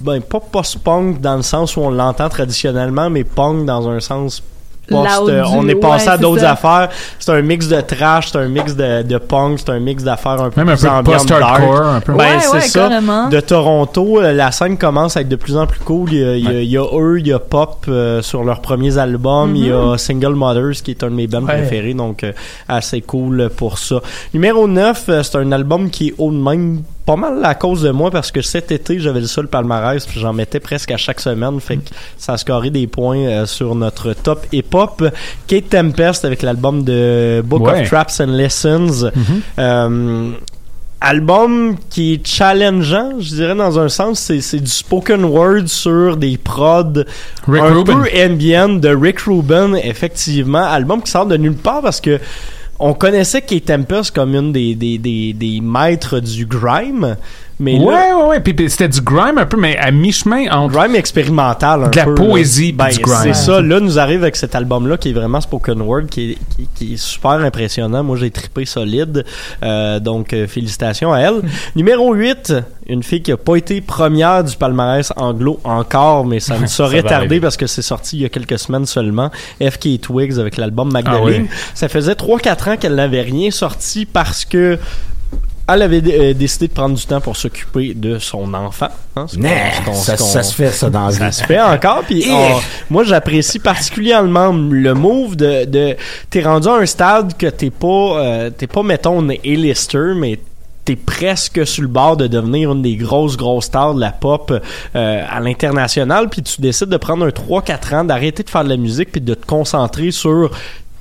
Ben, 0.00 0.20
pas 0.20 0.40
post-punk 0.40 1.20
dans 1.20 1.36
le 1.36 1.42
sens 1.42 1.76
où 1.76 1.80
on 1.80 1.90
l'entend 1.90 2.28
traditionnellement, 2.28 3.10
mais 3.10 3.24
punk 3.24 3.66
dans 3.66 3.88
un 3.88 3.98
sens 3.98 4.42
on 4.90 5.68
est 5.68 5.74
passé 5.74 6.06
ouais, 6.06 6.12
à 6.12 6.18
d'autres 6.18 6.44
affaires. 6.44 6.88
C'est 7.18 7.32
un 7.32 7.42
mix 7.42 7.68
de 7.68 7.80
trash, 7.80 8.30
c'est 8.32 8.38
un 8.38 8.48
mix 8.48 8.74
de, 8.74 9.02
de 9.02 9.18
punk, 9.18 9.58
c'est 9.58 9.70
un 9.70 9.78
mix 9.80 10.02
d'affaires 10.02 10.40
un 10.42 10.50
peu 10.50 10.60
Même 10.62 10.70
un 10.70 10.76
plus 10.76 10.88
peu 10.88 11.02
post-hardcore, 11.12 11.80
dark. 11.80 11.96
un 11.96 12.00
peu. 12.00 12.12
Ben, 12.12 12.18
Ouais, 12.18 12.40
c'est 12.40 12.48
ouais, 12.52 12.60
ça. 12.60 12.80
carrément. 12.88 13.28
De 13.28 13.40
Toronto, 13.40 14.20
euh, 14.20 14.32
la 14.32 14.50
scène 14.52 14.76
commence 14.78 15.16
à 15.16 15.20
être 15.20 15.28
de 15.28 15.36
plus 15.36 15.56
en 15.56 15.66
plus 15.66 15.80
cool. 15.80 16.12
Il 16.12 16.18
y 16.18 16.24
a, 16.24 16.36
il 16.36 16.44
y 16.44 16.48
a- 16.48 16.60
il 16.62 16.70
y 16.70 16.76
a 16.78 16.84
eux, 16.94 17.18
il 17.20 17.26
y 17.26 17.32
a 17.32 17.38
Pop 17.38 17.84
euh, 17.88 18.22
sur 18.22 18.44
leurs 18.44 18.60
premiers 18.60 18.96
albums. 18.98 19.54
Il 19.56 19.66
y 19.66 19.68
Mm-hmm. 19.70 19.94
a 19.94 19.98
Single 19.98 20.34
Mothers 20.34 20.82
qui 20.82 20.92
est 20.92 21.02
un 21.04 21.08
de 21.10 21.14
mes 21.14 21.26
bands 21.26 21.38
Ouais. 21.42 21.58
préférés, 21.58 21.94
donc 21.94 22.24
euh, 22.24 22.32
assez 22.68 23.00
cool 23.02 23.50
pour 23.56 23.78
ça. 23.78 24.00
Numéro 24.34 24.66
9, 24.66 25.04
euh, 25.08 25.22
c'est 25.22 25.36
un 25.36 25.52
album 25.52 25.90
qui 25.90 26.08
est 26.08 26.14
haut 26.18 26.30
de 26.30 26.36
même 26.36 26.82
pas 27.08 27.16
mal 27.16 27.42
à 27.42 27.54
cause 27.54 27.80
de 27.82 27.90
moi 27.90 28.10
parce 28.10 28.30
que 28.30 28.42
cet 28.42 28.70
été 28.70 29.00
j'avais 29.00 29.20
le 29.20 29.26
seul 29.26 29.48
palmarès 29.48 30.04
puis 30.06 30.20
j'en 30.20 30.34
mettais 30.34 30.60
presque 30.60 30.90
à 30.90 30.98
chaque 30.98 31.20
semaine 31.20 31.58
fait 31.58 31.78
que 31.78 31.88
ça 32.18 32.34
a 32.34 32.36
scoré 32.36 32.68
des 32.68 32.86
points 32.86 33.18
euh, 33.24 33.46
sur 33.46 33.74
notre 33.74 34.12
top 34.12 34.44
hip-hop 34.52 35.02
Kate 35.46 35.70
Tempest 35.70 36.26
avec 36.26 36.42
l'album 36.42 36.84
de 36.84 37.42
Book 37.44 37.62
Ouais. 37.66 37.80
of 37.82 37.88
Traps 37.88 38.20
and 38.20 38.32
Lessons 38.32 39.10
Mhm. 39.16 39.40
euh, 39.58 40.30
album 41.00 41.76
qui 41.90 42.14
est 42.14 42.26
challengeant, 42.26 43.12
je 43.20 43.28
dirais 43.36 43.54
dans 43.54 43.78
un 43.78 43.88
sens, 43.88 44.18
c'est, 44.18 44.40
c'est 44.40 44.58
du 44.58 44.70
spoken 44.70 45.24
word 45.24 45.66
sur 45.68 46.16
des 46.16 46.36
prods 46.36 47.04
Rick 47.46 47.62
un 47.62 47.74
Rubin. 47.74 48.02
peu 48.02 48.08
ambient 48.26 48.68
de 48.80 48.88
Rick 48.88 49.20
Rubin, 49.20 49.74
effectivement. 49.74 50.64
Album 50.64 51.00
qui 51.02 51.10
sort 51.12 51.26
de 51.26 51.36
nulle 51.36 51.54
part 51.54 51.82
parce 51.82 52.00
que 52.00 52.18
on 52.78 52.94
connaissait 52.94 53.42
Kate 53.42 53.64
Tempest 53.64 54.14
comme 54.14 54.34
une 54.34 54.52
des, 54.52 54.74
des, 54.74 54.98
des, 54.98 55.32
des 55.32 55.60
maîtres 55.60 56.20
du 56.20 56.46
grime, 56.46 57.16
mais 57.60 57.78
ouais, 57.78 57.92
là, 57.92 58.16
ouais, 58.18 58.24
ouais. 58.28 58.40
Puis, 58.40 58.54
puis 58.54 58.70
c'était 58.70 58.88
du 58.88 59.00
grime 59.00 59.38
un 59.38 59.46
peu, 59.46 59.56
mais 59.56 59.76
à 59.78 59.90
mi-chemin 59.90 60.48
entre. 60.50 60.74
grime 60.74 60.94
expérimental 60.94 61.84
un 61.84 61.88
De 61.88 61.96
la 61.96 62.04
peu, 62.04 62.14
poésie 62.14 62.72
du 62.72 62.78
Ben, 62.78 62.88
grime. 62.88 63.16
C'est 63.22 63.34
ça, 63.34 63.60
là 63.60 63.80
nous 63.80 63.98
arrive 63.98 64.22
avec 64.22 64.36
cet 64.36 64.54
album-là 64.54 64.96
qui 64.96 65.10
est 65.10 65.12
vraiment 65.12 65.40
spoken 65.40 65.82
word, 65.82 66.06
qui 66.10 66.32
est, 66.32 66.38
qui, 66.56 66.68
qui 66.74 66.94
est 66.94 66.96
super 66.96 67.32
impressionnant. 67.32 68.02
Moi 68.04 68.16
j'ai 68.16 68.30
trippé 68.30 68.64
solide, 68.64 69.24
Euh, 69.62 69.98
donc 70.00 70.32
euh, 70.32 70.46
félicitations 70.46 71.12
à 71.12 71.18
elle. 71.20 71.42
Numéro 71.76 72.12
8, 72.14 72.54
une 72.86 73.02
fille 73.02 73.22
qui 73.22 73.32
a 73.32 73.36
pas 73.36 73.56
été 73.56 73.80
première 73.80 74.44
du 74.44 74.56
palmarès 74.56 75.12
anglo 75.16 75.58
encore, 75.64 76.24
mais 76.26 76.40
ça 76.40 76.58
ne 76.60 76.66
saurait 76.66 77.02
tarder 77.02 77.14
arriver. 77.14 77.40
parce 77.40 77.56
que 77.56 77.66
c'est 77.66 77.82
sorti 77.82 78.16
il 78.18 78.22
y 78.22 78.24
a 78.24 78.28
quelques 78.28 78.58
semaines 78.58 78.86
seulement. 78.86 79.30
FK 79.60 80.00
Twigs 80.00 80.38
avec 80.38 80.56
l'album 80.56 80.90
Magdalene. 80.92 81.46
Ah 81.48 81.52
oui. 81.52 81.58
Ça 81.74 81.88
faisait 81.88 82.12
3-4 82.14 82.70
ans 82.70 82.76
qu'elle 82.76 82.94
n'avait 82.94 83.22
rien 83.22 83.50
sorti 83.50 84.06
parce 84.06 84.44
que 84.44 84.78
elle 85.68 85.82
avait 85.82 86.02
euh, 86.06 86.34
décidé 86.34 86.68
de 86.68 86.72
prendre 86.72 86.96
du 86.96 87.04
temps 87.06 87.20
pour 87.20 87.36
s'occuper 87.36 87.92
de 87.94 88.18
son 88.18 88.52
enfant. 88.54 88.88
hein, 89.16 89.26
Nah, 89.36 89.48
qu'on- 89.84 89.94
ça, 89.94 90.16
qu'on- 90.16 90.24
ça 90.24 90.42
se 90.42 90.54
fait, 90.54 90.70
ça, 90.70 90.88
dans 90.90 91.10
ça 91.10 91.30
se 91.32 91.44
fait 91.44 91.60
encore. 91.60 92.02
Puis 92.06 92.24
moi, 92.90 93.04
j'apprécie 93.04 93.58
particulièrement 93.58 94.52
le 94.52 94.94
move 94.94 95.36
de, 95.36 95.64
de 95.64 95.96
t'es 96.30 96.42
rendu 96.42 96.68
à 96.68 96.74
un 96.74 96.86
stade 96.86 97.36
que 97.36 97.46
t'es 97.46 97.70
pas, 97.70 97.86
euh, 97.86 98.50
t'es 98.50 98.66
pas 98.66 98.82
mettons 98.82 99.20
une 99.20 99.32
A-lister, 99.32 100.12
mais 100.16 100.38
t'es 100.84 100.96
presque 100.96 101.66
sur 101.66 101.82
le 101.82 101.88
bord 101.88 102.16
de 102.16 102.26
devenir 102.28 102.72
une 102.72 102.80
des 102.80 102.96
grosses 102.96 103.36
grosses 103.36 103.66
stars 103.66 103.94
de 103.94 104.00
la 104.00 104.10
pop 104.10 104.50
euh, 104.96 105.22
à 105.28 105.38
l'international. 105.40 106.30
Puis 106.30 106.42
tu 106.42 106.62
décides 106.62 106.88
de 106.88 106.96
prendre 106.96 107.26
un 107.26 107.28
3-4 107.28 107.94
ans, 107.94 108.04
d'arrêter 108.04 108.42
de 108.42 108.48
faire 108.48 108.64
de 108.64 108.70
la 108.70 108.78
musique, 108.78 109.12
puis 109.12 109.20
de 109.20 109.34
te 109.34 109.44
concentrer 109.44 110.10
sur 110.12 110.50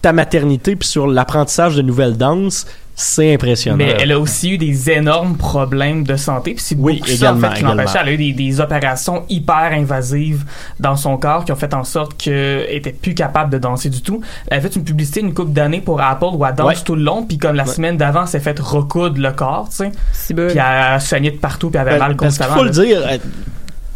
ta 0.01 0.14
maternité 0.14 0.76
puis 0.76 0.88
sur 0.88 1.08
l'apprentissage 1.08 1.76
de 1.76 1.82
nouvelles 1.82 2.17
danses. 2.17 2.66
C'est 3.00 3.32
impressionnant. 3.35 3.77
Mais 3.77 3.95
elle 4.00 4.11
a 4.11 4.19
aussi 4.19 4.50
eu 4.53 4.58
des 4.58 4.90
énormes 4.90 5.38
problèmes 5.38 6.03
de 6.03 6.16
santé. 6.16 6.56
Puis 6.56 6.64
c'est 6.66 6.76
Oui, 6.76 6.95
beaucoup 6.98 7.11
ça, 7.11 7.32
en 7.35 7.38
fait, 7.38 7.53
qui 7.59 7.64
l'empêchait. 7.64 8.00
Elle 8.01 8.08
a 8.08 8.11
eu 8.14 8.17
des, 8.17 8.34
des 8.34 8.59
opérations 8.59 9.24
hyper 9.30 9.69
invasives 9.74 10.43
dans 10.80 10.95
son 10.95 11.16
corps 11.17 11.45
qui 11.45 11.51
ont 11.51 11.56
fait 11.56 11.76
en 11.76 11.84
sorte 11.84 12.17
qu'elle 12.17 12.66
était 12.72 12.93
plus 12.93 13.14
capable 13.14 13.51
de 13.51 13.59
danser 13.59 13.92
du 13.92 14.01
tout. 14.01 14.22
Elle 14.50 14.58
a 14.58 14.61
fait 14.61 14.76
une 14.76 14.84
publicité 14.84 15.19
une 15.19 15.35
couple 15.35 15.51
d'années 15.51 15.82
pour 15.82 16.01
Apple 16.01 16.26
où 16.34 16.43
elle 16.43 16.56
danse 16.56 16.67
Ouais. 16.69 16.76
tout 16.84 16.95
le 16.95 17.03
long. 17.03 17.22
Puis 17.22 17.38
comme 17.38 17.56
la 17.56 17.66
Ouais. 17.66 17.69
semaine 17.69 17.98
d'avant, 17.98 18.24
elle 18.24 18.27
s'est 18.30 18.40
fait 18.40 18.59
recoudre 18.59 19.22
le 19.22 19.32
corps, 19.32 19.69
tu 19.69 19.76
sais. 19.76 19.92
Puis 20.34 20.58
elle 20.58 21.00
saignait 21.00 21.30
de 21.32 21.38
partout, 21.38 21.69
puis 21.69 21.80
elle 21.80 21.88
avait 21.90 22.00
Ben, 22.00 22.08
mal 22.08 22.16
constamment. 22.16 22.56
faut 22.56 22.64
le 22.64 22.72
dire, 22.72 23.00
euh, 23.08 23.17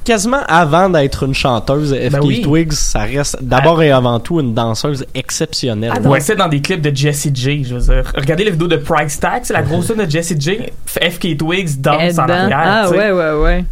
quasiment 0.04 0.42
avant 0.48 0.90
d'être 0.90 1.24
une 1.24 1.34
chanteuse, 1.34 1.94
FK 1.94 2.12
Ben 2.12 2.20
oui. 2.24 2.42
Twigs, 2.42 2.72
ça 2.74 3.02
reste 3.02 3.38
d'abord 3.42 3.82
et 3.84 3.92
avant 3.92 4.20
tout 4.20 4.40
une 4.40 4.54
danseuse 4.54 5.06
exceptionnelle. 5.14 5.94
Elle 5.96 6.04
dansait 6.04 6.36
dans 6.36 6.48
des 6.48 6.62
clips 6.62 6.82
de 6.82 6.96
Jessie 6.96 7.32
J, 7.34 7.64
je 7.64 7.76
veux 7.76 7.94
dire. 7.94 8.12
Regardez 8.16 8.44
les 8.46 8.52
vidéos 8.52 8.68
de 8.68 8.78
Price 8.78 9.20
Tag, 9.20 9.42
c'est 9.44 9.54
la 9.54 9.62
grosse 9.62 9.88
scène 9.88 10.04
de 10.06 10.10
Jessie 10.10 10.36
J. 10.40 10.58
FK 10.88 11.38
Twigs 11.38 11.80
danse 11.82 12.18
en 12.18 12.24
arrière. 12.30 12.60
Ah 12.62 12.90
ouais, 12.90 13.12
ouais, 13.12 13.34
ouais. 13.42 13.66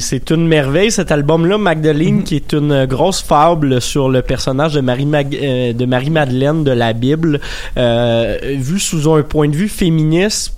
C'est- 0.00 0.30
une 0.30 0.46
merveille 0.48 0.90
cet 0.90 1.12
album-là, 1.12 1.58
Magdalene, 1.58 2.22
qui 2.24 2.36
est 2.36 2.52
une 2.52 2.86
grosse 2.86 3.22
fable 3.22 3.80
sur 3.80 4.08
le 4.08 4.22
personnage 4.22 4.74
de 4.74 4.80
Marie, 4.80 5.06
Mag- 5.06 5.36
euh, 5.40 5.72
de 5.72 5.84
Marie 5.86 6.10
Madeleine 6.10 6.64
de 6.64 6.72
la 6.72 6.92
Bible, 6.92 7.40
euh, 7.76 8.36
vu 8.56 8.78
sous 8.80 9.12
un 9.12 9.22
point 9.22 9.48
de 9.48 9.54
vue 9.56 9.68
féministe, 9.68 10.54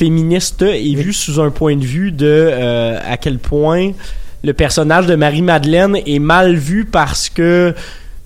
féministe 0.00 0.62
et 0.62 0.94
vu 0.94 1.12
sous 1.12 1.40
un 1.40 1.50
point 1.50 1.76
de 1.76 1.84
vue 1.84 2.10
de 2.10 2.26
euh, 2.26 2.98
à 3.06 3.18
quel 3.18 3.38
point 3.38 3.90
le 4.42 4.54
personnage 4.54 5.04
de 5.04 5.14
Marie 5.14 5.42
Madeleine 5.42 5.98
est 6.06 6.18
mal 6.18 6.56
vu 6.56 6.86
parce 6.86 7.28
que 7.28 7.74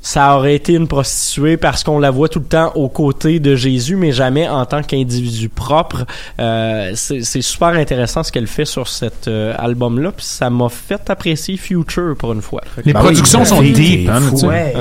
ça 0.00 0.36
aurait 0.36 0.54
été 0.54 0.74
une 0.74 0.86
prostituée 0.86 1.56
parce 1.56 1.82
qu'on 1.82 1.98
la 1.98 2.12
voit 2.12 2.28
tout 2.28 2.38
le 2.38 2.44
temps 2.44 2.70
aux 2.76 2.88
côtés 2.88 3.40
de 3.40 3.56
Jésus, 3.56 3.96
mais 3.96 4.12
jamais 4.12 4.48
en 4.48 4.64
tant 4.66 4.84
qu'individu 4.84 5.48
propre. 5.48 6.04
Euh, 6.38 6.92
c'est 6.94 7.42
super 7.42 7.70
intéressant 7.70 8.22
ce 8.22 8.30
qu'elle 8.30 8.46
fait 8.46 8.66
sur 8.66 8.86
cet 8.86 9.26
euh, 9.26 9.52
album-là, 9.58 10.12
puis 10.12 10.24
ça 10.24 10.50
m'a 10.50 10.68
fait 10.68 11.10
apprécier 11.10 11.56
Future 11.56 12.14
pour 12.16 12.34
une 12.34 12.42
fois. 12.42 12.60
Les 12.84 12.92
Ben 12.92 13.00
productions 13.00 13.40
oui, 13.40 13.46
sont 13.46 13.62
deep, 13.62 14.08
hein, 14.08 14.20
fou. 14.20 14.46
Ouais. 14.46 14.74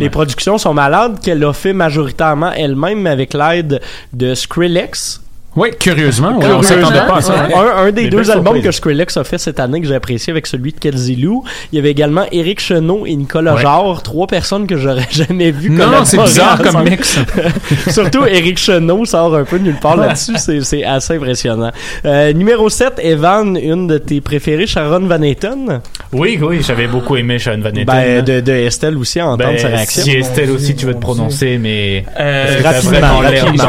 Les 0.00 0.08
productions 0.08 0.56
sont 0.56 0.72
malades, 0.72 1.20
qu'elle 1.20 1.44
a 1.44 1.52
fait 1.52 1.74
majoritairement 1.74 2.52
elle-même, 2.52 3.06
avec 3.06 3.34
l'aide 3.34 3.82
de 4.14 4.34
Skrillex. 4.34 5.21
Oui, 5.54 5.68
curieusement, 5.78 6.28
ouais, 6.30 6.34
on 6.36 6.60
Curieusement, 6.60 6.62
s'attendait 6.88 7.06
pas 7.06 7.16
à 7.16 7.20
ça. 7.20 7.46
ouais. 7.46 7.54
Un, 7.54 7.86
un 7.86 7.92
des 7.92 8.08
deux 8.08 8.30
albums 8.30 8.54
surprises. 8.54 8.64
que 8.64 8.70
Skrillex 8.72 9.16
a 9.18 9.24
fait 9.24 9.36
cette 9.38 9.60
année 9.60 9.80
que 9.82 9.86
j'ai 9.86 9.94
apprécié 9.94 10.30
avec 10.30 10.46
celui 10.46 10.72
de 10.72 10.78
Kelsey 10.78 11.16
Lou. 11.16 11.44
Il 11.72 11.76
y 11.76 11.78
avait 11.78 11.90
également 11.90 12.24
Eric 12.32 12.58
Chenot 12.60 13.04
et 13.06 13.14
Nicolas 13.14 13.54
Ouais. 13.56 13.60
Jarre, 13.62 14.02
trois 14.02 14.26
personnes 14.26 14.66
que 14.66 14.76
j'aurais 14.78 15.06
jamais 15.10 15.50
vues 15.50 15.68
Non, 15.70 16.04
c'est 16.04 16.16
bizarre 16.18 16.58
comme 16.62 16.84
mix. 16.88 17.18
Surtout 17.88 18.24
Eric 18.24 18.58
Chenot 18.58 19.04
sort 19.04 19.34
un 19.36 19.44
peu 19.44 19.58
de 19.58 19.64
nulle 19.64 19.78
part 19.78 19.96
là-dessus, 19.96 20.36
c'est, 20.38 20.84
assez 20.84 21.16
impressionnant. 21.16 21.70
Euh, 22.06 22.32
numéro 22.32 22.70
7, 22.70 22.94
Evan, 23.02 23.56
une 23.56 23.86
de 23.88 23.98
tes 23.98 24.20
préférées, 24.22 24.66
Sharon 24.66 25.00
Van 25.00 25.20
Etten. 25.20 25.80
Oui, 26.12 26.38
oui, 26.40 26.60
j'avais 26.66 26.86
beaucoup 26.86 27.16
aimé 27.16 27.38
Sean 27.38 27.58
Van 27.60 27.68
Etten. 27.70 27.84
Ben, 27.84 28.24
de, 28.24 28.40
de 28.40 28.52
Estelle 28.52 28.96
aussi, 28.96 29.20
à 29.20 29.26
entendre 29.26 29.50
Ben, 29.50 29.58
sa 29.58 29.68
réaction. 29.68 30.02
Si 30.02 30.12
Estelle 30.12 30.50
aussi, 30.50 30.74
tu 30.76 30.86
veux 30.86 30.94
te 30.94 31.00
prononcer, 31.00 31.58
mais. 31.58 32.04
Euh, 32.18 32.60
rapidement, 32.64 33.18
rapidement. 33.18 33.64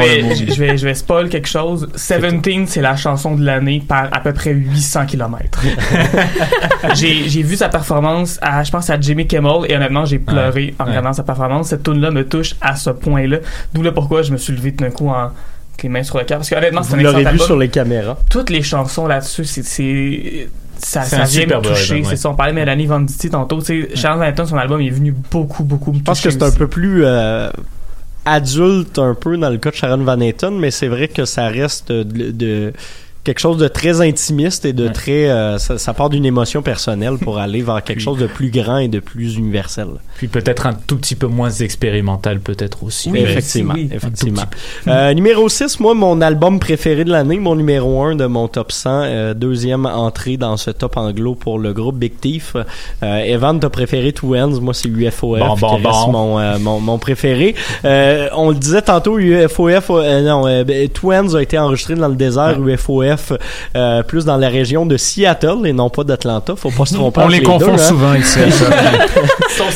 je, 0.48 0.60
vais, 0.60 0.78
je 0.78 0.86
vais 0.86 0.94
spoil 0.94 1.28
quelque 1.30 1.48
chose. 1.48 1.73
Seventeen, 1.96 2.68
c'est 2.68 2.82
la 2.82 2.96
chanson 2.96 3.36
de 3.36 3.44
l'année 3.44 3.84
par 3.88 4.10
à 4.12 4.20
peu 4.20 4.34
près 4.34 4.52
800 4.54 5.06
km. 5.06 5.62
j'ai, 6.96 7.28
j'ai 7.30 7.44
vu 7.44 7.56
sa 7.56 7.70
performance 7.70 8.40
à, 8.42 8.64
je 8.64 8.72
pense, 8.72 8.90
à 8.90 9.00
Jimmy 9.00 9.28
Kimmel 9.28 9.66
et 9.70 9.76
honnêtement, 9.76 10.06
j'ai 10.06 10.20
pleuré 10.20 10.74
en 10.80 10.84
Ouais. 10.84 10.90
regardant 10.92 11.14
sa 11.14 11.24
performance. 11.24 11.68
Cette 11.70 11.84
tune 11.84 12.00
là 12.02 12.12
me 12.12 12.26
touche 12.28 12.56
à 12.62 12.76
ce 12.76 12.90
point-là. 12.90 13.38
D'où 13.74 13.82
le 13.82 13.94
pourquoi 13.94 14.22
je 14.22 14.32
me 14.32 14.38
suis 14.38 14.54
levé 14.54 14.74
tout 14.74 14.84
d'un 14.84 14.92
coup 14.92 15.10
en 15.10 15.30
les 15.82 15.90
mains 15.90 16.04
sur 16.04 16.18
le 16.18 16.24
cœur. 16.24 16.38
Parce 16.38 16.50
que 16.50 16.56
honnêtement, 16.56 16.82
c'est 16.82 16.96
un 16.96 17.00
excellent 17.00 17.32
vu 17.32 17.40
sur 17.40 17.58
les 17.58 17.68
caméras. 17.68 18.18
Toutes 18.30 18.50
les 18.50 18.62
chansons 18.62 19.06
là-dessus, 19.06 19.44
c'est- 19.44 19.64
c'est. 19.64 20.48
Ça, 20.78 21.02
ça 21.04 21.24
vient 21.24 21.46
me 21.46 21.62
toucher. 21.62 21.96
ouais. 21.96 22.04
C'est 22.06 22.16
ça. 22.18 22.30
On 22.30 22.36
parlait 22.36 22.52
de 22.54 22.58
Mélanie 22.60 22.86
Venditti 22.88 23.30
tantôt. 23.30 23.60
Tu 23.62 23.88
sais, 23.90 23.90
Charles 23.96 24.20
Vanton, 24.20 24.46
son 24.46 24.58
album, 24.58 24.82
il 24.82 24.88
est 24.88 24.92
venu 24.92 25.14
beaucoup, 25.32 25.64
beaucoup 25.64 25.92
me 25.94 25.98
Je 26.00 26.04
pense 26.04 26.20
que 26.22 26.28
toucher 26.30 26.40
c'est 26.40 26.46
un 26.46 26.52
peu 26.52 26.68
plus 26.68 27.04
euh, 27.06 27.50
adulte 28.26 29.00
un 29.00 29.16
peu 29.16 29.38
dans 29.38 29.50
le 29.50 29.58
cas 29.58 29.72
de 29.72 29.76
Sharon 29.76 30.04
Van 30.04 30.20
Etten, 30.20 30.58
mais 30.58 30.72
c'est 30.72 30.88
vrai 30.88 31.08
que 31.08 31.26
ça 31.26 31.48
reste 31.48 31.92
de, 31.92 32.32
de- 32.32 32.74
quelque 33.24 33.40
chose 33.40 33.58
de 33.58 33.68
très 33.68 34.02
intimiste 34.02 34.66
et 34.66 34.74
de 34.74 34.88
très 34.88 35.30
euh, 35.30 35.58
ça, 35.58 35.78
ça 35.78 35.94
part 35.94 36.10
d'une 36.10 36.26
émotion 36.26 36.62
personnelle 36.62 37.18
pour 37.18 37.38
aller 37.38 37.62
vers 37.62 37.84
quelque 37.84 38.02
chose 38.02 38.20
de 38.20 38.28
plus 38.28 38.50
grand 38.50 38.78
et 38.78 38.88
de 38.88 39.00
plus 39.00 39.38
universel. 39.38 39.88
Puis 40.18 40.28
peut-être 40.28 40.66
un 40.66 40.74
tout 40.74 40.98
petit 40.98 41.16
peu 41.16 41.28
moins 41.28 41.50
expérimental, 41.50 42.40
peut-être 42.40 42.84
aussi. 42.84 43.10
Oui, 43.10 43.20
effectivement, 43.20 43.76
effectivement. 43.76 44.44
Euh, 44.88 45.14
numéro 45.14 45.48
6, 45.48 45.80
moi, 45.80 45.94
mon 45.94 46.22
album 46.22 46.60
préféré 46.60 47.06
de 47.06 47.12
l'année, 47.12 47.40
mon 47.40 47.56
numéro 47.56 48.02
1 48.04 48.16
de 48.16 48.26
mon 48.26 48.48
top 48.48 48.72
100, 48.72 48.90
euh, 48.90 49.34
deuxième 49.34 49.86
entrée 49.86 50.38
dans 50.38 50.58
ce 50.58 50.72
top 50.72 50.98
anglo 50.98 51.36
pour 51.36 51.60
le 51.60 51.74
groupe 51.74 51.98
Big 51.98 52.20
Thief. 52.20 52.56
Euh, 53.04 53.18
Evan, 53.20 53.60
t'as 53.60 53.70
préféré 53.70 54.12
Two 54.12 54.36
Ends, 54.36 54.60
moi 54.62 54.74
c'est 54.74 54.90
UFOF 54.90 55.40
Bon, 55.40 55.56
bon, 55.56 55.78
qui 55.78 55.88
reste 55.88 56.06
bon. 56.06 56.12
Mon, 56.12 56.40
euh, 56.40 56.58
mon, 56.60 56.80
mon 56.80 56.98
préféré. 56.98 57.56
Euh, 57.86 58.28
on 58.34 58.50
le 58.50 58.56
disait 58.56 58.82
tantôt, 58.82 59.18
UFOF, 59.18 59.90
euh, 59.90 60.22
non, 60.22 60.48
euh, 60.48 60.64
ben, 60.64 60.88
Two 60.90 61.14
Ends 61.14 61.34
a 61.34 61.42
été 61.42 61.58
enregistré 61.58 61.96
dans 61.96 62.08
le 62.08 62.16
désert, 62.16 62.60
UFOF 62.60 63.13
euh, 63.76 64.04
plus 64.04 64.26
dans 64.26 64.38
la 64.38 64.50
région 64.50 64.86
de 64.86 64.98
Seattle 64.98 65.66
et 65.66 65.74
non 65.74 65.90
pas 65.90 66.04
d'Atlanta, 66.04 66.56
faut 66.56 66.72
pas 66.72 66.86
se 66.86 66.96
tromper 66.96 67.22
On 67.24 67.28
les 67.28 67.40
deux, 67.40 67.46
confond 67.46 67.74
hein. 67.74 67.78
souvent 67.78 68.14
ici. 68.14 68.40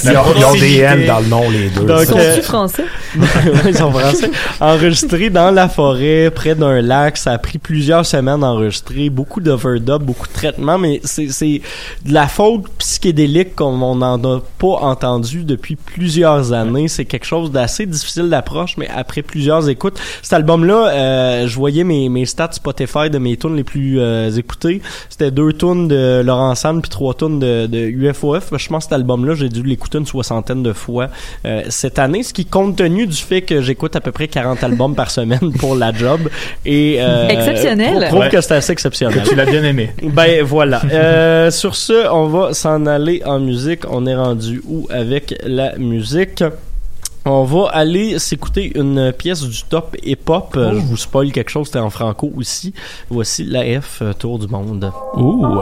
Ils 0.04 0.10
ont, 0.10 0.24
ils 0.36 0.46
ont 0.46 0.54
des 0.54 0.78
N 0.80 1.06
dans 1.06 1.20
le 1.20 1.28
nom, 1.28 1.50
les 1.50 1.70
deux. 1.70 1.86
Donc, 1.86 2.12
euh, 2.12 2.42
français? 2.42 2.86
Ouais, 3.18 3.70
ils 3.70 3.78
sont 3.78 3.92
français. 3.92 4.30
Enregistré 4.60 5.30
dans 5.30 5.52
la 5.52 5.70
forêt, 5.70 6.32
près 6.34 6.56
d'un 6.56 6.82
lac. 6.82 7.18
Ça 7.18 7.34
a 7.34 7.38
pris 7.38 7.58
plusieurs 7.58 8.06
semaines 8.06 8.42
d'enregistrer. 8.42 9.10
Beaucoup 9.10 9.40
d'overdub, 9.40 10.04
beaucoup 10.04 10.28
de 10.28 10.34
traitements, 10.34 10.78
mais 10.78 11.00
c'est, 11.04 11.30
c'est 11.30 11.62
de 12.06 12.14
la 12.14 12.28
faute 12.28 12.64
psychédélique 12.80 13.56
comme 13.56 13.82
on 13.84 13.96
n'en 13.96 14.24
a 14.24 14.42
pas 14.58 14.78
entendu 14.82 15.44
depuis 15.44 15.76
plusieurs 15.76 16.54
années. 16.54 16.88
C'est 16.88 17.06
quelque 17.06 17.26
chose 17.26 17.52
d'assez 17.52 17.86
difficile 17.86 18.30
d'approche, 18.30 18.78
mais 18.78 18.88
après 18.94 19.22
plusieurs 19.22 19.68
écoutes. 19.70 20.00
Cet 20.22 20.34
album-là, 20.34 20.90
euh, 20.90 21.48
je 21.48 21.56
voyais 21.56 21.84
mes, 21.84 22.10
mes 22.10 22.26
stats 22.26 22.52
Spotify 22.52 23.10
de 23.10 23.18
mes 23.18 23.27
tunes 23.36 23.58
les 23.58 23.66
plus 23.66 24.00
euh, 24.00 24.32
écoutées. 24.32 24.82
C'était 25.10 25.32
deux 25.32 25.52
tunes 25.52 25.90
de 25.90 26.22
Laurent 26.24 26.56
Sanne 26.56 26.82
puis 26.82 26.90
trois 26.90 27.14
tunes 27.14 27.40
de, 27.40 27.66
de 27.66 27.78
UFOF. 27.80 28.52
Je 28.58 28.68
pense 28.70 28.86
que 28.86 28.90
cet 28.90 28.94
album-là, 28.94 29.34
j'ai 29.36 29.50
dû 29.50 29.64
l'écouter 29.64 29.98
une 29.98 30.06
soixantaine 30.06 30.64
de 30.64 30.72
fois 30.72 31.10
euh, 31.46 31.64
cette 31.70 32.00
année, 32.00 32.24
ce 32.24 32.32
qui 32.34 32.46
compte 32.46 32.78
tenu 32.78 33.08
du 33.08 33.18
fait 33.18 33.42
que 33.42 33.62
j'écoute 33.62 33.96
à 33.96 34.02
peu 34.02 34.12
près 34.12 34.28
40 34.28 34.64
albums 34.64 34.96
par 34.96 35.10
semaine 35.12 35.52
pour 35.60 35.76
la 35.76 35.92
job 35.92 36.22
et 36.66 36.98
euh, 37.00 37.28
Exceptionnel. 37.28 38.06
prouve 38.08 38.20
Ouais. 38.20 38.30
que 38.30 38.40
c'est 38.42 38.54
assez 38.56 38.72
exceptionnel. 38.72 39.22
Que 39.24 39.28
tu 39.30 39.36
l'as 39.36 39.46
bien 39.46 39.64
aimé. 39.64 39.90
Ben 40.04 40.44
voilà. 40.44 40.82
Euh, 40.92 41.50
sur 41.52 41.76
ce, 41.76 42.08
on 42.12 42.28
va 42.28 42.54
s'en 42.54 42.86
aller 42.86 43.22
en 43.26 43.40
musique. 43.40 43.82
On 43.90 44.06
est 44.06 44.16
rendu 44.16 44.62
où 44.68 44.88
avec 44.92 45.34
la 45.44 45.76
musique? 45.78 46.44
On 47.30 47.44
va 47.44 47.68
aller 47.74 48.20
s'écouter 48.20 48.72
une 48.78 49.12
pièce 49.12 49.44
du 49.44 49.62
top 49.64 49.98
hip-hop. 50.02 50.54
Euh, 50.56 50.72
Je 50.76 50.80
vous 50.80 50.96
spoil 50.96 51.34
quelque 51.34 51.50
chose, 51.50 51.68
c'était 51.68 51.80
en 51.80 51.90
franco 51.90 52.32
aussi. 52.38 52.74
Voici 53.10 53.44
la 53.44 53.82
F 53.82 54.00
euh, 54.02 54.14
Tour 54.14 54.40
du 54.40 54.48
monde. 54.48 54.90
Ouh. 55.16 55.62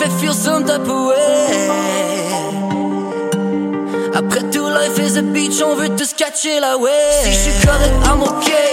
Rétine 0.00 0.14
me 0.16 0.20
fait 0.20 0.20
feel 0.20 0.32
some 0.32 0.64
type 0.64 0.88
of 0.88 1.08
way. 1.08 1.68
Après 4.14 4.42
tout, 4.50 4.68
life 4.68 4.98
is 4.98 5.16
a 5.16 5.22
beach, 5.22 5.62
on 5.62 5.74
veut 5.76 5.88
tous 5.96 6.12
catcher 6.14 6.60
la 6.60 6.76
wave. 6.76 6.90
Si 7.22 7.32
je 7.32 7.38
suis 7.38 7.66
correct, 7.66 7.94
I'm 8.04 8.22
okay, 8.22 8.69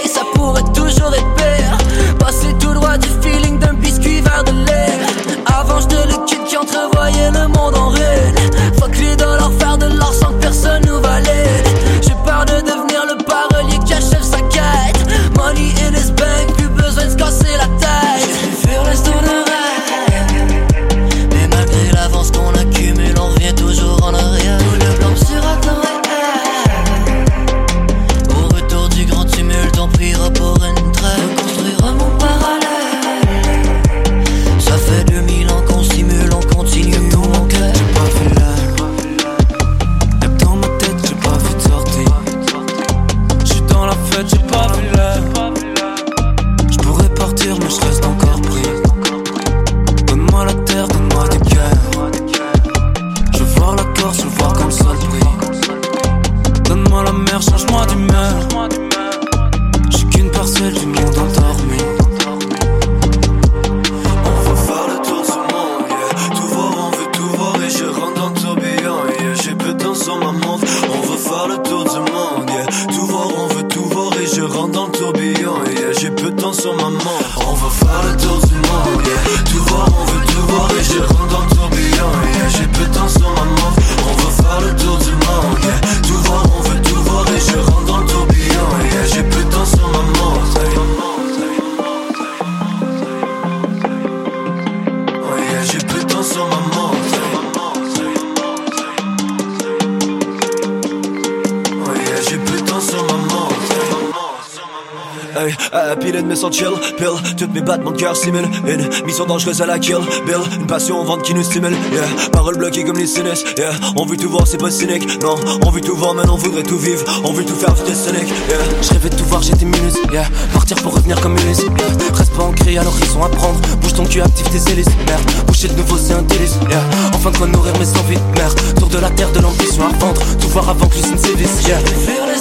sons 106.48 106.58
chill, 106.58 106.96
pill. 106.96 107.36
Toutes 107.36 107.52
mes 107.54 107.60
battements 107.60 107.90
de 107.90 107.96
cœur 107.96 108.16
simulent 108.16 108.48
Une 108.66 109.06
mission 109.06 109.26
dangereuse 109.26 109.60
à 109.62 109.66
la 109.66 109.78
kill, 109.78 109.98
Bill. 110.26 110.36
Une 110.58 110.66
passion 110.66 111.02
vente 111.04 111.22
qui 111.22 111.34
nous 111.34 111.42
stimule, 111.42 111.76
yeah. 111.92 112.30
Paroles 112.32 112.56
bloquées 112.56 112.84
comme 112.84 112.98
les 112.98 113.06
sinus, 113.06 113.44
yeah. 113.56 113.70
On 113.96 114.06
veut 114.06 114.16
tout 114.16 114.28
voir, 114.28 114.46
c'est 114.46 114.58
pas 114.58 114.70
cynique, 114.70 115.22
non. 115.22 115.36
On 115.64 115.70
veut 115.70 115.80
tout 115.80 115.96
voir, 115.96 116.14
mais 116.14 116.28
on 116.28 116.36
voudrait 116.36 116.62
tout 116.62 116.78
vivre. 116.78 117.04
On 117.24 117.32
veut 117.32 117.44
tout 117.44 117.54
faire, 117.54 117.74
est 117.86 117.94
sonic, 117.94 118.28
yeah. 118.48 118.58
Je 118.82 118.90
rêvais 118.90 119.10
de 119.10 119.16
tout 119.16 119.24
voir, 119.24 119.42
j'étais 119.42 119.64
minus, 119.64 119.94
yeah. 120.12 120.24
Partir 120.52 120.76
pour 120.78 120.94
revenir 120.94 121.20
comme 121.20 121.36
Ulysse, 121.36 121.60
yeah. 121.60 122.14
Reste 122.14 122.32
pas 122.34 122.44
ancré 122.44 122.78
à 122.78 122.84
l'horizon 122.84 123.24
à 123.24 123.28
prendre. 123.28 123.60
Bouge 123.80 123.94
ton 123.94 124.04
cul, 124.04 124.20
active 124.20 124.48
tes 124.48 124.72
hélices, 124.72 124.88
merde. 125.06 125.22
Boucher 125.46 125.68
de 125.68 125.74
nouveau, 125.74 125.96
c'est 125.98 126.14
un 126.14 126.22
délice, 126.22 126.56
yeah. 126.70 126.82
Enfin 127.14 127.30
de 127.30 127.46
nourrir 127.46 127.72
mes 127.78 127.88
envies 127.98 128.16
de 128.16 128.38
merde 128.38 128.58
Tour 128.78 128.88
de 128.88 128.98
la 128.98 129.10
terre, 129.10 129.30
de 129.32 129.40
l'ambition 129.40 129.84
à 129.84 129.92
vendre. 129.98 130.20
Tout 130.40 130.48
voir 130.48 130.68
avant 130.68 130.86
que 130.86 130.96
l'usine 130.96 131.18
sévisse, 131.18 131.66
yeah. 131.66 131.78
Faire 131.78 132.26
les. 132.26 132.38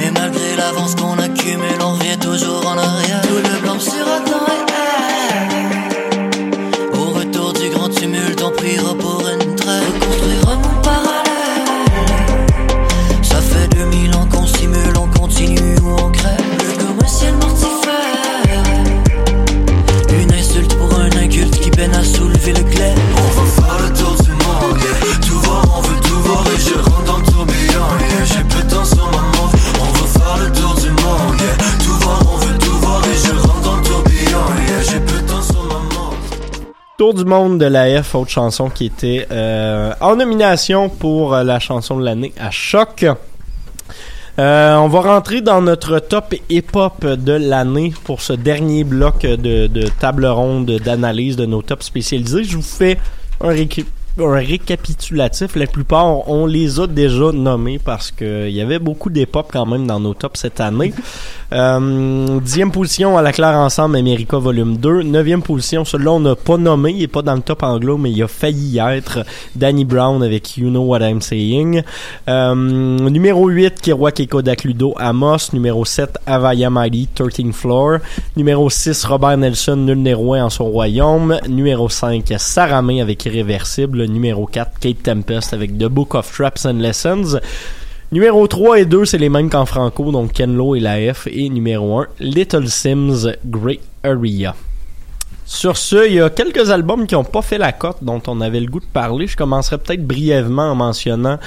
Mais 0.00 0.10
malgré 0.12 0.56
l'avance 0.56 0.94
qu'on 0.94 1.12
accumule, 1.12 1.19
on 1.56 1.92
revient 1.94 2.18
toujours 2.18 2.18
toujours 2.18 2.66
en 2.66 2.76
arrière. 2.76 3.20
Tout 3.22 3.36
le 3.36 3.60
blanc 3.62 3.78
sera 3.80 4.20
temps 4.20 4.59
du 37.24 37.28
monde 37.28 37.58
de 37.58 37.66
la 37.66 38.02
F, 38.02 38.14
autre 38.14 38.30
chanson 38.30 38.70
qui 38.70 38.86
était 38.86 39.26
euh, 39.30 39.92
en 40.00 40.16
nomination 40.16 40.88
pour 40.88 41.34
euh, 41.34 41.44
la 41.44 41.58
chanson 41.58 41.98
de 41.98 42.04
l'année 42.04 42.32
à 42.38 42.50
choc. 42.50 43.04
Euh, 44.38 44.76
on 44.76 44.88
va 44.88 45.00
rentrer 45.00 45.42
dans 45.42 45.60
notre 45.60 45.98
top 45.98 46.34
hip-hop 46.48 47.04
de 47.04 47.32
l'année 47.32 47.92
pour 48.04 48.22
ce 48.22 48.32
dernier 48.32 48.84
bloc 48.84 49.22
de, 49.22 49.66
de 49.66 49.88
table 50.00 50.24
ronde 50.26 50.70
d'analyse 50.82 51.36
de 51.36 51.44
nos 51.44 51.60
tops 51.60 51.84
spécialisés. 51.84 52.44
Je 52.44 52.56
vous 52.56 52.62
fais 52.62 52.96
un, 53.42 53.50
un 53.50 53.66
récapitulatif. 54.20 55.56
La 55.56 55.66
plupart, 55.66 56.28
on 56.28 56.46
les 56.46 56.80
a 56.80 56.86
déjà 56.86 57.32
nommés 57.32 57.78
parce 57.78 58.10
que 58.10 58.48
il 58.48 58.54
y 58.54 58.60
avait 58.60 58.78
beaucoup 58.78 59.10
d'hip-hop 59.10 59.48
quand 59.52 59.66
même 59.66 59.86
dans 59.86 60.00
nos 60.00 60.14
tops 60.14 60.40
cette 60.40 60.60
année. 60.60 60.92
Euh, 61.52 62.38
dixième 62.38 62.70
position 62.70 63.18
à 63.18 63.22
la 63.22 63.32
claire 63.32 63.56
ensemble 63.56 63.96
America 63.96 64.38
Volume 64.38 64.76
2. 64.76 65.02
Neuvième 65.02 65.42
position, 65.42 65.84
celui-là 65.84 66.12
on 66.12 66.20
n'a 66.20 66.36
pas 66.36 66.56
nommé, 66.56 66.92
il 66.92 67.02
est 67.02 67.08
pas 67.08 67.22
dans 67.22 67.34
le 67.34 67.40
top 67.40 67.64
anglo, 67.64 67.98
mais 67.98 68.12
il 68.12 68.22
a 68.22 68.28
failli 68.28 68.76
y 68.76 68.78
être. 68.78 69.24
Danny 69.56 69.84
Brown 69.84 70.22
avec 70.22 70.56
You 70.56 70.70
Know 70.70 70.82
What 70.82 71.00
I'm 71.00 71.20
Saying. 71.20 71.82
Euh, 72.28 72.54
numéro 72.54 73.48
8, 73.48 73.80
Kerouac 73.80 74.20
et 74.20 74.28
Kodak 74.28 74.62
Ludo, 74.62 74.94
Amos. 74.96 75.52
Numéro 75.52 75.84
7, 75.84 76.18
Avaya 76.24 76.70
Mighty, 76.70 77.08
13 77.12 77.50
Floor. 77.52 77.98
Numéro 78.36 78.70
6, 78.70 79.04
Robert 79.06 79.38
Nelson, 79.38 79.76
Nul 79.76 79.98
n'est 79.98 80.14
roi 80.14 80.38
en 80.38 80.50
son 80.50 80.66
royaume. 80.66 81.38
Numéro 81.48 81.88
5, 81.88 82.32
Sarah 82.38 82.82
May 82.82 83.00
avec 83.00 83.24
Irréversible. 83.24 84.04
Numéro 84.10 84.46
4, 84.46 84.78
Kate 84.78 85.02
Tempest 85.02 85.54
avec 85.54 85.78
The 85.78 85.86
Book 85.86 86.14
of 86.14 86.30
Traps 86.30 86.66
and 86.66 86.78
Lessons. 86.78 87.40
Numéro 88.12 88.46
3 88.46 88.80
et 88.80 88.84
2, 88.86 89.04
c'est 89.04 89.18
les 89.18 89.28
mêmes 89.28 89.48
qu'en 89.48 89.66
franco, 89.66 90.10
donc 90.10 90.32
Ken 90.32 90.54
Lo 90.54 90.74
et 90.74 90.80
la 90.80 91.14
F. 91.14 91.28
Et 91.30 91.48
numéro 91.48 92.00
1, 92.00 92.06
Little 92.18 92.68
Sims, 92.68 93.26
Great 93.44 93.80
Area. 94.02 94.54
Sur 95.52 95.76
ce, 95.76 96.06
il 96.06 96.14
y 96.14 96.20
a 96.20 96.30
quelques 96.30 96.70
albums 96.70 97.08
qui 97.08 97.16
n'ont 97.16 97.24
pas 97.24 97.42
fait 97.42 97.58
la 97.58 97.72
cote 97.72 97.96
dont 98.02 98.22
on 98.28 98.40
avait 98.40 98.60
le 98.60 98.68
goût 98.68 98.78
de 98.78 98.84
parler. 98.84 99.26
Je 99.26 99.36
commencerai 99.36 99.78
peut-être 99.78 100.06
brièvement 100.06 100.70
en 100.70 100.76
mentionnant 100.76 101.40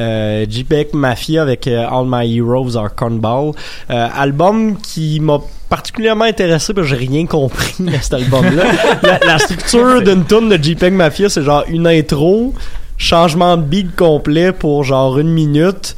euh, 0.00 0.46
JPEG 0.48 0.94
Mafia 0.94 1.42
avec 1.42 1.66
euh, 1.66 1.86
All 1.86 2.06
My 2.08 2.38
Heroes 2.38 2.78
Are 2.78 2.94
Cornball. 2.94 3.52
Euh, 3.90 4.08
album 4.16 4.78
qui 4.78 5.20
m'a 5.20 5.40
particulièrement 5.68 6.24
intéressé 6.24 6.72
parce 6.72 6.88
que 6.88 6.96
j'ai 6.96 7.06
rien 7.06 7.26
compris 7.26 7.74
à 7.94 8.00
cet 8.00 8.14
album-là. 8.14 8.64
la, 9.02 9.18
la 9.18 9.38
structure 9.38 10.00
d'une 10.00 10.24
tune 10.24 10.48
de 10.48 10.56
JPEG 10.56 10.94
Mafia, 10.94 11.28
c'est 11.28 11.42
genre 11.42 11.64
une 11.68 11.86
intro, 11.86 12.54
changement 12.96 13.58
de 13.58 13.62
beat 13.62 13.94
complet 13.94 14.52
pour 14.52 14.84
genre 14.84 15.18
une 15.18 15.30
minute 15.30 15.96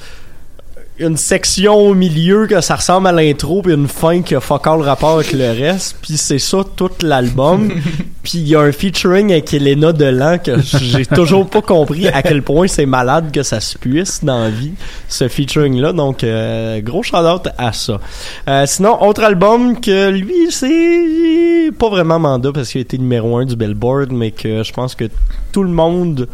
une 0.98 1.16
section 1.16 1.74
au 1.74 1.94
milieu 1.94 2.46
que 2.46 2.60
ça 2.60 2.76
ressemble 2.76 3.08
à 3.08 3.12
l'intro 3.12 3.62
puis 3.62 3.72
une 3.72 3.88
fin 3.88 4.22
qui 4.22 4.34
a 4.34 4.40
fuck 4.40 4.66
all 4.66 4.82
rapport 4.82 5.16
avec 5.16 5.32
le 5.32 5.50
reste. 5.50 5.96
Puis 6.02 6.16
c'est 6.16 6.38
ça 6.38 6.58
tout 6.76 6.90
l'album. 7.02 7.72
Puis 8.22 8.38
il 8.38 8.48
y 8.48 8.54
a 8.54 8.60
un 8.60 8.70
featuring 8.70 9.32
avec 9.32 9.52
Elena 9.52 9.92
Delan 9.92 10.38
que 10.38 10.52
j'ai 10.60 11.04
toujours 11.06 11.48
pas 11.48 11.60
compris 11.60 12.06
à 12.06 12.22
quel 12.22 12.42
point 12.42 12.68
c'est 12.68 12.86
malade 12.86 13.32
que 13.32 13.42
ça 13.42 13.58
se 13.58 13.76
puisse 13.76 14.22
dans 14.22 14.44
la 14.44 14.50
vie 14.50 14.74
ce 15.08 15.26
featuring 15.26 15.80
là 15.80 15.92
donc 15.92 16.22
euh, 16.22 16.80
gros 16.82 17.02
shout 17.02 17.16
out 17.16 17.48
à 17.58 17.72
ça. 17.72 17.98
Euh, 18.48 18.64
sinon 18.66 19.02
autre 19.02 19.24
album 19.24 19.80
que 19.80 20.10
lui 20.10 20.50
c'est 20.50 21.72
pas 21.76 21.88
vraiment 21.88 22.20
mandat 22.20 22.52
parce 22.52 22.70
qu'il 22.70 22.78
a 22.78 22.82
été 22.82 22.96
numéro 22.96 23.36
un 23.36 23.44
du 23.44 23.56
Billboard 23.56 24.12
mais 24.12 24.30
que 24.30 24.62
je 24.62 24.72
pense 24.72 24.94
que 24.94 25.06
tout 25.50 25.64
le 25.64 25.70
monde 25.70 26.28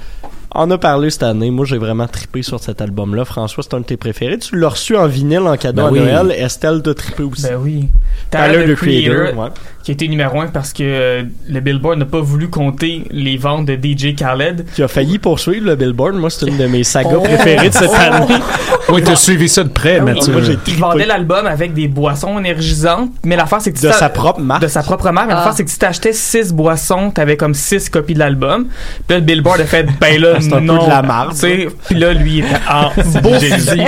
en 0.51 0.71
a 0.71 0.79
parlé 0.79 1.11
cette 1.11 1.23
année. 1.25 1.51
Moi, 1.51 1.65
j'ai 1.67 1.79
vraiment 1.79 2.07
trippé 2.07 2.43
sur 2.43 2.59
cet 2.61 2.81
album-là. 2.81 3.25
François, 3.25 3.63
c'est 3.63 3.75
un 3.75 3.81
de 3.81 3.85
tes 3.85 3.97
préférés. 3.97 4.39
Tu 4.39 4.57
l'as 4.59 4.69
reçu 4.71 4.97
en 4.97 5.07
vinyle 5.07 5.41
en 5.41 5.57
cadeau 5.57 5.83
Ben 5.83 5.89
à 5.89 5.91
oui. 5.93 5.99
Noël. 6.01 6.31
Estelle 6.33 6.83
t'a 6.83 6.95
trippé 6.95 7.23
aussi. 7.23 7.43
Ben 7.43 7.57
oui. 7.61 7.89
Tyler, 8.31 8.67
the 8.67 8.75
Creator, 8.77 9.37
ouais. 9.39 9.49
qui 9.83 9.91
a 9.91 9.95
été 9.95 10.09
numéro 10.09 10.41
un 10.41 10.47
parce 10.49 10.73
que 10.73 10.83
euh, 10.83 11.23
le 11.49 11.61
Billboard 11.61 11.99
n'a 11.99 12.05
pas 12.05 12.21
voulu 12.21 12.49
compter 12.49 13.05
les 13.11 13.37
ventes 13.37 13.67
de 13.67 13.75
DJ 13.75 14.15
Khaled. 14.15 14.65
Qui 14.75 14.83
a 14.83 14.89
failli 14.89 15.19
poursuivre 15.19 15.67
le 15.67 15.77
Billboard. 15.77 16.15
Moi, 16.17 16.31
c'est 16.31 16.47
une 16.47 16.57
de 16.57 16.67
mes 16.67 16.85
sagas 16.85 17.09
Oh. 17.17 17.21
préférées 17.23 17.69
de 17.69 17.75
cette 17.75 17.93
année. 17.95 18.27
Oui, 18.91 19.03
t'as 19.05 19.17
suivi 19.17 19.51
ça 19.51 19.65
de 19.65 19.69
près, 19.69 20.01
Mathieu. 20.01 20.33
Moi, 20.33 20.41
j'ai 20.43 20.57
vendait 20.77 21.05
l'album 21.05 21.47
avec 21.47 21.75
des 21.75 21.89
boissons 21.89 22.39
énergisantes, 22.39 23.11
mais 23.23 23.37
l'affaire 23.37 23.61
c'est 23.61 23.71
que 23.73 23.79
tu 23.79 23.87
De 23.87 23.93
sa 23.93 24.09
propre 24.09 24.41
marque. 24.41 24.63
De 24.63 24.69
sa 24.69 24.83
propre 24.83 25.11
marque. 25.11 25.27
Mais 25.29 25.35
Ah. 25.35 25.39
l'affaire 25.39 25.53
c'est 25.55 25.65
que 25.65 25.71
si 25.71 25.79
t'achetais 25.79 26.15
6 26.15 26.55
boissons, 26.55 27.11
t'avais 27.11 27.37
comme 27.37 27.53
6 27.53 27.91
copies 27.91 28.15
de 28.15 28.19
l'album. 28.21 28.65
Puis 29.07 29.11
là, 29.11 29.17
le 29.19 29.21
Billboard 29.27 29.61
a 29.61 29.65
fait, 29.67 29.87
ben 30.01 30.19
là, 30.19 30.38
C'est 30.41 30.53
un 30.53 30.59
peu 30.59 30.65
non. 30.65 30.85
de 30.85 30.89
la 30.91 31.03
marde, 31.03 31.35
Puis 31.37 31.97
là, 31.97 32.13
lui, 32.13 32.39
il 32.39 32.45
était 32.45 32.57
en 32.69 33.21
beau 33.21 33.35
fusil. 33.39 33.85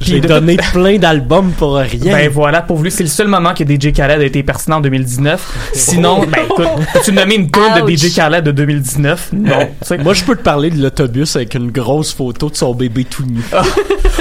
J'ai 0.00 0.20
donné 0.20 0.56
plein 0.72 0.98
d'albums 0.98 1.52
pour 1.52 1.76
rien. 1.76 2.12
Ben 2.12 2.28
voilà, 2.28 2.62
pour 2.62 2.82
lui, 2.82 2.90
c'est 2.90 3.02
le 3.02 3.08
seul 3.08 3.28
moment 3.28 3.54
que 3.54 3.64
DJ 3.64 3.92
Khaled 3.92 4.20
a 4.20 4.24
été 4.24 4.42
pertinent 4.42 4.76
en 4.76 4.80
2019. 4.80 5.70
Sinon, 5.72 6.20
ben 6.20 6.44
écoute, 6.44 6.68
peux-tu 6.92 7.12
me 7.12 7.20
nommer 7.20 7.36
une 7.36 7.50
tune 7.50 7.84
de 7.84 7.90
DJ 7.90 8.14
Khaled 8.14 8.44
de 8.44 8.52
2019? 8.52 9.30
Non. 9.32 9.68
tu. 9.86 9.98
Moi, 9.98 10.14
je 10.14 10.24
peux 10.24 10.36
te 10.36 10.42
parler 10.42 10.70
de 10.70 10.82
l'autobus 10.82 11.36
avec 11.36 11.54
une 11.54 11.70
grosse 11.70 12.12
photo 12.12 12.50
de 12.50 12.56
son 12.56 12.74
bébé 12.74 13.04
tout 13.04 13.24
nu. 13.24 13.40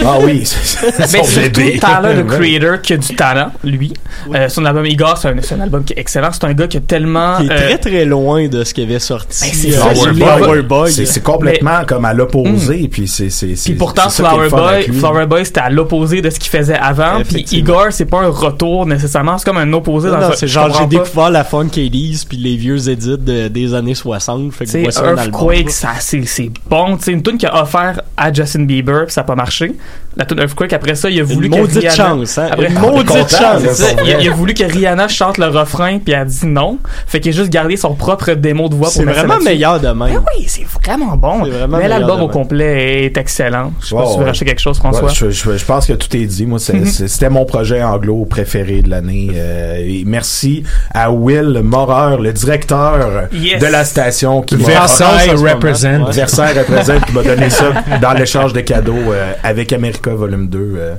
Ah 0.04 0.18
oui, 0.22 0.44
c'est 0.46 1.00
Mais 1.00 1.08
son 1.08 1.24
surtout, 1.24 1.62
bébé. 1.62 1.80
Tyler, 1.80 2.14
le 2.16 2.24
creator, 2.36 2.82
qui 2.82 2.94
a 2.94 2.98
du 2.98 3.16
talent, 3.16 3.52
lui. 3.64 3.94
Euh, 4.34 4.50
son 4.50 4.66
album 4.66 4.86
Igor, 4.86 5.18
c'est 5.18 5.30
un, 5.30 5.36
c'est 5.42 5.56
un 5.56 5.62
album 5.62 5.84
qui 5.84 5.94
est 5.94 6.00
excellent. 6.00 6.30
C'est 6.32 6.46
un 6.46 6.54
gars 6.54 6.68
qui 6.68 6.78
a 6.78 6.82
tellement... 6.82 7.38
Qui 7.38 7.48
est 7.48 7.52
euh, 7.52 7.68
très 7.68 7.78
très 7.78 8.06
loin 8.06 8.48
de 8.48 8.64
ce 8.64 8.74
qui 8.74 8.82
avait 8.82 9.00
sorti. 9.00 9.46
Ben, 9.46 9.52
c'est 10.90 11.18
euh, 11.18 11.22
complètement 11.22 11.86
comme 11.86 12.06
à 12.06 12.14
l'opposé, 12.14 12.88
puis 12.92 13.08
c'est 13.08 13.30
c'est 13.30 13.74
pourtant, 13.74 14.10
Flower 14.10 14.50
Boy. 14.50 14.84
Flower 14.94 15.26
Boy, 15.26 15.46
c'était 15.46 15.62
à 15.66 15.70
l'opposé 15.70 16.22
de 16.22 16.30
ce 16.30 16.40
qu'il 16.40 16.52
faisait 16.52 16.76
avant. 16.78 17.22
Puis. 17.28 17.46
Igor, 17.52 17.88
c'est 17.92 18.06
pas 18.06 18.20
un 18.22 18.30
retour 18.30 18.86
nécessairement, 18.86 19.38
c'est 19.38 19.46
comme 19.46 19.58
un 19.58 19.72
opposé 19.74 20.10
Non, 20.10 20.20
dans 20.20 20.30
non, 20.30 20.34
c'est 20.36 20.48
genre 20.48 20.72
j'ai 20.72 20.80
pas. 20.80 20.86
découvert 21.04 21.30
la 21.30 21.44
funk 21.44 21.66
80s 21.68 22.26
puis 22.28 22.38
les 22.38 22.56
vieux 22.56 22.90
edits 22.90 23.18
de- 23.18 23.48
des 23.48 23.74
années 23.74 23.96
60 23.96 24.54
fait 24.54 24.66
que 24.66 24.78
voici 24.84 25.00
un 25.00 25.18
album 25.18 25.24
Earthquake, 25.26 25.70
ça, 25.72 25.90
c'est, 26.00 26.26
c'est 26.26 26.52
bon. 26.70 26.98
Tu 26.98 27.04
sais, 27.06 27.12
une 27.12 27.24
tune 27.24 27.38
qu'il 27.38 27.50
a 27.50 27.62
offert 27.64 28.02
à 28.18 28.32
Justin 28.32 28.64
Bieber, 28.64 29.06
puis 29.06 29.14
ça 29.14 29.22
a 29.22 29.24
pas 29.24 29.36
marché. 29.36 29.74
La 30.18 30.26
tune 30.26 30.40
Earthquake, 30.40 30.72
après 30.74 30.96
ça, 30.96 31.10
il 31.10 31.20
a 31.20 31.24
voulu 31.24 31.50
que 31.50 31.58
maudite 31.58 31.78
Rihanna... 31.80 31.96
chance, 31.96 32.38
hein. 32.38 32.48
Après- 32.52 32.68
Une 32.70 32.74
maudite 32.80 33.08
content, 33.08 33.28
chance, 33.28 33.62
c'est 33.74 33.94
Il, 33.94 34.00
a- 34.00 34.04
vrai. 34.16 34.18
il 34.22 34.30
a 34.30 34.32
voulu 34.34 34.54
que 34.54 34.64
Rihanna 34.64 35.08
chante 35.08 35.38
le 35.38 35.48
refrain, 35.48 35.98
puis 36.00 36.14
elle 36.14 36.22
a 36.22 36.26
dit 36.26 36.46
non. 36.46 36.78
Fait 37.08 37.20
qu'il 37.20 37.34
a 37.34 37.36
juste 37.36 37.50
gardé 37.52 37.76
son 37.76 37.96
propre 37.96 38.32
démo 38.34 38.70
de 38.70 38.76
voix 38.76 38.88
pour 38.88 38.94
c'est 38.94 39.04
vraiment 39.04 39.40
meilleur 39.40 39.80
de 39.80 39.88
même 39.88 39.98
Ben 39.98 40.24
oui, 40.38 40.46
c'est 40.48 40.66
vraiment 40.86 41.18
bon. 41.18 41.44
C'est 41.46 41.50
vraiment 41.52 41.78
Mais 41.78 41.88
l'album 41.88 42.22
au 42.22 42.28
complet 42.30 43.06
est 43.06 43.18
excellent. 43.18 43.74
Je 43.82 43.88
sais 43.88 43.96
pas 43.96 44.02
Ouais, 44.02 44.08
si 44.08 44.12
tu 44.14 44.18
veux 44.20 44.24
ouais. 44.24 44.30
racheter 44.30 44.46
quelque 44.46 44.62
chose, 44.62 44.78
François. 44.78 45.04
Ouais, 45.10 45.14
je, 45.14 45.30
je- 45.30 45.55
je 45.58 45.66
pense 45.66 45.86
que 45.86 45.94
tout 45.94 46.16
est 46.16 46.26
dit. 46.26 46.46
Moi, 46.46 46.60
c'est- 46.60 46.74
Mhm. 46.74 46.86
c'était 46.86 47.30
mon 47.30 47.46
projet 47.46 47.84
anglo 47.84 48.26
préféré 48.26 48.82
de 48.82 48.90
l'année. 48.90 49.30
Euh, 49.34 49.78
et 49.78 50.04
merci 50.06 50.64
à 50.94 51.12
Will 51.12 51.62
Morer, 51.64 52.18
le 52.22 52.32
directeur 52.34 53.28
Yes. 53.34 53.60
de 53.62 53.66
la 53.68 53.84
station 53.86 54.42
qui 54.42 54.56
m'a 54.56 54.66
Versailles. 54.68 55.30
Ouais. 55.36 55.56
Versailles 56.12 56.58
represent 56.58 57.00
qui 57.06 57.14
m'a 57.14 57.24
donné 57.24 57.50
ça 57.50 57.66
dans 58.02 58.14
l'échange 58.14 58.54
de 58.54 58.62
cadeaux 58.62 59.12
euh, 59.12 59.34
avec 59.44 59.74
America 59.74 60.12
Volume 60.14 60.48
2. 60.48 60.74
euh, 60.78 60.96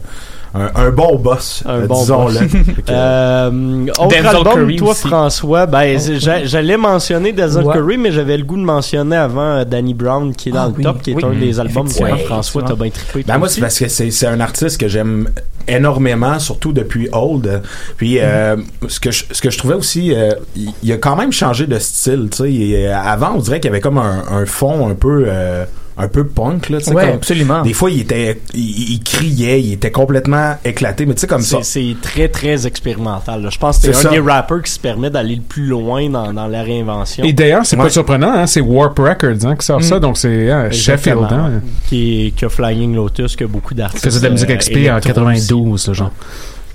un, 0.56 0.70
un 0.86 0.90
bon 0.90 1.16
boss, 1.18 1.62
un 1.66 1.80
euh, 1.82 1.86
bon 1.86 2.00
disons-le. 2.00 2.40
Euh, 2.88 3.86
autre 3.98 4.08
Denzel 4.08 4.26
album, 4.26 4.52
Curry 4.54 4.76
toi 4.76 4.90
aussi. 4.92 5.08
François, 5.08 5.66
ben 5.66 5.98
j'a- 5.98 6.44
j'allais 6.44 6.76
mentionner 6.76 7.32
Denzel 7.32 7.64
Ouais. 7.64 7.74
Curry, 7.74 7.98
mais 7.98 8.12
j'avais 8.12 8.36
le 8.36 8.44
goût 8.44 8.56
de 8.56 8.62
mentionner 8.62 9.16
avant 9.16 9.56
euh, 9.56 9.64
Danny 9.64 9.92
Brown 9.94 10.34
qui 10.34 10.50
est 10.50 10.52
dans 10.52 10.64
Ah 10.64 10.68
le 10.68 10.74
oui, 10.76 10.82
top, 10.84 11.02
qui 11.02 11.10
est 11.10 11.14
oui. 11.14 11.24
un 11.24 11.38
des 11.38 11.58
albums 11.60 11.86
que 11.86 11.90
Effectivement. 11.92 12.24
François 12.26 12.62
t'as 12.62 12.74
bien 12.74 12.90
trippé. 12.90 13.24
Ben 13.26 13.38
moi, 13.38 13.48
c'est 13.48 13.60
parce 13.60 13.78
que 13.78 13.88
c'est, 13.88 14.10
c'est 14.10 14.26
un 14.26 14.40
artiste 14.40 14.78
que 14.80 14.88
j'aime 14.88 15.28
énormément, 15.68 16.38
surtout 16.38 16.72
depuis 16.72 17.08
Old. 17.12 17.62
Puis 17.96 18.18
euh, 18.20 18.56
ce 18.88 19.00
que 19.00 19.10
je, 19.10 19.24
ce 19.30 19.40
que 19.42 19.50
je 19.50 19.58
trouvais 19.58 19.74
aussi, 19.74 20.14
euh, 20.14 20.30
il, 20.54 20.70
il 20.82 20.92
a 20.92 20.96
quand 20.96 21.16
même 21.16 21.32
changé 21.32 21.66
de 21.66 21.78
style. 21.78 22.28
Tu 22.30 22.36
sais, 22.38 22.86
euh, 22.86 22.96
avant, 22.96 23.32
on 23.34 23.38
dirait 23.40 23.58
qu'il 23.60 23.68
y 23.70 23.72
avait 23.72 23.80
comme 23.80 23.98
un, 23.98 24.22
un 24.30 24.46
fond 24.46 24.88
un 24.88 24.94
peu 24.94 25.24
euh, 25.26 25.64
un 25.98 26.08
peu 26.08 26.26
punk 26.26 26.68
là. 26.68 26.78
tu 26.78 26.84
sais, 26.84 26.92
Ouais, 26.94 27.06
comme- 27.06 27.14
absolument. 27.14 27.62
Des 27.62 27.72
fois, 27.72 27.90
il 27.90 28.00
était, 28.02 28.38
il, 28.54 28.92
il 28.94 29.00
criait, 29.02 29.62
il 29.62 29.72
était 29.72 29.90
complètement 29.90 30.56
éclaté. 30.64 31.06
Mais 31.06 31.14
tu 31.14 31.20
sais 31.22 31.26
comme 31.26 31.40
ça. 31.40 31.58
C'est 31.62 31.96
très 32.02 32.28
très 32.28 32.66
expérimental. 32.66 33.42
là. 33.42 33.48
Je 33.50 33.58
pense 33.58 33.78
que 33.78 33.84
c'est 33.92 33.98
un 33.98 34.02
ça. 34.02 34.10
des 34.10 34.20
rappers 34.20 34.62
qui 34.62 34.70
se 34.72 34.78
permet 34.78 35.08
d'aller 35.08 35.36
le 35.36 35.42
plus 35.42 35.66
loin 35.66 36.08
dans, 36.10 36.32
dans 36.34 36.46
la 36.48 36.62
réinvention. 36.62 37.24
Et 37.24 37.32
d'ailleurs, 37.32 37.64
c'est 37.64 37.76
Ouais. 37.76 37.84
pas 37.84 37.90
surprenant, 37.90 38.30
hein, 38.32 38.46
c'est 38.46 38.60
Warp 38.60 38.98
Records 38.98 39.44
hein, 39.46 39.56
qui 39.56 39.64
sort 39.64 39.82
ça, 39.82 39.98
donc 39.98 40.18
c'est 40.18 40.50
hein, 40.50 40.70
Sheffield. 40.70 41.28
Hein, 41.30 41.62
qui, 41.88 42.34
qui 42.36 42.44
a 42.44 42.48
Flying 42.48 42.94
Lotus, 42.94 43.34
que 43.36 43.44
beaucoup 43.46 43.72
d'artistes. 43.74 44.04
faisait 44.04 44.20
de 44.20 44.24
la 44.24 44.30
musique 44.30 44.50
euh, 44.50 44.56
XP 44.56 44.72
en 44.72 44.78
électro 44.98 45.00
92, 45.00 45.80
ce 45.80 45.92
genre. 45.94 46.12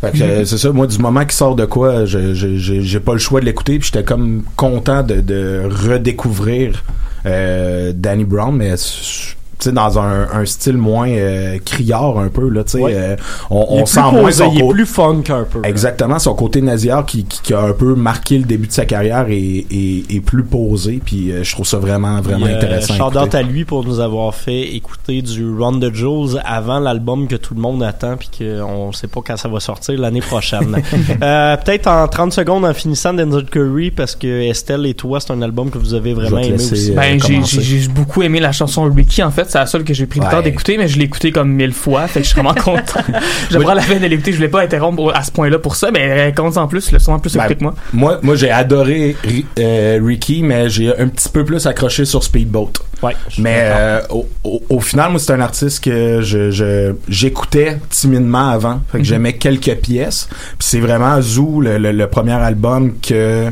Euh, 0.04 0.46
c'est 0.46 0.58
ça, 0.58 0.72
moi, 0.72 0.88
du 0.88 0.98
moment 0.98 1.22
qu'il 1.22 1.32
sort 1.34 1.56
de 1.56 1.66
quoi, 1.66 2.06
je- 2.06 2.34
je- 2.34 2.58
j'ai 2.82 3.00
pas 3.00 3.14
le 3.14 3.20
choix 3.20 3.40
de 3.40 3.46
l'écouter, 3.46 3.78
puis 3.78 3.90
j'étais 3.94 4.04
comme 4.04 4.42
content 4.56 5.04
de, 5.04 5.22
de 5.22 5.62
redécouvrir 5.70 6.84
Danny 7.94 8.26
Brown, 8.26 8.52
mais 8.56 9.36
sais, 9.66 9.72
dans 9.72 10.00
un, 10.00 10.28
un 10.34 10.46
style 10.46 10.78
moins 10.78 11.10
euh, 11.10 11.58
criard 11.64 12.20
un 12.20 12.30
peu, 12.30 12.50
là, 12.50 12.64
tu 12.64 12.72
sais, 12.74 12.82
Ouais. 12.82 12.94
euh, 12.96 13.16
on, 13.50 13.66
on 13.70 13.78
plus 13.84 13.92
sent 13.92 14.02
moins 14.12 14.32
son 14.32 14.52
il 14.54 14.62
est 14.64 14.70
plus 14.70 14.86
funk 14.86 15.24
un 15.30 15.44
peu. 15.44 15.60
Exactement, 15.64 16.20
son 16.20 16.34
côté 16.36 16.62
nasillard 16.62 17.06
qui, 17.06 17.24
qui, 17.26 17.42
qui 17.42 17.54
a 17.54 17.62
un 17.62 17.74
peu 17.74 17.96
marqué 17.96 18.38
le 18.38 18.46
début 18.46 18.68
de 18.68 18.72
sa 18.74 18.86
carrière 18.86 19.28
et, 19.30 19.66
et, 19.70 20.04
et 20.16 20.22
plus 20.22 20.44
posé, 20.44 21.02
puis 21.04 21.32
euh, 21.32 21.44
je 21.44 21.52
trouve 21.54 21.66
ça 21.68 21.78
vraiment, 21.78 22.22
vraiment 22.22 22.46
Puis, 22.46 22.54
euh, 22.54 22.58
intéressant. 22.58 22.94
shout 22.96 23.36
à 23.36 23.42
lui 23.42 23.66
pour 23.66 23.84
nous 23.86 24.00
avoir 24.00 24.34
fait 24.36 24.74
écouter 24.76 25.22
du 25.22 25.46
Run 25.58 25.80
the 25.80 25.94
Jewels 25.94 26.42
avant 26.46 26.80
l'album 26.80 27.28
que 27.28 27.36
tout 27.36 27.54
le 27.54 27.62
monde 27.62 27.84
attend 27.84 28.16
puis 28.18 28.30
qu'on 28.38 28.92
sait 28.92 29.08
pas 29.08 29.22
quand 29.26 29.38
ça 29.38 29.48
va 29.50 29.60
sortir 29.60 30.00
l'année 30.00 30.22
prochaine. 30.22 30.78
Euh, 31.22 31.58
Peut-être 31.58 31.88
en 31.88 32.08
30 32.08 32.34
secondes 32.34 32.66
en 32.66 32.74
finissant 32.74 33.14
Denzel 33.14 33.46
Curry 33.46 33.92
parce 33.92 34.16
que 34.16 34.28
Estelle 34.50 34.86
et 34.86 34.94
toi 34.94 35.20
c'est 35.20 35.32
un 35.32 35.42
album 35.42 35.70
que 35.70 35.78
vous 35.78 35.94
avez 35.94 36.14
vraiment 36.14 36.38
aimé 36.40 36.52
laisser, 36.52 36.72
aussi. 36.74 36.92
euh, 36.92 36.96
Ben, 36.96 37.20
j'ai- 37.22 37.34
commencer. 37.36 37.62
j'ai 37.62 37.80
j'ai 37.82 37.88
beaucoup 37.90 38.22
aimé 38.24 38.40
la 38.40 38.52
chanson 38.52 38.84
Ricky, 38.94 39.22
en 39.24 39.32
fait. 39.32 39.50
C'est 39.52 39.60
la 39.60 39.66
seule 39.66 39.84
que 39.84 39.94
j'ai 39.94 40.06
pris 40.06 40.20
le 40.20 40.26
Ouais. 40.26 40.32
temps 40.32 40.42
d'écouter, 40.42 40.78
mais 40.78 40.88
je 40.88 40.98
l'ai 40.98 41.06
écoutée 41.06 41.32
comme 41.32 41.52
mille 41.52 41.74
fois. 41.74 42.08
Fait 42.08 42.22
que 42.22 42.26
je 42.26 42.32
suis 42.32 42.40
vraiment 42.42 42.54
content. 42.64 43.02
je 43.50 43.58
prends 43.58 43.74
la 43.74 43.82
peine 43.82 44.00
de 44.02 44.08
l'écouter. 44.08 44.32
Je 44.32 44.38
voulais 44.38 44.48
pas 44.50 44.62
interrompre 44.62 45.12
à 45.14 45.24
ce 45.24 45.32
point-là 45.32 45.60
pour 45.60 45.76
ça, 45.76 45.92
mais 45.92 46.34
compte 46.36 46.56
en 46.58 46.68
plus, 46.68 46.92
le 46.92 47.00
son 47.00 47.12
en 47.14 47.20
plus 47.20 47.34
Ben, 47.34 47.42
écouté 47.44 47.56
que 47.58 47.64
moi. 47.64 47.74
Moi, 47.92 48.20
moi 48.22 48.36
j'ai 48.36 48.50
adoré 48.50 49.16
euh, 49.60 50.00
Ricky, 50.04 50.42
mais 50.44 50.70
j'ai 50.70 50.98
un 50.98 51.08
petit 51.10 51.28
peu 51.30 51.44
plus 51.44 51.66
accroché 51.68 52.06
sur 52.06 52.24
Speedboat. 52.24 52.72
Ouais, 53.04 53.16
mais 53.40 53.58
euh, 53.64 54.00
au, 54.12 54.28
au- 54.44 54.62
au 54.70 54.80
final, 54.80 55.10
moi, 55.12 55.20
c'est 55.20 55.34
un 55.34 55.42
artiste 55.42 55.84
que 55.84 56.22
je 56.22 56.94
j'écoutais 57.10 57.78
timidement 57.90 58.50
avant. 58.50 58.82
Fait 58.92 59.00
que 59.00 59.04
Mhm. 59.04 59.06
j'aimais 59.06 59.34
quelques 59.34 59.76
pièces. 59.76 60.28
Puis 60.32 60.68
c'est 60.68 60.80
vraiment 60.80 61.20
Zoo, 61.22 61.62
le, 61.62 61.78
le- 61.78 61.92
le 61.92 62.08
premier 62.08 62.34
album 62.34 62.94
que 63.02 63.48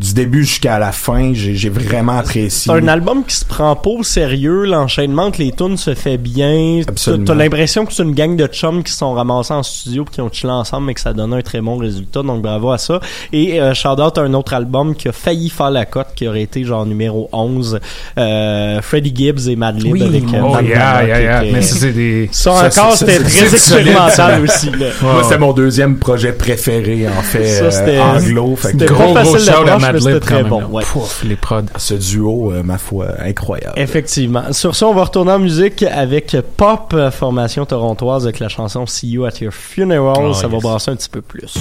du 0.00 0.14
début 0.14 0.44
jusqu'à 0.44 0.78
la 0.78 0.92
fin, 0.92 1.32
j'ai 1.34 1.54
j'ai 1.54 1.68
vraiment 1.68 2.16
apprécié. 2.18 2.72
C'est 2.72 2.78
un 2.78 2.88
album 2.88 3.22
qui 3.22 3.34
se 3.36 3.44
prend 3.44 3.76
pas 3.76 3.90
au 3.90 4.02
sérieux, 4.02 4.64
l'enchaînement 4.64 5.24
entre 5.24 5.40
les 5.40 5.52
tunes 5.52 5.76
se 5.76 5.94
fait 5.94 6.16
bien. 6.16 6.80
T'as 6.86 6.92
Absolument. 6.92 7.24
t'as 7.26 7.34
l'impression 7.34 7.84
que 7.84 7.92
c'est 7.92 8.02
une 8.02 8.14
gang 8.14 8.34
de 8.34 8.46
chums 8.46 8.82
qui 8.82 8.92
se 8.92 8.98
sont 8.98 9.12
ramassés 9.12 9.52
en 9.52 9.62
studio 9.62 10.06
qui 10.10 10.22
ont 10.22 10.30
chillé 10.32 10.50
ensemble 10.52 10.86
mais 10.86 10.94
que 10.94 11.00
ça 11.02 11.12
donne 11.12 11.34
un 11.34 11.42
très 11.42 11.60
bon 11.60 11.76
résultat, 11.76 12.22
donc 12.22 12.40
bravo 12.40 12.70
à 12.70 12.78
ça. 12.78 12.98
Et 13.34 13.60
euh, 13.60 13.74
shout 13.74 13.88
out 14.00 14.16
à 14.16 14.22
un 14.22 14.32
autre 14.32 14.54
album 14.54 14.94
qui 14.94 15.08
a 15.08 15.12
failli 15.12 15.50
faire 15.50 15.70
la 15.70 15.84
cote, 15.84 16.08
qui 16.16 16.26
aurait 16.26 16.42
été 16.42 16.64
genre 16.64 16.86
numéro 16.86 17.28
11, 17.32 17.78
euh, 18.16 18.80
Freddie 18.80 19.12
Gibbs 19.14 19.48
et 19.50 19.56
Madlib 19.56 19.92
Oui. 19.92 20.02
avec 20.02 20.24
euh, 20.32 20.40
Oh, 20.42 20.56
yeah, 20.62 21.04
yeah, 21.04 21.20
yeah. 21.20 21.42
était- 21.44 21.52
Mais 21.52 21.62
ça, 21.62 21.76
c'est 21.76 21.92
des- 21.92 22.28
Ça, 22.32 22.70
Ça, 22.70 22.82
encore, 22.84 22.96
c'est- 22.96 23.06
c'était 23.06 23.28
c'est- 23.28 23.38
très 23.46 23.54
expérimental 23.54 24.42
aussi. 24.44 24.70
Là. 24.70 24.86
Moi, 25.02 25.22
c'était 25.24 25.38
mon 25.38 25.52
deuxième 25.52 25.98
projet 25.98 26.32
préféré, 26.32 27.06
en 27.06 27.20
fait, 27.22 27.46
Ça, 27.46 27.70
c'était- 27.70 27.98
euh, 27.98 28.02
anglo. 28.02 28.56
Fait 28.56 28.72
que 28.72 28.78
c'était 28.78 28.86
pas 28.86 28.94
gros, 28.94 29.14
facile 29.14 29.30
gros 29.32 29.38
de 29.38 29.44
shout 29.44 29.68
à 29.68 29.78
Madlib 29.92 30.14
c'était 30.14 30.20
très 30.20 30.44
bon, 30.44 30.64
ouais. 30.64 30.82
Pouf, 30.84 31.24
les 31.24 31.36
prods. 31.36 31.62
Ce 31.76 31.94
duo, 31.94 32.52
euh, 32.52 32.62
ma 32.62 32.78
foi, 32.78 33.08
incroyable. 33.18 33.78
Effectivement. 33.78 34.52
Sur 34.52 34.74
ça, 34.74 34.86
on 34.86 34.94
va 34.94 35.04
retourner 35.04 35.32
en 35.32 35.38
musique 35.38 35.82
avec 35.82 36.36
Pop, 36.56 36.92
euh, 36.94 37.10
formation 37.10 37.64
torontoise, 37.66 38.24
avec 38.24 38.38
la 38.38 38.48
chanson 38.48 38.86
See 38.86 39.08
You 39.08 39.24
at 39.24 39.40
Your 39.40 39.52
Funeral. 39.52 40.16
Oh, 40.18 40.32
ça 40.32 40.48
va 40.48 40.58
brasser 40.58 40.90
un 40.90 40.96
petit 40.96 41.08
peu 41.08 41.22
plus. 41.22 41.54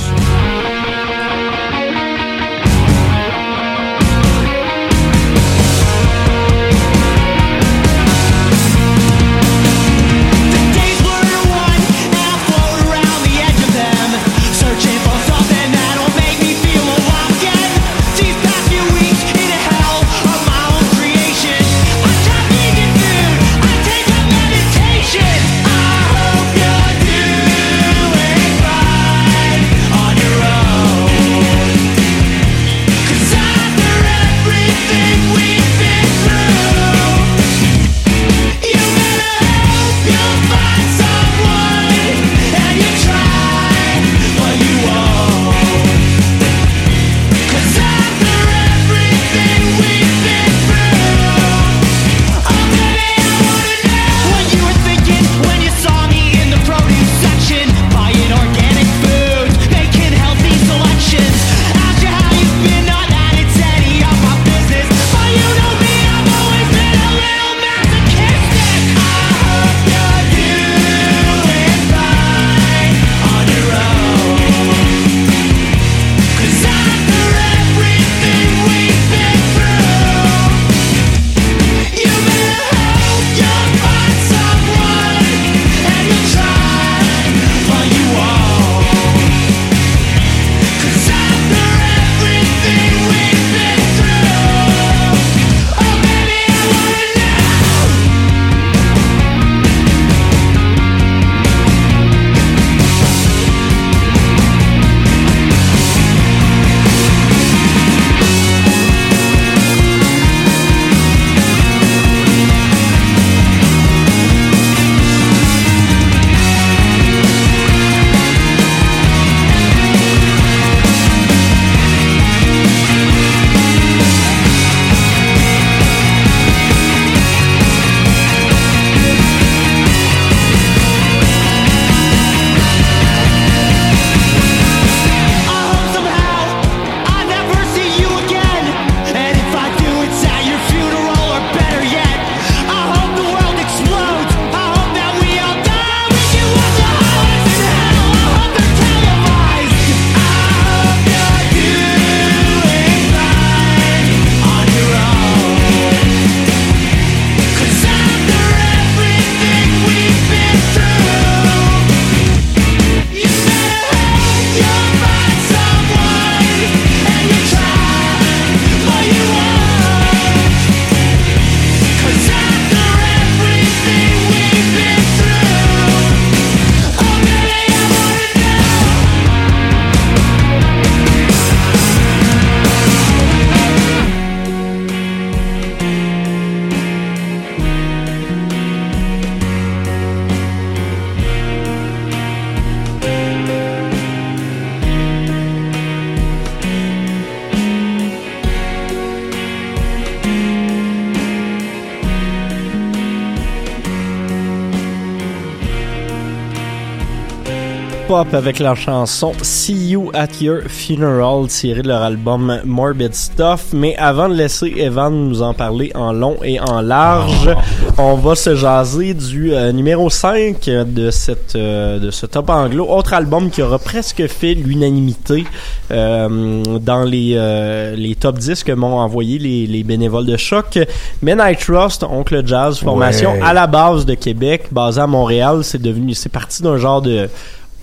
Pop 208.19 208.33
avec 208.33 208.59
leur 208.59 208.75
chanson 208.75 209.31
See 209.41 209.91
You 209.91 210.11
at 210.14 210.27
Your 210.41 210.64
Funeral 210.67 211.48
tirée 211.48 211.83
de 211.83 211.88
leur 211.88 212.01
album 212.01 212.59
Morbid 212.65 213.14
Stuff. 213.15 213.67
Mais 213.72 213.95
avant 213.95 214.27
de 214.27 214.33
laisser 214.33 214.73
Evan 214.75 215.30
nous 215.30 215.41
en 215.41 215.53
parler 215.53 215.93
en 215.95 216.11
long 216.11 216.35
et 216.43 216.59
en 216.59 216.81
large, 216.81 217.49
on 217.98 218.15
va 218.15 218.35
se 218.35 218.56
jaser 218.56 219.14
du 219.14 219.53
euh, 219.53 219.72
numéro 219.72 220.09
5 220.09 220.65
de 220.65 221.11
cette 221.11 221.56
euh, 221.56 221.98
de 221.99 222.11
ce 222.11 222.25
top 222.25 222.49
anglo, 222.49 222.85
autre 222.89 223.14
album 223.14 223.49
qui 223.49 223.61
aura 223.61 223.80
presque 223.80 224.27
fait 224.27 224.53
l'unanimité 224.53 225.45
euh, 225.91 226.61
dans 226.81 227.03
les 227.03 227.35
euh, 227.38 227.95
les 227.95 228.15
top 228.15 228.38
10 228.38 228.65
que 228.65 228.73
m'ont 228.73 228.98
envoyé 228.99 229.39
les, 229.39 229.65
les 229.65 229.83
bénévoles 229.83 230.25
de 230.25 230.35
choc. 230.35 230.77
Men 231.22 231.41
I 231.41 231.56
Trust, 231.56 232.03
Oncle 232.03 232.45
Jazz, 232.45 232.80
formation 232.80 233.31
Ouais. 233.31 233.41
à 233.45 233.53
la 233.53 233.67
base 233.67 234.06
de 234.06 234.15
Québec, 234.15 234.65
basée 234.72 234.99
à 234.99 235.07
Montréal, 235.07 235.59
c'est 235.64 235.81
devenu 235.81 236.14
c'est 236.15 236.27
parti 236.27 236.61
d'un 236.64 236.77
genre 236.77 237.01
de 237.01 237.30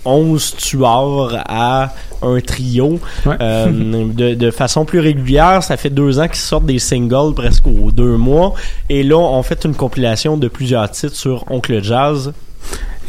11 0.07 0.55
tueurs 0.57 1.43
à 1.47 1.93
un 2.21 2.39
trio 2.39 2.99
euh, 3.27 3.67
de, 4.13 4.33
de 4.33 4.51
façon 4.51 4.85
plus 4.85 4.99
régulière. 4.99 5.61
Ça 5.63 5.77
fait 5.77 5.89
deux 5.89 6.19
ans 6.19 6.27
qu'ils 6.27 6.37
sortent 6.37 6.65
des 6.65 6.79
singles 6.79 7.33
presque 7.35 7.67
aux 7.67 7.91
deux 7.91 8.17
mois. 8.17 8.53
Et 8.89 9.03
là, 9.03 9.17
on 9.17 9.43
fait 9.43 9.65
une 9.65 9.75
compilation 9.75 10.37
de 10.37 10.47
plusieurs 10.47 10.89
titres 10.89 11.15
sur 11.15 11.43
Oncle 11.51 11.83
Jazz. 11.83 12.33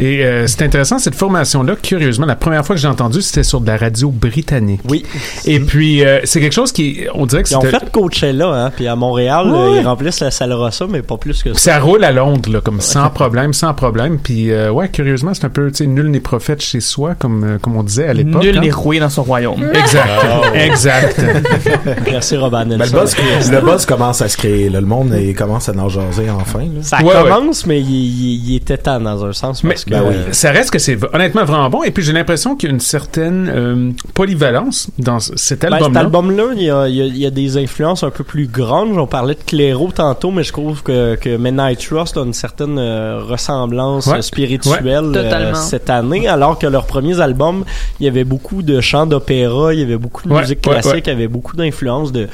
Et 0.01 0.25
euh, 0.25 0.47
c'est 0.47 0.63
intéressant, 0.63 0.99
cette 0.99 1.15
formation-là, 1.15 1.75
curieusement, 1.83 2.27
la 2.27 2.37
première 2.37 2.65
fois 2.65 2.77
que 2.77 2.81
j'ai 2.81 2.89
entendu, 2.89 3.21
c'était 3.23 3.43
sur 3.43 3.61
de 3.61 3.67
la 3.67 3.77
radio 3.77 4.11
britannique. 4.11 4.81
Oui. 4.89 5.05
Et 5.45 5.61
puis, 5.61 6.05
euh, 6.05 6.21
c'est 6.25 6.41
quelque 6.41 6.53
chose 6.55 6.73
qui, 6.73 7.01
on 7.15 7.27
dirait 7.27 7.43
que 7.43 7.49
Ils 7.51 7.57
ont 7.57 7.61
fait 7.63 7.91
Coachella, 7.91 8.49
hein, 8.49 8.71
puis 8.75 8.87
à 8.87 8.95
Montréal, 8.97 9.49
Ouais. 9.51 9.59
euh, 9.59 9.81
ils 9.81 9.87
remplissent 9.87 10.21
la 10.21 10.31
salle 10.31 10.53
Rossa, 10.53 10.87
mais 10.89 11.03
pas 11.03 11.17
plus 11.17 11.43
que 11.43 11.53
ça. 11.55 11.59
Ça 11.59 11.79
roule 11.81 12.05
à 12.05 12.13
Londres, 12.13 12.51
là, 12.51 12.61
comme 12.61 12.81
sans 12.81 13.11
problème, 13.11 13.53
sans 13.53 13.75
problème. 13.75 14.19
Puis, 14.23 14.51
euh, 14.53 14.71
ouais, 14.71 14.89
curieusement, 14.89 15.35
c'est 15.35 15.45
un 15.47 15.51
peu, 15.51 15.69
tu 15.71 15.79
sais, 15.79 15.87
nul 15.87 16.11
n'est 16.11 16.21
prophète 16.21 16.63
chez 16.63 16.81
soi, 16.81 17.15
comme, 17.19 17.45
euh, 17.45 17.59
comme 17.59 17.77
on 17.77 17.83
disait 17.83 18.07
à 18.09 18.13
l'époque. 18.15 18.43
Nul 18.43 18.59
hein. 18.59 18.61
n'est 18.61 18.71
roué 18.71 19.01
dans 19.01 19.11
son 19.11 19.23
royaume. 19.25 19.65
Exact. 19.75 20.09
Oh. 20.25 20.45
Exact. 20.55 21.21
Merci, 22.11 22.37
Ben, 22.51 22.65
Nelson. 22.65 22.97
le, 22.97 23.01
buzz, 23.01 23.17
le 23.53 23.61
buzz 23.61 23.87
commence 23.87 24.23
à 24.23 24.29
se 24.29 24.37
créer. 24.37 24.69
là. 24.71 24.81
Le 24.81 24.87
monde 24.87 25.15
il 25.21 25.35
commence 25.35 25.69
à 25.69 25.73
en 25.73 25.89
jaser 25.89 26.31
enfin. 26.31 26.61
là. 26.61 26.83
Ça 26.83 26.99
commence, 27.03 27.67
mais 27.67 27.81
il, 27.81 27.87
il- 27.91 28.49
il 28.51 28.57
était 28.57 28.79
temps 28.79 29.01
dans 29.01 29.25
un 29.25 29.33
sens. 29.33 29.63
Parce 29.63 29.85
que, 29.89 29.95
Ben 29.95 30.03
oui, 30.07 30.15
euh, 30.15 30.33
ça 30.33 30.51
reste 30.51 30.71
que 30.71 30.79
c'est 30.79 30.99
honnêtement 31.15 31.45
vraiment 31.45 31.69
bon. 31.71 31.83
Et 31.83 31.91
puis 31.91 32.03
j'ai 32.03 32.13
l'impression 32.13 32.57
qu'il 32.57 32.69
y 32.69 32.73
a 32.73 32.75
une 32.75 32.81
certaine 32.81 33.51
euh, 33.55 33.91
polyvalence 34.15 34.89
dans 34.99 35.19
c- 35.19 35.33
cet 35.37 35.63
Ben, 35.63 35.73
album-là. 35.73 35.89
cet 36.01 36.05
album-là, 36.05 36.45
il 36.57 36.63
y 36.63 36.71
a, 36.71 36.89
il 36.89 36.95
y 36.95 37.03
a- 37.03 37.07
il 37.07 37.17
y 37.19 37.27
a 37.27 37.31
des 37.31 37.57
influences 37.57 38.03
un 38.03 38.11
peu 38.11 38.25
plus 38.25 38.47
grandes. 38.47 38.97
On 38.99 39.07
parlait 39.07 39.35
de 39.35 39.43
Clairo 39.45 39.91
tantôt, 39.93 40.31
mais 40.31 40.43
je 40.45 40.53
trouve 40.53 40.83
que, 40.83 41.15
que 41.17 41.37
Midnight 41.37 41.79
Trust 41.87 42.17
a 42.17 42.21
une 42.23 42.33
certaine 42.33 42.79
euh, 42.79 43.21
ressemblance 43.27 44.07
Ouais. 44.07 44.23
spirituelle 44.23 44.85
Ouais. 44.85 45.17
euh, 45.19 45.23
Totalement. 45.25 45.55
cette 45.55 45.91
année, 45.91 46.29
alors 46.29 46.59
que 46.59 46.67
leurs 46.67 46.87
premiers 46.87 47.21
albums, 47.21 47.65
il 48.01 48.05
y 48.07 48.09
avait 48.09 48.25
beaucoup 48.25 48.63
de 48.63 48.81
chants 48.81 49.07
d'opéra, 49.07 49.75
il 49.75 49.81
y 49.81 49.83
avait 49.83 49.97
beaucoup 49.97 50.29
de 50.29 50.33
Ouais, 50.33 50.41
musique 50.43 50.61
classique, 50.61 50.93
ouais. 50.93 51.03
il 51.07 51.09
y 51.09 51.13
avait 51.13 51.29
beaucoup 51.29 51.57
d'influences 51.57 52.13
de 52.13 52.29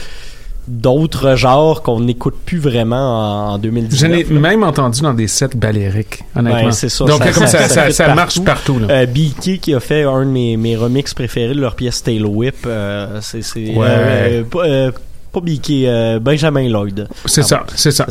d'autres 0.67 1.35
genres 1.37 1.83
qu'on 1.83 2.01
n'écoute 2.01 2.35
plus 2.45 2.59
vraiment 2.59 3.49
en, 3.51 3.55
en 3.55 3.59
2019. 3.59 4.01
J'en 4.11 4.17
ai 4.17 4.25
là. 4.25 4.41
même 4.41 4.63
entendu 4.63 5.01
dans 5.03 5.15
des 5.15 5.29
sets 5.29 5.49
balériques, 5.57 6.25
honnêtement. 6.35 6.73
C'est 6.73 6.89
ça. 6.89 7.05
Donc 7.05 7.21
comme 7.33 7.47
ça, 7.47 7.69
ça, 7.69 7.87
fit 7.87 7.93
ça 7.93 8.15
marche 8.15 8.41
partout. 8.43 8.79
là. 8.79 8.87
Euh, 8.91 9.07
BK 9.07 9.61
qui 9.61 9.75
a 9.75 9.81
fait 9.81 10.03
un 10.05 10.21
de 10.25 10.31
mes, 10.31 10.57
mes 10.57 10.77
remixes 10.77 11.15
préférés 11.15 11.55
de 11.55 11.61
leur 11.61 11.75
pièce 11.75 12.03
Tail 12.03 12.23
Whip. 12.23 12.55
euh, 12.67 13.19
c'est 13.21 13.43
c'est 13.43 13.75
Ouais. 13.77 14.45
euh, 14.57 14.91
pas, 15.41 15.41
euh, 15.41 16.15
euh, 16.15 16.19
Benjamin 16.21 16.69
Lloyd. 16.69 17.09
C'est 17.27 17.43
ça, 17.43 17.65
c'est 17.75 17.91
ça. 17.91 18.07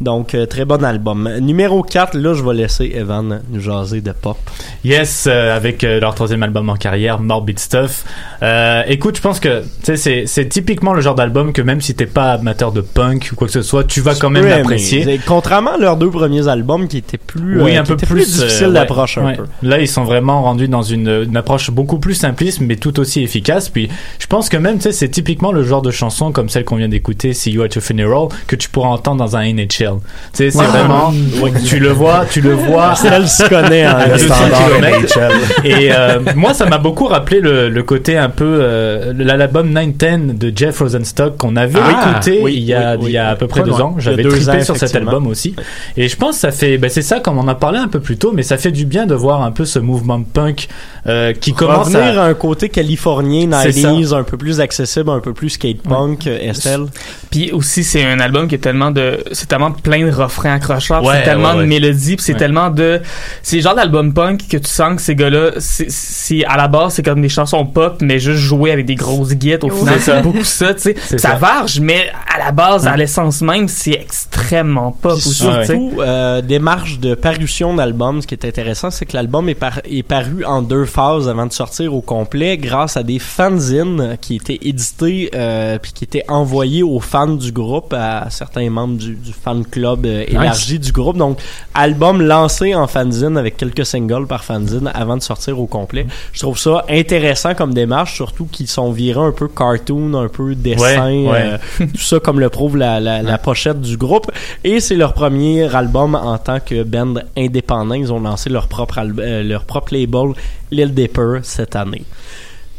Donc 0.00 0.34
euh, 0.34 0.46
très 0.46 0.64
bon 0.64 0.82
album. 0.84 1.30
Numéro 1.40 1.82
4, 1.82 2.16
là 2.16 2.34
je 2.34 2.42
vais 2.42 2.54
laisser 2.54 2.92
Evan 2.94 3.40
nous 3.50 3.60
jaser 3.60 4.00
de 4.00 4.12
pop. 4.12 4.36
Yes, 4.84 5.26
euh, 5.26 5.56
avec 5.56 5.84
euh, 5.84 6.00
leur 6.00 6.14
troisième 6.14 6.42
album 6.42 6.68
en 6.68 6.76
carrière, 6.76 7.20
Morbid 7.20 7.58
Stuff. 7.58 8.04
Euh, 8.42 8.82
écoute, 8.86 9.16
je 9.16 9.22
pense 9.22 9.40
que 9.40 9.60
tu 9.62 9.66
sais, 9.84 9.96
c'est 9.96 10.24
c'est 10.26 10.48
typiquement 10.48 10.92
le 10.92 11.00
genre 11.00 11.14
d'album 11.14 11.52
que 11.52 11.62
même 11.62 11.80
si 11.80 11.94
t'es 11.94 12.06
pas 12.06 12.32
amateur 12.32 12.72
de 12.72 12.80
punk 12.80 13.30
ou 13.32 13.36
quoi 13.36 13.46
que 13.46 13.52
ce 13.52 13.62
soit, 13.62 13.84
tu 13.84 14.00
vas 14.00 14.14
quand 14.14 14.30
même 14.30 14.46
l'apprécier. 14.46 15.20
Contrairement 15.26 15.74
à 15.74 15.78
leurs 15.78 15.96
deux 15.96 16.10
premiers 16.10 16.48
albums 16.48 16.88
qui 16.88 16.98
étaient 16.98 17.18
plus, 17.18 17.62
Oui, 17.62 17.76
euh, 17.76 17.80
un 17.80 17.84
peu 17.84 17.94
étaient 17.94 18.06
plus, 18.06 18.26
difficiles 18.26 18.64
euh, 18.64 18.68
ouais, 18.68 18.74
d'approche 18.74 19.16
ouais. 19.16 19.36
Là, 19.62 19.80
ils 19.80 19.88
sont 19.88 20.04
vraiment 20.04 20.42
rendus 20.42 20.68
dans 20.68 20.82
une, 20.82 21.08
une 21.08 21.36
approche 21.36 21.70
beaucoup 21.70 21.98
plus 21.98 22.14
simpliste, 22.14 22.60
mais 22.60 22.76
tout 22.76 22.98
aussi 23.00 23.22
efficace. 23.22 23.68
Puis, 23.68 23.88
je 24.18 24.26
pense 24.26 24.48
que 24.48 24.56
même, 24.56 24.76
tu 24.76 24.82
sais, 24.82 24.92
c'est 24.92 25.08
typiquement 25.08 25.52
le 25.52 25.62
genre 25.64 25.82
de 25.82 25.90
chanson 25.90 26.32
comme 26.32 26.48
celle 26.48 26.63
qu'on 26.64 26.76
vient 26.76 26.88
d'écouter, 26.88 27.32
See 27.34 27.52
You 27.52 27.62
at 27.62 27.68
Your 27.74 27.82
Funeral, 27.84 28.28
que 28.46 28.56
tu 28.56 28.68
pourras 28.68 28.88
entendre 28.88 29.18
dans 29.18 29.36
un 29.36 29.44
NHL. 29.52 29.68
Tu 29.68 29.88
sais, 30.32 30.50
c'est 30.50 30.58
Ouais. 30.58 30.66
vraiment, 30.66 31.12
Ouais. 31.42 31.52
tu 31.66 31.78
le 31.78 31.90
vois, 31.90 32.24
tu 32.30 32.40
le 32.40 32.52
vois. 32.54 32.86
Marcel 32.94 33.28
se 33.28 33.48
connaît 33.48 33.86
en 33.86 33.96
à 33.96 34.06
200 34.08 34.34
standard 34.34 34.66
kilomètres. 34.68 35.18
NHL. 35.18 35.32
Et 35.64 35.92
euh, 35.92 36.20
moi, 36.34 36.54
ça 36.54 36.66
m'a 36.66 36.78
beaucoup 36.78 37.06
rappelé 37.06 37.40
le, 37.40 37.68
le 37.68 37.82
côté 37.82 38.16
un 38.16 38.28
peu 38.30 38.44
euh, 38.60 39.12
l'album 39.16 39.70
910 39.70 40.38
de 40.38 40.52
Jeff 40.54 40.78
Rosenstock 40.80 41.36
qu'on 41.36 41.56
avait 41.56 41.78
Ah, 41.82 42.10
écouté 42.20 42.40
oui, 42.42 42.54
il 42.56 42.64
y 42.64 42.74
a 42.74 42.92
oui, 42.92 42.98
oui. 43.02 43.10
il 43.10 43.14
y 43.14 43.18
a 43.18 43.28
à 43.30 43.36
peu 43.36 43.46
près 43.46 43.62
deux 43.62 43.72
ans. 43.80 43.94
J'avais 43.98 44.22
trippé 44.24 44.60
ans, 44.60 44.64
sur 44.64 44.76
cet 44.76 44.94
album 44.96 45.26
aussi. 45.26 45.54
Et 45.96 46.08
je 46.08 46.16
pense 46.16 46.36
que 46.36 46.40
ça 46.40 46.50
fait, 46.50 46.78
ben 46.78 46.88
c'est 46.90 47.02
ça 47.02 47.20
comme 47.20 47.38
on 47.38 47.46
en 47.48 47.54
parlait 47.54 47.78
un 47.78 47.88
peu 47.88 48.00
plus 48.00 48.16
tôt, 48.16 48.32
mais 48.34 48.42
ça 48.42 48.56
fait 48.56 48.70
du 48.72 48.84
bien 48.86 49.06
de 49.06 49.14
voir 49.14 49.42
un 49.42 49.50
peu 49.50 49.64
ce 49.64 49.78
mouvement 49.78 50.22
punk 50.22 50.68
euh, 51.06 51.32
qui 51.32 51.52
commence 51.52 51.88
Revenir 51.88 52.18
à 52.20 52.24
à 52.24 52.26
un 52.28 52.34
côté 52.34 52.68
californien, 52.70 53.48
C'est 53.62 53.72
ça. 53.72 53.88
90s, 53.92 54.14
un 54.14 54.22
peu 54.22 54.36
plus 54.38 54.60
accessible, 54.60 55.10
un 55.10 55.20
peu 55.20 55.32
plus 55.34 55.50
skate 55.50 55.82
punk, 55.82 56.26
euh, 56.26 56.38
Estelle. 56.56 56.86
Puis 57.30 57.52
aussi, 57.52 57.84
c'est 57.84 58.04
un 58.04 58.20
album 58.20 58.48
qui 58.48 58.54
est 58.54 58.58
tellement 58.58 58.90
de, 58.90 59.22
c'est 59.32 59.46
tellement 59.48 59.72
plein 59.72 60.06
de 60.06 60.10
refrains 60.12 60.54
accrocheurs, 60.54 61.02
Ouais, 61.02 61.16
c'est 61.18 61.24
tellement 61.24 61.50
ouais, 61.50 61.56
ouais. 61.56 61.62
de 61.62 61.68
mélodies, 61.68 62.16
puis 62.16 62.24
c'est 62.24 62.32
Ouais. 62.32 62.38
tellement 62.38 62.70
de, 62.70 63.00
c'est 63.42 63.56
le 63.56 63.62
genre 63.62 63.74
d'album 63.74 64.12
punk 64.14 64.48
que 64.48 64.56
tu 64.56 64.68
sens 64.70 64.96
que 64.96 65.02
ces 65.02 65.14
gars-là, 65.14 65.52
c'est, 65.58 65.90
c'est 65.90 66.44
à 66.44 66.56
la 66.56 66.68
base 66.68 66.94
c'est 66.94 67.02
comme 67.02 67.20
des 67.22 67.28
chansons 67.28 67.64
pop, 67.66 67.98
mais 68.02 68.18
juste 68.18 68.38
jouées 68.40 68.70
avec 68.72 68.86
des 68.86 68.94
grosses 68.94 69.32
guettes. 69.34 69.64
Au 69.64 69.70
final, 69.70 69.94
C'est 69.98 70.04
ça. 70.10 70.16
c'est 70.16 70.22
beaucoup 70.30 70.44
ça, 70.44 70.74
tu 70.74 70.80
sais. 70.80 70.94
Ça 71.08 71.18
ça. 71.18 71.34
varge, 71.36 71.80
mais 71.80 72.06
à 72.34 72.38
la 72.38 72.52
base, 72.52 72.86
à 72.86 72.96
l'essence 72.96 73.40
même, 73.42 73.68
c'est 73.68 73.92
extrêmement 73.92 74.92
pop 74.92 75.18
Puis 75.18 75.28
aussi. 75.28 75.44
tu 75.44 75.52
sais. 75.52 75.64
surtout, 75.66 75.92
euh, 76.00 76.40
démarche 76.40 76.98
de 77.00 77.14
parution 77.14 77.74
d'album, 77.74 78.22
ce 78.22 78.26
qui 78.26 78.34
est 78.34 78.44
intéressant, 78.44 78.90
c'est 78.90 79.06
que 79.06 79.16
l'album 79.16 79.48
est, 79.48 79.54
par- 79.54 79.80
est 79.84 80.02
paru 80.02 80.44
en 80.44 80.62
deux 80.62 80.84
phases 80.84 81.28
avant 81.28 81.46
de 81.46 81.52
sortir 81.52 81.94
au 81.94 82.00
complet 82.00 82.56
grâce 82.58 82.96
à 82.96 83.02
des 83.02 83.18
fanzines 83.18 84.16
qui 84.20 84.36
étaient 84.36 84.58
édités 84.62 85.30
euh, 85.34 85.78
puis 85.78 85.92
qui 85.92 86.04
étaient 86.04 86.24
envoyés 86.44 86.82
aux 86.82 87.00
fans 87.00 87.26
du 87.36 87.52
groupe, 87.52 87.94
à 87.94 88.28
certains 88.28 88.68
membres 88.68 88.98
du, 88.98 89.14
du 89.16 89.32
fan 89.32 89.64
club 89.64 90.04
euh, 90.04 90.24
élargi 90.28 90.78
du 90.78 90.92
groupe. 90.92 91.16
Donc, 91.16 91.38
album 91.72 92.20
lancé 92.20 92.74
en 92.74 92.86
fanzine 92.86 93.38
avec 93.38 93.56
quelques 93.56 93.86
singles 93.86 94.26
par 94.26 94.44
fanzine 94.44 94.90
avant 94.94 95.16
de 95.16 95.22
sortir 95.22 95.58
au 95.58 95.66
complet. 95.66 96.06
Je 96.32 96.40
trouve 96.40 96.58
ça 96.58 96.84
intéressant 96.90 97.54
comme 97.54 97.72
démarche, 97.72 98.14
surtout 98.14 98.44
qu'ils 98.44 98.68
sont 98.68 98.90
virés 98.92 99.20
un 99.26 99.32
peu 99.32 99.48
cartoon, 99.48 100.14
un 100.14 100.28
peu 100.28 100.54
dessin, 100.54 101.08
Ouais, 101.10 101.28
ouais. 101.30 101.58
euh, 101.80 101.86
tout 101.94 102.00
ça 102.00 102.20
comme 102.20 102.40
le 102.40 102.50
prouve 102.50 102.76
la, 102.76 103.00
la, 103.00 103.22
la 103.22 103.38
pochette 103.38 103.80
du 103.80 103.96
groupe. 103.96 104.30
Et 104.64 104.80
c'est 104.80 104.96
leur 104.96 105.14
premier 105.14 105.74
album 105.74 106.14
en 106.14 106.36
tant 106.38 106.60
que 106.60 106.82
band 106.82 107.14
indépendant. 107.38 107.94
Ils 107.94 108.12
ont 108.12 108.20
lancé 108.20 108.50
leur 108.50 108.68
propre, 108.68 108.98
euh, 109.18 109.42
leur 109.42 109.64
propre 109.64 109.94
label, 109.94 110.32
Lil 110.70 110.92
Dipper, 110.92 111.38
cette 111.42 111.74
année. 111.76 112.04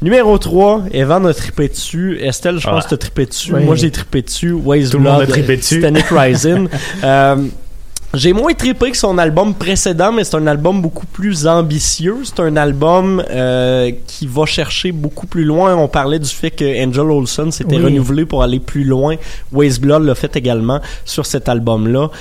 Numéro 0.05 0.37
3, 0.37 0.83
Evan 0.91 1.25
a 1.25 1.33
trippé 1.33 1.67
dessus. 1.67 2.19
Estelle, 2.21 2.59
je 2.59 2.67
pense 2.67 2.75
Ouais. 2.75 2.81
que 2.83 2.87
tu 2.89 2.93
as 2.93 2.97
trippé 2.99 3.25
dessus. 3.25 3.53
Moi, 3.53 3.73
j'ai 3.73 3.89
trippé 3.89 4.21
dessus. 4.21 4.51
Waze 4.51 4.91
Tout 4.91 4.97
le 4.99 5.03
monde 5.03 5.15
Blood, 5.17 5.29
a 5.29 5.31
trippé 5.31 5.57
dessus. 5.57 5.77
Titanic 5.77 6.05
Rising. 6.11 6.67
Euh, 7.03 7.35
j'ai 8.13 8.31
moins 8.31 8.53
trippé 8.53 8.91
que 8.91 8.97
son 8.97 9.17
album 9.17 9.55
précédent, 9.55 10.11
mais 10.11 10.23
c'est 10.23 10.35
un 10.37 10.45
album 10.45 10.79
beaucoup 10.79 11.07
plus 11.07 11.47
ambitieux. 11.47 12.17
C'est 12.23 12.39
un 12.39 12.55
album 12.55 13.21
euh, 13.31 13.91
qui 14.05 14.27
va 14.27 14.45
chercher 14.45 14.91
beaucoup 14.91 15.25
plus 15.25 15.43
loin. 15.43 15.75
On 15.75 15.87
parlait 15.87 16.19
du 16.19 16.29
fait 16.29 16.51
que 16.51 16.85
Angel 16.85 17.09
Olsen 17.09 17.51
s'était 17.51 17.75
Oui. 17.77 17.83
renouvelé 17.85 18.25
pour 18.25 18.43
aller 18.43 18.59
plus 18.59 18.83
loin. 18.83 19.15
Waze 19.51 19.79
Blood 19.79 20.03
l'a 20.03 20.13
fait 20.15 20.35
également 20.35 20.81
sur 21.03 21.25
cet 21.25 21.49
album-là 21.49 22.11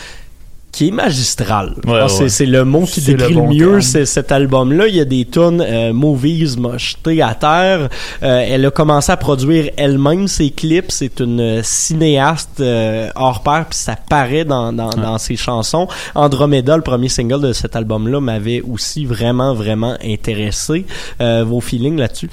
qui 0.74 0.88
est 0.88 0.90
magistral. 0.90 1.74
Je 1.84 1.90
Ouais, 1.90 2.08
c'est- 2.08 2.28
c'est 2.28 2.46
le 2.46 2.64
mot 2.64 2.84
qui 2.84 3.00
C'est 3.00 3.14
décrit 3.14 3.34
le 3.34 3.40
le, 3.40 3.46
bon 3.46 3.54
mieux 3.54 3.68
terme. 3.68 3.80
c'est 3.82 4.06
cet 4.06 4.32
album-là. 4.32 4.88
Il 4.88 4.96
y 4.96 5.00
a 5.00 5.04
des 5.04 5.24
tunes 5.24 5.64
euh, 5.66 5.92
movies 5.92 6.56
m'a 6.58 6.76
jeté 6.78 7.22
à 7.22 7.34
terre. 7.34 7.88
Euh, 8.22 8.44
elle 8.48 8.66
a 8.66 8.70
commencé 8.70 9.12
à 9.12 9.16
produire 9.16 9.70
elle-même 9.76 10.26
ses 10.28 10.50
clips. 10.50 10.90
C'est 10.90 11.20
une 11.20 11.40
euh, 11.40 11.60
cinéaste 11.62 12.60
euh, 12.60 13.08
hors 13.14 13.42
pair, 13.42 13.66
puis 13.70 13.78
ça 13.78 13.94
paraît 13.96 14.44
dans, 14.44 14.72
dans, 14.72 14.90
dans 14.90 15.18
ses 15.18 15.36
chansons. 15.36 15.86
Andromeda, 16.14 16.76
le 16.76 16.82
premier 16.82 17.08
single 17.08 17.40
de 17.40 17.52
cet 17.52 17.76
album-là, 17.76 18.20
m'avait 18.20 18.60
aussi 18.62 19.04
vraiment, 19.06 19.54
vraiment 19.54 19.96
intéressé. 20.04 20.86
Euh, 21.20 21.44
vos 21.46 21.60
feelings 21.60 21.96
là-dessus? 21.98 22.30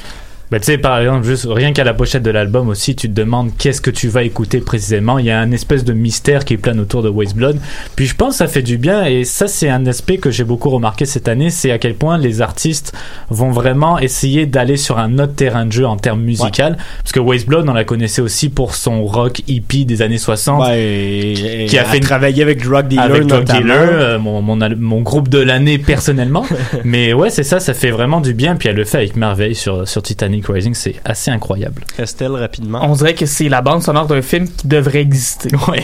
Bah, 0.52 0.60
tu 0.60 0.66
sais, 0.66 0.78
par 0.78 1.00
exemple, 1.00 1.26
juste 1.26 1.48
rien 1.50 1.72
qu'à 1.72 1.86
la 1.86 1.94
pochette 1.94 2.24
de 2.24 2.30
l'album 2.30 2.68
aussi, 2.68 2.94
tu 2.94 3.08
te 3.08 3.14
demandes 3.14 3.52
qu'est-ce 3.58 3.80
que 3.80 3.90
tu 3.90 4.10
vas 4.10 4.24
écouter 4.24 4.60
précisément. 4.60 5.18
Il 5.18 5.26
y 5.26 5.32
a 5.32 5.40
un 5.40 5.52
espèce 5.54 5.86
de 5.86 5.94
mystère 5.94 6.44
qui 6.44 6.58
plane 6.58 6.80
autour 6.82 7.02
de 7.04 7.08
Waste 7.10 7.38
Blood. 7.38 7.58
Puis 7.96 8.06
je 8.06 8.16
pense 8.16 8.34
que 8.34 8.38
ça 8.40 8.48
fait 8.48 8.62
du 8.62 8.78
bien 8.78 9.06
et 9.06 9.24
ça, 9.24 9.48
c'est 9.48 9.70
un 9.70 9.86
aspect 9.86 10.18
que 10.18 10.30
j'ai 10.30 10.44
beaucoup 10.44 10.70
remarqué 10.70 11.06
cette 11.06 11.30
année, 11.30 11.50
c'est 11.50 11.72
à 11.72 11.78
quel 11.80 11.96
point 11.96 12.18
les 12.18 12.42
artistes 12.42 12.92
vont 13.30 13.52
vraiment 13.52 13.98
essayer 13.98 14.46
d'aller 14.46 14.76
sur 14.76 15.00
un 15.00 15.20
autre 15.20 15.36
terrain 15.36 15.66
de 15.66 15.72
jeu 15.72 15.86
en 15.88 15.96
termes 15.96 16.22
musical. 16.22 16.78
Parce 17.02 17.14
que 17.14 17.22
Waste 17.22 17.48
Blood, 17.48 17.70
on 17.70 17.74
la 17.74 17.86
connaissait 17.86 18.22
aussi 18.22 18.50
pour 18.50 18.76
son 18.76 19.06
rock 19.06 19.42
hippie 19.48 19.86
des 19.86 20.02
années 20.02 20.18
60. 20.18 20.64
Ouais, 20.68 20.82
et- 20.82 21.64
et 21.64 21.66
qui 21.68 21.78
a 21.78 21.86
fait 21.86 22.02
travaillé 22.02 22.44
avec 22.44 22.62
Drug 22.62 22.90
Dealer 22.90 23.04
avec 23.06 23.26
Drug. 23.26 23.46
Dealer, 23.46 23.88
euh, 23.90 24.20
mon, 24.20 24.42
mon 24.42 25.02
groupe 25.02 25.30
de 25.30 25.40
l'année 25.40 25.78
personnellement. 25.78 26.46
Mais 26.84 27.14
ouais, 27.14 27.30
c'est 27.30 27.44
ça, 27.44 27.62
ça 27.62 27.74
fait 27.74 27.92
vraiment 27.92 28.20
du 28.20 28.34
bien. 28.34 28.58
Puis 28.58 28.68
elle 28.68 28.76
le 28.76 28.84
fait 28.84 28.98
avec 28.98 29.16
merveille 29.16 29.56
sur, 29.56 29.88
sur 29.88 30.02
Titanic 30.04 30.41
Rising, 30.48 30.74
c'est 30.74 30.96
assez 31.06 31.32
incroyable. 31.32 31.84
Estelle, 31.98 32.32
rapidement? 32.32 32.80
On 32.84 32.94
dirait 32.94 33.14
que 33.14 33.26
c'est 33.26 33.50
la 33.50 33.62
bande 33.62 33.82
sonore 33.84 34.08
d'un 34.08 34.22
film 34.22 34.48
qui 34.48 34.68
devrait 34.68 35.02
exister. 35.02 35.50
Ouais. 35.68 35.84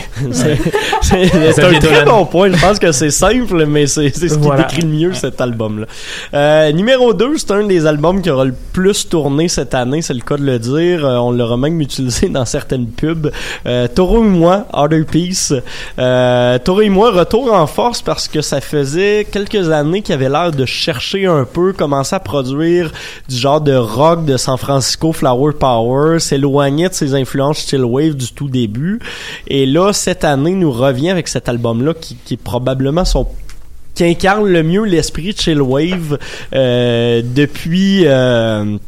C'est 1.02 1.62
un 1.62 1.78
très 1.78 2.04
bon 2.04 2.26
point. 2.26 2.50
Je 2.52 2.60
pense 2.60 2.78
que 2.78 2.92
c'est 2.92 3.10
simple, 3.10 3.64
mais 3.66 3.86
c'est 3.86 4.10
c'est 4.14 4.28
ce 4.28 4.34
qui 4.34 4.40
Voilà. 4.40 4.64
décrit 4.64 4.82
le 4.82 4.88
mieux 4.88 5.14
cet 5.14 5.40
album-là. 5.40 5.86
Euh, 6.34 6.72
numéro 6.72 7.14
2, 7.14 7.38
c'est 7.38 7.50
un 7.52 7.64
des 7.66 7.86
albums 7.86 8.20
qui 8.20 8.30
aura 8.30 8.44
le 8.44 8.54
plus 8.72 9.08
tourné 9.08 9.48
cette 9.48 9.74
année, 9.74 10.02
c'est 10.02 10.14
le 10.14 10.20
cas 10.20 10.36
de 10.36 10.44
le 10.44 10.58
dire. 10.58 11.04
Euh, 11.06 11.16
on 11.18 11.30
l'aura 11.32 11.56
même 11.56 11.80
utilisé 11.80 12.28
dans 12.28 12.44
certaines 12.44 12.88
pubs. 12.88 13.30
Euh, 13.66 13.86
Taureau 13.88 14.24
et 14.24 14.28
moi, 14.28 14.66
Other 14.72 15.04
Peace. 15.06 15.52
Euh, 15.98 16.58
Taureau 16.58 16.80
et 16.82 16.88
moi, 16.88 17.10
retour 17.10 17.52
en 17.52 17.66
force 17.66 18.02
parce 18.02 18.28
que 18.28 18.40
ça 18.40 18.60
faisait 18.60 19.26
quelques 19.30 19.70
années 19.70 20.02
qu'il 20.02 20.14
avait 20.14 20.28
l'air 20.28 20.50
de 20.52 20.64
chercher 20.66 21.26
un 21.26 21.44
peu, 21.44 21.72
commencer 21.72 22.16
à 22.16 22.20
produire 22.20 22.92
du 23.28 23.36
genre 23.36 23.60
de 23.60 23.74
rock 23.74 24.24
de 24.24 24.36
San 24.48 24.56
Francisco, 24.56 25.12
Flower 25.12 25.52
Power, 25.52 26.18
s'éloignait 26.20 26.88
de 26.88 26.94
ses 26.94 27.12
influences 27.14 27.66
chill 27.68 27.84
wave 27.84 28.14
du 28.14 28.32
tout 28.32 28.48
début. 28.48 28.98
Et 29.46 29.66
là, 29.66 29.92
cette 29.92 30.24
année, 30.24 30.52
nous 30.52 30.72
revient 30.72 31.10
avec 31.10 31.28
cet 31.28 31.50
album-là 31.50 31.92
qui, 31.92 32.16
qui 32.24 32.32
est 32.34 32.42
probablement 32.42 33.04
son 33.04 33.26
qui 33.94 34.04
incarne 34.04 34.46
le 34.48 34.62
mieux 34.62 34.84
l'esprit 34.84 35.34
de 35.34 35.38
chill 35.38 35.60
wave 35.60 36.18
euh, 36.54 37.20
depuis 37.22 38.04
euh, 38.06 38.78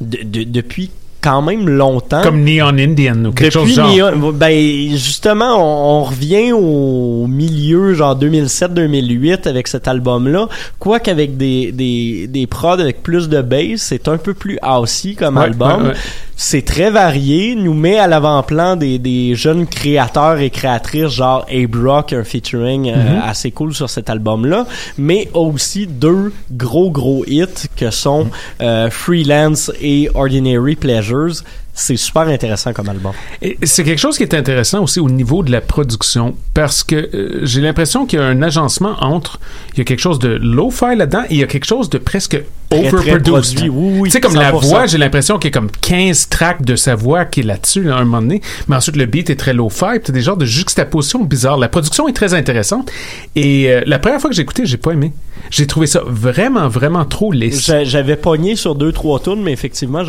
de- 0.00 0.22
de- 0.22 0.44
depuis 0.44 0.90
quand 1.24 1.40
même 1.42 1.66
longtemps. 1.68 2.20
Comme 2.22 2.44
Neon 2.44 2.76
Indian 2.78 3.24
ou 3.24 3.32
quelque 3.32 3.52
chose 3.52 3.72
genre. 3.74 3.88
Neon- 3.90 4.32
ben 4.32 4.90
justement, 4.90 5.54
on, 5.56 6.00
on 6.00 6.04
revient 6.04 6.52
au 6.52 7.26
milieu 7.26 7.94
genre 7.94 8.14
2007-2008 8.18 9.48
avec 9.48 9.68
cet 9.68 9.88
album-là. 9.88 10.48
Quoique 10.78 11.10
avec 11.10 11.36
des, 11.36 11.72
des, 11.72 12.26
des 12.28 12.46
prods 12.46 12.80
avec 12.80 13.02
plus 13.02 13.28
de 13.28 13.40
bass, 13.42 13.78
c'est 13.80 14.08
un 14.08 14.18
peu 14.18 14.34
plus 14.34 14.58
housey 14.62 15.14
comme 15.14 15.36
Ouais, 15.38 15.44
album. 15.44 15.82
ouais, 15.82 15.88
ouais. 15.88 15.94
C'est 16.36 16.64
très 16.64 16.90
varié, 16.90 17.54
nous 17.54 17.74
met 17.74 17.96
à 17.96 18.08
l'avant-plan 18.08 18.74
des, 18.74 18.98
des 18.98 19.36
jeunes 19.36 19.68
créateurs 19.68 20.38
et 20.40 20.50
créatrices 20.50 21.10
genre 21.12 21.46
Abe 21.48 21.76
Rock, 21.76 22.12
un 22.12 22.24
featuring 22.24 22.90
euh, 22.90 22.94
Mhm. 22.96 23.20
assez 23.24 23.52
cool 23.52 23.72
sur 23.72 23.88
cet 23.88 24.10
album-là, 24.10 24.66
mais 24.98 25.28
aussi 25.32 25.86
deux 25.86 26.32
gros 26.50 26.90
gros 26.90 27.24
hits 27.28 27.68
que 27.76 27.90
sont 27.92 28.26
euh, 28.60 28.90
Freelance 28.90 29.70
et 29.80 30.08
Ordinary 30.14 30.74
others 31.14 31.44
C'est 31.76 31.96
super 31.96 32.22
intéressant 32.28 32.72
comme 32.72 32.88
album. 32.88 33.12
Et 33.42 33.58
c'est 33.64 33.82
quelque 33.82 33.98
chose 33.98 34.16
qui 34.16 34.22
est 34.22 34.32
intéressant 34.34 34.82
aussi 34.84 35.00
au 35.00 35.10
niveau 35.10 35.42
de 35.42 35.50
la 35.50 35.60
production 35.60 36.36
parce 36.54 36.84
que 36.84 36.94
euh, 36.94 37.40
j'ai 37.42 37.60
l'impression 37.60 38.06
qu'il 38.06 38.20
y 38.20 38.22
a 38.22 38.24
un 38.26 38.42
agencement 38.42 38.94
entre 39.00 39.40
il 39.72 39.78
y 39.78 39.80
a 39.80 39.84
quelque 39.84 39.98
chose 40.00 40.20
de 40.20 40.28
low-fi 40.40 40.94
là-dedans 40.96 41.22
et 41.28 41.34
il 41.34 41.38
y 41.38 41.42
a 41.42 41.46
quelque 41.48 41.64
chose 41.66 41.90
de 41.90 41.98
presque 41.98 42.40
overproduced. 42.70 43.60
Oui, 43.62 43.68
oui, 43.70 44.02
tu 44.08 44.10
sais 44.12 44.20
comme 44.20 44.34
la 44.36 44.52
100%. 44.52 44.66
voix, 44.68 44.86
j'ai 44.86 44.98
l'impression 44.98 45.38
qu'il 45.38 45.50
y 45.50 45.52
a 45.52 45.58
comme 45.58 45.70
15 45.70 46.28
tracks 46.28 46.62
de 46.62 46.76
sa 46.76 46.94
voix 46.94 47.24
qui 47.24 47.40
est 47.40 47.44
là-dessus 47.44 47.82
là, 47.82 47.96
à 47.96 48.00
un 48.00 48.04
moment 48.04 48.22
donné, 48.22 48.40
mais 48.68 48.76
ensuite 48.76 48.96
le 48.96 49.06
beat 49.06 49.30
est 49.30 49.36
très 49.36 49.52
low-fi, 49.52 49.98
puis 50.02 50.12
des 50.12 50.20
genres 50.22 50.36
de 50.36 50.44
juxtapositions 50.46 51.24
bizarres. 51.24 51.58
La 51.58 51.68
production 51.68 52.08
est 52.08 52.12
très 52.12 52.34
intéressante 52.34 52.90
et 53.36 53.70
euh, 53.70 53.82
la 53.86 53.98
première 53.98 54.20
fois 54.20 54.30
que 54.30 54.36
j'ai 54.36 54.42
écouté, 54.42 54.64
j'ai 54.66 54.76
pas 54.76 54.92
aimé. 54.92 55.12
J'ai 55.50 55.66
trouvé 55.66 55.86
ça 55.86 56.02
vraiment 56.06 56.68
vraiment 56.68 57.04
trop 57.04 57.32
lisse. 57.32 57.66
J'a- 57.66 57.84
J'avais 57.84 58.16
pogné 58.16 58.56
sur 58.56 58.74
deux 58.74 58.92
trois 58.92 59.20
tunes, 59.20 59.42
mais 59.42 59.52
effectivement, 59.52 60.02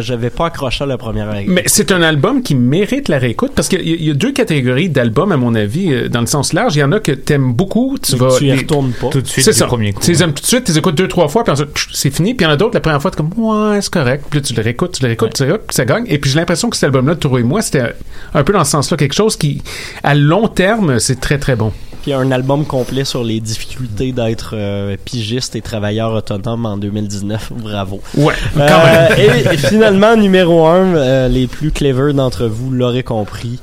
j'avais 0.00 0.30
pas 0.30 0.46
accroché 0.46 0.84
à 0.84 0.86
la 0.86 0.98
première 0.98 1.11
Mais 1.48 1.62
c'est 1.66 1.92
un 1.92 2.02
album 2.02 2.42
qui 2.42 2.54
mérite 2.54 3.08
la 3.08 3.18
réécoute 3.18 3.52
parce 3.54 3.68
qu'il 3.68 3.80
y, 3.86 4.04
y 4.06 4.10
a 4.10 4.14
deux 4.14 4.32
catégories 4.32 4.88
d'albums, 4.88 5.32
à 5.32 5.36
mon 5.36 5.54
avis, 5.54 5.92
euh, 5.92 6.08
dans 6.08 6.20
le 6.20 6.26
sens 6.26 6.52
large. 6.52 6.76
Il 6.76 6.80
y 6.80 6.82
en 6.84 6.92
a 6.92 7.00
que 7.00 7.12
t'aimes 7.12 7.52
beaucoup, 7.52 7.96
tu 8.02 8.12
Mais 8.12 8.18
vas. 8.18 8.36
tu 8.38 8.44
y 8.44 8.46
les- 8.48 8.56
retournes 8.58 8.92
pas. 8.92 9.08
Tout 9.08 9.20
de 9.20 9.26
suite 9.26 9.44
C'est 9.44 9.52
ça. 9.52 9.66
premier 9.66 9.92
coup. 9.92 10.00
Tu 10.02 10.10
les 10.12 10.22
aimes 10.22 10.32
tout 10.32 10.42
de 10.42 10.46
suite, 10.46 10.64
tu 10.64 10.72
les 10.72 10.78
écoutes 10.78 10.94
deux, 10.94 11.08
trois 11.08 11.28
fois, 11.28 11.44
puis 11.44 11.52
ensuite, 11.52 11.68
c'est 11.92 12.10
fini. 12.10 12.34
Puis 12.34 12.44
il 12.44 12.48
y 12.48 12.50
en 12.50 12.54
a 12.54 12.56
d'autres, 12.56 12.74
la 12.74 12.80
première 12.80 13.00
fois, 13.02 13.10
t'es 13.10 13.16
comme, 13.18 13.32
ouais, 13.36 13.80
c'est 13.80 13.92
correct. 13.92 14.24
Puis 14.30 14.40
là, 14.40 14.44
tu 14.46 14.54
le 14.54 14.62
réécoutes, 14.62 14.92
tu 14.92 15.02
le 15.02 15.08
réécoutes, 15.08 15.34
tu 15.34 15.42
le 15.42 15.48
réécoutes, 15.50 15.66
puis 15.68 15.74
ça 15.74 15.84
gagne. 15.84 16.04
Et 16.08 16.18
puis 16.18 16.30
j'ai 16.30 16.38
l'impression 16.38 16.70
que 16.70 16.76
cet 16.76 16.84
album-là, 16.84 17.14
Touro 17.16 17.38
et 17.38 17.42
moi, 17.42 17.62
c'était 17.62 17.92
un 18.34 18.42
peu 18.44 18.52
dans 18.52 18.64
ce 18.64 18.70
sens-là, 18.72 18.96
quelque 18.96 19.14
chose 19.14 19.36
qui, 19.36 19.62
à 20.02 20.14
long 20.14 20.48
terme, 20.48 20.98
c'est 20.98 21.20
très, 21.20 21.38
très 21.38 21.56
bon. 21.56 21.72
Puis 22.02 22.12
un 22.12 22.30
album 22.32 22.64
complet 22.66 23.04
sur 23.04 23.22
les 23.22 23.38
difficultés 23.40 24.10
d'être 24.12 24.54
euh, 24.54 24.96
pigiste 25.04 25.54
et 25.56 25.60
travailleur 25.60 26.12
autonome 26.12 26.66
en 26.66 26.76
2019. 26.76 27.52
Bravo. 27.56 28.00
Ouais, 28.16 28.34
quand 28.54 28.60
Euh, 28.60 29.08
même. 29.16 29.18
et, 29.18 29.48
et 29.54 29.56
finalement, 29.56 30.16
numéro 30.16 30.66
un, 30.66 30.94
euh, 30.96 31.28
les 31.28 31.46
plus 31.46 31.70
clever 31.70 32.12
d'entre 32.12 32.46
vous 32.46 32.70
l'auraient 32.72 33.02
compris. 33.04 33.60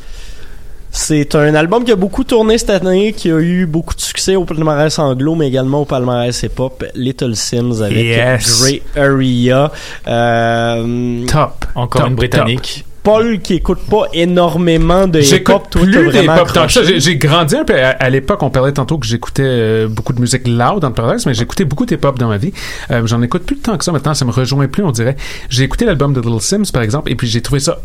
C'est 0.91 1.35
un 1.35 1.53
album 1.53 1.83
qui 1.83 1.91
a 1.91 1.95
beaucoup 1.95 2.23
tourné 2.23 2.57
cette 2.57 2.71
année, 2.71 3.13
qui 3.13 3.29
a 3.29 3.37
eu 3.39 3.67
beaucoup 3.67 3.93
de 3.93 4.01
succès 4.01 4.35
au 4.35 4.43
palmarès 4.45 4.97
anglo, 4.97 5.35
mais 5.35 5.47
également 5.47 5.81
au 5.81 5.85
palmarès 5.85 6.41
hip-hop. 6.41 6.83
Little 6.95 7.35
Sims 7.35 7.81
avec 7.83 8.03
Yes. 8.05 8.61
Grey 8.61 8.81
Area. 8.95 9.71
Euh, 10.07 11.25
Top. 11.27 11.65
Encore 11.75 12.01
Top, 12.01 12.09
une 12.09 12.15
britannique. 12.15 12.85
Paul 13.03 13.39
qui 13.39 13.55
écoute 13.55 13.79
pas 13.89 14.03
énormément 14.13 15.07
de 15.07 15.19
hip-hop, 15.21 15.69
toi, 15.69 15.81
plus 15.81 16.03
vraiment 16.05 16.35
ça. 16.35 16.63
accroché. 16.63 16.99
J'ai 16.99 17.15
grandi 17.17 17.55
un 17.55 17.63
peu. 17.63 17.75
À, 17.75 17.89
à 17.89 18.09
l'époque, 18.09 18.41
on 18.43 18.49
parlait 18.49 18.71
tantôt 18.73 18.97
que 18.97 19.05
j'écoutais 19.05 19.43
euh, 19.45 19.87
beaucoup 19.87 20.13
de 20.13 20.21
musique 20.21 20.47
loud, 20.47 20.83
entre 20.83 20.93
parenthèses, 20.93 21.25
mais 21.25 21.33
j'écoutais 21.33 21.65
beaucoup 21.65 21.85
de 21.85 21.93
hip-hop 21.95 22.17
dans 22.19 22.27
ma 22.27 22.37
vie. 22.37 22.53
Euh, 22.91 23.05
J'en 23.05 23.21
écoute 23.21 23.43
plus 23.43 23.57
tant 23.57 23.77
que 23.77 23.83
ça 23.85 23.91
maintenant. 23.91 24.13
Ça 24.13 24.25
me 24.25 24.31
rejoint 24.31 24.67
plus, 24.67 24.83
on 24.83 24.91
dirait. 24.91 25.15
J'ai 25.49 25.63
écouté 25.63 25.85
l'album 25.85 26.13
de 26.13 26.21
Little 26.21 26.41
Sims, 26.41 26.71
par 26.73 26.81
exemple, 26.81 27.11
et 27.11 27.15
puis 27.15 27.27
j'ai 27.27 27.41
trouvé 27.41 27.59
ça 27.59 27.79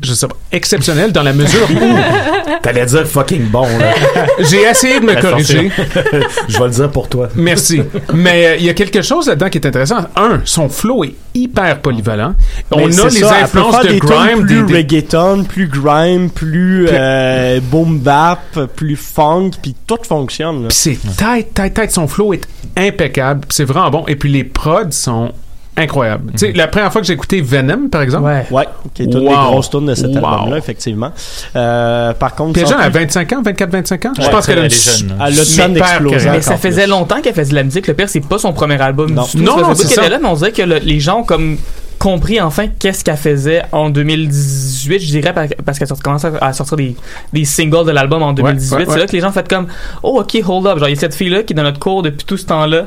je 0.00 0.14
sais 0.14 0.26
pas, 0.26 0.36
exceptionnel 0.52 1.12
dans 1.12 1.22
la 1.22 1.32
mesure 1.32 1.68
où 1.70 1.76
T'allais 2.62 2.86
dire 2.86 3.06
fucking 3.06 3.48
bon, 3.48 3.66
là. 3.78 3.92
j'ai 4.38 4.62
essayé 4.62 5.00
de 5.00 5.04
me 5.04 5.20
corriger. 5.20 5.70
Je 6.48 6.58
vais 6.58 6.64
le 6.64 6.70
dire 6.70 6.90
pour 6.90 7.08
toi. 7.08 7.28
Merci. 7.34 7.82
Mais 8.14 8.46
euh, 8.46 8.56
il 8.56 8.64
y 8.64 8.70
a 8.70 8.74
quelque 8.74 9.02
chose 9.02 9.26
là-dedans 9.26 9.48
qui 9.48 9.58
est 9.58 9.66
intéressant. 9.66 10.06
Un, 10.14 10.40
son 10.44 10.68
flow 10.68 11.02
est 11.04 11.14
hyper 11.34 11.80
polyvalent. 11.80 12.34
On 12.70 12.86
a 12.86 12.92
c'est 12.92 13.20
les 13.20 13.26
ça, 13.26 13.42
influences 13.42 13.82
de 13.82 13.88
des 13.88 13.98
grime, 13.98 14.46
plus 14.46 14.62
des, 14.62 14.74
reggaeton, 14.74 15.44
plus 15.44 15.66
grime, 15.66 16.30
plus 16.30 16.86
euh, 16.90 17.60
boom 17.60 17.98
bap, 17.98 18.40
plus 18.76 18.96
funk, 18.96 19.50
puis 19.60 19.74
tout 19.86 19.98
fonctionne. 20.02 20.68
Puis 20.68 20.76
c'est 20.76 20.98
tight, 21.16 21.52
tight, 21.54 21.74
tight. 21.74 21.90
Son 21.90 22.06
flow 22.06 22.32
est 22.32 22.46
impeccable. 22.76 23.46
C'est 23.48 23.64
vraiment 23.64 23.90
bon. 23.90 24.04
Et 24.06 24.14
puis 24.14 24.30
les 24.30 24.44
prods 24.44 24.90
sont 24.90 25.32
incroyables. 25.76 26.32
Tu 26.32 26.38
sais, 26.38 26.52
la 26.52 26.68
première 26.68 26.92
fois 26.92 27.00
que 27.00 27.06
j'ai 27.06 27.12
écouté 27.14 27.40
Venom, 27.40 27.88
par 27.88 28.02
exemple. 28.02 28.24
Ouais. 28.26 28.46
Ouais, 28.50 28.68
qui 28.94 29.02
est 29.02 29.04
une 29.06 29.10
des 29.12 29.18
Wow. 29.18 29.32
grosses 29.50 29.70
tunes 29.70 29.86
de 29.86 29.94
cet 29.94 30.10
Wow. 30.14 30.16
album-là, 30.26 30.58
effectivement. 30.58 31.10
Euh, 31.56 32.12
par 32.14 32.34
contre, 32.34 32.60
à 32.60 32.90
plus- 32.90 32.98
25 33.00 33.32
ans, 33.32 33.42
24-25 33.42 34.04
ans? 34.06 34.12
je 34.16 34.22
Ouais, 34.22 34.30
pense 34.30 34.46
qu'elle 34.46 34.58
a 34.58 34.60
elle 34.60 34.66
une 34.66 34.72
est 34.72 34.98
jeune. 34.98 35.14
Elle 35.18 36.28
a. 36.28 36.32
Mais 36.32 36.40
ça 36.42 36.56
faisait 36.56 36.86
longtemps 36.86 37.20
qu'elle 37.20 37.34
faisait 37.34 37.50
de 37.50 37.54
la 37.56 37.62
musique. 37.64 37.86
Le 37.86 37.94
pire, 37.94 38.08
c'est 38.08 38.20
pas 38.20 38.38
son 38.38 38.52
premier 38.52 38.80
album 38.80 39.12
Non. 39.12 39.22
du 39.24 39.30
tout. 39.32 39.38
Non, 39.38 39.56
non, 39.58 39.74
c'est 39.74 39.86
ça. 39.88 40.08
là, 40.08 40.18
mais 40.20 40.28
on 40.28 40.34
dirait 40.34 40.52
que 40.52 40.62
le- 40.62 40.78
les 40.78 41.00
gens 41.00 41.20
ont 41.20 41.24
comme 41.24 41.56
compris 41.98 42.40
enfin 42.40 42.66
qu'est-ce 42.80 43.04
qu'elle 43.04 43.16
faisait 43.16 43.62
en 43.70 43.88
2018, 43.88 44.98
je 44.98 45.06
dirais, 45.06 45.32
par- 45.32 45.46
parce 45.64 45.78
qu'elle 45.78 45.86
commence 46.02 46.24
à- 46.24 46.52
sortir 46.52 46.76
des, 46.76 46.96
des 47.32 47.44
singles 47.44 47.84
de 47.86 47.92
l'album 47.92 48.22
en 48.24 48.32
2018. 48.32 48.72
ouais, 48.76 48.86
ouais. 48.86 48.92
C'est 48.92 48.98
là 48.98 49.06
que 49.06 49.12
les 49.12 49.20
gens 49.20 49.28
ont 49.28 49.32
fait 49.32 49.48
comme, 49.48 49.68
oh, 50.02 50.20
ok, 50.20 50.42
hold 50.46 50.66
up. 50.66 50.78
Genre, 50.80 50.88
il 50.88 50.94
y 50.94 50.96
a 50.96 51.00
cette 51.00 51.14
fille-là 51.14 51.44
qui 51.44 51.52
est 51.52 51.56
dans 51.56 51.62
notre 51.62 51.78
cours 51.78 52.02
depuis 52.02 52.24
tout 52.26 52.36
ce 52.36 52.46
temps-là. 52.46 52.86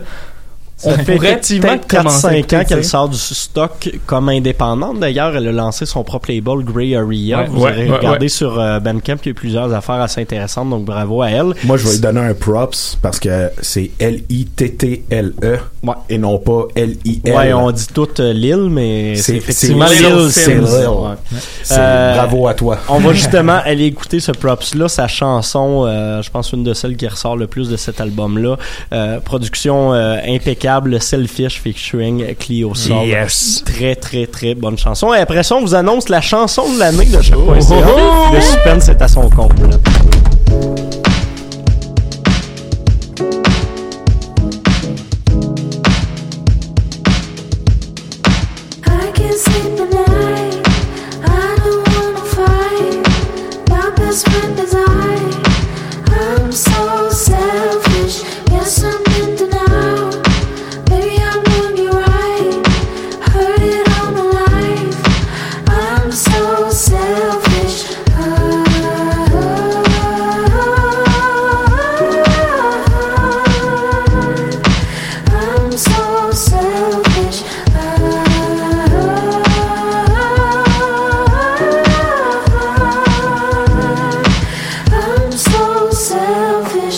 Ça 0.86 0.96
On 1.00 1.04
fait 1.04 1.16
effectivement 1.16 1.68
peut-être 1.70 1.88
commencer 1.88 2.28
à 2.28 2.32
4-5 2.32 2.36
écouter, 2.38 2.56
ans 2.58 2.64
qu'elle 2.66 2.86
sort 2.86 3.10
du 3.10 3.18
stock 3.18 3.90
comme 4.06 4.30
indépendante. 4.30 5.00
D'ailleurs, 5.00 5.36
elle 5.36 5.48
a 5.48 5.52
lancé 5.52 5.86
son 5.86 6.04
propre 6.04 6.32
label 6.32 6.64
Grey 6.64 6.96
Area. 6.96 7.40
Ouais, 7.40 7.46
Vous 7.48 7.62
ouais, 7.64 7.72
aurez 7.72 7.90
ouais, 7.90 7.98
regardé 7.98 8.26
ouais. 8.26 8.30
sur 8.30 8.60
euh, 8.60 8.80
Bandcamp, 8.80 9.16
il 9.26 9.28
y 9.30 9.32
a 9.32 9.34
plusieurs 9.34 9.74
affaires 9.74 9.96
assez 10.02 10.22
intéressantes, 10.22 10.70
donc 10.70 10.86
bravo 10.86 11.22
à 11.22 11.30
elle. 11.30 11.54
Moi, 11.64 11.78
je 11.78 11.86
vais 11.86 11.94
lui 11.94 12.00
donner 12.00 12.22
un 12.22 12.34
props 12.34 12.98
parce 13.02 13.20
que 13.20 13.50
c'est 13.62 13.92
L-I-T-T-L-E 14.00 15.58
Ouais. 15.84 15.94
et 16.10 16.18
non 16.18 16.38
pas 16.40 16.64
L-I-L. 16.76 17.36
Ouais, 17.36 17.54
on 17.54 17.72
dit 17.72 17.88
toute 17.94 18.20
euh, 18.20 18.34
Lille, 18.34 18.68
mais 18.72 19.16
c'est 19.16 19.36
effectivement. 19.36 19.86
Ouais. 19.86 21.16
C'est 21.64 21.76
Euh, 21.78 22.16
bravo 22.16 22.48
à 22.48 22.54
toi. 22.54 22.78
On 22.90 23.00
va 23.00 23.14
justement 23.14 23.60
aller 23.64 23.86
écouter 23.86 24.20
ce 24.20 24.32
props-là, 24.32 24.88
sa 24.88 25.08
chanson, 25.08 25.84
euh, 25.86 26.22
je 26.22 26.30
pense 26.32 26.52
une 26.54 26.64
de 26.64 26.74
celles 26.74 26.96
qui 26.96 27.08
ressort 27.08 27.38
le 27.38 27.48
plus 27.48 27.70
de 27.70 27.78
cet 27.78 28.02
album-là. 28.02 28.58
Euh, 28.94 29.20
production 29.20 29.94
euh, 29.94 30.18
impeccable, 30.76 31.02
Selfish 31.02 31.62
featuring 31.62 32.36
Clio 32.36 32.74
Soul. 32.76 33.06
Yes. 33.08 33.64
Très, 33.66 33.96
très, 33.96 34.28
très 34.28 34.56
bonne 34.56 34.78
chanson. 34.78 35.14
Et 35.14 35.20
après 35.20 35.44
ça, 35.44 35.56
on 35.56 35.62
vous 35.62 35.76
annonce 35.76 36.10
la 36.10 36.22
chanson 36.22 36.72
de 36.74 36.80
l'année 36.80 37.06
de 37.06 37.22
chaque 37.22 37.38
Oh, 37.38 37.54
oh, 37.58 37.74
oh. 37.74 38.34
Le 38.34 38.42
suspense 38.42 38.90
est 38.90 39.02
à 39.02 39.08
son 39.08 39.30
compte. 39.30 39.60
là. 39.60 39.78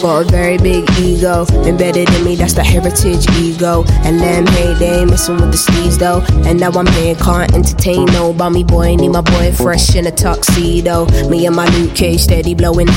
Got 0.02 0.28
a 0.28 0.30
very 0.30 0.58
big 0.58 0.90
ego, 1.00 1.46
embedded 1.66 2.10
in 2.10 2.24
me, 2.24 2.36
that's 2.36 2.54
the 2.54 2.64
heritage 2.64 3.28
ego. 3.40 3.84
And 4.04 4.20
them 4.20 4.46
hey, 4.46 4.74
they 4.76 5.00
ain't 5.00 5.10
messing 5.10 5.36
with 5.36 5.52
the 5.52 5.58
steez 5.58 5.98
though. 5.98 6.24
And 6.48 6.60
now 6.60 6.70
I'm 6.72 6.88
here, 6.88 7.16
can't 7.16 7.54
entertain 7.54 8.06
no 8.06 8.32
bummy 8.32 8.64
boy. 8.64 8.96
Need 8.96 9.10
my 9.10 9.22
boy 9.22 9.52
fresh 9.52 9.96
in 9.96 10.06
a 10.06 10.12
tuxedo. 10.12 11.08
Me 11.28 11.46
and 11.48 11.56
my 11.56 11.68
Luke 11.78 11.96
Cage 11.96 12.22
steady 12.22 12.54
blowing. 12.54 12.88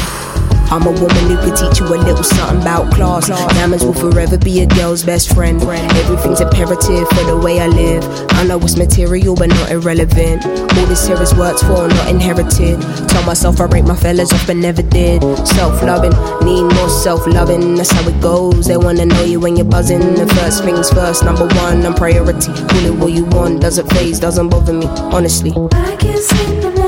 I'm 0.70 0.86
a 0.86 0.92
woman 0.92 1.26
who 1.26 1.36
could 1.38 1.56
teach 1.56 1.80
you 1.80 1.86
a 1.86 1.98
little 1.98 2.22
something 2.22 2.62
about 2.62 2.94
class. 2.94 3.26
Diamonds 3.26 3.84
will 3.84 3.92
forever 3.92 4.38
be 4.38 4.60
a 4.60 4.66
girl's 4.66 5.02
best 5.02 5.34
friend. 5.34 5.60
Everything's 5.60 6.40
imperative 6.40 7.08
for 7.08 7.24
the 7.24 7.36
way 7.42 7.58
I 7.58 7.66
live. 7.66 8.04
I 8.30 8.44
know 8.44 8.56
it's 8.60 8.76
material 8.76 9.34
but 9.34 9.48
not 9.48 9.72
irrelevant. 9.72 10.46
All 10.46 10.86
this 10.86 11.08
here 11.08 11.20
is 11.20 11.34
worked 11.34 11.60
for, 11.60 11.88
not 11.88 12.08
inherited. 12.08 12.80
Tell 13.08 13.24
myself 13.24 13.60
I 13.60 13.66
break 13.66 13.84
my 13.84 13.96
fellas 13.96 14.32
off 14.32 14.46
but 14.46 14.56
never 14.56 14.82
did. 14.82 15.22
Self 15.44 15.82
loving, 15.82 16.12
need 16.44 16.62
more 16.74 16.88
self 16.88 17.26
loving. 17.26 17.74
That's 17.74 17.90
how 17.90 18.08
it 18.08 18.20
goes. 18.20 18.66
They 18.66 18.76
wanna 18.76 19.06
know 19.06 19.24
you 19.24 19.40
when 19.40 19.56
you're 19.56 19.64
buzzing. 19.64 20.14
The 20.14 20.26
first 20.36 20.62
things 20.62 20.88
first, 20.92 21.24
number 21.24 21.48
one, 21.48 21.84
I'm 21.84 21.94
priority. 21.94 22.52
Call 22.52 22.86
it 22.86 22.94
what 22.94 23.12
you 23.12 23.24
want, 23.24 23.60
doesn't 23.60 23.90
phase, 23.90 24.20
doesn't 24.20 24.48
bother 24.48 24.72
me, 24.72 24.86
honestly. 24.86 25.52
I 25.72 25.96
sleep 26.14 26.79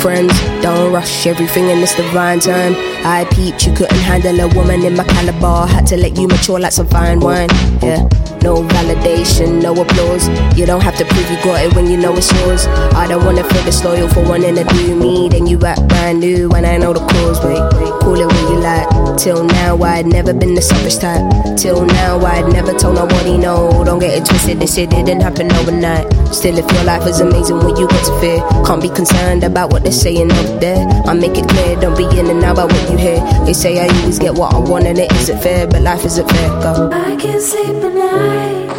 friends. 0.00 0.32
Don't 0.62 0.89
rush 0.90 1.26
everything 1.26 1.68
in 1.68 1.80
this 1.80 1.94
divine 1.94 2.40
time. 2.40 2.74
I 3.04 3.24
peeped, 3.32 3.66
you 3.66 3.72
couldn't 3.72 3.98
handle 3.98 4.38
a 4.40 4.48
woman 4.54 4.84
in 4.84 4.96
my 4.96 5.04
caliber. 5.04 5.66
Had 5.66 5.86
to 5.88 5.96
let 5.96 6.18
you 6.18 6.28
mature 6.28 6.58
like 6.58 6.72
some 6.72 6.88
fine 6.88 7.20
wine. 7.20 7.48
Yeah, 7.82 8.02
no 8.42 8.62
validation, 8.62 9.62
no 9.62 9.72
applause. 9.80 10.28
You 10.58 10.66
don't 10.66 10.82
have 10.82 10.96
to 10.96 11.04
prove 11.04 11.30
you 11.30 11.36
got 11.42 11.64
it 11.64 11.74
when 11.74 11.90
you 11.90 11.96
know 11.96 12.14
it's 12.16 12.32
yours. 12.40 12.66
I 12.94 13.06
don't 13.06 13.24
wanna 13.24 13.44
feel 13.44 13.64
disloyal 13.64 14.08
for 14.08 14.22
wanting 14.28 14.56
to 14.56 14.64
do 14.64 14.96
me. 14.96 15.28
Then 15.28 15.46
you 15.46 15.58
act 15.64 15.86
brand 15.88 16.20
new 16.20 16.48
when 16.48 16.64
I 16.64 16.76
know 16.76 16.92
the 16.92 17.00
cause. 17.00 17.38
Wait, 17.44 17.58
call 18.00 18.20
it 18.20 18.26
what 18.26 18.50
you 18.50 18.58
like. 18.60 19.16
Till 19.18 19.44
now, 19.44 19.76
I'd 19.82 20.06
never 20.06 20.32
been 20.32 20.54
the 20.54 20.62
selfish 20.62 20.96
type. 20.96 21.22
Till 21.56 21.84
now, 21.84 22.18
I'd 22.24 22.52
never 22.52 22.72
told 22.72 22.96
nobody 22.96 23.36
no. 23.36 23.84
Don't 23.84 23.98
get 23.98 24.16
it 24.16 24.24
twisted, 24.26 24.60
this 24.60 24.74
shit 24.74 24.90
didn't 24.90 25.20
happen 25.20 25.52
overnight. 25.52 26.06
Still, 26.34 26.56
if 26.58 26.70
your 26.72 26.84
life 26.84 27.06
is 27.06 27.20
amazing, 27.20 27.58
what 27.58 27.78
you 27.78 27.86
got 27.88 28.04
to 28.06 28.20
fear? 28.20 28.38
Can't 28.64 28.80
be 28.80 28.88
concerned 28.88 29.44
about 29.44 29.72
what 29.72 29.82
they're 29.82 29.92
saying 29.92 30.30
up 30.30 30.60
there. 30.60 30.86
I 31.06 31.14
make 31.14 31.36
it 31.36 31.48
clear, 31.48 31.76
don't 31.80 31.96
be 31.96 32.04
in 32.18 32.26
and 32.30 32.42
out 32.44 32.58
about 32.58 32.72
what 32.72 32.90
you 32.90 32.96
hear. 32.96 33.20
They 33.44 33.52
say 33.52 33.78
I 33.80 33.88
always 34.00 34.18
get 34.18 34.34
what 34.34 34.54
I 34.54 34.58
want 34.58 34.86
and 34.86 34.98
it 34.98 35.12
isn't 35.12 35.40
fair, 35.42 35.66
but 35.66 35.82
life 35.82 36.04
isn't 36.04 36.28
fair. 36.28 36.48
Go. 36.62 36.90
I 36.92 37.16
can't 37.16 37.42
sleep 37.42 37.82
at 37.82 37.94
night. 37.94 38.70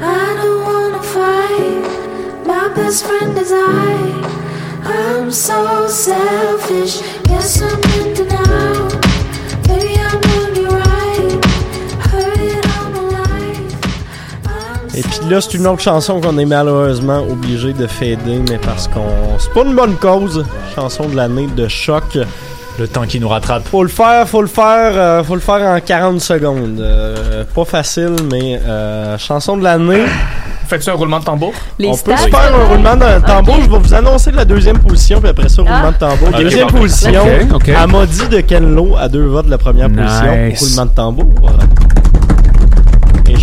I 0.00 0.34
don't 0.40 0.62
wanna 0.62 1.02
fight. 1.02 2.46
My 2.46 2.68
best 2.74 3.04
friend 3.04 3.36
is 3.38 3.52
I. 3.52 4.34
I'm 4.84 5.30
so 5.30 5.88
selfish. 5.88 7.00
Yes, 7.28 7.60
I'm 7.62 7.82
in 8.00 8.13
puis 15.24 15.32
là, 15.34 15.40
c'est 15.40 15.54
une 15.54 15.66
autre 15.66 15.80
chanson 15.82 16.20
qu'on 16.20 16.36
est 16.38 16.44
malheureusement 16.44 17.22
obligé 17.30 17.72
de 17.72 17.86
fader, 17.86 18.40
mais 18.50 18.58
parce 18.58 18.88
qu'on. 18.88 19.04
C'est 19.38 19.52
pas 19.52 19.62
une 19.64 19.74
bonne 19.74 19.94
cause. 19.96 20.44
Chanson 20.74 21.06
de 21.08 21.16
l'année 21.16 21.46
de 21.56 21.66
choc. 21.68 22.18
Le 22.78 22.88
temps 22.88 23.02
qui 23.06 23.20
nous 23.20 23.28
rattrape. 23.28 23.62
Faut 23.68 23.84
le 23.84 23.88
faire, 23.88 24.28
faut 24.28 24.42
le 24.42 24.48
faire, 24.48 24.92
euh, 24.96 25.22
faut 25.22 25.36
le 25.36 25.40
faire 25.40 25.60
en 25.62 25.78
40 25.78 26.20
secondes. 26.20 26.80
Euh, 26.80 27.44
pas 27.54 27.64
facile, 27.64 28.16
mais 28.30 28.60
euh, 28.66 29.16
chanson 29.16 29.56
de 29.56 29.62
l'année. 29.62 30.02
Fais-tu 30.66 30.90
un 30.90 30.94
roulement 30.94 31.20
de 31.20 31.24
tambour? 31.24 31.52
Les 31.78 31.86
On 31.88 31.96
peut 31.96 32.16
se 32.16 32.26
faire 32.28 32.52
un 32.52 32.64
roulement 32.68 32.96
de 32.96 33.24
tambour. 33.24 33.56
Je 33.62 33.70
vais 33.70 33.78
vous 33.78 33.94
annoncer 33.94 34.32
la 34.32 34.44
deuxième 34.44 34.78
position, 34.80 35.20
puis 35.20 35.30
après 35.30 35.48
ça, 35.48 35.62
roulement 35.62 35.78
Ah. 35.84 35.92
de 35.92 35.98
tambour. 35.98 36.28
Deuxième 36.36 36.62
parfait. 36.66 36.78
position, 36.80 37.22
Ok, 37.22 37.54
ok. 37.54 37.68
Amadi 37.68 38.28
de 38.28 38.40
Kenlo 38.40 38.96
à 38.98 39.08
deux 39.08 39.26
votes 39.26 39.46
de 39.46 39.50
la 39.52 39.58
première 39.58 39.88
position. 39.88 40.50
Roulement 40.58 40.86
de 40.86 40.94
tambour. 40.96 41.26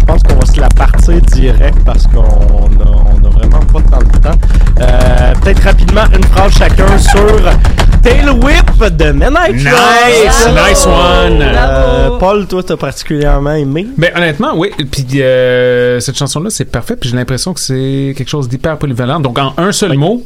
Je 0.02 0.06
pense 0.06 0.24
qu'on 0.24 0.36
va 0.36 0.46
se 0.46 0.60
la 0.60 0.70
partir 0.70 1.22
direct 1.22 1.78
parce 1.86 2.08
qu'on 2.08 2.20
a, 2.20 2.24
on 2.24 3.26
a 3.26 3.30
vraiment 3.30 3.60
pas 3.60 3.82
tant 3.82 4.00
de 4.00 4.18
temps. 4.18 4.38
Euh, 4.82 5.34
Peut-être 5.42 5.64
rapidement 5.64 6.02
une 6.14 6.24
phrase 6.24 6.54
chacun 6.58 6.98
sur 6.98 7.38
Tail 8.02 8.28
Whip 8.30 8.96
de 8.98 9.12
Men 9.12 9.38
I 9.48 9.54
Nice, 9.54 10.48
nice 10.50 10.86
one. 10.88 11.40
Euh, 11.42 12.18
Paul, 12.20 12.48
toi, 12.48 12.64
t'as 12.64 12.78
particulièrement 12.78 13.54
aimé? 13.54 13.88
Ben 13.98 14.12
honnêtement, 14.16 14.54
oui. 14.56 14.72
Puis 14.92 15.22
euh, 15.22 16.00
cette 16.00 16.18
chanson-là, 16.18 16.50
c'est 16.50 16.66
parfait. 16.66 16.96
Puis 16.96 17.10
j'ai 17.10 17.16
l'impression 17.16 17.54
que 17.54 17.60
c'est 17.60 18.14
quelque 18.18 18.30
chose 18.30 18.50
d'hyper 18.50 18.78
polyvalent. 18.78 19.20
Donc 19.20 19.38
en 19.38 19.54
un 19.58 19.72
seul 19.72 19.98
mot, 19.98 20.24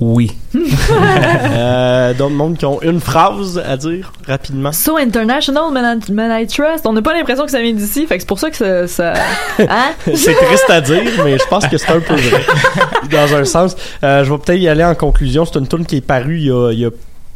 oui. 0.00 0.32
euh, 0.56 2.14
D'autres 2.14 2.34
mondes 2.34 2.56
qui 2.56 2.66
ont 2.66 2.82
une 2.82 3.00
phrase 3.00 3.62
à 3.64 3.76
dire 3.76 4.12
rapidement. 4.26 4.72
So 4.72 4.96
International, 4.96 5.72
Man 5.72 6.00
I, 6.08 6.12
Man 6.12 6.42
I 6.42 6.46
Trust. 6.46 6.84
On 6.86 6.92
n'a 6.92 7.02
pas 7.02 7.14
l'impression 7.14 7.44
que 7.44 7.50
ça 7.50 7.62
vient 7.62 7.72
d'ici, 7.72 8.06
fait 8.06 8.16
que 8.16 8.22
c'est 8.22 8.28
pour 8.28 8.38
ça 8.40 8.50
que 8.50 8.56
ça. 8.56 8.88
ça... 8.88 9.14
Hein? 9.58 9.92
c'est 10.14 10.34
triste 10.34 10.68
à 10.68 10.80
dire, 10.80 11.02
mais 11.24 11.38
je 11.38 11.44
pense 11.48 11.66
que 11.66 11.78
c'est 11.78 11.90
un 11.90 12.00
peu 12.00 12.14
vrai. 12.14 12.44
Dans 13.10 13.34
un 13.34 13.44
sens. 13.44 13.76
Euh, 14.02 14.24
je 14.24 14.32
vais 14.32 14.38
peut-être 14.38 14.60
y 14.60 14.68
aller 14.68 14.84
en 14.84 14.94
conclusion. 14.94 15.44
C'est 15.44 15.58
une 15.58 15.68
tune 15.68 15.86
qui 15.86 15.96
est 15.96 16.00
parue 16.00 16.38
il 16.38 16.46
y 16.46 16.50
a, 16.50 16.72
il 16.72 16.78
y 16.80 16.84
a 16.84 16.90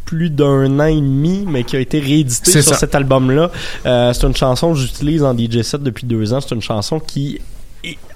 plus 0.04 0.30
d'un 0.30 0.80
an 0.80 0.86
et 0.86 0.94
demi, 0.94 1.44
mais 1.46 1.64
qui 1.64 1.76
a 1.76 1.80
été 1.80 2.00
rééditée 2.00 2.50
C'est 2.50 2.62
sur 2.62 2.72
ça. 2.72 2.80
cet 2.80 2.94
album-là. 2.94 3.50
Euh, 3.86 4.12
c'est 4.12 4.26
une 4.26 4.34
chanson 4.34 4.72
que 4.72 4.78
j'utilise 4.78 5.22
en 5.22 5.36
DJ 5.36 5.62
set 5.62 5.82
depuis 5.82 6.06
deux 6.06 6.32
ans. 6.32 6.40
C'est 6.40 6.54
une 6.54 6.62
chanson 6.62 6.98
qui 6.98 7.40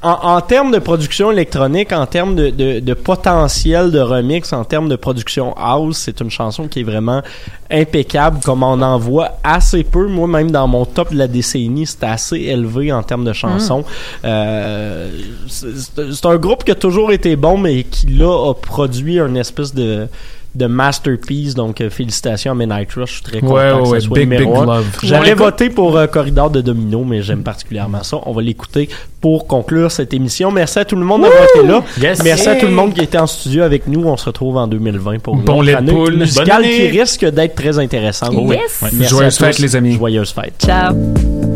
en, 0.02 0.36
en 0.36 0.41
termes 0.41 0.73
de 0.73 0.78
production 0.78 1.31
électronique, 1.31 1.92
en 1.92 2.07
termes 2.07 2.34
de, 2.34 2.51
de, 2.51 2.81
de 2.81 2.94
potentiel 2.94 3.91
de 3.91 4.01
remix, 4.01 4.52
en 4.52 4.65
termes 4.65 4.89
de 4.89 4.97
production 4.97 5.55
house, 5.57 5.99
c'est 5.99 6.20
une 6.20 6.31
chanson 6.31 6.68
qui 6.68 6.81
est 6.81 6.84
vraiment 6.84 7.23
impeccable, 7.70 8.41
comme 8.44 8.62
on 8.62 8.83
en 8.83 8.99
voit 8.99 9.39
assez 9.44 9.84
peu. 9.84 10.07
Moi, 10.09 10.26
même 10.26 10.51
dans 10.51 10.67
mon 10.67 10.84
top 10.84 11.12
de 11.12 11.18
la 11.18 11.28
décennie, 11.28 11.86
c'était 11.86 12.07
assez 12.07 12.36
élevé 12.36 12.92
en 12.92 13.02
termes 13.02 13.25
de 13.25 13.33
chansons. 13.33 13.84
Euh, 14.25 15.10
c'est 15.49 16.12
c'est 16.12 16.26
un 16.26 16.36
groupe 16.36 16.65
qui 16.65 16.73
a 16.73 16.75
toujours 16.75 17.12
été 17.12 17.36
bon, 17.36 17.57
mais 17.57 17.84
qui 17.84 18.07
là 18.09 18.51
a 18.51 18.55
produit 18.55 19.18
une 19.18 19.36
espèce 19.36 19.73
de 19.75 20.09
de 20.55 20.66
masterpiece 20.66 21.55
donc 21.55 21.81
euh, 21.81 21.89
félicitations 21.90 22.52
à 22.52 22.55
Midnight 22.55 22.92
Rush. 22.92 23.08
Je 23.08 23.14
suis 23.14 23.22
très 23.22 23.40
content 23.40 23.55
Ouais, 23.55 23.72
que 23.84 23.89
ouais, 23.89 24.00
ça 24.00 24.06
soit 24.06 24.18
Big, 24.18 24.28
numéro 24.28 24.52
big 24.55 24.66
love. 24.66 25.34
voter 25.39 25.70
pour 25.70 25.97
euh, 25.97 26.06
Corridor 26.06 26.50
de 26.50 26.60
Domino 26.60 27.05
mais 27.05 27.22
j'aime 27.22 27.42
particulièrement 27.42 28.02
ça. 28.02 28.18
On 28.26 28.32
va 28.32 28.42
l'écouter 28.42 28.89
pour 29.20 29.47
conclure 29.47 29.90
cette 29.90 30.12
émission. 30.14 30.50
Merci 30.50 30.78
à 30.81 30.84
tout 30.84 30.97
le 30.97 31.05
monde 31.05 31.22
d'avoir 31.22 31.44
été 31.44 31.66
là. 31.66 31.82
Yes. 32.00 32.22
merci 32.22 32.48
à 32.48 32.56
tout 32.56 32.66
le 32.66 32.72
monde 32.72 32.92
qui 32.94 33.00
était 33.00 33.18
en 33.18 33.26
studio 33.26 33.62
avec 33.62 33.86
nous. 33.86 34.05
On 34.05 34.16
se 34.16 34.26
retrouve 34.26 34.56
en 34.56 34.66
2020 34.66 35.18
pour 35.20 35.34
une 35.36 35.42
Bon 35.42 35.60
année 35.68 35.92
musicale 36.10 36.47
Bonne 36.47 36.50
année. 36.66 36.76
qui 36.90 37.00
risque 37.00 37.24
d'être 37.26 37.55
très 37.55 37.78
intéressante. 37.78 38.32
Tous. 38.32 39.36
fêtes, 39.39 39.58
les 39.58 39.76
amis. 39.76 39.94
joyeuses 39.94 40.32
fêtes 40.32 40.55
Ciao. 40.58 41.51